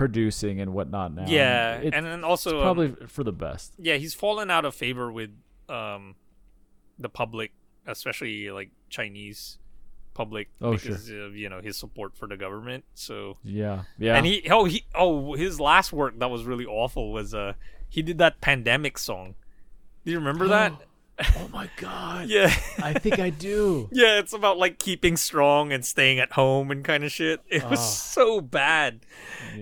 producing 0.01 0.61
and 0.63 0.73
whatnot 0.73 1.13
now. 1.15 1.27
Yeah, 1.29 1.75
It- 1.77 1.93
and 1.95 2.07
then 2.07 2.25
also 2.25 2.57
um, 2.57 2.63
probably 2.63 3.07
for 3.07 3.23
the 3.23 3.33
best. 3.33 3.75
yeah, 3.79 3.97
he's 3.97 4.15
fallen 4.15 4.51
out 4.51 4.65
of 4.65 4.75
favor 4.75 5.13
with 5.13 5.31
um 5.69 6.15
the 6.99 7.09
public, 7.11 7.53
especially 7.87 8.51
like 8.51 8.71
Chinese 8.89 9.59
public, 10.15 10.49
Oh, 10.61 10.77
sure. 10.77 10.93
because 10.93 11.11
of 11.11 11.37
you 11.37 11.49
know 11.51 11.61
his 11.61 11.77
support 11.77 12.17
for 12.17 12.27
the 12.27 12.37
government. 12.37 12.85
So 12.95 13.37
Yeah, 13.45 13.85
yeah. 13.99 14.17
and 14.17 14.25
he 14.25 14.49
oh 14.51 14.65
he 14.65 14.85
oh 14.95 15.35
his 15.35 15.61
last 15.61 15.93
work 15.93 16.19
that 16.19 16.31
was 16.31 16.45
really 16.45 16.67
awful 16.67 17.13
was 17.13 17.35
uh 17.35 17.53
he 17.89 18.01
did 18.03 18.17
that 18.19 18.41
pandemic 18.41 18.97
song. 18.99 19.35
Do 20.05 20.13
you 20.13 20.19
remember 20.19 20.49
that? 20.49 20.73
Oh 21.37 21.49
my 21.53 21.69
god. 21.77 22.29
Yeah. 22.29 22.55
I 22.83 22.95
think 22.95 23.19
I 23.19 23.31
do. 23.31 23.89
Yeah, 23.93 24.19
it's 24.19 24.33
about 24.33 24.59
like 24.59 24.79
keeping 24.79 25.17
strong 25.17 25.73
and 25.73 25.85
staying 25.85 26.19
at 26.19 26.33
home 26.33 26.71
and 26.71 26.85
kind 26.85 27.05
of 27.05 27.13
shit. 27.13 27.41
It 27.49 27.69
was 27.69 27.81
so 28.03 28.41
bad. 28.41 29.01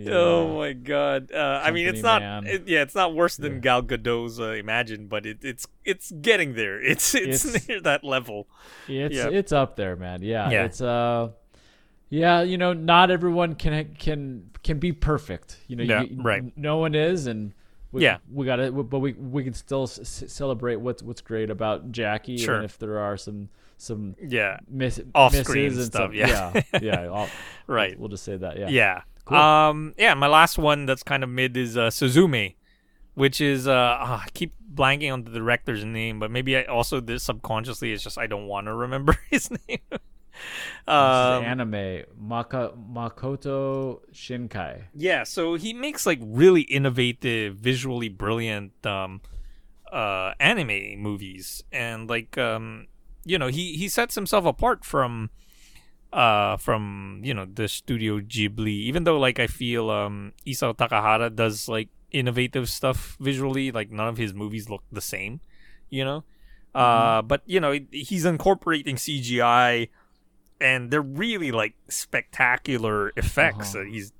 Oh 0.07 0.57
my 0.59 0.73
god. 0.73 1.33
Uh, 1.33 1.61
I 1.65 1.71
mean, 1.71 1.87
it's 1.89 2.03
not. 2.03 2.23
It, 2.47 2.69
yeah, 2.69 2.83
it's 2.83 2.95
not 2.95 3.15
worse 3.15 3.37
than 3.37 3.61
Gal 3.61 3.83
Gadot's 3.83 4.39
uh, 4.41 4.53
Imagine, 4.53 5.07
but 5.09 5.27
it, 5.27 5.39
it's 5.43 5.67
it's 5.85 6.11
getting 6.13 6.55
there. 6.55 6.81
It's 6.83 7.15
it's, 7.15 7.45
It's- 7.45 7.69
near 7.69 7.81
that 7.81 8.05
level. 8.05 8.47
It's 8.87 9.15
Yeah. 9.17 9.29
it's 9.29 9.53
up 9.53 9.77
there, 9.77 9.97
man. 9.97 10.23
Yeah, 10.23 10.51
Yeah. 10.51 10.65
It's 10.65 10.81
uh, 10.81 11.31
yeah. 12.11 12.43
You 12.43 12.59
know, 12.59 12.73
not 12.73 13.11
everyone 13.11 13.55
can 13.55 13.95
can 13.99 14.51
can 14.63 14.79
be 14.79 14.93
perfect. 14.93 15.59
You 15.67 15.77
know, 15.77 15.85
Yeah, 15.85 16.03
you, 16.03 16.23
right. 16.23 16.57
No 16.57 16.79
one 16.79 16.95
is, 16.95 17.27
and 17.27 17.53
we, 17.93 18.03
Yeah. 18.03 18.19
we 18.33 18.45
got 18.47 18.61
it. 18.61 18.73
But 18.75 18.99
we 18.99 19.13
we 19.15 19.45
can 19.45 19.55
still 19.55 19.85
s- 19.85 20.25
celebrate 20.29 20.77
what's 20.77 21.03
what's 21.03 21.21
great 21.21 21.51
about 21.51 21.91
Jackie, 21.93 22.37
Sure. 22.39 22.55
even 22.57 22.65
if 22.65 22.79
there 22.79 22.99
are 22.99 23.17
some 23.17 23.49
some 23.77 24.17
Yeah. 24.27 24.59
miss 24.69 25.01
Off-screen 25.15 25.65
misses 25.67 25.79
and 25.79 25.87
stuff, 25.87 26.09
some- 26.11 26.15
yeah. 26.15 26.63
yeah, 26.73 26.81
yeah. 26.83 27.29
Right. 27.67 27.99
We'll 27.99 28.09
just 28.09 28.25
say 28.25 28.37
that. 28.37 28.59
Yeah. 28.59 28.69
Yeah. 28.69 29.03
Cool. 29.25 29.37
Um. 29.37 29.95
Yeah. 29.99 30.15
My 30.15 30.27
last 30.27 30.59
one 30.59 30.87
that's 30.87 31.03
kind 31.03 31.23
of 31.23 31.29
mid 31.31 31.57
is 31.57 31.77
uh, 31.77 31.89
Suzume, 31.89 32.55
which 33.15 33.41
is 33.41 33.69
uh. 33.69 33.73
ah, 34.01 34.25
I 34.25 34.29
keep 34.35 34.55
blanking 34.75 35.13
on 35.13 35.25
the 35.25 35.31
director's 35.31 35.85
name, 35.85 36.19
but 36.19 36.31
maybe 36.31 36.57
I 36.57 36.65
also 36.65 37.01
this 37.01 37.23
subconsciously 37.25 37.93
it's 37.93 38.03
just 38.03 38.19
I 38.19 38.27
don't 38.27 38.47
want 38.47 38.67
to 38.67 38.75
remember 38.75 39.17
his 39.31 39.51
name. 39.69 39.79
Um, 40.87 41.45
anime 41.45 42.05
Maka, 42.19 42.73
Makoto 42.77 44.01
Shinkai. 44.13 44.85
Yeah, 44.95 45.25
so 45.25 45.55
he 45.55 45.75
makes 45.75 46.07
like 46.07 46.19
really 46.23 46.63
innovative, 46.63 47.57
visually 47.57 48.09
brilliant 48.09 48.73
um 48.87 49.21
uh 49.93 50.33
anime 50.39 51.01
movies 51.01 51.65
and 51.73 52.09
like 52.09 52.37
um 52.39 52.87
you 53.25 53.39
know, 53.39 53.49
he 53.49 53.77
he 53.77 53.89
sets 53.89 54.15
himself 54.15 54.45
apart 54.47 54.85
from 54.85 55.31
uh 56.13 56.57
from, 56.57 57.21
you 57.23 57.35
know, 57.35 57.45
the 57.45 57.69
studio 57.69 58.21
Ghibli 58.21 58.89
even 58.89 59.05
though 59.05 59.19
like 59.19 59.39
I 59.39 59.47
feel 59.47 59.91
um 59.91 60.33
Isao 60.47 60.75
Takahata 60.75 61.35
does 61.35 61.69
like 61.69 61.89
innovative 62.13 62.71
stuff 62.71 63.17
visually, 63.21 63.71
like 63.71 63.91
none 63.91 64.09
of 64.09 64.17
his 64.17 64.33
movies 64.33 64.71
look 64.71 64.85
the 64.91 65.03
same, 65.03 65.41
you 65.91 66.05
know? 66.05 66.25
Uh 66.75 67.21
but 67.21 67.43
you 67.45 67.61
know, 67.61 67.79
he's 67.93 68.25
incorporating 68.25 68.97
CGI 68.97 69.89
and 70.61 70.91
they're 70.91 71.01
really 71.03 71.53
like 71.53 71.75
spectacular 71.89 73.13
effects 73.17 73.73
that 73.73 73.87
he's 73.87 74.13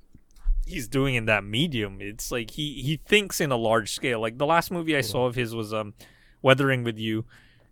he's 0.65 0.87
doing 0.87 1.15
in 1.15 1.25
that 1.25 1.43
medium. 1.43 1.97
It's 1.99 2.31
like 2.31 2.51
he 2.51 2.81
he 2.81 2.97
thinks 3.05 3.41
in 3.41 3.51
a 3.51 3.57
large 3.57 3.91
scale. 3.91 4.19
Like 4.19 4.37
the 4.37 4.45
last 4.45 4.71
movie 4.71 4.95
I 4.95 5.01
saw 5.01 5.25
of 5.25 5.35
his 5.35 5.53
was 5.55 5.73
um 5.73 5.93
Weathering 6.41 6.83
with 6.83 6.97
You. 6.97 7.25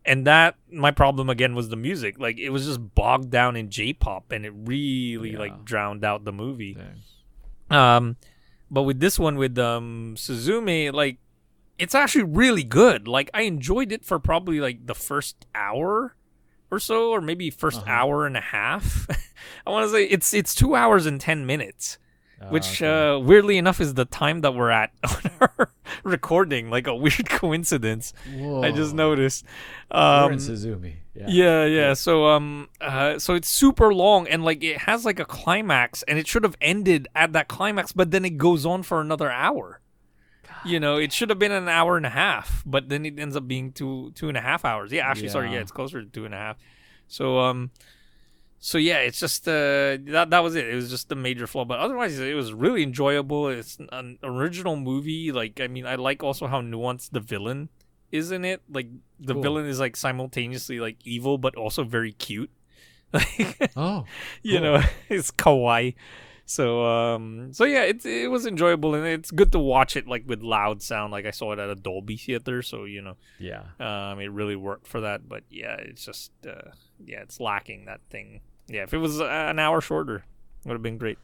And 0.05 0.25
that 0.25 0.55
my 0.71 0.91
problem 0.91 1.29
again 1.29 1.53
was 1.55 1.69
the 1.69 1.75
music. 1.75 2.19
Like 2.19 2.37
it 2.39 2.49
was 2.49 2.65
just 2.65 2.93
bogged 2.95 3.29
down 3.29 3.55
in 3.55 3.69
J-pop 3.69 4.31
and 4.31 4.45
it 4.45 4.53
really 4.55 5.31
Yeah. 5.33 5.39
like 5.39 5.63
drowned 5.65 6.03
out 6.03 6.23
the 6.25 6.31
movie. 6.33 6.73
Dang. 6.75 7.77
Um, 7.77 8.15
but 8.71 8.83
with 8.83 8.99
this 8.99 9.17
one 9.19 9.35
with 9.37 9.57
um 9.57 10.15
Suzume, 10.17 10.91
like 10.93 11.17
it's 11.79 11.93
actually 11.95 12.23
really 12.23 12.63
good. 12.63 13.07
Like 13.07 13.29
I 13.33 13.43
enjoyed 13.43 13.91
it 13.91 14.03
for 14.03 14.17
probably 14.19 14.59
like 14.59 14.85
the 14.87 14.95
first 14.95 15.45
hour 15.53 16.15
or 16.71 16.79
so, 16.79 17.11
or 17.11 17.21
maybe 17.21 17.49
1st 17.51 17.77
Uh-huh. 17.77 17.91
hour 17.91 18.25
and 18.25 18.37
a 18.37 18.41
half. 18.41 19.07
I 19.65 19.69
want 19.71 19.85
to 19.85 19.91
say 19.91 20.03
it's 20.05 20.33
it's 20.33 20.53
two 20.55 20.75
hours 20.75 21.05
and 21.05 21.19
ten 21.21 21.45
minutes, 21.45 21.97
which 22.49 22.81
uh, 22.81 23.19
weirdly 23.23 23.57
enough 23.57 23.79
is 23.81 23.93
the 23.95 24.05
time 24.05 24.41
that 24.41 24.53
we're 24.55 24.69
at 24.71 24.91
on 25.03 25.31
our 25.41 25.71
recording. 26.03 26.69
Like 26.69 26.87
a 26.87 26.95
weird 26.95 27.29
coincidence. 27.41 28.13
I 28.25 28.71
just 28.71 28.91
Whoa. 28.91 28.97
noticed. 29.09 29.45
We're 29.93 29.99
Um, 30.25 30.31
in 30.33 30.39
Suzume. 30.39 30.93
Yeah. 31.15 31.25
yeah, 31.29 31.65
yeah. 31.65 31.93
So 31.93 32.27
um 32.27 32.69
uh 32.79 33.17
so 33.19 33.33
it's 33.33 33.49
super 33.49 33.93
long 33.93 34.27
and 34.27 34.43
like 34.43 34.63
it 34.63 34.77
has 34.79 35.03
like 35.05 35.19
a 35.19 35.25
climax 35.25 36.03
and 36.03 36.19
it 36.19 36.27
should 36.27 36.43
have 36.43 36.55
ended 36.61 37.07
at 37.15 37.33
that 37.33 37.47
climax, 37.47 37.91
but 37.91 38.11
then 38.11 38.23
it 38.25 38.37
goes 38.37 38.65
on 38.65 38.83
for 38.83 39.01
another 39.01 39.31
hour. 39.31 39.79
You 40.65 40.79
know, 40.79 40.97
it 40.97 41.11
should 41.13 41.29
have 41.29 41.39
been 41.39 41.51
an 41.51 41.69
hour 41.69 41.97
and 41.97 42.05
a 42.05 42.09
half, 42.09 42.63
but 42.65 42.89
then 42.89 43.05
it 43.05 43.19
ends 43.19 43.35
up 43.35 43.47
being 43.47 43.71
two 43.71 44.11
two 44.15 44.27
and 44.27 44.37
a 44.37 44.41
half 44.41 44.65
hours. 44.65 44.91
Yeah, 44.91 45.07
actually 45.07 45.29
sorry, 45.29 45.47
yeah, 45.47 45.55
Yeah. 45.55 45.61
it's 45.61 45.71
closer 45.71 46.01
to 46.01 46.09
two 46.09 46.25
and 46.25 46.33
a 46.33 46.37
half. 46.37 46.57
So 47.07 47.39
um 47.39 47.71
so 48.59 48.77
yeah, 48.77 48.97
it's 48.97 49.19
just 49.19 49.47
uh 49.47 49.97
that 50.07 50.27
that 50.31 50.39
was 50.43 50.55
it. 50.55 50.67
It 50.67 50.75
was 50.75 50.89
just 50.89 51.09
the 51.09 51.15
major 51.15 51.47
flaw, 51.47 51.63
but 51.65 51.79
otherwise 51.79 52.19
it 52.19 52.33
was 52.35 52.53
really 52.53 52.83
enjoyable. 52.83 53.47
It's 53.49 53.77
an 53.91 54.17
original 54.23 54.75
movie. 54.75 55.31
Like 55.31 55.61
I 55.61 55.67
mean, 55.67 55.85
I 55.85 55.95
like 55.95 56.23
also 56.23 56.47
how 56.47 56.61
nuanced 56.61 57.11
the 57.11 57.19
villain 57.19 57.69
is 58.11 58.31
in 58.31 58.43
it. 58.43 58.61
Like 58.69 58.87
the 59.19 59.33
Cool. 59.33 59.43
villain 59.43 59.65
is 59.67 59.79
like 59.79 59.95
simultaneously 59.95 60.79
like 60.79 60.97
evil 61.05 61.37
but 61.37 61.55
also 61.55 61.83
very 61.83 62.11
cute. 62.13 62.49
Like 63.13 63.71
Oh, 63.77 64.03
you 64.43 64.59
know, 64.59 64.81
it's 65.09 65.31
kawaii. 65.31 65.95
So 66.49 66.85
um 66.85 67.51
so 67.51 67.65
yeah, 67.65 67.83
it 67.83 68.05
it 68.05 68.31
was 68.31 68.45
enjoyable 68.45 68.95
and 68.95 69.05
it's 69.05 69.31
good 69.31 69.51
to 69.51 69.59
watch 69.59 69.97
it 69.97 70.07
like 70.07 70.23
with 70.25 70.41
loud 70.41 70.81
sound. 70.81 71.11
Like 71.11 71.25
I 71.25 71.31
saw 71.31 71.51
it 71.51 71.59
at 71.59 71.69
a 71.69 71.75
Dolby 71.75 72.15
theater, 72.15 72.61
so 72.61 72.85
you 72.85 73.01
know, 73.01 73.17
yeah. 73.37 73.63
um 73.79 74.19
it 74.21 74.31
really 74.31 74.55
worked 74.55 74.87
for 74.87 75.01
that. 75.01 75.27
But 75.27 75.43
yeah, 75.49 75.75
it's 75.75 76.05
just 76.05 76.31
uh 76.47 76.71
yeah, 77.05 77.21
it's 77.21 77.41
lacking 77.41 77.85
that 77.85 77.99
thing. 78.09 78.39
Yeah, 78.69 78.83
if 78.83 78.93
it 78.93 78.97
was 78.97 79.19
uh, 79.19 79.25
an 79.25 79.59
hour 79.59 79.81
shorter, 79.81 80.23
would 80.65 80.73
have 80.73 80.81
been 80.81 80.97
great. 80.97 81.17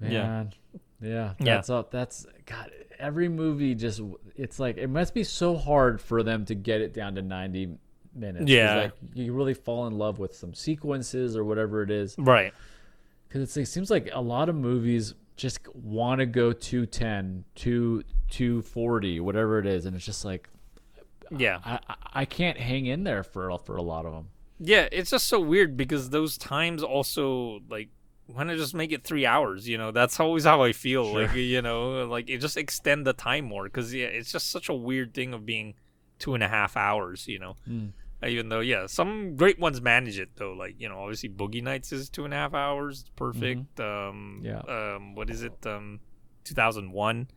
Yeah. 0.00 0.08
Man. 0.08 0.52
Yeah. 1.00 1.32
Yeah. 1.38 1.54
That's 1.54 1.70
all. 1.70 1.88
That's 1.90 2.26
God. 2.46 2.70
Every 2.98 3.28
movie 3.28 3.74
just. 3.74 4.00
It's 4.36 4.58
like 4.58 4.76
it 4.76 4.88
must 4.88 5.14
be 5.14 5.24
so 5.24 5.56
hard 5.56 6.00
for 6.00 6.22
them 6.22 6.44
to 6.46 6.54
get 6.54 6.80
it 6.80 6.92
down 6.92 7.14
to 7.14 7.22
ninety 7.22 7.70
minutes. 8.14 8.50
Yeah. 8.50 8.76
Like 8.76 8.92
you 9.14 9.32
really 9.32 9.54
fall 9.54 9.86
in 9.86 9.96
love 9.96 10.18
with 10.18 10.34
some 10.34 10.54
sequences 10.54 11.36
or 11.36 11.44
whatever 11.44 11.82
it 11.82 11.90
is. 11.90 12.14
Right. 12.18 12.52
Because 13.28 13.42
it's, 13.42 13.56
it 13.56 13.66
seems 13.66 13.90
like 13.90 14.08
a 14.12 14.20
lot 14.22 14.48
of 14.48 14.54
movies 14.54 15.14
just 15.36 15.60
want 15.74 16.18
to 16.20 16.26
go 16.26 16.52
210, 16.52 17.44
2, 17.54 18.02
240, 18.30 19.20
whatever 19.20 19.58
it 19.58 19.66
is, 19.66 19.86
and 19.86 19.94
it's 19.94 20.04
just 20.04 20.24
like 20.24 20.48
Yeah. 21.30 21.60
I 21.64 21.78
I- 21.88 21.94
I 22.20 22.24
can't 22.24 22.58
hang 22.58 22.86
in 22.86 23.04
there 23.04 23.22
for 23.22 23.56
for 23.58 23.76
a 23.76 23.82
lot 23.82 24.06
of 24.06 24.12
them. 24.12 24.28
Yeah, 24.58 24.88
it's 24.90 25.10
just 25.10 25.26
so 25.26 25.38
weird 25.40 25.76
because 25.76 26.10
those 26.10 26.36
times 26.38 26.82
also 26.82 27.60
like 27.68 27.90
why 28.26 28.44
not 28.44 28.56
just 28.58 28.74
make 28.74 28.92
it 28.92 29.04
three 29.04 29.24
hours? 29.24 29.66
You 29.68 29.78
know, 29.78 29.90
that's 29.90 30.18
always 30.20 30.44
how 30.44 30.62
I 30.62 30.72
feel. 30.72 31.04
Like 31.14 31.34
you 31.34 31.62
know, 31.62 32.06
like 32.06 32.28
it 32.28 32.38
just 32.38 32.56
extend 32.56 33.06
the 33.06 33.12
time 33.12 33.44
more 33.44 33.64
because 33.64 33.94
yeah, 33.94 34.06
it's 34.06 34.32
just 34.32 34.50
such 34.50 34.68
a 34.68 34.74
weird 34.74 35.14
thing 35.14 35.32
of 35.34 35.46
being 35.46 35.74
two 36.18 36.34
and 36.34 36.42
a 36.42 36.48
half 36.48 36.76
hours. 36.76 37.26
You 37.28 37.38
know, 37.38 37.56
Uh, 37.66 37.92
even 38.26 38.48
though 38.48 38.60
yeah, 38.60 38.86
some 38.86 39.36
great 39.36 39.58
ones 39.58 39.80
manage 39.80 40.18
it 40.18 40.30
though. 40.36 40.52
Like 40.52 40.74
you 40.80 40.88
know, 40.88 40.98
obviously 41.00 41.28
Boogie 41.28 41.62
Nights 41.62 41.92
is 41.92 42.08
two 42.08 42.24
and 42.24 42.32
a 42.34 42.36
half 42.36 42.54
hours, 42.54 43.00
it's 43.02 43.10
perfect. 43.16 43.78
Um, 43.80 44.40
Yeah. 44.44 44.58
Um, 44.60 45.14
what 45.14 45.30
is 45.30 45.42
it? 45.42 45.64
Um, 45.66 46.00
two 46.44 46.54
thousand 46.54 46.92
one. 46.92 47.28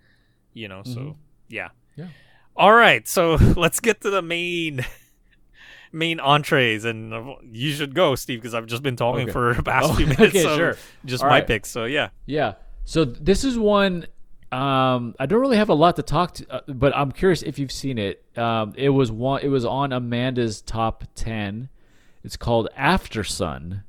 You 0.53 0.67
know, 0.67 0.81
so 0.83 1.17
yeah. 1.49 1.69
Yeah. 1.95 2.07
All 2.55 2.73
right, 2.73 3.07
so 3.07 3.35
let's 3.55 3.79
get 3.79 4.01
to 4.01 4.09
the 4.09 4.21
main 4.21 4.85
main 5.93 6.19
entrees, 6.19 6.85
and 6.85 7.13
uh, 7.13 7.35
you 7.51 7.71
should 7.71 7.93
go, 7.95 8.15
Steve, 8.15 8.39
because 8.41 8.53
I've 8.53 8.65
just 8.65 8.83
been 8.83 8.95
talking 8.95 9.23
Okay. 9.23 9.31
for 9.31 9.53
the 9.57 9.63
past 9.63 9.89
Oh, 9.91 9.93
few 9.95 10.07
minutes. 10.07 10.29
okay, 10.35 10.43
so 10.43 10.57
sure. 10.57 10.77
Just 11.05 11.23
All 11.23 11.29
my 11.29 11.37
right. 11.39 11.47
picks. 11.47 11.69
So 11.69 11.85
yeah, 11.85 12.09
Yeah. 12.25 12.53
So 12.83 13.05
this 13.05 13.43
is 13.43 13.57
one 13.57 14.07
um, 14.51 15.15
I 15.19 15.25
don't 15.25 15.39
really 15.41 15.57
have 15.57 15.69
a 15.69 15.73
lot 15.73 15.95
to 15.95 16.03
talk 16.03 16.33
to, 16.35 16.45
uh, 16.51 16.61
but 16.67 16.95
I'm 16.95 17.11
curious 17.11 17.41
if 17.41 17.57
you've 17.59 17.71
seen 17.71 17.97
it. 17.97 18.23
Um, 18.37 18.73
it 18.75 18.89
was 18.89 19.11
one. 19.11 19.41
It 19.43 19.47
was 19.49 19.65
on 19.65 19.91
Amanda's 19.93 20.61
top 20.61 21.05
ten. 21.15 21.69
It's 22.23 22.37
called 22.37 22.67
Aftersun. 22.77 23.83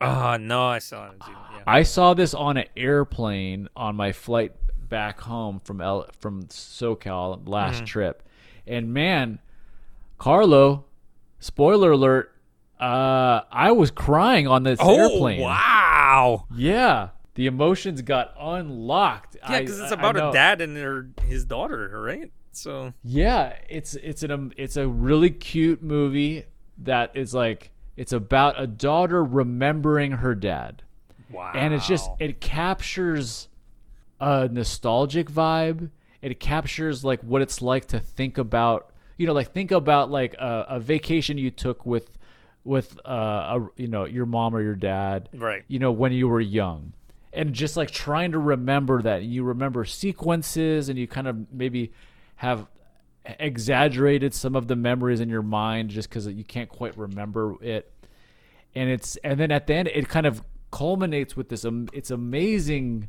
uh 0.00 0.38
no, 0.40 0.66
I 0.68 0.78
still 0.78 1.04
it. 1.04 1.12
Yeah. 1.20 1.62
I 1.66 1.82
saw 1.82 2.14
this 2.14 2.32
on 2.34 2.56
an 2.56 2.64
airplane 2.76 3.68
on 3.76 3.94
my 3.96 4.12
flight 4.12 4.52
back 4.88 5.20
home 5.20 5.60
from 5.60 5.80
L- 5.80 6.08
from 6.18 6.44
SoCal 6.44 7.46
last 7.46 7.76
Mm-hmm. 7.76 7.84
trip, 7.84 8.22
and 8.66 8.92
man, 8.94 9.38
Carlo, 10.18 10.84
spoiler 11.38 11.92
alert, 11.92 12.34
uh, 12.80 13.42
I 13.52 13.72
was 13.72 13.90
crying 13.90 14.46
on 14.46 14.62
this 14.62 14.78
Oh 14.82 14.96
airplane. 14.96 15.42
wow! 15.42 16.46
Yeah, 16.56 17.10
the 17.40 17.46
emotions 17.46 18.02
got 18.02 18.34
unlocked. 18.38 19.34
Yeah, 19.48 19.60
because 19.60 19.80
it's 19.80 19.92
about 19.92 20.14
a 20.14 20.30
dad 20.30 20.60
and 20.60 20.76
her 20.76 21.08
his 21.24 21.46
daughter, 21.46 21.98
right? 22.02 22.30
So 22.52 22.92
Yeah, 23.02 23.54
it's 23.70 23.94
it's 23.94 24.22
an 24.22 24.30
um, 24.30 24.52
it's 24.58 24.76
a 24.76 24.86
really 24.86 25.30
cute 25.30 25.82
movie 25.82 26.44
that 26.76 27.12
is 27.16 27.32
like 27.32 27.70
it's 27.96 28.12
about 28.12 28.60
a 28.60 28.66
daughter 28.66 29.24
remembering 29.24 30.12
her 30.12 30.34
dad. 30.34 30.82
wow, 31.30 31.50
and 31.54 31.72
it's 31.72 31.86
just 31.86 32.10
it 32.18 32.42
captures 32.42 33.48
a 34.20 34.46
nostalgic 34.48 35.30
vibe 35.30 35.88
it 36.20 36.38
captures 36.38 37.02
like 37.02 37.22
what 37.22 37.40
it's 37.40 37.62
like 37.62 37.86
to 37.86 37.98
think 37.98 38.36
about 38.36 38.92
you 39.16 39.26
know 39.26 39.32
like 39.32 39.50
think 39.54 39.70
about 39.70 40.10
like 40.10 40.34
a, 40.34 40.66
a 40.68 40.78
vacation 40.80 41.38
you 41.38 41.50
took 41.50 41.86
with 41.86 42.18
with 42.62 42.98
uh 43.08 43.58
a, 43.58 43.68
you 43.76 43.88
know 43.88 44.04
your 44.04 44.26
mom 44.26 44.54
or 44.54 44.60
your 44.60 44.74
dad 44.74 45.30
Right. 45.32 45.64
you 45.68 45.78
know 45.78 45.90
when 45.92 46.12
you 46.12 46.28
were 46.28 46.40
young 46.42 46.92
and 47.32 47.52
just 47.52 47.76
like 47.76 47.90
trying 47.90 48.32
to 48.32 48.38
remember 48.38 49.02
that 49.02 49.22
you 49.22 49.44
remember 49.44 49.84
sequences 49.84 50.88
and 50.88 50.98
you 50.98 51.06
kind 51.06 51.28
of 51.28 51.52
maybe 51.52 51.92
have 52.36 52.66
exaggerated 53.38 54.34
some 54.34 54.56
of 54.56 54.66
the 54.66 54.76
memories 54.76 55.20
in 55.20 55.28
your 55.28 55.42
mind 55.42 55.90
just 55.90 56.08
because 56.08 56.26
you 56.26 56.44
can't 56.44 56.68
quite 56.68 56.96
remember 56.96 57.54
it 57.62 57.92
and 58.74 58.88
it's 58.88 59.16
and 59.16 59.38
then 59.38 59.50
at 59.50 59.66
the 59.66 59.74
end 59.74 59.88
it 59.88 60.08
kind 60.08 60.26
of 60.26 60.42
culminates 60.70 61.36
with 61.36 61.48
this 61.48 61.64
um, 61.64 61.88
it's 61.92 62.10
amazing 62.10 63.08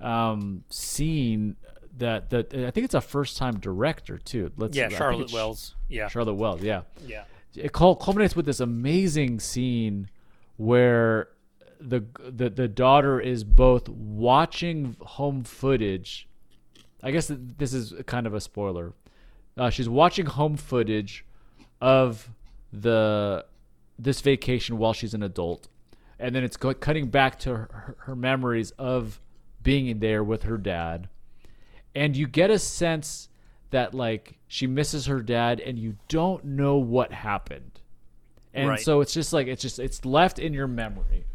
um 0.00 0.64
scene 0.68 1.56
that 1.98 2.30
that 2.30 2.54
I 2.54 2.70
think 2.70 2.84
it's 2.84 2.94
a 2.94 3.00
first 3.00 3.36
time 3.36 3.58
director 3.58 4.18
too. 4.18 4.50
Let's 4.56 4.76
Yeah, 4.76 4.88
Charlotte 4.88 5.32
Wells. 5.32 5.74
Yeah. 5.88 6.08
Charlotte 6.08 6.34
Wells, 6.34 6.62
yeah. 6.62 6.82
Yeah. 7.06 7.24
It 7.54 7.72
cul- 7.72 7.96
culminates 7.96 8.34
with 8.34 8.46
this 8.46 8.60
amazing 8.60 9.40
scene 9.40 10.10
where 10.56 11.28
the 11.86 12.04
the 12.18 12.48
the 12.50 12.68
daughter 12.68 13.20
is 13.20 13.44
both 13.44 13.88
watching 13.88 14.96
home 15.00 15.44
footage. 15.44 16.28
I 17.02 17.10
guess 17.10 17.30
this 17.30 17.74
is 17.74 17.92
kind 18.06 18.26
of 18.26 18.32
a 18.34 18.40
spoiler. 18.40 18.94
Uh, 19.56 19.70
she's 19.70 19.88
watching 19.88 20.26
home 20.26 20.56
footage 20.56 21.24
of 21.80 22.30
the 22.72 23.44
this 23.98 24.20
vacation 24.20 24.78
while 24.78 24.92
she's 24.92 25.14
an 25.14 25.22
adult, 25.22 25.68
and 26.18 26.34
then 26.34 26.42
it's 26.42 26.56
cutting 26.56 27.08
back 27.08 27.38
to 27.40 27.50
her, 27.54 27.96
her 27.98 28.16
memories 28.16 28.70
of 28.72 29.20
being 29.62 29.98
there 30.00 30.24
with 30.24 30.44
her 30.44 30.56
dad, 30.58 31.08
and 31.94 32.16
you 32.16 32.26
get 32.26 32.50
a 32.50 32.58
sense 32.58 33.28
that 33.70 33.94
like 33.94 34.38
she 34.48 34.66
misses 34.66 35.06
her 35.06 35.20
dad, 35.20 35.60
and 35.60 35.78
you 35.78 35.96
don't 36.08 36.44
know 36.44 36.76
what 36.76 37.12
happened, 37.12 37.80
and 38.54 38.68
Right. 38.70 38.80
so 38.80 39.00
it's 39.02 39.12
just 39.12 39.32
like 39.32 39.46
it's 39.46 39.62
just 39.62 39.78
it's 39.78 40.04
left 40.04 40.38
in 40.38 40.54
your 40.54 40.66
memory. 40.66 41.26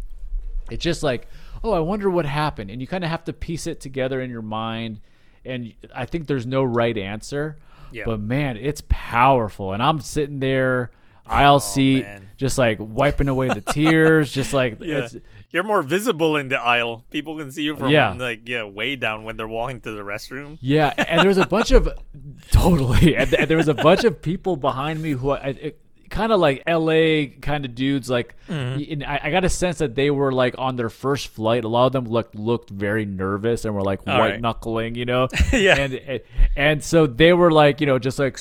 It's 0.71 0.83
just 0.83 1.03
like, 1.03 1.27
oh, 1.63 1.71
I 1.73 1.79
wonder 1.79 2.09
what 2.09 2.25
happened, 2.25 2.69
and 2.71 2.79
you 2.81 2.87
kind 2.87 3.03
of 3.03 3.09
have 3.09 3.23
to 3.25 3.33
piece 3.33 3.67
it 3.67 3.79
together 3.79 4.21
in 4.21 4.29
your 4.29 4.41
mind. 4.41 5.01
And 5.45 5.73
I 5.95 6.05
think 6.05 6.27
there's 6.27 6.45
no 6.45 6.63
right 6.63 6.97
answer, 6.97 7.57
Yeah. 7.91 8.03
but 8.05 8.19
man, 8.19 8.57
it's 8.57 8.81
powerful. 8.89 9.73
And 9.73 9.81
I'm 9.81 9.99
sitting 10.01 10.39
there, 10.39 10.91
aisle 11.25 11.59
seat, 11.59 12.03
Oh, 12.05 12.09
man. 12.09 12.29
just 12.37 12.57
like 12.57 12.77
wiping 12.79 13.27
away 13.27 13.47
the 13.49 13.61
tears, 13.61 14.31
just 14.31 14.53
like 14.53 14.77
Yeah. 14.81 14.99
it's, 15.05 15.15
You're 15.51 15.63
more 15.63 15.81
visible 15.81 16.35
in 16.37 16.49
the 16.49 16.59
aisle. 16.59 17.05
People 17.09 17.37
can 17.37 17.51
see 17.51 17.63
you 17.63 17.75
from 17.75 17.89
Yeah. 17.89 18.13
like 18.13 18.47
yeah, 18.47 18.63
way 18.63 18.95
down 18.95 19.23
when 19.23 19.37
they're 19.37 19.47
walking 19.47 19.79
to 19.81 19.91
the 19.91 20.01
restroom. 20.01 20.57
Yeah, 20.61 20.93
and 20.97 21.21
there 21.21 21.27
was 21.29 21.37
a 21.37 21.45
bunch 21.47 21.71
of 21.71 21.87
totally, 22.51 23.15
and, 23.15 23.33
and 23.33 23.47
there 23.49 23.57
was 23.57 23.67
a 23.67 23.73
bunch 23.73 24.03
of 24.03 24.21
people 24.21 24.55
behind 24.57 25.01
me 25.01 25.11
who 25.11 25.31
I, 25.31 25.73
kind 26.09 26.31
of 26.31 26.39
like 26.39 26.63
L.A. 26.65 27.27
kind 27.27 27.65
of 27.65 27.75
dudes. 27.75 28.09
Like, 28.09 28.35
Mm-hmm. 28.49 29.03
I, 29.07 29.19
I 29.25 29.29
got 29.31 29.45
a 29.45 29.49
sense 29.49 29.77
that 29.77 29.93
they 29.93 30.09
were 30.09 30.31
like 30.31 30.55
on 30.57 30.75
their 30.75 30.89
first 30.89 31.27
flight. 31.27 31.63
A 31.63 31.67
lot 31.67 31.85
of 31.85 31.91
them 31.91 32.05
looked 32.05 32.33
looked 32.33 32.71
very 32.71 33.05
nervous 33.05 33.63
and 33.63 33.75
were 33.75 33.83
like 33.83 34.07
white 34.07 34.17
right. 34.19 34.41
knuckling, 34.41 34.95
you 34.95 35.05
know. 35.05 35.27
Yeah. 35.53 35.75
and 35.77 35.93
and- 35.93 36.21
and 36.55 36.83
so 36.83 37.05
they 37.07 37.31
were 37.31 37.51
like, 37.51 37.79
you 37.79 37.87
know, 37.87 37.99
just 37.99 38.17
like 38.19 38.37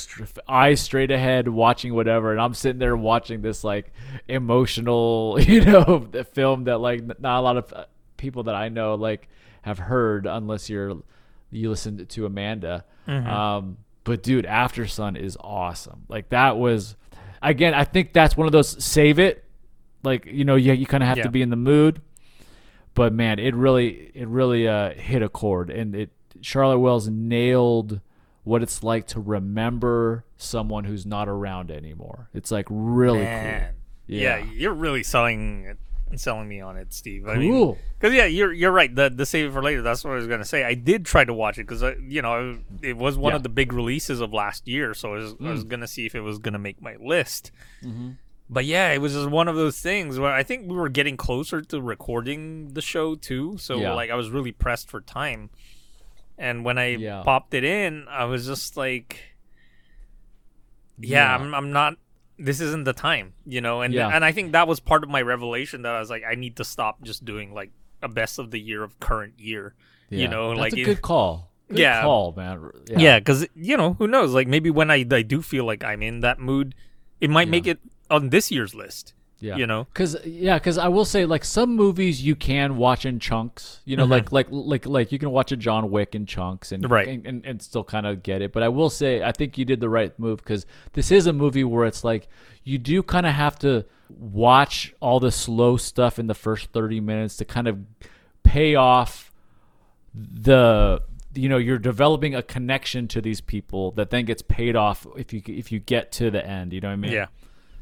eyes 0.49 0.81
straight 0.81 1.11
ahead, 1.11 1.47
watching 1.47 1.95
whatever, 1.95 2.33
and 2.33 2.41
I'm 2.41 2.55
sitting 2.55 2.79
there 2.79 2.97
watching 2.97 3.43
this 3.43 3.63
like 3.63 3.93
emotional, 4.29 5.37
you 5.41 5.65
know, 5.65 6.07
the 6.11 6.25
film 6.25 6.65
that 6.65 6.79
like 6.79 7.21
not 7.21 7.41
a 7.41 7.43
lot 7.43 7.57
of 7.59 7.73
uh, 7.73 7.85
people 8.17 8.45
that 8.45 8.55
I 8.55 8.69
know 8.71 8.95
like 8.95 9.29
have 9.63 9.79
heard 9.79 10.27
unless 10.27 10.71
you're 10.71 10.97
you 11.51 11.71
listen 11.71 12.07
to 12.07 12.27
Amanda. 12.27 12.85
Um, 13.07 13.79
but 14.05 14.23
dude, 14.23 14.45
Aftersun 14.47 15.17
is 15.19 15.37
awesome. 15.41 16.05
Like 16.09 16.29
that 16.31 16.57
was, 16.59 16.95
again, 17.43 17.75
I 17.75 17.85
think 17.85 18.13
that's 18.13 18.37
one 18.37 18.47
of 18.47 18.53
those 18.53 18.83
save 18.85 19.19
it. 19.19 19.45
Like 20.03 20.27
you 20.27 20.45
know, 20.45 20.57
you 20.57 20.73
you 20.73 20.87
kind 20.87 21.03
of 21.03 21.09
have 21.09 21.19
Yeah. 21.19 21.25
to 21.25 21.31
be 21.31 21.43
in 21.43 21.51
the 21.51 21.57
mood. 21.57 22.01
But 22.95 23.13
man, 23.13 23.39
it 23.39 23.55
really 23.55 24.11
it 24.15 24.27
really 24.29 24.67
uh, 24.67 24.91
hit 24.95 25.23
a 25.23 25.29
chord, 25.29 25.71
and 25.71 25.95
it 25.95 26.11
Charlotte 26.41 26.79
Wells 26.79 27.09
nailed 27.09 28.01
what 28.45 28.63
it's 28.63 28.83
like 28.83 29.07
to 29.09 29.21
remember 29.21 30.25
someone 30.37 30.85
who's 30.85 31.05
not 31.05 31.29
around 31.29 31.71
anymore. 31.71 32.29
It's 32.33 32.51
like 32.51 32.67
really 32.71 33.19
Man. 33.21 33.61
cool. 33.61 33.75
Yeah. 34.17 34.39
Yeah. 34.39 34.45
you're 34.53 34.73
really 34.75 35.03
selling 35.03 35.77
selling 36.17 36.49
me 36.49 36.61
on 36.61 36.77
it, 36.77 36.93
Steve. 36.93 37.29
I 37.29 37.37
Cool. 37.37 37.79
Because 37.99 38.15
yeah, 38.15 38.25
you're 38.25 38.53
you're 38.53 38.73
right. 38.73 38.95
The 38.95 39.11
the 39.11 39.27
save 39.27 39.51
it 39.51 39.53
for 39.53 39.63
later. 39.63 39.83
That's 39.83 40.05
what 40.05 40.13
I 40.13 40.17
was 40.17 40.27
gonna 40.27 40.45
say. 40.45 40.65
I 40.65 40.75
did 40.75 41.05
try 41.05 41.25
to 41.25 41.35
watch 41.35 41.59
it 41.59 41.63
because 41.65 41.83
uh, 41.83 41.95
you 42.01 42.23
know 42.23 42.59
it 42.83 42.97
was 42.97 43.19
one 43.19 43.33
Yeah. 43.33 43.37
of 43.37 43.43
the 43.43 43.49
big 43.49 43.73
releases 43.73 44.21
of 44.21 44.33
last 44.33 44.67
year, 44.67 44.95
so 44.95 45.15
I 45.15 45.17
was, 45.19 45.35
I 45.41 45.51
was 45.51 45.65
mm. 45.65 45.69
gonna 45.69 45.87
see 45.89 46.07
if 46.07 46.15
it 46.15 46.21
was 46.21 46.39
gonna 46.39 46.59
make 46.59 46.81
my 46.81 46.97
list. 47.01 47.51
Mm-hmm. 47.83 48.11
But 48.51 48.65
yeah, 48.65 48.93
it 48.93 48.99
was 49.03 49.13
just 49.13 49.29
one 49.29 49.47
of 49.49 49.57
those 49.57 49.79
things 49.79 50.19
where 50.19 50.33
I 50.33 50.43
think 50.43 50.71
we 50.71 50.77
were 50.77 50.89
getting 50.89 51.17
closer 51.19 51.61
to 51.61 51.83
recording 51.83 52.73
the 52.73 52.81
show 52.81 53.15
too. 53.15 53.59
So 53.59 53.77
Yeah. 53.77 53.93
like 53.93 54.11
I 54.11 54.15
was 54.15 54.31
really 54.31 54.53
pressed 54.53 54.89
for 54.89 55.01
time, 55.01 55.51
and 56.39 56.65
when 56.65 56.79
I 56.79 56.97
Yeah. 56.97 57.23
popped 57.25 57.53
it 57.53 57.65
in, 57.65 58.07
I 58.09 58.25
was 58.25 58.47
just 58.47 58.77
like, 58.77 59.21
yeah, 60.99 61.19
Yeah. 61.29 61.35
I'm 61.35 61.55
I'm 61.55 61.73
not. 61.73 61.97
This 62.39 62.61
isn't 62.61 62.85
the 62.85 62.93
time, 62.93 63.35
you 63.47 63.61
know, 63.61 63.81
and 63.83 63.93
Yeah. 63.93 64.09
and 64.15 64.25
I 64.25 64.33
think 64.33 64.53
that 64.53 64.69
was 64.69 64.79
part 64.81 65.03
of 65.03 65.09
my 65.11 65.23
revelation 65.23 65.83
that 65.83 65.95
I 65.95 65.99
was 66.01 66.09
like, 66.11 66.23
I 66.29 66.35
need 66.37 66.57
to 66.57 66.65
stop 66.65 67.03
just 67.03 67.25
doing 67.25 67.53
like 67.53 67.71
a 68.03 68.09
best 68.09 68.39
of 68.39 68.51
the 68.53 68.61
year 68.61 68.85
of 68.85 68.99
current 69.01 69.35
year, 69.39 69.75
you 70.09 70.29
know, 70.29 70.51
that's 70.51 70.61
like 70.61 70.73
a 70.75 70.81
it- 70.81 70.85
good 70.85 71.03
call. 71.03 71.51
Good 71.69 71.81
Yeah. 71.81 72.03
call, 72.03 72.33
man. 72.37 72.71
yeah, 72.97 73.19
because 73.19 73.47
you 73.55 73.77
know 73.77 73.95
who 73.95 74.07
knows, 74.07 74.33
like 74.33 74.47
maybe 74.49 74.71
when 74.71 74.91
I 74.91 75.05
I 75.11 75.23
do 75.23 75.43
feel 75.43 75.65
like 75.65 75.83
I'm 75.85 76.03
in 76.03 76.21
that 76.21 76.39
mood, 76.39 76.75
it 77.21 77.29
might 77.29 77.49
make 77.49 77.67
it 77.67 77.79
on 78.09 78.31
this 78.31 78.51
year's 78.51 78.75
list, 78.75 79.13
Yeah. 79.41 79.57
you 79.57 79.67
know. 79.67 79.87
Cause 79.95 80.17
yeah, 80.25 80.59
cause 80.59 80.79
I 80.79 80.89
will 80.89 81.05
say 81.05 81.25
like 81.25 81.45
some 81.45 81.77
movies 81.77 82.23
you 82.23 82.35
can 82.35 82.77
watch 82.77 83.07
in 83.07 83.21
chunks. 83.21 83.81
You 83.85 83.97
know, 83.97 84.05
like 84.05 84.27
mm-hmm. 84.27 84.35
like 84.35 84.47
like 84.51 84.87
like 84.87 85.13
you 85.13 85.19
can 85.19 85.31
watch 85.31 85.53
a 85.53 85.57
John 85.57 85.91
Wick 85.91 86.15
in 86.15 86.27
chunks 86.27 86.73
and 86.73 86.89
Right. 86.91 87.09
and, 87.09 87.27
and, 87.27 87.47
and 87.47 87.63
still 87.63 87.85
kind 87.85 88.07
of 88.07 88.23
get 88.23 88.43
it. 88.43 88.53
But 88.53 88.63
I 88.63 88.69
will 88.69 88.91
say 88.91 89.23
I 89.23 89.33
think 89.33 89.57
you 89.57 89.65
did 89.65 89.81
the 89.81 89.89
right 89.89 90.17
move 90.19 90.39
because 90.39 90.67
this 90.95 91.11
is 91.11 91.27
a 91.27 91.33
movie 91.33 91.65
where 91.65 91.87
it's 91.87 92.03
like 92.03 92.29
you 92.65 92.79
do 92.79 93.03
kind 93.03 93.27
of 93.27 93.35
have 93.35 93.59
to 93.61 93.85
watch 94.09 94.95
all 95.01 95.21
the 95.21 95.31
slow 95.31 95.77
stuff 95.77 96.19
in 96.19 96.27
the 96.27 96.35
first 96.35 96.71
thirty 96.73 97.01
minutes 97.01 97.37
to 97.37 97.45
kind 97.45 97.69
of 97.69 97.79
pay 98.43 98.75
off 98.75 99.31
the 100.15 101.01
you 101.35 101.49
know 101.49 101.59
you're 101.59 101.79
developing 101.79 102.35
a 102.35 102.43
connection 102.43 103.07
to 103.07 103.21
these 103.21 103.41
people 103.41 103.93
that 103.93 104.11
then 104.11 104.25
gets 104.25 104.43
paid 104.43 104.75
off 104.75 105.07
if 105.17 105.33
you 105.33 105.43
if 105.47 105.71
you 105.71 105.79
get 105.79 106.11
to 106.13 106.31
the 106.31 106.45
end. 106.45 106.73
You 106.73 106.81
know 106.81 106.89
what 106.89 106.95
I 106.95 106.97
mean? 106.97 107.13
Yeah. 107.13 107.27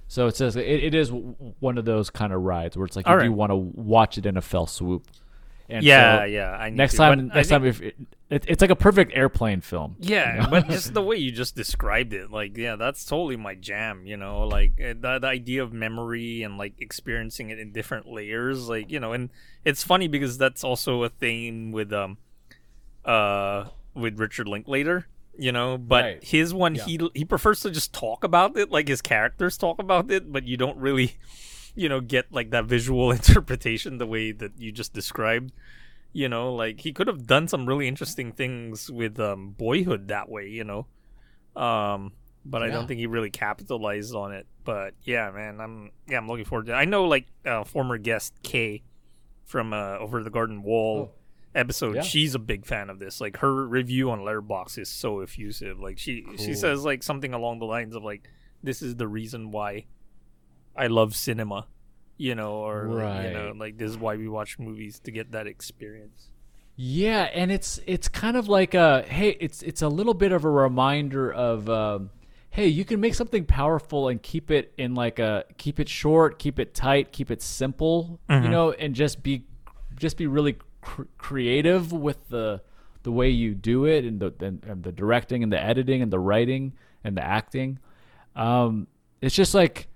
So 0.08 0.26
it 0.26 0.36
says 0.36 0.56
it, 0.56 0.64
it 0.64 0.94
is 0.94 1.10
one 1.12 1.78
of 1.78 1.84
those 1.84 2.10
kind 2.10 2.32
of 2.32 2.42
rides 2.42 2.76
where 2.76 2.86
it's 2.86 2.96
like 2.96 3.06
All 3.06 3.16
you 3.16 3.24
do 3.24 3.32
want 3.32 3.50
to 3.50 3.56
watch 3.56 4.18
it 4.18 4.26
in 4.26 4.36
a 4.36 4.42
fell 4.42 4.66
swoop. 4.66 5.08
And 5.68 5.84
Yeah, 5.84 6.20
so 6.20 6.24
yeah. 6.24 6.50
I 6.52 6.70
Next 6.70 6.92
to, 6.92 6.98
time, 6.98 7.28
next 7.28 7.48
time, 7.48 7.64
if 7.64 7.82
it, 7.82 7.96
it, 8.30 8.44
it's 8.46 8.60
like 8.60 8.70
a 8.70 8.76
perfect 8.76 9.12
airplane 9.14 9.60
film. 9.60 9.96
Yeah, 9.98 10.46
but 10.48 10.68
just 10.68 10.94
the 10.94 11.02
way 11.02 11.16
you 11.16 11.32
just 11.32 11.56
described 11.56 12.12
it, 12.12 12.30
like, 12.30 12.56
yeah, 12.56 12.76
that's 12.76 13.04
totally 13.04 13.36
my 13.36 13.56
jam. 13.56 14.06
You 14.06 14.16
know, 14.16 14.46
like 14.46 14.80
uh, 14.80 14.94
the, 14.98 15.18
the 15.20 15.26
idea 15.26 15.64
of 15.64 15.72
memory 15.72 16.44
and 16.44 16.56
like 16.56 16.74
experiencing 16.80 17.50
it 17.50 17.58
in 17.58 17.72
different 17.72 18.06
layers, 18.06 18.68
like 18.68 18.92
you 18.92 19.00
know, 19.00 19.12
and 19.12 19.30
it's 19.64 19.82
funny 19.82 20.06
because 20.06 20.38
that's 20.38 20.62
also 20.62 21.02
a 21.02 21.08
theme 21.08 21.72
with 21.72 21.92
um, 21.92 22.18
uh, 23.04 23.64
with 23.94 24.20
Richard 24.20 24.46
Linklater. 24.46 25.08
You 25.38 25.52
know, 25.52 25.76
but 25.78 26.04
Right. 26.04 26.24
his 26.24 26.54
one 26.54 26.74
he 26.86 26.98
he 27.14 27.24
prefers 27.24 27.60
to 27.60 27.70
just 27.70 27.92
talk 27.92 28.24
about 28.24 28.56
it, 28.56 28.70
like 28.70 28.88
his 28.88 29.02
characters 29.02 29.56
talk 29.58 29.78
about 29.78 30.10
it, 30.10 30.32
but 30.32 30.44
you 30.44 30.56
don't 30.56 30.78
really, 30.78 31.16
you 31.74 31.88
know, 31.88 32.00
get 32.00 32.32
like 32.32 32.50
that 32.50 32.64
visual 32.64 33.10
interpretation 33.18 33.98
the 33.98 34.06
way 34.06 34.32
that 34.32 34.52
you 34.58 34.72
just 34.72 34.92
described 34.92 35.52
you 36.12 36.30
know 36.30 36.54
like 36.54 36.80
he 36.80 36.92
could 36.92 37.08
have 37.08 37.26
done 37.26 37.46
some 37.46 37.66
really 37.66 37.86
interesting 37.86 38.32
things 38.32 38.90
with 38.90 39.20
um 39.20 39.50
boyhood 39.50 40.08
that 40.08 40.30
way 40.30 40.48
you 40.48 40.64
know 40.64 40.86
um 41.60 42.12
but 42.46 42.62
i 42.62 42.68
don't 42.70 42.86
think 42.86 42.98
he 42.98 43.06
really 43.06 43.28
capitalized 43.28 44.14
on 44.14 44.32
it 44.32 44.46
but 44.64 44.94
yeah 45.02 45.30
man 45.30 45.60
i'm 45.60 45.90
yeah 46.08 46.16
i'm 46.16 46.26
looking 46.26 46.44
forward 46.46 46.64
to 46.64 46.72
it. 46.72 46.76
i 46.76 46.86
know 46.86 47.04
like 47.04 47.26
uh, 47.44 47.64
former 47.64 47.98
guest 47.98 48.32
kay 48.42 48.82
from 49.44 49.74
uh 49.74 49.98
over 49.98 50.22
the 50.22 50.30
garden 50.30 50.62
wall 50.62 51.12
episode. 51.56 51.96
Yeah. 51.96 52.02
she's 52.02 52.34
a 52.34 52.38
big 52.38 52.66
fan 52.66 52.90
of 52.90 52.98
this. 52.98 53.20
Like 53.20 53.38
her 53.38 53.66
review 53.66 54.10
on 54.10 54.20
Letterboxd 54.20 54.78
is 54.78 54.88
so 54.88 55.20
effusive. 55.20 55.80
Like 55.80 55.98
she 55.98 56.24
she 56.36 56.54
says 56.54 56.84
like 56.84 57.02
something 57.02 57.32
along 57.32 57.58
the 57.58 57.66
lines 57.66 57.94
of 57.96 58.04
like 58.04 58.28
this 58.62 58.82
is 58.82 58.96
the 58.96 59.06
reason 59.06 59.50
why 59.50 59.84
i 60.74 60.88
love 60.88 61.14
cinema 61.14 61.66
you 62.16 62.34
know 62.34 62.52
or 62.52 62.86
like, 62.88 63.26
you 63.26 63.32
know 63.32 63.52
like 63.56 63.78
this 63.78 63.90
is 63.90 63.98
why 63.98 64.16
we 64.16 64.28
watch 64.28 64.58
movies 64.58 64.98
to 65.00 65.10
get 65.10 65.32
that 65.32 65.46
experience. 65.46 66.28
Yeah, 66.78 67.22
and 67.22 67.50
it's 67.50 67.80
it's 67.86 68.08
kind 68.08 68.36
of 68.36 68.48
like 68.48 68.74
a 68.74 69.02
hey, 69.02 69.30
it's 69.40 69.62
it's 69.62 69.82
a 69.82 69.88
little 69.88 70.14
bit 70.14 70.32
of 70.32 70.44
a 70.44 70.50
reminder 70.50 71.32
of 71.32 71.70
um, 71.70 72.10
hey, 72.50 72.68
you 72.68 72.84
can 72.84 73.00
make 73.00 73.14
something 73.14 73.46
powerful 73.46 74.08
and 74.08 74.22
keep 74.22 74.50
it 74.50 74.74
in 74.76 74.94
like 74.94 75.18
a 75.18 75.44
keep 75.56 75.80
it 75.80 75.88
short, 75.88 76.38
keep 76.38 76.58
it 76.58 76.74
tight, 76.74 77.12
keep 77.12 77.30
it 77.30 77.40
simple, 77.40 78.20
you 78.28 78.48
know, 78.50 78.72
and 78.72 78.94
just 78.94 79.22
be 79.22 79.44
just 79.96 80.18
be 80.18 80.26
really 80.26 80.58
cr- 80.86 81.02
creative 81.18 81.92
with 81.92 82.28
the 82.28 82.60
the 83.02 83.12
way 83.12 83.28
you 83.28 83.54
do 83.54 83.84
it 83.84 84.04
and 84.04 84.20
the 84.20 84.32
and, 84.40 84.64
and 84.64 84.82
the 84.82 84.92
directing 84.92 85.42
and 85.42 85.52
the 85.52 85.62
editing 85.62 86.00
and 86.02 86.12
the 86.12 86.18
writing 86.18 86.72
and 87.04 87.16
the 87.16 87.24
acting. 87.24 87.78
Um, 88.34 88.86
it's 89.20 89.34
just 89.34 89.54
like 89.54 89.88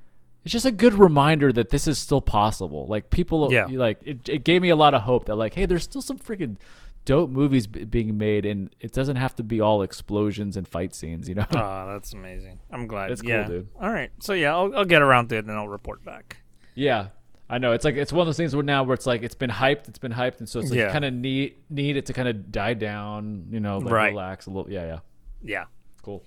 it's 0.44 0.52
just 0.52 0.64
a 0.66 0.70
good 0.72 0.94
reminder 0.94 1.52
that 1.52 1.70
this 1.70 1.86
is 1.86 1.98
still 1.98 2.20
possible. 2.22 2.86
Like 2.86 3.10
people, 3.10 3.52
Yeah. 3.52 3.66
like 3.70 3.98
it, 4.04 4.28
it 4.28 4.44
gave 4.44 4.62
me 4.62 4.70
a 4.70 4.76
lot 4.76 4.94
of 4.94 5.02
hope 5.02 5.26
that 5.26 5.36
like, 5.36 5.54
hey, 5.54 5.66
there's 5.66 5.82
still 5.84 6.00
some 6.02 6.18
freaking 6.18 6.56
dope 7.04 7.30
movies 7.30 7.66
b- 7.66 7.84
being 7.84 8.16
made, 8.16 8.46
and 8.46 8.70
it 8.80 8.92
doesn't 8.92 9.16
have 9.16 9.34
to 9.36 9.42
be 9.42 9.60
all 9.60 9.82
explosions 9.82 10.56
and 10.56 10.66
fight 10.66 10.94
scenes. 10.94 11.28
You 11.28 11.34
know. 11.36 11.46
Oh, 11.52 11.86
that's 11.92 12.12
amazing. 12.14 12.58
I'm 12.70 12.86
glad. 12.86 13.10
That's 13.10 13.22
cool, 13.22 13.44
dude. 13.44 13.68
All 13.80 13.90
right. 13.92 14.10
So 14.20 14.32
yeah, 14.32 14.54
I'll, 14.54 14.74
I'll 14.76 14.84
get 14.86 15.02
around 15.02 15.28
to 15.30 15.36
it 15.36 15.44
and 15.46 15.52
I'll 15.52 15.68
report 15.68 16.04
back. 16.04 16.38
Yeah, 16.74 17.08
I 17.52 17.58
know. 17.58 17.72
It's 17.72 17.84
like 17.84 17.96
it's 17.96 18.12
one 18.12 18.20
of 18.22 18.26
those 18.28 18.36
things 18.36 18.54
where 18.54 18.62
now 18.62 18.84
where 18.84 18.94
it's 18.94 19.06
like 19.06 19.22
it's 19.24 19.34
been 19.34 19.50
hyped, 19.50 19.88
it's 19.88 19.98
been 19.98 20.12
hyped, 20.12 20.38
and 20.38 20.48
so 20.48 20.60
it's 20.60 20.70
like 20.70 20.78
Yeah. 20.78 20.92
kind 20.92 21.04
of 21.04 21.12
need 21.12 21.56
need 21.68 21.96
it 21.96 22.06
to 22.06 22.12
kind 22.12 22.28
of 22.28 22.52
die 22.52 22.74
down, 22.74 23.46
you 23.50 23.58
know, 23.60 23.78
like 23.78 23.92
Right. 23.92 24.10
relax 24.10 24.46
a 24.46 24.50
little. 24.50 24.70
Yeah, 24.70 24.86
yeah, 24.86 24.98
Yeah. 25.42 25.64
cool. 26.02 26.22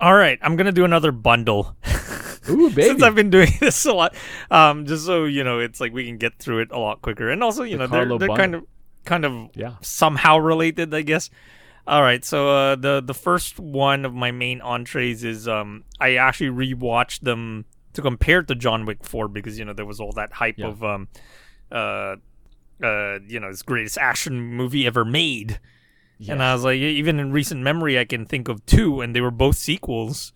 All 0.00 0.14
right. 0.14 0.38
I'm 0.42 0.56
gonna 0.56 0.72
do 0.72 0.84
another 0.86 1.12
bundle. 1.12 1.76
Ooh, 2.48 2.70
baby. 2.70 2.82
Since 2.84 3.02
I've 3.02 3.14
been 3.14 3.28
doing 3.30 3.50
this 3.60 3.84
a 3.84 3.92
lot, 3.92 4.14
um, 4.50 4.86
just 4.86 5.04
so 5.04 5.24
you 5.26 5.44
know, 5.44 5.58
it's 5.58 5.80
like 5.80 5.92
we 5.92 6.06
can 6.06 6.16
get 6.16 6.38
through 6.38 6.60
it 6.60 6.70
a 6.72 6.78
lot 6.78 7.02
quicker, 7.02 7.28
and 7.30 7.44
also 7.44 7.62
you 7.62 7.76
The 7.76 7.86
know 7.86 8.06
they're, 8.06 8.18
they're 8.18 8.36
kind 8.36 8.54
of 8.54 8.64
kind 9.04 9.24
of 9.26 9.50
Yeah. 9.54 9.74
somehow 9.82 10.38
related, 10.38 10.94
I 10.94 11.02
guess. 11.02 11.28
All 11.86 12.02
right, 12.02 12.24
so 12.24 12.48
uh, 12.50 12.76
the 12.76 13.02
the 13.04 13.14
first 13.14 13.58
one 13.58 14.04
of 14.04 14.14
my 14.14 14.30
main 14.30 14.60
entrees 14.62 15.24
is 15.24 15.46
um 15.48 15.84
I 16.00 16.14
actually 16.16 16.50
rewatched 16.50 17.20
them 17.20 17.64
to 17.94 18.02
compare 18.02 18.42
to 18.42 18.54
John 18.54 18.84
Wick 18.86 19.04
Four 19.04 19.28
because 19.28 19.58
you 19.58 19.64
know 19.64 19.72
there 19.72 19.86
was 19.86 20.00
all 20.00 20.12
that 20.12 20.32
hype 20.32 20.58
Yeah. 20.58 20.66
of 20.68 20.82
um 20.84 21.08
uh 21.70 22.16
uh 22.82 23.18
you 23.26 23.40
know 23.40 23.50
this 23.50 23.62
greatest 23.62 23.98
action 23.98 24.40
movie 24.40 24.86
ever 24.86 25.04
made, 25.04 25.58
and 26.28 26.42
I 26.42 26.52
was 26.54 26.64
like 26.64 26.76
even 26.78 27.18
in 27.18 27.32
recent 27.32 27.60
memory 27.62 27.98
I 27.98 28.04
can 28.04 28.24
think 28.26 28.48
of 28.48 28.64
two, 28.66 29.00
and 29.00 29.14
they 29.14 29.20
were 29.20 29.30
both 29.30 29.56
sequels, 29.56 30.32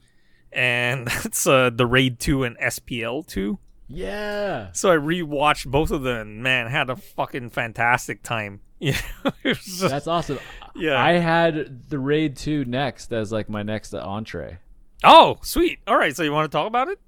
and 0.53 1.07
that's 1.23 1.47
uh 1.47 1.71
the 1.71 1.87
Raid 1.87 2.19
Two 2.19 2.43
and 2.45 2.57
SPL 2.59 3.27
Two. 3.27 3.59
yeah. 3.89 4.71
So 4.73 4.91
I 4.91 4.97
rewatched 4.97 5.67
both 5.71 5.91
of 5.91 6.03
them. 6.03 6.21
and, 6.29 6.43
Man, 6.43 6.67
had 6.69 6.91
a 6.91 6.97
fucking 6.97 7.51
fantastic 7.51 8.23
time. 8.23 8.61
You 8.83 8.95
know, 9.25 9.31
it 9.45 9.49
was 9.51 9.59
just- 9.65 9.81
That's 9.91 10.09
awesome. 10.09 10.41
Yeah. 10.75 11.01
I 11.01 11.13
had 11.13 11.89
the 11.89 12.01
Raid 12.01 12.37
2 12.37 12.65
next 12.65 13.13
as 13.13 13.31
like 13.31 13.49
my 13.49 13.63
next 13.63 13.95
entree. 13.95 14.59
oh, 15.05 15.37
sweet. 15.43 15.79
All 15.87 15.97
right, 15.97 16.17
so 16.17 16.25
you 16.25 16.33
want 16.33 16.51
to 16.51 16.57
talk 16.59 16.67
about 16.67 16.89
it? 16.89 16.99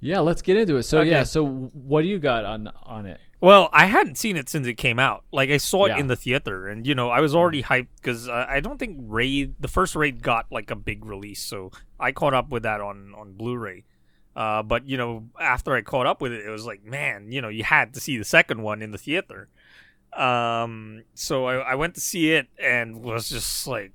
Yeah, 0.00 0.20
let's 0.20 0.42
get 0.42 0.56
into 0.56 0.76
it. 0.76 0.84
So 0.84 1.00
Okay. 1.00 1.10
yeah, 1.10 1.24
so 1.24 1.44
what 1.46 2.02
do 2.02 2.08
you 2.08 2.18
got 2.18 2.44
on 2.44 2.68
on 2.84 3.06
it? 3.06 3.20
Well, 3.40 3.68
I 3.72 3.86
hadn't 3.86 4.16
seen 4.16 4.36
it 4.36 4.48
since 4.48 4.66
it 4.66 4.74
came 4.74 4.98
out. 4.98 5.24
Like 5.32 5.50
I 5.50 5.56
saw 5.58 5.84
it 5.86 5.90
Yeah. 5.90 5.98
in 5.98 6.06
the 6.08 6.16
theater, 6.16 6.66
and 6.68 6.86
you 6.86 6.94
know 6.94 7.08
I 7.10 7.20
was 7.20 7.34
already 7.34 7.62
hyped 7.62 7.88
because 7.96 8.28
uh, 8.28 8.46
I 8.48 8.60
don't 8.60 8.78
think 8.78 8.98
Raid, 9.00 9.54
the 9.60 9.68
first 9.68 9.94
Raid, 9.96 10.22
got 10.22 10.46
like 10.50 10.70
a 10.70 10.76
big 10.76 11.04
release, 11.04 11.42
so 11.42 11.70
I 12.00 12.12
caught 12.12 12.34
up 12.34 12.50
with 12.50 12.62
that 12.64 12.80
on 12.80 13.12
on 13.16 13.32
Blu-ray. 13.34 13.84
Uh, 14.36 14.62
but 14.62 14.88
you 14.88 14.96
know, 14.96 15.28
after 15.40 15.74
I 15.74 15.82
caught 15.82 16.06
up 16.06 16.20
with 16.20 16.32
it, 16.32 16.44
it 16.46 16.50
was 16.50 16.64
like, 16.64 16.84
man, 16.84 17.32
you 17.32 17.40
know, 17.40 17.48
you 17.48 17.64
had 17.64 17.94
to 17.94 18.00
see 18.00 18.16
the 18.18 18.24
second 18.24 18.62
one 18.62 18.82
in 18.82 18.92
the 18.92 18.98
theater. 18.98 19.48
Um, 20.12 21.02
so 21.14 21.46
I, 21.46 21.54
I 21.56 21.74
went 21.74 21.94
to 21.96 22.00
see 22.00 22.32
it 22.32 22.46
and 22.62 23.02
was 23.02 23.28
just 23.28 23.66
like 23.66 23.92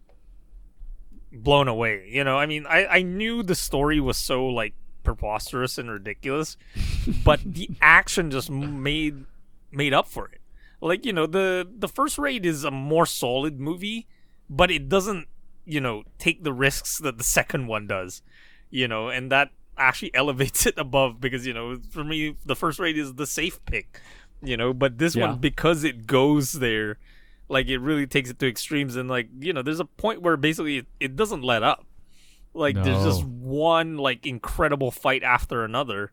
blown 1.31 1.67
away. 1.67 2.09
You 2.11 2.23
know, 2.23 2.37
I 2.37 2.45
mean, 2.45 2.65
I 2.67 2.85
I 2.87 3.01
knew 3.03 3.41
the 3.43 3.55
story 3.55 3.99
was 3.99 4.17
so 4.17 4.45
like 4.47 4.73
preposterous 5.03 5.77
and 5.77 5.89
ridiculous, 5.91 6.57
but 7.25 7.39
the 7.45 7.69
action 7.81 8.31
just 8.31 8.49
made 8.49 9.25
made 9.71 9.93
up 9.93 10.07
for 10.07 10.27
it. 10.27 10.39
Like 10.81 11.05
you 11.05 11.13
know, 11.13 11.25
the 11.27 11.67
the 11.77 11.87
first 11.87 12.17
raid 12.17 12.45
is 12.45 12.63
a 12.63 12.71
more 12.71 13.05
solid 13.05 13.59
movie, 13.59 14.07
but 14.49 14.71
it 14.71 14.89
doesn't 14.89 15.27
you 15.65 15.79
know 15.79 16.03
take 16.19 16.43
the 16.43 16.53
risks 16.53 16.97
that 16.99 17.17
the 17.17 17.23
second 17.23 17.67
one 17.67 17.87
does. 17.87 18.21
You 18.69 18.87
know, 18.87 19.09
and 19.09 19.31
that 19.31 19.49
actually 19.77 20.13
elevates 20.15 20.65
it 20.65 20.77
above 20.77 21.19
because 21.21 21.45
you 21.47 21.53
know 21.53 21.77
for 21.89 22.03
me 22.03 22.35
the 22.45 22.55
first 22.55 22.79
raid 22.79 22.97
is 22.97 23.13
the 23.15 23.27
safe 23.27 23.63
pick. 23.65 23.99
You 24.41 24.57
know, 24.57 24.73
but 24.73 24.97
this 24.97 25.15
Yeah. 25.15 25.27
one 25.29 25.39
because 25.39 25.85
it 25.85 26.05
goes 26.05 26.53
there, 26.53 26.97
like 27.47 27.67
it 27.69 27.77
really 27.77 28.05
takes 28.05 28.29
it 28.29 28.39
to 28.39 28.47
extremes 28.47 28.97
and 28.97 29.09
like 29.09 29.29
you 29.39 29.53
know 29.53 29.61
there's 29.61 29.79
a 29.79 29.85
point 29.85 30.21
where 30.21 30.35
basically 30.35 30.79
it, 30.79 30.87
it 30.99 31.15
doesn't 31.15 31.43
let 31.43 31.63
up. 31.63 31.85
Like 32.53 32.75
there's 32.75 33.03
just 33.03 33.23
one 33.23 33.97
like 33.97 34.25
incredible 34.25 34.91
fight 34.91 35.23
after 35.23 35.63
another. 35.63 36.11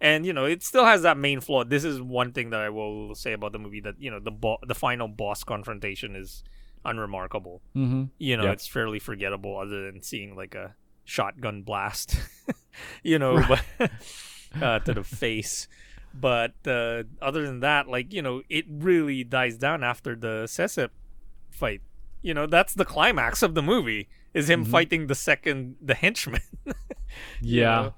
And 0.00 0.24
you 0.24 0.32
know, 0.32 0.44
it 0.46 0.62
still 0.62 0.84
has 0.84 1.02
that 1.02 1.16
main 1.18 1.40
flaw. 1.40 1.64
This 1.64 1.84
is 1.84 2.00
one 2.00 2.32
thing 2.32 2.50
that 2.50 2.60
I 2.60 2.70
will 2.70 3.14
say 3.14 3.32
about 3.32 3.52
the 3.52 3.58
movie 3.58 3.80
that 3.80 3.96
you 4.00 4.10
know 4.10 4.18
the 4.20 4.30
bo- 4.30 4.58
the 4.66 4.74
final 4.74 5.08
boss 5.08 5.44
confrontation 5.44 6.16
is 6.16 6.42
unremarkable. 6.84 7.60
Mm-hmm. 7.76 8.04
You 8.18 8.36
know, 8.36 8.44
Yeah. 8.44 8.52
it's 8.52 8.66
fairly 8.66 8.98
forgettable 8.98 9.58
other 9.58 9.90
than 9.90 10.02
seeing 10.02 10.36
like 10.36 10.54
a 10.54 10.74
shotgun 11.04 11.62
blast, 11.62 12.16
you 13.02 13.18
know, 13.18 13.44
but 13.78 13.90
uh, 14.62 14.78
to 14.80 14.94
the 14.94 15.04
face. 15.04 15.68
But 16.14 16.54
uh, 16.66 17.02
other 17.20 17.44
than 17.46 17.60
that, 17.60 17.88
like 17.88 18.12
you 18.12 18.22
know, 18.22 18.42
it 18.48 18.64
really 18.68 19.22
dies 19.24 19.58
down 19.58 19.84
after 19.84 20.16
the 20.16 20.44
Cecep 20.46 20.90
fight. 21.50 21.82
You 22.22 22.32
know, 22.34 22.46
that's 22.46 22.74
the 22.74 22.84
climax 22.84 23.42
of 23.42 23.54
the 23.54 23.62
movie 23.62 24.08
is 24.34 24.48
him 24.48 24.62
Mm-hmm. 24.62 24.70
fighting 24.72 25.06
the 25.08 25.14
second 25.14 25.76
the 25.80 25.94
henchman. 25.94 26.40
Yeah. 27.40 27.90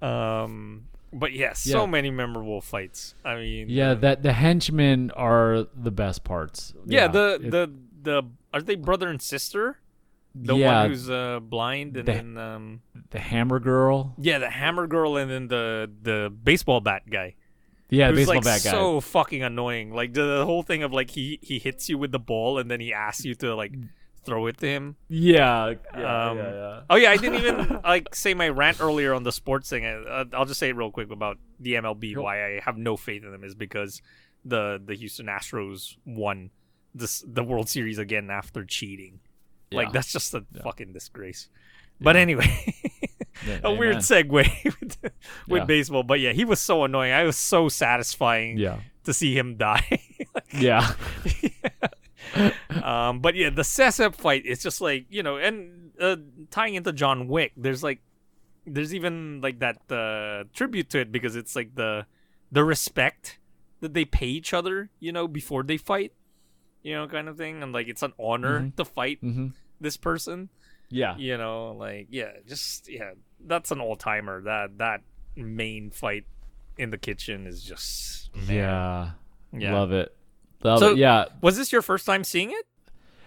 know? 0.00 0.06
Um. 0.08 0.84
But 1.14 1.32
yeah, 1.34 1.52
so 1.52 1.80
Yeah. 1.80 1.86
many 1.86 2.10
memorable 2.10 2.60
fights. 2.62 3.14
I 3.24 3.36
mean, 3.36 3.68
Yeah, 3.68 3.90
uh, 3.90 3.94
that 3.96 4.22
the 4.22 4.32
henchmen 4.32 5.10
are 5.12 5.66
the 5.76 5.90
best 5.90 6.24
parts. 6.24 6.72
yeah. 6.86 7.06
The 7.08 7.34
it- 7.42 7.50
the 7.50 7.72
the 8.02 8.22
are 8.52 8.62
they 8.62 8.74
brother 8.76 9.08
and 9.08 9.20
sister? 9.20 9.78
The 10.34 10.56
yeah, 10.56 10.80
one 10.80 10.90
who's 10.90 11.10
uh, 11.10 11.40
blind 11.40 11.96
and 11.98 12.08
the- 12.08 12.12
then 12.12 12.38
um 12.38 12.80
the 13.10 13.18
hammer 13.20 13.60
girl. 13.60 14.14
yeah 14.18 14.38
the 14.38 14.48
hammer 14.48 14.86
girl 14.86 15.18
and 15.18 15.30
then 15.30 15.48
the 15.48 15.90
the 16.02 16.32
baseball 16.42 16.80
bat 16.80 17.02
guy. 17.10 17.34
Yeah, 17.90 18.06
the 18.10 18.12
who's 18.16 18.20
baseball 18.20 18.34
like 18.36 18.44
bat 18.44 18.62
guy. 18.64 18.70
so 18.70 19.00
fucking 19.00 19.42
annoying. 19.42 19.92
Like 19.92 20.14
the, 20.14 20.38
the 20.38 20.46
whole 20.46 20.62
thing 20.62 20.82
of 20.82 20.90
like 20.94 21.10
he 21.10 21.38
he 21.42 21.58
hits 21.58 21.90
you 21.90 21.98
with 21.98 22.10
the 22.10 22.18
ball 22.18 22.56
and 22.58 22.70
then 22.70 22.80
he 22.80 22.94
asks 22.94 23.26
you 23.26 23.34
to 23.36 23.54
like 23.54 23.74
throw 24.24 24.46
it 24.46 24.58
to 24.58 24.66
him. 24.66 24.96
yeah, 25.08 25.74
yeah, 25.96 26.26
Um, 26.30 26.38
yeah, 26.38 26.52
yeah. 26.52 26.80
Oh 26.90 26.96
yeah, 26.96 27.10
I 27.10 27.16
didn't 27.16 27.38
even 27.44 27.80
like 27.84 28.14
say 28.14 28.34
my 28.34 28.48
rant 28.48 28.80
earlier 28.80 29.14
on 29.14 29.22
the 29.24 29.32
sports 29.32 29.68
thing. 29.70 29.84
Uh, 29.84 30.24
I'll 30.32 30.44
just 30.46 30.60
say 30.60 30.68
it 30.70 30.76
real 30.76 30.90
quick 30.90 31.10
about 31.10 31.38
the 31.60 31.74
MLB. 31.74 32.16
Why 32.16 32.44
I 32.56 32.60
have 32.64 32.76
no 32.78 32.96
faith 32.96 33.24
in 33.24 33.32
them 33.32 33.44
is 33.44 33.54
because 33.54 34.00
the 34.44 34.80
the 34.84 34.94
Houston 34.94 35.26
Astros 35.26 35.96
won 36.04 36.50
this 36.94 37.24
the 37.26 37.42
World 37.44 37.68
Series 37.68 37.98
again 37.98 38.30
after 38.30 38.64
cheating. 38.64 39.20
Like 39.72 39.92
that's 39.92 40.12
just 40.12 40.34
a 40.34 40.44
fucking 40.62 40.92
disgrace. 40.92 41.48
But 42.00 42.16
anyway, 42.16 42.74
a 43.64 43.72
weird 43.72 43.98
segue 43.98 44.30
with, 44.64 45.12
with 45.48 45.66
baseball. 45.66 46.02
But 46.02 46.20
yeah, 46.20 46.32
he 46.32 46.44
was 46.44 46.60
so 46.60 46.84
annoying. 46.84 47.12
I 47.12 47.22
was 47.24 47.38
so 47.38 47.68
satisfying 47.70 48.58
Yeah, 48.58 48.80
to 49.04 49.14
see 49.14 49.36
him 49.36 49.56
die. 49.56 50.00
yeah, 50.52 50.92
um, 52.82 53.20
but 53.20 53.34
yeah, 53.34 53.50
the 53.50 53.62
Cecep 53.62 54.14
fight 54.14 54.46
is 54.46 54.62
just 54.62 54.80
like 54.80 55.06
you 55.10 55.22
know, 55.22 55.36
and 55.36 55.90
uh, 56.00 56.16
tying 56.50 56.74
into 56.74 56.92
John 56.92 57.28
Wick, 57.28 57.52
there's 57.56 57.82
like, 57.82 58.00
there's 58.66 58.94
even 58.94 59.40
like 59.40 59.60
that 59.60 59.90
uh, 59.90 60.44
tribute 60.54 60.90
to 60.90 61.00
it 61.00 61.12
because 61.12 61.36
it's 61.36 61.56
like 61.56 61.74
the 61.74 62.06
the 62.50 62.64
respect 62.64 63.38
that 63.80 63.94
they 63.94 64.04
pay 64.04 64.26
each 64.26 64.54
other, 64.54 64.90
you 65.00 65.12
know, 65.12 65.26
before 65.26 65.62
they 65.62 65.76
fight, 65.76 66.12
you 66.82 66.94
know, 66.94 67.06
kind 67.08 67.28
of 67.28 67.36
thing, 67.36 67.62
and 67.62 67.72
like 67.72 67.88
it's 67.88 68.02
an 68.02 68.12
honor 68.18 68.72
to 68.76 68.84
fight 68.84 69.18
hmm 69.20 69.48
this 69.80 69.96
person, 69.96 70.48
yeah. 70.90 71.16
you 71.16 71.36
know, 71.36 71.72
like 71.72 72.06
yeah, 72.10 72.30
just 72.46 72.88
yeah, 72.88 73.12
that's 73.44 73.70
an 73.72 73.80
all 73.80 73.96
timer. 73.96 74.42
That 74.42 74.78
that 74.78 75.00
main 75.34 75.90
fight 75.90 76.24
in 76.78 76.90
the 76.90 76.98
kitchen 76.98 77.46
is 77.46 77.62
just 77.62 78.34
man. 78.34 78.46
Yeah. 78.46 79.10
Yeah. 79.52 79.74
Love 79.74 79.92
it. 79.92 80.16
So-. 80.62 80.94
Yeah. 80.94 81.26
Was 81.40 81.56
this 81.56 81.72
your 81.72 81.82
first 81.82 82.06
time 82.06 82.24
seeing 82.24 82.50
it? 82.50 82.66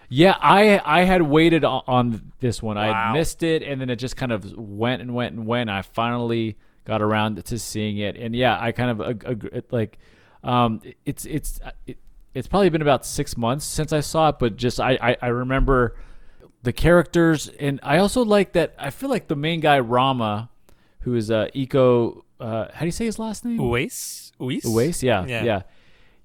Yeah, 0.08 0.36
I 0.40 0.80
I 0.84 1.02
had 1.02 1.22
waited 1.22 1.64
on, 1.64 1.82
on 1.88 2.32
this 2.40 2.62
one. 2.62 2.78
I 2.78 2.88
Wow. 2.90 2.92
had 3.08 3.12
missed 3.14 3.42
it, 3.42 3.62
and 3.62 3.80
then 3.80 3.90
it 3.90 3.96
just 3.96 4.16
kind 4.16 4.30
of 4.32 4.56
went 4.56 5.02
and 5.02 5.14
went 5.14 5.34
and 5.34 5.46
went. 5.46 5.68
I 5.68 5.82
finally 5.82 6.56
got 6.84 7.02
around 7.02 7.44
to 7.44 7.58
seeing 7.58 7.98
it, 7.98 8.16
and 8.16 8.34
yeah, 8.34 8.56
I 8.60 8.70
kind 8.70 9.00
of 9.00 9.72
like, 9.72 9.98
um, 10.44 10.80
it's 11.04 11.24
it's 11.24 11.58
it, 11.88 11.98
it's 12.34 12.46
probably 12.46 12.68
been 12.70 12.82
about 12.82 13.04
six 13.04 13.36
months 13.36 13.64
since 13.64 13.92
I 13.92 13.98
saw 13.98 14.28
it, 14.28 14.38
but 14.38 14.56
just 14.56 14.78
I 14.78 14.96
I, 15.02 15.16
I 15.22 15.26
remember 15.28 15.96
the 16.62 16.72
characters, 16.72 17.48
and 17.58 17.80
I 17.82 17.98
also 17.98 18.24
like 18.24 18.52
that. 18.52 18.74
I 18.78 18.90
feel 18.90 19.10
like 19.10 19.26
the 19.26 19.34
main 19.36 19.58
guy 19.58 19.80
Rama, 19.80 20.50
who 21.00 21.16
is 21.16 21.32
uh 21.32 21.48
Iko. 21.52 22.22
Uh, 22.38 22.66
how 22.72 22.80
do 22.80 22.86
you 22.86 22.92
say 22.92 23.06
his 23.06 23.18
last 23.18 23.44
name? 23.44 23.58
Uwais? 23.58 24.30
Uwais? 24.38 24.62
Uwais, 24.64 25.02
yeah, 25.02 25.24
Yeah. 25.26 25.42
yeah, 25.42 25.62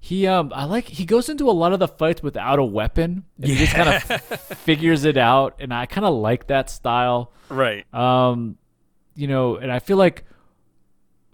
He 0.04 0.26
um, 0.26 0.50
I 0.52 0.64
like 0.64 0.88
he 0.88 1.04
goes 1.04 1.28
into 1.28 1.48
a 1.48 1.52
lot 1.52 1.72
of 1.72 1.78
the 1.78 1.86
fights 1.86 2.24
without 2.24 2.58
a 2.58 2.64
weapon. 2.64 3.22
And 3.38 3.46
He 3.46 3.54
just 3.54 3.72
kind 3.72 3.88
of 3.88 4.02
figures 4.58 5.04
it 5.04 5.16
out, 5.16 5.54
and 5.60 5.72
I 5.72 5.86
kind 5.86 6.04
of 6.04 6.12
like 6.14 6.48
that 6.48 6.68
style. 6.68 7.30
Right. 7.48 7.86
Um, 7.94 8.58
you 9.14 9.28
know, 9.28 9.58
and 9.58 9.70
I 9.70 9.78
feel 9.78 9.96
like, 9.96 10.24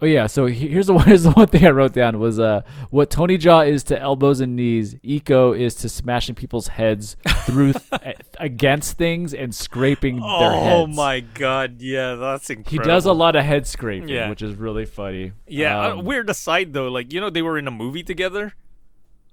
oh 0.01 0.05
yeah. 0.05 0.27
So 0.27 0.45
here's 0.47 0.87
the 0.87 0.93
one. 0.95 1.05
Here's 1.07 1.23
the 1.23 1.31
one 1.31 1.47
thing 1.47 1.65
I 1.65 1.69
wrote 1.69 1.93
down 1.93 2.19
was 2.19 2.39
uh, 2.39 2.61
what 2.89 3.09
Tony 3.09 3.37
Jaa 3.37 3.67
is 3.67 3.83
to 3.85 3.99
elbows 3.99 4.39
and 4.39 4.55
knees. 4.55 4.95
Iko 4.95 5.57
is 5.57 5.75
to 5.75 5.89
smashing 5.89 6.35
people's 6.35 6.67
heads 6.69 7.15
through 7.45 7.73
th- 8.03 8.17
against 8.39 8.97
things 8.97 9.33
and 9.33 9.53
scraping 9.53 10.19
their 10.19 10.51
heads. 10.51 10.73
Oh 10.75 10.87
my 10.87 11.19
god, 11.21 11.81
yeah, 11.81 12.15
that's 12.15 12.49
incredible. 12.49 12.83
He 12.83 12.87
does 12.87 13.05
a 13.05 13.13
lot 13.13 13.35
of 13.35 13.43
head 13.45 13.67
scraping, 13.67 14.09
Yeah. 14.09 14.29
which 14.29 14.41
is 14.41 14.55
really 14.55 14.85
funny. 14.85 15.33
Yeah, 15.47 15.79
uh, 15.79 15.93
Um, 15.97 16.05
weird 16.05 16.29
aside 16.29 16.73
though, 16.73 16.87
like 16.89 17.13
you 17.13 17.19
know 17.21 17.29
they 17.29 17.41
were 17.41 17.57
in 17.57 17.67
a 17.67 17.71
movie 17.71 18.03
together. 18.03 18.53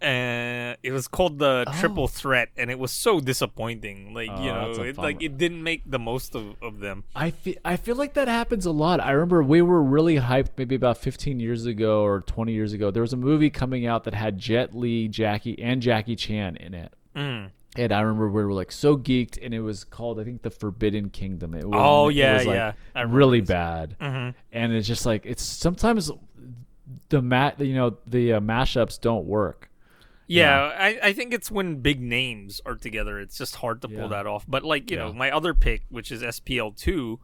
And 0.00 0.76
it 0.82 0.92
was 0.92 1.08
called 1.08 1.38
the 1.38 1.64
Triple 1.80 2.08
Threat, 2.08 2.50
and 2.56 2.70
it 2.70 2.78
was 2.78 2.90
so 2.92 3.20
disappointing. 3.20 4.12
Like 4.14 4.28
you 4.28 4.50
Oh, 4.50 4.72
know, 4.72 4.82
it, 4.82 4.98
like 4.98 5.22
it 5.22 5.38
didn't 5.38 5.62
make 5.62 5.82
the 5.86 5.98
most 5.98 6.34
of, 6.34 6.56
of 6.62 6.80
them. 6.80 7.04
I 7.14 7.30
feel 7.30 7.54
I 7.64 7.76
feel 7.76 7.96
like 7.96 8.14
that 8.14 8.28
happens 8.28 8.66
a 8.66 8.70
lot. 8.72 9.00
I 9.00 9.10
remember 9.12 9.42
we 9.42 9.62
were 9.62 9.82
really 9.82 10.16
hyped 10.16 10.50
maybe 10.56 10.74
about 10.74 10.98
15 10.98 11.40
years 11.40 11.66
ago 11.66 12.02
or 12.02 12.20
20 12.20 12.52
years 12.52 12.72
ago. 12.72 12.90
There 12.90 13.02
was 13.02 13.12
a 13.12 13.16
movie 13.16 13.50
coming 13.50 13.86
out 13.86 14.04
that 14.04 14.14
had 14.14 14.38
Jet 14.38 14.74
Li, 14.74 15.08
Jackie, 15.08 15.60
and 15.60 15.80
Jackie 15.82 16.16
Chan 16.16 16.56
in 16.56 16.74
it. 16.74 16.92
Mm. 17.14 17.50
And 17.78 17.92
I 17.92 18.00
remember 18.00 18.28
we 18.30 18.42
were 18.44 18.52
like 18.54 18.72
so 18.72 18.96
geeked, 18.96 19.38
and 19.42 19.52
it 19.52 19.60
was 19.60 19.84
called 19.84 20.18
I 20.20 20.24
think 20.24 20.42
The 20.42 20.50
Forbidden 20.50 21.10
Kingdom. 21.10 21.54
It 21.54 21.68
was, 21.68 21.78
Oh, 21.82 22.08
it 22.08 22.14
yeah, 22.16 22.34
was, 22.38 22.46
like, 22.46 22.54
yeah. 22.54 22.72
I 22.94 23.02
really 23.02 23.40
this. 23.40 23.48
bad. 23.48 23.96
Mhm. 24.00 24.34
And 24.52 24.72
it's 24.72 24.88
just 24.88 25.04
like 25.06 25.26
it's 25.26 25.42
sometimes 25.42 26.10
the 27.08 27.20
mat 27.22 27.60
you 27.60 27.74
know 27.74 27.96
the 28.06 28.34
uh, 28.34 28.40
mashups 28.40 29.00
don't 29.00 29.24
work. 29.26 29.68
Yeah, 30.28 30.72
I, 30.76 30.98
I 31.02 31.12
think 31.12 31.32
it's 31.32 31.50
when 31.50 31.76
big 31.76 32.00
names 32.00 32.60
are 32.66 32.74
together, 32.74 33.20
it's 33.20 33.38
just 33.38 33.56
hard 33.56 33.80
to 33.82 33.88
pull 33.88 33.98
Yeah. 34.02 34.08
that 34.08 34.26
off. 34.26 34.44
But 34.48 34.64
like 34.64 34.90
you 34.90 34.96
know, 34.96 35.12
my 35.12 35.30
other 35.30 35.54
pick, 35.54 35.82
which 35.88 36.10
is 36.10 36.22
SPL 36.22 36.76
two, 36.76 37.20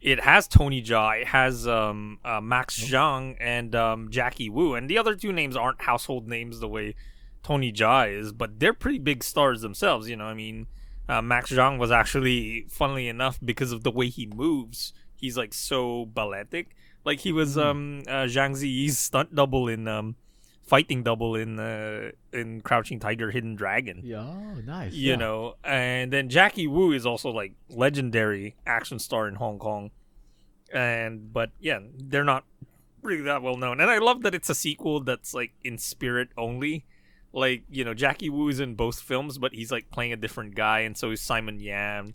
it 0.00 0.20
has 0.20 0.48
Tony 0.48 0.82
Jaa, 0.82 1.20
it 1.20 1.28
has 1.28 1.68
um, 1.68 2.18
uh, 2.24 2.40
Max 2.40 2.78
Zhang, 2.80 3.36
and 3.38 3.74
um, 3.74 4.10
Jackie 4.10 4.48
Wu, 4.48 4.74
and 4.74 4.88
the 4.88 4.98
other 4.98 5.14
two 5.14 5.32
names 5.32 5.56
aren't 5.56 5.82
household 5.82 6.26
names 6.26 6.58
the 6.60 6.68
way 6.68 6.94
Tony 7.42 7.72
Jaa 7.72 8.12
is, 8.18 8.32
but 8.32 8.58
they're 8.58 8.74
pretty 8.74 8.98
big 8.98 9.22
stars 9.22 9.60
themselves. 9.60 10.08
You 10.08 10.16
know, 10.16 10.24
I 10.24 10.34
mean, 10.34 10.66
uh, 11.08 11.22
Max 11.22 11.50
Zhang 11.52 11.78
was 11.78 11.90
actually, 11.90 12.66
funnily 12.68 13.08
enough, 13.08 13.38
because 13.44 13.72
of 13.72 13.82
the 13.84 13.90
way 13.90 14.08
he 14.08 14.26
moves, 14.26 14.92
he's 15.14 15.36
like 15.36 15.52
so 15.54 16.06
balletic. 16.12 16.74
Like 17.04 17.20
he 17.20 17.32
was 17.32 17.56
um, 17.56 18.02
uh, 18.08 18.24
Zhang 18.26 18.52
Ziyi's 18.52 18.98
stunt 18.98 19.34
double 19.34 19.68
in 19.68 19.86
um, 19.88 20.16
fighting 20.70 21.02
double 21.02 21.34
in 21.34 21.58
uh, 21.58 22.12
in 22.32 22.60
Crouching 22.60 23.00
Tiger, 23.00 23.32
Hidden 23.32 23.56
Dragon. 23.56 24.02
Yeah, 24.04 24.20
oh, 24.20 24.60
nice. 24.64 24.92
You 24.92 25.10
yeah. 25.10 25.16
know, 25.16 25.56
and 25.64 26.12
then 26.12 26.28
Jackie 26.28 26.68
Wu 26.68 26.92
is 26.92 27.04
also 27.04 27.30
like 27.30 27.52
legendary 27.68 28.54
action 28.64 29.00
star 29.00 29.26
in 29.26 29.34
Hong 29.34 29.58
Kong, 29.58 29.90
and 30.72 31.32
but 31.32 31.50
yeah, 31.58 31.80
they're 31.98 32.24
not 32.24 32.44
really 33.02 33.22
that 33.22 33.42
well 33.42 33.56
known. 33.56 33.80
And 33.80 33.90
I 33.90 33.98
love 33.98 34.22
that 34.22 34.34
it's 34.34 34.48
a 34.48 34.54
sequel 34.54 35.00
that's 35.00 35.34
like 35.34 35.50
in 35.64 35.76
spirit 35.76 36.28
only. 36.38 36.84
Like 37.32 37.64
you 37.68 37.84
know, 37.84 37.92
Jackie 37.92 38.30
Wu 38.30 38.48
is 38.48 38.60
in 38.60 38.76
both 38.76 39.00
films, 39.00 39.38
but 39.38 39.52
he's 39.52 39.72
like 39.72 39.90
playing 39.90 40.12
a 40.12 40.16
different 40.16 40.54
guy, 40.54 40.80
and 40.80 40.96
so 40.96 41.10
is 41.10 41.20
Simon 41.20 41.58
Yam. 41.58 42.14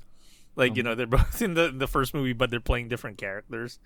Like 0.55 0.77
you 0.77 0.83
know, 0.83 0.95
they're 0.95 1.07
both 1.19 1.41
in 1.41 1.55
the 1.55 1.73
the 1.75 1.87
first 1.87 2.13
movie, 2.13 2.33
but 2.33 2.49
they're 2.51 2.61
playing 2.61 2.87
different 2.87 3.17
characters. 3.17 3.79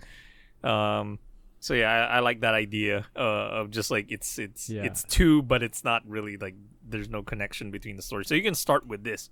Um, 0.64 1.18
so 1.60 1.74
yeah, 1.74 1.90
I, 2.10 2.18
I 2.18 2.20
like 2.20 2.42
that 2.42 2.54
idea 2.54 3.06
uh, 3.16 3.20
of 3.60 3.72
just 3.72 3.92
like 3.92 4.12
it's 4.12 4.40
it's 4.40 4.70
Yeah. 4.70 4.84
it's 4.84 5.04
two, 5.04 5.42
but 5.42 5.62
it's 5.64 5.84
not 5.84 6.04
really 6.08 6.38
like 6.38 6.56
there's 6.88 7.10
no 7.10 7.22
connection 7.22 7.72
between 7.72 7.96
the 7.96 8.02
stories. 8.02 8.28
So 8.28 8.36
you 8.36 8.44
can 8.44 8.56
start 8.56 8.88
with 8.88 9.04
this, 9.04 9.30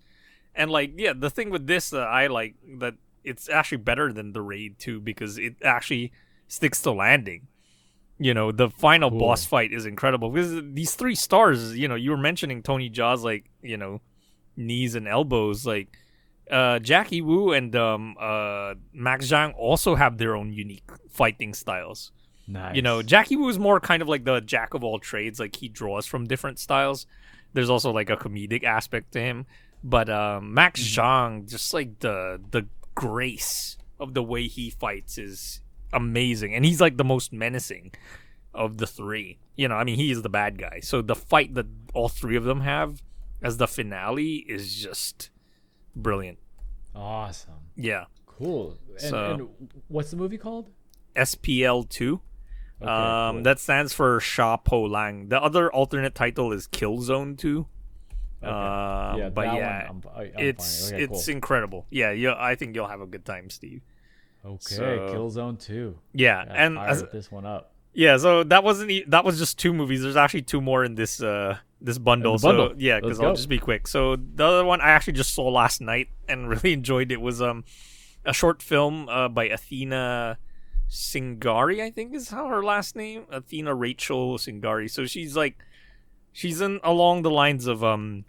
and 0.56 0.70
like 0.72 0.94
yeah, 0.98 1.14
the 1.18 1.30
thing 1.30 1.50
with 1.50 1.68
this 1.68 1.90
that 1.92 2.08
I 2.08 2.28
like 2.28 2.56
that 2.80 2.96
it's 3.24 3.50
actually 3.50 3.80
better 3.80 4.14
than 4.14 4.34
the 4.34 4.42
raid 4.42 4.80
two 4.80 5.00
because 5.00 5.38
it 5.38 5.56
actually 5.64 6.12
sticks 6.48 6.82
to 6.84 6.92
landing. 6.92 7.48
You 8.20 8.34
know, 8.34 8.52
the 8.52 8.70
final 8.70 9.10
Cool. 9.12 9.20
boss 9.20 9.46
fight 9.46 9.72
is 9.72 9.86
incredible 9.86 10.30
because 10.32 10.60
these 10.74 10.96
three 10.96 11.14
stars. 11.16 11.78
You 11.78 11.88
know, 11.88 11.96
you 11.96 12.10
were 12.12 12.18
mentioning 12.18 12.64
Tony 12.64 12.90
Jaa's 12.90 13.24
like 13.24 13.46
you 13.62 13.78
know 13.78 14.02
knees 14.56 14.96
and 14.96 15.08
elbows 15.08 15.68
like 15.68 15.90
uh, 16.50 16.80
Jackie 16.80 17.22
Wu 17.22 17.52
and 17.54 17.76
um, 17.76 18.16
uh, 18.20 18.74
Max 18.92 19.28
Zhang 19.28 19.54
also 19.56 19.94
have 19.96 20.18
their 20.18 20.36
own 20.36 20.52
unique 20.52 20.90
fighting 21.10 21.54
styles. 21.54 22.12
Nice. 22.48 22.76
You 22.76 22.82
know, 22.82 23.02
Jackie 23.02 23.36
Wu 23.36 23.48
is 23.50 23.60
more 23.60 23.80
kind 23.80 24.02
of 24.02 24.08
like 24.08 24.24
the 24.24 24.40
jack 24.42 24.74
of 24.74 24.84
all 24.84 25.00
trades. 25.00 25.40
Like 25.40 25.56
he 25.58 25.68
draws 25.70 26.06
from 26.06 26.26
different 26.26 26.60
styles. 26.60 27.06
There's 27.54 27.70
also 27.70 27.92
like 27.92 28.10
a 28.10 28.18
comedic 28.18 28.64
aspect 28.64 29.12
to 29.14 29.20
him. 29.20 29.46
But 29.84 30.10
um, 30.10 30.54
Max 30.54 30.82
Zhang, 30.82 31.48
just 31.50 31.74
like 31.74 32.00
the 32.00 32.42
the 32.52 32.68
grace 32.96 33.78
of 34.00 34.14
the 34.14 34.24
way 34.24 34.48
he 34.48 34.70
fights 34.70 35.18
is 35.18 35.62
amazing, 35.94 36.54
and 36.56 36.66
he's 36.66 36.82
like 36.82 36.98
the 36.98 37.04
most 37.04 37.32
menacing 37.32 37.94
of 38.54 38.78
the 38.78 38.88
three. 38.88 39.38
You 39.56 39.68
know, 39.68 39.76
I 39.76 39.84
mean, 39.84 39.96
he 39.98 40.12
is 40.12 40.22
the 40.24 40.30
bad 40.30 40.58
guy. 40.58 40.80
So 40.82 41.02
the 41.02 41.16
fight 41.16 41.54
that 41.56 41.68
all 41.94 42.10
three 42.10 42.36
of 42.36 42.44
them 42.44 42.62
have 42.62 43.02
as 43.42 43.58
the 43.58 43.68
finale 43.68 44.38
is 44.48 44.76
just 44.76 45.30
brilliant. 45.96 46.40
awesome, 46.96 47.54
Yeah. 47.76 48.06
cool. 48.26 48.78
And, 48.94 49.02
So- 49.02 49.34
and 49.34 49.50
what's 49.88 50.10
the 50.12 50.18
movie 50.18 50.38
called? 50.40 50.70
SPL 51.16 51.84
two. 51.88 52.22
Okay, 52.82 52.92
um, 52.92 53.36
cool. 53.38 53.44
that 53.44 53.60
stands 53.60 53.94
for 53.94 54.20
Sha 54.20 54.58
Po 54.58 54.84
Lang. 54.84 55.30
The 55.30 55.42
other 55.42 55.72
alternate 55.72 56.14
title 56.14 56.52
is 56.52 56.68
Killzone 56.68 57.38
Two. 57.38 57.68
Okay. 58.44 58.52
Um, 58.52 59.20
yeah, 59.20 59.30
but 59.30 59.46
yeah, 59.56 59.88
one, 59.88 60.04
I'm, 60.06 60.12
I, 60.16 60.22
I'm 60.26 60.32
it's. 60.38 60.92
Okay, 60.92 61.04
it's 61.04 61.26
cool. 61.26 61.34
incredible. 61.36 61.86
Yeah, 61.90 62.12
you 62.12 62.32
I 62.32 62.56
think 62.56 62.76
you'll 62.76 62.88
have 62.88 63.02
a 63.02 63.08
good 63.08 63.26
time, 63.26 63.50
Steve. 63.50 63.82
okay. 64.46 64.76
so- 64.76 64.84
Killzone 65.12 65.60
Two. 65.60 65.98
Yeah, 66.14 66.44
Yeah, 66.46 66.54
and 66.56 66.78
as, 66.78 67.04
this 67.12 67.32
one 67.32 67.46
up. 67.46 67.74
yeah, 67.94 68.18
so 68.18 68.44
that 68.44 68.64
wasn't 68.64 69.10
that 69.10 69.26
was 69.26 69.40
just 69.40 69.58
two 69.58 69.74
movies. 69.74 70.04
There's 70.04 70.16
actually 70.16 70.44
two 70.44 70.62
more 70.62 70.84
in 70.84 70.94
this 70.94 71.22
uh 71.22 71.58
this 71.82 71.98
bundle. 71.98 72.38
So 72.38 72.50
bundle. 72.50 72.74
yeah, 72.78 73.00
because 73.00 73.20
I'll 73.20 73.36
just 73.36 73.50
be 73.50 73.60
quick. 73.60 73.88
So 73.88 74.16
the 74.16 74.44
other 74.46 74.66
one 74.66 74.82
I 74.82 74.90
actually 74.90 75.14
just 75.14 75.34
saw 75.34 75.48
last 75.50 75.82
night 75.82 76.10
and 76.28 76.48
really 76.54 76.74
enjoyed 76.74 77.12
it 77.12 77.22
was 77.22 77.42
um 77.42 77.64
a 78.24 78.34
short 78.34 78.62
film 78.62 79.08
uh, 79.10 79.30
by 79.30 79.48
Athina 79.50 80.38
Tsangari, 80.90 81.82
I 81.82 81.92
think 81.92 82.16
is 82.16 82.30
how 82.30 82.48
her 82.48 82.64
last 82.64 82.96
name. 82.96 83.26
Athina 83.32 83.78
Rachel 83.78 84.38
Tsangari. 84.38 84.90
So 84.90 85.06
she's 85.06 85.36
like 85.36 85.58
she's 86.32 86.62
in 86.62 86.80
along 86.84 87.24
the 87.24 87.32
lines 87.32 87.68
of 87.68 87.84
um 87.84 88.26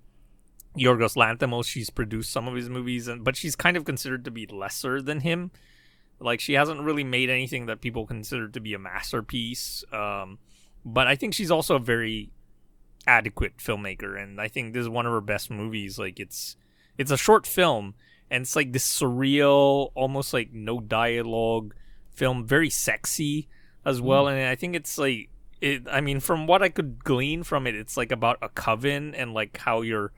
Yorgos 0.76 1.16
Lanthimos. 1.16 1.66
She's 1.66 1.90
produced 1.90 2.32
some 2.32 2.48
of 2.48 2.54
his 2.54 2.68
movies 2.68 3.08
and 3.08 3.24
but 3.24 3.36
she's 3.36 3.56
kind 3.56 3.76
of 3.76 3.84
considered 3.84 4.24
to 4.24 4.30
be 4.30 4.46
lesser 4.46 5.00
than 5.00 5.20
him. 5.20 5.50
Like 6.20 6.40
she 6.40 6.54
hasn't 6.54 6.80
really 6.80 7.04
made 7.04 7.30
anything 7.30 7.66
that 7.66 7.80
people 7.80 8.06
consider 8.06 8.48
to 8.48 8.60
be 8.60 8.74
a 8.74 8.78
masterpiece. 8.78 9.84
Um 9.92 10.38
but 10.84 11.06
I 11.06 11.14
think 11.14 11.34
she's 11.34 11.50
also 11.50 11.76
a 11.76 11.80
very 11.80 12.30
adequate 13.06 13.58
filmmaker 13.58 14.20
and 14.20 14.40
I 14.40 14.48
think 14.48 14.72
this 14.72 14.82
is 14.82 14.88
one 14.88 15.06
of 15.06 15.12
her 15.12 15.20
best 15.20 15.50
movies. 15.50 15.98
Like 15.98 16.18
it's 16.18 16.56
it's 16.96 17.12
a 17.12 17.16
short 17.16 17.46
film 17.46 17.94
and 18.30 18.42
it's 18.42 18.56
like 18.56 18.72
this 18.72 19.00
surreal, 19.00 19.90
almost 19.94 20.34
like 20.34 20.52
no 20.52 20.80
dialogue 20.80 21.74
film, 22.18 22.44
very 22.44 22.68
sexy 22.68 23.48
as 23.84 24.00
well. 24.00 24.28
And 24.28 24.46
I 24.46 24.56
think 24.56 24.74
it's 24.74 24.98
like 24.98 25.30
it. 25.60 25.82
I 25.90 26.00
mean, 26.00 26.20
from 26.20 26.46
what 26.46 26.62
I 26.62 26.68
could 26.68 27.02
glean 27.04 27.42
from 27.44 27.66
it, 27.66 27.74
it's 27.74 27.96
like 27.96 28.12
about 28.12 28.38
a 28.42 28.48
coven 28.48 29.14
and 29.14 29.32
like 29.32 29.56
how 29.56 29.82
your 29.82 30.12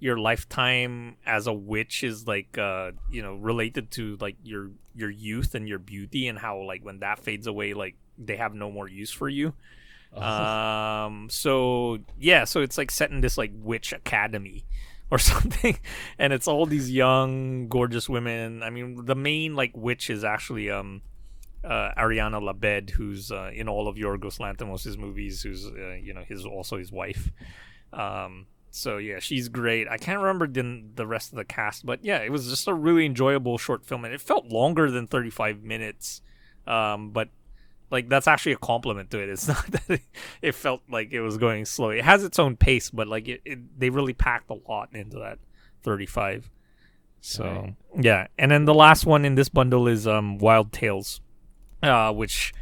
your 0.00 0.18
lifetime 0.18 1.16
as 1.26 1.46
a 1.46 1.52
witch 1.52 2.02
is 2.02 2.26
like 2.26 2.56
uh 2.56 2.90
you 3.10 3.22
know 3.22 3.34
related 3.34 3.90
to 3.90 4.16
like 4.18 4.36
your 4.42 4.70
your 4.94 5.10
youth 5.10 5.54
and 5.54 5.68
your 5.68 5.78
beauty 5.78 6.26
and 6.26 6.38
how 6.38 6.58
like 6.62 6.82
when 6.82 6.98
that 7.00 7.18
fades 7.18 7.46
away 7.46 7.74
like 7.74 7.94
they 8.18 8.36
have 8.36 8.54
no 8.54 8.70
more 8.70 8.88
use 8.88 9.12
for 9.12 9.28
you 9.28 9.52
um 10.16 11.28
so 11.30 11.98
yeah 12.18 12.44
so 12.44 12.62
it's 12.62 12.78
like 12.78 12.90
set 12.90 13.10
in 13.10 13.20
this 13.20 13.38
like 13.38 13.52
witch 13.54 13.92
academy 13.92 14.64
or 15.10 15.18
something 15.18 15.78
and 16.18 16.32
it's 16.32 16.48
all 16.48 16.66
these 16.66 16.90
young 16.90 17.68
gorgeous 17.68 18.08
women 18.08 18.62
i 18.62 18.70
mean 18.70 19.04
the 19.04 19.14
main 19.14 19.54
like 19.54 19.76
witch 19.76 20.08
is 20.08 20.24
actually 20.24 20.70
um 20.70 21.02
uh, 21.64 21.90
Ariane 21.96 22.32
Labed, 22.32 22.90
who's 22.90 23.30
uh, 23.30 23.50
in 23.54 23.68
all 23.68 23.88
of 23.88 23.96
Yorgos 23.96 24.38
Lanthimos' 24.38 24.96
movies, 24.98 25.42
who's 25.42 25.66
uh, 25.66 25.94
you 26.02 26.14
know 26.14 26.22
his 26.26 26.44
also 26.44 26.78
his 26.78 26.90
wife. 26.92 27.30
Um, 27.92 28.46
so 28.70 28.98
yeah, 28.98 29.18
she's 29.18 29.48
great. 29.48 29.88
I 29.88 29.96
can't 29.98 30.20
remember 30.20 30.46
the 30.46 30.84
the 30.94 31.06
rest 31.06 31.32
of 31.32 31.36
the 31.36 31.44
cast, 31.44 31.84
but 31.84 32.04
yeah, 32.04 32.18
it 32.18 32.30
was 32.30 32.48
just 32.48 32.68
a 32.68 32.74
really 32.74 33.04
enjoyable 33.06 33.58
short 33.58 33.84
film, 33.84 34.04
and 34.04 34.14
it 34.14 34.20
felt 34.20 34.46
longer 34.46 34.90
than 34.90 35.06
thirty 35.06 35.30
five 35.30 35.62
minutes. 35.62 36.22
Um, 36.66 37.10
but 37.10 37.28
like 37.90 38.08
that's 38.08 38.28
actually 38.28 38.52
a 38.52 38.58
compliment 38.58 39.10
to 39.10 39.18
it. 39.20 39.28
It's 39.28 39.48
not 39.48 39.66
that 39.66 39.82
it, 39.90 40.02
it 40.40 40.54
felt 40.54 40.82
like 40.88 41.12
it 41.12 41.20
was 41.20 41.36
going 41.36 41.64
slow. 41.64 41.90
It 41.90 42.04
has 42.04 42.22
its 42.24 42.38
own 42.38 42.56
pace, 42.56 42.90
but 42.90 43.08
like 43.08 43.26
it, 43.28 43.40
it 43.44 43.78
they 43.78 43.90
really 43.90 44.12
packed 44.14 44.50
a 44.50 44.54
lot 44.68 44.90
into 44.92 45.18
that 45.18 45.38
thirty 45.82 46.06
five. 46.06 46.48
So 47.20 47.44
Right. 47.44 47.74
yeah, 47.98 48.26
and 48.38 48.50
then 48.50 48.64
the 48.64 48.74
last 48.74 49.04
one 49.04 49.24
in 49.24 49.34
this 49.34 49.48
bundle 49.48 49.88
is 49.88 50.06
um 50.06 50.38
Wild 50.38 50.72
Tales, 50.72 51.20
uh, 51.82 52.12
which 52.12 52.52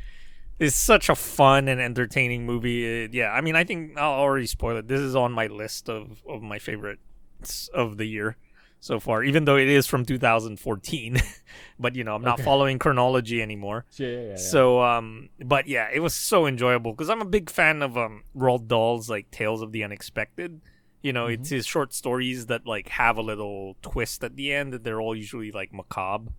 is 0.59 0.75
such 0.75 1.09
a 1.09 1.15
fun 1.15 1.69
and 1.69 1.81
entertaining 1.81 2.45
movie. 2.47 3.05
Uh, 3.05 3.09
yeah, 3.13 3.31
I 3.31 3.41
mean, 3.41 3.57
I 3.57 3.65
think 3.65 3.97
I'll 3.97 4.21
already 4.21 4.47
spoil 4.47 4.77
it. 4.77 4.89
This 4.89 5.01
is 5.01 5.15
on 5.15 5.33
my 5.33 5.47
list 5.47 5.89
of 5.89 6.23
of 6.29 6.43
my 6.43 6.59
favorites 6.59 7.69
of 7.73 7.97
the 7.97 8.07
year 8.07 8.37
so 8.81 9.01
far, 9.01 9.23
even 9.25 9.45
though 9.45 9.57
it 9.57 9.69
is 9.69 9.87
from 9.87 10.05
2014. 10.05 11.21
but 11.79 11.95
you 11.95 12.05
know, 12.05 12.15
I'm 12.15 12.23
not 12.23 12.41
following 12.41 12.79
chronology 12.79 13.43
anymore. 13.43 13.85
Yeah, 13.97 14.09
yeah, 14.09 14.21
yeah. 14.21 14.37
So, 14.37 14.83
um, 14.83 15.29
but 15.45 15.67
yeah, 15.67 15.89
it 15.93 16.01
was 16.01 16.15
so 16.15 16.47
enjoyable 16.47 16.93
because 16.93 17.11
I'm 17.11 17.21
a 17.21 17.27
big 17.27 17.51
fan 17.51 17.83
of 17.83 17.97
um 17.97 18.25
Roald 18.37 18.67
Dahl's 18.67 19.09
like 19.11 19.31
Tales 19.31 19.63
of 19.63 19.73
the 19.73 19.85
Unexpected. 19.85 20.61
You 21.03 21.13
know, 21.13 21.27
it's 21.27 21.49
his 21.49 21.65
short 21.65 21.95
stories 21.95 22.47
that 22.47 22.67
like 22.67 22.89
have 22.89 23.19
a 23.19 23.23
little 23.23 23.77
twist 23.83 24.25
at 24.25 24.35
the 24.35 24.53
end. 24.53 24.73
That 24.73 24.83
they're 24.83 25.01
all 25.01 25.15
usually 25.15 25.53
like 25.53 25.73
macabre. 25.73 26.33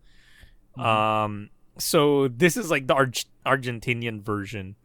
Um, 0.77 1.49
so 1.79 2.27
this 2.27 2.55
is 2.57 2.69
like 2.69 2.87
the 2.87 2.93
Arg- 2.93 3.25
Argentinian 3.45 4.21
version 4.21 4.75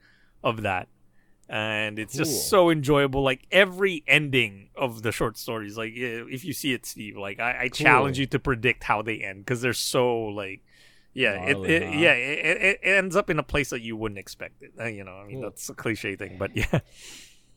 of 0.43 0.63
that, 0.63 0.89
and 1.49 1.99
it's 1.99 2.15
Cool. 2.15 2.25
just 2.25 2.49
so 2.49 2.71
enjoyable. 2.71 3.23
Like 3.23 3.47
every 3.53 4.03
ending 4.07 4.71
of 4.77 5.03
the 5.03 5.13
short 5.13 5.37
stories, 5.37 5.77
like 5.77 5.93
if 5.95 6.45
you 6.45 6.53
see 6.53 6.73
it, 6.73 6.87
Steve, 6.87 7.17
like 7.17 7.39
I, 7.41 7.63
I 7.65 7.69
challenge 7.69 8.19
you 8.19 8.27
to 8.27 8.39
predict 8.39 8.85
how 8.85 9.03
they 9.03 9.19
end 9.19 9.41
because 9.45 9.61
they're 9.61 9.73
so 9.75 10.17
like. 10.27 10.63
Yeah, 11.17 11.45
it, 11.45 11.53
Gnarly, 11.53 11.69
it, 11.75 11.83
huh? 11.85 11.91
yeah, 11.91 12.13
it, 12.15 12.57
it, 12.57 12.81
it 12.83 12.89
ends 12.89 13.15
up 13.15 13.31
in 13.31 13.39
a 13.39 13.45
place 13.45 13.71
that 13.71 13.83
you 13.83 13.97
wouldn't 13.97 14.19
expect 14.19 14.63
it. 14.65 14.73
Uh, 14.81 14.87
you 14.87 15.05
know, 15.05 15.13
I 15.13 15.25
mean, 15.25 15.37
Cool. 15.37 15.43
that's 15.43 15.69
a 15.69 15.75
cliche 15.75 16.17
thing, 16.17 16.39
but 16.41 16.57
yeah. 16.57 16.81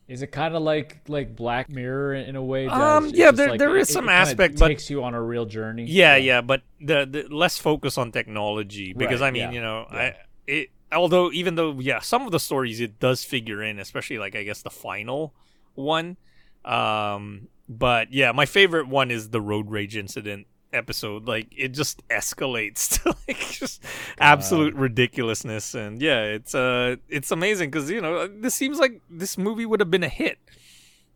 Is 0.07 0.21
it 0.21 0.27
kind 0.31 0.55
of 0.55 0.61
like 0.63 1.01
like 1.09 1.35
Black 1.35 1.69
Mirror 1.69 2.15
in 2.15 2.35
a 2.37 2.43
way? 2.43 2.67
Um, 2.67 3.09
yeah, 3.13 3.31
there- 3.31 3.49
like 3.49 3.59
there 3.59 3.75
it- 3.75 3.81
is 3.81 3.89
it 3.89 3.93
some 3.93 4.05
kinda 4.05 4.13
aspect, 4.13 4.57
but- 4.57 4.69
takes 4.69 4.89
you 4.89 5.03
on 5.03 5.13
a 5.13 5.21
real 5.21 5.45
journey. 5.45 5.83
Yeah, 5.85 6.15
yeah, 6.15 6.39
but 6.41 6.61
the, 6.79 7.05
the 7.05 7.27
less 7.35 7.57
focus 7.59 7.97
on 7.97 8.11
technology 8.13 8.93
because 8.93 9.19
Right, 9.21 9.27
I 9.27 9.31
mean, 9.31 9.41
yeah, 9.41 9.51
you 9.51 9.61
know, 9.61 9.85
yeah. 9.91 9.97
I 9.99 10.15
it 10.47 10.69
although 10.93 11.29
even 11.33 11.55
though 11.55 11.77
yeah, 11.81 11.99
some 11.99 12.25
of 12.25 12.31
the 12.31 12.39
stories 12.39 12.79
it 12.79 12.99
does 12.99 13.25
figure 13.25 13.61
in, 13.61 13.79
especially 13.79 14.17
like 14.17 14.33
I 14.35 14.43
guess 14.43 14.61
the 14.61 14.69
final 14.69 15.33
one. 15.75 16.15
Um, 16.63 17.49
but 17.67 18.13
yeah, 18.13 18.31
my 18.31 18.45
favorite 18.45 18.87
one 18.87 19.11
is 19.11 19.29
the 19.31 19.41
road 19.41 19.69
rage 19.69 19.95
incident 19.97 20.47
episode. 20.73 21.27
Like 21.27 21.47
it 21.55 21.69
just 21.69 22.07
escalates 22.09 22.89
to 23.03 23.15
like 23.27 23.39
just 23.51 23.83
absolute 24.19 24.73
ridiculousness, 24.75 25.73
and 25.73 26.01
yeah, 26.01 26.23
it's 26.23 26.53
uh, 26.55 26.95
it's 27.07 27.31
amazing 27.31 27.69
because 27.71 27.89
you 27.89 28.01
know 28.01 28.27
this 28.27 28.55
seems 28.55 28.79
like 28.79 29.01
this 29.09 29.37
movie 29.37 29.65
would 29.65 29.79
have 29.79 29.91
been 29.91 30.03
a 30.03 30.09
hit 30.09 30.39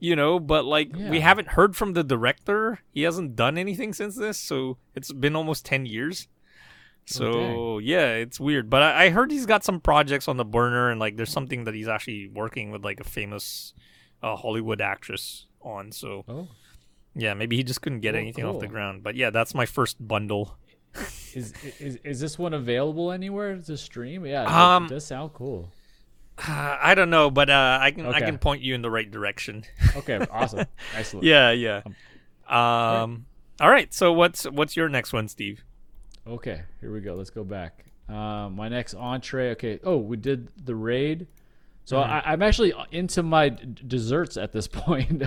you 0.03 0.15
know 0.15 0.39
but 0.39 0.65
like 0.65 0.89
we 0.95 1.19
haven't 1.19 1.49
heard 1.49 1.75
from 1.75 1.93
the 1.93 2.03
director. 2.03 2.79
He 2.91 3.03
hasn't 3.03 3.35
done 3.35 3.55
anything 3.57 3.93
since 3.93 4.15
this 4.15 4.37
so 4.37 4.77
it's 4.95 5.13
been 5.13 5.35
almost 5.35 5.63
10 5.63 5.85
years. 5.85 6.27
So 7.05 7.77
yeah 7.77 8.13
it's 8.15 8.39
weird. 8.39 8.67
But 8.67 8.81
I, 8.81 9.05
I 9.05 9.09
heard 9.09 9.31
he's 9.31 9.45
got 9.45 9.63
some 9.63 9.79
projects 9.79 10.27
on 10.27 10.37
the 10.37 10.43
burner 10.43 10.89
and 10.89 10.99
like 10.99 11.17
there's 11.17 11.31
something 11.31 11.65
that 11.65 11.75
he's 11.75 11.87
actually 11.87 12.27
working 12.27 12.71
with 12.71 12.83
like 12.83 12.99
a 12.99 13.03
famous 13.03 13.73
uh, 14.23 14.35
hollywood 14.35 14.81
actress 14.81 15.45
on 15.61 15.91
so 15.91 16.25
Oh, 16.27 16.47
yeah 17.15 17.33
maybe 17.33 17.55
he 17.57 17.63
just 17.63 17.81
couldn't 17.81 17.99
get 18.01 18.13
Cool, 18.13 18.21
anything 18.21 18.45
off 18.45 18.59
the 18.59 18.67
ground 18.67 19.03
but 19.03 19.15
yeah 19.15 19.29
that's 19.29 19.53
my 19.53 19.65
first 19.65 19.97
bundle 20.05 20.57
is, 21.33 21.53
is 21.79 21.97
is 22.03 22.19
this 22.19 22.37
one 22.39 22.53
available 22.53 23.11
anywhere 23.11 23.55
to 23.57 23.77
stream? 23.77 24.25
Yeah, 24.25 24.43
it- 24.43 24.49
Um, 24.51 24.85
it 24.85 24.89
does 24.89 25.05
sound 25.05 25.31
cool. 25.33 25.69
uh, 26.37 26.77
i 26.81 26.93
don't 26.95 27.09
know 27.09 27.29
but 27.31 27.49
uh, 27.49 27.77
i 27.81 27.91
can 27.91 28.05
i 28.07 28.19
can 28.19 28.37
point 28.37 28.61
you 28.61 28.75
in 28.75 28.81
the 28.81 28.89
right 28.91 29.09
direction 29.09 29.63
Okay, 29.95 30.19
awesome, 30.31 30.65
excellent. 30.95 31.25
yeah 31.25 31.51
yeah 31.51 31.81
um 32.49 33.25
all 33.59 33.69
right 33.69 33.93
so 33.93 34.11
what's 34.11 34.43
what's 34.45 34.75
your 34.75 34.89
next 34.89 35.13
one 35.13 35.27
steve 35.27 35.63
Okay, 36.27 36.61
here 36.79 36.93
we 36.93 36.99
go. 37.01 37.15
Let's 37.15 37.31
go 37.31 37.43
back. 37.43 37.83
Um, 38.07 38.55
my 38.55 38.69
next 38.69 38.93
entree. 38.93 39.49
Okay. 39.53 39.79
Oh, 39.83 39.97
we 39.97 40.17
did 40.17 40.49
the 40.55 40.75
raid. 40.75 41.25
So 41.83 41.97
Mm-hmm. 41.97 42.11
I, 42.13 42.21
I'm 42.33 42.43
actually 42.43 42.73
into 42.91 43.23
my 43.23 43.49
d- 43.49 43.65
desserts 43.87 44.37
at 44.37 44.51
this 44.51 44.67
point. 44.67 45.23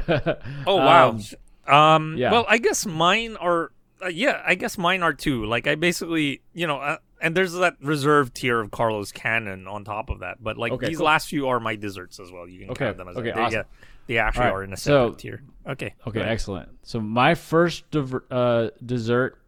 Oh 0.69 0.77
wow. 0.77 1.09
Um, 1.11 1.21
Um, 1.67 2.17
yeah. 2.17 2.31
Well, 2.33 2.45
I 2.49 2.59
guess 2.59 2.87
mine 2.87 3.37
are. 3.37 3.73
Uh, 4.03 4.09
yeah, 4.09 4.43
I 4.45 4.55
guess 4.55 4.77
mine 4.77 5.03
are 5.03 5.13
too. 5.15 5.45
Like 5.47 5.67
I 5.67 5.77
basically, 5.77 6.43
you 6.53 6.67
know, 6.67 6.79
uh, 6.79 6.99
and 7.23 7.35
there's 7.35 7.53
that 7.55 7.77
reserved 7.81 8.35
tier 8.35 8.61
of 8.61 8.71
Carlo's 8.71 9.13
Canon 9.13 9.67
on 9.67 9.85
top 9.85 10.11
of 10.11 10.21
that. 10.21 10.43
But 10.43 10.59
like 10.59 10.73
Okay, 10.73 10.89
these 10.89 10.99
cool. 10.99 11.07
last 11.07 11.29
few 11.29 11.49
are 11.49 11.59
my 11.61 11.77
desserts 11.77 12.21
as 12.21 12.31
well. 12.31 12.47
You 12.47 12.61
can 12.61 12.71
Okay, 12.71 12.85
count 12.87 12.97
them 12.99 13.09
as 13.09 13.17
okay, 13.17 13.31
a, 13.31 13.35
they, 13.35 13.41
awesome. 13.41 13.55
yeah, 13.55 13.63
they 14.07 14.19
actually 14.19 14.45
All 14.47 14.51
right, 14.51 14.57
are 14.57 14.65
in 14.65 14.73
a 14.73 14.77
so- 14.77 15.07
separate 15.07 15.19
tier. 15.21 15.43
Okay. 15.67 15.95
Okay, 16.07 16.21
excellent. 16.21 16.69
So 16.83 17.01
my 17.01 17.35
first 17.35 17.91
diver- 17.91 18.27
uh, 18.31 18.69
dessert 18.85 19.39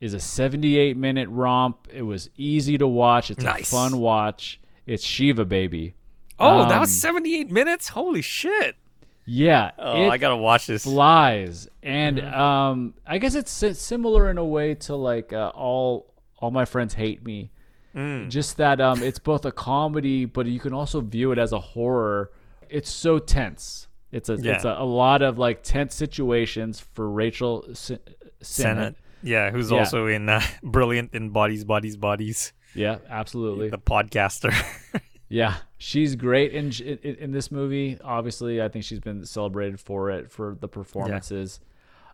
is 0.00 0.14
a 0.14 0.20
78 0.20 0.96
minute 0.96 1.28
romp. 1.28 1.86
It 1.92 2.02
was 2.02 2.30
easy 2.36 2.78
to 2.78 2.86
watch. 2.86 3.30
It's 3.30 3.44
Nice. 3.44 3.70
a 3.70 3.76
fun 3.76 3.98
watch. 3.98 4.58
It's 4.86 5.04
Shiva 5.04 5.44
Baby. 5.44 5.94
Oh, 6.38 6.66
that 6.68 6.80
was 6.80 6.88
Um, 6.88 6.94
78 6.94 7.50
minutes. 7.50 7.88
Holy 7.90 8.22
shit! 8.22 8.76
Yeah, 9.24 9.70
Oh, 9.78 10.08
I 10.08 10.18
gotta 10.18 10.36
watch 10.36 10.66
this. 10.66 10.82
flies, 10.84 11.68
and 11.82 12.18
Mm-hmm. 12.18 12.40
um, 12.40 12.94
I 13.06 13.18
guess 13.18 13.34
it's 13.34 13.52
similar 13.80 14.30
in 14.30 14.38
a 14.38 14.44
way 14.44 14.74
to 14.86 14.96
like 14.96 15.32
uh, 15.32 15.52
all 15.54 16.12
all 16.38 16.50
my 16.50 16.64
friends 16.64 16.94
hate 16.94 17.24
me. 17.24 17.50
Mm. 17.94 18.30
Just 18.30 18.56
that 18.56 18.80
um, 18.80 19.02
it's 19.02 19.18
both 19.18 19.44
a 19.44 19.52
comedy, 19.52 20.24
but 20.24 20.46
you 20.46 20.58
can 20.58 20.72
also 20.72 21.00
view 21.00 21.30
it 21.30 21.38
as 21.38 21.52
a 21.52 21.60
horror. 21.60 22.32
It's 22.68 22.90
so 22.90 23.18
tense. 23.18 23.86
It's 24.10 24.28
a 24.28 24.34
it's 24.34 24.64
a, 24.64 24.76
a 24.78 24.84
lot 24.84 25.22
of 25.22 25.38
like 25.38 25.62
tense 25.62 25.94
situations 25.94 26.80
for 26.80 27.08
Rachel 27.08 27.64
S- 27.70 27.92
Sennett. 27.92 28.06
Senate. 28.42 28.96
Yeah, 29.22 29.50
who's 29.52 29.70
Yeah. 29.70 29.78
also 29.78 30.06
in 30.08 30.28
uh, 30.28 30.40
Brilliant 30.64 31.14
in 31.14 31.30
Bodies, 31.30 31.64
Bodies, 31.64 31.96
Bodies, 31.96 32.52
Yeah, 32.74 32.98
absolutely. 33.08 33.68
the 33.70 33.78
podcaster. 33.78 34.52
Yeah, 35.32 35.56
she's 35.78 36.14
great 36.14 36.52
in, 36.52 36.70
in 36.82 36.98
in 37.16 37.32
this 37.32 37.50
movie. 37.50 37.98
Obviously, 38.04 38.60
I 38.60 38.68
think 38.68 38.84
she's 38.84 39.00
been 39.00 39.24
celebrated 39.24 39.80
for 39.80 40.10
it 40.10 40.30
for 40.30 40.56
the 40.60 40.68
performances. 40.68 41.58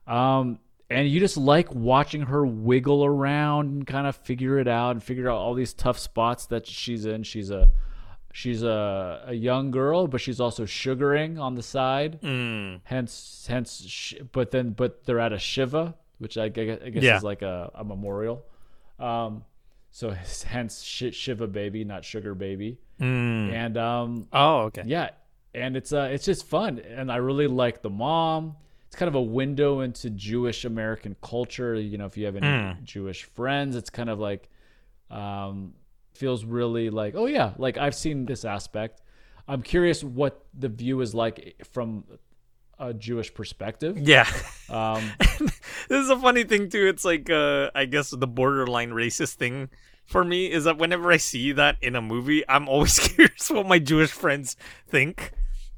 Um, 0.06 0.60
and 0.88 1.08
you 1.08 1.18
just 1.20 1.36
like 1.36 1.74
watching 1.74 2.22
her 2.22 2.47
wiggle 2.47 3.05
around 3.05 3.70
and 3.70 3.86
kind 3.86 4.06
of 4.06 4.14
figure 4.16 4.58
it 4.58 4.68
out 4.68 4.92
and 4.92 5.02
figure 5.02 5.28
out 5.28 5.36
all 5.36 5.55
these 5.55 5.74
tough 5.74 5.98
spots 5.98 6.47
that 6.47 6.66
she's 6.66 7.05
in. 7.06 7.24
She's 7.24 7.50
a 7.50 7.70
she's 8.32 8.62
a, 8.62 9.24
a 9.26 9.34
young 9.34 9.70
girl, 9.72 10.06
but 10.06 10.20
she's 10.20 10.38
also 10.40 10.64
sugaring 10.64 11.38
on 11.40 11.56
the 11.56 11.62
side. 11.62 12.20
Mm. 12.22 12.80
Hence, 12.84 13.47
hence, 13.48 13.84
sh- 13.86 14.14
but 14.32 14.52
then, 14.52 14.70
but 14.70 15.05
they're 15.05 15.18
at 15.18 15.32
a 15.32 15.38
shiva, 15.38 15.94
which 16.18 16.38
I, 16.38 16.48
guess, 16.48 16.78
I 16.84 16.90
guess 16.90 17.02
Yeah. 17.02 17.16
is 17.16 17.24
like 17.24 17.42
a, 17.42 17.70
a 17.74 17.82
memorial. 17.84 18.44
Um, 19.00 19.44
so 19.91 20.10
hence 20.47 20.83
Sh- 20.83 21.12
Shiva 21.15 21.47
baby, 21.47 21.84
not 21.84 22.05
sugar 22.05 22.34
baby. 22.34 22.78
Mm. 23.00 23.52
And 23.52 23.76
um, 23.78 24.28
Oh, 24.33 24.58
okay. 24.62 24.83
yeah, 24.86 25.10
and 25.55 25.76
it's 25.76 25.92
uh, 25.92 26.08
it's 26.12 26.25
just 26.25 26.47
fun, 26.47 26.78
and 26.81 27.10
I 27.12 27.17
really 27.17 27.47
like 27.47 27.83
the 27.83 27.91
mom. 27.91 28.57
It's 28.86 28.97
kind 28.97 29.08
of 29.08 29.15
a 29.15 29.23
window 29.23 29.81
into 29.81 30.08
Jewish 30.10 30.65
American 30.65 31.15
culture. 31.23 31.75
You 31.75 31.99
know, 31.99 32.07
if 32.07 32.17
you 32.17 32.25
have 32.26 32.36
any 32.36 32.47
Mm. 32.47 32.83
Jewish 32.84 33.25
friends, 33.25 33.76
it's 33.76 33.91
kind 33.91 34.08
of 34.10 34.18
like 34.18 34.49
um, 35.10 35.75
feels 36.15 36.44
really 36.44 36.91
like 36.91 37.15
oh 37.17 37.26
yeah, 37.26 37.52
like 37.58 37.78
I've 37.78 37.94
seen 37.94 38.26
this 38.26 38.44
aspect. 38.44 39.00
I'm 39.47 39.62
curious 39.62 40.05
what 40.05 40.44
the 40.58 40.68
view 40.68 41.00
is 41.00 41.15
like 41.15 41.57
from 41.73 42.05
a 42.78 42.94
Jewish 42.94 43.32
perspective. 43.34 43.98
Yeah. 43.98 44.28
Um, 44.68 45.12
this 45.39 46.05
is 46.05 46.10
a 46.10 46.18
funny 46.18 46.44
thing 46.44 46.68
too. 46.68 46.86
It's 46.86 47.05
like 47.05 47.31
uh 47.31 47.70
I 47.74 47.84
guess 47.86 48.10
the 48.10 48.26
borderline 48.26 48.90
racist 48.90 49.34
thing 49.34 49.68
for 50.05 50.24
me 50.24 50.50
is 50.50 50.65
that 50.65 50.78
whenever 50.78 51.12
I 51.12 51.18
see 51.18 51.52
that 51.52 51.76
in 51.82 51.94
a 51.94 52.02
movie, 52.02 52.42
I'm 52.48 52.68
always 52.68 52.98
curious 53.08 53.50
what 53.50 53.66
my 53.66 53.78
Jewish 53.78 54.10
friends 54.10 54.57
think 54.89 55.32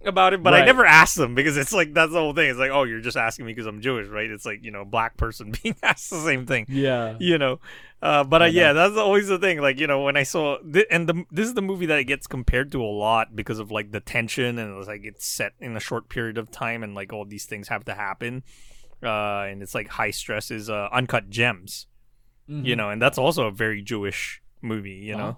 about 0.04 0.32
it, 0.32 0.42
but 0.42 0.54
I 0.54 0.64
never 0.64 0.84
asked 0.86 1.16
them 1.16 1.34
because 1.34 1.56
it's 1.56 1.72
like 1.72 1.92
that's 1.92 2.12
the 2.12 2.18
whole 2.18 2.32
thing. 2.32 2.50
It's 2.50 2.58
like, 2.58 2.70
oh, 2.70 2.84
you're 2.84 3.00
just 3.00 3.16
asking 3.16 3.46
me 3.46 3.52
because 3.52 3.66
I'm 3.66 3.80
Jewish, 3.80 4.08
right? 4.08 4.30
It's 4.30 4.46
like 4.46 4.64
you 4.64 4.70
know, 4.70 4.82
a 4.82 4.84
black 4.86 5.16
person 5.16 5.52
being 5.62 5.76
asked 5.82 6.10
the 6.10 6.20
same 6.20 6.46
thing. 6.46 6.66
yeah, 6.68 7.16
You 7.18 7.38
know, 7.38 7.60
uh, 8.02 8.24
but 8.24 8.42
uh, 8.42 8.46
yeah, 8.46 8.72
that's 8.72 8.96
always 8.96 9.28
the 9.28 9.38
thing. 9.38 9.60
Like 9.60 9.78
you 9.78 9.86
know, 9.86 10.02
when 10.02 10.16
I 10.16 10.22
saw 10.22 10.58
th- 10.58 10.86
and 10.90 11.08
the, 11.08 11.24
this 11.30 11.46
is 11.46 11.54
the 11.54 11.62
movie 11.62 11.86
that 11.86 11.98
it 11.98 12.04
gets 12.04 12.26
compared 12.26 12.72
to 12.72 12.82
a 12.82 12.86
lot 12.86 13.36
because 13.36 13.58
of 13.58 13.70
like 13.70 13.92
the 13.92 14.00
tension 14.00 14.58
and 14.58 14.78
it's 14.78 14.88
like 14.88 15.02
it's 15.04 15.26
set 15.26 15.52
in 15.60 15.76
a 15.76 15.80
short 15.80 16.08
period 16.08 16.38
of 16.38 16.50
time 16.50 16.82
and 16.82 16.94
like 16.94 17.12
all 17.12 17.24
these 17.24 17.44
things 17.44 17.68
have 17.68 17.84
to 17.84 17.94
happen, 17.94 18.42
uh, 19.02 19.42
and 19.42 19.62
it's 19.62 19.74
like 19.74 19.88
high 19.88 20.10
stress 20.12 20.50
is 20.50 20.70
uh, 20.70 20.88
uncut 20.92 21.28
gems, 21.30 21.86
you 22.64 22.74
know, 22.74 22.90
and 22.90 23.00
that's 23.00 23.18
also 23.18 23.46
a 23.46 23.52
very 23.52 23.82
Jewish 23.82 24.42
movie, 24.62 25.02
you 25.04 25.16
know. 25.16 25.36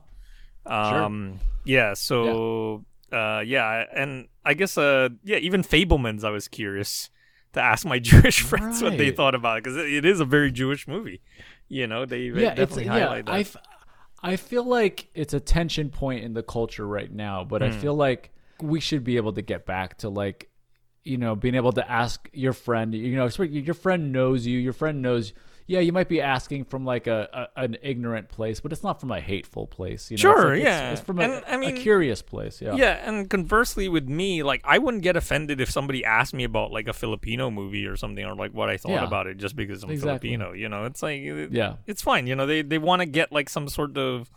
Sure. 0.67 1.03
Um, 1.03 1.41
yeah. 1.65 1.95
So, 1.95 2.85
uh, 3.13 3.43
yeah, 3.45 3.85
and 3.95 4.29
I 4.45 4.55
guess, 4.55 4.79
uh, 4.79 5.11
yeah, 5.25 5.37
even 5.39 5.63
Fabelmans, 5.63 6.25
I 6.25 6.31
was 6.31 6.49
curious 6.49 7.11
to 7.53 7.61
ask 7.61 7.85
my 7.87 7.99
Jewish 8.11 8.41
friends 8.41 8.83
what 8.83 8.97
they 8.99 9.11
thought 9.11 9.35
about 9.35 9.59
it 9.59 9.65
because 9.65 9.77
it, 9.77 10.05
is 10.05 10.21
a 10.21 10.25
very 10.25 10.51
Jewish 10.51 10.89
movie. 10.89 11.21
You 11.69 11.87
know, 11.87 12.05
they 12.05 12.27
yeah, 12.27 12.55
definitely 12.55 12.85
yeah. 12.85 13.09
highlight 13.09 13.27
that. 13.27 13.59
I, 14.23 14.33
I 14.33 14.37
feel 14.37 14.65
like 14.65 15.09
it's 15.15 15.35
a 15.35 15.41
tension 15.41 15.91
point 15.91 16.25
in 16.25 16.35
the 16.35 16.43
culture 16.43 16.87
right 16.87 17.11
now, 17.13 17.45
but 17.45 17.63
I 17.63 17.71
Hmm. 17.71 17.81
feel 17.81 17.95
like 17.95 18.31
we 18.61 18.81
should 18.81 19.05
be 19.05 19.17
able 19.17 19.33
to 19.33 19.43
get 19.43 19.67
back 19.67 19.99
to 19.99 20.09
like, 20.09 20.49
you 21.05 21.17
know, 21.19 21.35
being 21.35 21.55
able 21.55 21.73
to 21.73 21.91
ask 21.91 22.29
your 22.33 22.53
friend. 22.53 22.95
You 22.95 23.17
know, 23.17 23.29
your 23.39 23.75
friend 23.75 24.13
knows 24.13 24.47
you. 24.47 24.59
Your 24.59 24.73
friend 24.73 25.03
knows. 25.03 25.33
Yeah, 25.73 25.81
you 25.81 25.93
might 25.93 26.09
be 26.09 26.21
asking 26.21 26.65
from 26.65 26.85
like 26.85 27.07
a, 27.07 27.49
a 27.57 27.63
an 27.65 27.77
ignorant 27.83 28.29
place, 28.29 28.61
but 28.61 28.73
it's 28.73 28.83
not 28.83 29.01
from 29.01 29.11
a 29.11 29.21
hateful 29.21 29.67
place. 29.67 30.11
You 30.11 30.15
know? 30.17 30.31
It's 30.31 30.41
Sure, 30.41 30.49
like- 30.51 30.61
it's- 30.61 30.81
yeah. 30.81 30.91
it's, 30.93 31.01
from 31.01 31.19
a, 31.19 31.23
And, 31.23 31.45
I 31.49 31.57
mean- 31.57 31.77
a 31.77 31.81
curious 31.81 32.21
place. 32.23 32.61
Yeah, 32.61 32.75
yeah, 32.75 33.09
and 33.09 33.29
conversely 33.31 33.89
with 33.89 34.09
me, 34.09 34.43
like 34.43 34.61
I 34.65 34.79
wouldn't 34.79 35.03
get 35.03 35.17
offended 35.17 35.61
if 35.61 35.71
somebody 35.71 36.05
asked 36.05 36.35
me 36.35 36.45
about 36.45 36.73
like 36.73 36.89
a 36.89 36.93
Filipino 36.93 37.51
movie 37.51 37.87
or 37.87 37.97
something, 37.97 38.25
or 38.25 38.35
like 38.35 38.53
what 38.53 38.69
I 38.69 38.77
thought 38.77 38.93
Yeah. 38.93 39.07
about 39.07 39.27
it, 39.27 39.39
just 39.39 39.57
because 39.57 39.83
I'm 39.83 39.91
Exactly. 39.91 40.31
Filipino. 40.31 40.53
You 40.53 40.69
know, 40.69 40.85
it's 40.85 41.03
like 41.03 41.21
it- 41.23 41.53
Yeah. 41.53 41.77
it's 41.87 42.03
fine. 42.03 42.27
You 42.27 42.35
know, 42.37 42.47
they 42.47 42.63
they 42.63 42.79
want 42.79 43.01
to 43.01 43.07
get 43.07 43.33
like 43.33 43.49
some 43.49 43.69
sort 43.69 43.97
of 43.97 44.31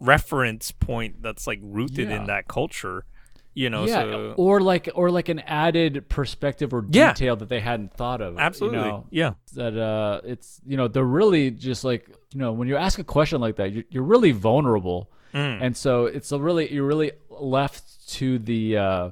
reference 0.00 0.70
point 0.72 1.22
that's 1.22 1.46
like 1.46 1.58
rooted 1.62 2.08
Yeah. 2.08 2.16
in 2.20 2.26
that 2.26 2.48
culture. 2.48 3.04
You 3.54 3.70
know, 3.70 3.86
yeah, 3.86 4.02
so 4.02 4.34
or 4.36 4.60
like 4.60 4.88
or 4.94 5.10
like 5.10 5.28
an 5.28 5.40
added 5.40 6.08
perspective 6.08 6.72
or 6.72 6.84
Yeah. 6.88 7.12
detail 7.12 7.34
that 7.36 7.48
they 7.48 7.58
hadn't 7.60 7.92
thought 7.92 8.20
of. 8.20 8.34
you 8.34 8.40
absolutely, 8.40 8.78
know? 8.78 9.06
yeah. 9.10 9.32
that 9.54 9.76
uh 9.76 10.20
it's 10.24 10.60
you 10.64 10.76
know 10.76 10.86
they're 10.86 11.02
really 11.02 11.50
just 11.50 11.82
like 11.82 12.08
you 12.32 12.38
know 12.38 12.52
when 12.52 12.68
you 12.68 12.76
ask 12.76 12.98
a 13.00 13.04
question 13.04 13.40
like 13.40 13.56
that 13.56 13.72
you're, 13.72 13.84
you're 13.90 14.04
really 14.04 14.32
vulnerable 14.32 15.10
Mm. 15.34 15.58
and 15.60 15.76
so 15.76 16.06
it's 16.06 16.32
a 16.32 16.38
really 16.38 16.72
you're 16.72 16.86
really 16.86 17.12
left 17.28 18.08
to 18.16 18.38
the 18.38 18.78
uh, 18.78 19.10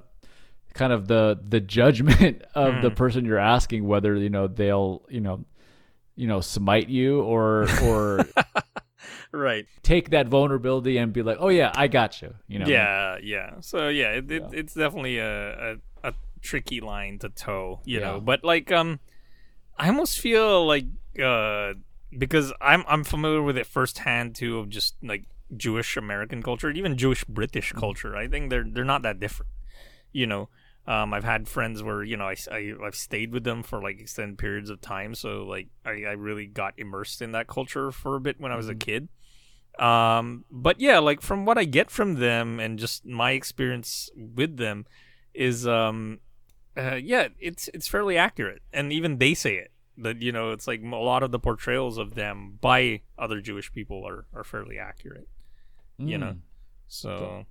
kind 0.72 0.90
of 0.92 1.06
the 1.08 1.38
the 1.46 1.60
judgment 1.60 2.42
of 2.54 2.80
the 2.82 2.90
Mm. 2.90 2.96
person 2.96 3.24
you're 3.26 3.38
asking 3.38 3.86
whether 3.86 4.14
you 4.14 4.30
know 4.30 4.46
they'll 4.46 5.02
you 5.10 5.20
know 5.20 5.44
you 6.14 6.26
know 6.26 6.40
smite 6.40 6.88
you 6.88 7.20
or 7.20 7.66
or 7.82 8.24
right. 9.32 9.66
take 9.82 10.10
that 10.10 10.28
vulnerability 10.28 10.98
and 10.98 11.12
be 11.12 11.22
like, 11.22 11.38
oh 11.40 11.48
yeah, 11.48 11.72
I 11.74 11.88
got 11.88 12.20
you. 12.22 12.34
You 12.48 12.58
know, 12.60 12.66
Yeah, 12.66 13.18
yeah. 13.22 13.60
So 13.60 13.88
yeah, 13.88 14.12
it, 14.12 14.30
it, 14.30 14.42
it's 14.52 14.74
definitely 14.74 15.18
a, 15.18 15.72
a 16.02 16.08
a 16.10 16.14
tricky 16.42 16.80
line 16.80 17.18
to 17.20 17.28
toe, 17.28 17.80
you 17.84 18.00
Yeah. 18.00 18.06
know. 18.06 18.20
But 18.20 18.44
like, 18.44 18.70
um, 18.72 19.00
I 19.78 19.88
almost 19.88 20.18
feel 20.20 20.66
like 20.66 20.86
uh 21.22 21.74
because 22.16 22.52
I'm 22.60 22.84
I'm 22.88 23.04
familiar 23.04 23.42
with 23.42 23.56
it 23.58 23.66
firsthand 23.66 24.34
too 24.36 24.58
of 24.58 24.68
just 24.68 24.94
like 25.02 25.24
Jewish 25.56 25.96
American 25.96 26.42
culture, 26.42 26.70
even 26.70 26.96
Jewish 26.96 27.24
British 27.24 27.70
Mm-hmm. 27.70 27.80
culture. 27.80 28.16
I 28.16 28.28
think 28.28 28.50
they're 28.50 28.64
they're 28.66 28.84
not 28.84 29.02
that 29.02 29.20
different, 29.20 29.50
you 30.12 30.26
know. 30.26 30.48
Um, 30.88 31.12
I've 31.12 31.24
had 31.24 31.48
friends 31.48 31.82
where 31.82 32.04
you 32.04 32.16
know 32.16 32.26
I, 32.26 32.36
I 32.50 32.74
have 32.84 32.94
stayed 32.94 33.32
with 33.32 33.44
them 33.44 33.62
for 33.62 33.82
like 33.82 33.98
extended 34.00 34.38
periods 34.38 34.70
of 34.70 34.80
time, 34.80 35.14
so 35.14 35.42
like 35.42 35.68
I, 35.84 36.04
I 36.04 36.12
really 36.12 36.46
got 36.46 36.74
immersed 36.76 37.20
in 37.20 37.32
that 37.32 37.48
culture 37.48 37.90
for 37.90 38.16
a 38.16 38.20
bit 38.20 38.40
when 38.40 38.52
I 38.52 38.56
was 38.56 38.68
a 38.68 38.74
kid. 38.74 39.08
Um, 39.78 40.44
but 40.50 40.80
yeah, 40.80 40.98
like 40.98 41.20
from 41.20 41.44
what 41.44 41.58
I 41.58 41.64
get 41.64 41.90
from 41.90 42.14
them 42.14 42.60
and 42.60 42.78
just 42.78 43.04
my 43.04 43.32
experience 43.32 44.10
with 44.16 44.56
them 44.56 44.86
is, 45.34 45.66
um, 45.66 46.20
uh, 46.76 46.94
yeah, 46.94 47.28
it's 47.40 47.68
it's 47.74 47.88
fairly 47.88 48.16
accurate, 48.16 48.62
and 48.72 48.92
even 48.92 49.18
they 49.18 49.34
say 49.34 49.56
it 49.56 49.72
that 49.98 50.20
you 50.22 50.30
know 50.30 50.52
it's 50.52 50.66
like 50.66 50.82
a 50.82 50.96
lot 50.96 51.22
of 51.22 51.30
the 51.30 51.38
portrayals 51.38 51.98
of 51.98 52.14
them 52.14 52.58
by 52.60 53.00
other 53.18 53.40
Jewish 53.40 53.72
people 53.72 54.06
are 54.06 54.26
are 54.34 54.44
fairly 54.44 54.78
accurate, 54.78 55.28
you 55.98 56.18
know. 56.18 56.36
So 56.88 57.44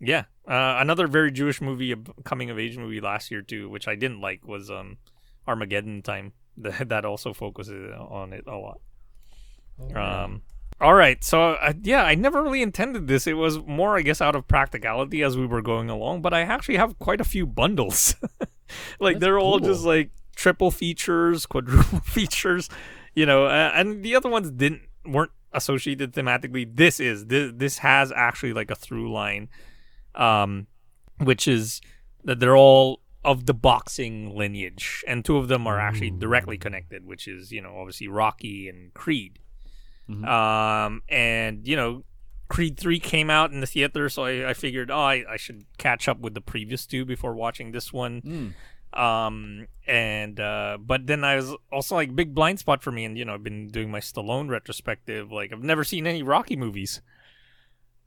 yeah, 0.00 0.24
uh, 0.46 0.76
another 0.78 1.06
very 1.06 1.30
Jewish 1.30 1.60
movie, 1.60 1.92
a 1.92 1.96
coming 2.24 2.50
of 2.50 2.58
age 2.58 2.76
movie 2.76 3.00
last 3.00 3.30
year 3.30 3.42
too, 3.42 3.68
which 3.68 3.88
I 3.88 3.94
didn't 3.94 4.20
like 4.20 4.46
was 4.46 4.70
um 4.70 4.98
Armageddon 5.46 6.02
Time. 6.02 6.32
That 6.60 6.88
that 6.88 7.04
also 7.04 7.32
focuses 7.32 7.94
on 7.96 8.32
it 8.32 8.42
a 8.48 8.56
lot. 8.56 8.80
Um, 9.94 10.42
all 10.80 10.94
right, 10.94 11.22
so 11.24 11.52
uh, 11.52 11.72
yeah, 11.82 12.02
I 12.04 12.14
never 12.14 12.42
really 12.42 12.62
intended 12.62 13.08
this. 13.08 13.26
It 13.26 13.34
was 13.34 13.58
more, 13.58 13.96
I 13.96 14.02
guess, 14.02 14.20
out 14.20 14.36
of 14.36 14.46
practicality 14.46 15.22
as 15.22 15.36
we 15.36 15.46
were 15.46 15.62
going 15.62 15.90
along. 15.90 16.22
But 16.22 16.34
I 16.34 16.42
actually 16.42 16.76
have 16.76 16.98
quite 16.98 17.20
a 17.20 17.24
few 17.24 17.46
bundles. 17.46 18.14
like 19.00 19.14
That's 19.14 19.20
they're 19.20 19.38
all 19.38 19.58
just 19.58 19.84
like 19.84 20.10
triple 20.36 20.70
features, 20.70 21.46
quadruple 21.46 22.00
features, 22.04 22.68
you 23.14 23.26
know. 23.26 23.46
Uh, 23.46 23.72
and 23.74 24.04
the 24.04 24.14
other 24.14 24.28
ones 24.28 24.50
didn't 24.52 24.82
weren't 25.04 25.32
associated 25.52 26.12
thematically. 26.12 26.68
This 26.72 27.00
is 27.00 27.26
this 27.26 27.52
this 27.56 27.78
has 27.78 28.12
actually 28.12 28.52
like 28.52 28.70
a 28.70 28.76
through 28.76 29.12
line, 29.12 29.48
um, 30.18 30.66
which 31.22 31.48
is 31.48 31.80
that 32.24 32.40
they're 32.40 32.56
all 32.56 33.00
of 33.24 33.46
the 33.46 33.54
boxing 33.54 34.36
lineage, 34.36 35.04
and 35.06 35.24
two 35.24 35.36
of 35.38 35.48
them 35.48 35.66
are 35.66 35.78
actually 35.80 36.10
directly 36.10 36.58
connected, 36.58 37.06
which 37.06 37.26
is 37.26 37.50
you 37.52 37.62
know 37.62 37.76
obviously 37.78 38.08
Rocky 38.08 38.68
and 38.68 38.92
Creed. 38.94 39.38
Um, 40.24 41.02
and 41.08 41.66
you 41.66 41.76
know, 41.76 42.04
Creed 42.48 42.78
three 42.78 42.98
came 42.98 43.28
out 43.30 43.52
in 43.52 43.60
the 43.60 43.66
theater, 43.66 44.08
so 44.08 44.24
I, 44.24 44.50
I 44.50 44.54
figured, 44.54 44.90
oh, 44.90 44.96
I, 44.98 45.24
I 45.28 45.36
should 45.36 45.64
catch 45.76 46.08
up 46.08 46.20
with 46.20 46.34
the 46.34 46.40
previous 46.40 46.86
two 46.86 47.04
before 47.04 47.34
watching 47.34 47.72
this 47.72 47.92
one. 47.92 48.22
Um, 48.94 49.66
and 49.86 50.40
uh, 50.40 50.78
but 50.80 51.06
then 51.06 51.24
I 51.24 51.36
was 51.36 51.54
also 51.70 51.94
like 51.96 52.16
big 52.16 52.34
blind 52.34 52.58
spot 52.58 52.82
for 52.82 52.90
me, 52.90 53.04
and 53.04 53.18
you 53.18 53.24
know, 53.26 53.34
I've 53.34 53.44
been 53.44 53.68
doing 53.68 53.90
my 53.90 54.00
Stallone 54.00 54.48
retrospective. 54.48 55.30
Like 55.30 55.52
I've 55.52 55.62
never 55.62 55.84
seen 55.84 56.06
any 56.06 56.22
Rocky 56.22 56.56
movies. 56.56 57.02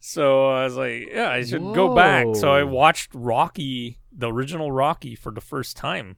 So 0.04 0.50
I 0.50 0.64
was 0.64 0.76
like, 0.76 1.10
yeah, 1.12 1.30
I 1.30 1.44
should 1.44 1.62
go 1.62 1.96
back. 1.96 2.26
So 2.36 2.52
I 2.52 2.64
watched 2.64 3.12
Rocky, 3.14 4.00
the 4.12 4.34
original 4.34 4.72
Rocky, 4.72 5.14
for 5.14 5.32
the 5.32 5.42
first 5.42 5.78
time. 5.78 6.18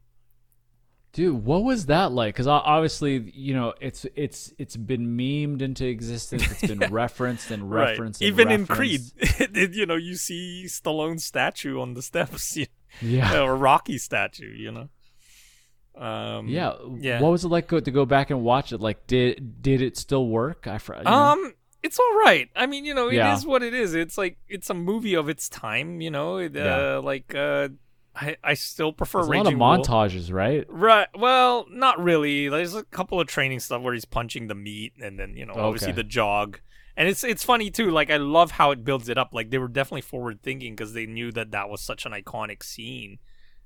Dude, 1.11 1.45
what 1.45 1.65
was 1.65 1.87
that 1.87 2.13
like? 2.13 2.33
Because 2.33 2.47
obviously, 2.47 3.29
you 3.35 3.53
know, 3.53 3.73
it's 3.81 4.05
it's 4.15 4.53
it's 4.57 4.77
been 4.77 5.17
memed 5.17 5.61
into 5.61 5.85
existence. 5.85 6.49
It's 6.49 6.61
been 6.61 6.79
referenced 6.91 7.51
and 7.51 7.69
referenced. 7.69 8.21
and 8.21 8.27
Even 8.29 8.51
in 8.51 8.65
Creed, 8.65 9.01
you 9.53 9.85
know, 9.85 9.97
you 9.97 10.15
see 10.15 10.63
Stallone's 10.65 11.25
statue 11.25 11.79
on 11.81 11.93
the 11.93 12.01
steps, 12.01 12.55
you 12.57 12.67
yeah, 13.01 13.41
or 13.41 13.55
Rocky 13.55 13.97
statue, 13.97 14.55
you 14.55 14.71
know. 14.71 14.89
Um, 16.01 16.47
yeah, 16.47 16.73
yeah. 16.97 17.19
What 17.19 17.31
was 17.31 17.43
it 17.43 17.49
like 17.49 17.67
go, 17.67 17.81
to 17.81 17.91
go 17.91 18.05
back 18.05 18.29
and 18.29 18.41
watch 18.41 18.71
it? 18.71 18.79
Like, 18.79 19.05
did 19.07 19.61
did 19.61 19.81
it 19.81 19.97
still 19.97 20.27
work? 20.27 20.67
I 20.67 20.77
fr- 20.77 20.95
you 20.95 21.03
know? 21.03 21.51
It's 21.83 21.99
all 21.99 22.15
right. 22.19 22.49
I 22.55 22.65
mean, 22.65 22.85
you 22.85 22.93
know, 22.93 23.07
it 23.09 23.15
is 23.15 23.43
Yeah. 23.43 23.49
what 23.49 23.61
it 23.61 23.73
is. 23.73 23.93
It's 23.93 24.17
like 24.17 24.37
it's 24.47 24.69
a 24.69 24.73
movie 24.73 25.13
of 25.15 25.27
its 25.29 25.49
time. 25.49 25.99
You 26.01 26.11
know, 26.11 26.37
it, 26.37 26.55
Yeah. 26.55 26.97
uh, 26.97 27.01
like 27.03 27.35
uh, 27.35 27.69
I 28.15 28.37
I 28.43 28.53
still 28.53 28.93
prefer 28.93 29.19
There's 29.25 29.29
a 29.29 29.43
lot 29.43 29.47
of 29.47 29.59
montages, 29.59 30.31
right? 30.31 30.65
Right. 30.69 31.07
Well, 31.17 31.65
not 31.69 32.01
really. 32.01 32.47
There's 32.47 32.73
a 32.73 32.83
couple 32.83 33.19
of 33.19 33.27
training 33.27 33.59
stuff 33.59 33.81
where 33.81 33.93
he's 33.93 34.05
punching 34.05 34.47
the 34.47 34.55
meat, 34.55 34.93
and 35.01 35.19
then 35.19 35.35
you 35.35 35.45
know, 35.45 35.53
obviously 35.55 35.91
the 35.91 36.03
jog. 36.03 36.59
And 36.95 37.09
it's 37.09 37.23
it's 37.23 37.43
funny 37.43 37.69
too. 37.71 37.89
Like 37.91 38.09
I 38.11 38.17
love 38.17 38.51
how 38.51 38.71
it 38.71 38.85
builds 38.85 39.09
it 39.09 39.17
up. 39.17 39.29
Like 39.33 39.49
they 39.49 39.57
were 39.57 39.67
definitely 39.67 40.01
forward 40.01 40.41
thinking 40.43 40.75
because 40.75 40.93
they 40.93 41.05
knew 41.07 41.31
that 41.31 41.51
that 41.51 41.67
was 41.69 41.81
such 41.81 42.05
an 42.05 42.11
iconic 42.11 42.63
scene. 42.63 43.17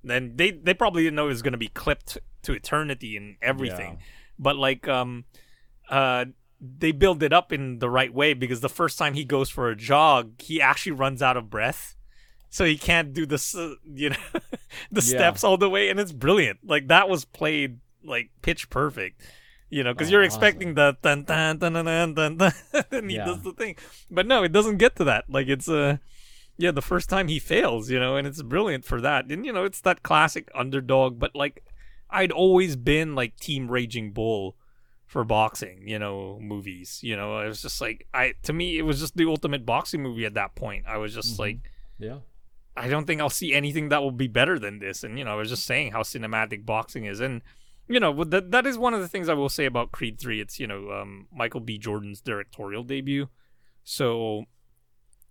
Then 0.03 0.31
they 0.37 0.51
they 0.51 0.73
probably 0.73 1.03
didn't 1.03 1.17
know 1.17 1.25
it 1.25 1.29
was 1.29 1.41
going 1.41 1.51
to 1.51 1.57
be 1.57 1.67
clipped 1.67 2.17
to 2.43 2.53
eternity 2.53 3.17
and 3.17 3.35
everything. 3.41 3.93
Yeah. 3.99 4.05
But 4.39 4.55
like 4.55 4.87
um, 4.87 5.25
uh, 5.89 6.25
they 6.59 6.91
build 6.91 7.21
it 7.23 7.33
up 7.33 7.51
in 7.53 7.79
the 7.79 7.89
right 7.89 8.13
way 8.13 8.33
because 8.33 8.61
the 8.61 8.69
first 8.69 8.97
time 8.97 9.13
he 9.13 9.23
goes 9.25 9.49
for 9.49 9.69
a 9.69 9.75
jog, 9.75 10.41
he 10.41 10.61
actually 10.61 10.93
runs 10.93 11.21
out 11.21 11.37
of 11.37 11.49
breath. 11.49 11.95
So 12.49 12.65
he 12.65 12.77
can't 12.77 13.13
do 13.13 13.25
the 13.25 13.77
you 13.93 14.11
know 14.11 14.15
the 14.91 15.01
Yeah. 15.01 15.01
steps 15.01 15.43
all 15.43 15.57
the 15.57 15.69
way, 15.69 15.89
and 15.89 15.99
it's 15.99 16.13
brilliant. 16.13 16.59
Like 16.63 16.87
that 16.87 17.09
was 17.09 17.25
played 17.25 17.79
like 18.03 18.29
pitch 18.41 18.69
perfect, 18.69 19.21
you 19.69 19.83
know, 19.83 19.93
because 19.93 20.07
Oh, 20.07 20.11
you're 20.13 20.21
awesome. 20.21 20.25
expecting 20.25 20.73
the 20.73 20.97
dun 21.01 21.23
dun 21.25 21.57
dun 21.57 21.73
dun 21.73 22.13
dun 22.13 22.37
dun, 22.37 22.53
and 22.91 23.11
he 23.11 23.17
Yeah. 23.17 23.25
does 23.25 23.41
the 23.43 23.51
thing, 23.51 23.75
but 24.09 24.25
no, 24.25 24.43
it 24.43 24.51
doesn't 24.53 24.77
get 24.77 24.95
to 24.95 25.03
that. 25.03 25.25
Like 25.29 25.47
it's 25.47 25.67
uh, 25.67 25.97
yeah, 26.57 26.71
the 26.71 26.81
first 26.81 27.09
time 27.09 27.27
he 27.27 27.39
fails, 27.39 27.89
you 27.89 27.99
know, 27.99 28.15
and 28.15 28.25
it's 28.25 28.41
brilliant 28.41 28.85
for 28.85 29.01
that. 29.01 29.25
And 29.29 29.45
you 29.45 29.53
know, 29.53 29.65
it's 29.65 29.81
that 29.81 30.01
classic 30.03 30.49
underdog, 30.55 31.19
but 31.19 31.35
like 31.35 31.63
I'd 32.09 32.31
always 32.31 32.75
been 32.77 33.13
like 33.13 33.37
Team 33.37 33.69
Raging 33.69 34.11
Bull 34.13 34.55
for 35.17 35.23
boxing, 35.23 35.81
you 35.87 35.97
know, 35.97 36.37
movies. 36.39 36.99
You 37.01 37.17
know, 37.17 37.39
it 37.39 37.47
was 37.47 37.63
just 37.63 37.81
like 37.81 38.05
I 38.13 38.35
to 38.43 38.53
me 38.53 38.77
it 38.77 38.83
was 38.83 38.99
just 38.99 39.17
the 39.17 39.25
ultimate 39.25 39.65
boxing 39.65 40.03
movie 40.03 40.27
at 40.27 40.35
that 40.35 40.53
point. 40.53 40.85
I 40.87 40.97
was 40.97 41.11
just 41.11 41.39
like 41.39 41.57
Yeah. 41.97 42.19
I 42.75 42.87
don't 42.87 43.07
think 43.07 43.19
I'll 43.19 43.31
see 43.31 43.55
anything 43.55 43.89
that 43.89 44.03
will 44.03 44.11
be 44.11 44.27
better 44.27 44.59
than 44.59 44.77
this. 44.77 45.03
And 45.03 45.17
you 45.17 45.25
know, 45.25 45.31
I 45.31 45.35
was 45.35 45.49
just 45.49 45.65
saying 45.65 45.91
how 45.91 46.03
cinematic 46.03 46.67
boxing 46.67 47.05
is, 47.05 47.19
and 47.19 47.41
you 47.87 47.99
know, 47.99 48.23
that 48.25 48.51
that 48.51 48.67
is 48.67 48.77
one 48.77 48.93
of 48.93 49.01
the 49.01 49.07
things 49.07 49.27
I 49.27 49.33
will 49.33 49.49
say 49.49 49.65
about 49.65 49.91
Creed 49.91 50.19
Three. 50.19 50.39
It's 50.39 50.59
you 50.59 50.67
know, 50.67 50.91
um, 50.91 51.27
Michael 51.33 51.61
B. 51.61 51.79
Jordan's 51.79 52.21
directorial 52.21 52.83
debut, 52.83 53.29
so 53.83 54.43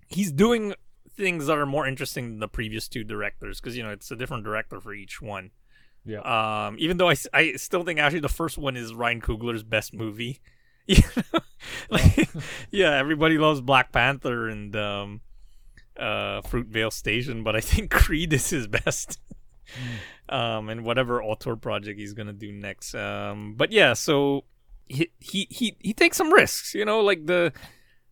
he's 0.09 0.33
doing 0.33 0.75
things 1.09 1.47
that 1.47 1.59
are 1.59 1.65
more 1.65 1.87
interesting 1.87 2.31
than 2.31 2.41
the 2.41 2.49
previous 2.49 2.89
two 2.89 3.05
directors 3.05 3.61
because 3.61 3.77
you 3.77 3.85
know 3.85 3.91
it's 3.91 4.11
a 4.11 4.17
different 4.17 4.43
director 4.43 4.81
for 4.81 4.93
each 4.93 5.23
one. 5.23 5.53
Yeah. 6.07 6.21
Um, 6.67 6.77
even 6.79 6.97
though 6.97 7.11
I, 7.11 7.17
I 7.35 7.53
still 7.55 7.83
think 7.83 7.99
actually 7.99 8.21
the 8.21 8.29
first 8.29 8.57
one 8.57 8.77
is 8.77 8.95
Ryan 8.95 9.21
Coogler's 9.21 9.63
best 9.63 9.93
movie. 9.93 10.41
You 10.87 11.03
know? 11.33 11.41
like, 11.91 12.29
yeah, 12.71 12.93
everybody 12.97 13.39
loves 13.39 13.61
Black 13.61 13.91
Panther 13.93 14.49
and 14.49 14.75
um, 14.77 15.21
uh, 15.99 16.43
Fruitvale 16.43 16.93
Station, 16.93 17.43
but 17.43 17.57
I 17.57 17.61
think 17.61 17.91
Creed 17.91 18.33
is 18.33 18.51
his 18.51 18.69
best. 18.69 19.19
um, 20.29 20.69
and 20.69 20.85
whatever 20.85 21.21
auteur 21.21 21.57
project 21.57 21.99
he's 21.99 22.13
gonna 22.13 22.33
do 22.33 22.53
next. 22.53 22.95
Um, 22.95 23.55
but 23.57 23.73
yeah, 23.73 23.95
so 23.95 24.45
he 24.87 25.11
he 25.19 25.49
he 25.51 25.77
he 25.81 25.93
takes 25.93 26.17
some 26.17 26.33
risks. 26.33 26.73
You 26.73 26.85
know, 26.85 27.01
like 27.01 27.27
the 27.27 27.53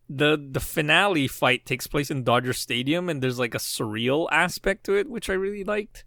the 0.09 0.37
the 0.51 0.59
finale 0.59 1.29
fight 1.29 1.65
takes 1.65 1.87
place 1.87 2.11
in 2.11 2.25
Dodger 2.25 2.51
Stadium, 2.51 3.07
and 3.07 3.23
there's 3.23 3.39
like 3.39 3.55
a 3.55 3.59
surreal 3.59 4.27
aspect 4.31 4.83
to 4.85 4.95
it, 4.95 5.09
which 5.09 5.29
I 5.29 5.33
really 5.33 5.63
liked 5.63 6.03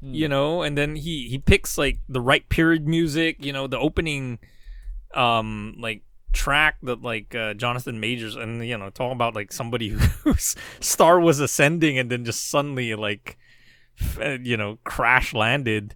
you 0.00 0.28
know 0.28 0.62
and 0.62 0.78
then 0.78 0.94
he 0.94 1.28
he 1.28 1.38
picks 1.38 1.76
like 1.76 1.98
the 2.08 2.20
right 2.20 2.48
period 2.48 2.86
music 2.86 3.36
you 3.44 3.52
know 3.52 3.66
the 3.66 3.78
opening 3.78 4.38
um 5.14 5.74
like 5.78 6.02
track 6.32 6.76
that 6.82 7.02
like 7.02 7.34
uh, 7.34 7.52
jonathan 7.54 7.98
majors 7.98 8.36
and 8.36 8.64
you 8.64 8.76
know 8.78 8.90
talking 8.90 9.12
about 9.12 9.34
like 9.34 9.50
somebody 9.50 9.88
whose 10.22 10.54
star 10.78 11.18
was 11.18 11.40
ascending 11.40 11.98
and 11.98 12.10
then 12.10 12.24
just 12.24 12.48
suddenly 12.48 12.94
like 12.94 13.38
f- 14.00 14.20
uh, 14.20 14.38
you 14.42 14.56
know 14.56 14.78
crash 14.84 15.34
landed. 15.34 15.94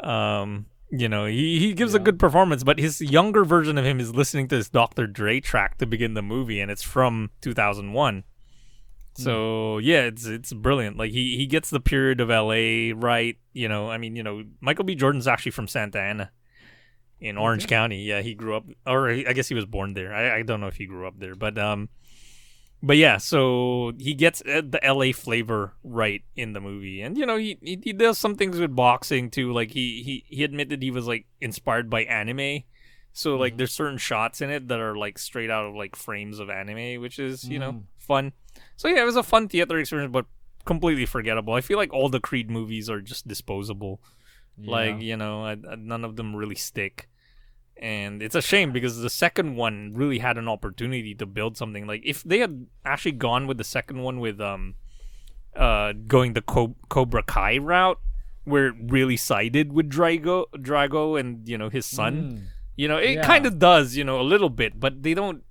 Um 0.00 0.66
you 0.90 1.08
know 1.08 1.26
he, 1.26 1.58
he 1.58 1.72
gives 1.72 1.94
a 1.94 1.98
good 1.98 2.18
performance 2.18 2.64
but 2.64 2.78
his 2.78 3.00
younger 3.00 3.44
version 3.44 3.78
of 3.78 3.84
him 3.84 4.00
is 4.00 4.14
listening 4.14 4.48
to 4.48 4.56
this 4.56 4.68
dr 4.68 5.06
dre 5.08 5.38
track 5.38 5.78
to 5.78 5.86
begin 5.86 6.14
the 6.14 6.22
movie 6.22 6.60
and 6.60 6.70
it's 6.70 6.82
from 6.82 7.30
2001 7.42 8.24
so 9.20 9.78
yeah, 9.78 10.02
it's 10.02 10.26
it's 10.26 10.52
brilliant. 10.52 10.96
Like 10.96 11.12
he 11.12 11.36
he 11.36 11.46
gets 11.46 11.70
the 11.70 11.80
period 11.80 12.20
of 12.20 12.28
LA 12.28 12.92
right. 12.94 13.36
You 13.52 13.68
know, 13.68 13.90
I 13.90 13.98
mean, 13.98 14.16
you 14.16 14.22
know, 14.22 14.44
Michael 14.60 14.84
B. 14.84 14.94
Jordan's 14.94 15.28
actually 15.28 15.52
from 15.52 15.68
Santa 15.68 16.00
Ana 16.00 16.30
in 17.20 17.36
Orange 17.36 17.66
County. 17.66 18.02
Yeah, 18.02 18.22
he 18.22 18.34
grew 18.34 18.56
up, 18.56 18.64
or 18.86 19.10
I 19.10 19.32
guess 19.32 19.48
he 19.48 19.54
was 19.54 19.66
born 19.66 19.94
there. 19.94 20.14
I, 20.14 20.38
I 20.38 20.42
don't 20.42 20.60
know 20.60 20.68
if 20.68 20.76
he 20.76 20.86
grew 20.86 21.06
up 21.06 21.18
there, 21.18 21.34
but 21.34 21.58
um, 21.58 21.88
but 22.82 22.96
yeah, 22.96 23.18
so 23.18 23.92
he 23.98 24.14
gets 24.14 24.42
uh, 24.42 24.62
the 24.64 24.80
LA 24.82 25.12
flavor 25.12 25.74
right 25.84 26.22
in 26.34 26.54
the 26.54 26.60
movie, 26.60 27.02
and 27.02 27.16
you 27.18 27.26
know 27.26 27.36
he, 27.36 27.58
he 27.62 27.78
he 27.82 27.92
does 27.92 28.16
some 28.16 28.36
things 28.36 28.58
with 28.58 28.74
boxing 28.74 29.30
too. 29.30 29.52
Like 29.52 29.72
he 29.72 30.02
he 30.02 30.24
he 30.34 30.44
admitted 30.44 30.82
he 30.82 30.90
was 30.90 31.06
like 31.06 31.26
inspired 31.40 31.90
by 31.90 32.04
anime, 32.04 32.62
so 33.12 33.36
like 33.36 33.58
there's 33.58 33.72
certain 33.72 33.98
shots 33.98 34.40
in 34.40 34.50
it 34.50 34.68
that 34.68 34.80
are 34.80 34.96
like 34.96 35.18
straight 35.18 35.50
out 35.50 35.66
of 35.66 35.74
like 35.74 35.94
frames 35.94 36.38
of 36.38 36.48
anime, 36.48 37.02
which 37.02 37.18
is 37.18 37.44
you 37.44 37.58
know 37.58 37.82
fun. 38.10 38.32
So 38.76 38.88
yeah, 38.88 39.02
it 39.04 39.08
was 39.12 39.16
a 39.24 39.28
fun 39.32 39.44
theater 39.52 39.78
experience, 39.78 40.12
but 40.18 40.26
completely 40.72 41.06
forgettable. 41.06 41.54
I 41.54 41.62
feel 41.68 41.78
like 41.82 41.92
all 41.92 42.08
the 42.16 42.20
Creed 42.28 42.48
movies 42.58 42.86
are 42.92 43.00
just 43.12 43.26
disposable. 43.34 43.94
Like 44.76 45.00
you 45.10 45.16
know, 45.22 45.34
I, 45.50 45.52
I- 45.72 45.76
none 45.92 46.04
of 46.08 46.12
them 46.18 46.28
really 46.40 46.56
stick. 46.70 47.08
And 47.82 48.22
it's 48.22 48.34
a 48.34 48.42
shame 48.42 48.72
because 48.76 48.94
the 49.00 49.08
second 49.24 49.56
one 49.56 49.76
really 50.00 50.18
had 50.18 50.36
an 50.36 50.48
opportunity 50.48 51.14
to 51.14 51.24
build 51.24 51.56
something. 51.56 51.86
Like 51.92 52.02
if 52.04 52.22
they 52.30 52.38
had 52.44 52.66
actually 52.84 53.16
gone 53.28 53.46
with 53.48 53.56
the 53.56 53.64
second 53.64 54.02
one 54.08 54.20
with 54.20 54.38
um, 54.52 54.74
uh, 55.56 55.92
going 56.06 56.34
the 56.34 56.42
Co- 56.42 56.76
Cobra 56.90 57.22
Kai 57.22 57.56
route, 57.56 57.98
where 58.44 58.66
it 58.68 58.74
really 58.96 59.16
sided 59.16 59.72
with 59.72 59.88
Drago, 59.88 60.44
Drago, 60.68 61.18
and 61.18 61.48
you 61.48 61.56
know 61.56 61.70
his 61.70 61.86
son. 61.86 62.48
You 62.76 62.88
know, 62.88 62.98
it 62.98 63.14
Yeah. 63.16 63.26
kind 63.32 63.44
of 63.46 63.58
does, 63.58 63.96
you 63.96 64.04
know, 64.04 64.20
a 64.20 64.26
little 64.32 64.48
bit, 64.62 64.78
but 64.84 65.02
they 65.02 65.14
don't. 65.14 65.42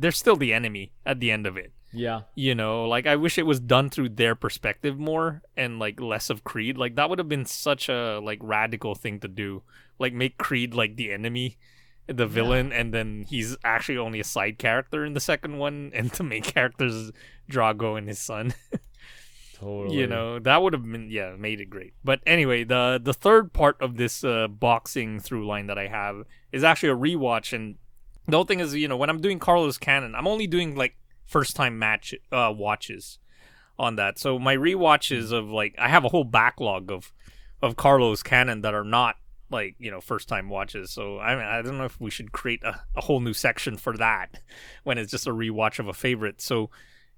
They're 0.00 0.12
still 0.24 0.36
the 0.36 0.52
enemy 0.60 0.92
at 1.04 1.16
the 1.20 1.30
end 1.30 1.46
of 1.46 1.56
it 1.56 1.72
Yeah. 1.92 2.20
you 2.36 2.54
know 2.54 2.84
like 2.86 3.06
i 3.06 3.16
wish 3.16 3.36
it 3.36 3.46
was 3.46 3.58
done 3.58 3.90
through 3.90 4.10
their 4.10 4.36
perspective 4.36 4.96
more 4.98 5.42
and 5.56 5.78
like 5.80 6.00
less 6.00 6.30
of 6.30 6.44
creed. 6.44 6.78
Like 6.78 6.94
that 6.96 7.10
would 7.10 7.18
have 7.18 7.28
been 7.28 7.44
such 7.46 7.88
a 7.88 8.20
like 8.22 8.38
radical 8.42 8.94
thing 8.94 9.20
to 9.20 9.28
do. 9.28 9.62
Like 9.98 10.14
make 10.14 10.38
creed 10.38 10.72
like 10.74 10.96
the 10.96 11.12
enemy 11.12 11.58
the 12.06 12.26
villain 12.26 12.72
and 12.72 12.92
then 12.92 13.24
he's 13.28 13.56
actually 13.62 13.98
only 13.98 14.18
a 14.18 14.24
side 14.24 14.58
character 14.58 15.04
in 15.04 15.12
the 15.14 15.20
second 15.20 15.58
one 15.58 15.90
and 15.94 16.10
the 16.10 16.24
main 16.24 16.42
character's 16.42 17.12
drago 17.50 17.96
and 17.98 18.08
his 18.08 18.18
son. 18.18 18.54
Totally. 19.54 19.98
you 19.98 20.06
know 20.06 20.38
that 20.38 20.62
would 20.62 20.72
have 20.72 20.82
been 20.90 21.10
yeah 21.10 21.36
made 21.38 21.60
it 21.60 21.68
great. 21.68 21.92
But 22.02 22.20
anyway 22.26 22.64
the 22.64 22.98
the 23.02 23.12
third 23.12 23.52
part 23.52 23.76
of 23.80 23.96
this 23.96 24.24
uh, 24.24 24.48
boxing 24.48 25.20
through 25.20 25.46
line 25.46 25.66
that 25.66 25.78
i 25.78 25.86
have 25.86 26.24
is 26.50 26.64
actually 26.64 26.88
a 26.88 26.96
rewatch 26.96 27.52
and 27.52 27.76
the 28.26 28.36
whole 28.38 28.44
thing 28.46 28.60
is 28.60 28.74
you 28.74 28.88
know 28.88 28.96
when 28.96 29.10
i'm 29.10 29.20
doing 29.20 29.38
Carlo's 29.38 29.76
Canon 29.76 30.14
i'm 30.14 30.26
only 30.26 30.46
doing 30.46 30.74
like 30.76 30.96
first 31.30 31.54
time 31.54 31.78
match 31.78 32.12
uh 32.32 32.52
watches 32.54 33.18
on 33.78 33.96
that. 33.96 34.18
So 34.18 34.38
my 34.38 34.56
rewatches 34.56 35.32
of 35.32 35.48
like 35.48 35.74
i 35.78 35.88
have 35.88 36.04
a 36.04 36.08
whole 36.08 36.24
backlog 36.24 36.90
of 36.90 37.12
of 37.62 37.76
Carlo's 37.76 38.22
Canon 38.22 38.62
that 38.62 38.74
are 38.74 38.84
not 38.84 39.16
like 39.50 39.76
you 39.78 39.90
know 39.90 40.00
first 40.00 40.28
time 40.28 40.48
watches. 40.48 40.90
So 40.90 41.18
i 41.20 41.34
mean, 41.34 41.44
i 41.44 41.62
don't 41.62 41.78
know 41.78 41.84
if 41.84 42.00
we 42.00 42.10
should 42.10 42.32
create 42.32 42.62
a, 42.64 42.82
a 42.96 43.02
whole 43.02 43.20
new 43.20 43.32
section 43.32 43.76
for 43.76 43.96
that 43.96 44.40
when 44.84 44.98
it's 44.98 45.10
just 45.10 45.26
a 45.26 45.32
rewatch 45.32 45.78
of 45.78 45.86
a 45.86 45.94
favorite. 45.94 46.40
So 46.40 46.68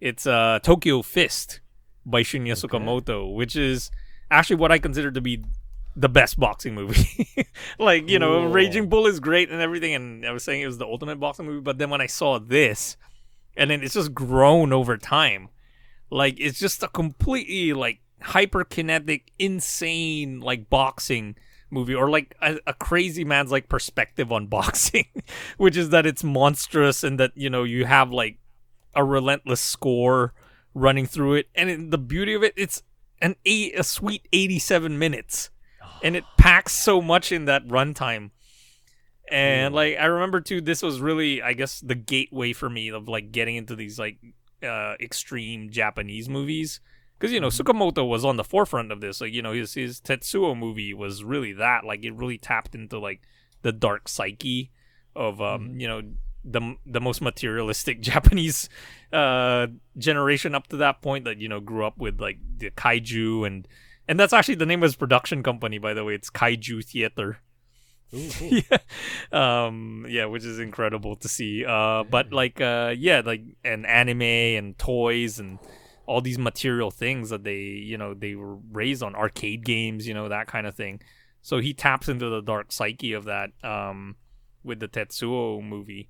it's 0.01 0.27
uh 0.27 0.59
tokyo 0.63 1.01
fist 1.03 1.61
by 2.05 2.23
Shinya 2.23 2.53
Tsukamoto, 2.53 3.35
which 3.35 3.57
is 3.57 3.91
actually 4.31 4.57
what 4.57 4.73
I 4.73 4.79
consider 4.79 5.11
to 5.11 5.21
be 5.21 5.43
the 5.95 6.09
best 6.09 6.39
boxing 6.39 6.75
movie. 6.75 7.47
like, 7.79 8.09
you 8.09 8.19
know, 8.19 8.47
Raging 8.47 8.89
Bull 8.89 9.07
is 9.07 9.21
great 9.21 9.51
and 9.51 9.61
everything, 9.61 9.95
and 9.95 10.27
I 10.27 10.33
was 10.33 10.43
saying 10.43 10.63
it 10.63 10.67
was 10.67 10.79
the 10.79 10.87
ultimate 10.87 11.21
boxing 11.21 11.47
movie, 11.47 11.61
but 11.61 11.79
then 11.79 11.91
when 11.91 12.01
I 12.01 12.07
saw 12.07 12.39
this, 12.39 12.97
and 13.57 13.71
then 13.71 13.83
it's 13.83 13.95
just 13.95 14.15
grown 14.15 14.73
over 14.73 14.97
time. 14.97 15.49
Like, 16.11 16.39
it's 16.39 16.59
just 16.59 16.83
a 16.83 16.89
completely, 16.89 17.73
like, 17.73 18.01
hyperkinetic, 18.23 19.23
insane, 19.39 20.41
like, 20.41 20.69
boxing 20.69 21.37
movie, 21.71 21.95
or 21.95 22.11
like 22.11 22.37
a, 22.43 22.59
a 22.67 22.75
crazy 22.75 23.25
man's, 23.25 23.51
like, 23.51 23.69
perspective 23.69 24.31
on 24.31 24.47
boxing, 24.49 25.07
which 25.57 25.77
is 25.77 25.91
that 25.91 26.07
it's 26.07 26.25
monstrous 26.25 27.03
and 27.03 27.19
that, 27.19 27.33
you 27.35 27.51
know, 27.51 27.65
you 27.65 27.87
have, 27.87 28.11
like, 28.11 28.39
a 28.95 29.05
relentless 29.05 29.61
score 29.61 30.35
running 30.75 31.07
through 31.07 31.35
it. 31.35 31.49
And 31.55 31.71
it, 31.71 31.91
the 31.91 31.99
beauty 31.99 32.35
of 32.35 32.43
it 32.43 32.55
it's 32.57 32.83
an 33.21 33.37
eight, 33.47 33.79
a 33.79 33.85
sweet 33.85 34.29
87 34.33 34.99
minutes. 34.99 35.51
And 36.03 36.17
it 36.17 36.25
packs 36.37 36.73
so 36.73 37.01
much 37.01 37.31
in 37.31 37.45
that 37.45 37.67
runtime 37.69 38.31
and 39.33 39.75
like 39.75 39.97
i 39.99 40.05
remember 40.05 40.41
too 40.41 40.61
this 40.61 40.83
was 40.83 41.01
really 41.01 41.43
i 41.43 41.53
guess 41.53 41.81
the 41.81 41.95
gateway 41.95 42.53
for 42.53 42.69
me 42.69 42.89
of 42.89 43.09
like 43.09 43.33
getting 43.33 43.57
into 43.57 43.75
these 43.75 43.99
like 43.99 44.19
uh 44.63 44.95
extreme 45.01 45.71
japanese 45.71 46.29
movies 46.29 46.81
because 47.23 47.33
you 47.33 47.39
know 47.39 47.49
Tsukamoto 47.49 48.09
was 48.09 48.25
on 48.25 48.37
the 48.37 48.43
forefront 48.43 48.91
of 48.91 49.01
this. 49.01 49.21
Like 49.21 49.33
you 49.33 49.43
know 49.43 49.53
his 49.53 49.75
his 49.75 50.01
Tetsuo 50.01 50.59
movie 50.59 50.93
was 50.93 51.23
really 51.23 51.53
that. 51.53 51.85
Like 51.85 52.03
it 52.03 52.11
really 52.11 52.37
tapped 52.37 52.75
into 52.75 52.99
like 52.99 53.21
the 53.63 53.71
dark 53.71 54.09
psyche 54.09 54.73
of 55.15 55.41
um 55.41 55.79
you 55.79 55.87
know 55.87 56.03
the 56.45 56.75
the 56.85 57.01
most 57.01 57.23
materialistic 57.23 58.01
Japanese 58.11 58.69
uh 59.13 59.69
generation 59.97 60.53
up 60.57 60.67
to 60.67 60.77
that 60.79 61.01
point 61.01 61.25
that 61.25 61.39
you 61.39 61.49
know 61.49 61.61
grew 61.61 61.87
up 61.87 61.97
with 61.97 62.21
like 62.21 62.39
the 62.59 62.71
kaiju 62.71 63.47
and 63.47 63.69
and 64.09 64.19
that's 64.19 64.33
actually 64.33 64.57
the 64.57 64.67
name 64.67 64.81
of 64.81 64.89
his 64.89 64.97
production 64.97 65.45
company 65.45 65.79
by 65.79 65.95
the 65.95 66.03
way. 66.03 66.17
It's 66.17 66.29
Kaiju 66.29 66.85
Theater. 66.85 67.39
yeah. 68.41 68.79
Um 69.33 70.07
yeah, 70.09 70.27
which 70.27 70.45
is 70.45 70.59
incredible 70.59 71.17
to 71.17 71.29
see. 71.29 71.65
Uh 71.65 72.05
but 72.05 72.33
like 72.33 72.61
uh 72.61 72.95
yeah, 72.97 73.23
like 73.25 73.43
and 73.65 73.87
anime 73.87 74.23
and 74.23 74.79
toys 74.79 75.39
and 75.39 75.59
all 76.05 76.21
these 76.21 76.39
material 76.39 76.91
things 76.91 77.31
that 77.31 77.45
they, 77.45 77.57
you 77.57 77.97
know, 77.97 78.13
they 78.13 78.35
were 78.35 78.57
raised 78.71 79.03
on 79.03 79.15
arcade 79.15 79.65
games, 79.65 80.07
you 80.07 80.13
know, 80.13 80.29
that 80.29 80.47
kind 80.47 80.67
of 80.67 80.75
thing. 80.75 81.01
So 81.41 81.59
he 81.59 81.73
taps 81.73 82.09
into 82.09 82.29
the 82.29 82.43
dark 82.43 82.71
psyche 82.71 83.15
of 83.15 83.25
that 83.25 83.51
um 83.65 84.17
with 84.63 84.81
the 84.81 84.89
Tetsuo 84.89 85.63
movie. 85.63 86.09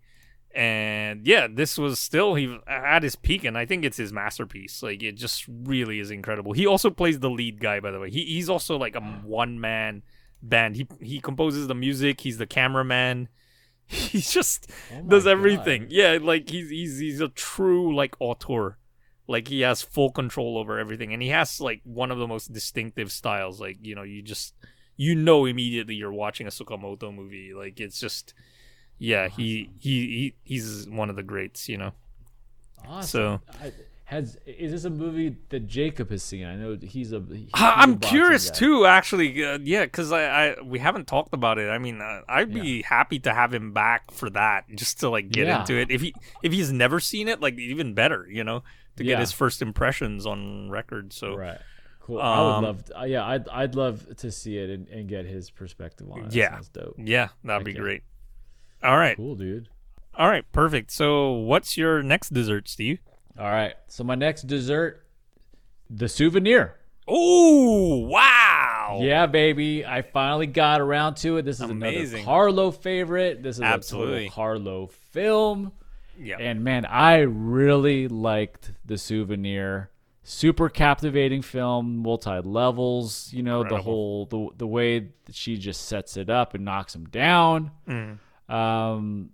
And 0.54 1.26
yeah, 1.26 1.46
this 1.50 1.78
was 1.78 1.98
still 2.00 2.34
he 2.34 2.58
at 2.66 3.04
his 3.04 3.16
peak, 3.16 3.44
and 3.44 3.56
I 3.56 3.64
think 3.64 3.84
it's 3.84 3.96
his 3.96 4.12
masterpiece. 4.12 4.82
Like 4.82 5.02
it 5.02 5.12
just 5.12 5.46
really 5.48 5.98
is 6.00 6.10
incredible. 6.10 6.52
He 6.52 6.66
also 6.66 6.90
plays 6.90 7.20
the 7.20 7.30
lead 7.30 7.60
guy, 7.60 7.80
by 7.80 7.90
the 7.90 8.00
way. 8.00 8.10
He 8.10 8.24
he's 8.24 8.50
also 8.50 8.76
like 8.76 8.94
a 8.94 9.00
one 9.00 9.60
man 9.60 10.02
band. 10.42 10.76
He 10.76 10.86
he 11.00 11.20
composes 11.20 11.66
the 11.66 11.74
music. 11.74 12.20
He's 12.20 12.38
the 12.38 12.46
cameraman. 12.46 13.28
He 13.84 14.20
just 14.20 14.70
oh 14.94 15.02
does 15.02 15.26
everything. 15.26 15.86
Yeah, 15.90 16.16
like 16.22 16.48
he's 16.48 16.70
he's 16.70 16.98
he's 16.98 17.20
a 17.20 17.28
true 17.28 17.94
like 17.94 18.14
auteur. 18.20 18.78
Like 19.28 19.48
he 19.48 19.60
has 19.62 19.82
full 19.82 20.10
control 20.10 20.56
over 20.56 20.78
everything, 20.78 21.12
and 21.12 21.22
he 21.22 21.28
has 21.28 21.60
like 21.60 21.82
one 21.84 22.10
of 22.10 22.18
the 22.18 22.26
most 22.26 22.52
distinctive 22.52 23.12
styles. 23.12 23.60
Like 23.60 23.78
you 23.82 23.94
know, 23.94 24.02
you 24.02 24.22
just 24.22 24.54
you 24.96 25.14
know 25.14 25.44
immediately 25.44 25.94
you're 25.94 26.12
watching 26.12 26.46
a 26.46 26.50
Tsukamoto 26.50 27.14
movie. 27.14 27.52
Like 27.52 27.80
it's 27.80 28.00
just 28.00 28.32
yeah, 28.98 29.28
he 29.28 29.68
he, 29.78 30.06
he 30.06 30.34
he's 30.42 30.88
one 30.88 31.10
of 31.10 31.16
the 31.16 31.22
greats. 31.22 31.68
You 31.68 31.76
know. 31.76 31.92
Awesome. 32.88 33.40
I, 33.60 33.72
has 34.12 34.36
is 34.46 34.70
this 34.72 34.84
a 34.84 34.90
movie 34.90 35.36
that 35.48 35.66
Jacob 35.66 36.10
has 36.10 36.22
seen? 36.22 36.46
I 36.46 36.54
know 36.56 36.78
he's 36.80 37.12
a. 37.12 37.20
he's 37.30 37.48
a 37.54 37.58
I'm 37.58 37.94
boxing 37.94 38.10
curious 38.18 38.50
guy. 38.50 38.56
too, 38.58 38.86
actually. 38.86 39.44
Uh, 39.44 39.58
yeah, 39.62 39.84
because 39.84 40.12
I, 40.12 40.22
I 40.50 40.60
we 40.62 40.78
haven't 40.78 41.06
talked 41.08 41.34
about 41.34 41.58
it. 41.58 41.68
I 41.68 41.78
mean, 41.78 42.00
uh, 42.00 42.20
I'd 42.28 42.52
be 42.54 42.82
happy 42.82 43.18
to 43.20 43.34
have 43.34 43.52
him 43.52 43.72
back 43.72 44.10
for 44.12 44.30
that, 44.30 44.64
just 44.74 45.00
to 45.00 45.08
like 45.08 45.30
get 45.30 45.46
Yeah. 45.48 45.60
into 45.60 45.74
it. 45.76 45.90
If 45.90 46.00
he 46.00 46.14
if 46.42 46.52
he's 46.52 46.70
never 46.72 47.00
seen 47.00 47.26
it, 47.28 47.40
like 47.40 47.58
even 47.58 47.94
better, 47.94 48.26
you 48.30 48.44
know, 48.44 48.62
to 48.96 49.04
Yeah. 49.04 49.12
get 49.14 49.20
his 49.20 49.32
first 49.32 49.60
impressions 49.62 50.26
on 50.26 50.70
record. 50.70 51.12
So 51.12 51.34
Right. 51.36 51.58
Cool. 52.00 52.18
I 52.20 52.40
would 52.42 52.48
Um, 52.50 52.64
love. 52.64 52.84
To, 52.86 53.00
uh, 53.00 53.04
yeah, 53.04 53.24
I'd 53.26 53.48
I'd 53.48 53.74
love 53.74 54.16
to 54.16 54.30
see 54.32 54.58
it 54.58 54.70
and, 54.70 54.88
and 54.88 55.08
get 55.08 55.24
his 55.24 55.50
perspective 55.50 56.10
on 56.10 56.24
it. 56.26 56.34
Yeah. 56.34 56.50
sounds 56.54 56.68
dope. 56.68 56.96
yeah, 56.98 57.28
that'd 57.44 57.64
be 57.64 57.72
great. 57.74 58.02
All 58.82 58.96
right, 58.98 59.16
Cool, 59.16 59.36
dude. 59.36 59.68
all 60.16 60.28
right, 60.28 60.44
perfect. 60.50 60.90
So, 60.90 61.30
what's 61.30 61.78
your 61.78 62.02
next 62.02 62.32
dessert, 62.34 62.68
Steve? 62.68 62.98
All 63.38 63.50
right. 63.50 63.74
So 63.88 64.04
my 64.04 64.14
next 64.14 64.42
dessert, 64.42 65.04
the 65.90 66.08
souvenir. 66.08 66.76
Oh, 67.08 67.98
wow! 68.06 69.00
Yeah, 69.02 69.26
baby. 69.26 69.84
I 69.84 70.02
finally 70.02 70.46
got 70.46 70.80
around 70.80 71.16
to 71.16 71.36
it. 71.38 71.42
This 71.44 71.56
is 71.60 71.68
Amazing. 71.68 72.20
another 72.20 72.24
Carlo 72.24 72.70
favorite. 72.70 73.42
This 73.42 73.56
is 73.56 73.62
Absolutely. 73.62 74.26
a 74.26 74.28
total 74.28 74.34
Carlo 74.34 74.86
film. 74.86 75.72
yeah, 76.18 76.36
And 76.38 76.62
man, 76.62 76.84
I 76.86 77.20
really 77.20 78.06
liked 78.06 78.70
the 78.84 78.96
souvenir. 78.98 79.90
Super 80.22 80.68
captivating 80.68 81.42
film, 81.42 81.96
multi 81.98 82.38
levels. 82.38 83.32
You 83.32 83.42
know 83.42 83.64
the 83.64 83.78
whole 83.78 84.26
the 84.26 84.48
the 84.56 84.66
way 84.68 85.08
that 85.24 85.34
she 85.34 85.56
just 85.58 85.86
sets 85.88 86.16
it 86.16 86.30
up 86.30 86.54
and 86.54 86.64
knocks 86.64 86.94
him 86.94 87.06
down. 87.06 87.72
Mm. 87.88 88.18
Um, 88.48 89.30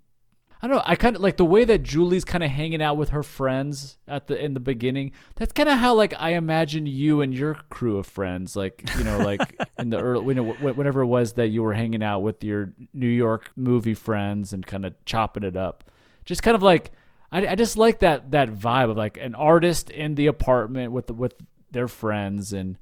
I 0.61 0.67
don't 0.67 0.77
know. 0.77 0.83
I 0.85 0.97
kind 0.97 1.15
of 1.17 1.23
like 1.23 1.37
the 1.37 1.45
way 1.45 1.65
that 1.65 1.85
Julie's 1.85 2.25
kind 2.25 2.43
of 2.43 2.51
hanging 2.51 2.83
out 2.83 2.97
with 2.97 3.11
her 3.11 3.23
friends 3.23 3.97
at 4.09 4.27
the 4.27 4.43
in 4.45 4.55
the 4.55 4.61
beginning. 4.61 5.13
That's 5.37 5.53
kind 5.53 5.69
of 5.69 5.79
how 5.79 5.95
like 5.95 6.15
I 6.19 6.31
imagine 6.31 6.85
you 6.87 7.21
and 7.21 7.33
your 7.33 7.55
crew 7.71 7.99
of 7.99 8.07
friends, 8.07 8.57
like 8.57 8.83
you 8.99 9.05
know, 9.05 9.19
like 9.19 9.41
in 9.79 9.91
the 9.91 9.99
early, 10.01 10.27
you 10.27 10.35
know, 10.35 10.53
wh- 10.53 10.77
whenever 10.77 11.03
it 11.03 11.07
was 11.07 11.35
that 11.35 11.49
you 11.49 11.63
were 11.63 11.75
hanging 11.75 12.03
out 12.03 12.21
with 12.21 12.43
your 12.43 12.73
New 12.93 13.07
York 13.09 13.51
movie 13.55 13.95
friends 13.95 14.53
and 14.53 14.67
kind 14.67 14.85
of 14.85 14.95
chopping 15.05 15.45
it 15.45 15.57
up. 15.57 15.85
Just 16.25 16.43
kind 16.43 16.55
of 16.57 16.63
like 16.63 16.91
I, 17.31 17.47
I 17.47 17.55
just 17.55 17.77
like 17.77 18.01
that 18.01 18.33
that 18.33 18.49
vibe 18.51 18.91
of 18.91 18.97
like 18.97 19.17
an 19.17 19.37
artist 19.37 19.91
in 19.91 20.17
the 20.17 20.27
apartment 20.27 20.91
with 20.93 21.07
the, 21.07 21.15
with 21.15 21.35
their 21.71 21.87
friends 21.89 22.53
and 22.53 22.79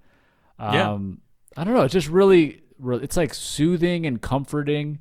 Yeah. 0.59 0.93
um 0.93 1.21
I 1.59 1.65
don't 1.65 1.75
know. 1.75 1.83
It's 1.83 1.93
just 1.93 2.09
really, 2.09 2.63
really 2.79 3.05
it's 3.05 3.17
like 3.19 3.35
soothing 3.35 4.07
and 4.07 4.21
comforting 4.23 5.01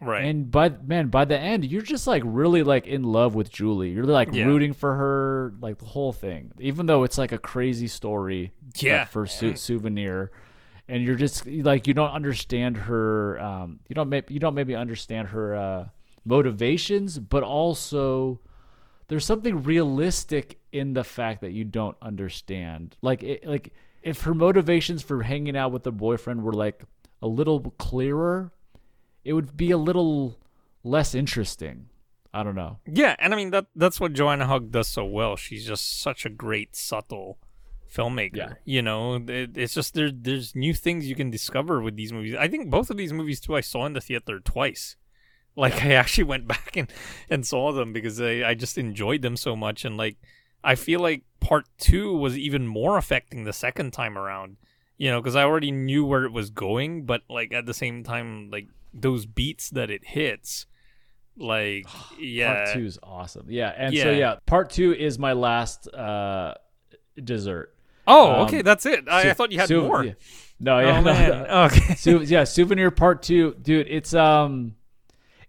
Right. 0.00 0.24
And 0.26 0.50
by 0.50 0.68
man, 0.68 1.08
by 1.08 1.24
the 1.24 1.38
end, 1.38 1.64
you're 1.64 1.80
just 1.82 2.06
like 2.06 2.22
really 2.26 2.62
like 2.62 2.86
in 2.86 3.02
love 3.02 3.34
with 3.34 3.50
Julie. 3.50 3.90
You're 3.90 4.04
like 4.04 4.34
Yeah. 4.34 4.44
rooting 4.44 4.72
for 4.74 4.94
her, 4.94 5.54
like 5.60 5.78
the 5.78 5.86
whole 5.86 6.12
thing. 6.12 6.52
Even 6.60 6.84
though 6.86 7.02
it's 7.04 7.16
like 7.16 7.32
a 7.32 7.38
crazy 7.38 7.86
story, 7.88 8.52
like, 8.74 8.82
Yeah. 8.82 9.04
for 9.06 9.26
su- 9.26 9.56
souvenir, 9.56 10.32
and 10.86 11.02
you're 11.02 11.14
just 11.16 11.46
like 11.46 11.86
you 11.86 11.94
don't 11.94 12.10
understand 12.12 12.76
her. 12.76 13.40
Um, 13.40 13.80
you 13.88 13.94
don't 13.94 14.10
maybe 14.10 14.34
you 14.34 14.38
don't 14.40 14.54
maybe 14.54 14.74
understand 14.76 15.28
her 15.28 15.54
uh, 15.56 15.88
motivations, 16.26 17.18
but 17.18 17.42
also 17.42 18.40
there's 19.08 19.24
something 19.24 19.62
realistic 19.62 20.58
in 20.72 20.92
the 20.92 21.04
fact 21.04 21.40
that 21.40 21.52
you 21.52 21.64
don't 21.64 21.96
understand. 22.02 22.96
Like 23.00 23.22
it, 23.22 23.46
like 23.46 23.72
if 24.02 24.22
her 24.22 24.34
motivations 24.34 25.02
for 25.02 25.22
hanging 25.22 25.56
out 25.56 25.72
with 25.72 25.84
the 25.84 25.92
boyfriend 25.92 26.42
were 26.42 26.52
like 26.52 26.82
a 27.22 27.26
little 27.26 27.60
clearer, 27.78 28.52
it 29.26 29.32
would 29.32 29.56
be 29.56 29.72
a 29.72 29.76
little 29.76 30.38
less 30.84 31.14
interesting. 31.14 31.88
I 32.32 32.42
don't 32.42 32.54
know. 32.54 32.78
Yeah, 32.86 33.16
and 33.18 33.34
I 33.34 33.36
mean 33.36 33.50
that 33.50 33.66
that's 33.74 33.98
what 33.98 34.12
Joanna 34.12 34.46
Hogg 34.46 34.70
does 34.70 34.88
so 34.88 35.04
well. 35.04 35.36
She's 35.36 35.66
just 35.66 36.00
such 36.00 36.24
a 36.24 36.30
great 36.30 36.76
subtle 36.76 37.38
filmmaker. 37.92 38.36
Yeah. 38.36 38.52
You 38.64 38.82
know, 38.82 39.16
it, 39.16 39.56
it's 39.56 39.74
just 39.74 39.94
there 39.94 40.10
there's 40.12 40.54
new 40.54 40.74
things 40.74 41.08
you 41.08 41.16
can 41.16 41.30
discover 41.30 41.82
with 41.82 41.96
these 41.96 42.12
movies. 42.12 42.36
I 42.38 42.46
think 42.46 42.70
both 42.70 42.90
of 42.90 42.96
these 42.96 43.12
movies 43.12 43.40
too 43.40 43.56
I 43.56 43.62
saw 43.62 43.84
in 43.86 43.94
the 43.94 44.00
theater 44.00 44.38
twice. 44.38 44.96
Like 45.56 45.82
I 45.82 45.94
actually 45.94 46.24
went 46.32 46.46
back 46.46 46.76
and 46.76 46.92
and 47.28 47.44
saw 47.46 47.72
them 47.72 47.92
because 47.92 48.20
I 48.20 48.44
I 48.44 48.54
just 48.54 48.78
enjoyed 48.78 49.22
them 49.22 49.36
so 49.36 49.56
much 49.56 49.84
and 49.84 49.96
like 49.96 50.18
I 50.62 50.74
feel 50.74 51.00
like 51.00 51.22
part 51.40 51.66
2 51.78 52.16
was 52.16 52.36
even 52.36 52.66
more 52.66 52.96
affecting 52.96 53.44
the 53.44 53.52
second 53.52 53.92
time 53.92 54.16
around. 54.16 54.56
You 54.98 55.10
know, 55.10 55.20
because 55.20 55.36
I 55.36 55.44
already 55.44 55.70
knew 55.70 56.06
where 56.06 56.24
it 56.24 56.32
was 56.32 56.48
going, 56.48 57.04
but 57.04 57.22
like 57.28 57.52
at 57.52 57.66
the 57.66 57.74
same 57.74 58.04
time 58.04 58.50
like 58.50 58.68
those 58.94 59.26
beats 59.26 59.70
that 59.70 59.90
it 59.90 60.04
hits 60.04 60.66
like 61.36 61.86
yeah 62.20 62.64
Part 62.64 62.74
two 62.74 62.84
is 62.86 62.98
awesome. 63.02 63.46
Yeah, 63.48 63.72
and 63.76 63.94
so 63.96 64.10
Yeah. 64.10 64.16
yeah, 64.16 64.34
part 64.46 64.70
two 64.70 64.94
is 64.94 65.18
my 65.18 65.32
last 65.34 65.86
uh, 65.92 66.54
dessert. 67.22 67.74
Oh, 68.06 68.32
Um, 68.34 68.40
okay, 68.46 68.62
that's 68.62 68.86
it. 68.86 69.08
I, 69.08 69.30
I 69.30 69.32
thought 69.34 69.50
you 69.52 69.58
had 69.58 69.68
sou- 69.68 69.82
more. 69.82 70.04
yeah. 70.04 70.12
No, 70.60 70.78
yeah, 70.78 70.98
oh 70.98 71.00
no, 71.02 71.12
no. 71.44 71.64
Okay. 71.66 71.94
Sou- 71.96 72.22
yeah, 72.22 72.44
souvenir 72.44 72.90
part 72.90 73.22
two, 73.22 73.54
dude. 73.60 73.86
It's 73.90 74.14
um, 74.14 74.76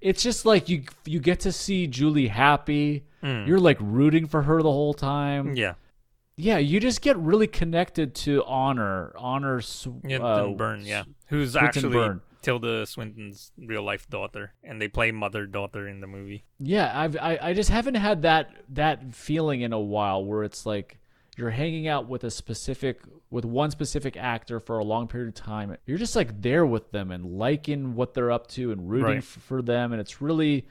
it's 0.02 0.22
just 0.22 0.46
like 0.46 0.68
you 0.68 0.84
you 1.06 1.20
get 1.20 1.40
to 1.42 1.52
see 1.52 1.88
Julie 1.88 2.28
happy. 2.28 3.04
You're 3.24 3.60
like 3.60 3.78
rooting 3.82 4.26
for 4.28 4.44
her 4.44 4.62
the 4.62 4.72
whole 4.72 4.94
time. 4.94 5.54
Yeah. 5.56 5.74
Yeah, 6.38 6.60
you 6.60 6.80
just 6.80 7.02
get 7.02 7.18
really 7.18 7.48
connected 7.48 8.16
to 8.16 8.42
Honor. 8.46 9.12
Honor, 9.18 9.60
Yeah, 10.06 10.20
uh, 10.20 10.48
Byrne, 10.50 10.86
yeah. 10.86 11.04
Who's 11.28 11.52
Swinton 11.54 11.68
actually 11.68 11.94
Byrne. 11.94 12.22
Tilda 12.48 12.86
Swinton's 12.86 13.52
real 13.58 13.84
life 13.84 14.10
daughter, 14.10 14.54
and 14.64 14.82
they 14.82 14.88
play 14.88 15.12
mother 15.12 15.46
daughter 15.46 15.88
in 15.88 16.00
the 16.00 16.08
movie. 16.08 16.46
Yeah, 16.60 16.90
I've, 16.98 17.18
I 17.18 17.38
I 17.42 17.54
just 17.54 17.70
haven't 17.70 17.96
had 17.96 18.22
that 18.22 18.50
that 18.70 19.14
feeling 19.14 19.62
in 19.62 19.74
a 19.74 19.80
while 19.80 20.24
where 20.24 20.44
it's 20.44 20.66
like 20.66 20.98
you're 21.36 21.50
hanging 21.50 21.88
out 21.90 22.08
with 22.08 22.24
a 22.24 22.32
specific 22.32 23.02
with 23.30 23.44
one 23.44 23.70
specific 23.72 24.16
actor 24.16 24.62
for 24.62 24.78
a 24.80 24.84
long 24.86 25.08
period 25.10 25.28
of 25.28 25.36
time. 25.36 25.76
You're 25.86 25.98
just 25.98 26.16
like 26.16 26.42
there 26.42 26.66
with 26.66 26.92
them 26.92 27.12
and 27.12 27.38
liking 27.38 27.94
what 27.96 28.14
they're 28.14 28.32
up 28.32 28.48
to 28.52 28.72
and 28.72 28.90
rooting 28.90 29.16
Right. 29.16 29.24
for 29.24 29.62
them, 29.62 29.92
and 29.92 30.00
it's 30.00 30.22
really 30.22 30.66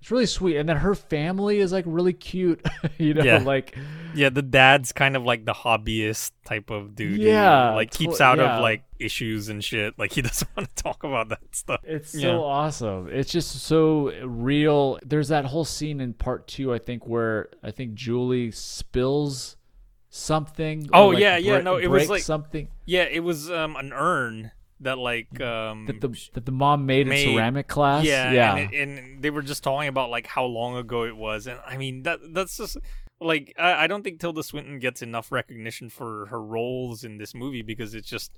it's 0.00 0.10
really 0.10 0.26
sweet. 0.26 0.56
And 0.56 0.68
then 0.68 0.78
her 0.78 0.94
family 0.94 1.58
is 1.58 1.72
like 1.72 1.84
really 1.86 2.12
cute, 2.14 2.64
you 2.98 3.14
know, 3.14 3.22
Yeah. 3.22 3.38
like 3.38 3.76
Yeah, 4.14 4.30
the 4.30 4.42
dad's 4.42 4.92
kind 4.92 5.14
of 5.16 5.24
like 5.24 5.44
the 5.44 5.52
hobbyist 5.52 6.32
type 6.44 6.70
of 6.70 6.94
dude. 6.96 7.18
who, 7.20 7.22
Yeah, 7.26 7.74
like 7.74 7.90
keeps 7.90 8.20
out 8.20 8.38
yeah. 8.38 8.56
of 8.56 8.62
like 8.62 8.84
issues 8.98 9.48
and 9.50 9.62
shit. 9.62 9.98
Like 9.98 10.12
he 10.12 10.22
doesn't 10.28 10.48
want 10.56 10.74
to 10.74 10.82
talk 10.82 11.04
about 11.04 11.28
that 11.28 11.40
stuff. 11.54 11.80
It's 11.84 12.12
so 12.12 12.18
Yeah. 12.18 12.34
awesome. 12.36 13.08
It's 13.12 13.30
just 13.30 13.50
so 13.62 14.10
real. 14.24 14.98
There's 15.04 15.28
that 15.28 15.44
whole 15.44 15.64
scene 15.66 16.00
in 16.00 16.14
part 16.14 16.48
two, 16.48 16.72
I 16.72 16.78
think, 16.78 17.06
where 17.06 17.50
I 17.62 17.70
think 17.70 17.94
Julie 17.94 18.50
spills 18.52 19.56
something. 20.08 20.88
Oh, 20.92 21.08
like, 21.08 21.18
yeah, 21.20 21.36
yeah, 21.36 21.58
bre- 21.58 21.62
no, 21.64 21.76
it 21.76 21.86
was 21.88 22.08
like- 22.08 22.22
something 22.22 22.68
Yeah, 22.86 23.02
it 23.04 23.20
was 23.20 23.50
um 23.50 23.76
an 23.76 23.92
urn 23.92 24.52
that 24.80 24.98
like 24.98 25.40
um 25.40 25.86
that 25.86 26.00
the 26.00 26.08
that 26.34 26.46
the 26.46 26.52
mom 26.52 26.86
made, 26.86 27.06
made- 27.06 27.26
in 27.28 27.34
ceramic 27.34 27.68
class. 27.68 28.04
Yeah, 28.04 28.32
yeah, 28.32 28.56
And, 28.56 28.72
it, 28.74 28.88
and 28.88 29.22
they 29.22 29.30
were 29.30 29.42
just 29.42 29.62
talking 29.62 29.88
about 29.88 30.10
like 30.10 30.26
how 30.26 30.44
long 30.44 30.76
ago 30.76 31.04
it 31.04 31.16
was, 31.16 31.46
and 31.46 31.58
I 31.66 31.76
mean 31.76 32.02
that 32.04 32.20
that's 32.32 32.56
just 32.56 32.76
like 33.20 33.54
I, 33.58 33.84
I 33.84 33.86
don't 33.86 34.02
think 34.02 34.20
Tilda 34.20 34.42
Swinton 34.42 34.78
gets 34.78 35.02
enough 35.02 35.30
recognition 35.30 35.90
for 35.90 36.26
her 36.26 36.42
roles 36.42 37.04
in 37.04 37.18
this 37.18 37.34
movie 37.34 37.62
because 37.62 37.94
it's 37.94 38.08
just 38.08 38.32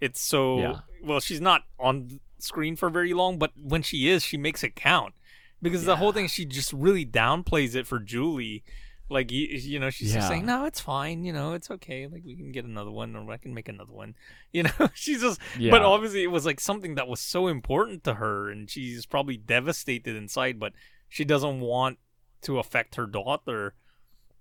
it's 0.00 0.20
so 0.20 0.58
Yeah. 0.58 0.78
well 1.02 1.20
she's 1.20 1.40
not 1.40 1.62
on 1.80 2.20
screen 2.38 2.76
for 2.76 2.90
very 2.90 3.14
long, 3.14 3.38
but 3.38 3.52
when 3.56 3.80
she 3.82 4.08
is, 4.10 4.22
she 4.22 4.36
makes 4.36 4.62
it 4.62 4.76
count 4.76 5.14
because 5.62 5.86
the 5.86 5.96
whole 5.96 6.12
thing 6.12 6.28
she 6.28 6.44
just 6.44 6.70
really 6.74 7.06
downplays 7.06 7.74
it 7.74 7.86
for 7.86 7.98
Julie. 7.98 8.62
Like 9.08 9.30
you, 9.30 9.46
you 9.46 9.78
know, 9.78 9.90
she's 9.90 10.12
just 10.12 10.24
Yeah. 10.24 10.28
saying, 10.28 10.46
"No, 10.46 10.64
it's 10.64 10.80
fine. 10.80 11.22
You 11.24 11.32
know, 11.32 11.52
it's 11.52 11.70
okay. 11.70 12.08
Like 12.08 12.22
we 12.24 12.34
can 12.36 12.50
get 12.50 12.64
another 12.64 12.90
one, 12.90 13.14
or 13.14 13.30
I 13.30 13.36
can 13.36 13.54
make 13.54 13.68
another 13.68 13.92
one." 13.92 14.14
You 14.52 14.64
know, 14.64 14.88
she's 14.94 15.20
just. 15.20 15.38
But 15.54 15.60
Yeah. 15.60 15.84
obviously, 15.84 16.22
it 16.24 16.30
was 16.32 16.44
like 16.44 16.58
something 16.60 16.94
that 16.96 17.06
was 17.06 17.20
so 17.20 17.46
important 17.46 18.02
to 18.04 18.14
her, 18.14 18.50
and 18.50 18.68
she's 18.68 19.06
probably 19.06 19.36
devastated 19.36 20.16
inside. 20.16 20.58
But 20.58 20.72
she 21.08 21.24
doesn't 21.24 21.60
want 21.60 21.98
to 22.42 22.58
affect 22.58 22.96
her 22.96 23.06
daughter, 23.06 23.74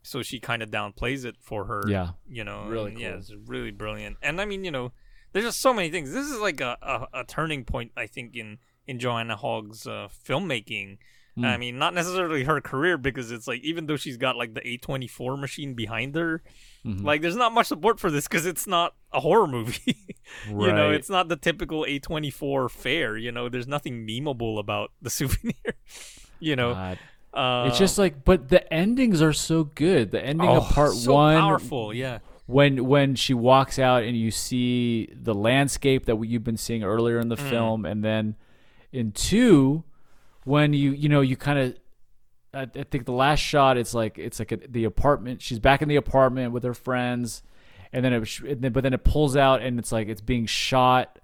so 0.01 0.23
she 0.23 0.39
kind 0.39 0.63
of 0.63 0.71
downplays 0.71 1.25
it 1.25 1.35
for 1.39 1.65
her. 1.65 1.83
Yeah. 1.87 2.11
you 2.27 2.43
know, 2.43 2.65
Really 2.67 2.91
and, 2.91 2.99
Yeah, 2.99 3.09
cool. 3.11 3.19
it's 3.19 3.33
really 3.45 3.71
brilliant. 3.71 4.17
And 4.23 4.41
I 4.41 4.45
mean, 4.45 4.63
you 4.65 4.71
know, 4.71 4.93
there's 5.31 5.45
just 5.45 5.59
so 5.61 5.73
many 5.73 5.89
things. 5.89 6.11
This 6.11 6.27
is 6.27 6.39
like 6.39 6.59
a 6.61 6.77
a, 6.81 7.19
a 7.19 7.23
turning 7.23 7.65
point, 7.65 7.91
I 7.95 8.07
think, 8.07 8.35
in 8.35 8.57
in 8.87 8.97
Joanna 8.99 9.35
Hogg's 9.35 9.85
uh, 9.85 10.07
filmmaking. 10.27 10.97
Hmm. 11.37 11.45
I 11.45 11.57
mean, 11.57 11.77
not 11.77 11.93
necessarily 11.93 12.45
her 12.45 12.61
career 12.61 12.97
because 12.97 13.29
it's 13.31 13.45
like 13.47 13.61
even 13.61 13.87
though 13.87 13.97
she's 13.97 14.15
got 14.17 14.37
like 14.37 14.53
the 14.53 14.61
A24 14.61 15.39
machine 15.39 15.73
behind 15.73 16.15
her, 16.15 16.41
Mm-hmm. 16.85 17.03
like 17.03 17.21
there's 17.23 17.35
not 17.35 17.51
much 17.51 17.65
support 17.65 17.99
for 17.99 18.11
this 18.11 18.27
because 18.27 18.45
it's 18.45 18.67
not 18.67 18.93
a 19.11 19.19
horror 19.19 19.47
movie. 19.47 19.97
you 20.47 20.53
know, 20.71 20.91
it's 20.91 21.09
not 21.09 21.29
the 21.29 21.35
typical 21.35 21.83
A24 21.83 22.69
fare. 22.69 23.17
You 23.17 23.31
know, 23.31 23.49
there's 23.49 23.67
nothing 23.67 24.05
memeable 24.07 24.59
about 24.59 24.91
the 25.01 25.09
souvenir. 25.17 25.55
you 26.39 26.55
know, 26.55 26.73
God. 26.75 26.99
uh, 27.33 27.65
it's 27.69 27.79
just 27.79 27.97
like, 27.97 28.23
but 28.23 28.49
the 28.49 28.71
endings 28.71 29.19
are 29.21 29.33
so 29.33 29.63
good. 29.63 30.11
The 30.11 30.23
ending 30.23 30.47
oh, 30.47 30.57
of 30.57 30.69
part 30.69 30.91
so 30.91 31.11
one, 31.13 31.37
powerful. 31.39 31.91
Yeah, 31.91 32.19
when 32.45 32.85
when 32.85 33.15
she 33.15 33.33
walks 33.33 33.79
out 33.79 34.03
and 34.03 34.15
you 34.15 34.29
see 34.29 35.09
the 35.11 35.33
landscape 35.33 36.05
that 36.05 36.23
you've 36.23 36.43
been 36.43 36.55
seeing 36.57 36.83
earlier 36.83 37.17
in 37.19 37.29
the 37.29 37.35
Mm. 37.35 37.49
film, 37.49 37.85
and 37.85 38.03
then 38.05 38.35
in 38.93 39.11
two, 39.11 39.83
when 40.45 40.71
you 40.73 40.91
you 40.91 41.09
know 41.09 41.21
you 41.21 41.35
kind 41.35 41.59
of. 41.59 41.75
I, 42.53 42.61
I 42.79 42.83
think 42.89 43.05
the 43.05 43.11
last 43.11 43.39
shot 43.39 43.75
it's 43.77 43.93
like 43.93 44.17
it's 44.17 44.39
like 44.39 44.53
a, 44.53 44.57
the 44.57 44.85
apartment. 44.85 45.41
She's 45.41 45.59
back 45.59 45.81
in 45.81 45.89
the 45.89 45.97
apartment 45.97 46.53
with 46.53 46.63
her 46.63 46.73
friends, 46.73 47.43
and 47.91 48.05
then 48.05 48.13
it 48.13 48.71
but 48.71 48.81
then 48.81 48.93
it 48.93 49.03
pulls 49.03 49.35
out 49.35 49.61
and 49.61 49.77
it's 49.77 49.91
like 49.91 50.07
it's 50.07 50.21
being 50.21 50.45
shot 50.45 51.19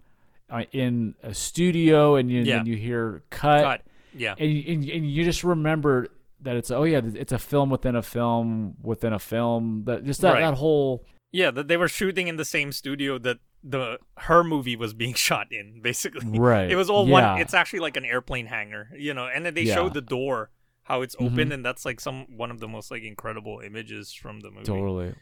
uh, 0.49 0.63
in 0.73 1.15
a 1.23 1.33
studio, 1.33 2.15
and 2.15 2.29
you, 2.29 2.41
Yeah. 2.41 2.57
then 2.57 2.65
you 2.65 2.75
hear 2.75 3.23
cut, 3.29 3.63
Cut. 3.63 3.81
yeah. 4.13 4.35
and, 4.37 4.51
you- 4.51 4.73
and, 4.73 4.83
and 4.89 5.09
you 5.09 5.23
just 5.23 5.45
remember 5.45 6.07
that 6.41 6.57
it's 6.57 6.69
oh 6.71 6.83
yeah 6.83 6.99
it's 7.05 7.31
a 7.31 7.39
film 7.39 7.69
within 7.69 7.95
a 7.95 8.01
film 8.01 8.75
within 8.81 9.13
a 9.13 9.19
film 9.19 9.83
that 9.85 10.03
just 10.03 10.19
that, 10.21 10.33
Right. 10.33 10.41
that 10.41 10.55
whole 10.55 11.05
Yeah, 11.31 11.51
that 11.51 11.69
they 11.69 11.77
were 11.77 11.87
shooting 11.87 12.27
in 12.27 12.35
the 12.35 12.43
same 12.43 12.73
studio 12.73 13.17
that 13.19 13.37
the 13.63 13.99
her 14.17 14.43
movie 14.43 14.75
was 14.75 14.93
being 14.93 15.13
shot 15.27 15.47
in, 15.51 15.81
basically. 15.81 16.39
Right, 16.39 16.69
It 16.71 16.75
was 16.75 16.89
all 16.89 17.07
yeah. 17.07 17.33
one. 17.33 17.41
It's 17.41 17.53
actually 17.53 17.79
like 17.79 17.97
an 17.97 18.05
airplane 18.05 18.45
hangar, 18.47 18.89
you 18.97 19.13
know. 19.13 19.27
And 19.27 19.45
then 19.45 19.53
they 19.53 19.61
Yeah. 19.63 19.75
Mm-hmm. 19.75 19.83
showed 19.85 19.93
the 19.93 20.01
door 20.01 20.49
how 20.83 21.01
it's 21.03 21.15
open, 21.19 21.51
and 21.51 21.63
that's 21.63 21.85
like 21.85 21.99
some 21.99 22.25
one 22.37 22.51
of 22.51 22.59
the 22.59 22.67
most 22.67 22.91
like 22.91 23.03
incredible 23.03 23.61
images 23.63 24.11
from 24.13 24.39
the 24.39 24.49
movie. 24.51 24.65
Totally. 24.65 25.13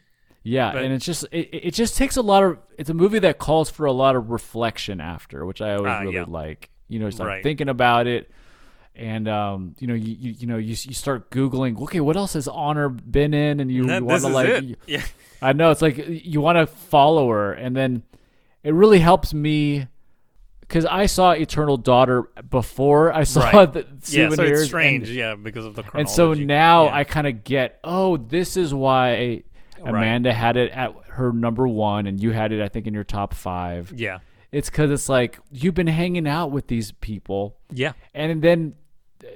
Yeah, 0.42 0.72
But- 0.72 0.84
and 0.84 0.94
it's 0.94 1.04
just 1.04 1.24
it, 1.32 1.48
it 1.52 1.74
just 1.74 1.96
takes 1.98 2.16
a 2.16 2.22
lot 2.22 2.42
of 2.42 2.58
it's 2.78 2.88
a 2.88 2.94
movie 2.94 3.18
that 3.18 3.38
calls 3.38 3.68
for 3.68 3.84
a 3.84 3.92
lot 3.92 4.16
of 4.16 4.30
reflection 4.30 5.00
after, 5.00 5.44
which 5.44 5.60
I 5.60 5.74
always 5.74 5.90
Ah, 5.92 6.00
really 6.00 6.14
yeah. 6.14 6.24
like. 6.26 6.70
You 6.88 6.98
know, 6.98 7.10
start 7.10 7.28
Right. 7.28 7.42
thinking 7.42 7.68
about 7.68 8.06
it, 8.08 8.30
and 8.96 9.28
um, 9.28 9.76
you 9.78 9.86
know, 9.86 9.94
you 9.94 10.16
you, 10.18 10.34
you 10.38 10.46
know, 10.46 10.56
you 10.56 10.70
you 10.70 10.94
start 10.94 11.30
googling. 11.30 11.80
Okay, 11.82 12.00
what 12.00 12.16
else 12.16 12.32
has 12.32 12.48
Honor 12.48 12.88
been 12.88 13.32
in? 13.34 13.60
And 13.60 13.70
you, 13.70 13.88
And 13.88 14.06
want 14.06 14.22
to 14.22 14.28
like, 14.28 14.62
you- 14.64 14.76
Yeah, 14.86 15.02
I 15.42 15.52
know 15.52 15.70
it's 15.70 15.82
like 15.82 16.02
you 16.08 16.40
want 16.40 16.56
to 16.56 16.66
follow 16.66 17.28
her, 17.30 17.52
and 17.52 17.76
then 17.76 18.02
it 18.62 18.74
really 18.74 18.98
helps 19.00 19.32
me 19.34 19.86
because 20.60 20.84
I 20.86 21.06
saw 21.06 21.32
Eternal 21.32 21.76
Daughter 21.76 22.28
before 22.48 23.12
I 23.12 23.24
saw 23.24 23.40
Right. 23.50 23.72
the 23.72 23.86
yeah. 24.06 24.28
So 24.30 24.42
it's 24.44 24.64
strange, 24.64 25.08
and- 25.08 25.16
yeah, 25.16 25.34
because 25.34 25.64
of 25.64 25.74
the 25.74 25.82
and 25.94 26.08
so 26.08 26.32
now 26.34 26.84
Yeah. 26.84 26.94
I 26.94 27.04
kind 27.04 27.26
of 27.26 27.42
get, 27.44 27.80
oh, 27.82 28.16
this 28.16 28.56
is 28.56 28.72
why 28.72 29.42
Amanda 29.82 30.32
had 30.32 30.56
it 30.56 30.70
at 30.72 30.94
her 31.08 31.32
number 31.32 31.66
one, 31.66 32.06
and 32.06 32.20
you 32.22 32.30
had 32.32 32.52
it, 32.52 32.60
I 32.62 32.68
think, 32.68 32.86
in 32.86 32.94
your 32.94 33.02
top 33.04 33.34
five. 33.34 33.92
yeah, 33.96 34.18
It's 34.52 34.68
because 34.70 34.90
it's 34.90 35.08
like 35.08 35.38
you've 35.50 35.74
been 35.74 35.86
hanging 35.86 36.28
out 36.28 36.50
with 36.52 36.66
these 36.68 36.92
people, 36.92 37.56
yeah, 37.72 37.92
and 38.14 38.42
then 38.42 38.74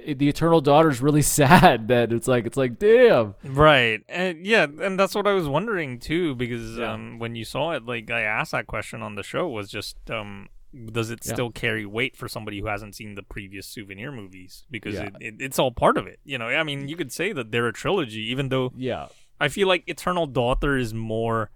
the 0.05 0.27
Eternal 0.29 0.61
Daughter 0.61 0.89
is 0.89 1.01
really 1.01 1.21
sad 1.39 1.87
that 1.89 2.11
it's 2.13 2.27
like 2.27 2.45
it's 2.45 2.57
like 2.57 2.79
damn. 2.79 3.35
right, 3.43 4.01
and 4.09 4.45
yeah, 4.45 4.63
and 4.81 4.99
that's 4.99 5.15
what 5.15 5.27
I 5.27 5.33
was 5.33 5.47
wondering 5.47 5.99
too, 5.99 6.35
because 6.35 6.77
Yeah. 6.77 6.93
um, 6.93 7.19
when 7.19 7.35
you 7.35 7.45
saw 7.45 7.71
it, 7.71 7.85
like 7.85 8.09
I 8.11 8.21
asked 8.21 8.51
that 8.51 8.67
question 8.67 9.01
on 9.01 9.15
the 9.15 9.23
show, 9.23 9.47
was 9.47 9.69
just 9.69 9.97
um, 10.11 10.49
does 10.91 11.09
it 11.11 11.19
Yeah. 11.25 11.33
still 11.33 11.51
carry 11.51 11.85
weight 11.85 12.17
for 12.17 12.27
somebody 12.27 12.59
who 12.59 12.67
hasn't 12.67 12.95
seen 12.95 13.15
the 13.15 13.23
previous 13.23 13.65
souvenir 13.65 14.11
movies? 14.11 14.65
Because 14.69 14.95
Yeah. 14.95 15.03
it, 15.05 15.13
it, 15.21 15.35
it's 15.39 15.57
all 15.59 15.71
part 15.71 15.97
of 15.97 16.05
it. 16.07 16.19
You 16.25 16.37
know, 16.37 16.47
I 16.47 16.63
mean, 16.63 16.87
you 16.87 16.95
could 16.97 17.11
say 17.13 17.31
that 17.33 17.51
they're 17.51 17.67
a 17.67 17.73
trilogy, 17.73 18.29
even 18.31 18.49
though 18.49 18.73
Yeah. 18.75 19.07
I 19.39 19.47
feel 19.49 19.67
like 19.67 19.83
Eternal 19.87 20.27
Daughter 20.27 20.77
is 20.77 20.93
more 20.93 21.49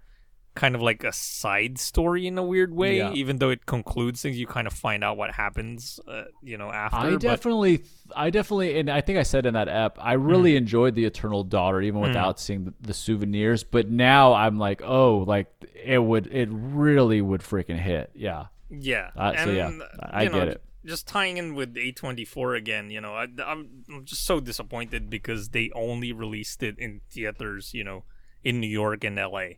kind 0.54 0.74
of 0.74 0.82
like 0.82 1.04
a 1.04 1.12
side 1.12 1.78
story 1.78 2.26
in 2.26 2.36
a 2.36 2.42
weird 2.42 2.74
way. 2.74 2.98
Yeah. 2.98 3.12
Even 3.12 3.38
though 3.38 3.50
it 3.50 3.66
concludes 3.66 4.20
things, 4.22 4.38
you 4.38 4.46
kind 4.46 4.66
of 4.66 4.72
find 4.72 5.04
out 5.04 5.16
what 5.16 5.30
happens, 5.32 6.00
uh, 6.08 6.24
you 6.42 6.58
know, 6.58 6.70
after. 6.70 6.96
I 6.96 7.10
but- 7.12 7.20
definitely, 7.20 7.82
I 8.16 8.30
definitely, 8.30 8.78
and 8.80 8.90
I 8.90 9.00
think 9.00 9.18
I 9.18 9.22
said 9.22 9.46
in 9.46 9.54
that 9.54 9.68
app, 9.68 9.98
I 10.00 10.16
Mm. 10.16 10.26
really 10.28 10.56
enjoyed 10.56 10.94
the 10.94 11.04
Eternal 11.04 11.44
Daughter, 11.44 11.80
even 11.80 12.00
without 12.00 12.40
seeing 12.40 12.64
the, 12.64 12.74
the 12.80 12.94
souvenirs. 12.94 13.62
But 13.64 13.88
now 13.90 14.34
I'm 14.34 14.58
like, 14.58 14.82
oh, 14.82 15.18
like 15.18 15.46
it 15.84 16.02
would, 16.02 16.26
it 16.26 16.48
really 16.50 17.20
would 17.20 17.40
freaking 17.42 17.78
hit. 17.78 18.10
Yeah, 18.14 18.46
Yeah. 18.68 19.10
Uh, 19.16 19.36
so 19.44 19.50
yeah, 19.52 19.70
I 20.00 20.24
know, 20.24 20.30
get 20.32 20.48
it. 20.48 20.62
Just 20.84 21.06
tying 21.06 21.36
in 21.36 21.54
with 21.54 21.74
A24 21.74 22.56
again, 22.56 22.90
you 22.90 23.00
know, 23.00 23.14
I, 23.14 23.26
I'm, 23.44 23.84
I'm 23.92 24.04
just 24.04 24.24
so 24.24 24.40
disappointed 24.40 25.10
because 25.10 25.50
they 25.50 25.70
only 25.74 26.12
released 26.12 26.62
it 26.62 26.78
in 26.78 27.02
theaters, 27.10 27.72
you 27.74 27.84
know, 27.84 28.04
in 28.42 28.60
New 28.60 28.66
York 28.66 29.04
and 29.04 29.16
LA. 29.16 29.48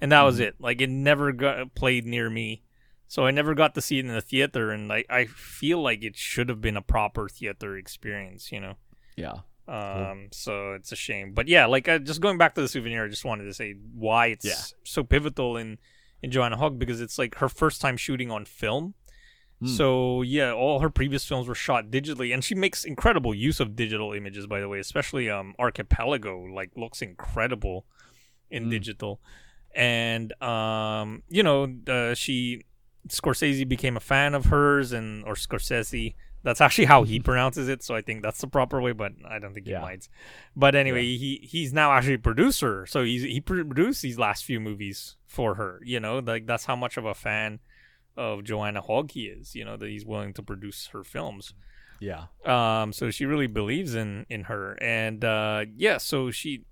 And 0.00 0.12
that 0.12 0.18
Mm-hmm. 0.18 0.26
was 0.26 0.40
it. 0.40 0.54
Like, 0.60 0.80
it 0.80 0.90
never 0.90 1.32
got 1.32 1.74
played 1.74 2.04
near 2.06 2.28
me. 2.30 2.62
So 3.08 3.26
I 3.26 3.30
never 3.30 3.54
got 3.54 3.74
to 3.74 3.80
see 3.80 3.98
it 3.98 4.04
in 4.06 4.12
the 4.12 4.20
theater. 4.20 4.70
And 4.70 4.92
I, 4.92 5.04
I 5.08 5.24
feel 5.26 5.80
like 5.82 6.02
it 6.02 6.16
should 6.16 6.48
have 6.48 6.60
been 6.60 6.76
a 6.76 6.82
proper 6.82 7.28
theater 7.28 7.76
experience, 7.76 8.50
you 8.50 8.60
know? 8.60 8.74
yeah, 9.16 9.34
Um, 9.68 10.28
so 10.32 10.72
it's 10.74 10.92
a 10.92 10.96
shame, 10.96 11.32
but 11.32 11.48
yeah, 11.48 11.64
like 11.66 11.88
uh, 11.88 11.98
just 11.98 12.20
going 12.20 12.36
back 12.36 12.54
to 12.56 12.60
the 12.60 12.68
souvenir, 12.68 13.04
I 13.04 13.08
just 13.08 13.24
wanted 13.24 13.44
to 13.44 13.54
say 13.54 13.76
why 13.94 14.26
it's 14.26 14.44
Yeah. 14.44 14.60
so 14.84 15.04
pivotal 15.04 15.56
in 15.56 15.78
in 16.22 16.30
Joanna 16.30 16.56
Hogg 16.56 16.78
because 16.78 17.00
it's 17.00 17.18
like 17.18 17.36
her 17.36 17.48
first 17.48 17.80
time 17.80 17.96
shooting 17.96 18.30
on 18.30 18.44
film. 18.44 18.92
Hmm. 19.60 19.66
So 19.68 20.20
yeah, 20.22 20.52
all 20.52 20.80
her 20.80 20.90
previous 20.90 21.24
films 21.24 21.46
were 21.48 21.54
shot 21.54 21.90
digitally, 21.90 22.34
and 22.34 22.42
she 22.44 22.54
makes 22.54 22.84
incredible 22.84 23.34
use 23.34 23.58
of 23.60 23.74
digital 23.76 24.12
images. 24.12 24.46
By 24.46 24.60
the 24.60 24.68
way, 24.68 24.80
especially 24.80 25.30
um 25.30 25.54
Archipelago, 25.58 26.42
like 26.42 26.72
looks 26.76 27.00
incredible 27.00 27.86
in 28.50 28.64
Hmm. 28.64 28.70
digital, 28.70 29.20
and 29.74 30.32
um 30.42 31.22
you 31.28 31.42
know 31.42 31.72
uh, 31.88 32.14
she 32.14 32.62
Scorsese 33.08 33.68
became 33.68 33.96
a 33.96 34.00
fan 34.00 34.34
of 34.34 34.46
hers, 34.46 34.92
and 34.92 35.24
or 35.24 35.34
Scorsese. 35.34 36.14
That's 36.42 36.60
actually 36.60 36.84
how 36.86 37.04
he 37.04 37.20
pronounces 37.20 37.68
it, 37.68 37.82
so 37.82 37.94
I 37.94 38.00
think 38.02 38.22
that's 38.22 38.40
the 38.40 38.46
proper 38.46 38.80
way. 38.80 38.92
But 38.92 39.12
I 39.28 39.38
don't 39.38 39.52
think 39.54 39.66
he 39.66 39.72
Yeah. 39.72 39.80
minds. 39.80 40.08
But 40.56 40.74
anyway, 40.74 41.02
he 41.02 41.40
he's 41.42 41.72
now 41.72 41.92
actually 41.92 42.14
a 42.14 42.18
producer, 42.18 42.86
so 42.86 43.02
he's 43.04 43.22
he 43.22 43.40
produced 43.40 44.02
these 44.02 44.18
last 44.18 44.44
few 44.44 44.60
movies 44.60 45.16
for 45.26 45.54
her. 45.56 45.80
You 45.84 46.00
know, 46.00 46.18
like 46.18 46.46
that's 46.46 46.64
how 46.66 46.76
much 46.76 46.96
of 46.96 47.04
a 47.04 47.14
fan 47.14 47.60
of 48.16 48.44
Joanna 48.44 48.80
Hogg 48.80 49.10
he 49.12 49.24
is. 49.26 49.54
You 49.54 49.64
know 49.64 49.76
that 49.76 49.88
he's 49.88 50.04
willing 50.06 50.32
to 50.34 50.42
produce 50.42 50.88
her 50.92 51.02
films. 51.04 51.52
yeah, 52.00 52.24
Um, 52.44 52.92
so 52.92 53.10
she 53.10 53.24
really 53.26 53.46
believes 53.48 53.94
in 53.94 54.24
in 54.30 54.44
her, 54.44 54.78
and 54.82 55.24
uh, 55.24 55.64
yeah, 55.76 55.96
so 55.98 56.30
she, 56.30 56.64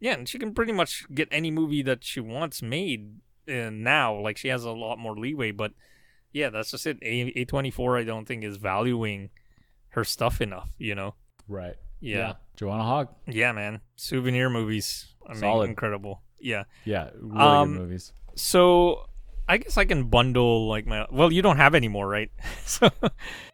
yeah, 0.00 0.12
and 0.14 0.28
she 0.28 0.38
can 0.38 0.54
pretty 0.54 0.72
much 0.72 1.04
get 1.14 1.28
any 1.30 1.50
movie 1.50 1.82
that 1.82 2.04
she 2.04 2.20
wants 2.20 2.62
made 2.62 3.16
uh, 3.48 3.70
now. 3.70 4.18
Like 4.18 4.36
she 4.36 4.48
has 4.48 4.64
a 4.64 4.70
lot 4.72 4.98
more 4.98 5.16
leeway, 5.16 5.50
but 5.52 5.72
yeah, 6.32 6.50
that's 6.50 6.70
just 6.70 6.86
it. 6.86 6.98
A 7.02 7.44
twenty 7.46 7.70
four, 7.70 7.96
I 7.98 8.04
don't 8.04 8.26
think 8.26 8.44
is 8.44 8.56
valuing 8.56 9.30
her 9.90 10.04
stuff 10.04 10.40
enough. 10.40 10.70
You 10.78 10.94
know? 10.94 11.14
right. 11.48 11.76
Yeah, 11.98 12.34
Joanna 12.56 12.84
Hogg. 12.84 13.08
yeah, 13.26 13.52
man. 13.52 13.80
Souvenir 13.96 14.50
movies, 14.50 15.14
I 15.26 15.32
mean, 15.32 15.40
Solid. 15.40 15.70
incredible. 15.70 16.22
Yeah. 16.38 16.64
Yeah, 16.84 17.08
really 17.18 17.40
Um, 17.40 17.72
good 17.72 17.80
movies. 17.80 18.12
So 18.34 19.06
I 19.48 19.58
guess 19.58 19.76
I 19.76 19.84
can 19.84 20.04
bundle 20.04 20.68
like 20.68 20.86
my. 20.86 21.06
Well, 21.10 21.32
you 21.32 21.40
don't 21.42 21.56
have 21.58 21.74
any 21.74 21.88
more, 21.88 22.08
right? 22.08 22.30
so 22.64 22.90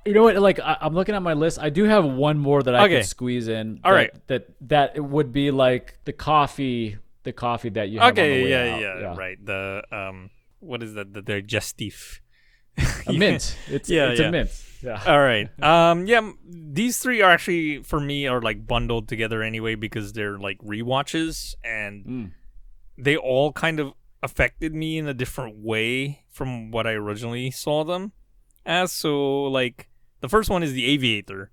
You 0.06 0.14
know 0.14 0.22
what? 0.22 0.36
Like 0.36 0.58
I, 0.60 0.76
I'm 0.80 0.94
looking 0.94 1.14
at 1.14 1.22
my 1.22 1.34
list. 1.34 1.58
I 1.60 1.68
do 1.70 1.84
have 1.84 2.04
one 2.04 2.38
more 2.38 2.62
that 2.62 2.74
I 2.74 2.84
Okay. 2.84 2.96
could 3.00 3.06
squeeze 3.06 3.48
in. 3.48 3.80
All 3.84 3.90
that, 3.92 3.96
right. 3.96 4.26
That 4.28 4.48
that 4.68 4.92
it 4.96 5.04
would 5.04 5.32
be 5.32 5.50
like 5.50 5.98
the 6.04 6.12
coffee, 6.12 6.96
the 7.24 7.32
coffee 7.32 7.68
that 7.70 7.90
you 7.90 7.98
have. 8.00 8.08
on 8.08 8.14
the 8.14 8.20
okay, 8.22 8.48
yeah, 8.50 8.74
out. 8.74 8.80
yeah, 9.00 9.14
right. 9.16 9.44
The 9.44 9.82
um, 9.92 10.30
what 10.60 10.82
is 10.82 10.94
that? 10.94 11.12
The 11.12 11.22
digestif. 11.22 12.20
A 13.06 13.12
mint. 13.12 13.56
It's 13.68 13.90
Yeah, 13.90 14.10
it's 14.10 14.20
yeah. 14.20 14.28
a 14.28 14.30
mint. 14.30 14.50
Yeah. 14.82 15.02
All 15.06 15.20
right. 15.20 15.48
Um. 15.62 16.06
Yeah. 16.06 16.32
These 16.48 16.98
three 17.00 17.20
are 17.20 17.30
actually 17.30 17.82
for 17.82 18.00
me 18.00 18.26
are 18.26 18.40
like 18.40 18.66
bundled 18.66 19.08
together 19.08 19.42
anyway 19.42 19.74
because 19.74 20.14
they're 20.14 20.38
like 20.38 20.56
rewatches 20.58 21.54
and 21.62 22.04
Mm. 22.06 22.30
they 22.96 23.16
all 23.18 23.52
kind 23.52 23.78
of 23.78 23.92
affected 24.22 24.74
me 24.74 24.98
in 24.98 25.06
a 25.08 25.14
different 25.14 25.56
way 25.56 26.24
from 26.30 26.70
what 26.70 26.86
I 26.86 26.92
originally 26.92 27.50
saw 27.50 27.84
them 27.84 28.12
as. 28.64 28.92
So 28.92 29.44
like 29.44 29.88
the 30.20 30.28
first 30.28 30.50
one 30.50 30.62
is 30.62 30.72
The 30.72 30.86
Aviator. 30.86 31.50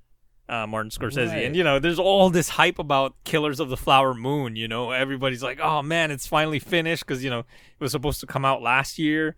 Uh, 0.47 0.65
Martin 0.65 0.89
Scorsese, 0.89 1.27
Right. 1.27 1.43
and 1.43 1.55
you 1.55 1.63
know, 1.63 1.77
there's 1.77 1.99
all 1.99 2.31
this 2.31 2.49
hype 2.49 2.79
about 2.79 3.13
Killers 3.23 3.59
of 3.59 3.69
the 3.69 3.77
Flower 3.77 4.15
Moon. 4.15 4.55
You 4.55 4.67
know, 4.67 4.89
everybody's 4.89 5.43
like, 5.43 5.59
"Oh 5.61 5.83
man, 5.83 6.09
it's 6.09 6.25
finally 6.25 6.57
finished," 6.57 7.05
because 7.05 7.23
you 7.23 7.29
know 7.29 7.41
it 7.41 7.45
was 7.79 7.91
supposed 7.91 8.19
to 8.21 8.25
come 8.25 8.43
out 8.45 8.59
last 8.63 8.97
year, 8.97 9.35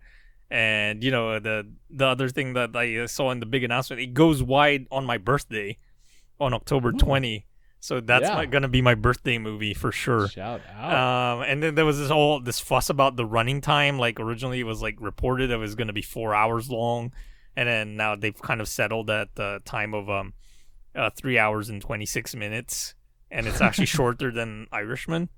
and 0.50 1.04
you 1.04 1.10
know 1.10 1.38
the 1.38 1.70
the 1.90 2.06
other 2.06 2.30
thing 2.30 2.54
that 2.54 2.74
I 2.74 3.04
saw 3.04 3.30
in 3.30 3.40
the 3.40 3.44
big 3.46 3.62
announcement, 3.62 4.00
it 4.00 4.14
goes 4.14 4.42
wide 4.42 4.86
on 4.90 5.04
my 5.04 5.18
birthday, 5.18 5.76
on 6.40 6.54
October 6.54 6.92
20. 6.92 7.44
So 7.84 7.98
that's 7.98 8.22
Yeah. 8.28 8.44
gonna 8.46 8.68
be 8.68 8.80
my 8.80 8.94
birthday 8.94 9.38
movie 9.38 9.74
for 9.74 9.90
sure. 9.90 10.28
Shout 10.28 10.60
out. 10.72 11.38
Um, 11.40 11.42
and 11.48 11.60
then 11.60 11.74
there 11.74 11.84
was 11.84 11.98
this 11.98 12.10
whole 12.10 12.38
this 12.38 12.60
fuss 12.60 12.88
about 12.88 13.16
the 13.16 13.26
running 13.26 13.60
time. 13.60 13.98
Like 13.98 14.20
originally 14.20 14.60
it 14.60 14.66
was 14.66 14.80
like 14.80 14.94
reported 15.00 15.50
it 15.50 15.56
was 15.56 15.74
gonna 15.74 15.92
be 15.92 16.00
four 16.00 16.32
hours 16.32 16.70
long, 16.70 17.12
and 17.56 17.68
then 17.68 17.96
now 17.96 18.14
they've 18.14 18.40
kind 18.40 18.60
of 18.60 18.68
settled 18.68 19.10
at 19.10 19.34
the 19.34 19.60
time 19.64 19.94
of 19.94 20.08
um, 20.08 20.32
uh, 20.94 21.10
three 21.10 21.38
hours 21.40 21.68
and 21.68 21.82
twenty 21.82 22.06
six 22.06 22.36
minutes, 22.36 22.94
and 23.32 23.48
it's 23.48 23.60
actually 23.60 23.86
shorter 23.98 24.30
than 24.30 24.68
Irishman. 24.70 25.28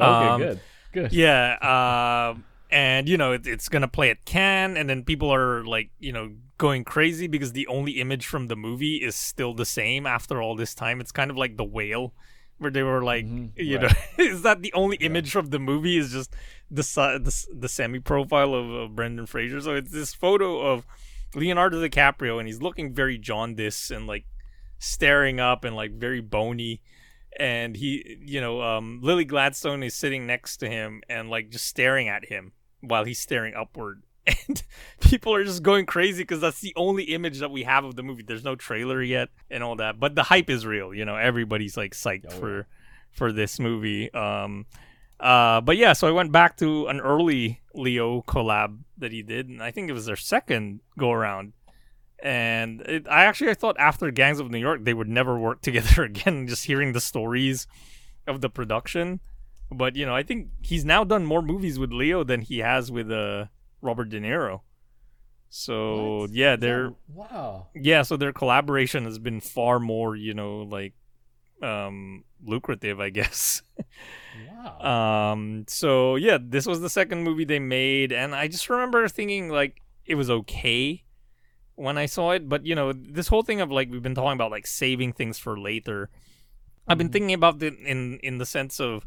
okay, 0.00 0.28
um, 0.28 0.40
good. 0.40 0.60
Good. 0.94 1.12
Yeah, 1.12 1.52
uh, 1.60 2.34
and 2.70 3.10
you 3.10 3.18
know 3.18 3.32
it, 3.32 3.46
it's 3.46 3.68
gonna 3.68 3.88
play 3.88 4.08
at 4.08 4.24
Cannes, 4.24 4.78
and 4.78 4.88
then 4.88 5.04
people 5.04 5.32
are 5.34 5.62
like, 5.66 5.90
you 5.98 6.12
know, 6.14 6.32
going 6.62 6.84
crazy 6.84 7.26
because 7.26 7.54
the 7.54 7.66
only 7.66 8.00
image 8.00 8.24
from 8.24 8.46
the 8.46 8.54
movie 8.54 8.98
is 8.98 9.16
still 9.16 9.52
the 9.52 9.66
same 9.66 10.06
after 10.06 10.40
all 10.40 10.54
this 10.54 10.76
time. 10.76 11.00
It's 11.00 11.10
kind 11.10 11.28
of 11.28 11.36
like 11.36 11.56
the 11.56 11.64
whale, 11.64 12.14
where 12.58 12.70
they 12.70 12.84
were 12.84 13.02
like, 13.02 13.26
you 13.56 13.80
know, 13.80 13.88
is 14.16 14.42
that 14.42 14.62
the 14.62 14.72
only 14.72 14.96
image 14.98 15.32
from 15.32 15.50
the 15.50 15.58
movie 15.58 15.98
is 15.98 16.12
just 16.12 16.32
the 16.70 16.82
the, 17.20 17.46
the 17.52 17.68
semi 17.68 17.98
profile 17.98 18.54
of 18.54 18.70
uh, 18.72 18.86
Brendan 18.86 19.26
Fraser. 19.26 19.60
So 19.60 19.74
it's 19.74 19.90
this 19.90 20.14
photo 20.14 20.60
of 20.60 20.86
Leonardo 21.34 21.84
DiCaprio, 21.84 22.38
and 22.38 22.46
he's 22.46 22.62
looking 22.62 22.94
very 22.94 23.18
jaundiced 23.18 23.90
and 23.90 24.06
like 24.06 24.26
staring 24.78 25.40
up 25.40 25.64
and 25.64 25.74
like 25.74 25.90
very 25.90 26.20
bony. 26.20 26.80
And 27.40 27.76
he 27.76 28.18
you 28.24 28.40
know 28.40 28.62
um 28.62 29.00
lily 29.02 29.24
gladstone 29.24 29.82
is 29.82 29.94
sitting 29.94 30.28
next 30.28 30.58
to 30.58 30.68
him 30.68 31.02
and 31.08 31.28
like 31.28 31.50
just 31.50 31.66
staring 31.66 32.08
at 32.08 32.26
him 32.26 32.52
while 32.82 33.04
he's 33.04 33.18
staring 33.18 33.54
upward 33.54 34.02
and 34.26 34.62
people 35.00 35.34
are 35.34 35.44
just 35.44 35.62
going 35.62 35.86
crazy 35.86 36.22
because 36.22 36.40
that's 36.40 36.60
the 36.60 36.72
only 36.76 37.04
image 37.04 37.38
that 37.40 37.50
we 37.50 37.64
have 37.64 37.84
of 37.84 37.96
the 37.96 38.02
movie 38.02 38.22
there's 38.22 38.44
no 38.44 38.54
trailer 38.54 39.02
yet 39.02 39.28
and 39.50 39.62
all 39.62 39.76
that 39.76 39.98
but 39.98 40.14
the 40.14 40.22
hype 40.22 40.48
is 40.48 40.64
real 40.64 40.94
you 40.94 41.04
know 41.04 41.16
everybody's 41.16 41.76
like 41.76 41.92
psyched 41.92 42.32
for 42.32 42.66
for 43.10 43.32
this 43.32 43.58
movie 43.58 44.12
um 44.14 44.64
uh 45.20 45.60
but 45.60 45.76
yeah 45.76 45.92
so 45.92 46.06
i 46.06 46.10
went 46.10 46.30
back 46.30 46.56
to 46.56 46.86
an 46.86 47.00
early 47.00 47.60
leo 47.74 48.22
collab 48.22 48.78
that 48.96 49.12
he 49.12 49.22
did 49.22 49.48
and 49.48 49.62
i 49.62 49.70
think 49.70 49.88
it 49.90 49.92
was 49.92 50.06
their 50.06 50.16
second 50.16 50.80
go 50.98 51.10
around 51.10 51.52
and 52.22 52.82
it, 52.82 53.08
I 53.08 53.24
actually 53.24 53.50
I 53.50 53.54
thought 53.54 53.76
after 53.78 54.10
Gangs 54.10 54.38
of 54.38 54.50
New 54.50 54.58
York 54.58 54.84
they 54.84 54.94
would 54.94 55.08
never 55.08 55.38
work 55.38 55.60
together 55.62 56.04
again. 56.04 56.46
Just 56.46 56.64
hearing 56.64 56.92
the 56.92 57.00
stories 57.00 57.66
of 58.26 58.40
the 58.40 58.48
production, 58.48 59.20
but 59.70 59.96
you 59.96 60.06
know 60.06 60.14
I 60.14 60.22
think 60.22 60.48
he's 60.62 60.84
now 60.84 61.02
done 61.04 61.24
more 61.26 61.42
movies 61.42 61.78
with 61.78 61.92
Leo 61.92 62.22
than 62.22 62.42
he 62.42 62.58
has 62.58 62.90
with 62.92 63.10
uh, 63.10 63.46
Robert 63.82 64.08
De 64.08 64.20
Niro. 64.20 64.60
So 65.50 66.26
yeah, 66.30 66.56
they're 66.56 66.94
Wow. 67.12 67.66
yeah, 67.74 68.02
so 68.02 68.16
their 68.16 68.32
collaboration 68.32 69.04
has 69.04 69.18
been 69.18 69.40
far 69.40 69.78
more 69.78 70.16
you 70.16 70.32
know 70.32 70.62
like 70.62 70.94
um 71.62 72.24
lucrative, 72.44 73.00
I 73.00 73.10
guess. 73.18 73.62
Wow. 74.48 75.32
Um. 75.32 75.64
So 75.68 76.16
yeah, 76.16 76.38
this 76.40 76.66
was 76.66 76.80
the 76.80 76.88
second 76.90 77.22
movie 77.22 77.44
they 77.44 77.58
made, 77.58 78.12
and 78.12 78.34
I 78.34 78.48
just 78.48 78.70
remember 78.70 79.06
thinking 79.08 79.50
like 79.50 79.82
it 80.06 80.14
was 80.14 80.30
okay 80.30 81.04
when 81.74 81.98
I 81.98 82.06
saw 82.06 82.30
it, 82.32 82.48
but 82.48 82.64
you 82.64 82.74
know 82.74 82.92
this 82.92 83.28
whole 83.28 83.42
thing 83.42 83.60
of 83.60 83.70
like 83.70 83.90
we've 83.90 84.02
been 84.02 84.14
talking 84.14 84.32
about 84.32 84.50
like 84.50 84.66
saving 84.66 85.12
things 85.12 85.38
for 85.38 85.58
later. 85.58 86.08
I've 86.88 86.98
been 86.98 87.10
thinking 87.10 87.34
about 87.34 87.62
it 87.62 87.74
in 87.78 88.18
in 88.22 88.38
the 88.38 88.46
sense 88.46 88.80
of, 88.80 89.06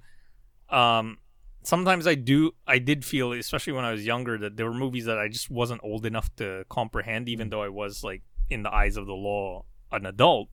um, 0.70 1.18
sometimes 1.66 2.08
I 2.08 2.16
do 2.16 2.54
I 2.68 2.80
did 2.80 3.04
feel, 3.04 3.34
especially 3.34 3.74
when 3.74 3.86
I 3.86 3.92
was 3.92 4.06
younger, 4.06 4.38
that 4.38 4.58
there 4.58 4.66
were 4.66 4.74
movies 4.74 5.06
that 5.06 5.18
I 5.18 5.28
just 5.28 5.50
wasn't 5.50 5.82
old 5.84 6.06
enough 6.06 6.34
to 6.38 6.66
comprehend, 6.70 7.28
even 7.28 7.48
mm. 7.48 7.52
though 7.52 7.64
I 7.64 7.70
was 7.70 8.04
like 8.04 8.22
in 8.50 8.64
the 8.64 8.74
eyes 8.74 8.98
of 8.98 9.06
the 9.08 9.14
law 9.14 9.66
an 9.92 10.06
adult, 10.06 10.50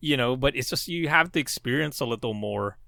you 0.00 0.16
know. 0.16 0.36
But 0.36 0.54
it's 0.56 0.70
just 0.70 0.88
you 0.88 1.08
have 1.08 1.32
to 1.32 1.40
experience 1.40 2.00
a 2.00 2.06
little 2.06 2.34
more 2.34 2.78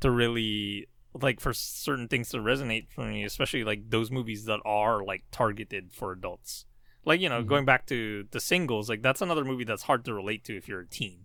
to 0.00 0.10
really 0.10 0.88
like 1.20 1.40
for 1.40 1.52
certain 1.52 2.08
things 2.08 2.30
to 2.30 2.38
resonate 2.38 2.90
for 2.90 3.04
me, 3.04 3.24
especially 3.24 3.64
like 3.64 3.90
those 3.90 4.10
movies 4.10 4.44
that 4.46 4.60
are 4.64 5.04
like 5.04 5.24
targeted 5.30 5.92
for 5.92 6.12
adults. 6.12 6.66
Like 7.04 7.20
you 7.20 7.28
know, 7.28 7.40
mm-hmm. 7.40 7.48
going 7.48 7.64
back 7.64 7.86
to 7.86 8.26
the 8.30 8.40
singles, 8.40 8.88
like 8.88 9.02
that's 9.02 9.22
another 9.22 9.44
movie 9.44 9.64
that's 9.64 9.82
hard 9.82 10.04
to 10.04 10.14
relate 10.14 10.44
to 10.44 10.56
if 10.56 10.68
you're 10.68 10.80
a 10.80 10.86
teen. 10.86 11.24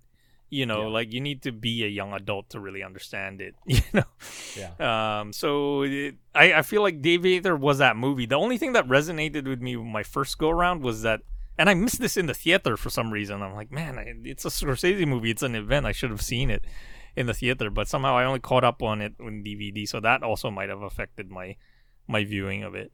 You 0.49 0.65
know, 0.65 0.87
like 0.87 1.11
you 1.11 1.19
need 1.19 1.41
to 1.43 1.51
be 1.51 1.83
a 1.83 1.87
young 1.87 2.13
adult 2.13 2.49
to 2.51 2.59
really 2.59 2.81
understand 2.83 3.41
it. 3.41 3.55
You 3.65 3.81
know. 3.93 4.03
Yeah. 4.55 4.71
Um. 5.19 5.33
So 5.33 5.83
it, 5.83 6.15
I 6.33 6.53
I 6.53 6.61
feel 6.61 6.81
like 6.81 7.05
Aviator 7.05 7.55
was 7.55 7.79
that 7.79 7.97
movie. 7.97 8.25
The 8.25 8.35
only 8.35 8.57
thing 8.57 8.73
that 8.73 8.87
resonated 8.87 9.47
with 9.47 9.61
me 9.61 9.75
my 9.75 10.03
first 10.03 10.37
go 10.37 10.49
around 10.49 10.81
was 10.83 11.01
that. 11.01 11.21
And 11.59 11.69
I 11.69 11.73
missed 11.73 11.99
this 11.99 12.17
in 12.17 12.27
the 12.27 12.35
theater 12.35 12.77
for 12.77 12.89
some 12.91 13.11
reason. 13.11 13.41
I'm 13.41 13.55
like, 13.55 13.71
man, 13.71 13.97
I- 13.97 14.13
it's 14.23 14.45
a 14.45 14.49
Scorsese 14.49 15.07
movie. 15.07 15.31
It's 15.31 15.41
an 15.41 15.55
event. 15.55 15.85
I 15.87 15.91
should 15.91 16.11
have 16.11 16.21
seen 16.21 16.51
it 16.51 16.63
in 17.15 17.25
the 17.25 17.33
theater, 17.33 17.71
but 17.71 17.87
somehow 17.87 18.15
I 18.15 18.25
only 18.25 18.39
caught 18.39 18.63
up 18.63 18.83
on 18.83 19.01
it 19.01 19.15
on 19.19 19.43
DVD. 19.43 19.87
So 19.87 19.99
that 19.99 20.21
also 20.23 20.51
might 20.51 20.69
have 20.69 20.83
affected 20.83 21.29
my 21.31 21.55
my 22.07 22.23
viewing 22.23 22.63
of 22.63 22.75
it. 22.75 22.91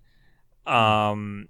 Um, 0.66 1.50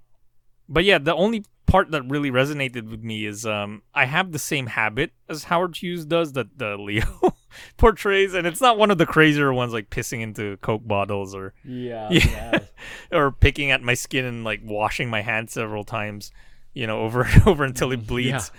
but 0.67 0.83
yeah, 0.83 0.97
the 0.97 1.13
only 1.13 1.45
part 1.65 1.91
that 1.91 2.03
really 2.03 2.29
resonated 2.31 2.89
with 2.89 3.03
me 3.03 3.25
is 3.25 3.45
um, 3.45 3.81
I 3.93 4.05
have 4.05 4.31
the 4.31 4.39
same 4.39 4.67
habit 4.67 5.11
as 5.29 5.45
Howard 5.45 5.77
Hughes 5.77 6.05
does 6.05 6.33
that 6.33 6.57
the 6.57 6.77
Leo 6.79 7.35
portrays, 7.77 8.33
and 8.33 8.45
it's 8.45 8.61
not 8.61 8.77
one 8.77 8.91
of 8.91 8.97
the 8.97 9.05
crazier 9.05 9.53
ones 9.53 9.73
like 9.73 9.89
pissing 9.89 10.21
into 10.21 10.57
Coke 10.57 10.87
bottles 10.87 11.33
or 11.33 11.53
Yeah. 11.63 12.09
Yeah. 12.11 12.59
or 13.11 13.31
picking 13.31 13.71
at 13.71 13.81
my 13.81 13.93
skin 13.93 14.25
and 14.25 14.43
like 14.43 14.61
washing 14.63 15.09
my 15.09 15.21
hands 15.21 15.53
several 15.53 15.83
times, 15.83 16.31
you 16.73 16.87
know, 16.87 17.01
over 17.01 17.23
and 17.23 17.47
over 17.47 17.63
until 17.63 17.91
it 17.91 18.05
bleeds. 18.05 18.51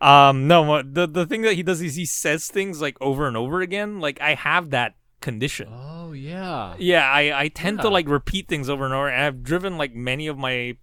Um, 0.00 0.48
no, 0.48 0.82
the 0.82 1.06
the 1.06 1.26
thing 1.26 1.42
that 1.42 1.54
he 1.54 1.62
does 1.62 1.82
is 1.82 1.94
he 1.94 2.06
says 2.06 2.48
things 2.48 2.80
like 2.80 2.96
over 3.00 3.26
and 3.28 3.36
over 3.36 3.60
again. 3.60 4.00
Like 4.00 4.20
I 4.20 4.34
have 4.34 4.70
that 4.70 4.94
condition. 5.20 5.68
Oh 5.70 6.12
yeah. 6.12 6.74
Yeah, 6.78 7.06
I, 7.06 7.42
I 7.42 7.48
tend 7.48 7.80
to 7.80 7.88
like 7.90 8.08
repeat 8.08 8.48
things 8.48 8.70
over 8.70 8.84
and 8.86 8.94
over, 8.94 9.08
and 9.08 9.22
I've 9.22 9.42
driven 9.42 9.76
like 9.76 9.94
many 9.94 10.26
of 10.26 10.38
my 10.38 10.76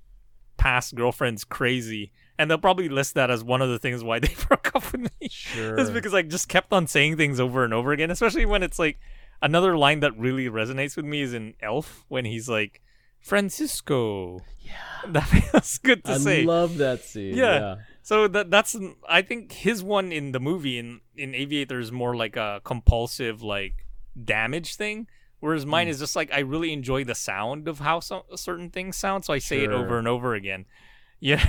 past 0.58 0.96
girlfriends 0.96 1.44
crazy, 1.44 2.12
and 2.38 2.50
they'll 2.50 2.58
probably 2.58 2.90
list 2.90 3.14
that 3.16 3.30
as 3.32 3.44
one 3.44 3.62
of 3.62 3.70
the 3.70 3.80
things 3.80 4.04
why 4.04 4.20
they 4.26 4.34
broke 4.48 4.76
up 4.76 4.92
with 4.92 5.02
me. 5.22 5.30
Sure. 5.30 5.80
Is 5.80 5.90
because 5.92 6.14
I 6.14 6.22
just 6.22 6.50
kept 6.50 6.74
on 6.74 6.88
saying 6.88 7.18
things 7.18 7.40
over 7.40 7.64
and 7.64 7.74
over 7.74 7.92
again, 7.92 8.12
especially 8.12 8.46
when 8.46 8.64
it's 8.64 8.80
like 8.80 9.00
another 9.42 9.78
line 9.78 10.00
that 10.02 10.18
really 10.18 10.48
resonates 10.50 10.96
with 10.96 11.06
me 11.06 11.22
is 11.22 11.34
in 11.34 11.54
Elf 11.62 12.06
when 12.08 12.26
he's 12.26 12.50
like, 12.50 12.82
Francisco. 13.20 14.42
Yeah, 14.62 15.12
that 15.12 15.22
feels 15.52 15.78
good 15.80 16.04
to 16.06 16.14
I 16.14 16.18
say. 16.18 16.44
love 16.44 16.78
that 16.78 17.04
scene. 17.04 17.36
Yeah. 17.36 17.60
Yeah. 17.60 17.76
So 18.04 18.28
that 18.30 18.50
that's 18.50 18.76
I 19.10 19.22
think 19.22 19.52
his 19.52 19.84
one 19.84 20.14
in 20.14 20.32
the 20.32 20.40
movie 20.40 20.78
in 20.80 21.02
in 21.16 21.36
Aviator 21.36 21.80
is 21.80 21.92
more 21.92 22.16
like 22.16 22.38
a 22.38 22.62
compulsive 22.64 23.44
like 23.44 23.86
damage 24.24 24.76
thing, 24.76 25.08
whereas 25.40 25.66
mine 25.66 25.88
is 25.88 26.00
just 26.00 26.16
like 26.16 26.32
I 26.32 26.40
really 26.40 26.74
enjoy 26.74 27.04
the 27.04 27.16
sound 27.16 27.68
of 27.68 27.80
how 27.80 28.00
some 28.00 28.24
certain 28.36 28.70
things 28.70 28.96
sound, 28.98 29.26
so 29.26 29.34
I 29.34 29.40
say 29.40 29.64
it 29.64 29.72
over 29.72 29.98
and 29.98 30.08
over 30.08 30.34
again. 30.36 30.66
Yeah, 31.20 31.44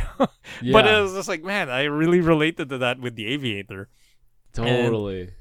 but 0.62 0.86
it 0.86 1.02
was 1.02 1.12
just 1.12 1.28
like 1.28 1.42
man, 1.44 1.68
I 1.68 1.82
really 1.84 2.20
related 2.22 2.70
to 2.70 2.78
that 2.78 3.00
with 3.00 3.16
the 3.16 3.26
Aviator, 3.26 3.90
Totally. 4.54 5.34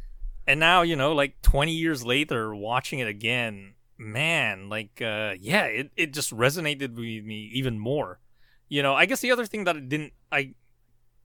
and 0.46 0.60
now 0.60 0.82
you 0.82 0.98
know 0.98 1.14
like 1.14 1.42
20 1.44 1.72
years 1.72 2.04
later, 2.06 2.54
watching 2.54 3.00
it 3.00 3.08
again, 3.08 3.76
man, 3.98 4.68
like 4.68 5.02
uh 5.02 5.36
yeah, 5.40 5.64
it 5.66 5.92
it 5.96 6.14
just 6.14 6.36
resonated 6.36 6.90
with 6.96 7.24
me 7.24 7.50
even 7.54 7.80
more. 7.80 8.20
You 8.68 8.84
know, 8.84 8.94
I 8.96 9.06
guess 9.06 9.22
the 9.22 9.32
other 9.32 9.46
thing 9.46 9.64
that 9.64 9.78
it 9.78 9.88
didn't 9.88 10.12
I 10.30 10.56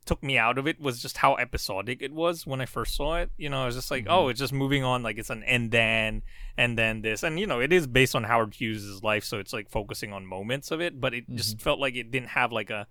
took 0.05 0.23
me 0.23 0.37
out 0.37 0.59
of 0.59 0.67
it 0.67 0.81
was 0.81 1.01
just 1.01 1.19
how 1.19 1.37
episodic 1.37 2.03
it 2.03 2.13
was 2.13 2.47
when 2.47 2.61
I 2.61 2.67
first 2.67 2.97
saw 2.97 3.17
it. 3.17 3.31
You 3.37 3.49
know, 3.49 3.63
I 3.63 3.67
was 3.67 3.77
just 3.77 3.91
like, 3.91 4.07
oh, 4.09 4.29
it's 4.29 4.41
just 4.41 4.53
moving 4.53 4.83
on, 4.85 5.03
like 5.03 5.19
it's 5.19 5.31
an 5.31 5.43
and 5.45 5.71
then 5.71 6.23
and 6.57 6.77
then 6.77 7.03
this, 7.03 7.23
and 7.23 7.39
you 7.39 7.47
know, 7.47 7.61
it 7.61 7.73
is 7.73 7.87
based 7.87 8.15
on 8.15 8.25
Howard 8.25 8.55
Hughes' 8.55 9.03
life, 9.03 9.25
so 9.25 9.39
it's 9.39 9.53
like 9.53 9.71
focusing 9.71 10.13
on 10.13 10.27
moments 10.27 10.71
of 10.71 10.81
it, 10.81 11.01
but 11.01 11.15
it 11.15 11.25
just 11.35 11.61
felt 11.61 11.79
like 11.79 11.95
it 11.95 12.11
didn't 12.11 12.31
have 12.31 12.53
like 12.53 12.71
a 12.71 12.87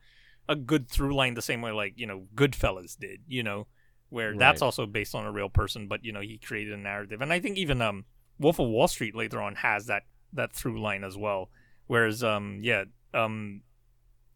a 0.49 0.55
good 0.55 0.89
through 0.89 1.15
line 1.15 1.33
the 1.33 1.41
same 1.41 1.61
way 1.61 1.71
like 1.71 1.93
you 1.97 2.07
know 2.07 2.23
Goodfellas 2.35 2.97
did. 2.97 3.21
You 3.27 3.43
know, 3.43 3.67
where 4.09 4.35
that's 4.35 4.61
also 4.61 4.85
based 4.85 5.13
on 5.13 5.25
a 5.25 5.31
real 5.31 5.49
person, 5.49 5.87
but 5.87 6.05
you 6.05 6.13
know, 6.13 6.21
he 6.21 6.37
created 6.37 6.73
a 6.73 6.77
narrative, 6.77 7.21
and 7.21 7.33
I 7.33 7.39
think 7.39 7.57
even 7.57 7.81
um 7.81 8.05
Wolf 8.39 8.59
of 8.59 8.67
Wall 8.67 8.87
Street 8.87 9.15
later 9.15 9.41
on 9.41 9.55
has 9.55 9.87
that 9.87 10.03
that 10.33 10.53
through 10.53 10.81
line 10.81 11.03
as 11.03 11.17
well. 11.17 11.49
Whereas 11.87 12.23
um 12.23 12.59
yeah 12.61 12.85
um 13.13 13.61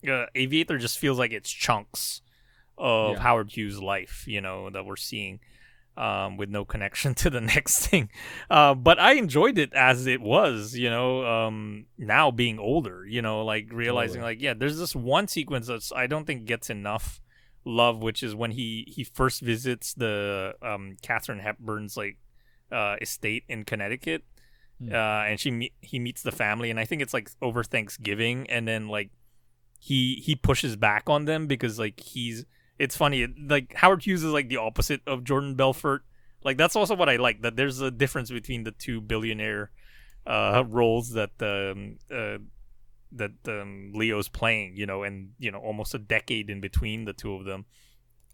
uh, 0.05 0.25
Aviator 0.35 0.77
just 0.77 0.99
feels 0.99 1.17
like 1.17 1.31
it's 1.31 1.49
chunks 1.49 2.21
of 2.77 3.13
Yeah. 3.13 3.19
Howard 3.19 3.51
Hughes' 3.51 3.79
life, 3.81 4.23
you 4.27 4.41
know, 4.41 4.69
that 4.69 4.85
we're 4.85 4.95
seeing, 4.95 5.39
um, 5.97 6.37
with 6.37 6.49
no 6.49 6.65
connection 6.65 7.13
to 7.23 7.29
the 7.29 7.41
next 7.41 7.87
thing. 7.87 8.09
Uh, 8.49 8.73
but 8.75 8.99
I 8.99 9.13
enjoyed 9.13 9.57
it 9.57 9.73
as 9.73 10.07
it 10.07 10.21
was, 10.21 10.75
you 10.75 10.89
know, 10.89 11.25
um, 11.25 11.85
now 11.97 12.31
being 12.31 12.59
older, 12.59 13.05
you 13.05 13.21
know, 13.21 13.45
like 13.45 13.69
realizing 13.71 14.15
Totally. 14.21 14.35
like, 14.35 14.41
yeah, 14.41 14.53
there's 14.53 14.77
this 14.77 14.95
one 14.95 15.27
sequence 15.27 15.67
that's 15.67 15.91
I 15.93 16.07
don't 16.07 16.25
think 16.25 16.45
gets 16.45 16.69
enough 16.69 17.21
love, 17.63 18.01
which 18.03 18.21
is 18.23 18.35
when 18.35 18.51
he 18.51 18.85
he 18.93 19.03
first 19.03 19.41
visits 19.41 19.93
the 19.93 20.53
um 20.61 20.97
Katharine 21.01 21.39
Hepburn's 21.39 21.95
like 21.97 22.17
uh 22.71 22.95
estate 23.01 23.43
in 23.47 23.63
Connecticut. 23.63 24.23
Hmm. 24.79 24.93
Uh, 24.93 25.23
and 25.23 25.39
she 25.39 25.51
meet, 25.51 25.73
he 25.79 25.99
meets 25.99 26.21
the 26.21 26.33
family, 26.33 26.69
and 26.69 26.77
I 26.77 26.83
think 26.83 27.01
it's 27.01 27.13
like 27.13 27.29
over 27.41 27.63
Thanksgiving, 27.63 28.49
and 28.49 28.67
then 28.67 28.89
like 28.89 29.09
he 29.79 30.15
he 30.15 30.35
pushes 30.35 30.75
back 30.75 31.03
on 31.07 31.23
them 31.25 31.47
because 31.47 31.79
like 31.79 31.99
he's 32.01 32.45
it's 32.77 32.95
funny 32.97 33.27
like 33.27 33.73
Howard 33.75 34.05
Hughes 34.05 34.23
is 34.23 34.31
like 34.31 34.49
the 34.49 34.57
opposite 34.57 35.01
of 35.07 35.23
Jordan 35.23 35.55
Belfort. 35.55 36.03
Like 36.43 36.57
that's 36.57 36.75
also 36.75 36.95
what 36.95 37.09
I 37.09 37.15
like 37.15 37.41
that 37.41 37.55
there's 37.55 37.81
a 37.81 37.91
difference 37.91 38.29
between 38.29 38.63
the 38.63 38.71
two 38.71 39.01
billionaire 39.01 39.71
uh 40.27 40.63
roles 40.67 41.11
that 41.11 41.31
um 41.41 41.97
uh 42.11 42.37
that 43.11 43.31
um 43.47 43.93
Leo's 43.93 44.27
playing, 44.27 44.75
you 44.75 44.85
know, 44.85 45.03
and 45.03 45.31
you 45.39 45.51
know 45.51 45.59
almost 45.59 45.93
a 45.93 45.99
decade 45.99 46.49
in 46.49 46.61
between 46.61 47.05
the 47.05 47.13
two 47.13 47.33
of 47.33 47.45
them. 47.45 47.65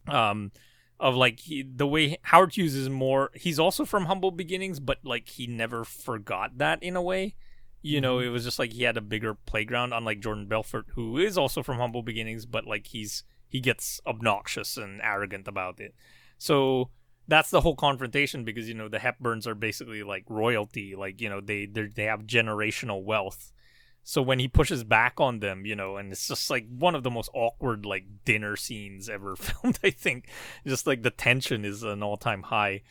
Um 0.08 0.52
of 1.00 1.16
like 1.16 1.40
he, 1.40 1.64
the 1.64 1.88
way 1.88 2.18
Howard 2.22 2.56
Hughes 2.56 2.76
is 2.76 2.90
more 2.90 3.32
he's 3.34 3.60
also 3.60 3.86
from 3.86 4.06
humble 4.06 4.32
beginnings 4.32 4.80
but 4.80 5.00
like 5.04 5.28
he 5.28 5.48
never 5.48 5.84
forgot 5.84 6.60
that 6.60 6.82
in 6.84 6.96
a 6.96 7.02
way 7.02 7.34
you 7.82 8.00
know 8.00 8.20
it 8.20 8.28
was 8.28 8.44
just 8.44 8.60
like 8.60 8.72
he 8.72 8.84
had 8.84 8.98
a 8.98 9.02
bigger 9.02 9.34
playground 9.34 9.94
unlike 9.94 10.20
jordan 10.20 10.46
belfort 10.46 10.86
who 10.94 11.18
is 11.18 11.38
also 11.38 11.64
from 11.64 11.78
humble 11.78 12.04
beginnings 12.04 12.46
but 12.46 12.68
like 12.68 12.86
he's 12.88 13.24
he 13.52 13.60
gets 13.60 14.00
obnoxious 14.08 14.78
and 14.78 15.02
arrogant 15.04 15.46
about 15.46 15.82
it. 15.82 15.94
So 16.38 16.90
that's 17.28 17.50
the 17.50 17.62
whole 17.62 17.76
confrontation 17.76 18.46
because 18.46 18.68
you 18.70 18.74
know 18.74 18.88
the 18.88 18.98
hepburns 18.98 19.46
are 19.46 19.56
basically 19.56 20.04
like 20.04 20.24
royalty 20.30 20.96
like 20.96 21.22
you 21.22 21.30
know 21.30 21.42
they 21.42 21.66
they 21.66 21.84
they 21.84 22.06
have 22.06 22.22
generational 22.22 23.04
wealth. 23.04 23.52
So 24.04 24.22
when 24.22 24.40
he 24.40 24.48
pushes 24.48 24.84
back 24.86 25.20
on 25.20 25.40
them 25.42 25.66
you 25.66 25.76
know 25.76 25.98
and 25.98 26.12
it's 26.14 26.30
just 26.30 26.50
like 26.50 26.66
one 26.70 26.96
of 26.96 27.04
the 27.04 27.12
most 27.12 27.30
awkward 27.34 27.86
like 27.86 28.06
dinner 28.24 28.56
scenes 28.56 29.10
ever 29.10 29.36
filmed 29.46 29.80
i 29.84 29.90
think. 29.90 30.30
Just 30.66 30.88
like 30.88 31.04
the 31.04 31.12
tension 31.12 31.66
is 31.66 31.84
an 31.84 32.02
all-time 32.02 32.44
high. 32.44 32.82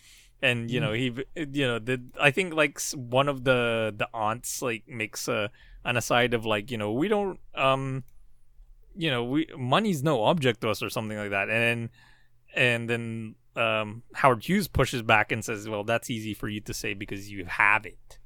And 0.42 0.70
you 0.70 0.80
know 0.80 0.92
he 0.92 1.06
you 1.36 1.66
know 1.66 1.78
the 1.78 2.02
i 2.20 2.30
think 2.30 2.54
like 2.54 2.80
one 2.94 3.28
of 3.28 3.44
the 3.44 3.94
the 3.96 4.08
aunts 4.14 4.62
like 4.62 4.86
makes 4.88 5.26
a 5.28 5.50
an 5.84 5.96
aside 5.96 6.34
of 6.34 6.44
like 6.44 6.70
you 6.70 6.78
know 6.78 6.92
we 6.92 7.08
don't 7.08 7.38
um 7.54 8.04
you 8.96 9.10
know 9.10 9.24
we 9.24 9.46
money's 9.56 10.02
no 10.02 10.24
object 10.24 10.60
to 10.60 10.70
us 10.70 10.82
or 10.82 10.90
something 10.90 11.16
like 11.16 11.30
that 11.30 11.48
and 11.48 11.88
and 12.54 12.88
then 12.90 13.34
um 13.56 14.02
howard 14.14 14.44
hughes 14.44 14.68
pushes 14.68 15.02
back 15.02 15.32
and 15.32 15.44
says 15.44 15.68
well 15.68 15.84
that's 15.84 16.10
easy 16.10 16.34
for 16.34 16.48
you 16.48 16.60
to 16.60 16.74
say 16.74 16.94
because 16.94 17.30
you 17.30 17.44
have 17.44 17.86
it 17.86 18.18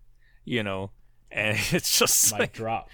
you 0.44 0.62
know 0.62 0.90
and 1.34 1.58
it's 1.72 1.98
just 1.98 2.32
Mic 2.32 2.40
like 2.40 2.52
drop. 2.52 2.88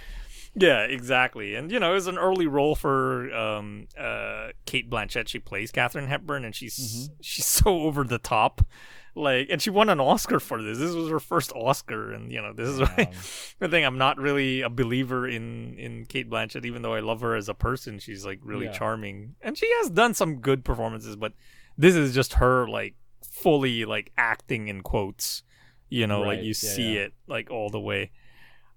yeah, 0.54 0.82
exactly. 0.82 1.54
And 1.54 1.70
you 1.70 1.78
know, 1.78 1.92
it 1.92 1.94
was 1.94 2.06
an 2.06 2.18
early 2.18 2.46
role 2.46 2.74
for 2.74 3.32
um 3.34 3.86
uh 3.98 4.48
Cate 4.64 4.90
Blanchett. 4.90 5.28
She 5.28 5.38
plays 5.38 5.70
Katharine 5.70 6.08
Hepburn 6.08 6.44
and 6.44 6.54
she's 6.54 7.10
she's 7.20 7.46
so 7.46 7.82
over 7.82 8.02
the 8.02 8.18
top. 8.18 8.62
Like 9.14 9.48
and 9.50 9.60
she 9.60 9.70
won 9.70 9.88
an 9.88 10.00
Oscar 10.00 10.38
for 10.40 10.62
this. 10.62 10.78
This 10.78 10.94
was 10.94 11.08
her 11.10 11.18
first 11.20 11.52
Oscar 11.54 12.12
and 12.12 12.32
you 12.32 12.40
know, 12.40 12.52
this 12.52 12.68
is 12.68 12.80
why 12.80 13.10
the 13.58 13.68
thing 13.68 13.84
I'm 13.84 13.98
not 13.98 14.18
really 14.18 14.60
a 14.60 14.68
believer 14.68 15.26
in 15.28 15.76
in 15.78 16.04
Cate 16.06 16.30
Blanchett 16.30 16.64
even 16.64 16.82
though 16.82 16.94
I 16.94 17.00
love 17.00 17.20
her 17.22 17.34
as 17.34 17.48
a 17.48 17.54
person. 17.54 17.98
She's 17.98 18.24
like 18.24 18.38
really 18.42 18.66
Yeah. 18.66 18.72
charming. 18.72 19.34
And 19.42 19.58
she 19.58 19.68
has 19.78 19.90
done 19.90 20.14
some 20.14 20.36
good 20.36 20.64
performances, 20.64 21.16
but 21.16 21.32
this 21.76 21.94
is 21.94 22.14
just 22.14 22.34
her 22.34 22.68
like 22.68 22.94
fully 23.22 23.84
like 23.84 24.12
acting 24.16 24.68
in 24.68 24.82
quotes. 24.82 25.42
You 25.88 26.06
know, 26.06 26.20
like 26.20 26.36
Right, 26.36 26.42
you 26.42 26.48
yeah, 26.48 26.52
see 26.52 26.94
yeah. 26.94 27.00
it 27.00 27.12
like 27.26 27.50
all 27.50 27.68
the 27.68 27.80
way. 27.80 28.12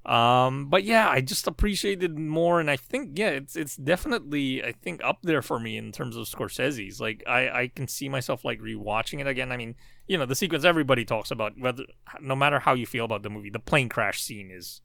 Um, 0.06 0.68
but 0.68 0.84
yeah, 0.84 1.10
I 1.10 1.22
just 1.22 1.48
appreciated 1.48 2.20
more, 2.20 2.60
and 2.60 2.70
I 2.70 2.76
think 2.76 3.18
yeah, 3.18 3.30
it's 3.30 3.56
it's 3.56 3.78
definitely 3.78 4.64
I 4.64 4.74
think 4.74 5.02
up 5.04 5.20
there 5.24 5.42
for 5.42 5.60
me 5.60 5.78
in 5.78 5.94
terms 5.94 6.18
of 6.18 6.28
Scorsese's. 6.28 7.00
Like 7.00 7.24
I 7.26 7.50
I 7.50 7.72
can 7.74 7.88
see 7.88 8.10
myself 8.10 8.44
like 8.44 8.60
rewatching 8.60 9.22
it 9.22 9.28
again. 9.28 9.52
I 9.52 9.58
mean, 9.58 9.76
you 10.08 10.18
know, 10.18 10.26
the 10.26 10.36
sequence 10.36 10.66
everybody 10.66 11.06
talks 11.06 11.32
about, 11.32 11.54
whether 11.58 11.86
no 12.22 12.36
matter 12.36 12.60
how 12.60 12.74
you 12.74 12.86
feel 12.86 13.06
about 13.06 13.24
the 13.24 13.30
movie, 13.30 13.50
the 13.50 13.60
plane 13.60 13.88
crash 13.88 14.22
scene 14.22 14.52
is 14.52 14.82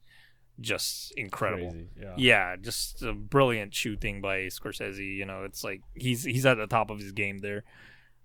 just 0.61 1.13
incredible. 1.17 1.71
Crazy. 1.71 1.89
Yeah. 2.01 2.15
Yeah, 2.17 2.57
just 2.57 3.03
a 3.03 3.13
brilliant 3.13 3.75
shooting 3.75 4.21
by 4.21 4.43
Scorsese. 4.47 5.17
You 5.17 5.25
know, 5.25 5.45
it's 5.45 5.65
like 5.65 5.83
he's 5.95 6.25
he's 6.25 6.47
at 6.47 6.59
the 6.59 6.67
top 6.67 6.91
of 6.91 7.01
his 7.01 7.13
game 7.13 7.39
there. 7.39 7.65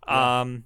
Um, 0.08 0.66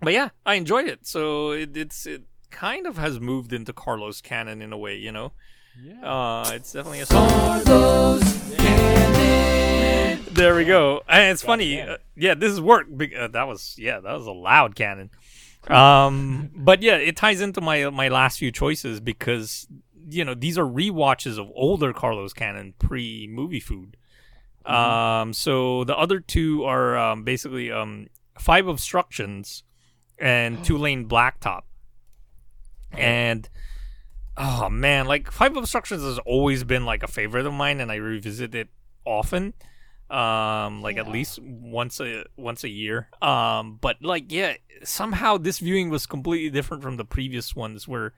but 0.00 0.12
yeah, 0.12 0.30
I 0.44 0.54
enjoyed 0.54 0.88
it. 0.88 1.06
So 1.06 1.52
it, 1.52 1.76
it's 1.76 2.06
it 2.06 2.22
kind 2.50 2.86
of 2.86 2.96
has 2.96 3.18
moved 3.18 3.52
into 3.52 3.72
Carlo's 3.72 4.20
Canon 4.20 4.62
in 4.62 4.72
a 4.72 4.78
way. 4.78 4.96
You 4.96 5.12
know, 5.12 5.32
Yeah. 5.82 6.00
uh, 6.02 6.50
it's 6.54 6.72
definitely 6.72 7.00
a 7.00 7.06
song. 7.06 7.28
there 10.32 10.54
we 10.54 10.64
go. 10.64 11.02
And 11.08 11.32
it's 11.32 11.42
funny. 11.42 11.80
Uh, 11.80 11.96
yeah, 12.16 12.34
this 12.34 12.52
is 12.52 12.60
work. 12.60 12.86
Uh, 12.90 13.28
that 13.28 13.48
was 13.48 13.74
yeah, 13.78 14.00
that 14.00 14.12
was 14.12 14.26
a 14.26 14.32
loud 14.32 14.74
cannon. 14.74 15.10
Um, 15.68 16.50
but 16.54 16.82
yeah, 16.82 16.96
it 16.96 17.16
ties 17.16 17.40
into 17.40 17.60
my 17.60 17.90
my 17.90 18.08
last 18.08 18.38
few 18.38 18.52
choices 18.52 19.00
because 19.00 19.66
you 20.08 20.24
know 20.24 20.34
these 20.34 20.58
are 20.58 20.64
rewatches 20.64 21.38
of 21.38 21.50
older 21.54 21.92
Carlo's 21.92 22.32
Canon 22.32 22.74
pre 22.78 23.26
movie 23.30 23.60
food. 23.60 23.96
Um, 24.66 25.32
so 25.32 25.84
the 25.84 25.96
other 25.96 26.20
two 26.20 26.64
are 26.64 26.96
um, 26.96 27.24
basically 27.24 27.70
um, 27.70 28.06
five 28.38 28.66
obstructions 28.66 29.62
and 30.18 30.64
two 30.64 30.78
lane 30.78 31.08
blacktop. 31.08 31.62
And 32.92 33.48
oh 34.36 34.68
man, 34.68 35.06
like 35.06 35.30
five 35.30 35.56
obstructions 35.56 36.02
has 36.02 36.18
always 36.20 36.64
been 36.64 36.84
like 36.84 37.02
a 37.02 37.08
favorite 37.08 37.46
of 37.46 37.52
mine, 37.52 37.80
and 37.80 37.90
I 37.90 37.96
revisit 37.96 38.54
it 38.54 38.68
often. 39.04 39.54
Um, 40.10 40.82
like 40.82 40.98
at 40.98 41.08
least 41.08 41.38
once 41.40 41.98
a 42.00 42.24
once 42.36 42.62
a 42.62 42.68
year. 42.68 43.08
Um, 43.22 43.78
but 43.80 43.96
like 44.02 44.30
yeah, 44.30 44.54
somehow 44.82 45.38
this 45.38 45.58
viewing 45.58 45.90
was 45.90 46.06
completely 46.06 46.50
different 46.50 46.82
from 46.82 46.96
the 46.96 47.04
previous 47.04 47.56
ones, 47.56 47.88
where 47.88 48.12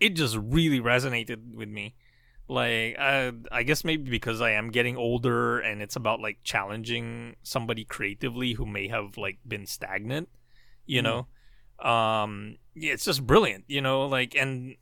it 0.00 0.10
just 0.10 0.36
really 0.36 0.80
resonated 0.80 1.54
with 1.54 1.68
me. 1.68 1.94
Like 2.46 2.96
uh, 2.98 3.32
I 3.50 3.62
guess 3.62 3.84
maybe 3.84 4.10
because 4.10 4.40
I 4.42 4.50
am 4.50 4.70
getting 4.70 4.96
older, 4.96 5.60
and 5.60 5.80
it's 5.80 5.96
about 5.96 6.20
like 6.20 6.38
challenging 6.44 7.36
somebody 7.42 7.84
creatively 7.84 8.52
who 8.52 8.66
may 8.66 8.88
have 8.88 9.16
like 9.16 9.38
been 9.46 9.66
stagnant. 9.66 10.28
You 10.86 11.00
know, 11.00 11.26
um, 11.78 12.56
yeah, 12.74 12.92
it's 12.92 13.06
just 13.06 13.26
brilliant. 13.26 13.64
You 13.66 13.80
know, 13.80 14.06
like 14.06 14.34
and 14.34 14.76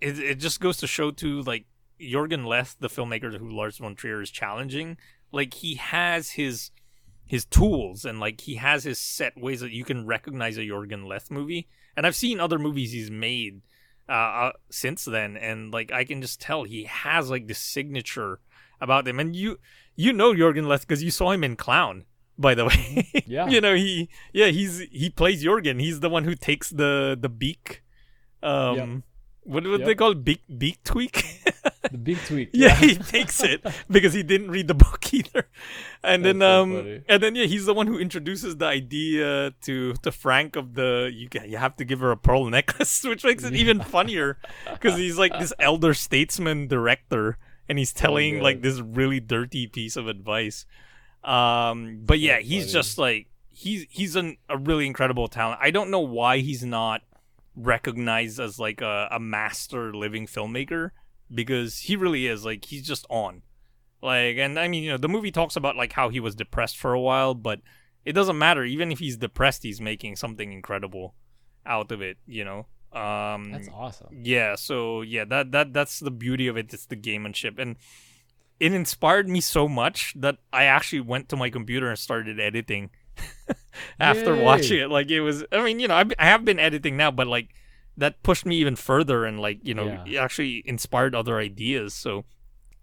it 0.00 0.18
it 0.18 0.34
just 0.36 0.60
goes 0.60 0.76
to 0.78 0.86
show 0.86 1.10
too 1.10 1.42
like 1.42 1.64
Jorgen 2.00 2.46
Leth, 2.46 2.76
the 2.78 2.88
filmmaker 2.88 3.36
who 3.38 3.50
Lars 3.50 3.78
von 3.78 3.94
Trier 3.94 4.22
is 4.22 4.30
challenging, 4.30 4.96
like 5.32 5.54
he 5.54 5.74
has 5.74 6.30
his 6.30 6.70
his 7.26 7.44
tools 7.44 8.04
and 8.04 8.20
like 8.20 8.40
he 8.42 8.54
has 8.54 8.84
his 8.84 8.98
set 8.98 9.38
ways 9.38 9.60
that 9.60 9.70
you 9.72 9.84
can 9.84 10.06
recognize 10.06 10.56
a 10.56 10.62
Jorgen 10.62 11.06
Leth 11.06 11.30
movie. 11.30 11.68
And 11.96 12.06
I've 12.06 12.16
seen 12.16 12.40
other 12.40 12.58
movies 12.58 12.92
he's 12.92 13.10
made 13.10 13.60
uh, 14.08 14.12
uh 14.12 14.52
since 14.70 15.04
then, 15.04 15.36
and 15.36 15.72
like 15.72 15.92
I 15.92 16.04
can 16.04 16.22
just 16.22 16.40
tell 16.40 16.64
he 16.64 16.84
has 16.84 17.28
like 17.30 17.46
this 17.48 17.58
signature 17.58 18.40
about 18.80 19.06
him. 19.08 19.18
And 19.20 19.34
you 19.34 19.58
you 19.96 20.12
know 20.12 20.32
Jorgen 20.32 20.66
Leth 20.68 20.82
because 20.86 21.02
you 21.02 21.10
saw 21.10 21.32
him 21.32 21.44
in 21.44 21.56
Clown. 21.56 22.04
By 22.40 22.54
the 22.54 22.64
way, 22.70 23.24
Yeah. 23.26 23.48
you 23.48 23.60
know 23.60 23.74
he 23.74 24.08
yeah 24.32 24.46
he's 24.46 24.78
he 24.92 25.10
plays 25.10 25.42
Jorgen. 25.44 25.80
He's 25.80 25.98
the 26.00 26.08
one 26.08 26.22
who 26.22 26.36
takes 26.36 26.70
the 26.70 27.18
the 27.20 27.28
beak. 27.28 27.82
Um, 28.44 28.76
Yep. 28.76 28.88
What 29.48 29.66
what 29.66 29.84
they 29.84 29.94
call 29.94 30.14
big 30.14 30.40
beak 30.46 30.58
beak 30.58 30.84
tweak. 30.84 31.24
The 31.90 31.98
big 31.98 32.18
tweak. 32.26 32.50
yeah, 32.52 32.74
he 32.76 32.96
takes 32.96 33.42
it 33.42 33.64
because 33.90 34.12
he 34.12 34.22
didn't 34.22 34.50
read 34.50 34.68
the 34.68 34.74
book 34.74 35.02
either. 35.12 35.48
And 36.02 36.24
then 36.24 36.40
so 36.40 36.62
um 36.62 36.74
funny. 36.74 37.02
and 37.08 37.22
then 37.22 37.34
yeah, 37.34 37.46
he's 37.46 37.66
the 37.66 37.74
one 37.74 37.86
who 37.86 37.98
introduces 37.98 38.56
the 38.56 38.66
idea 38.66 39.52
to 39.62 39.94
to 39.94 40.12
Frank 40.12 40.56
of 40.56 40.74
the 40.74 41.10
you 41.12 41.28
you 41.46 41.56
have 41.56 41.76
to 41.76 41.84
give 41.84 42.00
her 42.00 42.10
a 42.10 42.16
pearl 42.16 42.44
necklace, 42.44 43.02
which 43.04 43.24
makes 43.24 43.44
it 43.44 43.54
even 43.54 43.80
funnier 43.80 44.38
because 44.72 44.96
he's 44.96 45.18
like 45.18 45.38
this 45.38 45.52
elder 45.58 45.94
statesman 45.94 46.68
director 46.68 47.38
and 47.68 47.78
he's 47.78 47.92
telling 47.92 48.36
God. 48.36 48.42
like 48.42 48.62
this 48.62 48.80
really 48.80 49.20
dirty 49.20 49.66
piece 49.66 49.96
of 49.96 50.08
advice. 50.08 50.66
Um 51.24 52.00
but 52.04 52.18
yeah, 52.18 52.38
he's 52.40 52.64
funny. 52.64 52.72
just 52.72 52.98
like 52.98 53.26
he's 53.50 53.86
he's 53.88 54.14
an, 54.14 54.36
a 54.48 54.56
really 54.58 54.86
incredible 54.86 55.26
talent. 55.26 55.58
I 55.62 55.70
don't 55.70 55.90
know 55.90 56.00
why 56.00 56.38
he's 56.38 56.64
not 56.64 57.02
recognized 57.58 58.38
as 58.38 58.58
like 58.58 58.80
a, 58.80 59.08
a 59.10 59.18
master 59.18 59.92
living 59.92 60.26
filmmaker 60.26 60.90
because 61.32 61.80
he 61.80 61.96
really 61.96 62.26
is 62.26 62.44
like 62.44 62.64
he's 62.66 62.86
just 62.86 63.04
on. 63.10 63.42
Like 64.00 64.36
and 64.36 64.60
i 64.60 64.68
mean 64.68 64.84
you 64.84 64.90
know 64.92 64.96
the 64.96 65.08
movie 65.08 65.32
talks 65.32 65.56
about 65.56 65.74
like 65.74 65.92
how 65.92 66.08
he 66.08 66.20
was 66.20 66.36
depressed 66.36 66.76
for 66.78 66.92
a 66.92 67.00
while 67.00 67.34
but 67.34 67.60
it 68.04 68.12
doesn't 68.12 68.38
matter. 68.38 68.64
Even 68.64 68.92
if 68.92 69.00
he's 69.00 69.16
depressed 69.16 69.64
he's 69.64 69.80
making 69.80 70.14
something 70.16 70.52
incredible 70.52 71.14
out 71.66 71.90
of 71.90 72.00
it 72.00 72.16
you 72.26 72.44
know? 72.44 72.66
Um 72.92 73.50
That's 73.52 73.68
awesome. 73.74 74.20
yeah 74.22 74.54
so 74.54 75.02
yeah 75.02 75.24
that 75.24 75.50
that 75.50 75.72
that's 75.72 75.98
the 75.98 76.12
beauty 76.12 76.46
of 76.46 76.56
it. 76.56 76.72
It's 76.72 76.86
the 76.86 76.96
gamemanship. 76.96 77.58
And 77.58 77.76
it 78.60 78.72
inspired 78.72 79.28
me 79.28 79.40
so 79.40 79.68
much 79.68 80.14
that 80.16 80.38
i 80.52 80.64
actually 80.64 81.00
went 81.00 81.28
to 81.28 81.36
my 81.36 81.50
computer 81.50 81.88
and 81.88 81.98
started 81.98 82.38
editing 82.40 82.90
after 84.00 84.34
Yay. 84.34 84.42
watching 84.42 84.78
it 84.80 84.90
like 84.90 85.10
it 85.10 85.20
was 85.20 85.44
i 85.52 85.62
mean 85.62 85.80
you 85.80 85.88
know 85.88 85.94
I, 85.94 86.04
I 86.18 86.26
have 86.26 86.44
been 86.44 86.58
editing 86.58 86.96
now 86.96 87.10
but 87.10 87.26
like 87.26 87.48
that 87.96 88.22
pushed 88.22 88.46
me 88.46 88.56
even 88.56 88.76
further 88.76 89.24
and 89.24 89.40
like 89.40 89.58
you 89.62 89.74
know 89.74 89.86
Yeah. 89.86 90.04
it 90.06 90.16
actually 90.16 90.62
inspired 90.66 91.14
other 91.14 91.38
ideas 91.38 91.94
so 91.94 92.24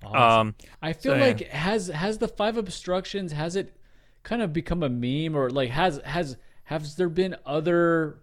Awesome. 0.04 0.18
um 0.50 0.56
I 0.82 0.94
feel 0.94 1.14
so, 1.14 1.18
yeah. 1.18 1.26
like 1.26 1.48
has 1.50 1.88
has 1.88 2.18
the 2.20 2.28
five 2.28 2.58
obstructions 2.58 3.32
has 3.32 3.56
it 3.56 3.76
kind 4.24 4.42
of 4.42 4.52
become 4.54 4.84
a 4.84 4.90
meme 4.90 5.36
or 5.36 5.50
like 5.50 5.70
has 5.72 6.00
has 6.06 6.38
has 6.66 6.96
there 6.96 7.10
been 7.10 7.36
other 7.46 8.20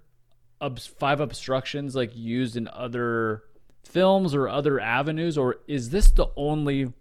obs- 0.60 0.86
five 0.86 1.20
obstructions 1.20 1.94
like 1.94 2.14
used 2.14 2.56
in 2.56 2.68
other 2.68 3.42
films 3.84 4.34
or 4.34 4.48
other 4.48 4.78
avenues 4.80 5.36
or 5.38 5.56
is 5.66 5.90
this 5.90 6.10
the 6.10 6.26
only 6.36 6.92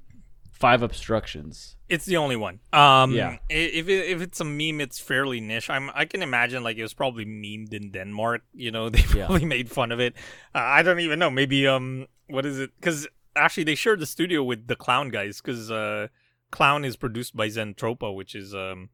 five 0.62 0.82
obstructions? 0.84 1.76
It's 1.90 2.06
the 2.06 2.18
only 2.18 2.36
one. 2.38 2.60
Um, 2.72 3.14
Yeah. 3.14 3.38
If 3.50 3.88
it, 3.90 4.06
if 4.14 4.22
it's 4.22 4.40
a 4.40 4.46
meme, 4.46 4.80
it's 4.82 5.00
fairly 5.00 5.42
niche. 5.42 5.70
I'm 5.70 5.90
I 5.94 6.06
can 6.06 6.22
imagine 6.22 6.64
like 6.64 6.78
it 6.78 6.84
was 6.84 6.94
probably 6.94 7.26
memed 7.26 7.74
in 7.74 7.92
Denmark. 7.92 8.42
You 8.54 8.72
know, 8.72 8.90
they 8.94 9.04
Yeah. 9.16 9.26
probably 9.26 9.46
made 9.46 9.70
fun 9.70 9.92
of 9.92 10.00
it. 10.00 10.14
Uh, 10.56 10.60
I 10.60 10.84
don't 10.84 11.00
even 11.00 11.20
know. 11.20 11.30
Maybe 11.30 11.68
um, 11.68 12.08
what 12.28 12.46
is 12.46 12.60
it? 12.60 12.72
Because 12.80 13.08
actually, 13.36 13.66
they 13.66 13.76
shared 13.76 14.00
the 14.00 14.06
studio 14.06 14.44
with 14.44 14.68
the 14.68 14.76
Clown 14.76 15.10
guys. 15.10 15.42
Because 15.42 15.70
uh, 15.72 16.08
Clown 16.52 16.86
is 16.86 16.96
produced 16.98 17.36
by 17.36 17.48
Zentropa, 17.50 18.16
which 18.16 18.36
is 18.36 18.54
um. 18.56 18.90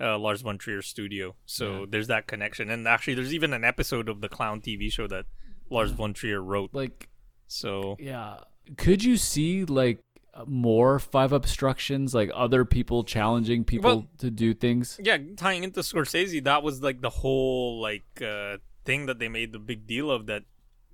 Uh, 0.00 0.16
Lars 0.16 0.42
von 0.42 0.58
Trier 0.58 0.80
studio, 0.80 1.34
so 1.44 1.84
there's 1.90 2.06
that 2.06 2.28
connection, 2.28 2.70
and 2.70 2.86
actually, 2.86 3.14
there's 3.14 3.34
even 3.34 3.52
an 3.52 3.64
episode 3.64 4.08
of 4.08 4.20
the 4.20 4.28
Clown 4.28 4.60
TV 4.60 4.92
show 4.92 5.08
that 5.08 5.26
Lars 5.70 5.90
von 5.90 6.14
Trier 6.14 6.40
wrote. 6.40 6.70
Like 6.72 7.08
So 7.48 7.96
yeah, 7.98 8.36
could 8.76 9.02
you 9.02 9.16
see 9.16 9.64
like 9.64 9.98
more 10.46 10.98
five 10.98 11.32
obstructions 11.32 12.14
like 12.14 12.30
other 12.34 12.64
people 12.64 13.04
challenging 13.04 13.64
people 13.64 13.90
Well- 13.90 14.06
to 14.18 14.30
do 14.30 14.54
things? 14.54 14.98
yeah, 15.02 15.18
tying 15.36 15.64
into 15.64 15.80
Scorsese, 15.80 16.44
that 16.44 16.62
was 16.62 16.82
like 16.82 17.00
the 17.00 17.10
whole 17.10 17.80
like 17.80 18.06
uh, 18.22 18.58
thing 18.84 19.06
that 19.06 19.18
they 19.18 19.28
made 19.28 19.52
the 19.52 19.58
big 19.58 19.86
deal 19.86 20.10
of 20.10 20.26
that 20.26 20.44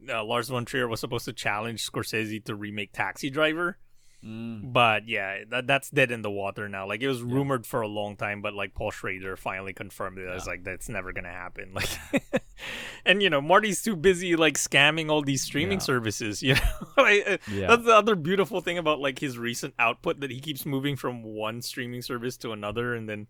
uh, 0.08 0.22
Lars 0.24 0.48
von 0.48 0.64
Trier 0.64 0.86
was 0.88 1.00
supposed 1.00 1.24
to 1.24 1.32
challenge 1.32 1.88
Scorsese 1.90 2.44
to 2.44 2.54
remake 2.54 2.92
Taxi 2.92 3.30
Driver. 3.30 3.78
But 4.26 5.06
yeah, 5.06 5.44
that 5.50 5.66
that's 5.66 5.90
dead 5.90 6.10
in 6.10 6.22
the 6.22 6.30
water 6.30 6.66
now. 6.68 6.86
Like 6.88 7.02
it 7.02 7.08
was 7.08 7.20
rumored 7.22 7.66
for 7.66 7.82
a 7.82 7.88
long 7.88 8.16
time, 8.16 8.40
but 8.40 8.54
like 8.54 8.74
Paul 8.74 8.90
Schrader 8.90 9.36
finally 9.36 9.74
confirmed 9.74 10.16
it. 10.18 10.26
I 10.28 10.34
was 10.34 10.46
like, 10.46 10.64
that's 10.64 10.88
never 10.88 11.12
gonna 11.12 11.28
happen. 11.32 11.74
Like, 11.74 12.42
and 13.04 13.22
you 13.22 13.28
know, 13.28 13.40
Marty's 13.42 13.82
too 13.82 13.96
busy 13.96 14.34
like 14.36 14.54
scamming 14.54 15.10
all 15.10 15.20
these 15.22 15.42
streaming 15.42 15.78
Yeah. 15.78 15.84
services. 15.84 16.42
You 16.42 16.54
know, 16.54 16.60
Like, 16.96 17.22
uh, 17.26 17.38
Yeah. 17.52 17.66
that's 17.66 17.84
the 17.84 17.94
other 17.94 18.14
beautiful 18.14 18.60
thing 18.62 18.78
about 18.78 18.98
like 19.00 19.18
his 19.18 19.36
recent 19.36 19.74
output 19.78 20.20
that 20.20 20.30
he 20.30 20.40
keeps 20.40 20.64
moving 20.64 20.96
from 20.96 21.22
one 21.22 21.60
streaming 21.60 22.00
service 22.00 22.36
to 22.38 22.52
another, 22.52 22.94
and 22.94 23.06
then 23.08 23.26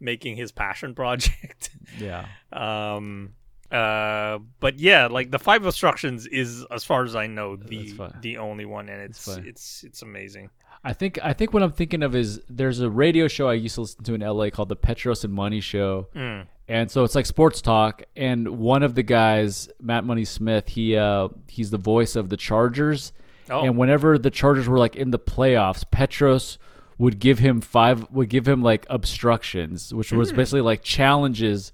making 0.00 0.36
his 0.36 0.50
passion 0.52 0.94
project. 1.02 1.70
Yeah. 1.98 2.26
um 2.52 3.34
uh 3.72 4.38
but 4.60 4.78
yeah 4.78 5.06
like 5.06 5.30
the 5.30 5.38
five 5.38 5.66
obstructions 5.66 6.26
is 6.26 6.64
as 6.70 6.84
far 6.84 7.04
as 7.04 7.14
i 7.14 7.26
know 7.26 7.54
the 7.54 7.94
the 8.22 8.38
only 8.38 8.64
one 8.64 8.88
and 8.88 9.02
it's 9.02 9.28
it's 9.28 9.84
it's 9.84 10.02
amazing 10.02 10.48
I 10.84 10.92
think 10.92 11.18
I 11.22 11.32
think 11.32 11.52
what 11.52 11.62
I'm 11.62 11.72
thinking 11.72 12.02
of 12.02 12.14
is 12.14 12.40
there's 12.48 12.80
a 12.80 12.88
radio 12.88 13.28
show 13.28 13.48
I 13.48 13.54
used 13.54 13.74
to 13.76 13.82
listen 13.82 14.04
to 14.04 14.14
in 14.14 14.20
LA 14.20 14.50
called 14.50 14.68
the 14.68 14.76
Petros 14.76 15.24
and 15.24 15.32
Money 15.34 15.60
Show. 15.60 16.08
Mm. 16.14 16.46
And 16.68 16.90
so 16.90 17.02
it's 17.02 17.14
like 17.14 17.26
sports 17.26 17.60
talk 17.60 18.02
and 18.14 18.58
one 18.58 18.82
of 18.82 18.94
the 18.94 19.02
guys, 19.02 19.68
Matt 19.80 20.04
Money 20.04 20.24
Smith, 20.24 20.68
he 20.68 20.96
uh 20.96 21.28
he's 21.48 21.70
the 21.70 21.78
voice 21.78 22.14
of 22.14 22.28
the 22.28 22.36
Chargers. 22.36 23.12
Oh. 23.50 23.64
And 23.64 23.76
whenever 23.76 24.18
the 24.18 24.30
Chargers 24.30 24.68
were 24.68 24.78
like 24.78 24.94
in 24.94 25.10
the 25.10 25.18
playoffs, 25.18 25.84
Petros 25.90 26.58
would 26.98 27.18
give 27.18 27.38
him 27.38 27.60
five 27.60 28.10
would 28.10 28.28
give 28.28 28.46
him 28.46 28.62
like 28.62 28.86
obstructions, 28.88 29.92
which 29.92 30.12
was 30.12 30.32
basically 30.32 30.60
like 30.60 30.82
challenges 30.82 31.72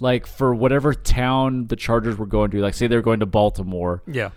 like 0.00 0.26
for 0.26 0.54
whatever 0.54 0.94
town 0.94 1.66
the 1.66 1.76
Chargers 1.76 2.16
were 2.16 2.26
going 2.26 2.50
to. 2.52 2.60
Like 2.60 2.74
say 2.74 2.86
they're 2.86 3.02
going 3.02 3.20
to 3.20 3.26
Baltimore. 3.26 4.02
yeah 4.06 4.30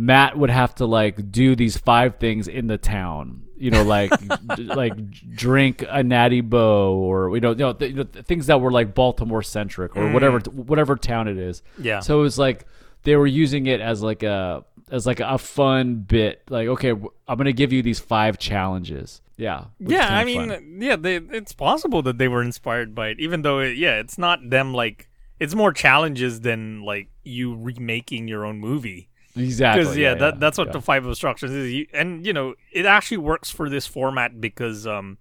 Matt 0.00 0.38
would 0.38 0.50
have 0.50 0.76
to 0.76 0.86
like 0.86 1.32
do 1.32 1.56
these 1.56 1.76
five 1.76 2.18
things 2.18 2.46
in 2.46 2.68
the 2.68 2.78
town. 2.78 3.42
You 3.56 3.72
know, 3.72 3.82
like 3.82 4.12
d- 4.56 4.62
like 4.62 4.94
drink 5.34 5.84
a 5.88 6.04
Natty 6.04 6.40
Boh, 6.40 6.94
or 6.94 7.34
you 7.34 7.40
know, 7.40 7.50
you 7.50 7.56
know, 7.56 7.72
th- 7.72 7.90
you 7.90 7.96
know 7.96 8.04
th- 8.04 8.24
things 8.24 8.46
that 8.46 8.60
were 8.60 8.70
like 8.70 8.94
Baltimore 8.94 9.42
centric, 9.42 9.96
or 9.96 10.12
whatever 10.12 10.38
mm. 10.38 10.66
whatever 10.66 10.94
town 10.94 11.26
it 11.26 11.36
is. 11.36 11.64
Yeah. 11.80 11.98
So 11.98 12.20
it 12.20 12.22
was 12.22 12.38
like 12.38 12.64
they 13.02 13.16
were 13.16 13.26
using 13.26 13.66
it 13.66 13.80
as 13.80 14.00
like 14.00 14.22
a 14.22 14.64
as 14.88 15.04
like 15.04 15.18
a 15.18 15.36
fun 15.36 15.96
bit. 15.96 16.42
Like, 16.48 16.68
okay, 16.68 16.90
I'm 16.90 17.36
gonna 17.36 17.50
give 17.50 17.72
you 17.72 17.82
these 17.82 17.98
five 17.98 18.38
challenges. 18.38 19.20
Yeah. 19.38 19.66
yeah 19.78 20.08
i 20.18 20.24
mean 20.24 20.48
fun. 20.50 20.78
yeah 20.80 20.96
they 20.96 21.16
it's 21.16 21.52
possible 21.52 22.02
that 22.02 22.18
they 22.18 22.26
were 22.28 22.42
inspired 22.42 22.94
by 22.94 23.08
it 23.10 23.20
even 23.20 23.42
though 23.42 23.60
it, 23.60 23.76
yeah 23.78 23.94
it's 24.00 24.18
not 24.18 24.50
them 24.50 24.74
like 24.74 25.08
it's 25.38 25.54
more 25.54 25.72
challenges 25.72 26.40
than 26.40 26.82
like 26.82 27.08
you 27.22 27.56
remaking 27.56 28.26
your 28.26 28.44
own 28.44 28.58
movie 28.58 29.08
exactly. 29.36 29.82
because 29.84 29.96
yeah, 29.96 30.14
that 30.14 30.40
that's 30.40 30.58
what 30.58 30.66
yeah. 30.68 30.72
the 30.72 30.80
five 30.80 31.06
obstructions 31.06 31.52
is 31.52 31.72
You- 31.72 31.86
and 31.94 32.26
you 32.26 32.32
know 32.32 32.54
it 32.72 32.84
actually 32.84 33.18
works 33.18 33.48
for 33.48 33.70
this 33.70 33.86
format 33.86 34.40
because 34.40 34.86
um 34.86 35.18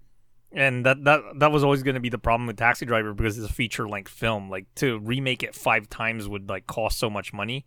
and 0.51 0.85
that 0.85 1.03
that 1.03 1.21
that 1.37 1.51
was 1.51 1.63
always 1.63 1.83
going 1.83 1.95
to 1.95 2.01
be 2.01 2.09
the 2.09 2.17
problem 2.17 2.47
with 2.47 2.57
Taxi 2.57 2.85
Driver 2.85 3.13
because 3.13 3.37
it's 3.37 3.49
a 3.49 3.53
feature 3.53 3.87
length 3.87 4.09
film. 4.09 4.49
Like 4.49 4.65
to 4.75 4.97
remake 4.99 5.43
it 5.43 5.53
five 5.53 5.89
times 5.89 6.27
would 6.27 6.47
like 6.49 6.65
cost 6.67 6.97
so 6.97 7.09
much 7.09 7.33
money. 7.33 7.65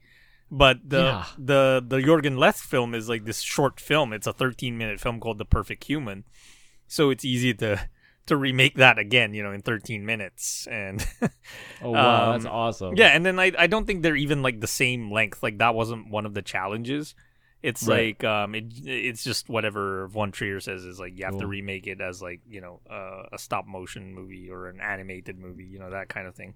But 0.50 0.78
the 0.88 1.02
Yeah. 1.02 1.24
the 1.38 1.84
the 1.86 1.98
Jorgen 1.98 2.38
Leth 2.38 2.58
film 2.58 2.94
is 2.94 3.06
like 3.08 3.26
this 3.26 3.42
short 3.42 3.78
film. 3.78 4.12
It's 4.14 4.26
a 4.26 4.32
13 4.32 4.78
minute 4.78 4.98
film 4.98 5.20
called 5.20 5.36
The 5.38 5.44
Perfect 5.44 5.84
Human, 5.84 6.24
so 6.90 7.10
it's 7.10 7.24
easy 7.24 7.54
to 7.54 7.78
to 8.26 8.36
remake 8.36 8.74
that 8.76 8.98
again. 8.98 9.32
You 9.32 9.42
know, 9.42 9.52
in 9.52 9.62
13 9.62 10.04
minutes 10.04 10.66
and. 10.70 11.00
Oh 11.82 11.92
wow, 11.92 12.32
that's 12.32 12.44
Um, 12.44 12.52
awesome. 12.52 12.94
Yeah, 12.96 13.08
and 13.08 13.24
then 13.24 13.38
I 13.40 13.52
I 13.58 13.66
don't 13.66 13.86
think 13.86 14.02
they're 14.02 14.14
even 14.26 14.42
like 14.42 14.60
the 14.60 14.66
same 14.66 15.10
length. 15.10 15.42
Like 15.42 15.58
that 15.58 15.74
wasn't 15.74 16.10
one 16.10 16.26
of 16.26 16.34
the 16.34 16.42
challenges. 16.42 17.14
It's 17.62 17.86
Right. 17.88 18.14
like 18.20 18.24
um 18.24 18.54
it 18.54 18.66
it's 18.84 19.24
just 19.24 19.48
whatever 19.48 20.06
Von 20.08 20.30
Trier 20.32 20.60
says 20.60 20.84
is 20.84 21.00
like 21.00 21.18
you 21.18 21.24
have 21.24 21.38
to 21.38 21.46
remake 21.46 21.86
it 21.86 22.00
as 22.00 22.20
like, 22.20 22.40
you 22.48 22.60
know, 22.60 22.80
uh, 22.90 23.24
a 23.32 23.38
stop 23.38 23.66
motion 23.66 24.14
movie 24.14 24.50
or 24.50 24.68
an 24.68 24.80
animated 24.80 25.38
movie, 25.38 25.64
you 25.64 25.78
know, 25.78 25.90
that 25.90 26.08
kind 26.08 26.26
of 26.28 26.34
thing. 26.34 26.54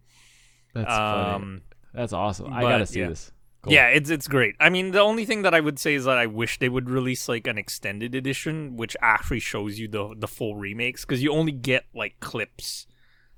that's 0.74 0.88
funny. 0.88 1.34
Um 1.34 1.62
That's 1.94 2.12
awesome. 2.12 2.52
I 2.52 2.62
gotta 2.62 2.86
see 2.86 3.00
yeah. 3.00 3.08
this. 3.08 3.32
Cool. 3.64 3.72
Yeah, 3.72 3.88
it's 3.88 4.10
it's 4.10 4.28
great. 4.28 4.56
I 4.60 4.68
mean, 4.68 4.90
the 4.90 5.00
only 5.00 5.24
thing 5.24 5.40
that 5.40 5.54
I 5.54 5.60
would 5.60 5.78
say 5.78 5.94
is 5.94 6.04
that 6.04 6.18
I 6.18 6.26
wish 6.26 6.58
they 6.58 6.68
would 6.68 6.90
release 6.90 7.30
like 7.30 7.46
an 7.46 7.56
extended 7.56 8.14
edition, 8.14 8.76
which 8.76 8.94
actually 9.00 9.40
shows 9.40 9.78
you 9.78 9.88
the 9.88 10.14
the 10.14 10.28
full 10.28 10.54
remakes, 10.54 11.06
because 11.06 11.22
you 11.22 11.32
only 11.32 11.52
get 11.52 11.86
like 11.94 12.20
clips 12.20 12.86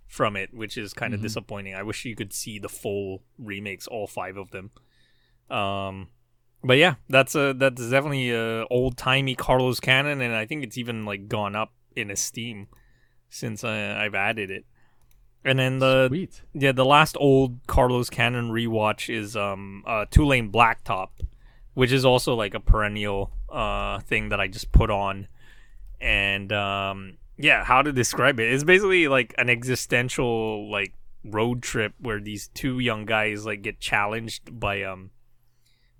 from 0.09 0.35
it, 0.35 0.53
which 0.53 0.77
is 0.77 0.93
kind 0.93 1.15
of 1.15 1.23
disappointing. 1.23 1.77
I 1.77 1.85
wish 1.85 2.05
you 2.05 2.17
could 2.17 2.33
see 2.33 2.59
the 2.59 2.69
full 2.69 3.23
remakes, 3.39 3.87
all 3.87 4.09
five 4.09 4.37
of 4.37 4.51
them. 4.51 4.73
Um, 5.49 6.09
but 6.65 6.77
yeah, 6.77 6.97
that's 7.09 7.37
a 7.37 7.53
that's 7.53 7.89
definitely 7.89 8.33
a 8.33 8.65
old 8.67 8.97
timey 8.97 9.37
Carlo's 9.37 9.79
Canon, 9.79 10.21
and 10.21 10.35
I 10.35 10.45
think 10.45 10.65
it's 10.65 10.77
even 10.77 11.05
like 11.05 11.29
gone 11.29 11.55
up 11.55 11.73
in 11.95 12.11
esteem 12.11 12.67
since 13.29 13.63
uh, 13.63 13.97
I've 13.97 14.17
added 14.17 14.51
it. 14.51 14.65
And 15.47 15.61
then 15.61 15.79
the 15.79 16.09
Sweet. 16.09 16.43
yeah, 16.55 16.73
the 16.73 16.85
last 16.85 17.17
old 17.21 17.65
Carlo's 17.69 18.11
Canon 18.11 18.51
rewatch 18.51 19.09
is 19.09 19.37
um 19.37 19.85
uh 19.87 20.05
Two 20.11 20.27
Lane 20.27 20.51
Blacktop, 20.51 21.11
which 21.75 21.93
is 21.93 22.05
also 22.05 22.35
like 22.35 22.53
a 22.53 22.59
perennial 22.59 23.31
uh 23.49 24.01
thing 24.01 24.31
that 24.31 24.41
I 24.41 24.49
just 24.49 24.73
put 24.73 24.91
on. 24.91 25.29
And 26.01 26.53
um 26.53 27.19
yeah, 27.39 27.63
how 27.63 27.81
to 27.81 27.93
describe 27.93 28.41
it? 28.41 28.53
It's 28.53 28.65
basically 28.65 29.07
like 29.07 29.37
an 29.39 29.49
existential 29.49 30.69
like 30.69 30.95
road 31.23 31.63
trip 31.63 31.95
where 32.01 32.21
these 32.21 32.49
two 32.49 32.81
young 32.81 33.05
guys 33.05 33.47
like 33.47 33.63
get 33.63 33.79
challenged 33.79 34.59
by 34.59 34.83
um 34.83 35.11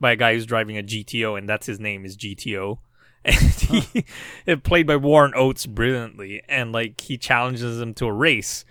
by 0.01 0.11
a 0.11 0.17
guy 0.17 0.35
who's 0.35 0.45
driving 0.45 0.77
a 0.77 0.83
GTO 0.83 1.39
and 1.39 1.49
that's 1.49 1.67
his 1.67 1.79
name 1.79 2.05
is 2.05 2.17
GTO. 2.17 2.79
And 3.27 3.35
he 3.35 4.05
it 4.45 4.63
played 4.65 4.87
by 4.89 4.97
Warren 4.97 5.33
Oates 5.37 5.67
brilliantly 5.67 6.43
and 6.49 6.73
like 6.73 7.01
he 7.01 7.17
challenges 7.17 7.81
him 7.81 7.95
to 7.95 8.07
a 8.07 8.13
race 8.13 8.65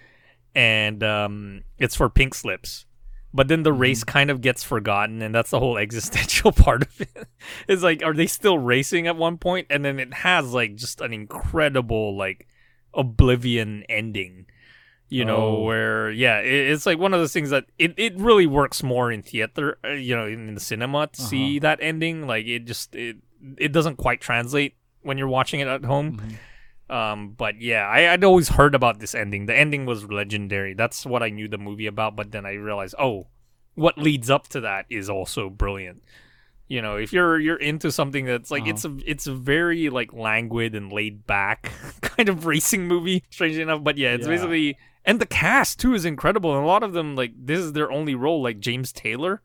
and 0.56 1.04
um, 1.04 1.64
it's 1.78 1.96
for 1.96 2.10
pink 2.10 2.34
slips. 2.34 2.86
But 3.34 3.50
then 3.50 3.64
the 3.64 3.74
race 3.74 4.06
kind 4.06 4.32
of 4.32 4.40
gets 4.40 4.64
forgotten, 4.64 5.22
and 5.22 5.36
that's 5.36 5.50
the 5.52 5.60
whole 5.60 5.78
existential 5.86 6.52
part 6.54 6.84
of 6.84 7.02
it. 7.02 7.28
It's 7.68 7.84
like, 7.84 8.02
are 8.04 8.14
they 8.14 8.28
still 8.28 8.58
racing 8.58 9.08
at 9.08 9.18
one 9.18 9.38
point? 9.38 9.68
And 9.70 9.84
then 9.84 10.00
it 10.00 10.14
has 10.14 10.54
like 10.54 10.76
just 10.76 11.02
an 11.02 11.12
incredible 11.14 12.16
like 12.18 12.48
oblivion 12.94 13.84
ending, 13.90 14.46
you 15.10 15.26
know, 15.26 15.58
Oh. 15.58 15.64
where 15.64 16.10
yeah, 16.12 16.40
it, 16.40 16.72
it's 16.72 16.86
like 16.86 16.98
one 16.98 17.14
of 17.14 17.20
those 17.20 17.34
things 17.34 17.50
that 17.50 17.66
it, 17.78 17.94
it 17.98 18.18
really 18.18 18.48
works 18.48 18.82
more 18.84 19.12
in 19.12 19.22
theater, 19.22 19.78
uh, 19.84 19.90
you 19.90 20.16
know, 20.16 20.26
in, 20.26 20.54
the 20.56 20.62
cinema 20.62 21.08
to 21.08 21.22
see 21.22 21.60
that 21.60 21.80
ending. 21.82 22.26
Like 22.26 22.46
it 22.48 22.66
just 22.66 22.96
it 22.96 23.18
it 23.58 23.72
doesn't 23.72 23.98
quite 23.98 24.22
translate 24.22 24.76
when 25.02 25.18
you're 25.18 25.28
watching 25.28 25.60
it 25.60 25.68
at 25.68 25.84
home. 25.84 26.22
Um, 26.90 27.30
but 27.30 27.62
yeah, 27.62 27.88
I, 27.88 28.14
I'd 28.14 28.24
always 28.24 28.50
heard 28.50 28.76
about 28.76 29.00
this 29.00 29.16
ending. 29.16 29.48
The 29.48 29.56
ending 29.58 29.86
was 29.86 30.06
legendary. 30.10 30.74
That's 30.76 31.06
what 31.06 31.24
I 31.24 31.30
knew 31.30 31.48
the 31.48 31.58
movie 31.58 31.88
about. 31.88 32.16
But 32.16 32.32
then 32.32 32.46
I 32.46 32.54
realized, 32.54 32.96
oh, 33.00 33.28
what 33.74 33.98
leads 33.98 34.30
up 34.30 34.48
to 34.50 34.62
that 34.62 34.86
is 34.90 35.10
also 35.10 35.50
brilliant. 35.50 36.04
You 36.68 36.82
know, 36.82 36.96
if 36.98 37.14
you're 37.14 37.40
you're 37.40 37.58
into 37.58 37.92
something 37.92 38.26
that's 38.26 38.50
like 38.50 38.66
it's 38.66 38.86
a 38.86 38.98
it's 39.06 39.28
a 39.28 39.34
very 39.36 39.90
like 39.90 40.14
languid 40.14 40.74
and 40.74 40.92
laid 40.92 41.28
back 41.28 41.72
kind 42.02 42.28
of 42.30 42.46
racing 42.48 42.88
movie, 42.88 43.24
strangely 43.30 43.62
enough. 43.62 43.84
But 43.84 43.98
yeah, 43.98 44.14
it's 44.14 44.26
Yeah. 44.26 44.34
basically 44.34 44.78
and 45.06 45.20
the 45.20 45.28
cast 45.28 45.80
too 45.80 45.94
is 45.94 46.06
incredible. 46.06 46.56
And 46.56 46.64
a 46.64 46.68
lot 46.68 46.82
of 46.82 46.94
them 46.94 47.16
like 47.16 47.34
this 47.38 47.60
is 47.60 47.74
their 47.74 47.92
only 47.92 48.16
role. 48.16 48.42
Like 48.42 48.60
James 48.60 48.92
Taylor, 48.92 49.44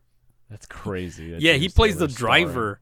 That's 0.49 0.65
crazy. 0.65 1.29
that 1.31 1.41
yeah, 1.41 1.53
he 1.53 1.61
James 1.61 1.73
plays 1.75 1.97
the 1.97 2.07
driver. 2.07 2.81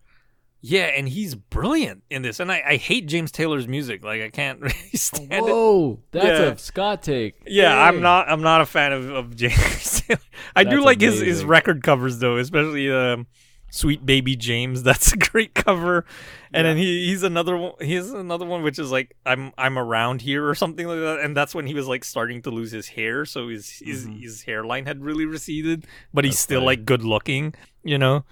Driver. 0.61 0.75
Yeah, 0.75 0.85
and 0.97 1.07
he's 1.07 1.35
brilliant 1.35 2.03
in 2.09 2.21
this. 2.21 2.39
And 2.39 2.51
I, 2.51 2.61
I 2.67 2.75
hate 2.77 3.07
James 3.07 3.31
Taylor's 3.31 3.67
music. 3.67 4.03
Like 4.03 4.21
I 4.21 4.29
can't 4.29 4.59
really 4.61 4.73
stand 4.95 5.31
it. 5.31 5.41
Whoa, 5.43 5.99
that's 6.11 6.25
Yeah. 6.25 6.45
a 6.45 6.57
Scott 6.57 7.01
take. 7.03 7.35
Yeah, 7.47 7.77
I'm 7.77 8.01
not. 8.01 8.29
I'm 8.29 8.41
not 8.41 8.61
a 8.61 8.65
fan 8.65 8.91
of, 8.93 9.09
of 9.09 9.35
James. 9.35 10.01
Taylor. 10.01 10.19
I 10.55 10.63
do 10.63 10.71
That's 10.77 10.85
like 10.85 11.01
his, 11.01 11.19
his 11.21 11.45
record 11.45 11.83
covers 11.83 12.19
though, 12.19 12.37
especially 12.37 12.91
um, 12.91 13.27
"Sweet 13.69 14.05
Baby 14.05 14.35
James." 14.35 14.83
That's 14.89 15.13
a 15.13 15.17
great 15.17 15.53
cover. 15.53 16.05
And 16.51 16.65
then 16.65 16.77
he, 16.77 17.05
he's 17.09 17.21
another 17.21 17.55
one. 17.55 17.73
He's 17.79 18.09
another 18.09 18.43
one 18.45 18.63
which 18.63 18.79
is 18.79 18.91
like 18.91 19.15
I'm 19.25 19.51
I'm 19.57 19.77
around 19.77 20.21
here 20.23 20.47
or 20.47 20.55
something 20.55 20.87
like 20.87 20.97
that. 20.99 21.19
And 21.19 21.37
that's 21.37 21.53
when 21.53 21.67
he 21.67 21.75
was 21.75 21.87
like 21.87 22.03
starting 22.03 22.41
to 22.41 22.49
lose 22.49 22.71
his 22.71 22.87
hair, 22.87 23.23
so 23.25 23.49
his 23.49 23.69
his, 23.85 24.07
his 24.19 24.41
hairline 24.41 24.87
had 24.87 25.03
really 25.03 25.25
receded, 25.27 25.85
but 26.11 26.25
he's 26.25 26.33
Mm-hmm. 26.33 26.39
Still 26.39 26.57
funny. 26.61 26.65
like 26.65 26.85
good 26.85 27.03
looking. 27.03 27.53
You 27.83 27.97
know. 27.99 28.25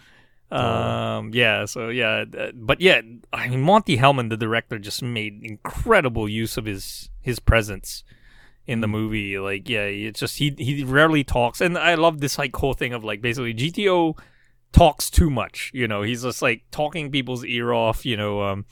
Um. 0.49 1.31
Yeah. 1.33 1.65
So 1.65 1.89
yeah. 1.89 2.25
But 2.53 2.79
yeah. 2.81 3.01
I 3.33 3.49
mean, 3.49 3.61
Monte 3.61 3.97
Hellman, 3.97 4.29
the 4.29 4.37
director, 4.37 4.79
just 4.79 5.01
made 5.03 5.39
incredible 5.43 6.29
use 6.29 6.57
of 6.57 6.65
his 6.65 7.09
his 7.21 7.39
presence 7.39 8.03
in 8.65 8.79
Mm. 8.79 8.81
the 8.81 8.87
movie. 8.87 9.39
Like, 9.39 9.69
yeah, 9.69 9.83
it's 9.83 10.19
just 10.19 10.37
he 10.37 10.53
he 10.57 10.83
rarely 10.83 11.23
talks, 11.23 11.61
and 11.61 11.77
I 11.77 11.95
love 11.95 12.19
this 12.21 12.37
like 12.37 12.55
whole 12.55 12.73
thing 12.73 12.93
of 12.93 13.03
like 13.03 13.21
basically 13.21 13.53
GTO 13.53 14.17
talks 14.71 15.09
too 15.09 15.29
much. 15.29 15.71
You 15.73 15.87
know, 15.87 16.01
he's 16.01 16.23
just 16.23 16.41
like 16.41 16.63
talking 16.71 17.11
people's 17.11 17.43
ear 17.45 17.73
off. 17.73 18.05
You 18.05 18.17
know, 18.17 18.41
um, 18.43 18.65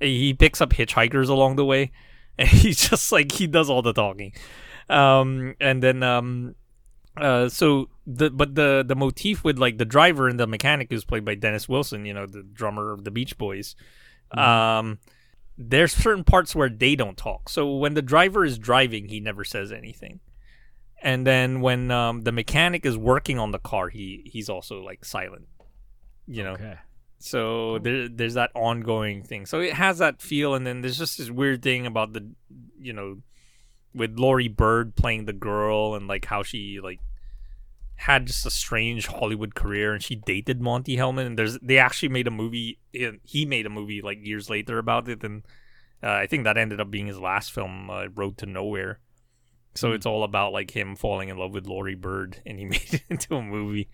he 0.00 0.34
picks 0.34 0.60
up 0.60 0.70
hitchhikers 0.70 1.28
along 1.28 1.56
the 1.56 1.64
way, 1.64 1.90
and 2.38 2.48
he's 2.48 2.88
just 2.88 3.12
like 3.12 3.32
he 3.32 3.46
does 3.46 3.68
all 3.70 3.82
the 3.82 3.92
talking. 3.92 4.32
Um, 4.88 5.54
and 5.60 5.80
then 5.82 6.02
um, 6.02 6.54
uh, 7.16 7.48
so 7.48 7.88
the 8.16 8.30
but 8.30 8.54
the 8.54 8.84
the 8.86 8.96
motif 8.96 9.44
with 9.44 9.58
like 9.58 9.78
the 9.78 9.84
driver 9.84 10.28
and 10.28 10.38
the 10.38 10.46
mechanic 10.46 10.90
who's 10.90 11.04
played 11.04 11.24
by 11.24 11.34
Dennis 11.34 11.68
Wilson, 11.68 12.04
you 12.04 12.14
know, 12.14 12.26
the 12.26 12.42
drummer 12.42 12.92
of 12.92 13.04
the 13.04 13.10
Beach 13.10 13.38
Boys. 13.38 13.76
Um, 14.32 14.98
there's 15.58 15.92
certain 15.92 16.24
parts 16.24 16.54
where 16.54 16.68
they 16.68 16.96
don't 16.96 17.16
talk. 17.16 17.48
So 17.48 17.74
when 17.76 17.94
the 17.94 18.02
driver 18.02 18.44
is 18.44 18.58
driving, 18.58 19.08
he 19.08 19.20
never 19.20 19.44
says 19.44 19.72
anything. 19.72 20.20
And 21.02 21.26
then 21.26 21.60
when 21.60 21.90
um, 21.90 22.22
the 22.22 22.32
mechanic 22.32 22.84
is 22.84 22.96
working 22.96 23.38
on 23.38 23.52
the 23.52 23.58
car, 23.58 23.88
he 23.88 24.22
he's 24.26 24.48
also 24.48 24.82
like 24.82 25.04
silent. 25.04 25.48
You 26.26 26.44
know. 26.44 26.52
Okay. 26.52 26.78
So 27.18 27.78
there, 27.78 28.08
there's 28.08 28.34
that 28.34 28.50
ongoing 28.54 29.22
thing. 29.22 29.44
So 29.44 29.60
it 29.60 29.74
has 29.74 29.98
that 29.98 30.22
feel, 30.22 30.54
and 30.54 30.66
then 30.66 30.80
there's 30.80 30.98
just 30.98 31.18
this 31.18 31.30
weird 31.30 31.62
thing 31.62 31.86
about 31.86 32.14
the, 32.14 32.30
you 32.80 32.94
know, 32.94 33.18
with 33.94 34.18
Laurie 34.18 34.48
Bird 34.48 34.96
playing 34.96 35.26
the 35.26 35.34
girl 35.34 35.94
and 35.94 36.08
like 36.08 36.24
how 36.24 36.42
she 36.42 36.80
like 36.82 37.00
had 38.00 38.26
just 38.26 38.46
a 38.46 38.50
strange 38.50 39.06
Hollywood 39.08 39.54
career, 39.54 39.92
and 39.92 40.02
she 40.02 40.14
dated 40.14 40.62
Monte 40.62 40.96
Hellman. 40.96 41.26
And 41.26 41.38
there's 41.38 41.58
they 41.58 41.76
actually 41.76 42.08
made 42.08 42.26
a 42.26 42.30
movie. 42.30 42.78
He 43.22 43.44
made 43.44 43.66
a 43.66 43.70
movie 43.70 44.00
like 44.00 44.24
years 44.24 44.48
later 44.48 44.78
about 44.78 45.06
it, 45.06 45.22
and 45.22 45.42
uh, 46.02 46.12
I 46.12 46.26
think 46.26 46.44
that 46.44 46.56
ended 46.56 46.80
up 46.80 46.90
being 46.90 47.08
his 47.08 47.20
last 47.20 47.52
film, 47.52 47.90
uh, 47.90 48.06
Road 48.14 48.38
to 48.38 48.46
Nowhere. 48.46 49.00
So 49.74 49.92
it's 49.92 50.06
all 50.06 50.24
about 50.24 50.52
like 50.54 50.70
him 50.70 50.96
falling 50.96 51.28
in 51.28 51.36
love 51.36 51.52
with 51.52 51.66
Laurie 51.66 51.94
Bird, 51.94 52.40
and 52.46 52.58
he 52.58 52.64
made 52.74 52.94
it 52.94 53.02
into 53.10 53.36
a 53.36 53.42
movie 53.42 53.90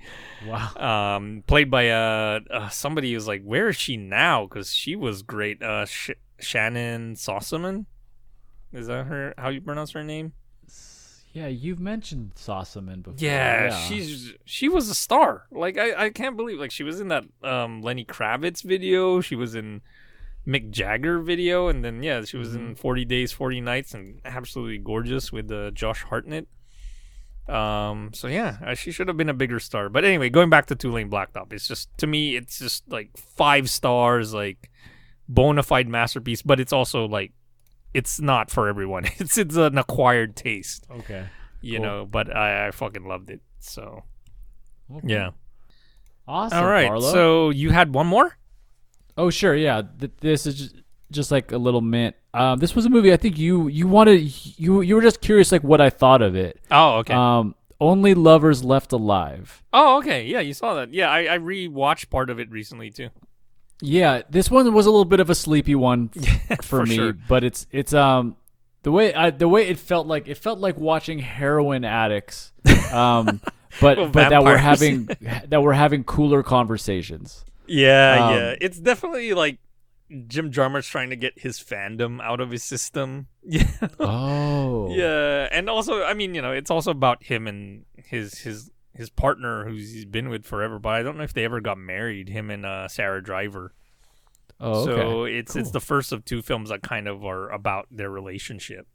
Wow. 0.46 1.16
um, 1.16 1.42
played 1.48 1.68
by 1.68 1.90
uh, 1.90 2.40
uh 2.48 2.68
somebody 2.68 3.12
who's 3.12 3.26
like, 3.26 3.42
where 3.42 3.68
is 3.68 3.76
she 3.76 3.96
now? 3.96 4.46
Because 4.46 4.72
she 4.72 4.94
was 4.94 5.22
great. 5.22 5.60
Uh, 5.62 5.84
Sh- 5.84 6.10
Shannyn 6.40 7.16
Sossamon, 7.16 7.86
is 8.72 8.86
that 8.86 9.06
her? 9.06 9.34
How 9.36 9.48
you 9.48 9.60
pronounce 9.60 9.90
her 9.92 10.04
name? 10.04 10.32
Yeah, 11.36 11.48
you've 11.48 11.80
mentioned 11.80 12.32
Sossamon 12.34 13.02
before. 13.02 13.18
Yeah, 13.18 13.68
she's 13.68 14.32
she 14.46 14.70
was 14.70 14.88
a 14.88 14.94
star. 14.94 15.46
Like 15.50 15.76
I, 15.76 16.06
I 16.06 16.08
can't 16.08 16.34
believe 16.34 16.58
like 16.58 16.70
she 16.70 16.82
was 16.82 16.98
in 16.98 17.08
that 17.08 17.24
um 17.42 17.82
Lenny 17.82 18.06
Kravitz 18.06 18.62
video. 18.62 19.20
She 19.20 19.36
was 19.36 19.54
in 19.54 19.82
Mick 20.46 20.70
Jagger 20.70 21.18
video, 21.18 21.68
and 21.68 21.84
then 21.84 22.02
yeah, 22.02 22.24
she 22.24 22.38
was 22.38 22.54
in 22.54 22.74
Forty 22.74 23.04
Days, 23.04 23.32
Forty 23.32 23.60
Nights, 23.60 23.92
and 23.92 24.18
absolutely 24.24 24.78
gorgeous 24.78 25.30
with 25.30 25.52
uh, 25.52 25.72
Josh 25.72 26.04
Hartnett. 26.04 26.48
Um, 27.46 28.12
so 28.14 28.28
yeah, 28.28 28.56
uh, 28.64 28.72
she 28.74 28.90
should 28.90 29.08
have 29.08 29.18
been 29.18 29.28
a 29.28 29.34
bigger 29.34 29.60
star. 29.60 29.90
But 29.90 30.06
anyway, 30.06 30.30
going 30.30 30.48
back 30.48 30.64
to 30.66 30.74
Two-Lane 30.74 31.10
Blacktop, 31.10 31.52
it's 31.52 31.68
just 31.68 31.90
to 31.98 32.06
me, 32.06 32.36
it's 32.36 32.60
just 32.60 32.90
like 32.90 33.10
five 33.14 33.68
stars, 33.68 34.32
like 34.32 34.70
bona 35.28 35.62
fide 35.62 35.86
masterpiece. 35.86 36.40
But 36.40 36.60
it's 36.60 36.72
also 36.72 37.06
like 37.06 37.32
it's 37.98 38.20
not 38.20 38.50
for 38.50 38.68
everyone. 38.68 39.04
It's 39.18 39.36
it's 39.38 39.56
an 39.56 39.78
acquired 39.78 40.36
taste 40.36 40.86
Okay. 41.00 41.24
you 41.60 41.78
Cool. 41.78 41.86
know 41.86 41.98
but 42.06 42.26
I, 42.34 42.68
I 42.68 42.70
fucking 42.70 43.06
loved 43.06 43.30
it 43.30 43.40
so 43.58 44.04
Okay. 44.96 45.08
yeah 45.14 45.30
Awesome. 46.28 46.58
all 46.58 46.66
right 46.66 46.88
Carlo. 46.88 47.12
so 47.12 47.50
you 47.50 47.70
had 47.70 47.94
one 47.94 48.06
more 48.06 48.36
Oh 49.18 49.30
sure, 49.30 49.54
yeah. 49.56 49.80
Th- 49.98 50.12
this 50.20 50.44
is 50.46 50.54
just, 50.58 50.74
just 51.10 51.30
like 51.30 51.50
a 51.50 51.56
little 51.56 51.80
mint. 51.80 52.14
Um, 52.34 52.58
this 52.58 52.76
was 52.76 52.84
a 52.84 52.90
movie 52.90 53.14
I 53.14 53.16
think 53.16 53.38
you 53.38 53.66
you 53.68 53.88
wanted 53.88 54.18
you 54.58 54.82
you 54.82 54.94
were 54.94 55.00
just 55.00 55.22
curious 55.22 55.50
like 55.52 55.64
what 55.64 55.80
I 55.80 55.88
thought 55.88 56.20
of 56.20 56.36
it. 56.36 56.60
Oh, 56.70 56.98
okay. 56.98 57.14
Um, 57.14 57.54
only 57.80 58.12
lovers 58.12 58.62
left 58.62 58.92
alive. 58.92 59.62
oh, 59.72 59.96
okay. 60.00 60.26
Yeah, 60.26 60.40
you 60.40 60.52
saw 60.52 60.74
that. 60.74 60.92
Yeah, 60.92 61.08
I, 61.10 61.34
I 61.34 61.38
rewatched 61.38 62.10
part 62.10 62.28
of 62.28 62.38
it 62.38 62.50
recently 62.50 62.90
too. 62.90 63.08
Yeah, 63.80 64.22
this 64.30 64.50
one 64.50 64.72
was 64.72 64.86
a 64.86 64.90
little 64.90 65.04
bit 65.04 65.20
of 65.20 65.28
a 65.30 65.34
sleepy 65.34 65.74
one 65.74 66.08
for, 66.56 66.62
for 66.62 66.86
me, 66.86 66.96
sure. 66.96 67.12
but 67.12 67.44
it's 67.44 67.66
it's 67.70 67.92
um 67.92 68.36
the 68.82 68.92
way 68.92 69.12
I, 69.12 69.30
the 69.30 69.48
way 69.48 69.68
it 69.68 69.78
felt 69.78 70.06
like 70.06 70.28
it 70.28 70.38
felt 70.38 70.58
like 70.60 70.76
watching 70.78 71.18
heroin 71.18 71.84
addicts, 71.84 72.52
um, 72.92 73.40
but 73.80 73.98
Well, 73.98 74.08
but 74.08 74.30
that 74.30 74.44
we're 74.44 74.56
having 74.56 75.06
that 75.48 75.62
we're 75.62 75.72
having 75.72 76.04
cooler 76.04 76.42
conversations. 76.42 77.44
Yeah, 77.66 78.26
Um, 78.28 78.34
yeah. 78.34 78.54
It's 78.60 78.78
definitely 78.78 79.34
like 79.34 79.58
Jim 80.28 80.52
Jarmusch 80.52 80.88
trying 80.88 81.10
to 81.10 81.16
get 81.16 81.32
his 81.36 81.58
fandom 81.58 82.20
out 82.22 82.40
of 82.40 82.52
his 82.52 82.62
system. 82.62 83.26
Yeah. 83.42 83.68
Oh, 83.98 84.88
Yeah, 84.94 85.48
and 85.50 85.68
also, 85.68 86.04
I 86.04 86.14
mean, 86.14 86.34
you 86.34 86.42
know, 86.42 86.52
it's 86.52 86.70
also 86.70 86.92
about 86.92 87.24
him 87.24 87.48
and 87.48 87.84
his 87.96 88.38
his 88.38 88.70
his 88.96 89.10
partner, 89.10 89.64
who's 89.64 89.92
he's 89.92 90.04
been 90.04 90.28
with 90.28 90.44
forever. 90.44 90.78
But 90.78 90.90
I 90.94 91.02
don't 91.02 91.16
know 91.16 91.24
if 91.24 91.32
they 91.32 91.44
ever 91.44 91.60
got 91.60 91.78
married. 91.78 92.28
Him 92.28 92.50
and 92.50 92.64
uh, 92.66 92.88
Sara 92.88 93.22
Driver. 93.22 93.72
Oh, 94.60 94.82
okay. 94.88 94.92
So 95.02 95.24
it's 95.24 95.54
it's 95.56 95.70
the 95.70 95.80
first 95.80 96.12
of 96.12 96.24
two 96.24 96.42
films 96.42 96.70
that 96.70 96.82
kind 96.82 97.06
of 97.08 97.24
are 97.24 97.50
about 97.50 97.86
their 97.90 98.10
relationship. 98.10 98.86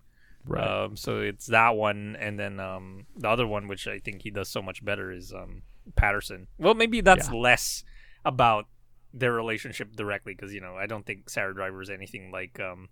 right. 0.45 0.65
Um, 0.85 0.97
so 0.97 1.19
it's 1.19 1.45
that 1.47 1.75
one, 1.75 2.15
and 2.19 2.39
then 2.39 2.59
um, 2.59 3.05
the 3.15 3.30
other 3.30 3.45
one, 3.45 3.67
which 3.67 3.88
I 3.88 3.99
think 3.99 4.23
he 4.23 4.31
does 4.31 4.49
so 4.49 4.61
much 4.61 4.83
better, 4.83 5.11
is 5.11 5.31
um, 5.31 5.61
Paterson. 5.95 6.47
Well, 6.57 6.73
maybe 6.73 7.01
that's 7.01 7.30
Yeah. 7.30 7.35
less 7.39 7.83
about 8.25 8.65
their 9.13 9.33
relationship 9.33 9.95
directly, 9.95 10.33
because 10.33 10.51
you 10.53 10.61
know 10.61 10.75
I 10.75 10.88
don't 10.88 11.05
think 11.05 11.30
Sara 11.30 11.53
Driver 11.53 11.81
is 11.81 11.89
anything 11.91 12.31
like 12.31 12.59
um, 12.59 12.89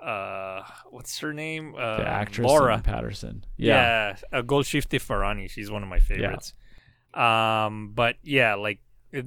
uh, 0.00 0.62
what's 0.90 1.18
her 1.20 1.32
name? 1.32 1.74
Uh, 1.76 1.98
the 1.98 2.08
actress 2.08 2.46
Laura. 2.46 2.80
Paterson. 2.82 3.44
Yeah. 3.56 4.14
Yeah, 4.32 4.38
uh, 4.38 4.42
Golshifteh 4.42 5.00
Farahani. 5.00 5.50
She's 5.50 5.70
one 5.70 5.82
of 5.82 5.88
my 5.88 5.98
favorites. 5.98 6.52
yeah. 7.14 7.66
Um, 7.66 7.92
but 7.94 8.16
yeah, 8.22 8.54
like 8.54 8.80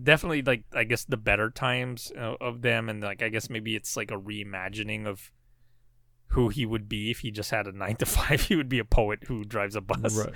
definitely 0.04 0.42
like 0.44 0.64
I 0.74 0.84
guess 0.84 1.06
the 1.06 1.18
better 1.18 1.50
times 1.50 2.12
uh, 2.18 2.36
of 2.40 2.62
them, 2.62 2.90
and 2.90 3.02
like 3.02 3.24
I 3.24 3.30
guess 3.30 3.50
maybe 3.50 3.76
it's 3.76 3.98
like 3.98 4.12
a 4.12 4.18
reimagining 4.18 5.08
of 5.08 5.32
who 6.34 6.50
he 6.50 6.64
would 6.66 6.88
be 6.88 7.10
if 7.10 7.20
he 7.20 7.32
just 7.32 7.50
had 7.50 7.66
a 7.66 7.72
nine 7.76 7.96
to 7.98 8.06
five. 8.06 8.42
He 8.42 8.56
would 8.56 8.70
be 8.70 8.80
a 8.80 8.86
poet 8.86 9.24
who 9.28 9.44
drives 9.44 9.76
a 9.76 9.82
bus. 9.82 10.16
Right. 10.16 10.34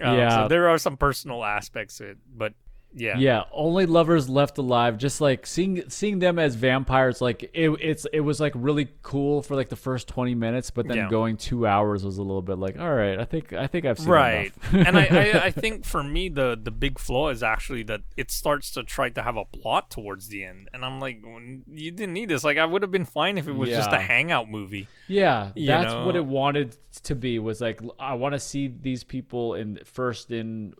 Um, 0.00 0.18
Yeah. 0.18 0.42
So 0.44 0.48
there 0.48 0.68
are 0.68 0.78
some 0.78 0.96
personal 0.96 1.44
aspects 1.44 1.98
to 1.98 2.10
it, 2.10 2.18
but 2.34 2.54
yeah. 2.96 3.18
Yeah, 3.18 3.44
only 3.52 3.86
lovers 3.86 4.28
left 4.28 4.58
alive. 4.58 4.98
Just 4.98 5.20
like 5.20 5.46
seeing 5.46 5.88
seeing 5.88 6.18
them 6.18 6.38
as 6.38 6.54
vampires, 6.54 7.20
like 7.20 7.50
it, 7.52 7.70
it's 7.80 8.06
it 8.12 8.20
was 8.20 8.40
like 8.40 8.52
really 8.56 8.88
cool 9.02 9.42
for 9.42 9.54
like 9.54 9.68
the 9.68 9.76
first 9.76 10.08
twenty 10.08 10.34
minutes, 10.34 10.70
but 10.70 10.88
then 10.88 10.96
Yeah. 10.96 11.08
going 11.10 11.36
two 11.36 11.66
hours 11.66 12.04
was 12.04 12.16
a 12.18 12.22
little 12.22 12.42
bit 12.42 12.58
like, 12.58 12.78
all 12.78 12.92
right, 12.94 13.18
I 13.18 13.24
think 13.24 13.52
I 13.52 13.66
think 13.66 13.84
I've 13.84 13.98
seen 13.98 14.08
right 14.08 14.52
and 14.72 14.98
I, 14.98 15.04
I 15.04 15.44
i 15.46 15.50
think 15.62 15.84
for 15.84 16.02
me 16.02 16.28
the 16.28 16.58
the 16.60 16.70
big 16.70 16.98
flaw 16.98 17.28
is 17.28 17.42
actually 17.42 17.82
that 17.84 18.00
it 18.16 18.30
starts 18.30 18.70
to 18.72 18.82
try 18.82 19.10
to 19.10 19.22
have 19.22 19.36
a 19.36 19.44
plot 19.44 19.90
towards 19.90 20.28
the 20.28 20.44
end 20.44 20.68
and 20.72 20.84
i'm 20.84 20.98
like 21.00 21.22
you 21.70 21.90
didn't 21.90 22.12
need 22.14 22.28
this 22.28 22.42
like 22.44 22.58
i 22.58 22.64
would 22.64 22.82
have 22.82 22.90
been 22.90 23.04
fine 23.04 23.38
if 23.38 23.46
it 23.46 23.52
was 23.52 23.68
just 23.68 23.92
a 23.92 23.98
hangout 23.98 24.48
movie 24.48 24.88
yeah, 25.08 25.52
that's 25.54 25.94
what 25.94 26.16
it 26.16 26.24
wanted 26.24 26.76
to 27.04 27.14
be. 27.14 27.38
Was 27.38 27.60
like 27.60 27.80
I 27.98 28.14
want 28.14 28.32
to 28.32 28.40
see 28.40 28.66
these 28.68 29.04
people 29.04 29.54
in 29.54 29.78
first 29.84 30.30
in. 30.30 30.74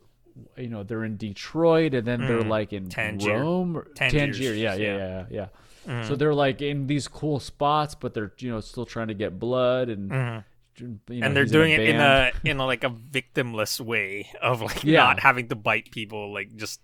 You 0.56 0.68
know 0.68 0.82
they're 0.82 1.04
in 1.04 1.16
Detroit 1.16 1.94
and 1.94 2.06
then 2.06 2.20
they're 2.20 2.42
like 2.42 2.72
in 2.72 2.84
Mm. 2.86 2.90
Tangier. 2.90 3.38
Rome, 3.40 3.76
or- 3.78 3.84
Tangiers, 3.94 4.38
Tangier. 4.38 4.54
Yeah, 4.54 4.74
yeah, 4.74 4.96
yeah. 4.96 5.24
Yeah, 5.30 5.46
yeah. 5.86 6.02
So 6.02 6.16
they're 6.16 6.34
like 6.34 6.60
in 6.62 6.86
these 6.86 7.08
cool 7.08 7.40
spots, 7.40 7.94
but 7.94 8.12
they're 8.14 8.32
you 8.38 8.50
know 8.50 8.60
still 8.60 8.86
trying 8.86 9.08
to 9.08 9.14
get 9.14 9.38
blood 9.38 9.88
and 9.88 10.10
you 10.80 10.86
know, 10.88 11.26
and 11.26 11.34
they're 11.34 11.46
doing 11.46 11.72
in 11.72 11.80
it 11.80 11.88
in 11.88 11.96
a 12.00 12.32
in 12.44 12.58
a 12.58 12.66
like 12.66 12.84
a 12.84 12.90
victimless 12.90 13.80
way 13.80 14.28
of 14.42 14.60
like 14.60 14.84
Yeah. 14.84 15.00
not 15.04 15.20
having 15.20 15.48
to 15.48 15.54
bite 15.54 15.90
people 15.90 16.32
like 16.34 16.54
just 16.56 16.80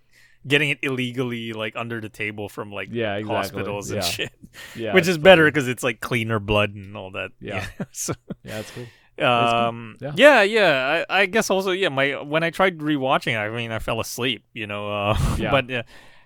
getting 0.47 0.71
it 0.71 0.79
illegally 0.83 1.53
like 1.53 1.77
under 1.77 2.01
the 2.01 2.09
table 2.09 2.49
from 2.49 2.73
like 2.73 2.89
Yeah, 2.91 3.17
exactly. 3.17 3.37
hospitals 3.37 3.91
and 3.91 4.03
Yeah. 4.03 4.09
shit 4.09 4.33
yeah, 4.75 4.95
which 4.95 5.07
is 5.09 5.19
better 5.19 5.45
because 5.45 5.69
it's 5.69 5.83
like 5.85 6.01
cleaner 6.01 6.39
blood 6.41 6.75
and 6.75 6.97
all 6.97 7.11
that 7.13 7.31
Yeah. 7.41 7.67
so 7.93 8.15
Yeah, 8.45 8.57
that's 8.57 8.71
cool. 8.73 8.87
Um 9.19 9.97
Yeah. 10.01 10.13
yeah 10.17 10.43
yeah 10.43 11.05
I, 11.09 11.21
I 11.23 11.27
guess 11.27 11.51
also 11.51 11.71
yeah 11.73 11.89
my 11.91 12.23
when 12.23 12.43
i 12.43 12.51
tried 12.51 12.79
rewatching 12.79 13.35
it, 13.35 13.39
i 13.39 13.49
mean 13.51 13.71
i 13.71 13.79
fell 13.79 14.01
asleep 14.01 14.45
you 14.55 14.67
know 14.67 14.91
uh 14.91 15.17
Yeah. 15.39 15.51
but 15.51 15.71
uh, 15.71 15.83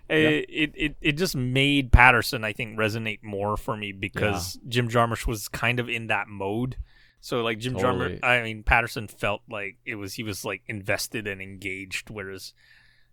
it, 0.09 0.47
it 0.49 0.73
it 0.77 0.97
it 1.01 1.13
just 1.13 1.35
made 1.35 1.91
paterson 1.91 2.45
i 2.45 2.53
think 2.53 2.79
resonate 2.79 3.23
more 3.25 3.57
for 3.57 3.77
me 3.77 3.91
because 3.93 4.59
jim 4.69 4.89
jarmusch 4.89 5.27
was 5.27 5.49
kind 5.49 5.81
of 5.81 5.89
in 5.89 6.07
that 6.07 6.29
mode 6.29 6.77
so 7.21 7.43
like 7.43 7.59
jim 7.59 7.75
Totally. 7.75 8.21
jarmusch 8.21 8.25
i 8.25 8.41
mean 8.43 8.63
paterson 8.63 9.09
felt 9.09 9.43
like 9.51 9.79
it 9.85 9.97
was 9.97 10.15
he 10.15 10.23
was 10.23 10.45
like 10.45 10.63
invested 10.69 11.27
and 11.27 11.43
engaged 11.43 12.09
whereas 12.09 12.55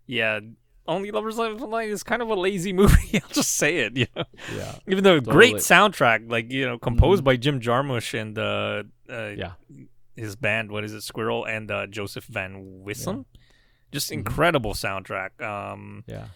yeah 0.06 0.38
only 0.86 1.10
lovers 1.10 1.38
left 1.38 1.60
alive 1.60 1.88
is 1.88 2.02
kind 2.02 2.20
of 2.22 2.28
a 2.28 2.34
lazy 2.34 2.72
movie 2.80 3.20
i'll 3.22 3.28
just 3.30 3.52
say 3.56 3.78
it 3.78 3.96
you 3.96 4.06
know 4.16 4.24
Yeah. 4.56 4.74
even 4.86 5.02
though 5.04 5.20
great 5.20 5.56
soundtrack 5.56 6.30
like 6.30 6.50
you 6.52 6.66
know 6.66 6.78
composed 6.78 7.24
by 7.24 7.36
jim 7.36 7.60
jarmusch 7.60 8.18
and 8.18 8.38
uh, 8.38 8.82
uh 9.08 9.28
Yeah. 9.36 9.52
his 10.16 10.36
band 10.36 10.70
what 10.70 10.84
is 10.84 10.92
it 10.92 11.02
squirrel 11.02 11.44
and 11.44 11.70
uh, 11.70 11.86
jozef 11.86 12.24
van 12.24 12.82
wissem 12.84 13.24
just 13.92 14.12
incredible 14.12 14.74
soundtrack 14.74 15.40
um 15.40 16.04
Yeah. 16.06 16.26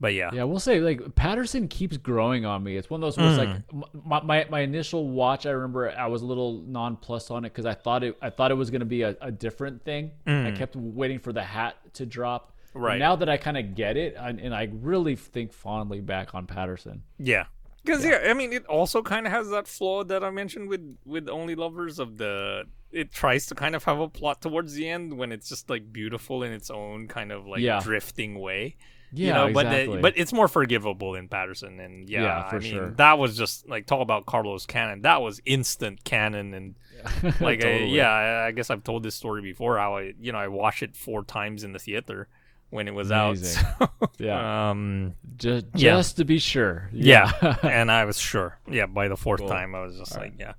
but 0.00 0.14
yeah 0.14 0.30
Yeah, 0.32 0.44
we'll 0.44 0.60
say 0.60 0.80
like 0.80 1.14
Paterson 1.14 1.66
keeps 1.68 1.96
growing 1.96 2.44
on 2.44 2.62
me. 2.62 2.76
It's 2.76 2.88
one 2.90 3.02
of 3.02 3.14
those 3.14 3.18
it's 3.18 3.38
like 3.38 3.48
Mm. 3.68 3.82
my, 4.04 4.20
my 4.22 4.46
my 4.50 4.60
initial 4.60 5.08
watch. 5.08 5.44
I 5.46 5.50
remember 5.50 5.90
I 5.90 6.06
was 6.06 6.22
a 6.22 6.26
little 6.26 6.62
nonplussed 6.66 7.30
on 7.30 7.44
it 7.44 7.50
because 7.50 7.66
I 7.66 7.74
thought 7.74 8.02
it 8.04 8.16
I 8.22 8.30
thought 8.30 8.50
it 8.50 8.54
was 8.54 8.70
gonna 8.70 8.84
be 8.84 9.02
a, 9.02 9.16
a 9.20 9.30
different 9.32 9.84
thing. 9.84 10.12
I 10.26 10.52
kept 10.52 10.74
waiting 10.76 11.18
for 11.18 11.32
the 11.32 11.42
hat 11.42 11.76
to 11.94 12.06
drop. 12.06 12.53
But. 12.74 12.80
Right. 12.80 12.98
now 12.98 13.16
that 13.16 13.28
I 13.28 13.36
kind 13.38 13.56
of 13.56 13.74
get 13.74 13.96
it, 13.96 14.14
and, 14.18 14.38
and 14.40 14.54
I 14.54 14.68
really 14.72 15.16
think 15.16 15.52
fondly 15.52 16.00
back 16.00 16.34
on 16.34 16.46
Paterson. 16.46 17.02
yeah 17.18 17.44
because 17.84 18.02
yeah. 18.04 18.20
i 18.30 18.32
mean 18.32 18.50
it 18.54 18.64
also 18.64 19.02
kind 19.02 19.26
of 19.26 19.32
has 19.32 19.50
that 19.50 19.68
flaw 19.68 20.02
that 20.02 20.24
i 20.24 20.30
mentioned 20.30 20.70
with 20.70 20.96
with 21.04 21.28
only 21.28 21.54
lovers 21.54 21.98
of 21.98 22.16
the 22.16 22.64
it 22.92 23.12
tries 23.12 23.44
to 23.44 23.54
kind 23.54 23.74
of 23.76 23.84
have 23.84 24.00
a 24.00 24.08
plot 24.08 24.40
towards 24.40 24.72
the 24.72 24.88
end 24.88 25.12
when 25.18 25.30
it's 25.30 25.50
just 25.50 25.68
like 25.68 25.92
beautiful 25.92 26.42
in 26.42 26.50
its 26.50 26.70
own 26.70 27.06
kind 27.08 27.30
of 27.30 27.46
like 27.46 27.60
Yeah. 27.60 27.80
drifting 27.82 28.40
way 28.40 28.76
Yeah, 29.12 29.26
you 29.26 29.32
know, 29.34 29.52
but 29.52 29.64
the- 29.64 29.80
exactly. 29.80 30.00
but 30.00 30.14
it's 30.16 30.32
more 30.32 30.48
forgivable 30.48 31.14
in 31.14 31.28
Paterson, 31.28 31.78
and 31.78 32.08
yeah, 32.08 32.22
Yeah, 32.22 32.48
for 32.48 32.56
I 32.56 32.58
mean 32.60 32.72
sure. 32.72 32.90
that 32.96 33.18
was 33.18 33.36
just 33.36 33.68
like 33.68 33.84
talk 33.86 34.00
about 34.00 34.24
Carlo's 34.24 34.64
Canon. 34.66 35.02
That 35.02 35.20
was 35.20 35.40
instant 35.44 36.02
canon, 36.04 36.54
and 36.54 36.74
like 37.40 37.62
I- 37.64 37.84
yeah, 37.84 38.08
I, 38.10 38.46
I 38.46 38.50
guess 38.52 38.70
I've 38.70 38.82
told 38.82 39.02
this 39.02 39.14
story 39.14 39.42
before. 39.42 39.76
How 39.76 39.98
I 39.98 40.14
you 40.18 40.32
know 40.32 40.38
I 40.38 40.48
watched 40.48 40.82
it 40.82 40.96
four 40.96 41.22
times 41.22 41.62
in 41.64 41.72
the 41.74 41.78
theater 41.78 42.28
when 42.70 42.88
it 42.88 42.94
was 42.94 43.10
Amazing. 43.10 43.64
out. 43.80 43.90
So, 44.16 44.24
Yeah. 44.24 44.70
um, 44.70 45.14
just 45.36 45.66
Yeah. 45.74 45.92
just 45.92 46.16
to 46.18 46.24
be 46.24 46.38
sure. 46.38 46.88
yeah, 46.92 47.30
and 47.62 47.90
I 47.90 48.04
was 48.04 48.18
sure. 48.18 48.58
Yeah, 48.70 48.86
by 48.86 49.08
the 49.08 49.16
fourth 49.16 49.46
time, 49.46 49.74
I 49.74 49.82
was 49.82 49.98
just 49.98 50.16
like, 50.16 50.34
yeah. 50.38 50.54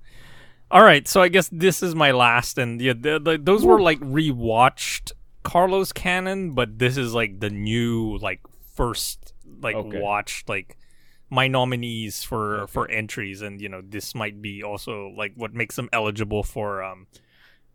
All 0.70 0.82
right, 0.82 1.06
so 1.06 1.22
I 1.22 1.28
guess 1.28 1.48
this 1.52 1.82
is 1.82 1.94
my 1.94 2.10
last, 2.10 2.58
and 2.58 2.80
yeah, 2.80 2.92
the, 2.98 3.20
the, 3.20 3.38
those 3.38 3.64
were 3.64 3.80
like 3.80 4.00
rewatched 4.00 5.12
Carlo's 5.44 5.92
Canon, 5.92 6.52
but 6.52 6.78
this 6.78 6.96
is 6.96 7.14
like 7.14 7.38
the 7.40 7.50
new 7.50 8.18
like 8.18 8.40
first 8.74 9.32
like 9.62 9.76
Okay. 9.76 10.00
watched 10.00 10.48
like 10.48 10.76
my 11.30 11.48
nominees 11.48 12.22
for 12.24 12.66
for 12.66 12.90
entries, 12.90 13.42
and 13.42 13.60
you 13.60 13.68
know 13.68 13.80
this 13.80 14.14
might 14.14 14.42
be 14.42 14.62
also 14.62 15.08
like 15.16 15.32
what 15.36 15.54
makes 15.54 15.76
them 15.76 15.88
eligible 15.92 16.42
for 16.42 16.82
um 16.82 17.06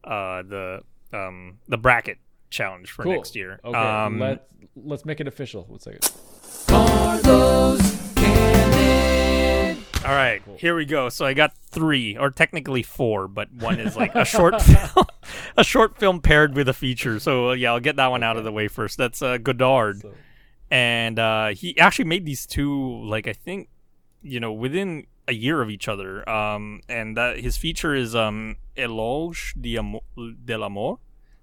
uh 0.03 0.43
the 0.43 0.81
um 1.13 1.59
the 1.67 1.77
bracket 1.77 2.17
challenge 2.51 2.91
for 2.91 3.03
Cool. 3.03 3.13
next 3.13 3.35
year. 3.35 3.59
Okay, 3.65 3.77
um, 3.77 4.19
let 4.19 4.47
let's 4.75 5.05
make 5.05 5.19
it 5.19 5.27
official. 5.27 5.63
One 5.63 5.79
second. 5.79 6.07
All 10.03 10.15
right, 10.17 10.41
here 10.57 10.75
we 10.75 10.85
go. 10.85 11.09
So 11.09 11.25
I 11.25 11.33
got 11.35 11.55
three, 11.69 12.17
or 12.17 12.31
technically 12.31 12.81
four, 12.81 13.27
but 13.27 13.51
one 13.53 13.79
is 13.79 13.95
like 13.95 14.15
a 14.15 14.25
short 14.35 14.59
film, 14.63 15.05
a 15.55 15.63
short 15.63 15.97
film 15.99 16.21
paired 16.21 16.55
with 16.55 16.67
a 16.67 16.73
feature. 16.73 17.19
So 17.19 17.49
uh, 17.51 17.53
yeah, 17.53 17.71
I'll 17.71 17.79
get 17.79 17.97
that 17.97 18.07
one 18.07 18.23
out 18.23 18.35
of 18.35 18.43
the 18.43 18.51
way 18.51 18.67
first. 18.67 18.97
That's 18.97 19.21
uh, 19.21 19.37
Godard, 19.37 20.01
and 20.71 21.19
uh, 21.19 21.49
he 21.49 21.77
actually 21.77 22.05
made 22.05 22.25
these 22.25 22.47
two 22.47 23.03
like 23.05 23.27
I 23.27 23.33
think, 23.33 23.69
you 24.23 24.39
know, 24.39 24.51
within 24.51 25.05
a 25.27 25.33
year 25.33 25.61
of 25.61 25.69
each 25.69 25.87
other. 25.87 26.27
Um, 26.27 26.81
and 26.89 27.15
that 27.15 27.39
his 27.39 27.55
feature 27.57 27.93
is 27.93 28.15
um, 28.15 28.57
Eloge 28.75 29.53
de 29.61 29.77
l'Amour. 29.77 30.97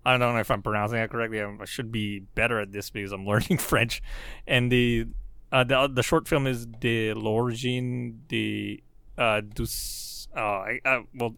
I 0.09 0.17
don't 0.17 0.35
know 0.35 0.41
if 0.41 0.51
I'm 0.51 0.63
pronouncing 0.63 0.99
that 0.99 1.11
correctly. 1.11 1.43
I 1.43 1.65
should 1.67 1.93
be 1.93 2.21
better 2.21 2.61
at 2.61 2.73
this 2.73 2.89
because 2.89 3.13
I'm 3.13 3.27
learning 3.33 3.59
French. 3.59 4.03
And 4.47 4.73
the 4.73 5.07
uh, 5.53 5.65
the 5.65 5.89
the 5.93 6.03
short 6.03 6.27
film 6.27 6.47
is 6.47 6.65
De 6.67 7.13
l'origine 7.13 8.21
de 8.27 8.83
uh, 9.19 9.41
dus, 9.41 10.29
uh, 10.37 10.41
I, 10.41 10.81
uh, 10.85 11.01
well, 11.15 11.35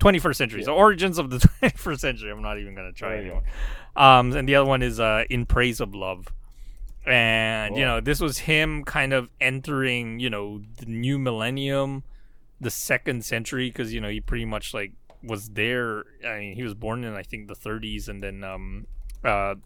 21st 0.00 0.36
century. 0.36 0.62
So 0.62 0.74
origins 0.74 1.18
of 1.18 1.30
the 1.30 1.38
21st 1.62 2.00
century. 2.00 2.30
I'm 2.30 2.42
not 2.42 2.58
even 2.58 2.74
gonna 2.74 2.92
try 2.92 3.18
anymore. 3.18 3.42
Um, 3.94 4.32
and 4.32 4.48
the 4.48 4.54
other 4.54 4.68
one 4.68 4.82
is 4.82 5.00
uh, 5.00 5.24
In 5.28 5.44
Praise 5.44 5.80
of 5.80 5.94
Love. 5.94 6.28
And 7.04 7.76
you 7.76 7.84
know, 7.84 8.00
this 8.00 8.20
was 8.20 8.38
him 8.38 8.84
kind 8.84 9.12
of 9.12 9.28
entering, 9.40 10.18
you 10.20 10.30
know, 10.30 10.62
the 10.78 10.86
new 10.86 11.18
millennium 11.18 12.04
the 12.60 12.70
second 12.70 13.24
century 13.24 13.68
because 13.70 13.92
you 13.94 14.00
know 14.00 14.08
he 14.08 14.20
pretty 14.20 14.44
much 14.44 14.74
like 14.74 14.92
was 15.22 15.50
there. 15.50 16.04
I 16.26 16.38
mean, 16.38 16.56
he 16.56 16.62
was 16.62 16.74
born 16.74 17.04
in 17.04 17.14
I 17.14 17.22
think 17.22 17.48
the 17.48 17.54
30s, 17.54 18.08
and 18.08 18.22
then 18.22 18.44
um, 18.44 18.86
uh, 19.24 19.56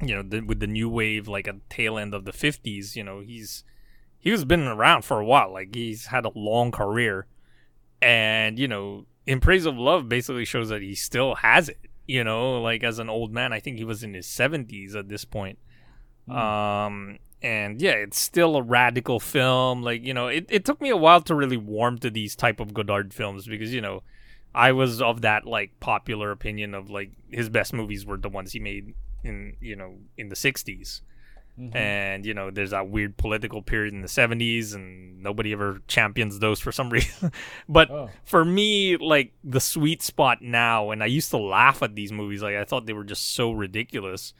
you 0.00 0.14
know, 0.14 0.22
the, 0.22 0.40
with 0.40 0.60
the 0.60 0.66
new 0.66 0.88
wave, 0.88 1.28
like 1.28 1.46
at 1.46 1.68
tail 1.70 1.98
end 1.98 2.14
of 2.14 2.24
the 2.24 2.32
50s, 2.32 2.96
you 2.96 3.04
know, 3.04 3.20
he's 3.20 3.64
he 4.18 4.30
was 4.30 4.44
been 4.44 4.62
around 4.62 5.02
for 5.02 5.20
a 5.20 5.24
while. 5.24 5.52
Like 5.52 5.74
he's 5.74 6.06
had 6.06 6.24
a 6.24 6.32
long 6.34 6.70
career, 6.70 7.26
and 8.00 8.58
you 8.58 8.68
know, 8.68 9.06
in 9.26 9.40
praise 9.40 9.66
of 9.66 9.76
love, 9.76 10.08
basically 10.08 10.44
shows 10.44 10.68
that 10.68 10.82
he 10.82 10.94
still 10.94 11.36
has 11.36 11.68
it. 11.68 11.78
You 12.06 12.24
know, 12.24 12.60
like 12.60 12.82
as 12.82 12.98
an 12.98 13.08
old 13.08 13.32
man, 13.32 13.52
I 13.52 13.60
think 13.60 13.78
he 13.78 13.84
was 13.84 14.02
in 14.02 14.14
his 14.14 14.26
70s 14.26 14.96
at 14.96 15.08
this 15.08 15.24
point. 15.24 15.58
Um, 16.28 17.18
and 17.42 17.80
yeah, 17.80 17.92
it's 17.92 18.18
still 18.18 18.56
a 18.56 18.62
radical 18.62 19.20
film. 19.20 19.82
Like 19.82 20.04
you 20.04 20.14
know, 20.14 20.28
it, 20.28 20.46
it 20.48 20.64
took 20.64 20.80
me 20.80 20.90
a 20.90 20.96
while 20.96 21.20
to 21.22 21.34
really 21.34 21.56
warm 21.56 21.98
to 21.98 22.10
these 22.10 22.36
type 22.36 22.60
of 22.60 22.74
Godard 22.74 23.12
films 23.12 23.46
because 23.46 23.72
you 23.72 23.80
know, 23.80 24.02
I 24.54 24.72
was 24.72 25.00
of 25.00 25.22
that 25.22 25.46
like 25.46 25.78
popular 25.80 26.30
opinion 26.30 26.74
of 26.74 26.90
like 26.90 27.10
his 27.30 27.48
best 27.48 27.72
movies 27.72 28.04
were 28.04 28.16
the 28.16 28.28
ones 28.28 28.52
he 28.52 28.60
made 28.60 28.94
in 29.24 29.56
you 29.60 29.76
know 29.76 29.94
in 30.16 30.28
the 30.28 30.34
60s 30.34 31.00
and 31.74 32.24
you 32.24 32.32
know 32.32 32.50
there's 32.50 32.70
that 32.70 32.88
weird 32.88 33.16
political 33.16 33.62
period 33.62 33.92
in 33.92 34.00
the 34.00 34.08
70s 34.08 34.74
and 34.74 35.22
nobody 35.22 35.52
ever 35.52 35.82
champions 35.86 36.38
those 36.38 36.60
for 36.60 36.72
some 36.72 36.90
reason. 36.96 37.30
But 37.68 38.10
for 38.24 38.44
me 38.44 38.96
like 38.96 39.32
the 39.44 39.60
sweet 39.60 40.02
spot 40.02 40.40
now 40.40 40.90
and 40.90 41.02
i 41.02 41.06
used 41.06 41.30
to 41.30 41.38
laugh 41.38 41.82
at 41.82 41.94
these 41.94 42.12
movies 42.12 42.42
like 42.42 42.56
i 42.56 42.64
thought 42.64 42.86
they 42.86 42.92
were 42.92 43.04
just 43.04 43.34
so 43.34 43.52
ridiculous 43.52 44.32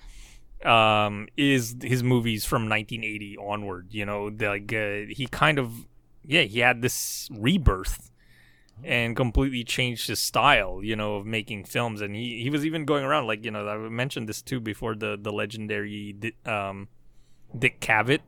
um 0.64 1.28
is 1.36 1.76
his 1.82 2.02
movies 2.02 2.44
from 2.44 2.68
1980 2.68 3.36
onward 3.36 3.88
you 3.90 4.06
know? 4.06 4.30
The, 4.30 4.46
like 4.46 4.72
uh, 4.72 5.12
he 5.12 5.26
kind 5.30 5.58
of 5.58 5.86
yeah 6.24 6.42
he 6.42 6.60
had 6.60 6.82
this 6.82 7.28
rebirth 7.32 8.11
and 8.84 9.14
completely 9.14 9.64
changed 9.64 10.08
his 10.08 10.18
style, 10.18 10.80
you 10.82 10.96
know, 10.96 11.16
of 11.16 11.26
making 11.26 11.64
films. 11.64 12.00
And 12.00 12.16
he, 12.16 12.42
he 12.42 12.50
was 12.50 12.64
even 12.66 12.84
going 12.84 13.04
around 13.04 13.26
like 13.26 13.44
you 13.44 13.50
know 13.50 13.68
I 13.68 13.76
mentioned 13.88 14.28
this 14.28 14.42
too 14.42 14.60
before 14.60 14.94
the 14.94 15.16
the 15.20 15.32
legendary 15.32 16.16
um, 16.44 16.88
Dick 17.56 17.80
Cavett 17.80 18.20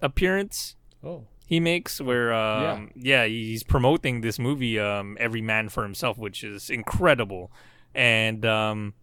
appearance 0.00 0.76
Oh. 1.02 1.26
he 1.46 1.60
makes 1.60 2.00
where 2.00 2.32
um, 2.32 2.90
yeah. 2.94 3.26
he's 3.26 3.62
promoting 3.62 4.22
this 4.22 4.38
movie 4.38 4.78
um, 4.78 5.16
Every 5.20 5.42
Man 5.42 5.68
for 5.68 5.82
Himself, 5.82 6.16
which 6.16 6.42
is 6.42 6.70
incredible, 6.70 7.52
and 7.94 8.44
um, 8.46 8.94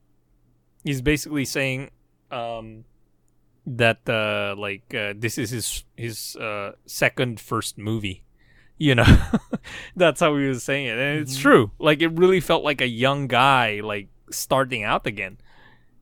he's 0.83 1.01
basically 1.01 1.45
saying 1.45 1.91
um, 2.31 2.85
that 3.67 3.99
uh, 4.09 4.55
like 4.59 4.93
uh, 4.95 5.13
this 5.15 5.37
is 5.37 5.51
his 5.51 5.83
his 5.95 6.35
uh, 6.37 6.71
second 6.87 7.39
first 7.39 7.77
movie 7.77 8.23
you 8.81 8.95
know 8.95 9.05
that's 9.95 10.19
how 10.19 10.35
he 10.35 10.47
was 10.47 10.63
saying 10.63 10.87
it. 10.87 10.97
And 10.97 11.19
it's 11.19 11.33
mm-hmm. 11.33 11.41
true. 11.41 11.71
Like 11.77 12.01
it 12.01 12.11
really 12.17 12.39
felt 12.39 12.63
like 12.63 12.81
a 12.81 12.87
young 12.87 13.27
guy 13.27 13.81
like 13.81 14.07
starting 14.31 14.83
out 14.83 15.05
again 15.05 15.37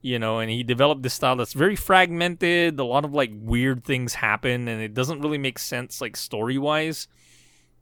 you 0.02 0.20
know 0.20 0.40
and 0.40 0.52
he 0.52 0.64
developed 0.64 1.04
this 1.04 1.14
style 1.14 1.36
that's 1.36 1.52
very 1.52 1.76
fragmented. 1.76 2.80
A 2.80 2.84
lot 2.86 3.04
of 3.04 3.14
like 3.14 3.32
weird 3.34 3.84
things 3.84 4.14
happen 4.14 4.70
and 4.70 4.82
it 4.82 4.94
doesn't 4.94 5.20
really 5.20 5.38
make 5.38 5.60
sense 5.60 6.00
like 6.00 6.16
story 6.16 6.58
wise 6.58 7.10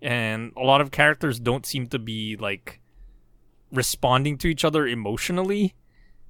and 0.01 0.51
a 0.58 0.61
lot 0.61 0.82
of 0.82 0.90
characters 0.90 1.40
don't 1.40 1.66
seem 1.66 1.85
to 1.88 2.00
be 2.00 2.35
like 2.35 2.80
responding 3.72 4.38
to 4.40 4.48
each 4.48 4.66
other 4.66 4.88
emotionally 4.88 5.76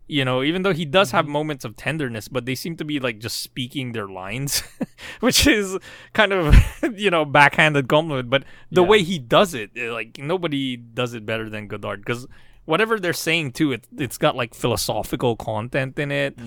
you 0.08 0.24
know 0.24 0.42
even 0.42 0.62
though 0.64 0.74
he 0.74 0.86
does 0.86 1.12
have 1.12 1.28
moments 1.28 1.66
of 1.66 1.76
tenderness 1.76 2.28
but 2.28 2.46
they 2.46 2.56
seem 2.56 2.76
to 2.78 2.86
be 2.86 3.00
like 3.00 3.20
just 3.20 3.40
speaking 3.42 3.92
their 3.92 4.08
lines 4.08 4.64
which 5.20 5.46
is 5.46 5.78
kind 6.14 6.32
of 6.32 6.56
you 6.96 7.10
know 7.10 7.26
backhanded 7.26 7.88
compliment 7.90 8.30
but 8.30 8.44
the 8.72 8.82
Yeah. 8.82 8.88
way 8.88 9.04
he 9.04 9.20
does 9.20 9.54
it 9.54 9.72
eh, 9.76 9.92
like 9.92 10.18
nobody 10.18 10.78
does 10.78 11.14
it 11.14 11.26
better 11.26 11.50
than 11.50 11.68
godard 11.68 12.00
because 12.06 12.26
whatever 12.66 13.00
they're 13.00 13.14
saying 13.14 13.52
too 13.52 13.74
it, 13.74 13.88
it's 13.98 14.18
got 14.18 14.36
like 14.36 14.54
philosophical 14.56 15.36
content 15.36 16.00
in 16.00 16.12
it 16.12 16.38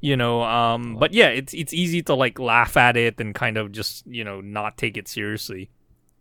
you 0.00 0.16
know 0.16 0.42
um 0.42 0.96
but 0.98 1.12
yeah 1.14 1.28
it's 1.28 1.54
it's 1.54 1.72
easy 1.72 2.02
to 2.02 2.14
like 2.14 2.38
laugh 2.38 2.76
at 2.76 2.96
it 2.96 3.20
and 3.20 3.34
kind 3.34 3.56
of 3.56 3.70
just 3.72 4.04
you 4.06 4.24
know 4.24 4.40
not 4.40 4.76
take 4.76 4.96
it 4.96 5.08
seriously. 5.08 5.70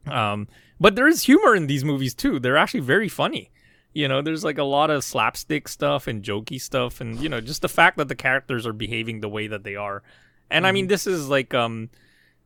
Um 0.08 0.48
but 0.80 0.96
there 0.96 1.08
is 1.08 1.24
humor 1.24 1.56
in 1.56 1.68
these 1.68 1.84
movies 1.84 2.14
too. 2.14 2.40
They're 2.40 2.58
actually 2.58 2.82
very 2.82 3.10
funny 3.10 3.50
you 3.96 4.10
know 4.10 4.22
there's 4.22 4.44
like 4.44 4.60
a 4.60 4.64
lot 4.64 4.92
of 4.92 5.04
slapstick 5.04 5.68
stuff 5.68 6.06
and 6.06 6.22
jokey 6.22 6.62
stuff 6.62 7.02
and 7.02 7.20
you 7.20 7.30
know 7.30 7.42
just 7.42 7.64
the 7.64 7.70
fact 7.70 7.98
that 7.98 8.10
the 8.10 8.16
characters 8.16 8.68
are 8.68 8.74
behaving 8.74 9.22
the 9.22 9.30
way 9.30 9.48
that 9.48 9.64
they 9.64 9.76
are. 9.76 10.04
And 10.52 10.68
i 10.68 10.72
mean 10.72 10.88
this 10.88 11.08
is 11.08 11.28
like 11.28 11.56
um 11.56 11.90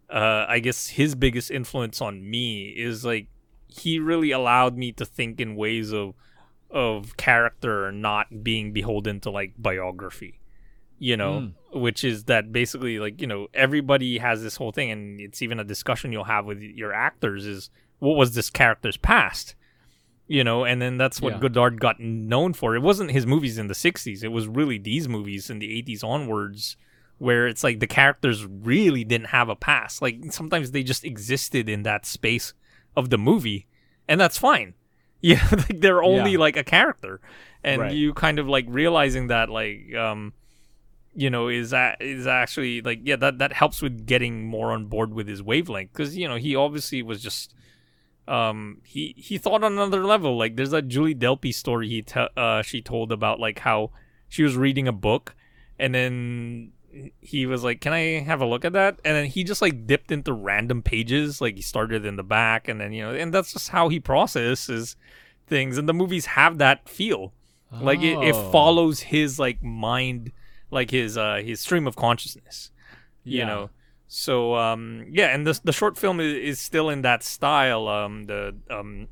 uh 0.10 0.45
i 0.48 0.60
guess 0.60 0.88
his 0.88 1.16
biggest 1.16 1.52
influence 1.52 2.02
on 2.02 2.28
me 2.28 2.69
is 2.69 3.03
like 3.03 3.28
he 3.68 4.00
really 4.00 4.32
allowed 4.32 4.78
me 4.78 4.94
to 4.94 5.06
think 5.06 5.42
in 5.42 5.58
ways 5.58 5.92
of 5.92 6.14
of 6.69 7.18
character 7.18 7.92
not 7.92 8.44
being 8.44 8.72
beholden 8.72 9.19
to 9.19 9.30
like 9.30 9.53
biography 9.58 10.40
you 10.98 11.18
know 11.18 11.52
which 11.74 12.03
is 12.03 12.26
that 12.26 12.52
basically 12.52 13.00
like 13.00 13.19
you 13.19 13.28
know 13.28 13.48
everybody 13.53 14.18
has 14.18 14.42
this 14.42 14.56
whole 14.56 14.72
thing 14.72 14.92
and 14.92 15.19
it's 15.19 15.42
even 15.42 15.60
a 15.60 15.64
discussion 15.64 16.11
you'll 16.11 16.24
have 16.24 16.45
with 16.45 16.61
your 16.61 16.94
actors 16.94 17.45
is 17.45 17.69
what 18.00 18.16
was 18.16 18.34
this 18.34 18.50
character's 18.50 18.98
past 18.98 19.56
you 20.32 20.43
know 20.43 20.64
and 20.64 20.80
then 20.82 20.95
that's 20.98 21.19
what 21.22 21.33
Yeah. 21.33 21.40
godard 21.40 21.80
got 21.82 21.99
known 21.99 22.53
for 22.53 22.75
it 22.75 22.82
wasn't 22.82 23.11
his 23.11 23.25
movies 23.25 23.58
in 23.58 23.67
the 23.67 23.74
60s 23.74 24.24
it 24.24 24.30
was 24.30 24.48
really 24.48 24.77
these 24.77 25.09
movies 25.09 25.49
in 25.49 25.58
the 25.59 25.82
80s 25.82 26.03
onwards 26.03 26.77
where 27.17 27.48
it's 27.48 27.64
like 27.64 27.80
the 27.82 27.88
characters 27.88 28.45
really 28.45 29.03
didn't 29.03 29.27
have 29.27 29.49
a 29.49 29.56
past 29.56 30.01
like 30.01 30.17
sometimes 30.32 30.72
they 30.72 30.83
just 30.83 31.03
existed 31.03 31.67
in 31.67 31.82
that 31.83 32.06
space 32.06 32.53
of 32.95 33.09
the 33.09 33.17
movie 33.17 33.66
and 34.08 34.22
that's 34.22 34.38
fine 34.38 34.74
yeah 35.22 35.45
like 35.51 35.82
they're 35.82 36.03
only 36.03 36.33
Yeah. 36.33 36.38
like 36.45 36.56
a 36.58 36.64
character 36.64 37.19
and 37.64 37.82
Right. 37.82 37.91
you 37.93 38.14
kind 38.14 38.38
of 38.40 38.48
like 38.48 38.66
realizing 38.69 39.27
that 39.27 39.49
like 39.49 39.93
um 39.95 40.32
you 41.16 41.30
know 41.32 41.48
is 41.49 41.72
that 41.72 42.01
is 42.01 42.27
actually 42.27 42.82
like 42.82 42.99
yeah 43.03 43.16
that 43.16 43.40
that 43.40 43.51
helps 43.51 43.82
with 43.82 44.06
getting 44.06 44.45
more 44.45 44.72
on 44.72 44.85
board 44.85 45.11
with 45.14 45.27
his 45.27 45.41
wavelength 45.41 45.91
because 45.91 46.16
you 46.16 46.27
know 46.27 46.35
he 46.38 46.56
obviously 46.56 47.01
was 47.01 47.22
just 47.22 47.53
um 48.30 48.82
he 48.85 49.14
he 49.17 49.38
thought 49.38 49.64
on 49.64 49.74
another 49.74 50.06
level. 50.06 50.38
Like 50.38 50.56
there's 50.56 50.72
that 50.72 50.88
Julie 50.88 51.16
Delpy 51.16 51.53
story 51.53 51.90
he 51.90 52.01
te- 52.03 52.27
uh 52.38 52.61
she 52.61 52.82
told 52.82 53.11
about 53.11 53.40
like 53.40 53.59
how 53.59 53.91
she 54.27 54.43
was 54.43 54.56
reading 54.56 54.88
a 54.88 54.91
book 54.93 55.35
and 55.80 55.93
then 55.95 56.72
he 57.22 57.45
was 57.45 57.64
like 57.64 57.82
can 57.82 57.93
I 57.93 58.19
have 58.19 58.41
a 58.41 58.45
look 58.45 58.66
at 58.66 58.74
that? 58.74 58.99
And 59.03 59.16
then 59.16 59.25
he 59.25 59.43
just 59.43 59.61
like 59.61 59.88
dipped 59.88 60.11
into 60.11 60.32
random 60.33 60.82
pages 60.82 61.41
like 61.41 61.56
he 61.56 61.61
started 61.61 62.06
in 62.06 62.16
the 62.16 62.24
back 62.24 62.67
and 62.67 62.80
then 62.80 62.93
you 62.93 63.03
know 63.03 63.14
and 63.14 63.33
that's 63.33 63.53
just 63.53 63.69
how 63.69 63.90
he 63.90 63.99
processes 63.99 64.95
things. 65.48 65.77
And 65.77 65.90
the 65.90 65.93
movies 65.93 66.27
have 66.27 66.58
that 66.59 66.88
feel. 66.88 67.33
Like 67.72 68.01
it, 68.01 68.17
it 68.24 68.33
Oh. 68.35 68.51
follows 68.51 68.99
his 69.01 69.38
like 69.40 69.61
mind 69.61 70.32
like 70.72 70.90
his 70.91 71.17
uh 71.17 71.41
his 71.43 71.59
stream 71.59 71.85
of 71.88 71.95
consciousness 71.95 72.72
you 73.24 73.45
know 73.45 73.69
so 74.10 74.56
um 74.56 75.06
yeah 75.10 75.28
and 75.28 75.48
the 75.48 75.58
the 75.64 75.72
short 75.72 75.98
film 75.98 76.20
is, 76.20 76.34
is 76.34 76.60
still 76.60 76.90
in 76.90 77.04
that 77.04 77.24
style 77.24 77.88
um 77.88 78.24
the 78.24 78.54
um 78.70 79.08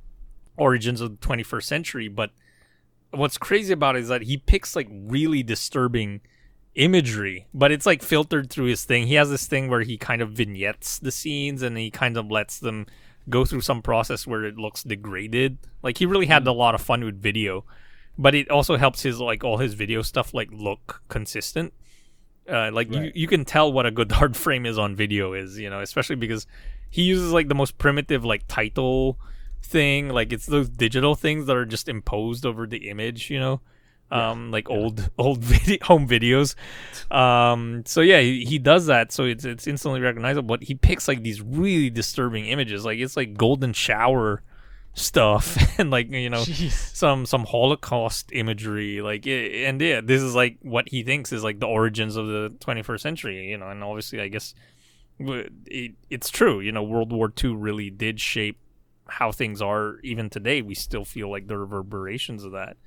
origins 0.58 1.00
of 1.00 1.12
the 1.12 1.28
21st 1.28 1.64
century 1.64 2.08
but 2.08 2.32
what's 3.12 3.38
crazy 3.38 3.74
about 3.74 3.96
it 3.96 4.00
is 4.00 4.08
that 4.08 4.24
he 4.24 4.38
picks 4.38 4.76
like 4.76 4.88
really 4.92 5.44
disturbing 5.44 6.22
imagery 6.76 7.48
but 7.54 7.72
it's 7.72 7.86
like 7.86 8.04
filtered 8.04 8.50
through 8.50 8.66
his 8.66 8.86
thing. 8.86 9.08
He 9.08 9.16
has 9.16 9.30
this 9.30 9.48
thing 9.48 9.70
where 9.70 9.82
he 9.82 9.98
kind 9.98 10.22
of 10.22 10.32
vignettes 10.32 11.00
the 11.00 11.12
scenes 11.12 11.62
and 11.62 11.78
he 11.78 11.90
kind 11.90 12.18
of 12.18 12.30
lets 12.30 12.60
them 12.60 12.86
go 13.30 13.46
through 13.46 13.62
some 13.62 13.82
process 13.82 14.28
where 14.28 14.46
it 14.46 14.58
looks 14.58 14.84
degraded. 14.84 15.58
Like 15.82 15.98
he 15.98 16.06
really 16.06 16.28
had 16.28 16.46
a 16.46 16.52
lot 16.52 16.76
of 16.76 16.82
fun 16.82 17.04
with 17.04 17.22
video 17.22 17.66
but 18.18 18.36
it 18.36 18.50
also 18.50 18.78
helps 18.78 19.04
his 19.04 19.20
like 19.20 19.44
all 19.44 19.58
his 19.58 19.74
video 19.74 20.02
stuff 20.02 20.34
like 20.34 20.50
look 20.52 21.02
consistent 21.08 21.74
uh, 22.50 22.72
like 22.72 22.92
you, 22.92 23.12
you 23.14 23.28
can 23.28 23.46
tell 23.46 23.72
what 23.72 23.86
a 23.86 23.92
good 23.92 24.12
hard 24.20 24.36
frame 24.36 24.66
is 24.66 24.78
on 24.78 24.96
video 24.96 25.34
is 25.34 25.58
you 25.58 25.70
know 25.70 25.82
especially 25.82 26.16
because 26.16 26.48
he 26.90 27.04
uses 27.04 27.32
like 27.32 27.48
the 27.48 27.56
most 27.56 27.78
primitive 27.78 28.24
like 28.24 28.44
title 28.48 29.18
thing. 29.62 30.10
Like 30.10 30.32
it's 30.32 30.46
those 30.46 30.70
digital 30.70 31.16
things 31.16 31.46
that 31.48 31.56
are 31.56 31.66
just 31.66 31.90
imposed 31.90 32.46
over 32.46 32.66
the 32.66 32.90
image 32.90 33.30
you 33.30 33.40
know 33.40 33.62
um 34.10 34.52
like 34.52 34.70
old 34.70 35.10
old 35.18 35.40
video 35.44 35.78
home 35.84 36.08
videos. 36.08 36.56
Um 37.14 37.84
so 37.86 38.02
yeah 38.02 38.22
he, 38.22 38.46
he 38.46 38.58
does 38.60 38.86
that 38.86 39.12
so 39.12 39.26
it's 39.26 39.44
it's 39.44 39.68
instantly 39.68 40.00
recognizable 40.00 40.48
but 40.48 40.64
he 40.64 40.76
picks 40.76 41.08
like 41.08 41.24
these 41.24 41.42
really 41.42 41.90
disturbing 41.90 42.46
images. 42.46 42.86
Like 42.86 43.00
it's 43.00 43.18
like 43.18 43.36
golden 43.36 43.74
shower 43.74 44.42
stuff 44.98 45.58
and 45.80 45.92
like 45.92 46.10
you 46.12 46.30
know 46.30 46.44
some 46.44 47.26
some 47.26 47.46
holocaust 47.46 48.32
imagery 48.34 49.00
like 49.02 49.28
and 49.28 49.80
yeah 49.80 50.02
this 50.02 50.22
is 50.22 50.34
like 50.34 50.58
what 50.64 50.90
he 50.90 51.04
thinks 51.04 51.32
is 51.32 51.44
like 51.44 51.60
the 51.60 51.68
origins 51.68 52.16
of 52.16 52.26
the 52.26 52.50
21st 52.60 53.00
century 53.00 53.48
you 53.48 53.58
know 53.58 53.70
and 53.70 53.84
obviously 53.84 54.20
i 54.20 54.28
guess 54.28 54.56
it, 55.20 55.94
it's 56.10 56.30
true 56.30 56.60
you 56.60 56.72
know 56.72 56.82
world 56.82 57.12
war 57.12 57.32
ii 57.44 57.52
really 57.52 57.92
did 57.92 58.20
shape 58.20 58.60
how 59.10 59.32
things 59.32 59.62
are 59.62 60.00
even 60.04 60.30
today. 60.30 60.62
We 60.62 60.76
still 60.76 61.06
feel 61.06 61.30
like 61.30 61.48
the 61.48 61.58
reverberations 61.58 62.44
of 62.44 62.52
that 62.54 62.78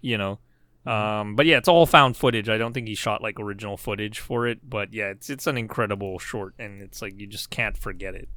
you 0.00 0.18
know 0.18 0.38
um 0.86 1.34
but 1.34 1.46
yeah 1.46 1.56
it's 1.56 1.68
all 1.68 1.86
found 1.86 2.16
footage. 2.16 2.48
I 2.48 2.58
don't 2.58 2.72
think 2.72 2.88
he 2.88 2.94
shot 2.94 3.22
like 3.22 3.40
original 3.40 3.76
footage 3.76 4.18
for 4.18 4.46
it 4.46 4.68
but 4.68 4.92
yeah 4.92 5.06
it's 5.06 5.30
it's 5.30 5.46
an 5.46 5.56
incredible 5.56 6.18
short 6.18 6.54
and 6.58 6.82
it's 6.82 7.00
like 7.00 7.18
you 7.18 7.26
just 7.26 7.50
can't 7.50 7.76
forget 7.76 8.14
it. 8.14 8.28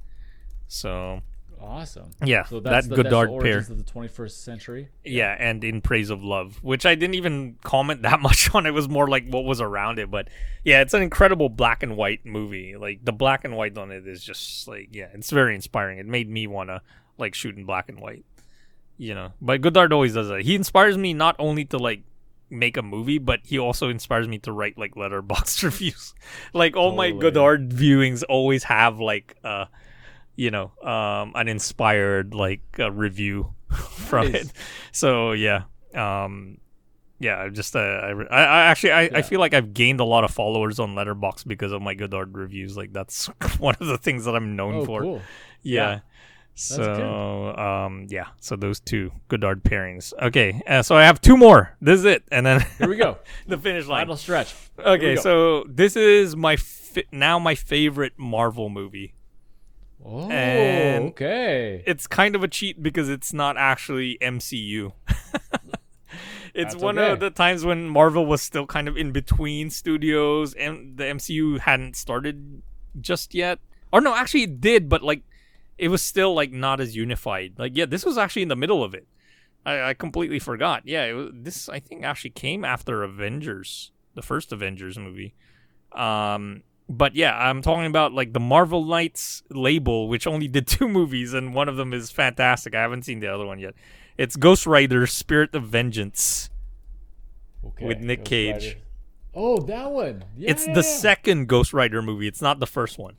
So 0.68 1.22
Awesome. 1.62 2.12
Yeah, 2.24 2.46
So 2.46 2.60
that's 2.60 2.88
that 2.88 2.96
the, 2.96 3.04
that's 3.04 3.10
the 3.10 3.18
Godard 3.18 3.44
pair. 3.44 3.58
of 3.60 3.68
the 3.68 3.92
21st 3.92 4.32
century. 4.32 4.90
Yeah, 5.04 5.36
and 5.38 5.64
in 5.64 5.82
praise 5.82 6.10
of 6.10 6.24
love, 6.24 6.58
which 6.64 6.86
I 6.86 6.96
didn't 6.96 7.16
even 7.16 7.58
comment 7.64 8.02
that 8.04 8.20
much 8.20 8.54
on. 8.54 8.66
It 8.66 8.72
was 8.72 8.88
more 8.90 9.08
like 9.08 9.28
what 9.30 9.46
was 9.46 9.62
around 9.62 10.00
it, 10.00 10.10
but 10.12 10.28
yeah, 10.64 10.82
it's 10.82 10.94
an 10.94 11.02
incredible 11.02 11.50
black 11.50 11.84
and 11.84 11.98
white 11.98 12.26
movie. 12.26 12.76
Like 12.76 13.04
the 13.04 13.12
black 13.14 13.44
and 13.46 13.56
white 13.56 13.78
on 13.78 13.92
it 13.92 14.08
is 14.08 14.24
just 14.24 14.68
like 14.68 14.90
yeah, 14.92 15.08
it's 15.14 15.32
very 15.32 15.56
inspiring. 15.56 16.00
It 16.00 16.06
made 16.06 16.30
me 16.30 16.48
wanna 16.48 16.82
like 17.18 17.34
shoot 17.34 17.58
in 17.58 17.66
black 17.66 17.90
and 17.90 18.00
white, 18.00 18.26
you 18.98 19.14
know. 19.16 19.32
But 19.42 19.62
Godard 19.62 19.92
always 19.94 20.14
does 20.14 20.28
that. 20.30 20.42
He 20.42 20.56
inspires 20.56 20.98
me 20.98 21.14
not 21.14 21.36
only 21.40 21.66
to 21.66 21.78
like 21.78 22.02
make 22.50 22.78
a 22.78 22.82
movie, 22.82 23.18
but 23.18 23.42
he 23.44 23.60
also 23.60 23.90
inspires 23.90 24.28
me 24.28 24.38
to 24.40 24.52
write 24.52 24.78
like 24.78 24.96
letterboxd 24.96 25.64
reviews. 25.64 26.14
like 26.54 26.76
all 26.78 26.94
my 26.96 27.12
Godard 27.12 27.70
viewings 27.72 28.24
always 28.30 28.64
have 28.64 29.00
like 29.00 29.36
uh 29.44 29.66
you 30.38 30.50
know 30.52 30.72
um 30.82 31.34
an 31.36 31.50
inspired 31.50 32.34
like 32.34 32.62
uh, 32.80 32.90
review 32.92 33.54
from 33.70 34.32
Nice. 34.32 34.46
it. 34.46 34.54
So 34.94 35.34
yeah, 35.34 35.64
um, 35.94 36.60
yeah, 37.20 37.42
I 37.42 37.50
just 37.50 37.76
uh, 37.76 37.80
I, 37.80 38.12
I, 38.32 38.60
actually 38.68 38.92
I, 38.94 39.02
I 39.16 39.22
feel 39.24 39.40
like 39.42 39.54
I've 39.54 39.74
gained 39.74 40.00
a 40.00 40.06
lot 40.06 40.24
of 40.24 40.32
followers 40.32 40.80
on 40.80 40.96
Letterboxd 40.96 41.48
because 41.48 41.72
of 41.74 41.82
my 41.82 41.94
Godard 41.96 42.38
reviews. 42.38 42.78
Like 42.78 42.94
that's 42.94 43.26
one 43.60 43.76
of 43.82 43.88
the 43.88 43.98
things 43.98 44.24
that 44.26 44.36
I'm 44.36 44.56
known 44.56 44.76
Oh, 44.76 44.86
for. 44.86 45.02
cool. 45.02 45.22
Yeah. 45.64 45.96
good. 45.96 46.02
So 46.60 47.56
um 47.56 48.08
yeah, 48.10 48.28
so 48.40 48.56
those 48.56 48.80
two 48.80 49.12
Godard 49.28 49.64
pairings. 49.64 50.14
Okay, 50.22 50.62
uh, 50.66 50.82
so 50.82 50.96
I 50.96 51.04
have 51.04 51.20
two 51.22 51.38
more. 51.38 51.76
This 51.82 52.00
is 52.00 52.06
it, 52.06 52.24
and 52.32 52.46
then 52.46 52.66
Here 52.78 52.88
we 52.90 52.96
go. 52.96 53.18
the 53.48 53.58
finish 53.58 53.86
line. 53.86 54.02
Final 54.02 54.16
stretch. 54.16 54.56
Okay, 54.80 55.16
so 55.18 55.66
this 55.70 55.96
is 55.96 56.36
my 56.36 56.56
fi- 56.56 57.06
now 57.12 57.38
my 57.38 57.54
favorite 57.54 58.14
Marvel 58.18 58.70
movie. 58.70 59.14
Oh, 60.04 60.30
And- 60.30 61.06
okay. 61.10 61.84
it's 61.86 62.08
kind 62.08 62.36
of 62.36 62.44
a 62.44 62.48
cheat 62.48 62.82
because 62.82 63.10
it's 63.10 63.34
not 63.34 63.58
actually 63.58 64.18
MCU. 64.22 64.94
it's 66.54 66.74
That's 66.74 66.76
one 66.76 66.98
okay. 66.98 67.12
of 67.12 67.20
the 67.20 67.30
times 67.30 67.66
when 67.66 67.90
Marvel 67.90 68.26
was 68.26 68.42
still 68.42 68.66
kind 68.66 68.88
of 68.88 68.96
in 68.98 69.12
between 69.12 69.70
studios 69.70 70.54
and 70.54 70.98
the 70.98 71.04
MCU 71.04 71.60
hadn't 71.60 71.96
started 71.96 72.62
just 73.00 73.34
yet. 73.36 73.60
Or 73.92 74.02
no, 74.02 74.16
actually 74.16 74.44
it 74.44 74.62
did, 74.62 74.90
but 74.90 75.04
like 75.04 75.24
it 75.78 75.90
was 75.90 76.02
still 76.02 76.34
like 76.34 76.52
not 76.52 76.80
as 76.80 76.96
unified. 76.96 77.54
Like 77.58 77.76
yeah, 77.76 77.86
this 77.86 78.06
was 78.06 78.18
actually 78.18 78.42
in 78.44 78.48
the 78.50 78.56
middle 78.56 78.84
of 78.84 78.94
it. 78.94 79.08
I, 79.66 79.90
I 79.90 79.94
completely 79.94 80.40
forgot. 80.40 80.84
Yeah, 80.86 81.04
it 81.06 81.14
was, 81.14 81.32
this 81.34 81.70
I 81.70 81.80
think 81.80 82.04
actually 82.04 82.32
came 82.32 82.64
after 82.64 83.04
Avengers, 83.04 83.92
the 84.16 84.22
first 84.22 84.52
Avengers 84.54 84.98
movie. 84.98 85.34
Um, 85.92 86.64
but 86.90 87.16
yeah, 87.16 87.38
I'm 87.38 87.62
talking 87.62 87.86
about 87.86 88.14
like 88.14 88.34
the 88.34 88.40
Marvel 88.40 88.86
Knights 88.86 89.44
label, 89.50 90.08
which 90.08 90.26
only 90.26 90.48
did 90.48 90.68
two 90.68 90.88
movies, 90.88 91.34
and 91.34 91.54
one 91.54 91.70
of 91.70 91.76
them 91.76 91.94
is 91.94 92.12
fantastic. 92.12 92.76
I 92.76 92.82
haven't 92.82 93.04
seen 93.04 93.20
the 93.20 93.28
other 93.28 93.46
one 93.46 93.60
yet. 93.60 93.76
It's 94.18 94.36
Ghost 94.36 94.66
Rider: 94.66 95.06
Spirit 95.08 95.54
of 95.54 95.64
Vengeance. 95.64 96.50
okay. 97.66 97.86
with 97.86 98.00
Nick 98.00 98.20
Ghost 98.20 98.30
Cage. 98.30 98.66
Rider. 98.66 98.80
Oh, 99.36 99.60
that 99.60 99.92
one. 99.92 100.24
Yeah, 100.36 100.52
it's 100.52 100.66
yeah, 100.66 100.74
the 100.74 100.82
yeah. 100.82 100.96
second 100.98 101.48
Ghost 101.48 101.74
Rider 101.74 102.02
movie. 102.02 102.28
It's 102.28 102.42
not 102.42 102.60
the 102.60 102.68
first 102.68 102.98
one. 102.98 103.18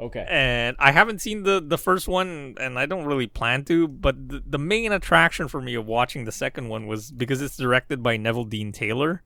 Okay. 0.00 0.24
and 0.28 0.76
I 0.78 0.92
haven't 0.92 1.20
seen 1.20 1.42
the 1.42 1.60
the 1.60 1.78
first 1.78 2.06
one, 2.06 2.54
and 2.60 2.78
I 2.78 2.86
don't 2.86 3.04
really 3.04 3.26
plan 3.26 3.64
to. 3.64 3.88
But 3.88 4.28
the, 4.28 4.42
the 4.46 4.58
main 4.58 4.92
attraction 4.92 5.48
for 5.48 5.60
me 5.60 5.74
of 5.74 5.86
watching 5.86 6.24
the 6.24 6.32
second 6.32 6.68
one 6.68 6.86
was 6.86 7.10
because 7.10 7.42
it's 7.42 7.56
directed 7.56 8.02
by 8.02 8.16
Neveldine 8.16 8.72
Taylor, 8.72 9.22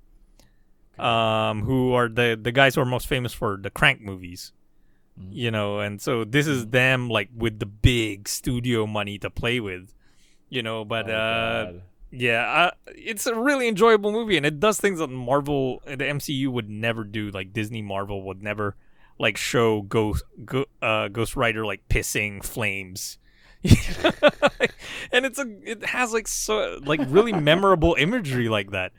um, 1.02 1.62
who 1.62 1.92
are 1.94 2.08
the 2.08 2.38
the 2.40 2.52
guys 2.52 2.74
who 2.74 2.80
are 2.80 2.84
most 2.86 3.06
famous 3.06 3.32
for 3.32 3.58
the 3.60 3.70
Crank 3.70 4.00
movies, 4.00 4.52
Mm-hmm. 5.20 5.32
you 5.32 5.50
know. 5.50 5.80
And 5.80 6.00
so 6.00 6.24
this 6.24 6.46
is 6.46 6.68
them 6.68 7.10
like 7.10 7.28
with 7.36 7.58
the 7.58 7.66
big 7.66 8.26
studio 8.28 8.86
money 8.86 9.18
to 9.18 9.28
play 9.28 9.60
with, 9.60 9.92
you 10.48 10.62
know. 10.62 10.84
But 10.86 11.10
Oh, 11.10 11.14
uh, 11.14 11.72
yeah, 12.10 12.42
uh, 12.50 12.70
it's 12.86 13.26
a 13.26 13.34
really 13.34 13.68
enjoyable 13.68 14.10
movie, 14.12 14.38
and 14.38 14.46
it 14.46 14.58
does 14.58 14.80
things 14.80 15.00
that 15.00 15.08
Marvel, 15.08 15.82
the 15.84 15.96
MCU 15.96 16.48
would 16.48 16.70
never 16.70 17.04
do. 17.04 17.30
Like 17.30 17.52
Disney, 17.52 17.82
Marvel 17.82 18.22
would 18.22 18.42
never 18.42 18.74
like 19.18 19.36
show 19.36 19.82
Ghost, 19.82 20.24
go, 20.46 20.64
uh, 20.80 21.08
Ghost 21.08 21.36
Rider 21.36 21.66
like 21.66 21.86
pissing 21.90 22.42
flames. 22.42 23.18
and 25.12 25.24
it's 25.26 25.38
a, 25.38 25.46
it 25.62 25.84
has 25.84 26.12
like 26.12 26.26
so 26.28 26.78
like 26.84 27.00
really 27.08 27.32
memorable 27.32 27.96
imagery 27.98 28.48
like 28.48 28.70
that, 28.70 28.92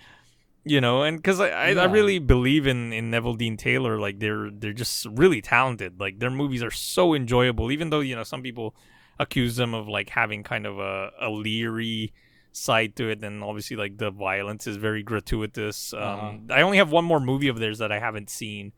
you 0.64 0.80
know. 0.82 1.04
And 1.04 1.18
because 1.18 1.40
I, 1.40 1.50
I, 1.50 1.68
I 1.74 1.86
really 1.86 2.20
believe 2.20 2.68
in 2.68 2.94
in 2.94 3.12
Neveldine 3.12 3.58
Taylor, 3.58 4.00
like 4.00 4.20
they're 4.20 4.50
they're 4.52 4.74
just 4.74 5.06
really 5.08 5.42
talented. 5.42 6.00
Like 6.00 6.20
their 6.20 6.32
movies 6.32 6.64
are 6.64 6.72
so 6.72 7.14
enjoyable, 7.14 7.72
even 7.72 7.90
though 7.90 8.00
you 8.02 8.16
know 8.16 8.24
some 8.24 8.42
people 8.42 8.76
accuse 9.20 9.56
them 9.58 9.74
of 9.74 9.88
like 9.88 10.10
having 10.10 10.44
kind 10.44 10.66
of 10.66 10.80
a, 10.80 11.12
a 11.22 11.30
leery 11.30 12.12
side 12.52 12.96
to 12.96 13.10
it 13.10 13.24
and 13.24 13.44
obviously 13.44 13.76
like 13.76 13.98
the 13.98 14.12
violence 14.12 14.68
is 14.68 14.76
very 14.78 15.02
gratuitous 15.02 15.92
um 15.94 16.00
Uh-huh. 16.02 16.38
i 16.52 16.62
only 16.62 16.78
have 16.78 16.92
one 16.92 17.04
more 17.04 17.20
movie 17.20 17.48
of 17.48 17.58
theirs 17.58 17.80
that 17.80 17.92
i 17.92 17.98
haven't 17.98 18.30
seen 18.30 18.72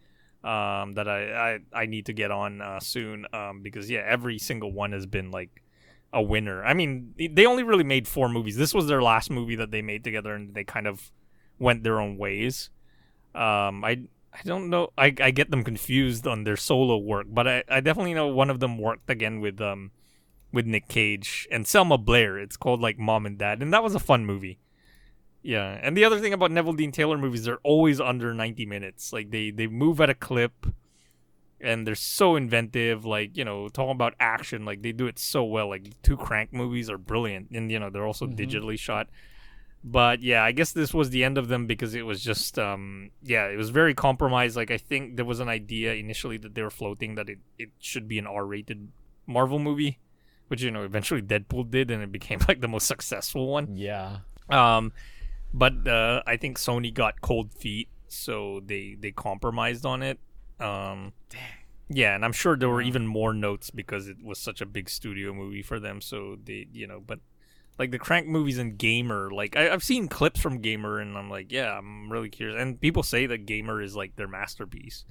um 0.45 0.93
that 0.93 1.09
i 1.09 1.19
i, 1.73 1.81
I 1.81 1.85
need 1.85 2.05
to 2.05 2.13
get 2.13 2.31
on 2.31 2.61
uh, 2.61 2.79
soon 2.79 3.25
um 3.33 3.61
because 3.61 3.89
yeah 3.89 4.01
every 4.07 4.37
single 4.39 4.71
one 4.71 4.93
has 4.93 5.05
been 5.05 5.29
like 5.29 5.61
a 6.13 6.21
winner 6.21 6.63
i 6.63 6.73
mean 6.73 7.13
they 7.17 7.45
only 7.45 7.63
really 7.63 7.83
made 7.83 8.07
four 8.07 8.29
movies 8.29 8.55
this 8.55 8.73
was 8.73 8.87
their 8.87 9.01
last 9.01 9.29
movie 9.29 9.57
that 9.57 9.71
they 9.71 9.81
made 9.81 10.03
together 10.05 10.33
and 10.35 10.53
they 10.53 10.63
kind 10.63 10.87
of 10.87 11.11
went 11.59 11.83
their 11.83 11.99
own 11.99 12.17
ways 12.17 12.69
um 13.33 13.83
i 13.83 13.99
I 14.35 14.41
don't 14.43 14.69
know. 14.69 14.91
I, 14.97 15.13
I 15.21 15.31
get 15.31 15.49
them 15.49 15.63
confused 15.63 16.27
on 16.27 16.43
their 16.43 16.57
solo 16.57 16.97
work, 16.97 17.27
but 17.29 17.47
I, 17.47 17.63
I 17.69 17.79
definitely 17.79 18.13
know 18.13 18.27
one 18.27 18.49
of 18.49 18.59
them 18.59 18.77
worked 18.77 19.09
again 19.09 19.39
with 19.39 19.61
um 19.61 19.91
with 20.51 20.65
Nick 20.65 20.87
Cage 20.87 21.47
and 21.51 21.65
Selma 21.65 21.97
Blair. 21.97 22.37
It's 22.37 22.57
called 22.57 22.81
like 22.81 22.99
Mom 22.99 23.25
and 23.25 23.37
Dad, 23.37 23.61
and 23.61 23.71
that 23.73 23.83
was 23.83 23.95
a 23.95 23.99
fun 23.99 24.25
movie. 24.25 24.59
Yeah, 25.41 25.79
and 25.81 25.95
the 25.95 26.03
other 26.03 26.19
thing 26.19 26.33
about 26.33 26.51
Neveldine 26.51 26.91
Taylor 26.91 27.17
movies, 27.17 27.45
they're 27.45 27.59
always 27.63 28.01
under 28.01 28.33
ninety 28.33 28.65
minutes. 28.65 29.13
Like 29.13 29.31
they 29.31 29.51
they 29.51 29.67
move 29.67 30.01
at 30.01 30.09
a 30.09 30.15
clip, 30.15 30.65
and 31.61 31.87
they're 31.87 31.95
so 31.95 32.35
inventive. 32.35 33.05
Like 33.05 33.37
you 33.37 33.45
know, 33.45 33.69
talking 33.69 33.91
about 33.91 34.15
action, 34.19 34.65
like 34.65 34.81
they 34.81 34.91
do 34.91 35.07
it 35.07 35.17
so 35.17 35.45
well. 35.45 35.69
Like 35.69 36.01
two 36.01 36.17
Crank 36.17 36.51
movies 36.51 36.89
are 36.89 36.97
brilliant, 36.97 37.51
and 37.51 37.71
you 37.71 37.79
know 37.79 37.89
they're 37.89 38.07
also 38.07 38.25
digitally 38.27 38.77
shot. 38.77 39.07
But 39.87 40.23
yeah, 40.23 40.43
I 40.43 40.51
guess 40.51 40.71
this 40.71 40.95
was 40.95 41.11
the 41.11 41.23
end 41.23 41.37
of 41.37 41.47
them 41.47 41.67
because 41.67 41.93
it 41.93 42.01
was 42.01 42.19
just 42.19 42.57
um 42.57 43.11
yeah, 43.21 43.45
it 43.45 43.55
was 43.55 43.69
very 43.69 43.93
compromised. 43.93 44.55
Like 44.55 44.71
I 44.71 44.77
think 44.77 45.15
there 45.15 45.25
was 45.25 45.39
an 45.39 45.47
idea 45.47 45.93
initially 45.93 46.37
that 46.39 46.55
they 46.55 46.63
were 46.63 46.71
floating 46.71 47.13
that 47.15 47.29
it, 47.29 47.37
it 47.59 47.69
should 47.79 48.07
be 48.07 48.17
an 48.17 48.25
R 48.25 48.45
rated 48.45 48.89
Marvel 49.27 49.59
movie. 49.59 49.99
Which 50.47 50.63
you 50.63 50.71
know 50.71 50.83
eventually 50.83 51.21
Deadpool 51.21 51.69
did 51.69 51.91
and 51.91 52.01
it 52.01 52.11
became 52.11 52.39
like 52.47 52.61
the 52.61 52.67
most 52.67 52.87
successful 52.93 53.47
one. 53.47 53.77
Yeah. 53.77 54.17
Um, 54.49 54.91
but 55.53 55.87
uh, 55.87 56.23
I 56.25 56.37
think 56.37 56.57
Sony 56.57 56.91
got 56.91 57.21
cold 57.21 57.53
feet, 57.53 57.87
so 58.07 58.61
they 58.65 58.97
they 58.99 59.11
compromised 59.11 59.85
on 59.85 60.01
it. 60.01 60.19
Um, 60.59 61.13
yeah, 61.89 62.15
and 62.15 62.25
I'm 62.25 62.31
sure 62.31 62.57
there 62.57 62.69
were 62.69 62.81
even 62.81 63.05
more 63.05 63.33
notes 63.33 63.69
because 63.69 64.07
it 64.07 64.17
was 64.23 64.39
such 64.39 64.61
a 64.61 64.65
big 64.65 64.89
studio 64.89 65.33
movie 65.33 65.61
for 65.61 65.79
them. 65.79 66.01
So 66.01 66.37
they, 66.43 66.67
you 66.73 66.87
know, 66.87 67.01
but 67.05 67.19
like 67.77 67.91
the 67.91 67.99
Crank 67.99 68.27
movies 68.27 68.57
and 68.57 68.77
Gamer, 68.77 69.29
like 69.31 69.55
I, 69.57 69.69
I've 69.69 69.83
seen 69.83 70.07
clips 70.07 70.39
from 70.39 70.61
Gamer, 70.61 70.99
and 70.99 71.17
I'm 71.17 71.29
like, 71.29 71.51
yeah, 71.51 71.77
I'm 71.77 72.11
really 72.11 72.29
curious. 72.29 72.59
And 72.61 72.79
people 72.79 73.03
say 73.03 73.25
that 73.27 73.45
Gamer 73.45 73.81
is 73.81 73.95
like 73.95 74.15
their 74.15 74.27
masterpiece. 74.27 75.03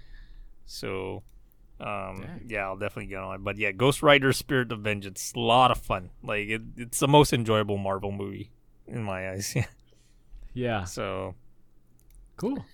So, 0.67 1.23
um, 1.81 2.25
yeah, 2.47 2.65
I'll 2.65 2.77
definitely 2.79 3.07
get 3.11 3.19
on 3.19 3.35
it. 3.35 3.45
But 3.45 3.59
yeah, 3.59 3.73
Ghost 3.73 4.03
Rider: 4.03 4.33
Spirit 4.33 4.73
of 4.73 4.81
Vengeance, 4.81 5.33
a 5.37 5.41
lot 5.41 5.71
of 5.71 5.79
fun. 5.79 6.11
Like 6.23 6.49
it, 6.49 6.63
it's 6.77 6.99
the 7.01 7.09
most 7.09 7.33
enjoyable 7.33 7.77
Marvel 7.77 8.13
movie 8.13 8.51
in 8.87 9.03
my 9.05 9.31
eyes. 9.31 9.53
Yeah. 9.55 9.67
Yeah. 10.57 10.85
So, 10.85 11.35
Cool. 12.37 12.65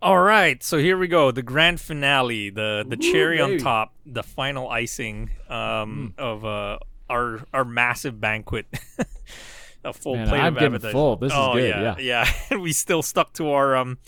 all 0.00 0.20
right. 0.20 0.62
So 0.62 0.78
here 0.78 0.96
we 0.96 1.08
go. 1.08 1.32
The 1.32 1.42
grand 1.42 1.80
finale, 1.80 2.48
the 2.50 2.84
the 2.88 2.94
Ooh, 2.96 3.12
cherry 3.12 3.40
on 3.40 3.58
top, 3.58 3.92
the 4.06 4.22
final 4.22 4.68
icing 4.68 5.30
um, 5.48 6.14
Hmm. 6.16 6.22
of 6.22 6.44
uh, 6.44 6.78
our 7.10 7.44
our 7.52 7.64
massive 7.64 8.20
banquet. 8.20 8.66
A 9.84 9.92
full 9.92 10.16
Man, 10.16 10.28
plate 10.28 10.40
I'm 10.40 10.56
of 10.56 10.62
appetizers. 10.62 10.92
full. 10.92 11.16
This 11.16 11.32
is 11.32 11.38
oh, 11.38 11.54
good, 11.54 11.68
Yeah, 11.68 11.94
yeah. 11.98 12.28
yeah. 12.50 12.56
we 12.58 12.72
still 12.72 13.00
stuck 13.02 13.32
to 13.34 13.50
our 13.50 13.76
um 13.76 13.98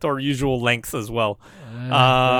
to 0.00 0.06
our 0.08 0.18
usual 0.18 0.60
length 0.60 0.94
as 0.94 1.10
well. 1.10 1.40
Uh, 1.74 1.78
Um, 1.78 1.90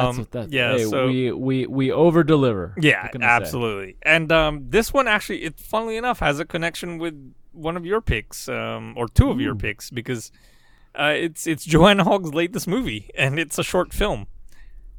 that's 0.05 0.19
what 0.19 0.31
that, 0.33 0.53
yeah, 0.53 0.73
Hey, 0.73 0.85
so- 0.85 1.07
we 1.07 1.33
we 1.33 1.67
we 1.67 1.91
over 1.91 2.23
deliver. 2.23 2.75
Yeah, 2.79 3.09
absolutely. 3.21 3.97
And 4.03 4.31
um, 4.31 4.67
this 4.69 4.93
one 4.93 5.09
actually, 5.09 5.45
it 5.45 5.59
funnily 5.59 5.97
enough, 5.97 6.19
has 6.21 6.39
a 6.39 6.45
connection 6.45 6.99
with 6.99 7.35
one 7.53 7.77
of 7.77 7.87
your 7.87 8.01
picks, 8.03 8.49
um, 8.49 8.93
or 8.99 9.09
two 9.09 9.31
of 9.31 9.41
your 9.41 9.55
picks, 9.55 9.89
because 9.89 10.31
uh, 10.95 11.15
it's 11.17 11.47
it's 11.47 11.65
Joanna 11.65 12.05
Hogg's 12.05 12.35
latest 12.35 12.69
movie, 12.69 13.11
and 13.17 13.39
it's 13.39 13.59
a 13.59 13.65
short 13.65 13.95
film. 13.95 14.27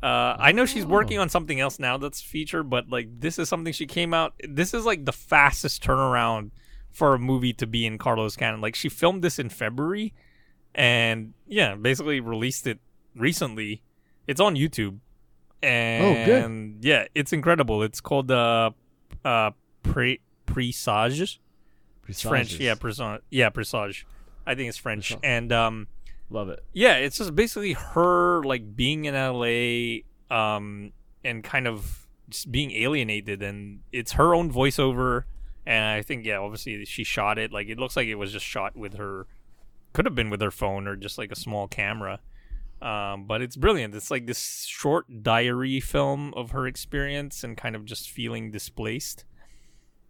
Uh, 0.05 0.35
I 0.39 0.51
know 0.51 0.67
she's 0.67 0.85
working 0.85 1.17
on 1.17 1.29
something 1.29 1.59
else 1.59 1.79
now 1.79 1.97
that's 1.97 2.21
featured, 2.21 2.69
but 2.69 2.89
like 2.89 3.07
this 3.19 3.39
is 3.39 3.49
something 3.49 3.73
she 3.73 3.87
came 3.87 4.13
out. 4.13 4.35
This 4.47 4.75
is 4.75 4.85
like 4.85 5.03
the 5.03 5.11
fastest 5.11 5.83
turnaround 5.83 6.51
for 6.91 7.15
a 7.15 7.19
movie 7.19 7.53
to 7.53 7.65
be 7.65 7.87
in 7.87 7.97
Carlo's 7.97 8.35
canon. 8.35 8.61
Like 8.61 8.75
she 8.75 8.87
filmed 8.87 9.23
this 9.23 9.39
in 9.39 9.49
February, 9.49 10.13
and 10.75 11.33
yeah, 11.47 11.73
basically 11.73 12.19
released 12.19 12.67
it 12.67 12.77
recently. 13.15 13.81
It's 14.27 14.39
on 14.39 14.55
YouTube, 14.55 14.99
and 15.63 16.05
Oh, 16.05 16.25
good. 16.25 16.85
yeah, 16.85 17.07
it's 17.15 17.33
incredible. 17.33 17.81
It's 17.81 17.99
called 17.99 18.29
uh, 18.29 18.71
uh, 19.23 19.51
Pre 19.81 20.19
Presage. 20.45 21.39
It's 22.07 22.21
French, 22.21 22.59
yeah, 22.59 22.75
presage. 22.75 23.21
Yeah, 23.31 23.49
presage. 23.49 24.05
I 24.45 24.53
think 24.53 24.69
it's 24.69 24.77
French, 24.77 25.17
and 25.23 25.51
um, 25.51 25.87
love 26.29 26.49
it. 26.49 26.63
yeah, 26.73 26.95
it's 26.95 27.17
just 27.17 27.35
basically 27.35 27.73
her 27.73 28.43
like 28.43 28.75
being 28.75 29.05
in 29.05 29.13
LA, 29.13 30.03
um, 30.35 30.91
and 31.23 31.43
kind 31.43 31.67
of 31.67 32.07
just 32.29 32.51
being 32.51 32.71
alienated, 32.71 33.41
and 33.41 33.81
it's 33.91 34.13
her 34.13 34.33
own 34.33 34.51
voiceover, 34.51 35.23
and 35.65 35.85
I 35.85 36.01
think 36.01 36.25
yeah, 36.25 36.37
obviously 36.37 36.85
she 36.85 37.03
shot 37.03 37.37
it. 37.37 37.51
Like 37.51 37.67
it 37.67 37.77
looks 37.77 37.95
like 37.95 38.07
it 38.07 38.15
was 38.15 38.31
just 38.31 38.45
shot 38.45 38.75
with 38.75 38.95
her, 38.95 39.27
could 39.93 40.05
have 40.05 40.15
been 40.15 40.29
with 40.29 40.41
her 40.41 40.51
phone 40.51 40.87
or 40.87 40.95
just 40.95 41.17
like 41.17 41.31
a 41.31 41.35
small 41.35 41.67
camera. 41.67 42.19
Um, 42.81 43.25
but 43.25 43.41
it's 43.41 43.55
brilliant. 43.55 43.95
It's 43.95 44.11
like 44.11 44.27
this 44.27 44.65
short 44.65 45.23
diary 45.23 45.79
film 45.79 46.33
of 46.35 46.51
her 46.51 46.67
experience 46.67 47.43
and 47.43 47.55
kind 47.55 47.75
of 47.75 47.85
just 47.85 48.09
feeling 48.09 48.51
displaced. 48.51 49.25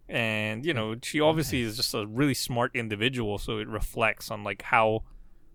And 0.08 0.64
you 0.64 0.74
know, 0.74 0.96
she 1.02 1.20
obviously 1.20 1.62
is 1.62 1.76
just 1.76 1.94
a 1.94 2.06
really 2.06 2.34
smart 2.34 2.74
individual, 2.74 3.38
so 3.38 3.58
it 3.58 3.68
reflects 3.68 4.30
on 4.30 4.44
like 4.44 4.62
how 4.62 5.04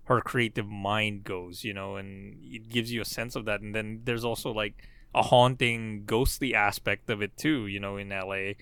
her 0.06 0.22
creative 0.22 0.68
mind 0.68 1.24
goes, 1.24 1.64
you 1.64 1.74
know, 1.74 1.96
and 1.96 2.36
it 2.44 2.70
gives 2.70 2.92
you 2.92 3.02
a 3.02 3.06
sense 3.06 3.36
of 3.36 3.46
that. 3.46 3.62
And 3.62 3.74
then 3.74 4.02
there's 4.04 4.26
also 4.26 4.52
like 4.52 4.88
a 5.14 5.22
haunting, 5.24 6.04
ghostly 6.06 6.54
aspect 6.56 7.10
of 7.10 7.22
it 7.22 7.38
too, 7.38 7.68
you 7.68 7.80
know, 7.80 7.98
in 7.98 8.10
LA. 8.10 8.54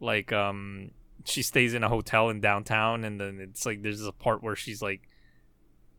Like, 0.00 0.32
um, 0.32 0.90
she 1.24 1.42
stays 1.42 1.74
in 1.74 1.84
a 1.84 1.88
hotel 1.88 2.30
in 2.30 2.40
downtown, 2.40 3.04
and 3.04 3.20
then 3.20 3.38
it's 3.40 3.66
like 3.66 3.82
there's 3.82 4.04
a 4.04 4.12
part 4.12 4.42
where 4.42 4.56
she's 4.56 4.80
like 4.82 5.02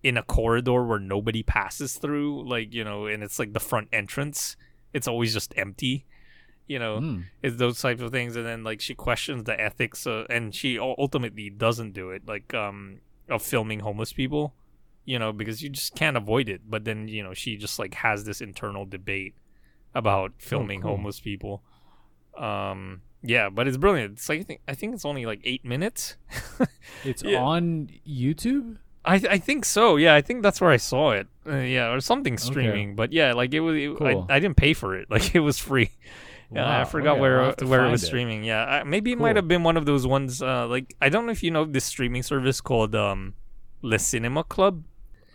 in 0.04 0.18
a 0.18 0.24
corridor 0.24 0.84
where 0.84 1.00
nobody 1.00 1.44
passes 1.44 1.94
through, 1.98 2.48
like, 2.50 2.74
you 2.74 2.84
know, 2.84 3.06
and 3.06 3.22
it's 3.24 3.38
like 3.38 3.54
the 3.54 3.60
front 3.60 3.88
entrance. 3.94 4.56
It's 4.94 5.08
always 5.08 5.34
just 5.34 5.54
empty, 5.56 6.06
you 6.68 6.80
know 6.80 7.00
Mm. 7.00 7.24
it's 7.42 7.58
those 7.58 7.82
types 7.82 8.02
of 8.02 8.12
things 8.12 8.36
and 8.36 8.46
then 8.46 8.64
like 8.64 8.80
she 8.82 8.94
questions 8.94 9.44
the 9.44 9.60
ethics 9.60 10.06
uh, 10.08 10.26
and 10.30 10.54
she 10.56 10.78
ultimately 10.80 11.50
doesn't 11.50 11.92
do 11.94 12.12
it 12.12 12.22
like 12.28 12.54
um 12.54 13.00
of 13.28 13.42
filming 13.42 13.80
homeless 13.82 14.14
people 14.14 14.54
you 15.06 15.18
know 15.20 15.32
because 15.34 15.62
you 15.64 15.70
just 15.70 15.96
can't 15.96 16.16
avoid 16.18 16.48
it 16.50 16.62
but 16.70 16.86
then 16.86 17.08
you 17.08 17.24
know 17.24 17.34
she 17.34 17.58
just 17.58 17.80
like 17.80 17.94
has 17.96 18.24
this 18.26 18.42
internal 18.42 18.86
debate 18.86 19.34
about 19.96 20.32
filming 20.38 20.82
cool. 20.82 20.92
homeless 20.96 21.20
people 21.20 21.64
um 22.38 23.02
yeah 23.24 23.50
but 23.50 23.68
it's 23.68 23.78
brilliant 23.78 24.14
it's 24.14 24.30
like 24.30 24.40
i 24.40 24.44
think 24.44 24.62
i 24.68 24.74
think 24.74 24.94
it's 24.94 25.06
only 25.06 25.26
like 25.26 25.42
eight 25.44 25.66
minutes 25.66 26.16
It's 27.04 27.24
Yeah. 27.24 27.42
on 27.42 27.90
YouTube. 28.08 28.78
I 29.04 29.16
I 29.16 29.38
think 29.40 29.66
so. 29.66 29.96
Yeah, 29.96 30.14
I 30.14 30.22
think 30.22 30.44
that's 30.44 30.62
where 30.62 30.70
I 30.70 30.78
saw 30.78 31.12
it. 31.12 31.28
Uh, 31.48 31.56
yeah, 31.56 31.92
or 31.92 32.00
something 32.02 32.38
streaming. 32.38 32.96
But 32.96 33.12
yeah, 33.12 33.34
like 33.34 33.52
it 33.54 33.62
was. 33.62 33.76
It, 33.76 33.98
Cool. 33.98 34.28
I, 34.30 34.36
I 34.36 34.40
didn't 34.40 34.58
pay 34.58 34.74
for 34.74 34.96
it. 34.96 35.08
Like 35.14 35.34
it 35.34 35.40
was 35.40 35.58
free. 35.58 35.90
Yeah, 36.54 36.82
I 36.82 36.84
forgot 36.86 37.14
okay, 37.14 37.22
where 37.22 37.42
I'll 37.42 37.56
where 37.68 37.86
it 37.86 37.90
was 37.90 38.04
it. 38.04 38.08
streaming. 38.08 38.44
Yeah, 38.44 38.64
I, 38.64 38.84
maybe 38.84 39.12
it 39.12 39.18
might 39.18 39.36
have 39.38 39.48
been 39.48 39.64
one 39.64 39.76
of 39.78 39.86
those 39.88 40.06
ones. 40.06 40.42
Uh, 40.44 40.68
like 40.68 40.94
I 41.02 41.10
don't 41.10 41.26
know 41.26 41.32
if 41.32 41.42
you 41.42 41.50
know 41.50 41.66
this 41.66 41.86
streaming 41.86 42.22
service 42.22 42.62
called 42.62 42.94
um, 42.94 43.34
Le 43.82 43.98
Cinema 43.98 44.44
Club. 44.44 44.84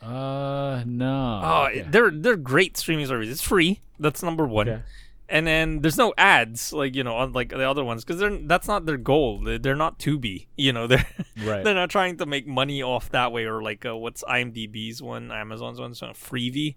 Uh, 0.06 0.82
no. 0.86 1.40
Oh, 1.42 1.66
Okay. 1.70 1.86
they're 1.90 2.10
they're 2.10 2.36
great 2.36 2.76
streaming 2.76 3.06
services. 3.06 3.32
It's 3.32 3.42
free. 3.42 3.80
That's 3.98 4.22
number 4.22 4.46
one. 4.46 4.68
Okay. 4.68 4.82
And 5.28 5.44
then 5.44 5.80
there's 5.80 5.98
no 5.98 6.14
ads, 6.16 6.72
like 6.72 6.94
you 6.94 7.02
know, 7.02 7.18
unlike 7.20 7.48
the 7.48 7.68
other 7.68 7.82
ones, 7.82 8.04
because 8.04 8.20
they're 8.20 8.38
that's 8.38 8.68
not 8.68 8.86
their 8.86 8.96
goal. 8.96 9.40
They're, 9.42 9.58
they're 9.58 9.74
not 9.74 9.98
Tubi. 9.98 10.46
You 10.56 10.72
know, 10.72 10.86
they're 10.90 11.04
Right. 11.44 11.64
they're 11.64 11.74
not 11.74 11.90
trying 11.90 12.16
to 12.18 12.26
make 12.26 12.46
money 12.46 12.82
off 12.82 13.10
that 13.10 13.32
way, 13.32 13.44
or 13.44 13.60
like 13.62 13.84
uh, 13.84 13.96
what's 13.96 14.22
IMDb's 14.24 15.02
one, 15.02 15.32
Amazon's 15.32 15.80
one, 15.80 15.94
so 15.94 16.06
Freevee. 16.08 16.76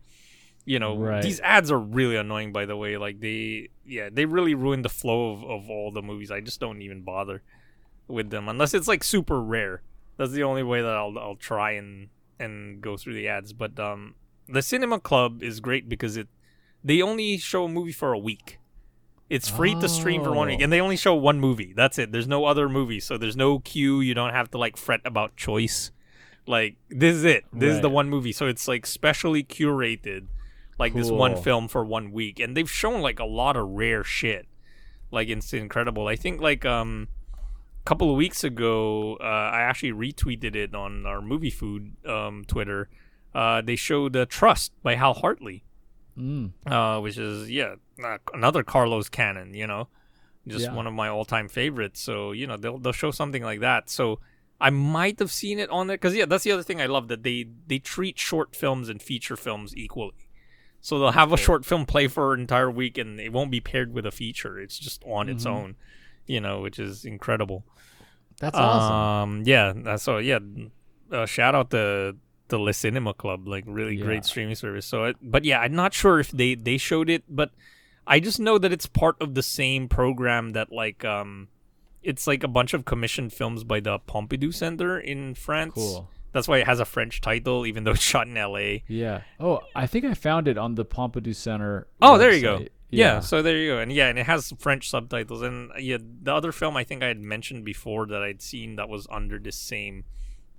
You 0.66 0.80
know, 0.80 0.98
Right. 0.98 1.22
these 1.24 1.40
ads 1.42 1.72
are 1.72 1.80
really 1.80 2.16
annoying. 2.16 2.52
By 2.52 2.66
the 2.66 2.76
way, 2.76 2.98
like 2.98 3.20
they, 3.20 3.70
yeah, 3.86 4.10
they 4.12 4.26
really 4.26 4.54
ruin 4.56 4.82
the 4.82 4.90
flow 4.90 5.32
of, 5.32 5.44
of 5.44 5.70
all 5.70 5.92
the 5.92 6.02
movies. 6.02 6.32
I 6.32 6.42
just 6.42 6.60
don't 6.60 6.82
even 6.82 7.02
bother 7.02 7.42
with 8.08 8.30
them 8.32 8.50
unless 8.50 8.74
it's 8.74 8.88
like 8.88 9.04
super 9.04 9.40
rare. 9.42 9.82
That's 10.18 10.32
the 10.32 10.44
only 10.44 10.64
way 10.64 10.82
that 10.82 10.92
I'll 10.96 11.18
I'll 11.20 11.36
try 11.36 11.72
and 11.72 12.10
and 12.40 12.82
go 12.82 12.98
through 12.98 13.14
the 13.14 13.28
ads. 13.28 13.54
But 13.54 13.80
um, 13.80 14.16
the 14.48 14.62
Cinema 14.62 15.00
Club 15.00 15.44
is 15.44 15.60
great 15.60 15.88
because 15.90 16.18
it 16.18 16.28
they 16.84 17.02
only 17.02 17.38
show 17.38 17.66
a 17.66 17.70
movie 17.70 17.92
for 17.92 18.14
a 18.14 18.20
week. 18.20 18.58
It's 19.30 19.48
free 19.48 19.76
to 19.76 19.88
stream 19.88 20.24
for 20.24 20.32
one 20.32 20.48
week, 20.48 20.60
Oh. 20.60 20.64
and 20.64 20.74
they 20.74 20.82
only 20.82 20.98
show 20.98 21.14
one 21.14 21.40
movie. 21.40 21.72
That's 21.76 22.00
it. 22.00 22.12
There's 22.12 22.28
no 22.28 22.46
other 22.46 22.68
movie, 22.68 23.00
so 23.00 23.16
there's 23.16 23.36
no 23.38 23.60
queue. 23.60 24.02
You 24.02 24.16
don't 24.16 24.32
have 24.34 24.50
to 24.52 24.58
like 24.58 24.76
fret 24.76 25.02
about 25.06 25.36
choice. 25.36 25.92
Like 26.48 26.78
this 26.90 27.16
is 27.16 27.24
it. 27.26 27.44
This 27.54 27.76
is 27.76 27.82
the 27.82 27.92
one 27.92 28.10
movie. 28.10 28.32
So 28.32 28.48
it's 28.48 28.68
like 28.68 28.88
specially 28.88 29.44
curated, 29.44 30.28
like 30.80 30.96
this 30.96 31.12
one 31.12 31.36
film 31.36 31.68
for 31.68 31.86
one 31.86 32.12
week, 32.12 32.40
and 32.40 32.58
they've 32.58 32.70
shown 32.72 33.02
like 33.02 33.20
a 33.20 33.26
lot 33.26 33.56
of 33.56 33.68
rare 33.70 34.04
shit. 34.04 34.48
Like 35.12 35.28
it's 35.30 35.54
incredible. 35.54 36.08
I 36.08 36.16
think 36.16 36.42
like 36.42 36.66
um 36.66 37.10
couple 37.86 38.10
of 38.12 38.18
weeks 38.18 38.44
ago, 38.44 39.16
uh, 39.20 39.24
I 39.24 39.62
actually 39.62 39.94
retweeted 39.94 40.56
it 40.56 40.76
on 40.76 41.06
our 41.06 41.22
movie 41.22 41.50
food 41.50 41.96
um, 42.06 42.44
Twitter. 42.48 42.90
Uh, 43.34 43.62
they 43.62 43.76
showed 43.76 44.16
uh, 44.16 44.26
Trust 44.28 44.72
by 44.84 44.96
Hal 44.96 45.14
Hartley, 45.14 45.64
Mm. 46.18 46.52
uh, 46.66 47.00
which 47.00 47.18
is 47.18 47.50
yeah 47.50 47.76
uh, 48.04 48.18
another 48.34 48.62
Carlo's 48.64 49.08
Canon. 49.10 49.54
You 49.54 49.68
know, 49.68 49.88
just 50.48 50.66
Yeah. 50.66 50.74
one 50.74 50.86
of 50.88 50.94
my 50.94 51.08
all-time 51.08 51.48
favorites. 51.48 52.02
So 52.02 52.32
you 52.34 52.46
know 52.48 52.58
they'll 52.58 52.78
they'll 52.78 52.92
show 52.92 53.12
something 53.12 53.44
like 53.44 53.62
that. 53.62 53.90
So 53.90 54.20
I 54.60 54.70
might 54.70 55.20
have 55.20 55.32
seen 55.32 55.60
it 55.60 55.70
on 55.70 55.88
there 55.88 55.96
because 55.98 56.16
yeah, 56.16 56.26
that's 56.26 56.44
the 56.44 56.52
other 56.52 56.64
thing 56.64 56.82
I 56.82 56.88
love 56.88 57.08
that 57.08 57.24
they 57.24 57.46
they 57.68 57.80
treat 57.80 58.20
short 58.20 58.56
films 58.56 58.90
and 58.90 59.02
feature 59.02 59.38
films 59.38 59.74
equally. 59.78 60.28
So 60.82 60.98
they'll 61.00 61.12
have 61.12 61.32
a 61.32 61.38
short 61.38 61.66
film 61.66 61.86
play 61.86 62.08
for 62.08 62.34
an 62.34 62.42
entire 62.42 62.72
week, 62.72 62.98
and 62.98 63.20
it 63.20 63.32
won't 63.32 63.52
be 63.52 63.60
paired 63.62 63.94
with 63.94 64.06
a 64.06 64.12
feature. 64.12 64.60
It's 64.60 64.80
just 64.80 65.04
on 65.06 65.28
its 65.30 65.46
own, 65.46 65.76
you 66.30 66.40
know, 66.40 66.62
which 66.62 66.78
is 66.80 67.04
incredible. 67.06 67.66
That's 68.40 68.56
awesome. 68.56 68.96
Um, 69.42 69.44
yeah. 69.46 69.96
So 69.98 70.20
yeah, 70.20 70.40
uh, 71.12 71.26
shout 71.26 71.56
out 71.56 71.72
the 71.72 72.16
the 72.48 72.58
Le 72.58 72.72
Cinema 72.74 73.14
Club, 73.14 73.48
like 73.48 73.64
really 73.68 73.96
Yeah. 73.98 74.06
great 74.06 74.26
streaming 74.26 74.56
service. 74.56 74.86
So, 74.86 75.06
it, 75.06 75.18
but 75.22 75.44
yeah, 75.46 75.60
I'm 75.60 75.74
not 75.76 75.94
sure 75.94 76.20
if 76.20 76.32
they 76.32 76.56
they 76.56 76.78
showed 76.78 77.10
it, 77.10 77.24
but 77.28 77.52
I 78.08 78.20
just 78.20 78.40
know 78.40 78.58
that 78.58 78.72
it's 78.72 78.86
part 78.88 79.18
of 79.22 79.34
the 79.36 79.44
same 79.44 79.88
program 79.90 80.52
that 80.52 80.72
like 80.72 81.04
um, 81.04 81.50
it's 82.02 82.26
like 82.28 82.44
a 82.44 82.48
bunch 82.48 82.74
of 82.74 82.86
commissioned 82.86 83.34
films 83.34 83.64
by 83.64 83.80
the 83.82 84.00
Pompidou 84.00 84.54
Center 84.54 85.00
in 85.00 85.36
France. 85.36 85.74
Cool. 85.76 86.10
That's 86.32 86.48
why 86.48 86.60
it 86.60 86.66
has 86.68 86.80
a 86.80 86.86
French 86.86 87.22
title, 87.22 87.66
even 87.66 87.84
though 87.84 87.92
it's 87.92 88.02
shot 88.04 88.28
in 88.28 88.38
L.A. 88.38 88.84
Yeah. 88.88 89.22
Oh, 89.40 89.62
I 89.76 89.88
think 89.88 90.06
I 90.06 90.14
found 90.14 90.48
it 90.48 90.58
on 90.60 90.76
the 90.76 90.86
Pompidou 90.86 91.36
Center. 91.36 91.88
Oh, 92.02 92.18
there 92.20 92.32
you 92.34 92.42
go. 92.42 92.66
Website. 92.92 92.98
Yeah. 92.98 93.20
so 93.20 93.42
there 93.42 93.58
you 93.58 93.72
go, 93.72 93.80
and 93.80 93.92
yeah, 93.92 94.08
and 94.08 94.18
it 94.18 94.26
has 94.26 94.54
French 94.58 94.90
subtitles. 94.90 95.42
And 95.42 95.72
yeah, 95.80 95.98
the 96.00 96.34
other 96.34 96.52
film 96.52 96.76
I 96.76 96.84
think 96.84 97.04
I 97.04 97.08
had 97.08 97.20
mentioned 97.20 97.66
before 97.66 98.08
that 98.08 98.22
I'd 98.22 98.42
seen 98.42 98.76
that 98.78 98.90
was 98.90 99.08
under 99.12 99.38
the 99.38 99.52
same 99.52 100.06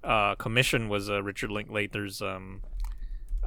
uh, 0.05 0.35
commission 0.37 0.89
was 0.89 1.11
uh, 1.11 1.23
Richard 1.23 1.51
Linklater's 1.51 2.23
um, 2.23 2.63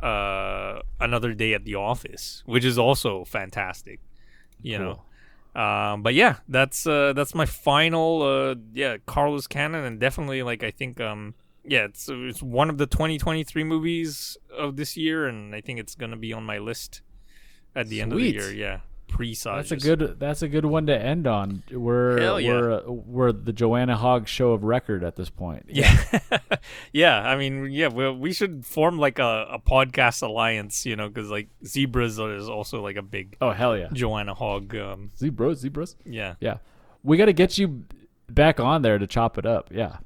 uh, 0.01 0.79
Another 0.99 1.33
Day 1.33 1.53
at 1.53 1.65
the 1.65 1.75
Office, 1.75 2.43
which 2.45 2.65
is 2.65 2.77
also 2.77 3.23
fantastic. 3.25 3.99
You 4.61 4.79
know. 4.79 5.01
Um, 5.55 6.01
but 6.01 6.13
yeah, 6.15 6.37
that's 6.47 6.87
uh, 6.87 7.13
that's 7.13 7.35
my 7.35 7.45
final 7.45 8.21
uh, 8.23 8.55
yeah 8.73 8.97
Carlo's 9.05 9.47
Canon, 9.47 9.83
and 9.85 9.99
definitely 9.99 10.41
like 10.41 10.63
I 10.63 10.71
think 10.71 10.99
um, 10.99 11.35
yeah 11.63 11.85
it's 11.85 12.09
it's 12.09 12.41
one 12.41 12.69
of 12.69 12.77
the 12.77 12.87
2023 12.87 13.63
movies 13.63 14.37
of 14.57 14.77
this 14.77 14.97
year, 14.97 15.27
and 15.27 15.53
I 15.53 15.61
think 15.61 15.79
it's 15.79 15.95
gonna 15.95 16.17
be 16.17 16.33
on 16.33 16.43
my 16.43 16.57
list 16.57 17.01
at 17.75 17.87
the 17.87 18.01
end 18.01 18.13
of 18.13 18.19
the 18.19 18.31
year. 18.31 18.51
Yeah, 18.51 18.79
presage. 19.07 19.69
That's 19.69 19.71
a 19.71 19.77
good. 19.77 20.19
That's 20.19 20.41
a 20.41 20.47
good 20.47 20.65
one 20.65 20.85
to 20.87 20.97
end 20.97 21.27
on. 21.27 21.63
We're 21.71 22.19
Hell 22.19 22.39
yeah. 22.39 22.51
we're 22.51 22.83
we're 22.91 23.31
the 23.31 23.53
Joanna 23.53 23.95
Hogg 23.95 24.27
show 24.27 24.51
of 24.51 24.63
record 24.63 25.03
at 25.03 25.15
this 25.15 25.29
point. 25.29 25.65
Yeah, 25.67 25.95
yeah. 26.93 27.21
I 27.21 27.35
mean, 27.35 27.71
yeah. 27.71 27.87
We 27.89 28.09
we 28.11 28.33
should 28.33 28.65
form 28.65 28.97
like 28.97 29.19
a, 29.19 29.47
a 29.51 29.59
podcast 29.59 30.21
alliance, 30.23 30.85
you 30.85 30.95
know, 30.95 31.07
because 31.09 31.29
like 31.29 31.49
zebras 31.65 32.19
is 32.19 32.49
also 32.49 32.81
like 32.81 32.95
a 32.95 33.01
big 33.01 33.35
Oh 33.41 33.51
hell 33.51 33.77
yeah. 33.77 33.89
Joanna 33.93 34.33
Hogg. 34.33 34.75
Um, 34.75 35.11
Zebras, 35.17 35.59
zebras. 35.59 35.95
yeah. 36.05 36.35
Yeah. 36.39 36.57
We 37.03 37.17
got 37.17 37.25
to 37.25 37.33
get 37.33 37.57
you 37.57 37.83
back 38.29 38.59
on 38.59 38.81
there 38.81 38.97
to 38.97 39.05
chop 39.07 39.37
it 39.37 39.45
up. 39.45 39.69
Yeah. 39.71 39.97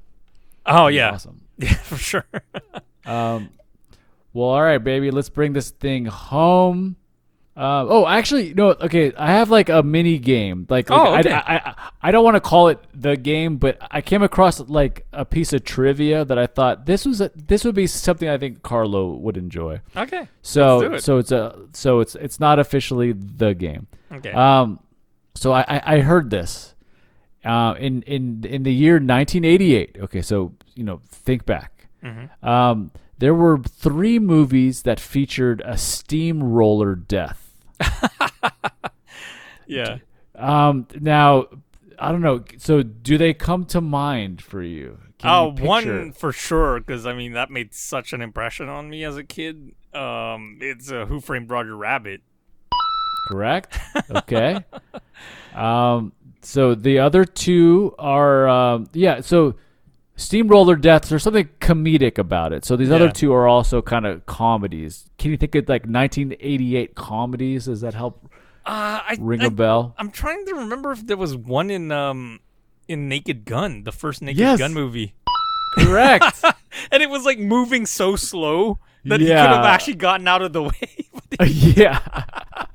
Oh 0.66 0.88
yeah. 0.88 1.12
Awesome. 1.12 1.42
Yeah, 1.60 1.74
for 1.74 1.96
sure. 1.96 2.24
Um, 3.04 3.50
well, 4.32 4.50
all 4.50 4.62
right, 4.62 4.78
baby. 4.78 5.10
Let's 5.10 5.28
bring 5.28 5.54
this 5.54 5.70
thing 5.70 6.04
home. 6.04 6.94
Uh, 7.58 7.84
oh, 7.88 8.06
actually, 8.06 8.54
no. 8.54 8.68
Okay, 8.70 9.12
I 9.16 9.32
have 9.32 9.50
like 9.50 9.68
a 9.68 9.82
mini 9.82 10.18
game. 10.18 10.64
Like, 10.70 10.88
like 10.90 11.00
Oh, 11.00 11.16
okay. 11.16 11.32
I, 11.32 11.56
I, 11.56 11.56
I, 11.56 11.74
I 12.02 12.10
don't 12.12 12.22
want 12.22 12.36
to 12.36 12.40
call 12.40 12.68
it 12.68 12.78
the 12.94 13.16
game, 13.16 13.56
but 13.56 13.78
I 13.90 14.00
came 14.00 14.22
across 14.22 14.60
like 14.60 15.04
a 15.12 15.24
piece 15.24 15.52
of 15.52 15.64
trivia 15.64 16.24
that 16.24 16.38
I 16.38 16.46
thought 16.46 16.86
this 16.86 17.04
was 17.04 17.20
a, 17.20 17.32
this 17.34 17.64
would 17.64 17.74
be 17.74 17.88
something 17.88 18.28
I 18.28 18.38
think 18.38 18.62
Carlo 18.62 19.10
would 19.14 19.36
enjoy. 19.36 19.80
okay. 19.96 20.28
So, 20.40 20.78
Let's 20.78 20.88
do 20.88 20.94
it. 20.94 21.02
so 21.02 21.18
it's 21.18 21.32
a, 21.32 21.58
so 21.72 21.98
it's 22.00 22.14
it's 22.14 22.38
not 22.38 22.60
officially 22.60 23.10
the 23.12 23.54
game. 23.54 23.88
Okay. 24.12 24.30
Um, 24.30 24.78
so 25.34 25.52
I, 25.52 25.64
I, 25.68 25.96
I 25.96 26.00
heard 26.00 26.30
this, 26.30 26.74
uh, 27.44 27.74
in 27.78 28.02
in 28.02 28.44
in 28.44 28.62
the 28.62 28.72
year 28.72 28.94
1988. 28.94 29.96
Okay, 30.02 30.22
so 30.22 30.54
you 30.76 30.84
know, 30.84 31.00
think 31.08 31.44
back. 31.44 31.88
Mm-hmm. 32.04 32.48
Um, 32.48 32.92
there 33.18 33.34
were 33.34 33.58
three 33.58 34.20
movies 34.20 34.82
that 34.82 35.00
featured 35.00 35.60
a 35.64 35.76
steamroller 35.76 36.94
death. 36.94 37.47
yeah. 39.66 39.98
Um, 40.34 40.86
now, 41.00 41.46
I 41.98 42.12
don't 42.12 42.20
know. 42.22 42.44
So 42.58 42.82
do 42.82 43.18
they 43.18 43.34
come 43.34 43.64
to 43.66 43.80
mind 43.80 44.40
for 44.42 44.62
you? 44.62 44.98
Can 45.18 45.30
Oh, 45.30 45.54
you 45.56 45.64
one 45.64 46.12
for 46.12 46.32
sure, 46.32 46.78
because 46.78 47.04
I 47.06 47.12
mean 47.14 47.32
that 47.32 47.50
made 47.50 47.74
such 47.74 48.12
an 48.12 48.20
impression 48.22 48.68
on 48.68 48.88
me 48.88 49.04
as 49.04 49.16
a 49.16 49.24
kid. 49.24 49.72
Um, 49.92 50.58
it's 50.60 50.92
uh, 50.92 51.06
Who 51.06 51.20
Framed 51.20 51.50
Roger 51.50 51.76
Rabbit. 51.76 52.22
correct? 53.28 53.78
Okay. 54.10 54.64
um. 55.54 56.12
So 56.40 56.74
the 56.74 57.00
other 57.00 57.24
two 57.24 57.94
are 57.98 58.48
um. 58.48 58.88
Yeah. 58.92 59.20
So. 59.20 59.56
Steamroller 60.18 60.74
Deaths, 60.74 61.08
there's 61.08 61.22
something 61.22 61.48
comedic 61.60 62.18
about 62.18 62.52
it. 62.52 62.64
So 62.64 62.74
these 62.76 62.90
other 62.90 63.08
two 63.08 63.32
are 63.32 63.46
also 63.46 63.80
kind 63.80 64.04
of 64.04 64.26
comedies. 64.26 65.08
Can 65.16 65.30
you 65.30 65.36
think 65.36 65.54
of 65.54 65.68
like 65.68 65.82
1988 65.86 66.96
comedies? 66.96 67.66
Does 67.66 67.82
that 67.82 67.94
help 67.94 68.24
Uh, 68.66 68.98
I, 69.06 69.16
ring 69.20 69.42
I, 69.42 69.46
a 69.46 69.50
bell? 69.50 69.94
I'm 69.96 70.10
trying 70.10 70.44
to 70.46 70.54
remember 70.56 70.90
if 70.90 71.06
there 71.06 71.16
was 71.16 71.36
one 71.36 71.70
in 71.70 71.92
um 71.92 72.40
in 72.88 73.08
Naked 73.08 73.44
Gun, 73.44 73.84
the 73.84 73.92
first 73.92 74.20
Naked 74.20 74.40
Yes. 74.40 74.58
Gun 74.58 74.74
movie, 74.74 75.14
Correct. 75.78 76.42
and 76.90 77.00
it 77.02 77.08
was 77.10 77.24
like 77.24 77.38
moving 77.38 77.86
so 77.86 78.16
slow 78.16 78.80
that 79.04 79.20
he 79.20 79.26
could 79.26 79.36
have 79.36 79.64
actually 79.64 79.94
gotten 79.94 80.26
out 80.26 80.42
of 80.42 80.52
the 80.52 80.62
way. 80.72 81.06
Yeah. 81.46 82.00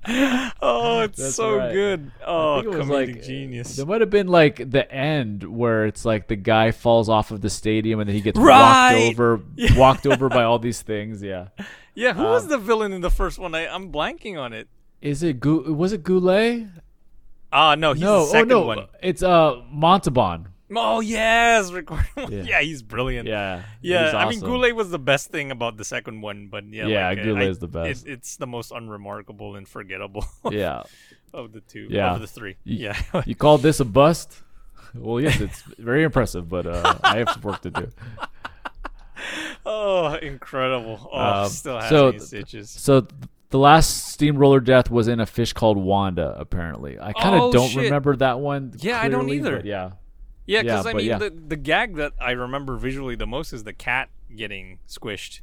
oh, 0.61 0.99
it's 1.03 1.17
That's 1.19 1.35
so 1.35 1.55
right. 1.57 1.71
good. 1.73 2.11
Oh, 2.25 2.59
it 2.59 2.65
comedic 2.65 2.89
like 3.15 3.23
genius. 3.23 3.75
There 3.75 3.85
might 3.85 4.01
have 4.01 4.09
been 4.09 4.27
like 4.27 4.69
the 4.69 4.89
end 4.91 5.43
where 5.43 5.85
it's 5.85 6.03
like 6.05 6.27
the 6.27 6.35
guy 6.35 6.71
falls 6.71 7.09
off 7.09 7.31
of 7.31 7.41
the 7.41 7.49
stadium 7.49 7.99
and 7.99 8.07
then 8.09 8.15
he 8.15 8.21
gets 8.21 8.37
Right. 8.39 9.05
walked 9.05 9.19
over, 9.19 9.41
Yeah. 9.55 9.77
walked 9.77 10.05
over 10.07 10.29
by 10.29 10.43
all 10.43 10.59
these 10.59 10.81
things. 10.81 11.21
Yeah. 11.23 11.47
Yeah, 11.95 12.13
who 12.13 12.23
Um, 12.25 12.29
was 12.31 12.47
the 12.47 12.57
villain 12.57 12.91
in 12.91 13.01
the 13.01 13.11
first 13.11 13.37
one? 13.39 13.53
I, 13.55 13.67
I'm 13.67 13.91
blanking 13.91 14.39
on 14.39 14.51
it. 14.53 14.67
Is 15.01 15.21
it 15.23 15.43
was 15.45 15.93
it 15.93 16.03
Goulet? 16.03 16.67
Ah, 17.51 17.75
no, 17.75 17.93
he's 17.93 18.01
no, 18.01 18.21
the 18.25 18.31
second 18.31 18.51
oh 18.53 18.61
no, 18.61 18.65
one. 18.67 18.85
it's 19.01 19.21
uh 19.21 19.61
Montalban. 19.69 20.47
Oh 20.75 20.99
yes, 21.01 21.71
Ricardo. 21.71 22.03
Yeah. 22.29 22.43
Yeah. 22.43 22.61
he's 22.61 22.81
brilliant. 22.81 23.27
Yeah, 23.27 23.63
Yeah, 23.81 24.15
I 24.17 24.29
mean. 24.29 24.39
Goulet 24.39 24.75
was 24.75 24.89
the 24.91 24.99
best 24.99 25.29
thing 25.29 25.51
about 25.51 25.77
the 25.77 25.83
second 25.85 26.21
one, 26.21 26.47
but 26.47 26.65
yeah, 26.69 26.87
Yeah, 26.87 27.07
like, 27.09 27.23
Goulet 27.23 27.49
is 27.49 27.59
the 27.59 27.67
best. 27.67 28.05
It, 28.07 28.11
it's 28.13 28.37
the 28.37 28.47
most 28.47 28.71
unremarkable 28.71 29.55
and 29.55 29.67
forgettable 29.67 30.25
Yeah, 30.51 30.83
of 31.33 31.51
the 31.51 31.61
two. 31.61 31.87
Yeah. 31.89 32.13
of 32.15 32.21
the 32.21 32.27
three. 32.27 32.55
You- 32.63 32.89
yeah, 32.89 33.21
you 33.25 33.35
called 33.35 33.61
this 33.61 33.79
a 33.79 33.85
bust? 33.85 34.41
Well, 34.95 35.19
yes, 35.19 35.41
it's 35.41 35.61
very 35.79 36.03
impressive, 36.03 36.47
but 36.47 36.67
uh, 36.67 36.97
I 37.03 37.17
have 37.17 37.29
some 37.29 37.41
work 37.41 37.61
to 37.63 37.71
do. 37.71 37.89
oh, 39.65 40.13
incredible. 40.15 41.09
Oh, 41.11 41.43
Um, 41.43 41.49
still 41.49 41.79
has 41.79 41.89
so 41.89 42.17
stitches. 42.17 42.69
So 42.69 43.01
th- 43.01 43.11
the 43.49 43.59
last 43.59 44.07
steamroller 44.07 44.59
death 44.59 44.89
was 44.89 45.07
in 45.07 45.19
a 45.19 45.25
fish 45.25 45.53
called 45.53 45.77
Wanda. 45.77 46.35
Apparently, 46.37 46.99
I 46.99 47.13
kind 47.13 47.35
of 47.35 47.41
Oh, 47.41 47.51
don't 47.51 47.69
shit. 47.69 47.83
remember 47.85 48.15
that 48.17 48.39
one. 48.39 48.73
Yeah, 48.77 48.99
I 48.99 49.09
don't 49.09 49.29
either. 49.29 49.57
but 49.57 49.65
Yeah, 50.45 50.57
Yeah, 50.59 50.63
yeah, 50.63 50.63
because 50.63 50.85
I 50.87 50.93
mean, 50.93 51.05
yeah. 51.05 51.17
the 51.19 51.29
the 51.29 51.55
gag 51.57 51.95
that 51.95 52.13
I 52.19 52.31
remember 52.31 52.77
visually 52.77 53.15
the 53.15 53.27
most 53.27 53.53
is 53.53 53.63
the 53.63 53.73
cat 53.73 54.09
getting 54.35 54.79
squished. 54.87 55.41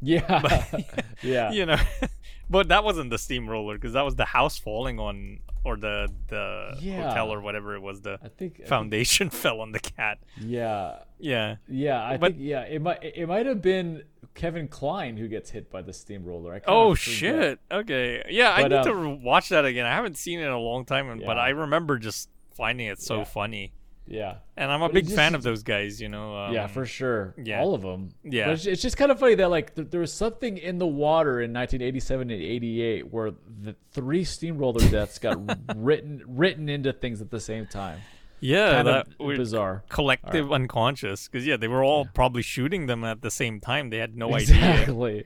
yeah, 0.00 0.40
But, 0.42 1.04
yeah. 1.22 1.50
you 1.50 1.66
know 1.66 1.76
but 2.50 2.68
that 2.68 2.84
wasn't 2.84 3.10
the 3.10 3.18
steamroller 3.18 3.74
because 3.74 3.92
that 3.94 4.02
was 4.04 4.14
the 4.16 4.24
house 4.24 4.56
falling 4.58 4.98
on 4.98 5.40
or 5.64 5.76
the 5.76 6.08
the 6.28 6.76
Yeah. 6.80 7.08
hotel 7.08 7.32
or 7.32 7.40
whatever 7.40 7.74
it 7.74 7.82
was 7.82 8.00
the 8.02 8.14
I 8.22 8.28
think 8.28 8.54
I 8.54 8.56
think- 8.58 8.68
foundation 8.68 9.28
fell 9.30 9.60
on 9.60 9.72
the 9.72 9.80
cat 9.80 10.18
Yeah, 10.40 11.00
yeah 11.18 11.56
yeah. 11.68 12.02
I 12.02 12.16
But- 12.16 12.32
think 12.34 12.44
yeah. 12.46 12.62
It 12.62 12.80
might 12.80 13.02
it 13.02 13.26
might 13.26 13.46
have 13.46 13.60
been 13.60 14.04
Kevin 14.34 14.68
Kline 14.68 15.16
who 15.16 15.26
gets 15.26 15.50
hit 15.50 15.68
by 15.68 15.82
the 15.82 15.92
steamroller. 15.92 16.54
I 16.54 16.60
oh 16.68 16.94
shit 16.94 17.58
okay 17.72 18.22
yeah 18.30 18.52
i 18.52 18.62
need 18.62 18.72
um, 18.72 18.84
to 18.86 19.08
watch 19.20 19.48
that 19.48 19.64
again 19.64 19.84
i 19.84 19.90
haven't 19.92 20.16
seen 20.16 20.38
it 20.38 20.44
in 20.44 20.48
a 20.52 20.58
long 20.58 20.84
time 20.84 21.20
but 21.26 21.38
i 21.38 21.48
remember 21.48 21.98
just 21.98 22.28
finding 22.54 22.86
it 22.86 23.00
so 23.02 23.18
Yeah. 23.18 23.24
funny 23.24 23.72
Yeah, 24.10 24.36
and 24.56 24.70
i'm 24.72 24.80
a 24.82 24.88
But 24.88 24.94
big 24.94 25.04
it's 25.06 25.14
fan 25.14 25.34
of 25.34 25.42
those 25.42 25.62
guys 25.62 26.00
you 26.00 26.08
know 26.08 26.34
um, 26.36 26.54
yeah, 26.54 26.66
for 26.66 26.86
sure. 26.86 27.34
yeah. 27.42 27.60
all 27.60 27.74
of 27.74 27.82
them. 27.82 28.10
Yeah. 28.24 28.46
but 28.46 28.54
it's, 28.54 28.66
it's 28.66 28.82
just 28.82 28.96
kind 28.96 29.10
of 29.12 29.18
funny 29.20 29.34
that 29.36 29.50
like 29.50 29.74
th- 29.74 29.88
there 29.90 30.00
was 30.00 30.12
something 30.12 30.56
in 30.58 30.78
the 30.78 30.86
water 30.86 31.40
in 31.40 31.52
1987 31.52 32.30
and 32.30 32.42
88 32.42 33.12
where 33.12 33.32
the 33.62 33.76
three 33.92 34.24
steamroller 34.24 34.80
deaths 34.90 35.18
got 35.18 35.38
written 35.76 36.22
written 36.26 36.68
into 36.68 36.92
things 36.92 37.20
at 37.20 37.30
the 37.30 37.40
same 37.40 37.66
time. 37.66 38.00
yeah 38.40 38.70
Kind 38.82 38.88
that 38.88 39.06
bizarre. 39.18 39.84
collective 39.88 40.50
unconscious 40.52 41.28
because 41.28 41.46
yeah 41.46 41.56
they 41.56 41.68
were 41.68 41.84
all 41.84 42.06
probably 42.14 42.42
shooting 42.42 42.86
them 42.86 43.04
at 43.04 43.20
the 43.20 43.30
same 43.30 43.60
time 43.60 43.90
they 43.90 43.98
had 43.98 44.16
no 44.16 44.34
idea 44.34 44.56
Exactly. 44.56 45.24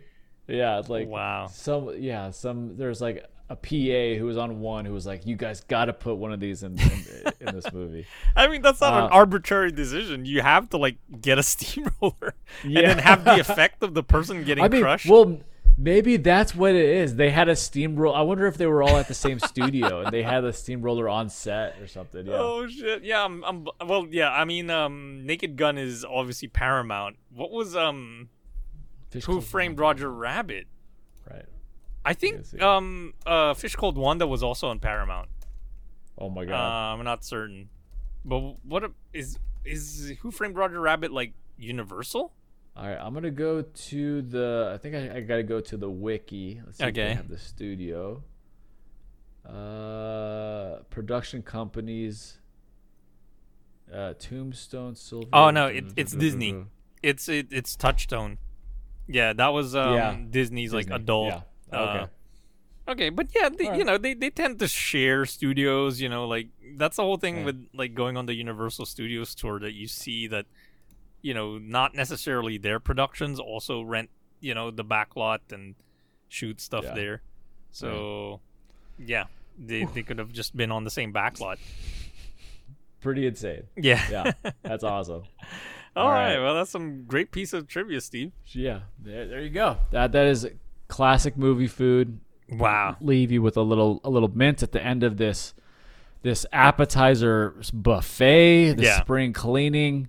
Yeah, 0.48 0.82
like 0.88 1.06
Wow. 1.08 1.46
Some 1.46 1.94
yeah, 1.98 2.30
some 2.30 2.76
there's 2.76 3.00
like 3.00 3.24
a 3.52 3.56
PA 3.56 4.18
who 4.18 4.24
was 4.24 4.38
on 4.38 4.60
one 4.60 4.84
who 4.86 4.94
was 4.94 5.04
like, 5.06 5.26
"You 5.26 5.36
guys 5.36 5.60
got 5.64 5.84
to 5.86 5.92
put 5.92 6.14
one 6.16 6.32
of 6.32 6.40
these 6.40 6.62
in 6.62 6.78
in, 6.78 7.32
in 7.48 7.54
this 7.54 7.70
movie." 7.78 8.06
I 8.34 8.48
mean, 8.48 8.62
that's 8.62 8.80
not 8.80 8.94
Uh, 8.94 9.06
an 9.06 9.12
arbitrary 9.12 9.70
decision. 9.72 10.24
You 10.24 10.40
have 10.40 10.70
to 10.70 10.78
like 10.78 10.96
get 11.20 11.38
a 11.38 11.42
steamroller 11.52 12.34
and 12.62 12.76
then 12.76 12.98
have 12.98 13.24
the 13.24 13.38
effect 13.38 13.82
of 13.82 13.94
the 13.94 14.02
person 14.02 14.44
getting 14.48 14.64
I 14.64 14.68
mean, 14.68 14.80
crushed. 14.82 15.08
well, 15.10 15.40
maybe 15.76 16.16
that's 16.16 16.54
what 16.54 16.74
it 16.74 16.84
is. 17.02 17.16
They 17.16 17.30
had 17.30 17.48
a 17.48 17.56
steamroller. 17.56 18.16
I 18.16 18.22
wonder 18.22 18.46
if 18.46 18.56
they 18.56 18.66
were 18.66 18.82
all 18.82 18.96
at 18.96 19.08
the 19.08 19.14
same 19.14 19.38
studio 19.38 20.00
and 20.02 20.10
they 20.12 20.22
had 20.22 20.44
a 20.44 20.52
steamroller 20.52 21.08
on 21.08 21.28
set 21.28 21.78
or 21.80 21.86
something. 21.86 22.26
Yeah. 22.26 22.36
Oh 22.38 22.66
shit! 22.68 23.04
Yeah, 23.04 23.24
I'm, 23.24 23.44
I'm. 23.44 23.66
Well, 23.86 24.06
yeah. 24.10 24.30
I 24.32 24.44
mean, 24.46 24.70
um, 24.70 25.26
Naked 25.26 25.56
Gun 25.56 25.76
is 25.78 26.04
obviously 26.04 26.48
Paramount. 26.48 27.16
What 27.34 27.50
was 27.50 27.76
um, 27.76 28.30
Fish 29.10 29.24
Who 29.26 29.40
Framed 29.42 29.78
Roger 29.78 30.10
Rabbit? 30.10 30.66
I 32.04 32.14
think 32.14 32.60
um, 32.60 33.14
uh, 33.26 33.54
Fish 33.54 33.76
Called 33.76 33.96
Wanda 33.96 34.26
was 34.26 34.42
also 34.42 34.68
on 34.68 34.78
Paramount. 34.80 35.28
Oh 36.18 36.28
my 36.28 36.42
Uh, 36.42 36.46
god. 36.46 36.98
I'm 36.98 37.04
not 37.04 37.24
certain, 37.24 37.68
but 38.24 38.40
what 38.64 38.84
a- 38.84 38.92
is 39.12 39.38
is 39.64 40.12
Who 40.22 40.30
Framed 40.30 40.56
Roger 40.56 40.80
Rabbit 40.80 41.12
like 41.12 41.32
Universal? 41.58 42.32
all 42.76 42.86
right, 42.86 42.98
I'm 42.98 43.14
gonna 43.14 43.30
go 43.30 43.62
to 43.62 44.22
the. 44.22 44.72
I 44.74 44.78
think 44.78 44.94
I, 44.96 45.16
I 45.16 45.20
gotta 45.20 45.42
go 45.44 45.60
to 45.60 45.76
the 45.76 45.88
wiki. 45.90 46.60
Let's 46.64 46.78
see 46.78 46.84
if 46.84 46.88
Okay. 46.90 47.04
they 47.08 47.14
have 47.14 47.28
the 47.28 47.38
studio. 47.38 48.22
Uh, 49.46 50.78
production 50.90 51.42
companies. 51.42 52.38
Uh, 53.92 54.14
Tombstone 54.18 54.94
Silver. 54.94 55.28
Oh 55.32 55.50
no, 55.50 55.66
it, 55.66 55.84
it's 55.96 56.12
Disney. 56.12 56.64
It's 57.02 57.28
it, 57.28 57.48
it's 57.50 57.74
Touchstone. 57.74 58.38
Yeah, 59.08 59.32
that 59.32 59.48
was 59.48 59.74
um, 59.74 59.94
Yeah. 59.94 60.16
Disney's 60.30 60.72
like 60.72 60.88
adult. 60.88 61.26
yeah. 61.32 61.40
Okay. 61.72 62.04
uh, 62.88 62.90
okay, 62.92 63.08
but 63.10 63.28
yeah, 63.34 63.48
they, 63.48 63.76
you 63.76 63.84
know 63.84 63.98
they 63.98 64.14
they 64.14 64.30
tend 64.30 64.58
to 64.60 64.68
share 64.68 65.24
studios. 65.26 66.00
You 66.00 66.08
know, 66.08 66.26
like 66.26 66.48
that's 66.76 66.96
the 66.96 67.02
whole 67.02 67.16
thing 67.18 67.38
Yeah. 67.38 67.44
with 67.46 67.66
like 67.74 67.94
going 67.94 68.16
on 68.16 68.26
the 68.26 68.34
Universal 68.34 68.86
Studios 68.86 69.34
tour 69.34 69.58
that 69.60 69.72
you 69.72 69.86
see 69.88 70.26
that 70.28 70.46
you 71.22 71.34
know 71.34 71.58
not 71.58 71.94
necessarily 71.94 72.58
their 72.58 72.80
productions 72.80 73.38
also 73.38 73.80
rent 73.82 74.10
you 74.40 74.54
know 74.54 74.70
the 74.70 74.84
backlot 74.84 75.38
and 75.52 75.74
shoot 76.28 76.60
stuff 76.60 76.84
Yeah. 76.84 76.94
there. 76.94 77.22
So 77.70 78.40
yeah, 78.98 79.24
they 79.58 79.84
they 79.84 80.02
could 80.02 80.18
have 80.18 80.32
just 80.32 80.56
been 80.56 80.70
on 80.72 80.84
the 80.84 80.90
same 80.90 81.12
backlot. 81.12 81.56
Pretty 83.00 83.26
insane. 83.26 83.64
Yeah. 83.76 84.00
Yeah, 84.10 84.32
that's 84.62 84.84
awesome. 84.84 85.22
All 85.96 86.04
All 86.06 86.08
right. 86.10 86.36
right. 86.36 86.42
Well, 86.42 86.54
that's 86.54 86.70
some 86.70 87.04
great 87.04 87.32
piece 87.32 87.52
of 87.52 87.66
trivia, 87.66 88.00
Steve. 88.00 88.30
Yeah, 88.46 88.80
there, 88.98 89.26
there 89.26 89.40
you 89.40 89.50
go. 89.50 89.78
That 89.90 90.12
that 90.12 90.26
is 90.26 90.46
classic 90.92 91.36
movie 91.36 91.66
food. 91.66 92.20
Wow. 92.50 92.96
Leave 93.00 93.32
you 93.32 93.40
with 93.40 93.56
a 93.56 93.62
little 93.62 94.00
a 94.04 94.10
little 94.10 94.28
mint 94.28 94.62
at 94.62 94.72
the 94.72 94.82
end 94.84 95.02
of 95.02 95.16
this 95.16 95.54
this 96.22 96.44
appetizer 96.52 97.54
buffet, 97.72 98.72
the 98.74 98.82
Yeah. 98.84 99.00
spring 99.00 99.32
cleaning. 99.32 100.08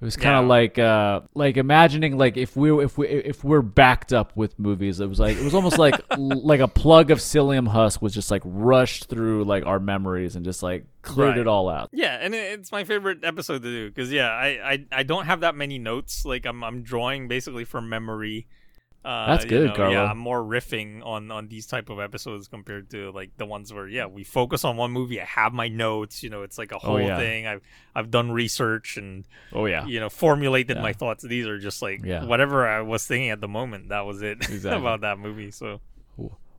It 0.00 0.04
was 0.04 0.16
kind 0.16 0.34
Yeah. 0.34 0.40
of 0.40 0.46
like 0.46 0.78
uh 0.78 1.20
like 1.34 1.56
imagining 1.56 2.18
like 2.18 2.36
if 2.36 2.56
we 2.56 2.70
if 2.84 2.98
we 2.98 3.06
if 3.08 3.44
we're 3.44 3.62
backed 3.62 4.12
up 4.12 4.36
with 4.36 4.58
movies. 4.58 5.00
It 5.00 5.08
was 5.08 5.20
like 5.20 5.36
it 5.36 5.44
was 5.44 5.54
almost 5.54 5.78
like 5.78 5.94
like 6.18 6.60
a 6.60 6.68
plug 6.68 7.10
of 7.10 7.18
psyllium 7.18 7.68
husk 7.68 8.02
was 8.02 8.12
just 8.12 8.30
like 8.30 8.42
rushed 8.44 9.06
through 9.08 9.44
like 9.44 9.64
our 9.66 9.78
memories 9.80 10.36
and 10.36 10.44
just 10.44 10.62
like 10.62 10.84
cleared 11.02 11.30
Right. 11.30 11.38
it 11.38 11.46
all 11.46 11.68
out. 11.68 11.90
Yeah, 11.92 12.18
and 12.20 12.34
it's 12.34 12.72
my 12.72 12.84
favorite 12.84 13.24
episode 13.24 13.62
to 13.62 13.70
do 13.70 13.88
because 13.88 14.10
yeah, 14.12 14.28
I, 14.30 14.72
I 14.72 14.84
I 14.92 15.02
don't 15.04 15.26
have 15.26 15.40
that 15.40 15.54
many 15.54 15.78
notes. 15.78 16.24
Like 16.24 16.44
I'm 16.46 16.62
I'm 16.64 16.82
drawing 16.82 17.28
basically 17.28 17.64
from 17.64 17.88
memory. 17.88 18.46
Uh, 19.04 19.26
That's 19.26 19.44
you 19.44 19.50
good, 19.50 19.66
know, 19.68 19.74
Carlo. 19.74 19.92
Yeah, 19.92 20.04
I'm 20.10 20.16
more 20.18 20.40
riffing 20.42 21.04
on 21.04 21.30
on 21.30 21.48
these 21.48 21.66
type 21.66 21.90
of 21.90 22.00
episodes 22.00 22.48
compared 22.48 22.88
to 22.90 23.10
like 23.12 23.36
the 23.36 23.44
ones 23.44 23.70
where 23.72 23.86
yeah 23.86 24.06
we 24.06 24.24
focus 24.24 24.64
on 24.64 24.78
one 24.78 24.92
movie. 24.92 25.20
I 25.20 25.26
have 25.26 25.52
my 25.52 25.68
notes. 25.68 26.22
You 26.22 26.30
know, 26.30 26.42
it's 26.42 26.56
like 26.56 26.72
a 26.72 26.78
whole 26.78 26.96
Oh, 26.96 26.98
yeah. 26.98 27.18
thing. 27.18 27.46
I've 27.46 27.60
I've 27.94 28.10
done 28.10 28.30
research 28.32 28.96
and 28.96 29.24
Oh 29.52 29.66
yeah. 29.66 29.84
you 29.86 30.00
know 30.00 30.08
formulated 30.08 30.78
Yeah. 30.78 30.82
my 30.82 30.94
thoughts. 30.94 31.22
These 31.22 31.46
are 31.46 31.58
just 31.58 31.82
like 31.82 32.02
Yeah. 32.02 32.24
whatever 32.24 32.66
I 32.66 32.80
was 32.80 33.06
thinking 33.06 33.28
at 33.30 33.40
the 33.42 33.48
moment. 33.48 33.90
That 33.90 34.06
was 34.06 34.22
it 34.22 34.38
Exactly. 34.48 34.80
about 34.80 35.02
that 35.02 35.18
movie. 35.18 35.50
So. 35.50 35.80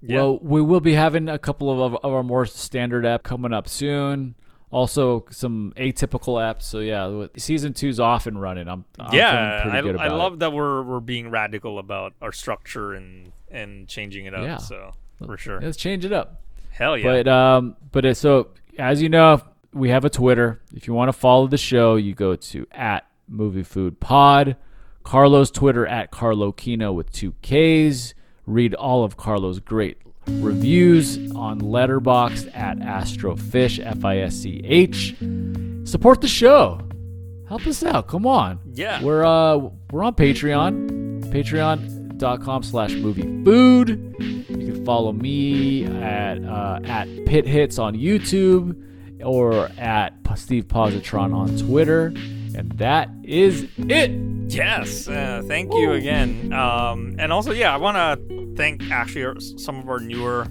Well, 0.08 0.38
we 0.40 0.62
will 0.62 0.82
be 0.82 0.94
having 0.94 1.28
a 1.30 1.40
couple 1.40 1.84
of, 1.84 1.96
of 1.96 2.14
our 2.14 2.22
more 2.22 2.46
standard 2.46 3.08
app 3.08 3.24
coming 3.24 3.54
up 3.54 3.68
soon. 3.68 4.36
Also, 4.76 5.24
some 5.32 5.72
atypical 5.78 6.36
apps. 6.36 6.64
So 6.64 6.80
yeah, 6.80 7.28
season 7.38 7.72
two's 7.72 7.98
off 7.98 8.28
and 8.28 8.42
running. 8.42 8.68
I'm, 8.68 8.84
I'm 9.00 9.14
yeah, 9.14 9.64
I, 9.72 9.78
I 9.78 10.08
love 10.10 10.34
it. 10.34 10.40
that 10.40 10.52
we're 10.52 10.84
we're 10.84 11.00
being 11.00 11.30
radical 11.30 11.80
about 11.80 12.12
our 12.22 12.34
structure 12.34 12.94
and 12.94 13.32
and 13.50 13.88
changing 13.88 14.26
it 14.26 14.34
up. 14.34 14.44
Yeah. 14.44 14.58
So 14.58 14.92
for 15.26 15.38
sure, 15.38 15.62
Let's 15.62 15.78
change 15.78 16.04
it 16.04 16.12
up. 16.12 16.42
hell 16.72 16.98
yeah. 16.98 17.06
But 17.06 17.28
um, 17.30 17.78
but 17.94 18.04
it, 18.04 18.18
so 18.18 18.50
as 18.78 19.02
you 19.02 19.08
know, 19.08 19.42
we 19.72 19.92
have 19.92 20.04
a 20.04 20.10
Twitter. 20.10 20.60
If 20.76 20.88
you 20.88 20.94
want 20.94 21.08
to 21.08 21.14
follow 21.14 21.48
the 21.48 21.58
show, 21.58 21.96
you 21.96 22.14
go 22.14 22.36
to 22.36 22.68
at 22.74 23.08
Movie 23.30 23.64
Food 23.64 24.02
Pod. 24.02 24.58
Carlos 25.04 25.52
Twitter 25.52 25.88
at 25.88 26.12
Carlo 26.12 26.52
Kino 26.52 26.92
with 26.92 27.14
two 27.14 27.32
Ks. 27.42 28.14
Read 28.46 28.74
all 28.74 29.06
of 29.06 29.16
Carlo's 29.16 29.62
great 29.62 30.00
reviews 30.28 31.18
on 31.36 31.62
Letterboxd 31.62 32.56
at 32.56 32.78
Astrofish 32.80 33.86
F 33.86 34.04
I 34.06 34.20
S 34.20 34.36
C 34.36 34.62
H. 34.64 35.16
Support 35.84 36.22
the 36.22 36.28
show. 36.28 36.80
Help 37.48 37.68
us 37.68 37.84
out. 37.84 38.08
Come 38.08 38.26
on. 38.26 38.60
Yeah. 38.74 39.04
We're 39.04 39.24
uh 39.24 39.70
we're 39.92 40.04
on 40.04 40.16
Patreon. 40.16 41.24
Patreon.com 41.32 42.64
slash 42.64 42.94
movie 42.94 43.44
food. 43.44 44.16
You 44.20 44.72
can 44.72 44.86
follow 44.86 45.12
me 45.12 45.86
at 45.86 46.44
uh, 46.44 46.80
at 46.86 47.08
Pit 47.26 47.46
Hits 47.46 47.78
on 47.78 47.96
YouTube 47.96 48.82
or 49.24 49.70
at 49.78 50.14
Steve 50.36 50.66
Positron 50.66 51.34
on 51.36 51.56
Twitter. 51.58 52.14
And 52.58 52.72
that 52.74 53.10
is 53.24 53.68
it. 53.78 54.12
Yes, 54.48 55.08
uh, 55.08 55.42
thank 55.46 55.74
you 55.74 55.92
again. 55.94 56.54
Um, 56.54 57.16
and 57.20 57.34
also, 57.34 57.52
yeah, 57.52 57.74
I 57.74 57.78
want 57.78 57.98
to 57.98 58.54
thank 58.56 58.90
actually 58.92 59.40
some 59.58 59.80
of 59.80 59.90
our 59.90 60.00
newer 60.00 60.48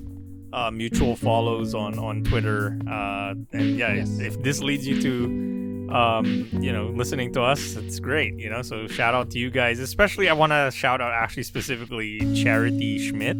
uh, 0.52 0.70
mutual 0.70 1.16
follows 1.16 1.74
on 1.74 1.98
on 1.98 2.22
Twitter. 2.24 2.78
Uh, 2.88 3.34
and 3.52 3.78
yeah, 3.78 3.94
Yes. 3.94 4.18
if 4.18 4.40
this 4.42 4.60
leads 4.62 4.86
you 4.86 5.00
to, 5.00 5.94
um, 5.94 6.48
you 6.52 6.72
know, 6.72 6.88
listening 6.88 7.32
to 7.34 7.42
us, 7.42 7.76
it's 7.76 8.00
great. 8.00 8.34
You 8.34 8.50
know, 8.50 8.62
so 8.62 8.86
shout 8.86 9.14
out 9.14 9.30
to 9.30 9.38
you 9.38 9.50
guys. 9.50 9.78
Especially, 9.78 10.28
I 10.28 10.32
want 10.34 10.52
to 10.52 10.70
shout 10.74 11.00
out 11.00 11.12
actually 11.12 11.44
specifically 11.44 12.18
Charity 12.34 12.98
Schmidt. 12.98 13.36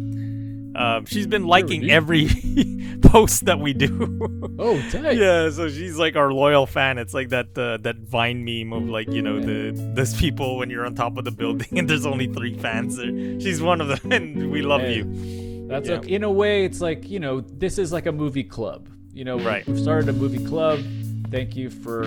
Um, 0.75 1.05
she's 1.05 1.27
been 1.27 1.45
liking 1.45 1.89
every 1.89 2.27
post 3.01 3.45
that 3.45 3.59
we 3.59 3.73
do. 3.73 4.19
Oh, 4.59 4.81
tight. 4.91 5.17
Yeah, 5.17 5.49
so 5.49 5.69
she's 5.69 5.97
like 5.97 6.15
our 6.15 6.33
loyal 6.33 6.65
fan. 6.65 6.97
It's 6.97 7.13
like 7.13 7.29
that 7.29 7.57
uh, 7.57 7.77
that 7.77 7.97
Vine 7.99 8.43
meme 8.43 8.73
of 8.73 8.89
like 8.89 9.09
you 9.09 9.21
know 9.21 9.39
the 9.39 9.71
those 9.93 10.13
people 10.15 10.57
when 10.57 10.69
you're 10.69 10.85
on 10.85 10.95
top 10.95 11.17
of 11.17 11.23
the 11.25 11.31
building 11.31 11.67
and 11.79 11.89
there's 11.89 12.05
only 12.05 12.27
three 12.27 12.57
fans. 12.57 12.97
She's 13.43 13.61
one 13.61 13.79
of 13.81 13.87
them, 13.87 14.11
and 14.11 14.51
we 14.51 14.61
love 14.61 14.81
Hey. 14.81 14.97
you. 14.97 15.67
That's 15.67 15.89
Yeah. 15.89 16.01
in 16.01 16.23
a 16.23 16.31
way, 16.31 16.63
it's 16.65 16.81
like 16.81 17.09
you 17.09 17.19
know, 17.19 17.41
this 17.41 17.77
is 17.79 17.91
like 17.93 18.05
a 18.05 18.11
movie 18.11 18.43
club. 18.43 18.87
You 19.13 19.23
know, 19.23 19.39
Right. 19.39 19.65
we've 19.65 19.79
started 19.79 20.09
a 20.09 20.13
movie 20.13 20.43
club. 20.45 20.79
Thank 21.31 21.55
you 21.55 21.69
for 21.69 22.03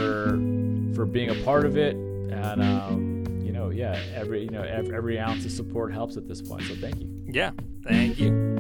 for 0.95 1.07
being 1.07 1.31
a 1.31 1.35
part 1.45 1.65
of 1.65 1.77
it, 1.77 1.95
and 1.97 2.63
um, 2.63 3.25
you 3.43 3.53
know, 3.53 3.71
yeah, 3.71 3.99
every 4.15 4.43
you 4.43 4.51
know 4.51 4.63
every, 4.63 4.95
every 4.95 5.19
ounce 5.19 5.45
of 5.45 5.51
support 5.53 5.93
helps 5.93 6.17
at 6.17 6.29
this 6.29 6.43
point. 6.43 6.63
So 6.65 6.75
thank 6.77 7.01
you. 7.01 7.09
Yeah, 7.31 7.51
thank 7.83 8.19
you. 8.21 8.58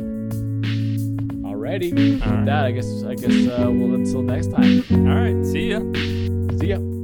Alrighty. 1.68 2.22
All 2.22 2.30
right. 2.30 2.36
With 2.36 2.46
that, 2.46 2.64
I 2.64 2.70
guess 2.72 3.02
I 3.04 3.14
guess 3.14 3.46
uh, 3.46 3.70
well 3.70 3.94
until 3.94 4.22
next 4.22 4.48
time. 4.48 4.82
All 4.90 5.14
right. 5.14 5.44
See 5.44 5.70
ya. 5.70 5.80
See 6.58 6.68
ya. 6.68 6.97